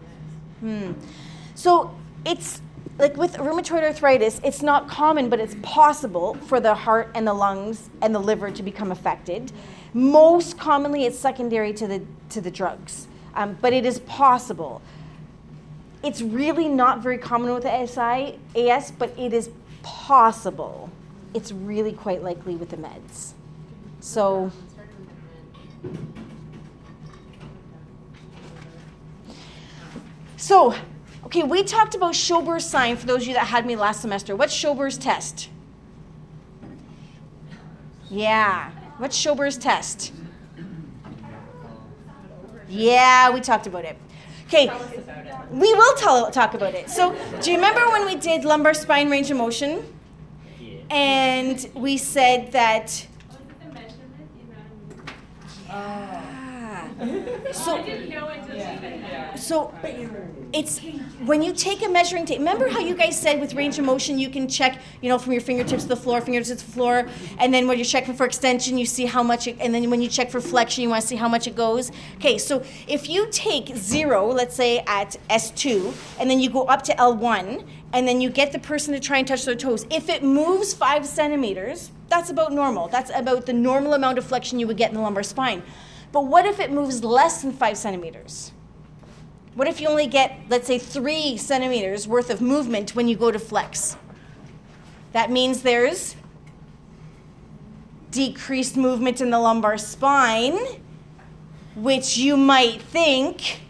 this. 0.62 0.94
Hmm. 0.94 1.23
So 1.54 1.94
it's 2.24 2.60
like 2.98 3.16
with 3.16 3.34
rheumatoid 3.34 3.82
arthritis, 3.82 4.40
it's 4.44 4.62
not 4.62 4.88
common, 4.88 5.28
but 5.28 5.40
it's 5.40 5.56
possible 5.62 6.34
for 6.46 6.60
the 6.60 6.74
heart 6.74 7.10
and 7.14 7.26
the 7.26 7.34
lungs 7.34 7.90
and 8.02 8.14
the 8.14 8.18
liver 8.20 8.50
to 8.50 8.62
become 8.62 8.92
affected. 8.92 9.52
Most 9.92 10.58
commonly, 10.58 11.04
it's 11.04 11.18
secondary 11.18 11.72
to 11.74 11.86
the 11.86 12.02
to 12.30 12.40
the 12.40 12.50
drugs, 12.50 13.08
um, 13.34 13.58
but 13.60 13.72
it 13.72 13.84
is 13.84 14.00
possible. 14.00 14.82
It's 16.02 16.20
really 16.20 16.68
not 16.68 17.02
very 17.02 17.18
common 17.18 17.54
with 17.54 17.64
ASI, 17.64 18.38
AS, 18.54 18.90
but 18.90 19.18
it 19.18 19.32
is 19.32 19.50
possible. 19.82 20.90
It's 21.32 21.50
really 21.50 21.92
quite 21.92 22.22
likely 22.22 22.56
with 22.56 22.70
the 22.70 22.76
meds. 22.76 23.32
So. 24.00 24.50
So, 30.36 30.74
Okay, 31.26 31.42
we 31.42 31.62
talked 31.62 31.94
about 31.94 32.14
Schober's 32.14 32.66
sign 32.66 32.96
for 32.96 33.06
those 33.06 33.22
of 33.22 33.28
you 33.28 33.34
that 33.34 33.46
had 33.46 33.64
me 33.64 33.76
last 33.76 34.02
semester. 34.02 34.36
What's 34.36 34.52
Schober's 34.52 34.98
test? 34.98 35.48
Yeah. 38.10 38.70
What's 38.98 39.16
Schober's 39.16 39.56
test? 39.56 40.12
Yeah, 42.68 43.30
we 43.30 43.40
talked 43.40 43.66
about 43.66 43.84
it. 43.84 43.96
Okay, 44.46 44.70
we 45.50 45.72
will 45.72 45.94
tell, 45.96 46.30
talk 46.30 46.54
about 46.54 46.74
it. 46.74 46.90
So, 46.90 47.16
do 47.40 47.50
you 47.50 47.56
remember 47.56 47.80
when 47.90 48.04
we 48.04 48.16
did 48.16 48.44
lumbar 48.44 48.74
spine 48.74 49.10
range 49.10 49.30
of 49.30 49.38
motion? 49.38 49.82
And 50.90 51.66
we 51.74 51.96
said 51.96 52.52
that. 52.52 53.06
Ah. 55.70 56.83
So, 57.52 57.76
I 57.76 57.82
didn't 57.82 58.08
know 58.10 58.28
until 58.28 58.54
she 58.56 58.84
so 59.36 59.74
it's 60.52 60.78
when 61.24 61.42
you 61.42 61.52
take 61.52 61.84
a 61.84 61.88
measuring 61.88 62.24
tape. 62.24 62.38
Remember 62.38 62.68
how 62.68 62.78
you 62.78 62.94
guys 62.94 63.20
said 63.20 63.40
with 63.40 63.54
range 63.54 63.78
of 63.78 63.84
motion 63.84 64.18
you 64.18 64.30
can 64.30 64.48
check, 64.48 64.80
you 65.02 65.08
know, 65.08 65.18
from 65.18 65.32
your 65.32 65.40
fingertips 65.40 65.82
to 65.82 65.88
the 65.88 65.96
floor, 65.96 66.20
fingertips 66.20 66.60
to 66.60 66.66
the 66.66 66.72
floor, 66.72 67.08
and 67.38 67.52
then 67.52 67.66
when 67.66 67.76
you're 67.76 67.84
checking 67.84 68.14
for 68.14 68.24
extension, 68.24 68.78
you 68.78 68.86
see 68.86 69.06
how 69.06 69.22
much, 69.22 69.48
it, 69.48 69.56
and 69.58 69.74
then 69.74 69.90
when 69.90 70.00
you 70.00 70.08
check 70.08 70.30
for 70.30 70.40
flexion, 70.40 70.82
you 70.82 70.88
want 70.88 71.02
to 71.02 71.08
see 71.08 71.16
how 71.16 71.28
much 71.28 71.48
it 71.48 71.56
goes. 71.56 71.90
Okay, 72.16 72.38
so 72.38 72.62
if 72.86 73.08
you 73.08 73.28
take 73.32 73.74
zero, 73.76 74.28
let's 74.28 74.54
say 74.54 74.78
at 74.86 75.16
S2, 75.28 75.92
and 76.20 76.30
then 76.30 76.38
you 76.38 76.48
go 76.48 76.64
up 76.66 76.82
to 76.82 76.94
L1, 76.94 77.66
and 77.92 78.06
then 78.06 78.20
you 78.20 78.30
get 78.30 78.52
the 78.52 78.58
person 78.60 78.94
to 78.94 79.00
try 79.00 79.18
and 79.18 79.26
touch 79.26 79.44
their 79.44 79.56
toes. 79.56 79.86
If 79.90 80.08
it 80.08 80.22
moves 80.22 80.72
five 80.74 81.04
centimeters, 81.04 81.90
that's 82.08 82.30
about 82.30 82.52
normal. 82.52 82.86
That's 82.88 83.10
about 83.14 83.46
the 83.46 83.52
normal 83.52 83.94
amount 83.94 84.18
of 84.18 84.24
flexion 84.24 84.60
you 84.60 84.68
would 84.68 84.76
get 84.76 84.90
in 84.90 84.96
the 84.96 85.02
lumbar 85.02 85.24
spine. 85.24 85.62
But 86.14 86.26
what 86.26 86.46
if 86.46 86.60
it 86.60 86.70
moves 86.70 87.02
less 87.02 87.42
than 87.42 87.50
five 87.50 87.76
centimeters? 87.76 88.52
What 89.56 89.66
if 89.66 89.80
you 89.80 89.88
only 89.88 90.06
get, 90.06 90.38
let's 90.48 90.64
say, 90.68 90.78
three 90.78 91.36
centimeters 91.36 92.06
worth 92.06 92.30
of 92.30 92.40
movement 92.40 92.94
when 92.94 93.08
you 93.08 93.16
go 93.16 93.32
to 93.32 93.38
flex? 93.40 93.96
That 95.10 95.32
means 95.32 95.62
there's 95.62 96.14
decreased 98.12 98.76
movement 98.76 99.20
in 99.20 99.30
the 99.30 99.40
lumbar 99.40 99.76
spine, 99.76 100.56
which 101.74 102.16
you 102.16 102.36
might 102.36 102.80
think 102.80 103.62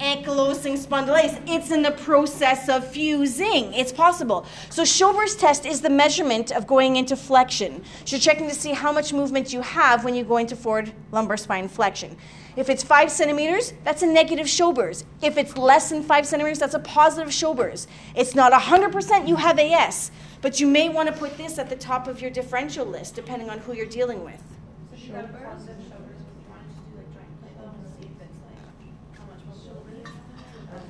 ankylosing 0.00 0.78
spondylitis. 0.78 1.40
It's 1.46 1.70
in 1.70 1.82
the 1.82 1.92
process 1.92 2.68
of 2.68 2.86
fusing. 2.86 3.72
It's 3.74 3.92
possible. 3.92 4.46
So 4.70 4.84
Schober's 4.84 5.36
test 5.36 5.66
is 5.66 5.80
the 5.82 5.90
measurement 5.90 6.50
of 6.50 6.66
going 6.66 6.96
into 6.96 7.16
flexion. 7.16 7.84
So 8.04 8.16
you're 8.16 8.20
checking 8.20 8.48
to 8.48 8.54
see 8.54 8.72
how 8.72 8.92
much 8.92 9.12
movement 9.12 9.52
you 9.52 9.60
have 9.60 10.04
when 10.04 10.14
you 10.14 10.24
go 10.24 10.38
into 10.38 10.56
forward 10.56 10.92
lumbar 11.12 11.36
spine 11.36 11.68
flexion. 11.68 12.16
If 12.56 12.68
it's 12.68 12.82
five 12.82 13.10
centimeters, 13.10 13.74
that's 13.84 14.02
a 14.02 14.06
negative 14.06 14.48
Schober's. 14.48 15.04
If 15.22 15.36
it's 15.36 15.56
less 15.56 15.90
than 15.90 16.02
five 16.02 16.26
centimeters, 16.26 16.58
that's 16.58 16.74
a 16.74 16.80
positive 16.80 17.32
Schober's. 17.32 17.86
It's 18.16 18.34
not 18.34 18.52
100% 18.52 19.28
you 19.28 19.36
have 19.36 19.58
AS, 19.58 20.10
but 20.40 20.58
you 20.58 20.66
may 20.66 20.88
want 20.88 21.08
to 21.08 21.14
put 21.14 21.36
this 21.36 21.58
at 21.58 21.68
the 21.68 21.76
top 21.76 22.08
of 22.08 22.20
your 22.20 22.30
differential 22.30 22.84
list, 22.84 23.14
depending 23.14 23.50
on 23.50 23.58
who 23.58 23.74
you're 23.74 23.86
dealing 23.86 24.24
with. 24.24 24.42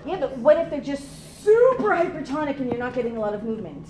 Yeah, 0.04 0.18
but 0.18 0.36
what 0.38 0.56
if 0.56 0.70
they're 0.70 0.80
just 0.80 1.04
super 1.44 1.90
hypertonic 1.90 2.58
and 2.58 2.68
you're 2.70 2.78
not 2.78 2.94
getting 2.94 3.16
a 3.16 3.20
lot 3.20 3.34
of 3.34 3.42
movement? 3.42 3.86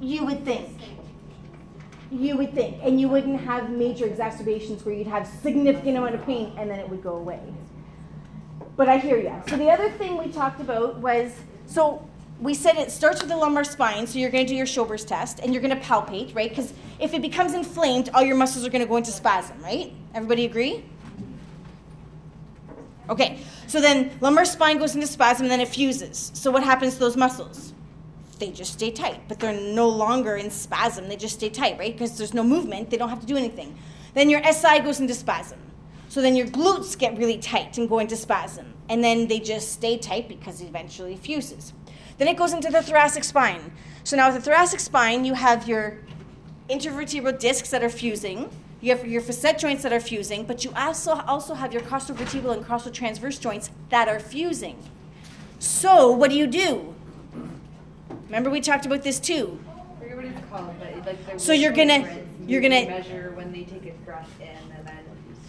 You 0.00 0.24
would 0.24 0.44
think. 0.44 0.78
You 2.10 2.36
would 2.36 2.54
think. 2.54 2.78
And 2.82 3.00
you 3.00 3.08
wouldn't 3.08 3.40
have 3.40 3.70
major 3.70 4.04
exacerbations 4.04 4.84
where 4.84 4.94
you'd 4.94 5.06
have 5.06 5.26
significant 5.26 5.96
amount 5.96 6.14
of 6.14 6.24
pain 6.24 6.52
and 6.58 6.70
then 6.70 6.78
it 6.78 6.88
would 6.88 7.02
go 7.02 7.16
away. 7.16 7.40
But 8.76 8.88
I 8.88 8.98
hear 8.98 9.18
you. 9.18 9.32
So 9.48 9.56
the 9.56 9.70
other 9.70 9.90
thing 9.90 10.18
we 10.18 10.30
talked 10.30 10.60
about 10.60 10.98
was 10.98 11.32
so 11.66 12.06
we 12.40 12.52
said 12.52 12.76
it 12.76 12.90
starts 12.90 13.20
with 13.20 13.30
the 13.30 13.36
lumbar 13.36 13.64
spine, 13.64 14.06
so 14.06 14.18
you're 14.18 14.30
going 14.30 14.44
to 14.44 14.48
do 14.48 14.56
your 14.56 14.66
Schober's 14.66 15.04
test 15.04 15.38
and 15.38 15.54
you're 15.54 15.62
going 15.62 15.78
to 15.78 15.82
palpate, 15.82 16.34
right? 16.34 16.50
Because 16.50 16.74
if 16.98 17.14
it 17.14 17.22
becomes 17.22 17.54
inflamed, 17.54 18.10
all 18.12 18.22
your 18.22 18.36
muscles 18.36 18.66
are 18.66 18.70
going 18.70 18.82
to 18.82 18.88
go 18.88 18.96
into 18.96 19.12
spasm, 19.12 19.62
right? 19.62 19.92
Everybody 20.14 20.44
agree? 20.44 20.84
Okay, 23.08 23.38
so 23.66 23.80
then 23.80 24.10
lumbar 24.20 24.44
spine 24.44 24.78
goes 24.78 24.94
into 24.94 25.06
spasm 25.06 25.44
and 25.44 25.50
then 25.50 25.60
it 25.60 25.68
fuses. 25.68 26.30
So 26.34 26.50
what 26.50 26.62
happens 26.62 26.94
to 26.94 27.00
those 27.00 27.16
muscles? 27.16 27.74
They 28.38 28.50
just 28.50 28.72
stay 28.72 28.90
tight, 28.90 29.28
but 29.28 29.38
they're 29.38 29.52
no 29.52 29.88
longer 29.88 30.36
in 30.36 30.50
spasm. 30.50 31.08
They 31.08 31.16
just 31.16 31.34
stay 31.34 31.50
tight, 31.50 31.78
right? 31.78 31.92
Because 31.92 32.16
there's 32.16 32.34
no 32.34 32.42
movement, 32.42 32.90
they 32.90 32.96
don't 32.96 33.10
have 33.10 33.20
to 33.20 33.26
do 33.26 33.36
anything. 33.36 33.78
Then 34.14 34.30
your 34.30 34.42
SI 34.42 34.80
goes 34.80 35.00
into 35.00 35.14
spasm. 35.14 35.58
So 36.08 36.22
then 36.22 36.36
your 36.36 36.46
glutes 36.46 36.96
get 36.96 37.18
really 37.18 37.38
tight 37.38 37.76
and 37.76 37.88
go 37.88 37.98
into 37.98 38.16
spasm. 38.16 38.74
And 38.88 39.02
then 39.02 39.28
they 39.28 39.40
just 39.40 39.72
stay 39.72 39.98
tight 39.98 40.28
because 40.28 40.60
it 40.60 40.66
eventually 40.66 41.16
fuses. 41.16 41.72
Then 42.18 42.28
it 42.28 42.36
goes 42.36 42.52
into 42.52 42.70
the 42.70 42.82
thoracic 42.82 43.24
spine. 43.24 43.72
So 44.04 44.16
now 44.16 44.32
with 44.32 44.36
the 44.36 44.50
thoracic 44.50 44.80
spine, 44.80 45.24
you 45.24 45.34
have 45.34 45.66
your 45.66 45.98
intervertebral 46.70 47.38
discs 47.38 47.70
that 47.70 47.82
are 47.82 47.90
fusing. 47.90 48.50
You 48.84 48.94
have 48.94 49.06
your 49.08 49.22
facet 49.22 49.56
joints 49.56 49.82
that 49.84 49.94
are 49.94 49.98
fusing, 50.00 50.44
but 50.44 50.62
you 50.62 50.70
also 50.76 51.12
also 51.26 51.54
have 51.54 51.72
your 51.72 51.80
costal 51.80 52.14
costovertebral 52.14 52.52
and 52.58 52.66
costal 52.66 52.92
transverse 52.92 53.38
joints 53.38 53.70
that 53.88 54.08
are 54.08 54.20
fusing. 54.20 54.76
So 55.58 56.10
what 56.10 56.28
do 56.28 56.36
you 56.36 56.46
do? 56.46 56.94
Remember 58.26 58.50
we 58.50 58.60
talked 58.60 58.84
about 58.84 59.02
this 59.02 59.18
too. 59.18 59.58
What 60.00 60.26
it's 60.26 60.38
called, 60.50 60.74
but 60.78 61.06
like 61.06 61.40
So 61.40 61.54
you're 61.54 61.72
gonna- 61.72 62.02
grids, 62.02 62.28
you're 62.46 62.60
gonna- 62.60 62.84
measure 62.84 63.32
when 63.34 63.52
they 63.52 63.62
take 63.62 63.86
a 63.86 63.92
breath 64.04 64.28
in 64.38 64.48
and 64.48 64.86
then 64.86 65.02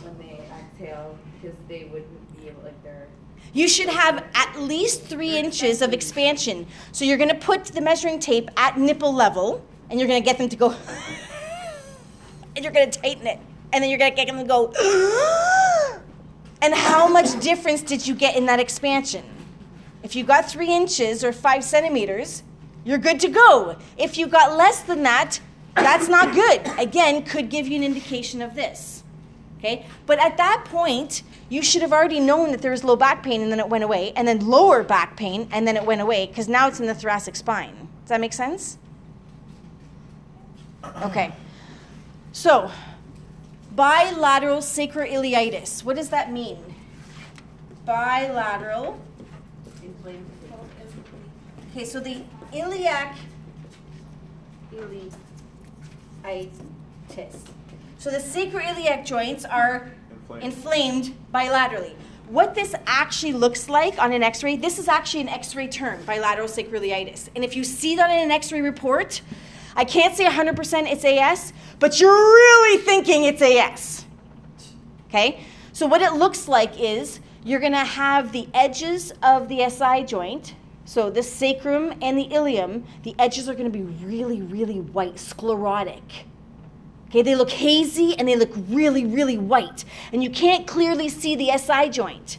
when 0.06 0.18
they 0.18 0.40
exhale 0.58 1.18
because 1.42 1.58
they 1.68 1.90
wouldn't 1.92 2.42
be 2.42 2.48
able 2.48 2.64
like 2.64 2.82
they're 2.86 3.08
You 3.52 3.68
should 3.68 3.90
have 3.90 4.24
at 4.34 4.62
least 4.62 5.04
three 5.04 5.38
inches 5.38 5.82
of 5.82 5.92
expansion. 5.92 6.68
So 6.94 7.04
you're 7.04 7.18
going 7.18 7.30
to 7.30 7.36
put 7.36 7.66
the 7.66 7.82
measuring 7.82 8.20
tape 8.20 8.50
at 8.56 8.78
nipple 8.78 9.14
level, 9.14 9.62
and 9.90 10.00
you're 10.00 10.08
going 10.08 10.22
to 10.22 10.26
get 10.26 10.38
them 10.38 10.48
to 10.50 10.56
go, 10.56 10.74
and 12.56 12.64
you're 12.64 12.74
to 12.74 12.88
tighten 12.88 13.28
it, 13.28 13.40
and 13.74 13.84
then 13.84 13.90
you're 13.90 14.00
to 14.00 14.12
get 14.12 14.28
them 14.28 14.38
to 14.38 14.44
go. 14.44 14.72
and 16.62 16.74
how 16.74 17.08
much 17.08 17.40
difference 17.42 17.82
did 17.82 18.06
you 18.06 18.16
get 18.16 18.36
in 18.36 18.46
that 18.46 18.60
expansion? 18.60 19.24
If 20.04 20.16
you 20.16 20.24
got 20.24 20.50
three 20.50 20.74
inches 20.74 21.24
or 21.24 21.34
five 21.34 21.64
centimeters, 21.64 22.44
you're 22.84 23.00
good 23.00 23.20
to 23.22 23.28
go. 23.28 23.76
If 23.98 24.18
you 24.18 24.28
got 24.28 24.56
less 24.56 24.82
than 24.82 25.04
that, 25.04 25.40
that's 25.74 26.08
not 26.08 26.34
good. 26.34 26.62
Again, 26.80 27.24
could 27.24 27.50
give 27.50 27.68
you 27.68 27.76
an 27.78 27.84
indication 27.84 28.42
of 28.42 28.56
this. 28.56 29.04
Okay? 29.58 29.86
But 30.06 30.20
at 30.20 30.38
that 30.38 30.66
point, 30.66 31.24
you 31.50 31.64
should 31.64 31.82
have 31.82 31.92
already 31.92 32.20
known 32.20 32.52
that 32.52 32.62
there 32.62 32.72
was 32.72 32.84
low 32.84 32.96
back 32.96 33.24
pain 33.24 33.42
and 33.42 33.52
then 33.52 33.60
it 33.60 33.68
went 33.68 33.84
away, 33.84 34.14
and 34.16 34.28
then 34.28 34.46
lower 34.46 34.84
back 34.84 35.18
pain 35.18 35.48
and 35.52 35.68
then 35.68 35.76
it 35.76 35.86
went 35.86 36.02
away, 36.02 36.28
because 36.28 36.48
now 36.48 36.68
it's 36.68 36.80
in 36.80 36.86
the 36.86 36.94
thoracic 36.94 37.36
spine. 37.36 37.76
Does 38.04 38.10
that 38.10 38.22
make 38.22 38.34
sense? 38.34 38.78
Okay. 41.04 41.34
So, 42.36 42.70
bilateral 43.78 44.58
sacroiliitis. 44.58 45.86
What 45.86 45.96
does 45.96 46.10
that 46.10 46.34
mean? 46.34 46.58
Bilateral. 47.86 49.00
Okay, 51.72 51.86
so 51.86 52.02
the 52.02 52.24
iliac 52.54 53.16
iliitis. 54.74 55.14
So 58.00 58.12
the 58.12 58.18
sacroiliac 58.18 59.06
joints 59.06 59.46
are 59.46 59.94
Inflamed. 60.20 60.44
inflamed 60.44 61.16
bilaterally. 61.34 61.94
What 62.28 62.54
this 62.54 62.76
actually 62.86 63.32
looks 63.32 63.70
like 63.70 63.98
on 63.98 64.12
an 64.12 64.24
x-ray, 64.24 64.58
this 64.58 64.78
is 64.78 64.90
actually 64.90 65.22
an 65.22 65.30
x-ray 65.30 65.70
term, 65.70 66.04
bilateral 66.04 66.50
sacroiliitis. 66.50 67.30
And 67.34 67.46
if 67.46 67.56
you 67.56 67.64
see 67.64 67.96
that 67.96 68.12
in 68.12 68.20
an 68.20 68.32
x-ray 68.32 68.60
report, 68.60 69.22
I 69.76 69.84
can't 69.84 70.16
say 70.16 70.26
100% 70.26 70.92
it's 70.92 71.04
AS, 71.04 71.54
but 71.80 72.00
you're 72.00 72.12
really 72.12 72.82
thinking 72.82 73.26
it's 73.26 73.42
AS. 73.42 74.06
Okay? 75.10 75.44
So 75.74 75.86
what 75.86 76.02
it 76.02 76.14
looks 76.14 76.48
like 76.48 76.80
is 76.80 77.20
you're 77.44 77.60
going 77.60 77.74
to 77.74 77.80
have 77.80 78.32
the 78.32 78.48
edges 78.54 79.12
of 79.22 79.50
the 79.50 79.70
SI 79.70 80.04
joint, 80.04 80.56
so 80.86 81.10
the 81.10 81.24
sacrum 81.24 81.94
and 82.02 82.18
the 82.18 82.34
ilium, 82.34 82.86
the 83.04 83.16
edges 83.20 83.50
are 83.50 83.54
going 83.54 83.72
to 83.72 83.78
be 83.78 83.84
really, 83.84 84.42
really 84.42 84.80
white, 84.80 85.20
sclerotic. 85.20 86.26
Okay, 87.10 87.22
they 87.22 87.36
look 87.36 87.50
hazy 87.52 88.18
and 88.18 88.28
they 88.28 88.36
look 88.36 88.52
really, 88.70 89.06
really 89.06 89.38
white. 89.38 89.86
And 90.12 90.24
you 90.24 90.30
can't 90.30 90.68
clearly 90.68 91.10
see 91.10 91.36
the 91.36 91.58
SI 91.58 91.90
joint. 91.90 92.38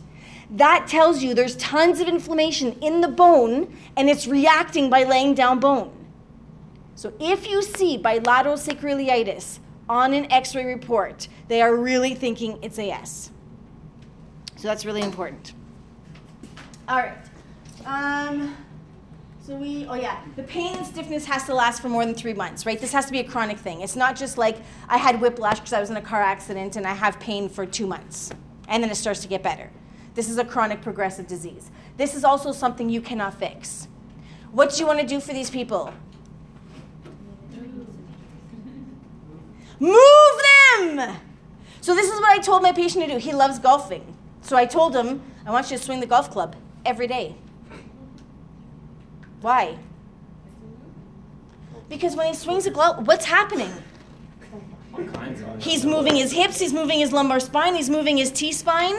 That 0.51 0.87
tells 0.87 1.23
you 1.23 1.35
there's 1.35 1.57
tons 1.57 1.99
of 2.01 2.09
inflammation 2.09 2.73
in 2.81 3.01
the 3.01 3.09
bone 3.09 3.75
and 3.97 4.09
it's 4.09 4.27
reacting 4.27 4.91
by 4.91 5.05
laying 5.05 5.35
down 5.35 5.61
bone. 5.61 5.93
So 6.97 7.13
if 7.21 7.49
you 7.49 7.63
see 7.63 7.97
bilateral 7.99 8.57
sacroiliitis 8.57 9.61
on 9.89 10.15
an 10.15 10.31
x 10.33 10.55
ray 10.57 10.65
report, 10.65 11.29
they 11.47 11.63
are 11.63 11.77
really 11.77 12.15
thinking 12.15 12.59
it's 12.63 12.79
AS. 12.79 13.31
So 14.57 14.67
that's 14.67 14.85
really 14.85 15.03
important. 15.03 15.53
All 16.89 16.97
right. 16.97 17.19
Um, 17.85 18.57
so 19.43 19.55
we, 19.55 19.87
oh 19.87 19.95
yeah, 19.95 20.23
the 20.35 20.43
pain 20.43 20.75
and 20.75 20.87
stiffness 20.87 21.25
has 21.27 21.45
to 21.45 21.55
last 21.55 21.81
for 21.83 21.89
more 21.89 22.05
than 22.05 22.15
three 22.15 22.33
months, 22.35 22.67
right? 22.67 22.81
This 22.81 22.93
has 22.93 23.07
to 23.07 23.13
be 23.13 23.21
a 23.21 23.25
chronic 23.25 23.59
thing. 23.59 23.83
It's 23.83 23.95
not 23.95 24.17
just 24.17 24.39
like 24.39 24.57
I 24.89 24.97
had 24.97 25.21
whiplash 25.21 25.61
because 25.61 25.75
I 25.75 25.81
was 25.81 25.91
in 25.91 25.97
a 25.97 26.03
car 26.03 26.23
accident 26.23 26.77
and 26.77 26.87
I 26.87 26.95
have 26.95 27.21
pain 27.21 27.49
for 27.49 27.67
two 27.67 27.87
months. 27.87 28.33
and 28.69 28.83
then 28.83 28.91
it 28.91 28.97
starts 28.97 29.21
to 29.21 29.29
get 29.29 29.43
better. 29.43 29.71
This 30.15 30.29
is 30.29 30.39
a 30.39 30.45
chronic 30.45 30.81
progressive 30.83 31.27
disease. 31.27 31.71
This 31.97 32.15
is 32.15 32.25
also 32.25 32.51
something 32.53 32.89
you 32.89 33.01
cannot 33.01 33.35
fix. 33.35 33.87
What 34.51 34.71
do 34.73 34.81
you 34.81 34.87
want 34.87 34.99
to 35.01 35.07
do 35.07 35.21
for 35.21 35.33
these 35.33 35.51
people? 35.51 35.93
Move 39.79 39.97
them! 40.79 41.17
So, 41.81 41.95
this 41.95 42.11
is 42.11 42.21
what 42.21 42.31
I 42.31 42.39
told 42.39 42.63
my 42.63 42.73
patient 42.73 43.05
to 43.05 43.13
do. 43.13 43.19
He 43.19 43.33
loves 43.33 43.59
golfing. 43.59 44.17
So, 44.41 44.57
I 44.57 44.67
told 44.67 44.95
him, 44.95 45.23
I 45.45 45.51
want 45.51 45.71
you 45.71 45.77
to 45.77 45.83
swing 45.83 46.01
the 46.01 46.07
golf 46.07 46.31
club 46.31 46.57
every 46.85 47.07
day. 47.07 47.37
Why? 49.41 49.79
Because 51.89 52.17
when 52.17 52.27
he 52.29 52.35
swings 52.35 52.65
the 52.65 52.71
glove, 52.71 53.07
what's 53.07 53.27
happening? 53.27 53.71
He's 55.59 55.85
moving 55.85 56.17
his 56.17 56.33
hips, 56.33 56.59
he's 56.59 56.73
moving 56.73 56.99
his 56.99 57.13
lumbar 57.13 57.41
spine, 57.41 57.75
he's 57.75 57.91
moving 57.91 58.17
his 58.17 58.31
T 58.31 58.53
spine. 58.53 58.97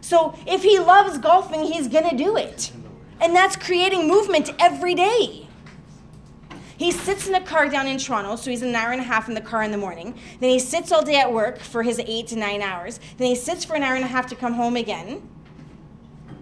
So 0.00 0.34
if 0.46 0.62
he 0.62 0.78
loves 0.78 1.18
golfing, 1.18 1.64
he's 1.64 1.88
going 1.88 2.08
to 2.08 2.16
do 2.16 2.36
it. 2.36 2.72
And 3.20 3.34
that's 3.34 3.56
creating 3.56 4.08
movement 4.08 4.50
every 4.58 4.94
day. 4.94 5.43
He 6.76 6.90
sits 6.90 7.28
in 7.28 7.34
a 7.34 7.40
car 7.40 7.68
down 7.68 7.86
in 7.86 7.98
Toronto, 7.98 8.36
so 8.36 8.50
he's 8.50 8.62
an 8.62 8.74
hour 8.74 8.90
and 8.90 9.00
a 9.00 9.04
half 9.04 9.28
in 9.28 9.34
the 9.34 9.40
car 9.40 9.62
in 9.62 9.70
the 9.70 9.78
morning. 9.78 10.18
Then 10.40 10.50
he 10.50 10.58
sits 10.58 10.90
all 10.90 11.04
day 11.04 11.16
at 11.16 11.32
work 11.32 11.58
for 11.58 11.82
his 11.82 12.00
eight 12.00 12.26
to 12.28 12.36
nine 12.36 12.62
hours. 12.62 12.98
Then 13.16 13.28
he 13.28 13.34
sits 13.34 13.64
for 13.64 13.74
an 13.74 13.82
hour 13.82 13.94
and 13.94 14.04
a 14.04 14.08
half 14.08 14.26
to 14.28 14.36
come 14.36 14.54
home 14.54 14.76
again. 14.76 15.28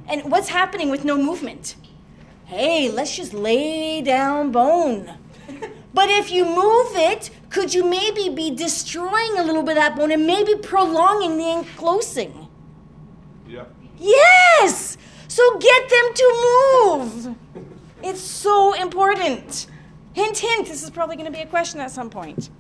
And 0.09 0.31
what's 0.31 0.49
happening 0.49 0.91
with 0.91 1.05
no 1.05 1.17
movement? 1.17 1.77
Hey, 2.47 2.91
let's 2.91 3.17
just 3.17 3.35
lay 3.35 4.01
down 4.03 4.53
bone. 4.53 5.19
But 5.95 6.09
if 6.09 6.31
you 6.31 6.47
move 6.47 6.97
it, 6.97 7.29
could 7.51 7.75
you 7.75 7.85
maybe 7.85 8.31
be 8.31 8.51
destroying 8.51 9.39
a 9.39 9.43
little 9.43 9.63
bit 9.63 9.77
of 9.77 9.83
that 9.83 9.95
bone 9.95 10.11
and 10.11 10.27
maybe 10.27 10.55
prolonging 10.55 11.37
the 11.37 11.45
ankylosing? 11.45 12.49
Yeah. 13.47 13.65
Yes! 13.99 14.97
So 15.29 15.59
get 15.59 15.89
them 15.91 16.15
to 16.15 16.27
move. 16.85 17.37
It's 18.05 18.21
so 18.21 18.73
important. 18.73 19.67
Hint, 20.15 20.39
hint, 20.39 20.69
this 20.69 20.83
is 20.83 20.91
probably 20.91 21.17
going 21.17 21.31
to 21.31 21.37
be 21.37 21.43
a 21.43 21.47
question 21.47 21.81
at 21.81 21.91
some 21.91 22.11
point. 22.11 22.51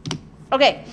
Okay. 0.52 0.84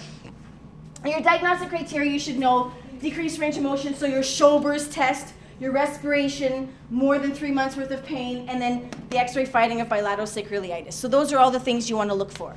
Your 1.05 1.21
diagnostic 1.21 1.69
criteria 1.69 2.11
you 2.11 2.19
should 2.19 2.37
know 2.37 2.71
decreased 2.99 3.39
range 3.39 3.55
of 3.55 3.63
motion, 3.63 3.95
so 3.95 4.05
your 4.05 4.23
Schober's 4.23 4.89
test, 4.89 5.33
your 5.59 5.71
respiration, 5.71 6.73
more 6.89 7.17
than 7.17 7.33
three 7.33 7.51
months 7.51 7.77
worth 7.77 7.91
of 7.91 8.05
pain, 8.05 8.47
and 8.49 8.61
then 8.61 8.89
the 9.09 9.17
x 9.17 9.35
ray 9.35 9.45
finding 9.45 9.79
of 9.79 9.87
bilateral 9.87 10.27
sacroiliitis. 10.27 10.93
So 10.93 11.07
those 11.07 11.31
are 11.31 11.37
all 11.37 11.51
the 11.51 11.59
things 11.59 11.89
you 11.89 11.95
want 11.95 12.09
to 12.09 12.15
look 12.15 12.31
for. 12.31 12.53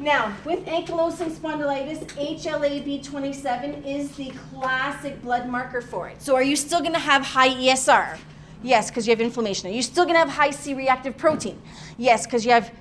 Now, 0.00 0.34
with 0.44 0.66
ankylosing 0.66 1.30
spondylitis, 1.30 2.04
HLA-B27 2.16 3.86
is 3.86 4.10
the 4.16 4.32
classic 4.50 5.22
blood 5.22 5.48
marker 5.48 5.80
for 5.80 6.08
it. 6.08 6.20
So 6.20 6.34
are 6.34 6.42
you 6.42 6.56
still 6.56 6.80
going 6.80 6.94
to 6.94 6.98
have 6.98 7.22
high 7.22 7.50
ESR? 7.50 8.18
Yes, 8.62 8.90
because 8.90 9.06
you 9.06 9.12
have 9.12 9.20
inflammation. 9.20 9.70
Are 9.70 9.72
you 9.72 9.82
still 9.82 10.04
going 10.04 10.14
to 10.14 10.20
have 10.20 10.30
high 10.30 10.50
C-reactive 10.50 11.16
protein? 11.16 11.60
Yes, 11.96 12.26
because 12.26 12.44
you 12.44 12.50
have 12.50 12.72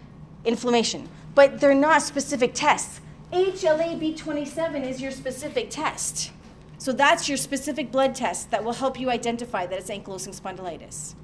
inflammation. 0.45 1.09
But 1.35 1.59
they're 1.59 1.73
not 1.73 2.01
specific 2.01 2.53
tests. 2.53 3.01
HLA-B27 3.31 4.87
is 4.87 5.01
your 5.01 5.11
specific 5.11 5.69
test. 5.69 6.31
So 6.77 6.91
that's 6.91 7.27
your 7.27 7.37
specific 7.37 7.91
blood 7.91 8.13
test 8.13 8.51
that 8.51 8.63
will 8.63 8.73
help 8.73 8.99
you 8.99 9.09
identify 9.09 9.65
that 9.65 9.79
it's 9.79 9.89
ankylosing 9.89 10.39
spondylitis. 10.39 11.15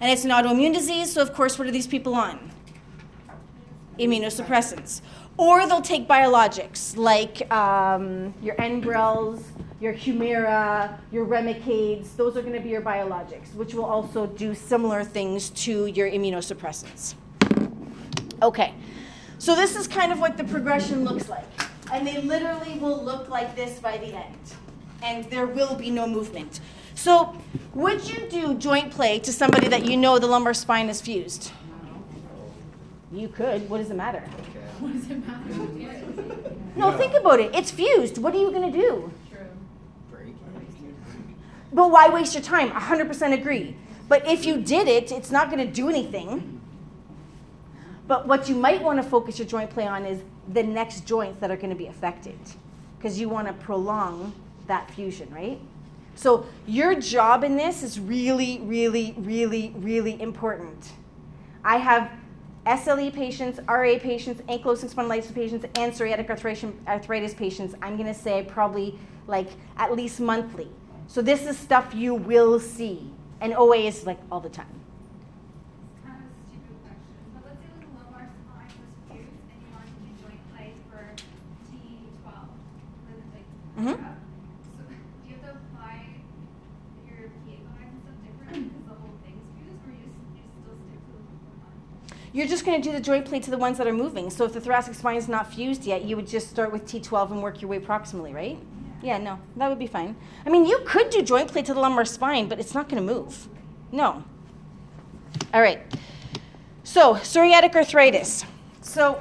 And 0.00 0.10
it's 0.10 0.24
an 0.24 0.30
autoimmune 0.30 0.74
disease, 0.74 1.12
so 1.12 1.22
of 1.22 1.32
course, 1.32 1.58
what 1.58 1.68
are 1.68 1.70
these 1.70 1.86
people 1.86 2.14
on? 2.14 2.50
immunosuppressants. 3.98 5.00
Or 5.36 5.66
they'll 5.66 5.80
take 5.80 6.06
biologics 6.06 6.96
like 6.96 7.50
um, 7.52 8.34
your 8.42 8.54
Enbrels, 8.56 9.42
your 9.80 9.94
Humira, 9.94 10.98
your 11.10 11.26
Remicades. 11.26 12.14
Those 12.16 12.36
are 12.36 12.42
going 12.42 12.52
to 12.54 12.60
be 12.60 12.68
your 12.68 12.82
biologics, 12.82 13.54
which 13.54 13.74
will 13.74 13.84
also 13.84 14.26
do 14.26 14.54
similar 14.54 15.04
things 15.04 15.50
to 15.50 15.86
your 15.86 16.10
immunosuppressants. 16.10 17.14
Okay, 18.42 18.74
so 19.38 19.54
this 19.54 19.76
is 19.76 19.86
kind 19.86 20.10
of 20.10 20.18
what 20.18 20.36
the 20.36 20.42
progression 20.42 21.04
looks 21.04 21.28
like. 21.28 21.44
And 21.92 22.04
they 22.04 22.20
literally 22.20 22.78
will 22.78 23.02
look 23.02 23.28
like 23.28 23.54
this 23.54 23.78
by 23.78 23.98
the 23.98 24.14
end. 24.14 24.36
And 25.02 25.24
there 25.30 25.46
will 25.46 25.76
be 25.76 25.90
no 25.90 26.06
movement. 26.08 26.60
So, 26.94 27.36
would 27.74 28.08
you 28.08 28.26
do 28.28 28.54
joint 28.54 28.90
play 28.90 29.18
to 29.20 29.32
somebody 29.32 29.68
that 29.68 29.84
you 29.84 29.96
know 29.96 30.18
the 30.18 30.26
lumbar 30.26 30.54
spine 30.54 30.88
is 30.88 31.00
fused? 31.00 31.52
You 33.12 33.28
could. 33.28 33.68
What 33.68 33.78
does 33.78 33.90
it 33.90 33.96
matter? 33.96 34.20
What 34.80 34.92
does 34.92 35.10
it 35.10 35.26
matter? 35.26 36.54
No, 36.74 36.96
think 36.96 37.14
about 37.14 37.40
it. 37.40 37.54
It's 37.54 37.70
fused. 37.70 38.18
What 38.18 38.34
are 38.34 38.38
you 38.38 38.50
going 38.50 38.72
to 38.72 38.78
do? 38.78 39.12
True. 39.30 39.38
Break 40.10 40.28
it. 40.28 40.34
But 41.72 41.90
why 41.90 42.08
waste 42.08 42.34
your 42.34 42.42
time? 42.42 42.70
100% 42.70 43.32
agree. 43.32 43.76
But 44.08 44.26
if 44.26 44.44
you 44.44 44.60
did 44.60 44.88
it, 44.88 45.12
it's 45.12 45.30
not 45.30 45.50
going 45.50 45.64
to 45.66 45.72
do 45.72 45.88
anything. 45.88 46.61
But 48.12 48.28
what 48.28 48.46
you 48.46 48.54
might 48.54 48.82
want 48.82 49.02
to 49.02 49.08
focus 49.08 49.38
your 49.38 49.48
joint 49.48 49.70
play 49.70 49.86
on 49.86 50.04
is 50.04 50.20
the 50.52 50.62
next 50.62 51.06
joints 51.06 51.40
that 51.40 51.50
are 51.50 51.56
going 51.56 51.70
to 51.70 51.74
be 51.74 51.86
affected 51.86 52.38
because 52.98 53.18
you 53.18 53.30
want 53.30 53.46
to 53.46 53.54
prolong 53.54 54.34
that 54.66 54.90
fusion, 54.90 55.32
right? 55.32 55.58
So 56.14 56.44
your 56.66 56.94
job 56.94 57.42
in 57.42 57.56
this 57.56 57.82
is 57.82 57.98
really, 57.98 58.60
really, 58.64 59.14
really, 59.16 59.72
really 59.78 60.20
important. 60.20 60.92
I 61.64 61.78
have 61.78 62.10
SLE 62.66 63.14
patients, 63.14 63.58
RA 63.66 63.98
patients, 63.98 64.42
ankylosing 64.42 64.92
spondylitis 64.92 65.34
patients, 65.34 65.64
and 65.76 65.90
psoriatic 65.90 66.28
arthritis 66.86 67.32
patients. 67.32 67.74
I'm 67.80 67.96
going 67.96 68.12
to 68.12 68.20
say 68.20 68.44
probably 68.46 68.98
like 69.26 69.48
at 69.78 69.96
least 69.96 70.20
monthly. 70.20 70.68
So 71.06 71.22
this 71.22 71.46
is 71.46 71.56
stuff 71.56 71.94
you 71.94 72.14
will 72.14 72.60
see, 72.60 73.10
and 73.40 73.54
OA 73.54 73.86
is 73.86 74.04
like 74.04 74.18
all 74.30 74.40
the 74.40 74.50
time. 74.50 74.66
Kind 76.04 76.18
of 76.18 76.24
a 76.28 76.34
stupid 76.50 76.76
question, 76.84 77.00
but 77.34 77.42
let's 77.46 77.60
say 77.60 77.68
when 77.72 77.82
the 77.82 77.92
lumbar 77.98 78.28
spine 78.30 78.72
was 78.80 78.92
fused 79.10 79.28
and 79.50 79.58
you 79.60 79.68
wanted 79.74 79.92
to 79.92 80.00
do 80.02 80.10
joint 80.22 80.40
play 80.54 80.72
for 80.90 81.02
T12, 81.68 82.32
then 83.08 83.18
Mhm. 83.78 83.88
uh, 83.88 83.96
so 84.76 84.82
do 84.84 85.28
you 85.28 85.34
have 85.34 85.42
to 85.42 85.50
apply 85.50 86.06
your 87.06 87.28
PA 87.28 87.56
glides 87.56 87.92
and 87.92 88.02
stuff 88.02 88.14
different 88.22 88.72
because 88.72 88.84
the 88.86 88.94
whole 88.94 89.14
thing's 89.24 89.42
fused, 89.56 89.82
or 89.86 89.92
you 89.92 90.04
just, 90.04 90.20
you 90.36 90.42
still 90.60 90.76
stick 90.76 91.00
to 91.06 91.12
the 91.12 91.18
one? 91.18 92.32
You're 92.32 92.46
just 92.46 92.64
going 92.66 92.80
to 92.80 92.86
do 92.88 92.92
the 92.94 93.00
joint 93.00 93.24
play 93.24 93.40
to 93.40 93.50
the 93.50 93.58
ones 93.58 93.78
that 93.78 93.86
are 93.86 93.92
moving. 93.92 94.30
So 94.30 94.44
if 94.44 94.52
the 94.52 94.60
thoracic 94.60 94.94
spine 94.94 95.16
is 95.16 95.28
not 95.28 95.52
fused 95.52 95.84
yet, 95.84 96.04
you 96.04 96.16
would 96.16 96.26
just 96.26 96.48
start 96.50 96.72
with 96.72 96.86
T12 96.86 97.30
and 97.30 97.42
work 97.42 97.60
your 97.60 97.70
way 97.70 97.78
proximally, 97.78 98.34
right? 98.34 98.58
Yeah, 99.02 99.18
no, 99.18 99.38
that 99.56 99.68
would 99.68 99.78
be 99.80 99.88
fine. 99.88 100.14
I 100.46 100.50
mean, 100.50 100.64
you 100.64 100.78
could 100.86 101.10
do 101.10 101.22
joint 101.22 101.48
play 101.50 101.62
to 101.62 101.74
the 101.74 101.80
lumbar 101.80 102.04
spine, 102.04 102.48
but 102.48 102.60
it's 102.60 102.74
not 102.74 102.88
going 102.88 103.04
to 103.04 103.14
move. 103.14 103.48
No. 103.90 104.22
All 105.52 105.60
right. 105.60 105.80
So, 106.84 107.14
psoriatic 107.14 107.74
arthritis. 107.74 108.44
So, 108.80 109.20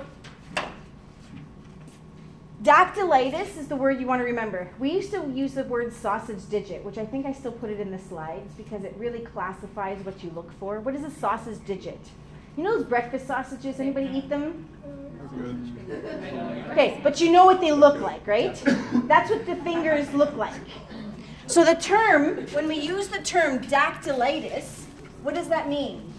dactylitis 2.63 3.57
is 3.57 3.67
the 3.67 3.75
word 3.75 3.99
you 3.99 4.05
want 4.05 4.21
to 4.21 4.25
remember. 4.25 4.69
We 4.79 4.91
used 4.91 5.11
to 5.11 5.29
use 5.33 5.53
the 5.53 5.63
word 5.63 5.91
sausage 5.93 6.47
digit, 6.49 6.83
which 6.83 6.97
I 6.97 7.05
think 7.05 7.25
I 7.25 7.33
still 7.33 7.51
put 7.51 7.69
it 7.69 7.79
in 7.79 7.91
the 7.91 7.99
slides 7.99 8.53
because 8.55 8.83
it 8.83 8.93
really 8.97 9.21
classifies 9.21 10.03
what 10.05 10.23
you 10.23 10.31
look 10.31 10.51
for. 10.59 10.79
What 10.79 10.95
is 10.95 11.03
a 11.03 11.11
sausage 11.11 11.63
digit? 11.65 11.99
You 12.57 12.63
know 12.63 12.77
those 12.77 12.85
breakfast 12.85 13.27
sausages? 13.27 13.79
Anybody 13.79 14.09
eat 14.13 14.29
them? 14.29 14.67
Okay, 16.71 16.99
but 17.01 17.21
you 17.21 17.31
know 17.31 17.45
what 17.45 17.61
they 17.61 17.71
look 17.71 18.01
like, 18.01 18.27
right? 18.27 18.61
That's 19.07 19.31
what 19.31 19.45
the 19.45 19.55
fingers 19.57 20.11
look 20.13 20.35
like. 20.35 20.61
So 21.47 21.63
the 21.63 21.75
term, 21.75 22.45
when 22.47 22.67
we 22.67 22.75
use 22.75 23.07
the 23.07 23.21
term 23.21 23.59
dactylitis, 23.59 24.83
what 25.23 25.35
does 25.35 25.47
that 25.47 25.69
mean? 25.69 26.13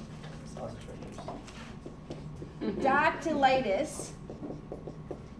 Dactylitis. 2.60 4.11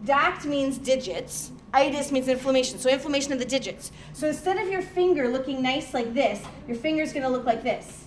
Dact 0.05 0.45
means 0.45 0.77
digits. 0.77 1.51
Itis 1.73 2.11
means 2.11 2.27
inflammation. 2.27 2.77
So 2.77 2.89
inflammation 2.89 3.33
of 3.33 3.39
the 3.39 3.45
digits. 3.45 3.91
So 4.13 4.27
instead 4.27 4.57
of 4.57 4.69
your 4.69 4.81
finger 4.81 5.27
looking 5.27 5.61
nice 5.61 5.93
like 5.93 6.13
this, 6.13 6.41
your 6.67 6.77
finger's 6.77 7.13
going 7.13 7.23
to 7.23 7.29
look 7.29 7.45
like 7.45 7.63
this. 7.63 8.05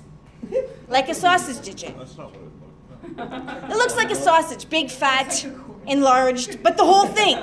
Like 0.89 1.09
a 1.09 1.15
sausage 1.15 1.65
digit. 1.65 1.99
That's 1.99 2.17
not 2.17 2.31
what 2.31 2.41
it 2.41 3.19
looked 3.19 3.33
like. 3.33 3.71
It 3.71 3.77
looks 3.77 3.97
like 3.97 4.11
a 4.13 4.15
sausage, 4.15 4.69
big, 4.69 4.89
fat, 4.89 5.45
enlarged, 5.87 6.63
but 6.63 6.77
the 6.77 6.85
whole 6.85 7.07
thing. 7.07 7.37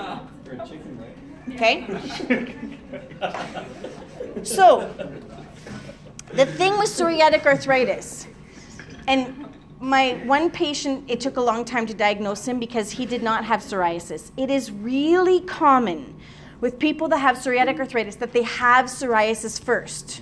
Okay? 1.49 1.85
So, 4.43 4.93
the 6.33 6.45
thing 6.45 6.77
with 6.79 6.89
psoriatic 6.89 7.45
arthritis, 7.45 8.27
and 9.07 9.42
my 9.83 10.13
one 10.25 10.49
patient, 10.49 11.03
it 11.09 11.19
took 11.19 11.35
a 11.35 11.41
long 11.41 11.65
time 11.65 11.85
to 11.85 11.93
diagnose 11.93 12.47
him 12.47 12.57
because 12.57 12.91
he 12.91 13.05
did 13.05 13.21
not 13.21 13.43
have 13.43 13.59
psoriasis. 13.59 14.31
It 14.37 14.49
is 14.49 14.71
really 14.71 15.41
common 15.41 16.15
with 16.61 16.79
people 16.79 17.09
that 17.09 17.17
have 17.17 17.35
psoriatic 17.35 17.77
arthritis 17.77 18.15
that 18.15 18.31
they 18.31 18.43
have 18.43 18.85
psoriasis 18.85 19.61
first. 19.61 20.21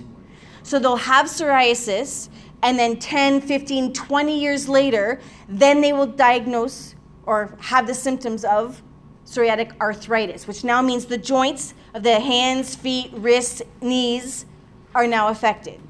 So 0.64 0.80
they'll 0.80 0.96
have 0.96 1.26
psoriasis, 1.26 2.28
and 2.62 2.76
then 2.76 2.98
10, 2.98 3.40
15, 3.40 3.92
20 3.92 4.40
years 4.40 4.68
later, 4.68 5.20
then 5.48 5.80
they 5.80 5.92
will 5.92 6.06
diagnose 6.06 6.96
or 7.24 7.56
have 7.60 7.86
the 7.86 7.94
symptoms 7.94 8.44
of 8.44 8.82
psoriatic 9.24 9.78
arthritis, 9.80 10.48
which 10.48 10.64
now 10.64 10.82
means 10.82 11.06
the 11.06 11.18
joints 11.18 11.74
of 11.94 12.02
the 12.02 12.18
hands, 12.18 12.74
feet, 12.74 13.12
wrists, 13.14 13.62
knees 13.80 14.44
are 14.92 15.06
now 15.06 15.28
affected. 15.28 15.80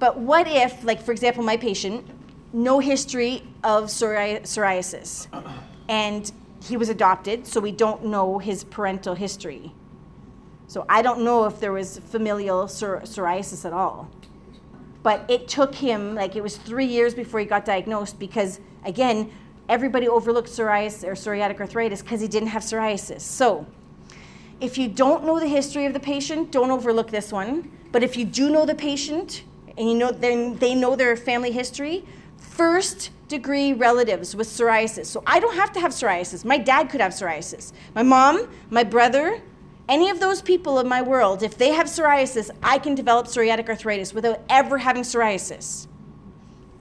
But 0.00 0.18
what 0.18 0.48
if, 0.48 0.82
like 0.82 1.00
for 1.00 1.12
example, 1.12 1.44
my 1.44 1.56
patient, 1.56 2.04
no 2.52 2.80
history 2.80 3.44
of 3.62 3.84
psori- 3.84 4.40
psoriasis, 4.40 5.28
and 5.88 6.32
he 6.64 6.76
was 6.76 6.88
adopted, 6.88 7.46
so 7.46 7.60
we 7.60 7.70
don't 7.70 8.06
know 8.06 8.38
his 8.38 8.64
parental 8.64 9.14
history. 9.14 9.72
So 10.66 10.86
I 10.88 11.02
don't 11.02 11.20
know 11.20 11.44
if 11.44 11.60
there 11.60 11.72
was 11.72 11.98
familial 11.98 12.64
psor- 12.64 13.02
psoriasis 13.02 13.64
at 13.64 13.72
all. 13.72 14.10
But 15.02 15.24
it 15.28 15.48
took 15.48 15.74
him, 15.74 16.14
like, 16.14 16.34
it 16.34 16.42
was 16.42 16.56
three 16.56 16.84
years 16.86 17.14
before 17.14 17.40
he 17.40 17.46
got 17.46 17.64
diagnosed 17.64 18.18
because, 18.18 18.60
again, 18.84 19.30
everybody 19.68 20.08
overlooked 20.08 20.48
psoriasis 20.48 21.04
or 21.04 21.12
psoriatic 21.12 21.58
arthritis 21.60 22.02
because 22.02 22.20
he 22.20 22.28
didn't 22.28 22.48
have 22.48 22.62
psoriasis. 22.62 23.20
So, 23.20 23.66
if 24.60 24.76
you 24.76 24.88
don't 24.88 25.24
know 25.24 25.40
the 25.40 25.48
history 25.48 25.86
of 25.86 25.94
the 25.94 26.00
patient, 26.00 26.52
don't 26.52 26.70
overlook 26.70 27.10
this 27.10 27.32
one. 27.32 27.70
But 27.92 28.02
if 28.02 28.16
you 28.16 28.24
do 28.24 28.50
know 28.50 28.66
the 28.66 28.74
patient 28.74 29.42
and 29.80 29.90
you 29.90 29.96
know 29.96 30.12
they 30.12 30.74
know 30.74 30.94
their 30.94 31.16
family 31.16 31.50
history, 31.50 32.04
first 32.36 33.10
degree 33.28 33.72
relatives 33.72 34.36
with 34.36 34.46
psoriasis. 34.46 35.06
So 35.06 35.22
I 35.26 35.40
don't 35.40 35.54
have 35.54 35.72
to 35.72 35.80
have 35.80 35.92
psoriasis. 35.92 36.44
My 36.44 36.58
dad 36.58 36.90
could 36.90 37.00
have 37.00 37.12
psoriasis. 37.12 37.72
My 37.94 38.02
mom, 38.02 38.50
my 38.68 38.84
brother, 38.84 39.40
any 39.88 40.10
of 40.10 40.20
those 40.20 40.42
people 40.42 40.80
in 40.80 40.86
my 40.86 41.00
world, 41.00 41.42
if 41.42 41.56
they 41.56 41.70
have 41.70 41.86
psoriasis, 41.86 42.50
I 42.62 42.78
can 42.78 42.94
develop 42.94 43.26
psoriatic 43.26 43.70
arthritis 43.70 44.12
without 44.12 44.42
ever 44.50 44.76
having 44.76 45.02
psoriasis. 45.02 45.86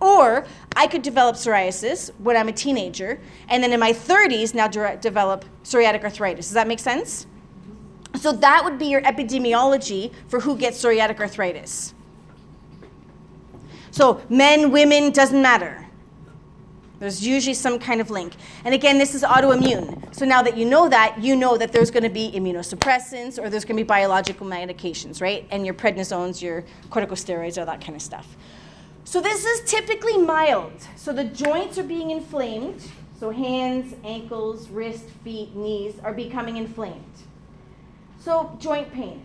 Or 0.02 0.46
I 0.76 0.88
could 0.88 1.02
develop 1.02 1.38
psoriasis 1.38 2.12
when 2.18 2.36
I'm 2.36 2.50
a 2.50 2.54
teenager, 2.54 3.22
and 3.48 3.64
then 3.64 3.72
in 3.72 3.80
my 3.80 3.94
30s 3.94 4.54
now 4.54 4.68
de- 4.68 4.98
develop 4.98 5.46
psoriatic 5.64 6.04
arthritis. 6.04 6.48
Does 6.48 6.54
that 6.54 6.68
make 6.68 6.80
sense? 6.80 7.28
So 8.16 8.34
that 8.34 8.66
would 8.66 8.78
be 8.78 8.88
your 8.88 9.02
epidemiology 9.02 10.12
for 10.28 10.42
who 10.42 10.58
gets 10.58 10.84
psoriatic 10.84 11.20
arthritis. 11.20 11.94
So 13.92 14.22
men, 14.30 14.72
women, 14.72 15.12
doesn't 15.12 15.42
matter. 15.42 15.86
There's 17.00 17.26
usually 17.26 17.54
some 17.54 17.80
kind 17.80 18.02
of 18.02 18.10
link. 18.10 18.34
And 18.66 18.74
again, 18.74 18.98
this 18.98 19.16
is 19.16 19.24
autoimmune. 19.24 20.14
So 20.14 20.26
now 20.26 20.42
that 20.42 20.58
you 20.58 20.66
know 20.66 20.90
that, 20.90 21.18
you 21.24 21.36
know 21.36 21.58
that 21.58 21.72
there's 21.72 21.92
going 21.92 22.04
to 22.04 22.10
be 22.10 22.30
immunosuppressants 22.32 23.40
or 23.42 23.50
there's 23.50 23.64
going 23.64 23.78
to 23.78 23.84
be 23.84 23.88
biological 23.88 24.46
medications, 24.46 25.22
right? 25.22 25.48
And 25.50 25.66
your 25.66 25.74
prednisones, 25.74 26.42
your 26.42 26.66
corticosteroids, 26.90 27.58
all 27.58 27.66
that 27.66 27.80
kind 27.80 27.96
of 27.96 28.02
stuff. 28.02 28.36
So 29.06 29.22
this 29.22 29.46
is 29.46 29.70
typically 29.70 30.18
mild. 30.18 30.74
So 30.98 31.14
the 31.14 31.24
joints 31.24 31.78
are 31.78 31.84
being 31.84 32.12
inflamed. 32.12 32.86
So 33.18 33.32
hands, 33.32 33.96
ankles, 34.04 34.70
wrist, 34.70 35.06
feet, 35.24 35.56
knees 35.56 35.96
are 36.04 36.14
becoming 36.14 36.58
inflamed. 36.58 37.04
So 38.20 38.56
joint 38.60 38.92
pain. 38.92 39.24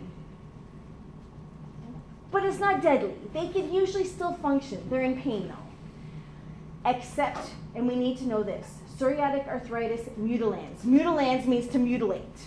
But 2.35 2.43
it's 2.43 2.59
not 2.59 2.81
deadly. 2.81 3.13
They 3.31 3.47
can 3.47 3.73
usually 3.73 4.03
still 4.03 4.33
function. 4.33 4.85
They're 4.89 5.03
in 5.03 5.21
pain 5.21 5.47
though. 5.47 6.89
Except 6.89 7.51
and 7.73 7.87
we 7.87 7.95
need 7.95 8.17
to 8.17 8.25
know 8.25 8.43
this 8.43 8.79
psoriatic 8.99 9.47
arthritis 9.47 10.01
mutilans. 10.19 10.81
Mutilans 10.81 11.45
means 11.45 11.65
to 11.69 11.79
mutilate. 11.79 12.37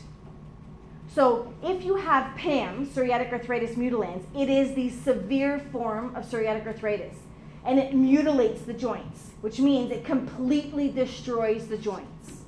So 1.15 1.55
if 1.62 1.86
you 1.86 1.97
have 1.97 2.36
PAM, 2.36 2.86
psoriatic 2.86 3.33
arthritis 3.33 3.76
mutilans, 3.76 4.25
it 4.36 4.50
is 4.50 4.75
the 4.75 4.91
severe 4.91 5.58
form 5.73 6.15
of 6.15 6.26
psoriatic 6.26 6.67
arthritis. 6.67 7.17
And 7.65 7.78
it 7.78 7.94
mutilates 7.94 8.60
the 8.60 8.75
joints, 8.75 9.31
which 9.41 9.58
means 9.58 9.91
it 9.91 10.05
completely 10.05 10.91
destroys 10.91 11.67
the 11.67 11.78
joints. 11.78 12.42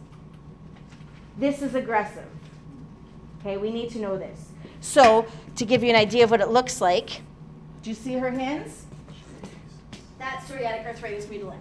This 1.39 1.62
is 1.62 1.75
aggressive. 1.75 2.28
Okay, 3.41 3.57
we 3.57 3.70
need 3.70 3.89
to 3.93 3.99
know 3.99 4.19
this. 4.19 4.49
So, 4.83 5.25
to 5.57 5.65
give 5.65 5.83
you 5.83 5.89
an 5.89 5.97
idea 5.97 6.25
of 6.25 6.31
what 6.31 6.43
it 6.43 6.49
looks 6.49 6.83
like, 6.83 7.23
do 7.83 7.91
you 7.91 7.97
see 7.97 8.15
her 8.15 8.31
hands? 8.31 8.84
That's 10.18 10.50
psoriatic 10.50 10.86
arthritis 10.86 11.26
mutilans. 11.26 11.55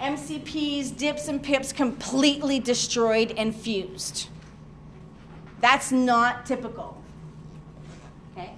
MCPs, 0.00 0.96
dips, 0.96 1.28
and 1.28 1.42
pips 1.42 1.72
completely 1.72 2.58
destroyed 2.58 3.32
and 3.36 3.54
fused. 3.54 4.28
That's 5.60 5.92
not 5.92 6.46
typical. 6.46 7.00
Okay? 8.32 8.52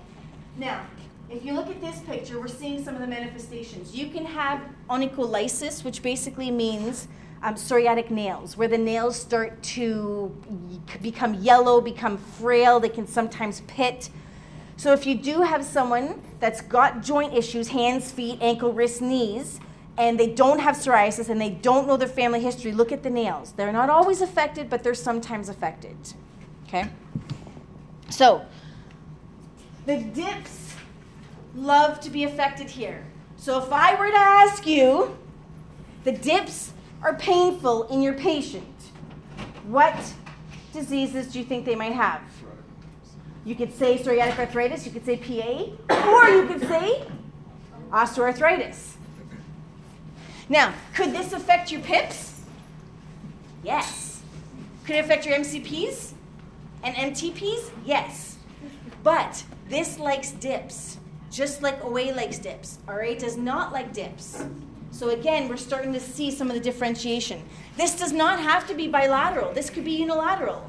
Now, 0.56 0.86
if 1.28 1.44
you 1.44 1.52
look 1.52 1.68
at 1.68 1.80
this 1.80 1.98
picture, 2.00 2.38
we're 2.38 2.48
seeing 2.48 2.82
some 2.82 2.94
of 2.94 3.00
the 3.00 3.06
manifestations. 3.06 3.94
You 3.94 4.08
can 4.08 4.24
have 4.24 4.62
onycholysis, 4.88 5.84
which 5.84 6.02
basically 6.02 6.50
means 6.50 7.08
um, 7.42 7.56
psoriatic 7.56 8.10
nails, 8.10 8.56
where 8.56 8.68
the 8.68 8.78
nails 8.78 9.16
start 9.16 9.62
to 9.62 10.34
become 11.02 11.34
yellow, 11.34 11.80
become 11.80 12.16
frail, 12.16 12.78
they 12.78 12.88
can 12.88 13.06
sometimes 13.06 13.62
pit. 13.62 14.10
So 14.76 14.92
if 14.92 15.06
you 15.06 15.14
do 15.14 15.42
have 15.42 15.64
someone 15.64 16.20
that's 16.40 16.60
got 16.60 17.02
joint 17.02 17.34
issues, 17.34 17.68
hands, 17.68 18.10
feet, 18.10 18.38
ankle, 18.40 18.72
wrist, 18.72 19.00
knees, 19.00 19.60
and 19.98 20.18
they 20.18 20.28
don't 20.28 20.58
have 20.58 20.76
psoriasis 20.76 21.28
and 21.28 21.40
they 21.40 21.50
don't 21.50 21.86
know 21.86 21.96
their 21.96 22.08
family 22.08 22.40
history, 22.40 22.72
look 22.72 22.92
at 22.92 23.02
the 23.02 23.10
nails. 23.10 23.52
They're 23.52 23.72
not 23.72 23.90
always 23.90 24.22
affected, 24.22 24.70
but 24.70 24.82
they're 24.82 24.94
sometimes 24.94 25.48
affected. 25.48 25.96
Okay? 26.66 26.88
So, 28.08 28.44
the 29.86 29.98
dips 29.98 30.74
love 31.54 32.00
to 32.00 32.10
be 32.10 32.24
affected 32.24 32.70
here. 32.70 33.04
So, 33.36 33.62
if 33.62 33.72
I 33.72 33.94
were 33.94 34.10
to 34.10 34.16
ask 34.16 34.66
you, 34.66 35.16
the 36.04 36.12
dips 36.12 36.72
are 37.02 37.14
painful 37.14 37.84
in 37.84 38.00
your 38.00 38.14
patient, 38.14 38.64
what 39.64 40.14
diseases 40.72 41.32
do 41.32 41.38
you 41.38 41.44
think 41.44 41.64
they 41.64 41.74
might 41.74 41.92
have? 41.92 42.22
You 43.44 43.54
could 43.54 43.76
say 43.76 43.98
psoriatic 43.98 44.38
arthritis, 44.38 44.86
you 44.86 44.92
could 44.92 45.04
say 45.04 45.16
PA, 45.16 46.08
or 46.08 46.28
you 46.28 46.46
could 46.46 46.60
say 46.60 47.04
osteoarthritis. 47.90 48.94
Now, 50.48 50.72
could 50.94 51.12
this 51.12 51.32
affect 51.32 51.72
your 51.72 51.80
PIPs? 51.80 52.40
Yes. 53.64 54.22
Could 54.84 54.96
it 54.96 55.04
affect 55.04 55.26
your 55.26 55.36
MCPs 55.36 56.12
and 56.82 56.94
MTPs? 56.94 57.70
Yes. 57.84 58.36
But 59.02 59.44
this 59.68 59.98
likes 59.98 60.32
dips, 60.32 60.98
just 61.30 61.62
like 61.62 61.82
OA 61.84 62.12
likes 62.12 62.38
dips. 62.38 62.78
RA 62.86 63.14
does 63.14 63.36
not 63.36 63.72
like 63.72 63.92
dips. 63.92 64.44
So 64.90 65.08
again, 65.08 65.48
we're 65.48 65.56
starting 65.56 65.92
to 65.94 66.00
see 66.00 66.30
some 66.30 66.48
of 66.48 66.54
the 66.54 66.60
differentiation. 66.60 67.42
This 67.76 67.98
does 67.98 68.12
not 68.12 68.38
have 68.38 68.68
to 68.68 68.74
be 68.74 68.88
bilateral. 68.88 69.52
This 69.52 69.70
could 69.70 69.84
be 69.84 69.92
unilateral. 69.92 70.68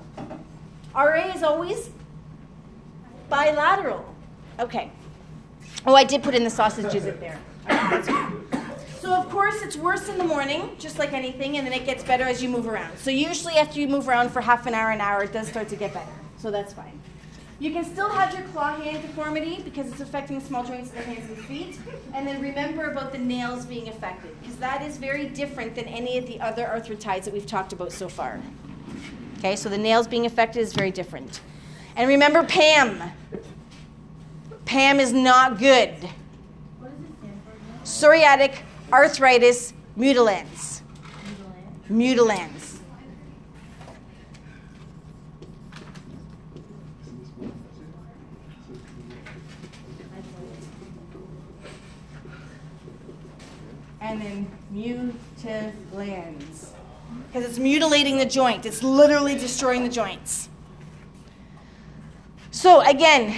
RA 0.96 1.34
is 1.36 1.44
always 1.44 1.90
bilateral. 3.30 4.06
Okay. 4.60 4.92
Oh, 5.86 5.96
I 5.96 6.04
did 6.04 6.24
put 6.24 6.36
in 6.36 6.44
the 6.44 6.50
sausages 6.50 7.06
in 7.06 7.20
there. 7.20 7.40
So 9.02 9.14
of 9.14 9.30
course 9.30 9.62
it's 9.62 9.76
worse 9.76 10.08
in 10.08 10.18
the 10.18 10.24
morning, 10.24 10.76
just 10.80 10.98
like 10.98 11.12
anything, 11.12 11.58
and 11.58 11.68
then 11.68 11.74
it 11.74 11.86
gets 11.86 12.04
better 12.04 12.24
as 12.24 12.42
you 12.42 12.48
move 12.48 12.68
around. 12.68 12.98
So 12.98 13.12
usually 13.12 13.56
after 13.56 13.80
you 13.80 13.88
move 13.88 14.08
around 14.08 14.30
for 14.32 14.40
half 14.40 14.66
an 14.66 14.74
hour, 14.74 14.92
an 14.92 15.02
hour, 15.02 15.24
it 15.24 15.34
does 15.34 15.48
start 15.50 15.68
to 15.70 15.76
get 15.76 15.94
better. 15.94 16.12
So 16.38 16.52
that's 16.52 16.72
fine. 16.74 17.00
You 17.60 17.72
can 17.72 17.86
still 17.86 18.10
have 18.10 18.34
your 18.34 18.48
claw 18.50 18.76
hand 18.76 19.02
deformity 19.02 19.62
because 19.62 19.90
it's 19.92 20.02
affecting 20.02 20.42
small 20.42 20.64
joints 20.64 20.90
of 20.90 20.96
the 20.96 21.04
hands 21.04 21.30
and 21.30 21.38
feet. 21.46 21.80
And 22.14 22.28
then 22.28 22.42
remember 22.42 22.92
about 22.92 23.12
the 23.12 23.18
nails 23.18 23.66
being 23.66 23.90
affected 23.90 24.40
because 24.42 24.58
that 24.58 24.82
is 24.82 24.98
very 24.98 25.28
different 25.28 25.76
than 25.76 25.86
any 25.86 26.18
of 26.18 26.26
the 26.26 26.40
other 26.40 26.64
arthritides 26.64 27.24
that 27.26 27.34
we've 27.34 27.46
talked 27.46 27.74
about 27.74 27.92
so 27.92 28.10
far. 28.10 28.40
Okay, 29.40 29.56
so 29.56 29.70
the 29.70 29.78
nails 29.78 30.08
being 30.08 30.26
affected 30.26 30.62
is 30.62 30.74
very 30.74 30.92
different. 30.92 31.42
And 31.96 32.08
remember 32.08 32.44
PAM. 32.44 33.12
PAM 34.66 35.00
is 35.00 35.14
not 35.14 35.60
good. 35.60 35.94
Psoriatic 37.84 38.60
arthritis 38.92 39.74
mutilans. 39.98 40.82
Mutilans. 41.90 42.80
And 54.02 54.22
then 54.22 54.52
mutilans. 54.74 56.70
Because 57.28 57.50
it's 57.50 57.60
mutilating 57.60 58.18
the 58.18 58.26
joint, 58.26 58.66
it's 58.66 58.82
literally 58.82 59.36
destroying 59.36 59.84
the 59.84 59.90
joints. 59.90 60.50
So, 62.54 62.82
again, 62.82 63.36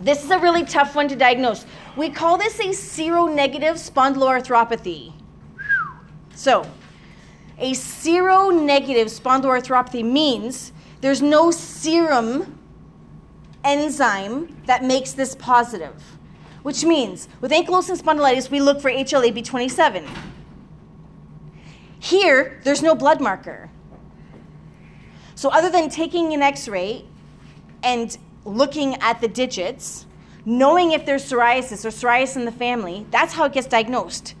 this 0.00 0.22
is 0.22 0.30
a 0.30 0.38
really 0.38 0.64
tough 0.64 0.94
one 0.94 1.08
to 1.08 1.16
diagnose. 1.16 1.66
We 1.96 2.08
call 2.08 2.38
this 2.38 2.60
a 2.60 2.68
seronegative 2.68 3.74
spondyloarthropathy. 3.90 5.12
So, 6.36 6.70
a 7.58 7.72
seronegative 7.72 9.10
spondyloarthropathy 9.10 10.04
means 10.04 10.72
there's 11.00 11.20
no 11.20 11.50
serum 11.50 12.60
enzyme 13.64 14.56
that 14.66 14.84
makes 14.84 15.10
this 15.10 15.34
positive, 15.34 16.00
which 16.62 16.84
means 16.84 17.28
with 17.40 17.50
ankylosing 17.50 18.00
spondylitis, 18.00 18.52
we 18.52 18.60
look 18.60 18.80
for 18.80 18.90
HLA-B27. 18.90 20.08
Here, 21.98 22.60
there's 22.62 22.82
no 22.82 22.94
blood 22.94 23.20
marker. 23.20 23.68
So, 25.34 25.48
other 25.48 25.70
than 25.70 25.90
taking 25.90 26.32
an 26.32 26.40
x 26.40 26.68
ray 26.68 27.06
and 27.84 28.16
looking 28.44 28.96
at 28.96 29.20
the 29.20 29.28
digits, 29.28 30.06
knowing 30.44 30.92
if 30.92 31.06
there's 31.06 31.30
psoriasis 31.30 31.84
or 31.84 31.88
psoriasis 31.88 32.36
in 32.36 32.44
the 32.44 32.52
family, 32.52 33.06
that's 33.10 33.34
how 33.34 33.44
it 33.44 33.52
gets 33.52 33.66
diagnosed. 33.66 34.34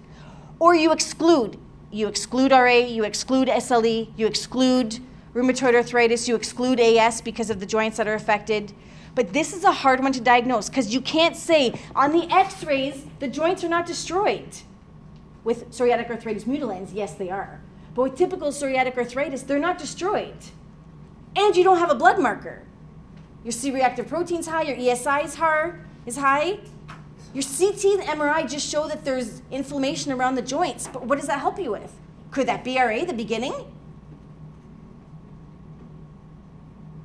Or 0.58 0.74
you 0.74 0.92
exclude. 0.92 1.58
You 1.90 2.08
exclude 2.08 2.50
RA, 2.50 2.78
you 2.78 3.04
exclude 3.04 3.48
SLE, 3.48 4.12
you 4.16 4.26
exclude 4.26 4.98
rheumatoid 5.32 5.74
arthritis, 5.74 6.26
you 6.26 6.34
exclude 6.34 6.80
AS 6.80 7.20
because 7.20 7.50
of 7.50 7.60
the 7.60 7.66
joints 7.66 7.98
that 7.98 8.08
are 8.08 8.14
affected. 8.14 8.72
But 9.14 9.32
this 9.32 9.52
is 9.52 9.62
a 9.62 9.70
hard 9.70 10.00
one 10.00 10.12
to 10.12 10.20
diagnose 10.20 10.68
because 10.68 10.92
you 10.92 11.00
can't 11.00 11.36
say 11.36 11.78
on 11.94 12.12
the 12.12 12.28
x 12.32 12.64
rays 12.64 13.04
the 13.20 13.28
joints 13.28 13.62
are 13.62 13.68
not 13.68 13.86
destroyed. 13.86 14.48
With 15.44 15.70
psoriatic 15.70 16.10
arthritis 16.10 16.44
mutilans, 16.44 16.90
yes, 16.92 17.14
they 17.14 17.30
are. 17.30 17.60
But 17.94 18.02
with 18.02 18.16
typical 18.16 18.48
psoriatic 18.48 18.96
arthritis, 18.96 19.42
they're 19.42 19.58
not 19.58 19.78
destroyed. 19.78 20.36
And 21.36 21.54
you 21.56 21.62
don't 21.62 21.78
have 21.78 21.90
a 21.90 21.94
blood 21.94 22.18
marker. 22.18 22.62
Your 23.44 23.52
C 23.52 23.70
reactive 23.70 24.08
protein's 24.08 24.46
high, 24.46 24.62
your 24.62 24.76
ESR 24.76 25.24
is 25.24 25.34
high, 25.34 25.72
is 26.06 26.16
high. 26.16 26.58
Your 27.34 27.42
CT 27.42 27.84
and 27.84 28.20
MRI 28.20 28.48
just 28.48 28.68
show 28.68 28.88
that 28.88 29.04
there's 29.04 29.42
inflammation 29.50 30.12
around 30.12 30.36
the 30.36 30.42
joints. 30.42 30.88
But 30.88 31.06
what 31.06 31.18
does 31.18 31.26
that 31.26 31.40
help 31.40 31.58
you 31.58 31.72
with? 31.72 31.92
Could 32.30 32.48
that 32.48 32.64
be 32.64 32.78
RA, 32.78 33.04
the 33.04 33.12
beginning? 33.12 33.54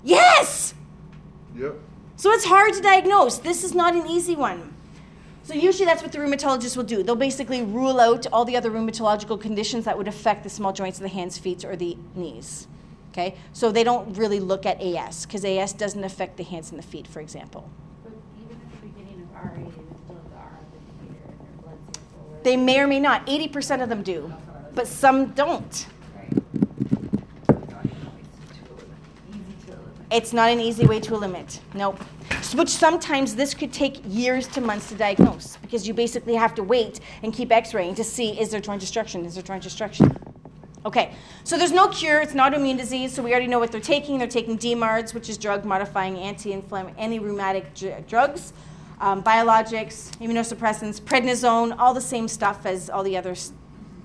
Yes! 0.04 0.74
Yep. 1.56 1.76
So 2.16 2.32
it's 2.32 2.46
hard 2.46 2.74
to 2.74 2.82
diagnose. 2.82 3.40
This 3.40 3.64
is 3.64 3.76
not 3.76 3.96
an 3.96 4.08
easy 4.08 4.36
one. 4.36 4.74
So 5.44 5.56
usually 5.56 5.86
that's 5.86 6.04
what 6.04 6.12
the 6.12 6.20
rheumatologist 6.20 6.78
will 6.78 6.84
do. 6.84 7.02
They'll 7.02 7.16
basically 7.16 7.64
rule 7.64 8.00
out 8.00 8.28
all 8.32 8.46
the 8.46 8.56
other 8.56 8.70
rheumatological 8.70 9.42
conditions 9.42 9.86
that 9.86 9.98
would 9.98 10.08
affect 10.08 10.44
the 10.44 10.50
small 10.50 10.72
joints 10.72 11.00
of 11.00 11.04
the 11.04 11.10
hands, 11.10 11.38
feet, 11.38 11.66
or 11.66 11.76
the 11.76 11.98
knees. 12.16 12.68
Okay? 13.20 13.36
So 13.52 13.72
they 13.72 13.84
don't 13.84 14.18
really 14.18 14.40
look 14.40 14.66
at 14.66 14.82
AS 14.82 15.26
because 15.26 15.44
AS 15.44 15.74
doesn't 15.74 16.04
affect 16.04 16.38
the 16.38 16.44
hands 16.44 16.72
and 16.72 16.80
the 16.80 16.86
feet, 16.88 17.06
for 17.06 17.20
example. 17.20 17.70
But 18.04 18.14
even 18.42 18.56
at 18.56 18.72
the 18.72 18.88
beginning 18.88 19.22
of 19.22 19.36
RA, 19.36 19.52
they 19.56 19.64
would 19.64 19.74
still 19.74 20.16
have 20.16 20.32
the 20.32 20.38
RF 20.38 21.04
indicator 21.04 21.32
in 21.32 21.38
their 21.38 21.62
blood 21.62 21.78
sample. 21.94 22.40
They 22.44 22.56
may 22.58 22.80
or 22.80 22.88
may 22.88 23.00
not. 23.02 23.28
80% 23.28 23.84
of 23.84 23.90
them 23.90 24.04
do, 24.04 24.34
but 24.74 24.88
some 24.88 25.34
don't. 25.34 25.86
It's 30.12 30.34
not 30.34 30.50
an 30.50 30.60
easy 30.60 30.88
way 30.88 31.00
to 31.02 31.14
eliminate. 31.14 31.60
Nope. 31.76 32.00
S- 32.32 32.56
Which 32.56 32.70
sometimes 32.70 33.36
this 33.36 33.54
could 33.54 33.72
take 33.72 34.02
years 34.08 34.48
to 34.48 34.62
months 34.62 34.90
to 34.90 34.96
diagnose 34.96 35.58
because 35.58 35.88
you 35.88 35.94
basically 35.94 36.34
have 36.34 36.56
to 36.56 36.64
wait 36.64 37.00
and 37.22 37.32
keep 37.32 37.52
x-raying 37.52 37.94
to 37.96 38.04
see 38.04 38.40
is 38.40 38.50
there 38.50 38.60
joint 38.60 38.80
destruction, 38.82 39.24
is 39.26 39.36
there 39.36 39.44
joint 39.44 39.62
destruction. 39.62 40.18
Okay, 40.86 41.14
so 41.44 41.58
there's 41.58 41.74
no 41.74 41.90
cure. 41.90 42.22
It's 42.22 42.34
not 42.34 42.54
autoimmune 42.54 42.78
disease, 42.78 43.14
so 43.14 43.22
we 43.22 43.32
already 43.32 43.48
know 43.48 43.60
what 43.60 43.72
they're 43.72 43.82
taking. 43.82 44.18
They're 44.18 44.28
taking 44.28 44.58
DMARDs, 44.58 45.14
which 45.14 45.28
is 45.30 45.38
drug-modifying 45.38 46.18
anti-inflammatory, 46.18 46.98
anti-rheumatic 47.02 47.74
dr- 47.74 48.08
drugs, 48.08 48.54
um, 49.02 49.22
biologics, 49.22 50.10
immunosuppressants, 50.20 51.02
prednisone, 51.02 51.76
all 51.78 51.94
the 51.94 52.00
same 52.02 52.30
stuff 52.30 52.66
as 52.66 52.90
all 52.90 53.04
the 53.04 53.18
other 53.18 53.32
s- 53.32 53.52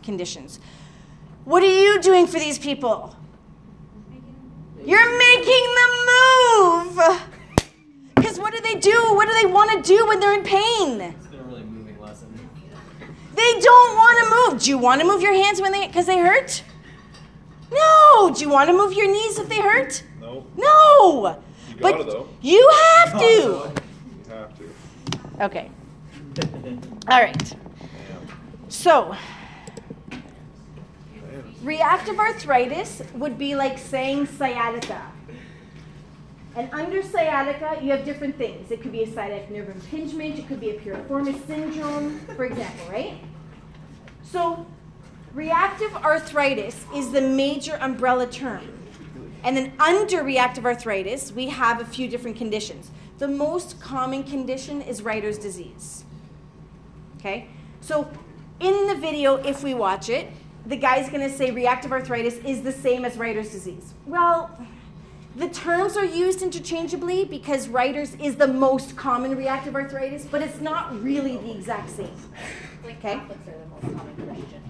conditions. 0.03 0.59
What 1.45 1.63
are 1.63 1.67
you 1.81 2.01
doing 2.01 2.27
for 2.27 2.41
these 2.41 2.59
people? 2.59 3.15
You're 4.85 5.17
making 5.19 5.75
them 5.79 5.93
move. 6.97 7.21
Because 8.17 8.39
what 8.39 8.53
do 8.53 8.61
they 8.61 8.75
do? 8.75 8.91
What 9.15 9.29
do 9.29 9.35
they 9.35 9.47
want 9.47 9.71
to 9.73 9.97
do 9.97 10.07
when 10.09 10.19
they're 10.19 10.35
in 10.35 10.43
pain? 10.43 11.01
It's 11.01 11.31
not 11.33 11.47
really 11.47 11.63
moving 11.63 12.01
lesson. 12.01 12.37
They 13.35 13.61
don't 13.61 13.97
want 13.97 14.19
to 14.19 14.53
move. 14.53 14.63
Do 14.63 14.71
you 14.71 14.79
want 14.79 15.01
to 15.01 15.07
move 15.07 15.21
your 15.21 15.35
hands 15.35 15.61
when 15.61 15.73
they 15.73 15.87
because 15.87 16.07
they 16.07 16.19
hurt? 16.19 16.63
No. 17.73 18.31
Do 18.35 18.41
you 18.41 18.49
want 18.49 18.69
to 18.69 18.77
move 18.77 18.93
your 18.93 19.11
knees 19.11 19.39
if 19.39 19.49
they 19.49 19.61
hurt? 19.61 20.03
No. 20.21 20.47
No. 20.57 21.43
You 21.69 21.77
but 21.81 21.93
gotta 21.93 22.05
though. 22.05 22.29
you 22.41 22.71
have 22.71 23.19
to. 23.19 23.73
You 24.27 24.33
have 24.33 24.59
to. 24.59 25.45
Okay. 25.45 25.71
All 27.09 27.21
right. 27.21 27.53
So, 28.69 29.15
reactive 31.63 32.19
arthritis 32.19 33.03
would 33.15 33.39
be 33.39 33.55
like 33.55 33.79
saying 33.79 34.27
sciatica. 34.27 35.03
And 36.57 36.73
under 36.73 37.03
sciatica, 37.03 37.81
you 37.83 37.91
have 37.91 38.05
different 38.05 38.37
things. 38.37 38.71
It 38.71 38.81
could 38.81 38.93
be 38.93 39.03
a 39.03 39.13
sciatic 39.13 39.51
nerve 39.51 39.69
impingement, 39.69 40.39
it 40.39 40.47
could 40.47 40.61
be 40.61 40.71
a 40.71 40.79
piriformis 40.79 41.45
syndrome, 41.47 42.21
for 42.37 42.45
example, 42.45 42.87
right? 42.91 43.19
So, 44.23 44.67
reactive 45.33 45.95
arthritis 45.97 46.85
is 46.95 47.11
the 47.11 47.21
major 47.21 47.77
umbrella 47.81 48.27
term. 48.27 48.75
And 49.45 49.57
then 49.57 49.75
under 49.79 50.23
reactive 50.23 50.65
arthritis, 50.65 51.31
we 51.31 51.49
have 51.49 51.81
a 51.81 51.85
few 51.85 52.09
different 52.09 52.37
conditions. 52.37 52.91
The 53.19 53.29
most 53.29 53.79
common 53.79 54.25
condition 54.25 54.81
is 54.81 55.03
Reiter's 55.03 55.39
disease. 55.39 56.05
Okay? 57.19 57.49
So 57.81 58.11
in 58.61 58.87
the 58.87 58.95
video, 58.95 59.37
if 59.37 59.63
we 59.63 59.75
watch 59.75 60.09
it, 60.09 60.29
the 60.67 60.77
guy's 60.77 61.11
gonna 61.11 61.29
say 61.29 61.51
reactive 61.51 61.93
arthritis 61.93 62.37
is 62.39 62.63
the 62.63 62.73
same 62.73 63.05
as 63.05 63.19
Reiter's 63.19 63.51
disease. 63.51 63.93
Well, 64.07 64.51
the 65.37 65.49
terms 65.49 65.97
are 65.97 66.05
used 66.05 66.43
interchangeably 66.43 67.25
because 67.25 67.69
Reiter's 67.69 68.15
is 68.17 68.37
the 68.37 68.47
most 68.47 68.97
common 68.97 69.37
reactive 69.37 69.75
arthritis, 69.75 70.25
but 70.25 70.43
it's 70.43 70.61
not 70.61 71.03
really 71.03 71.37
the 71.39 71.51
exact 71.51 71.91
same. 71.91 72.11
Like 72.85 72.99
Okay. 72.99 73.15
Catholics 73.15 73.49
are 73.49 73.53
the 73.53 73.89
most 73.89 73.99
common 73.99 74.15
Christians. 74.17 74.67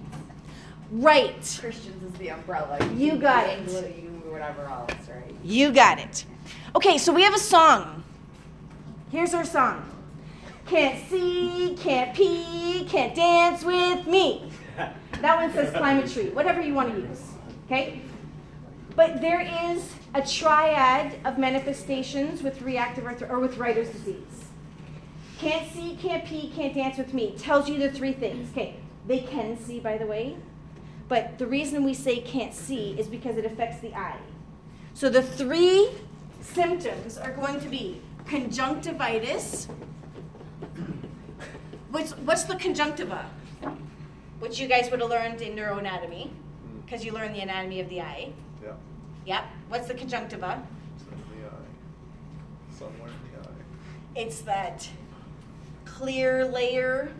Right. 0.91 1.57
Christians 1.59 2.03
is 2.03 2.19
the 2.19 2.29
umbrella. 2.29 2.77
You 2.95 3.11
can 3.11 3.19
got 3.19 3.47
it. 3.47 3.59
You 3.69 4.05
whatever 4.25 4.65
else, 4.65 4.91
right? 5.09 5.35
You 5.43 5.71
got 5.71 5.99
it. 5.99 6.25
Okay, 6.75 6.97
so 6.97 7.13
we 7.13 7.23
have 7.23 7.35
a 7.35 7.39
song. 7.39 8.03
Here's 9.11 9.33
our 9.33 9.45
song. 9.45 9.89
Can't 10.67 11.07
see, 11.07 11.75
can't 11.79 12.15
pee, 12.15 12.85
can't 12.89 13.15
dance 13.15 13.63
with 13.63 14.07
me. 14.07 14.51
That 15.21 15.37
one 15.37 15.53
says 15.53 15.71
climate 15.71 16.11
tree, 16.11 16.29
whatever 16.29 16.59
you 16.59 16.73
want 16.73 16.93
to 16.93 16.99
use. 16.99 17.21
Okay? 17.65 18.01
But 18.95 19.21
there 19.21 19.41
is 19.71 19.93
a 20.15 20.25
triad 20.25 21.19
of 21.25 21.37
manifestations 21.37 22.41
with 22.41 22.61
reactive 22.61 23.05
or 23.29 23.39
with 23.39 23.57
Reiter's 23.57 23.89
disease. 23.89 24.45
Can't 25.37 25.69
see, 25.73 25.97
can't 26.01 26.23
pee, 26.23 26.53
can't 26.55 26.73
dance 26.73 26.97
with 26.97 27.13
me 27.13 27.35
tells 27.37 27.67
you 27.67 27.77
the 27.77 27.91
three 27.91 28.13
things. 28.13 28.49
Okay, 28.51 28.77
they 29.05 29.19
can 29.19 29.59
see, 29.59 29.81
by 29.81 29.97
the 29.97 30.05
way, 30.05 30.37
but 31.09 31.37
the 31.37 31.45
reason 31.45 31.83
we 31.83 31.93
say 31.93 32.21
can't 32.21 32.53
see 32.53 32.91
is 32.97 33.07
because 33.07 33.35
it 33.35 33.45
affects 33.45 33.81
the 33.81 33.93
eye. 33.93 34.21
So 34.93 35.09
the 35.09 35.21
three 35.21 35.89
symptoms 36.39 37.17
are 37.17 37.33
going 37.33 37.59
to 37.59 37.67
be 37.67 38.01
conjunctivitis. 38.25 39.67
What's, 41.91 42.13
what's 42.19 42.43
the 42.45 42.55
conjunctiva? 42.55 43.25
Which 44.39 44.59
you 44.61 44.67
guys 44.67 44.89
would 44.91 45.01
have 45.01 45.09
learned 45.09 45.41
in 45.41 45.57
neuroanatomy, 45.57 46.29
because 46.85 47.03
you 47.03 47.11
learned 47.11 47.35
the 47.35 47.41
anatomy 47.41 47.81
of 47.81 47.89
the 47.89 47.99
eye. 47.99 48.31
Yeah. 49.25 49.35
Yep. 49.41 49.45
What's 49.69 49.87
the 49.87 49.93
conjunctiva? 49.93 50.61
It's 50.95 51.03
in 51.03 51.39
the 51.41 51.47
eye. 51.47 51.51
Somewhere 52.77 53.09
in 53.09 53.41
the 53.43 53.49
eye. 53.49 53.53
It's 54.15 54.41
that 54.41 54.87
clear 55.85 56.45
layer 56.45 57.11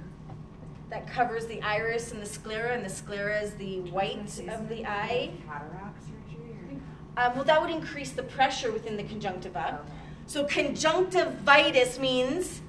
that 0.90 1.08
covers 1.08 1.48
the 1.48 1.61
iris 1.61 2.11
and 2.11 2.22
the 2.22 2.25
sclera, 2.25 2.74
and 2.74 2.85
the 2.85 2.90
sclera 2.90 3.42
is 3.42 3.53
the 3.56 3.80
white 3.82 4.40
of 4.48 4.69
the 4.69 4.85
eye. 4.85 5.32
Cataract 5.48 6.03
surgery 6.03 6.80
Um, 7.17 7.35
well, 7.35 7.43
that 7.45 7.59
would 7.61 7.72
increase 7.72 8.11
the 8.11 8.24
pressure 8.24 8.72
within 8.72 8.95
the 8.98 9.03
conjunctiva. 9.03 9.80
So 10.27 10.45
conjunctivitis 10.45 12.00
means. 12.00 12.61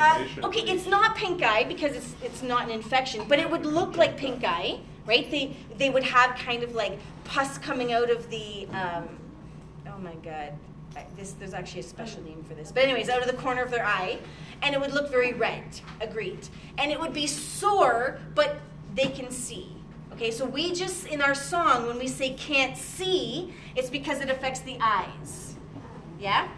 Uh, 0.00 0.18
Inflammation. 0.20 0.44
okay, 0.44 0.60
it's 0.60 0.86
not 0.86 1.16
pink 1.16 1.42
eye 1.42 1.64
because 1.64 1.96
it's 1.96 2.14
it's 2.22 2.42
not 2.42 2.62
an 2.64 2.70
infection, 2.70 3.24
but 3.28 3.40
it 3.40 3.50
would 3.50 3.66
look 3.66 3.96
like 3.96 4.16
pink 4.16 4.44
eye, 4.44 4.78
right? 5.08 5.28
They 5.30 5.56
they 5.76 5.90
would 5.90 6.04
have 6.04 6.36
kind 6.36 6.62
of 6.62 6.74
like 6.74 6.98
pus 7.24 7.58
coming 7.58 7.92
out 7.92 8.10
of 8.10 8.30
the. 8.30 8.68
Um, 8.72 9.08
oh 9.88 9.98
my 9.98 10.14
god, 10.16 10.52
this 11.16 11.32
there's 11.32 11.54
actually 11.54 11.80
a 11.80 11.84
special 11.84 12.22
name 12.22 12.44
for 12.46 12.54
this, 12.54 12.70
but 12.70 12.84
anyways, 12.84 13.08
out 13.08 13.20
of 13.20 13.26
the 13.26 13.42
corner 13.42 13.62
of 13.62 13.70
their 13.70 13.84
eye, 13.84 14.18
and 14.62 14.74
it 14.74 14.80
would 14.80 14.92
look 14.92 15.10
very 15.10 15.32
red. 15.32 15.64
Agreed, 16.00 16.46
and 16.76 16.92
it 16.92 17.00
would 17.00 17.12
be 17.12 17.26
sore, 17.26 18.20
but 18.34 18.60
they 18.94 19.08
can 19.08 19.30
see. 19.30 19.72
Okay, 20.12 20.30
so 20.30 20.44
we 20.44 20.74
just 20.74 21.06
in 21.06 21.22
our 21.22 21.34
song 21.34 21.86
when 21.86 21.98
we 21.98 22.08
say 22.08 22.34
can't 22.34 22.76
see, 22.76 23.54
it's 23.76 23.88
because 23.88 24.20
it 24.20 24.28
affects 24.28 24.60
the 24.60 24.76
eyes. 24.80 25.54
Yeah? 26.18 26.48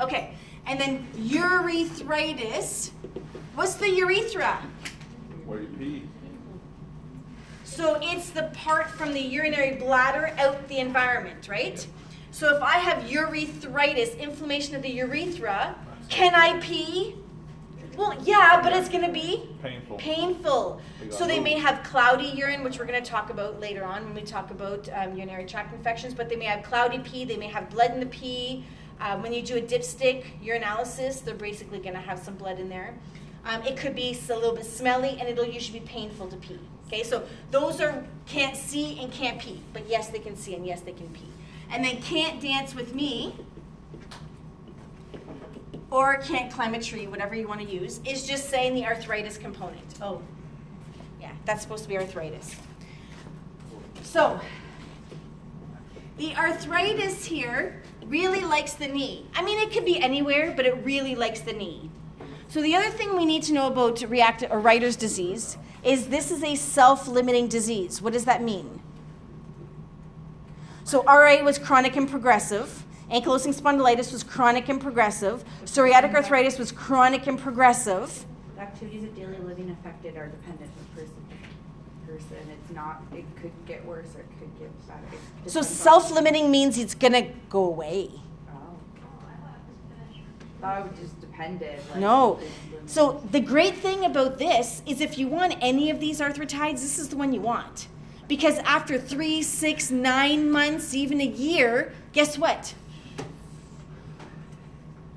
Okay. 0.00 0.34
And 0.66 0.80
then 0.80 1.08
urethritis. 1.16 2.90
What's 3.56 3.74
the 3.74 3.90
urethra? 3.90 4.62
Where 5.44 5.60
you 5.60 5.68
pee. 5.78 6.08
So 7.72 7.98
it's 8.02 8.28
the 8.28 8.50
part 8.52 8.90
from 8.90 9.14
the 9.14 9.20
urinary 9.20 9.76
bladder 9.76 10.34
out 10.36 10.68
the 10.68 10.76
environment, 10.76 11.48
right? 11.48 11.86
So 12.30 12.54
if 12.54 12.62
I 12.62 12.76
have 12.76 13.04
urethritis, 13.04 14.18
inflammation 14.18 14.74
of 14.76 14.82
the 14.82 14.90
urethra, 14.90 15.74
can 16.10 16.34
I 16.34 16.60
pee? 16.60 17.16
Well, 17.96 18.14
yeah, 18.24 18.60
but 18.62 18.74
it's 18.74 18.90
gonna 18.90 19.10
be 19.10 19.48
Painful. 19.62 19.96
painful. 19.96 20.82
So 21.08 21.26
they 21.26 21.40
may 21.40 21.54
have 21.54 21.82
cloudy 21.82 22.26
urine, 22.26 22.62
which 22.62 22.78
we're 22.78 22.84
gonna 22.84 23.00
talk 23.00 23.30
about 23.30 23.58
later 23.58 23.84
on 23.84 24.04
when 24.04 24.14
we 24.16 24.20
talk 24.20 24.50
about 24.50 24.90
um, 24.92 25.16
urinary 25.16 25.46
tract 25.46 25.72
infections. 25.72 26.12
But 26.12 26.28
they 26.28 26.36
may 26.36 26.44
have 26.44 26.62
cloudy 26.62 26.98
pee. 26.98 27.24
They 27.24 27.38
may 27.38 27.48
have 27.48 27.70
blood 27.70 27.92
in 27.92 28.00
the 28.00 28.06
pee. 28.06 28.66
Uh, 29.00 29.18
when 29.20 29.32
you 29.32 29.40
do 29.40 29.56
a 29.56 29.62
dipstick 29.62 30.24
urinalysis, 30.44 31.24
they're 31.24 31.34
basically 31.34 31.78
gonna 31.78 32.02
have 32.02 32.18
some 32.18 32.34
blood 32.34 32.60
in 32.60 32.68
there. 32.68 32.98
Um, 33.46 33.62
it 33.62 33.78
could 33.78 33.94
be 33.94 34.14
a 34.28 34.34
little 34.34 34.54
bit 34.54 34.66
smelly, 34.66 35.16
and 35.18 35.26
it'll 35.26 35.46
usually 35.46 35.80
be 35.80 35.86
painful 35.86 36.28
to 36.28 36.36
pee. 36.36 36.60
Okay, 36.92 37.04
so 37.04 37.24
those 37.50 37.80
are 37.80 38.04
can't 38.26 38.54
see 38.54 39.00
and 39.00 39.10
can't 39.10 39.40
pee, 39.40 39.62
but 39.72 39.88
yes, 39.88 40.08
they 40.08 40.18
can 40.18 40.36
see 40.36 40.54
and 40.54 40.66
yes, 40.66 40.82
they 40.82 40.92
can 40.92 41.08
pee. 41.08 41.30
And 41.70 41.82
then 41.82 42.02
can't 42.02 42.38
dance 42.38 42.74
with 42.74 42.94
me 42.94 43.34
or 45.90 46.18
can't 46.18 46.52
climb 46.52 46.74
a 46.74 46.82
tree, 46.82 47.06
whatever 47.06 47.34
you 47.34 47.48
want 47.48 47.60
to 47.60 47.66
use, 47.66 48.00
is 48.06 48.26
just 48.26 48.50
saying 48.50 48.74
the 48.74 48.84
arthritis 48.84 49.38
component. 49.38 49.82
Oh, 50.02 50.20
yeah, 51.18 51.30
that's 51.46 51.62
supposed 51.62 51.84
to 51.84 51.88
be 51.88 51.96
arthritis. 51.96 52.56
So, 54.02 54.38
the 56.18 56.36
arthritis 56.36 57.24
here 57.24 57.82
really 58.04 58.40
likes 58.40 58.74
the 58.74 58.88
knee. 58.88 59.26
I 59.34 59.42
mean, 59.42 59.58
it 59.66 59.72
could 59.72 59.86
be 59.86 59.98
anywhere, 59.98 60.52
but 60.54 60.66
it 60.66 60.76
really 60.84 61.14
likes 61.14 61.40
the 61.40 61.54
knee. 61.54 61.90
So, 62.48 62.60
the 62.60 62.74
other 62.74 62.90
thing 62.90 63.16
we 63.16 63.24
need 63.24 63.44
to 63.44 63.54
know 63.54 63.68
about 63.68 64.02
reactive 64.02 64.50
or 64.50 64.60
Reiter's 64.60 64.96
disease 64.96 65.56
is 65.84 66.08
this 66.08 66.30
is 66.30 66.42
a 66.42 66.54
self 66.54 67.08
limiting 67.08 67.48
disease. 67.48 68.00
What 68.00 68.12
does 68.12 68.24
that 68.24 68.42
mean? 68.42 68.80
So, 70.84 71.02
RA 71.04 71.42
was 71.42 71.58
chronic 71.58 71.96
and 71.96 72.08
progressive. 72.08 72.84
Ankylosing 73.10 73.54
spondylitis 73.54 74.10
was 74.12 74.22
chronic 74.22 74.68
and 74.68 74.80
progressive. 74.80 75.44
Psoriatic 75.64 76.14
arthritis 76.14 76.58
was 76.58 76.72
chronic 76.72 77.26
and 77.26 77.38
progressive. 77.38 78.24
The 78.56 78.62
activities 78.62 79.04
of 79.04 79.14
daily 79.14 79.38
living 79.38 79.70
affected 79.70 80.16
are 80.16 80.28
dependent 80.28 80.70
from 80.74 80.86
person 81.02 81.14
to 81.30 82.12
person. 82.12 82.36
It's 82.50 82.74
not, 82.74 83.02
it 83.14 83.24
could 83.40 83.52
get 83.66 83.84
worse 83.84 84.14
or 84.16 84.20
it 84.20 84.28
could 84.38 84.58
get 84.58 84.88
better. 84.88 85.50
So, 85.50 85.62
self 85.62 86.10
limiting 86.10 86.50
means 86.50 86.78
it's 86.78 86.94
going 86.94 87.12
to 87.12 87.28
go 87.48 87.64
away. 87.64 88.10
Oh. 88.48 88.52
I 90.58 90.60
thought 90.60 90.78
oh, 90.78 90.80
it 90.80 90.90
would 90.90 91.00
just 91.00 91.20
depended. 91.20 91.80
Like, 91.90 92.00
No. 92.00 92.40
So, 92.86 93.22
the 93.30 93.40
great 93.40 93.76
thing 93.76 94.04
about 94.04 94.38
this 94.38 94.82
is 94.86 95.00
if 95.00 95.16
you 95.16 95.28
want 95.28 95.56
any 95.60 95.90
of 95.90 96.00
these 96.00 96.20
arthritides, 96.20 96.82
this 96.82 96.98
is 96.98 97.08
the 97.08 97.16
one 97.16 97.32
you 97.32 97.40
want. 97.40 97.88
Because 98.28 98.58
after 98.60 98.98
three, 98.98 99.42
six, 99.42 99.90
nine 99.90 100.50
months, 100.50 100.94
even 100.94 101.20
a 101.20 101.26
year, 101.26 101.92
guess 102.12 102.36
what? 102.38 102.74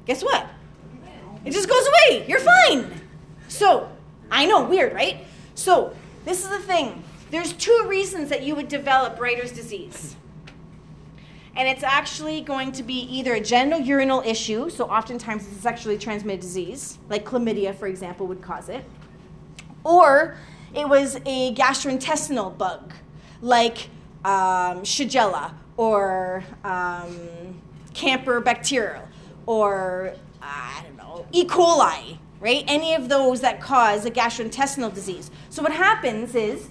Guess 0.06 0.24
what? 0.24 0.48
It 1.44 1.52
just 1.52 1.70
goes 1.70 1.88
away. 1.88 2.26
You're 2.28 2.40
fine. 2.40 3.02
So, 3.48 3.90
I 4.32 4.46
know, 4.46 4.66
weird, 4.66 4.94
right? 4.94 5.26
So, 5.54 5.96
this 6.26 6.44
is 6.44 6.50
the 6.50 6.60
thing. 6.60 7.04
There's 7.32 7.54
two 7.54 7.86
reasons 7.88 8.30
that 8.30 8.44
you 8.44 8.56
would 8.56 8.68
develop 8.68 9.20
Reiter's 9.20 9.52
disease. 9.52 10.16
And 11.56 11.68
it's 11.68 11.84
actually 11.84 12.42
going 12.42 12.74
to 12.74 12.84
be 12.84 13.02
either 13.04 13.36
a 13.36 13.40
genital 13.40 13.80
urinal 13.80 14.22
issue, 14.22 14.70
so 14.70 14.86
oftentimes 14.86 15.48
it's 15.48 15.58
a 15.58 15.62
sexually 15.62 15.98
transmitted 15.98 16.42
disease, 16.42 16.98
like 17.10 17.24
chlamydia, 17.24 17.74
for 17.74 17.88
example, 17.88 18.28
would 18.28 18.42
cause 18.42 18.68
it, 18.68 18.84
or 19.86 20.36
it 20.74 20.90
was 20.90 21.16
a 21.26 21.56
gastrointestinal 21.56 22.58
bug, 22.58 22.94
like 23.42 23.90
um, 24.26 24.82
Shigella 24.82 25.54
or 25.78 26.44
um, 26.64 27.62
Campylobacterial 27.94 29.04
or 29.46 30.14
I 30.42 30.84
don't 30.84 30.98
know, 30.98 31.26
E. 31.32 31.46
coli, 31.46 32.18
right? 32.40 32.64
Any 32.68 32.94
of 32.94 33.10
those 33.10 33.42
that 33.42 33.62
cause 33.62 34.06
a 34.06 34.12
gastrointestinal 34.12 34.94
disease. 34.94 35.32
So 35.50 35.64
what 35.64 35.72
happens 35.72 36.36
is 36.36 36.70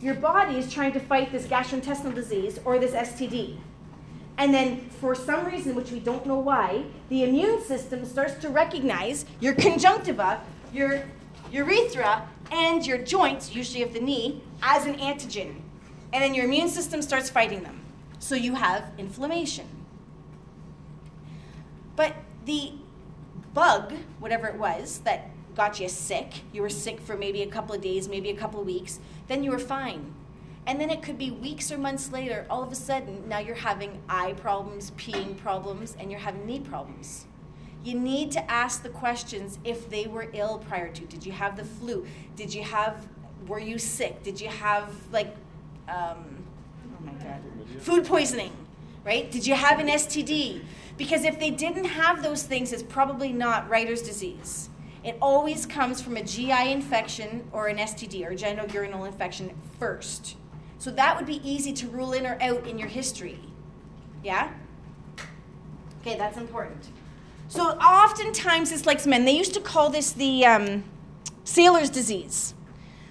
your 0.00 0.14
body 0.14 0.56
is 0.56 0.72
trying 0.72 0.92
to 0.92 1.00
fight 1.00 1.32
this 1.32 1.46
gastrointestinal 1.46 2.14
disease 2.14 2.58
or 2.64 2.78
this 2.78 2.92
STD. 2.92 3.58
And 4.36 4.52
then, 4.52 4.88
for 5.00 5.14
some 5.14 5.44
reason, 5.44 5.74
which 5.74 5.92
we 5.92 6.00
don't 6.00 6.26
know 6.26 6.38
why, 6.38 6.84
the 7.08 7.22
immune 7.22 7.62
system 7.62 8.04
starts 8.04 8.34
to 8.42 8.48
recognize 8.48 9.24
your 9.40 9.54
conjunctiva, 9.54 10.40
your 10.72 11.04
urethra, 11.52 12.28
and 12.50 12.84
your 12.84 12.98
joints, 12.98 13.54
usually 13.54 13.82
of 13.82 13.92
the 13.92 14.00
knee, 14.00 14.42
as 14.62 14.86
an 14.86 14.96
antigen. 14.96 15.56
And 16.12 16.22
then 16.22 16.34
your 16.34 16.46
immune 16.46 16.68
system 16.68 17.00
starts 17.00 17.30
fighting 17.30 17.62
them. 17.62 17.80
So 18.18 18.34
you 18.34 18.54
have 18.54 18.90
inflammation. 18.98 19.66
But 21.96 22.14
the 22.44 22.72
bug, 23.52 23.94
whatever 24.18 24.48
it 24.48 24.56
was, 24.56 24.98
that 25.00 25.30
got 25.54 25.78
you 25.78 25.88
sick, 25.88 26.42
you 26.52 26.62
were 26.62 26.68
sick 26.68 27.00
for 27.00 27.16
maybe 27.16 27.42
a 27.42 27.46
couple 27.46 27.74
of 27.74 27.80
days, 27.80 28.08
maybe 28.08 28.30
a 28.30 28.36
couple 28.36 28.60
of 28.60 28.66
weeks, 28.66 28.98
then 29.28 29.44
you 29.44 29.50
were 29.50 29.58
fine. 29.58 30.12
And 30.66 30.80
then 30.80 30.88
it 30.88 31.02
could 31.02 31.18
be 31.18 31.30
weeks 31.30 31.70
or 31.70 31.78
months 31.78 32.10
later, 32.10 32.46
all 32.48 32.62
of 32.62 32.72
a 32.72 32.74
sudden, 32.74 33.28
now 33.28 33.38
you're 33.38 33.54
having 33.54 34.00
eye 34.08 34.32
problems, 34.34 34.92
peeing 34.92 35.36
problems, 35.36 35.94
and 35.98 36.10
you're 36.10 36.20
having 36.20 36.46
knee 36.46 36.60
problems. 36.60 37.26
You 37.84 37.98
need 37.98 38.32
to 38.32 38.50
ask 38.50 38.82
the 38.82 38.88
questions 38.88 39.58
if 39.62 39.90
they 39.90 40.06
were 40.06 40.30
ill 40.32 40.58
prior 40.58 40.90
to. 40.90 41.04
Did 41.04 41.26
you 41.26 41.32
have 41.32 41.58
the 41.58 41.64
flu? 41.64 42.06
Did 42.34 42.54
you 42.54 42.62
have, 42.62 43.06
were 43.46 43.58
you 43.58 43.78
sick? 43.78 44.22
Did 44.22 44.40
you 44.40 44.48
have, 44.48 44.90
like, 45.12 45.36
um, 45.86 46.44
oh 46.98 47.04
my 47.04 47.12
God, 47.12 47.42
food 47.80 48.06
poisoning, 48.06 48.52
right? 49.04 49.30
Did 49.30 49.46
you 49.46 49.54
have 49.54 49.78
an 49.80 49.88
STD? 49.88 50.62
Because 50.96 51.24
if 51.24 51.38
they 51.38 51.50
didn't 51.50 51.84
have 51.84 52.22
those 52.22 52.44
things, 52.44 52.72
it's 52.72 52.82
probably 52.82 53.34
not 53.34 53.68
Reiter's 53.68 54.00
disease. 54.00 54.70
It 55.02 55.18
always 55.20 55.66
comes 55.66 56.00
from 56.00 56.16
a 56.16 56.22
GI 56.22 56.72
infection 56.72 57.46
or 57.52 57.66
an 57.66 57.76
STD 57.76 58.26
or 58.26 58.34
genital 58.34 58.70
urinal 58.70 59.04
infection 59.04 59.50
first. 59.78 60.36
So 60.78 60.90
that 60.90 61.16
would 61.16 61.26
be 61.26 61.40
easy 61.48 61.72
to 61.74 61.88
rule 61.88 62.12
in 62.12 62.26
or 62.26 62.36
out 62.40 62.66
in 62.66 62.78
your 62.78 62.88
history. 62.88 63.40
Yeah? 64.22 64.52
Okay, 66.00 66.16
that's 66.18 66.36
important. 66.36 66.88
So 67.48 67.62
oftentimes 67.62 68.72
it's 68.72 68.86
like 68.86 69.04
men. 69.06 69.24
They 69.24 69.36
used 69.36 69.54
to 69.54 69.60
call 69.60 69.90
this 69.90 70.12
the 70.12 70.44
um, 70.44 70.84
sailor's 71.44 71.90
disease 71.90 72.54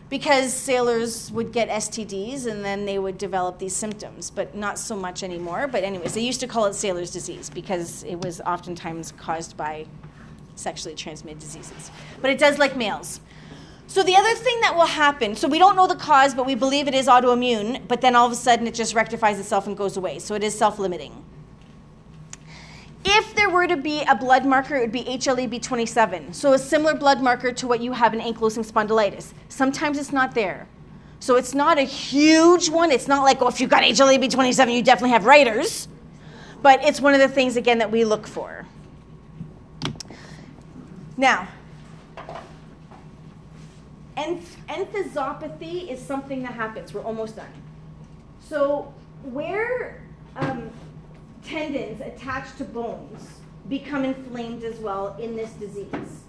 because 0.09 0.53
sailors 0.53 1.31
would 1.31 1.51
get 1.51 1.69
STDs 1.69 2.45
and 2.45 2.63
then 2.63 2.85
they 2.85 2.99
would 2.99 3.17
develop 3.17 3.57
these 3.57 3.75
symptoms, 3.75 4.29
but 4.29 4.55
not 4.55 4.77
so 4.77 4.95
much 4.95 5.23
anymore. 5.23 5.67
But, 5.67 5.83
anyways, 5.83 6.13
they 6.13 6.21
used 6.21 6.39
to 6.41 6.47
call 6.47 6.65
it 6.65 6.75
sailor's 6.75 7.09
disease 7.09 7.49
because 7.49 8.03
it 8.03 8.19
was 8.19 8.39
oftentimes 8.41 9.11
caused 9.13 9.57
by 9.57 9.87
sexually 10.55 10.93
transmitted 10.93 11.39
diseases. 11.39 11.89
But 12.21 12.29
it 12.29 12.37
does 12.37 12.59
like 12.59 12.77
males. 12.77 13.21
So, 13.93 14.01
the 14.01 14.15
other 14.15 14.33
thing 14.33 14.59
that 14.61 14.75
will 14.75 14.87
happen 14.87 15.35
so 15.35 15.47
we 15.47 15.59
don't 15.59 15.75
know 15.75 15.85
the 15.85 15.95
cause, 15.95 16.33
but 16.33 16.47
we 16.47 16.55
believe 16.55 16.87
it 16.87 16.95
is 16.95 17.05
autoimmune, 17.05 17.87
but 17.87 18.01
then 18.01 18.15
all 18.15 18.25
of 18.25 18.31
a 18.31 18.35
sudden 18.35 18.65
it 18.65 18.73
just 18.73 18.95
rectifies 18.95 19.39
itself 19.39 19.67
and 19.67 19.77
goes 19.77 19.97
away. 19.97 20.17
So, 20.17 20.33
it 20.33 20.41
is 20.41 20.57
self 20.57 20.79
limiting. 20.79 21.23
If 23.05 23.35
there 23.35 23.51
were 23.51 23.67
to 23.67 23.77
be 23.77 24.01
a 24.01 24.15
blood 24.15 24.47
marker, 24.47 24.77
it 24.77 24.81
would 24.81 24.91
be 24.91 25.03
HLA-B27. 25.03 26.33
So 26.33 26.53
a 26.53 26.57
similar 26.57 26.95
blood 26.95 27.21
marker 27.21 27.51
to 27.51 27.67
what 27.67 27.81
you 27.81 27.91
have 27.91 28.15
in 28.15 28.19
ankylosing 28.19 28.65
spondylitis. 28.65 29.31
Sometimes 29.47 29.99
it's 29.99 30.11
not 30.11 30.33
there. 30.33 30.67
So 31.19 31.35
it's 31.35 31.53
not 31.53 31.77
a 31.77 31.83
huge 31.83 32.69
one. 32.69 32.89
It's 32.89 33.07
not 33.07 33.21
like, 33.21 33.43
oh, 33.43 33.47
if 33.47 33.61
you've 33.61 33.69
got 33.69 33.83
HLA-B27, 33.83 34.73
you 34.73 34.81
definitely 34.81 35.11
have 35.11 35.27
Reiter's. 35.27 35.87
But 36.63 36.83
it's 36.83 36.99
one 36.99 37.13
of 37.13 37.19
the 37.19 37.29
things, 37.29 37.57
again, 37.57 37.77
that 37.77 37.91
we 37.91 38.05
look 38.05 38.25
for. 38.25 38.65
Now, 41.15 41.47
enth- 44.17 44.57
enthesopathy 44.69 45.89
is 45.89 46.01
something 46.01 46.41
that 46.43 46.53
happens. 46.53 46.93
We're 46.93 47.03
almost 47.03 47.35
done. 47.35 47.51
So 48.39 48.93
where 49.23 50.01
um, 50.35 50.69
tendons 51.43 52.01
attached 52.01 52.57
to 52.57 52.63
bones 52.63 53.39
become 53.69 54.03
inflamed 54.03 54.63
as 54.63 54.79
well 54.79 55.15
in 55.19 55.35
this 55.35 55.51
disease. 55.51 56.23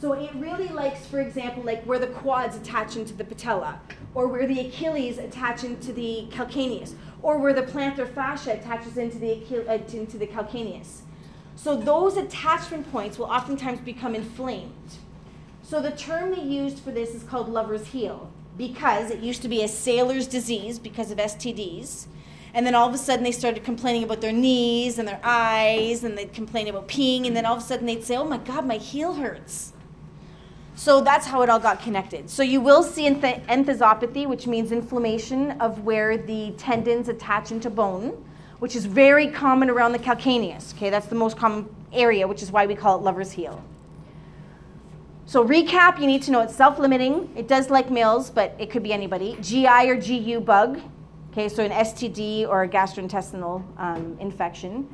So 0.00 0.14
it 0.14 0.34
really 0.34 0.68
likes, 0.68 1.06
for 1.06 1.20
example, 1.20 1.62
like 1.62 1.82
where 1.84 1.98
the 1.98 2.06
quads 2.06 2.56
attach 2.56 2.96
into 2.96 3.12
the 3.12 3.24
patella, 3.24 3.80
or 4.14 4.28
where 4.28 4.46
the 4.46 4.60
Achilles 4.60 5.18
attach 5.18 5.62
into 5.62 5.92
the 5.92 6.26
calcaneus, 6.30 6.94
or 7.22 7.38
where 7.38 7.52
the 7.52 7.62
plantar 7.62 8.08
fascia 8.08 8.52
attaches 8.52 8.96
into 8.96 9.18
the, 9.18 9.42
uh, 9.68 9.78
into 9.92 10.16
the 10.16 10.26
calcaneus. 10.26 11.02
So 11.54 11.76
those 11.76 12.16
attachment 12.16 12.90
points 12.90 13.18
will 13.18 13.26
oftentimes 13.26 13.80
become 13.80 14.14
inflamed. 14.14 14.96
So 15.70 15.80
the 15.80 15.92
term 15.92 16.32
they 16.32 16.42
used 16.42 16.80
for 16.80 16.90
this 16.90 17.14
is 17.14 17.22
called 17.22 17.48
lover's 17.48 17.86
heel, 17.86 18.28
because 18.58 19.12
it 19.12 19.20
used 19.20 19.40
to 19.42 19.48
be 19.48 19.62
a 19.62 19.68
sailor's 19.68 20.26
disease 20.26 20.80
because 20.80 21.12
of 21.12 21.18
STDs. 21.18 22.08
And 22.52 22.66
then 22.66 22.74
all 22.74 22.88
of 22.88 22.94
a 22.96 22.98
sudden 22.98 23.22
they 23.22 23.30
started 23.30 23.62
complaining 23.62 24.02
about 24.02 24.20
their 24.20 24.32
knees 24.32 24.98
and 24.98 25.06
their 25.06 25.20
eyes, 25.22 26.02
and 26.02 26.18
they'd 26.18 26.32
complain 26.32 26.66
about 26.66 26.88
peeing, 26.88 27.24
and 27.28 27.36
then 27.36 27.46
all 27.46 27.54
of 27.54 27.62
a 27.62 27.64
sudden 27.64 27.86
they'd 27.86 28.02
say, 28.02 28.16
Oh 28.16 28.24
my 28.24 28.38
God, 28.38 28.66
my 28.66 28.78
heel 28.78 29.14
hurts. 29.14 29.72
So 30.74 31.02
that's 31.02 31.26
how 31.26 31.42
it 31.42 31.48
all 31.48 31.60
got 31.60 31.80
connected. 31.80 32.28
So 32.30 32.42
you 32.42 32.60
will 32.60 32.82
see 32.82 33.08
enth- 33.08 33.46
enthesopathy, 33.46 34.26
which 34.26 34.48
means 34.48 34.72
inflammation 34.72 35.52
of 35.60 35.84
where 35.84 36.18
the 36.18 36.50
tendons 36.58 37.08
attach 37.08 37.52
into 37.52 37.70
bone, 37.70 38.24
which 38.58 38.74
is 38.74 38.86
very 38.86 39.28
common 39.28 39.70
around 39.70 39.92
the 39.92 40.00
calcaneus. 40.00 40.74
Okay, 40.74 40.90
that's 40.90 41.06
the 41.06 41.14
most 41.14 41.36
common 41.36 41.72
area, 41.92 42.26
which 42.26 42.42
is 42.42 42.50
why 42.50 42.66
we 42.66 42.74
call 42.74 42.98
it 42.98 43.02
lover's 43.04 43.30
heel. 43.30 43.62
So 45.30 45.46
recap, 45.46 46.00
you 46.00 46.08
need 46.08 46.22
to 46.22 46.32
know 46.32 46.40
it's 46.40 46.56
self-limiting. 46.56 47.30
It 47.36 47.46
does 47.46 47.70
like 47.70 47.88
males, 47.88 48.30
but 48.30 48.52
it 48.58 48.68
could 48.68 48.82
be 48.82 48.92
anybody. 48.92 49.36
GI 49.40 49.88
or 49.88 49.94
GU 49.94 50.40
bug. 50.40 50.80
Okay, 51.30 51.48
so 51.48 51.62
an 51.62 51.70
STD 51.70 52.48
or 52.48 52.64
a 52.64 52.68
gastrointestinal 52.68 53.62
um, 53.78 54.16
infection. 54.18 54.88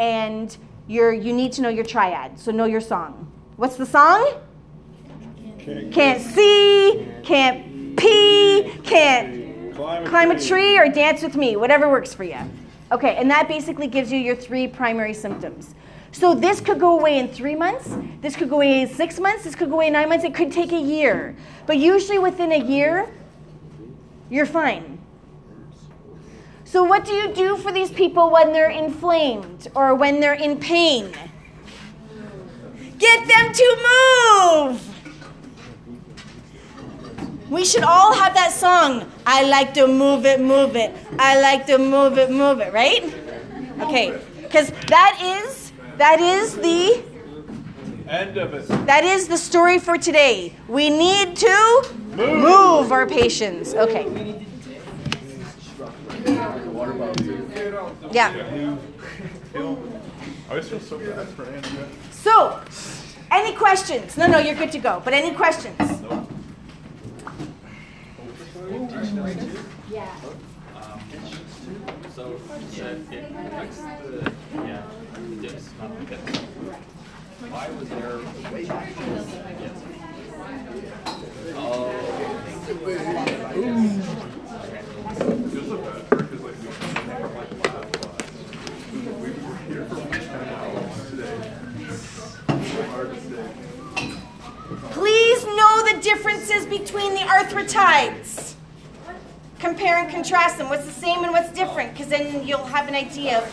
And 0.00 0.56
you're, 0.88 1.12
you 1.12 1.32
need 1.32 1.52
to 1.52 1.62
know 1.62 1.68
your 1.68 1.84
triad. 1.84 2.36
So 2.36 2.50
know 2.50 2.64
your 2.64 2.80
song. 2.80 3.30
What's 3.58 3.76
the 3.76 3.86
song? 3.86 4.40
Can't 5.92 6.20
see, 6.20 7.06
can't 7.22 7.96
pee, 7.96 8.72
can't 8.82 9.72
Climb 9.76 10.04
a 10.04 10.08
climb 10.08 10.30
a 10.32 10.40
tree 10.40 10.78
or 10.78 10.88
dance 10.88 11.22
with 11.22 11.36
me, 11.36 11.54
whatever 11.54 11.88
works 11.88 12.12
for 12.12 12.24
you. 12.24 12.40
Okay, 12.90 13.14
and 13.14 13.30
that 13.30 13.46
basically 13.46 13.86
gives 13.86 14.10
you 14.10 14.18
your 14.18 14.34
three 14.34 14.66
primary 14.66 15.14
symptoms. 15.14 15.76
So 16.12 16.34
this 16.34 16.60
could 16.60 16.80
go 16.80 16.98
away 16.98 17.18
in 17.18 17.28
three 17.28 17.54
months, 17.54 17.96
this 18.20 18.34
could 18.36 18.50
go 18.50 18.56
away 18.56 18.82
in 18.82 18.88
six 18.88 19.20
months, 19.20 19.44
this 19.44 19.54
could 19.54 19.68
go 19.68 19.76
away 19.76 19.86
in 19.86 19.92
nine 19.92 20.08
months, 20.08 20.24
it 20.24 20.34
could 20.34 20.52
take 20.52 20.72
a 20.72 20.80
year. 20.80 21.36
But 21.66 21.78
usually 21.78 22.18
within 22.18 22.52
a 22.52 22.58
year, 22.58 23.08
you're 24.28 24.46
fine. 24.46 24.98
So, 26.64 26.84
what 26.84 27.04
do 27.04 27.12
you 27.12 27.32
do 27.34 27.56
for 27.56 27.72
these 27.72 27.90
people 27.90 28.30
when 28.30 28.52
they're 28.52 28.70
inflamed 28.70 29.68
or 29.74 29.94
when 29.94 30.20
they're 30.20 30.34
in 30.34 30.58
pain? 30.58 31.12
Get 32.98 33.26
them 33.26 33.52
to 33.52 33.76
move! 33.90 34.86
We 37.50 37.64
should 37.64 37.82
all 37.82 38.14
have 38.14 38.34
that 38.34 38.52
song. 38.52 39.10
I 39.26 39.42
like 39.48 39.74
to 39.74 39.88
move 39.88 40.24
it, 40.24 40.40
move 40.40 40.76
it. 40.76 40.94
I 41.18 41.40
like 41.40 41.66
to 41.66 41.78
move 41.78 42.18
it, 42.18 42.30
move 42.30 42.60
it, 42.60 42.72
right? 42.72 43.02
Okay, 43.80 44.16
because 44.42 44.70
that 44.86 45.18
is 45.20 45.59
that 46.00 46.18
is 46.18 46.56
the 46.56 47.02
End 48.08 48.38
of 48.38 48.54
it. 48.54 48.66
that 48.86 49.04
is 49.04 49.28
the 49.28 49.36
story 49.36 49.78
for 49.78 49.98
today. 49.98 50.54
We 50.66 50.88
need 50.88 51.36
to 51.36 51.88
move, 52.16 52.90
our 52.90 53.06
patients. 53.06 53.74
Okay. 53.74 54.04
Water 56.72 56.94
bottle 56.94 57.14
too. 57.16 57.50
Yeah. 58.12 58.76
I 59.54 60.48
always 60.48 60.68
feel 60.68 60.80
so 60.80 60.98
bad 60.98 61.28
for 61.28 61.44
Andrea. 61.44 61.86
So, 62.10 62.60
any 63.30 63.54
questions? 63.54 64.16
No, 64.16 64.26
no, 64.26 64.38
you're 64.38 64.54
good 64.54 64.72
to 64.72 64.78
go. 64.78 65.02
But 65.04 65.12
any 65.12 65.32
questions? 65.34 65.76
Yeah. 69.90 70.16
Um, 70.76 71.00
so, 72.14 72.40
yeah, 72.72 72.84
it 72.86 73.32
affects 73.46 73.78
the, 73.78 74.32
yeah, 74.54 74.82
the 75.40 75.48
dips, 75.48 75.70
not 75.78 75.98
the 75.98 76.04
pips. 76.06 76.38
Why 77.48 77.70
was 77.70 77.88
there? 77.88 78.20
Yes. 78.60 79.76
Oh. 81.56 81.90
Feels 85.50 85.68
so 85.68 85.76
bad 85.78 86.02
for 86.06 86.16
her 86.16 86.22
'cause, 86.24 86.40
like, 86.40 86.56
we 86.60 86.66
never, 87.08 87.28
like, 87.28 87.50
laughed 87.64 87.96
a 87.96 87.98
lot. 88.06 88.22
We 88.92 89.30
were 89.30 89.56
here 89.68 89.84
for 89.86 89.94
like 89.96 90.12
10 90.12 90.48
hours 90.48 90.96
today. 91.10 91.38
So 92.48 92.82
hard 92.90 93.08
to 93.14 93.20
say. 93.20 93.46
Please 94.90 95.44
know 95.46 95.82
the 95.92 95.96
differences 96.02 96.66
between 96.66 97.14
the 97.14 97.20
arthritides. 97.22 98.54
Compare 99.58 99.98
and 99.98 100.10
contrast 100.10 100.58
them. 100.58 100.68
What's 100.68 100.84
the 100.86 100.92
same 100.92 101.24
and 101.24 101.32
what's 101.32 101.50
different? 101.50 101.92
Because 101.92 102.08
then 102.08 102.46
you'll 102.46 102.64
have 102.64 102.88
an 102.88 102.94
idea 102.94 103.38
of 103.38 103.44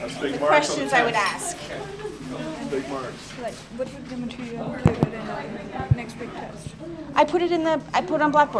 That's 0.00 0.16
big 0.18 0.32
the 0.34 0.40
marks 0.40 0.70
on 0.70 0.78
the 0.78 0.88
questions 0.88 0.92
I 0.92 1.04
would 1.04 1.14
test. 1.14 1.56
ask. 1.56 2.70
Big 2.70 2.88
marks. 2.88 3.38
Like, 3.42 3.54
what 3.76 3.92
would 3.92 4.08
the 4.08 4.16
material 4.16 4.72
included 4.72 5.12
in 5.12 5.28
our 5.28 5.88
next 5.94 6.18
week 6.18 6.32
test? 6.34 6.68
I 7.14 7.24
put 7.24 7.42
it 7.42 7.52
in 7.52 7.64
the 7.64 7.80
I 7.92 8.00
put 8.00 8.16
it 8.16 8.22
on 8.22 8.30
Blackboard. 8.30 8.58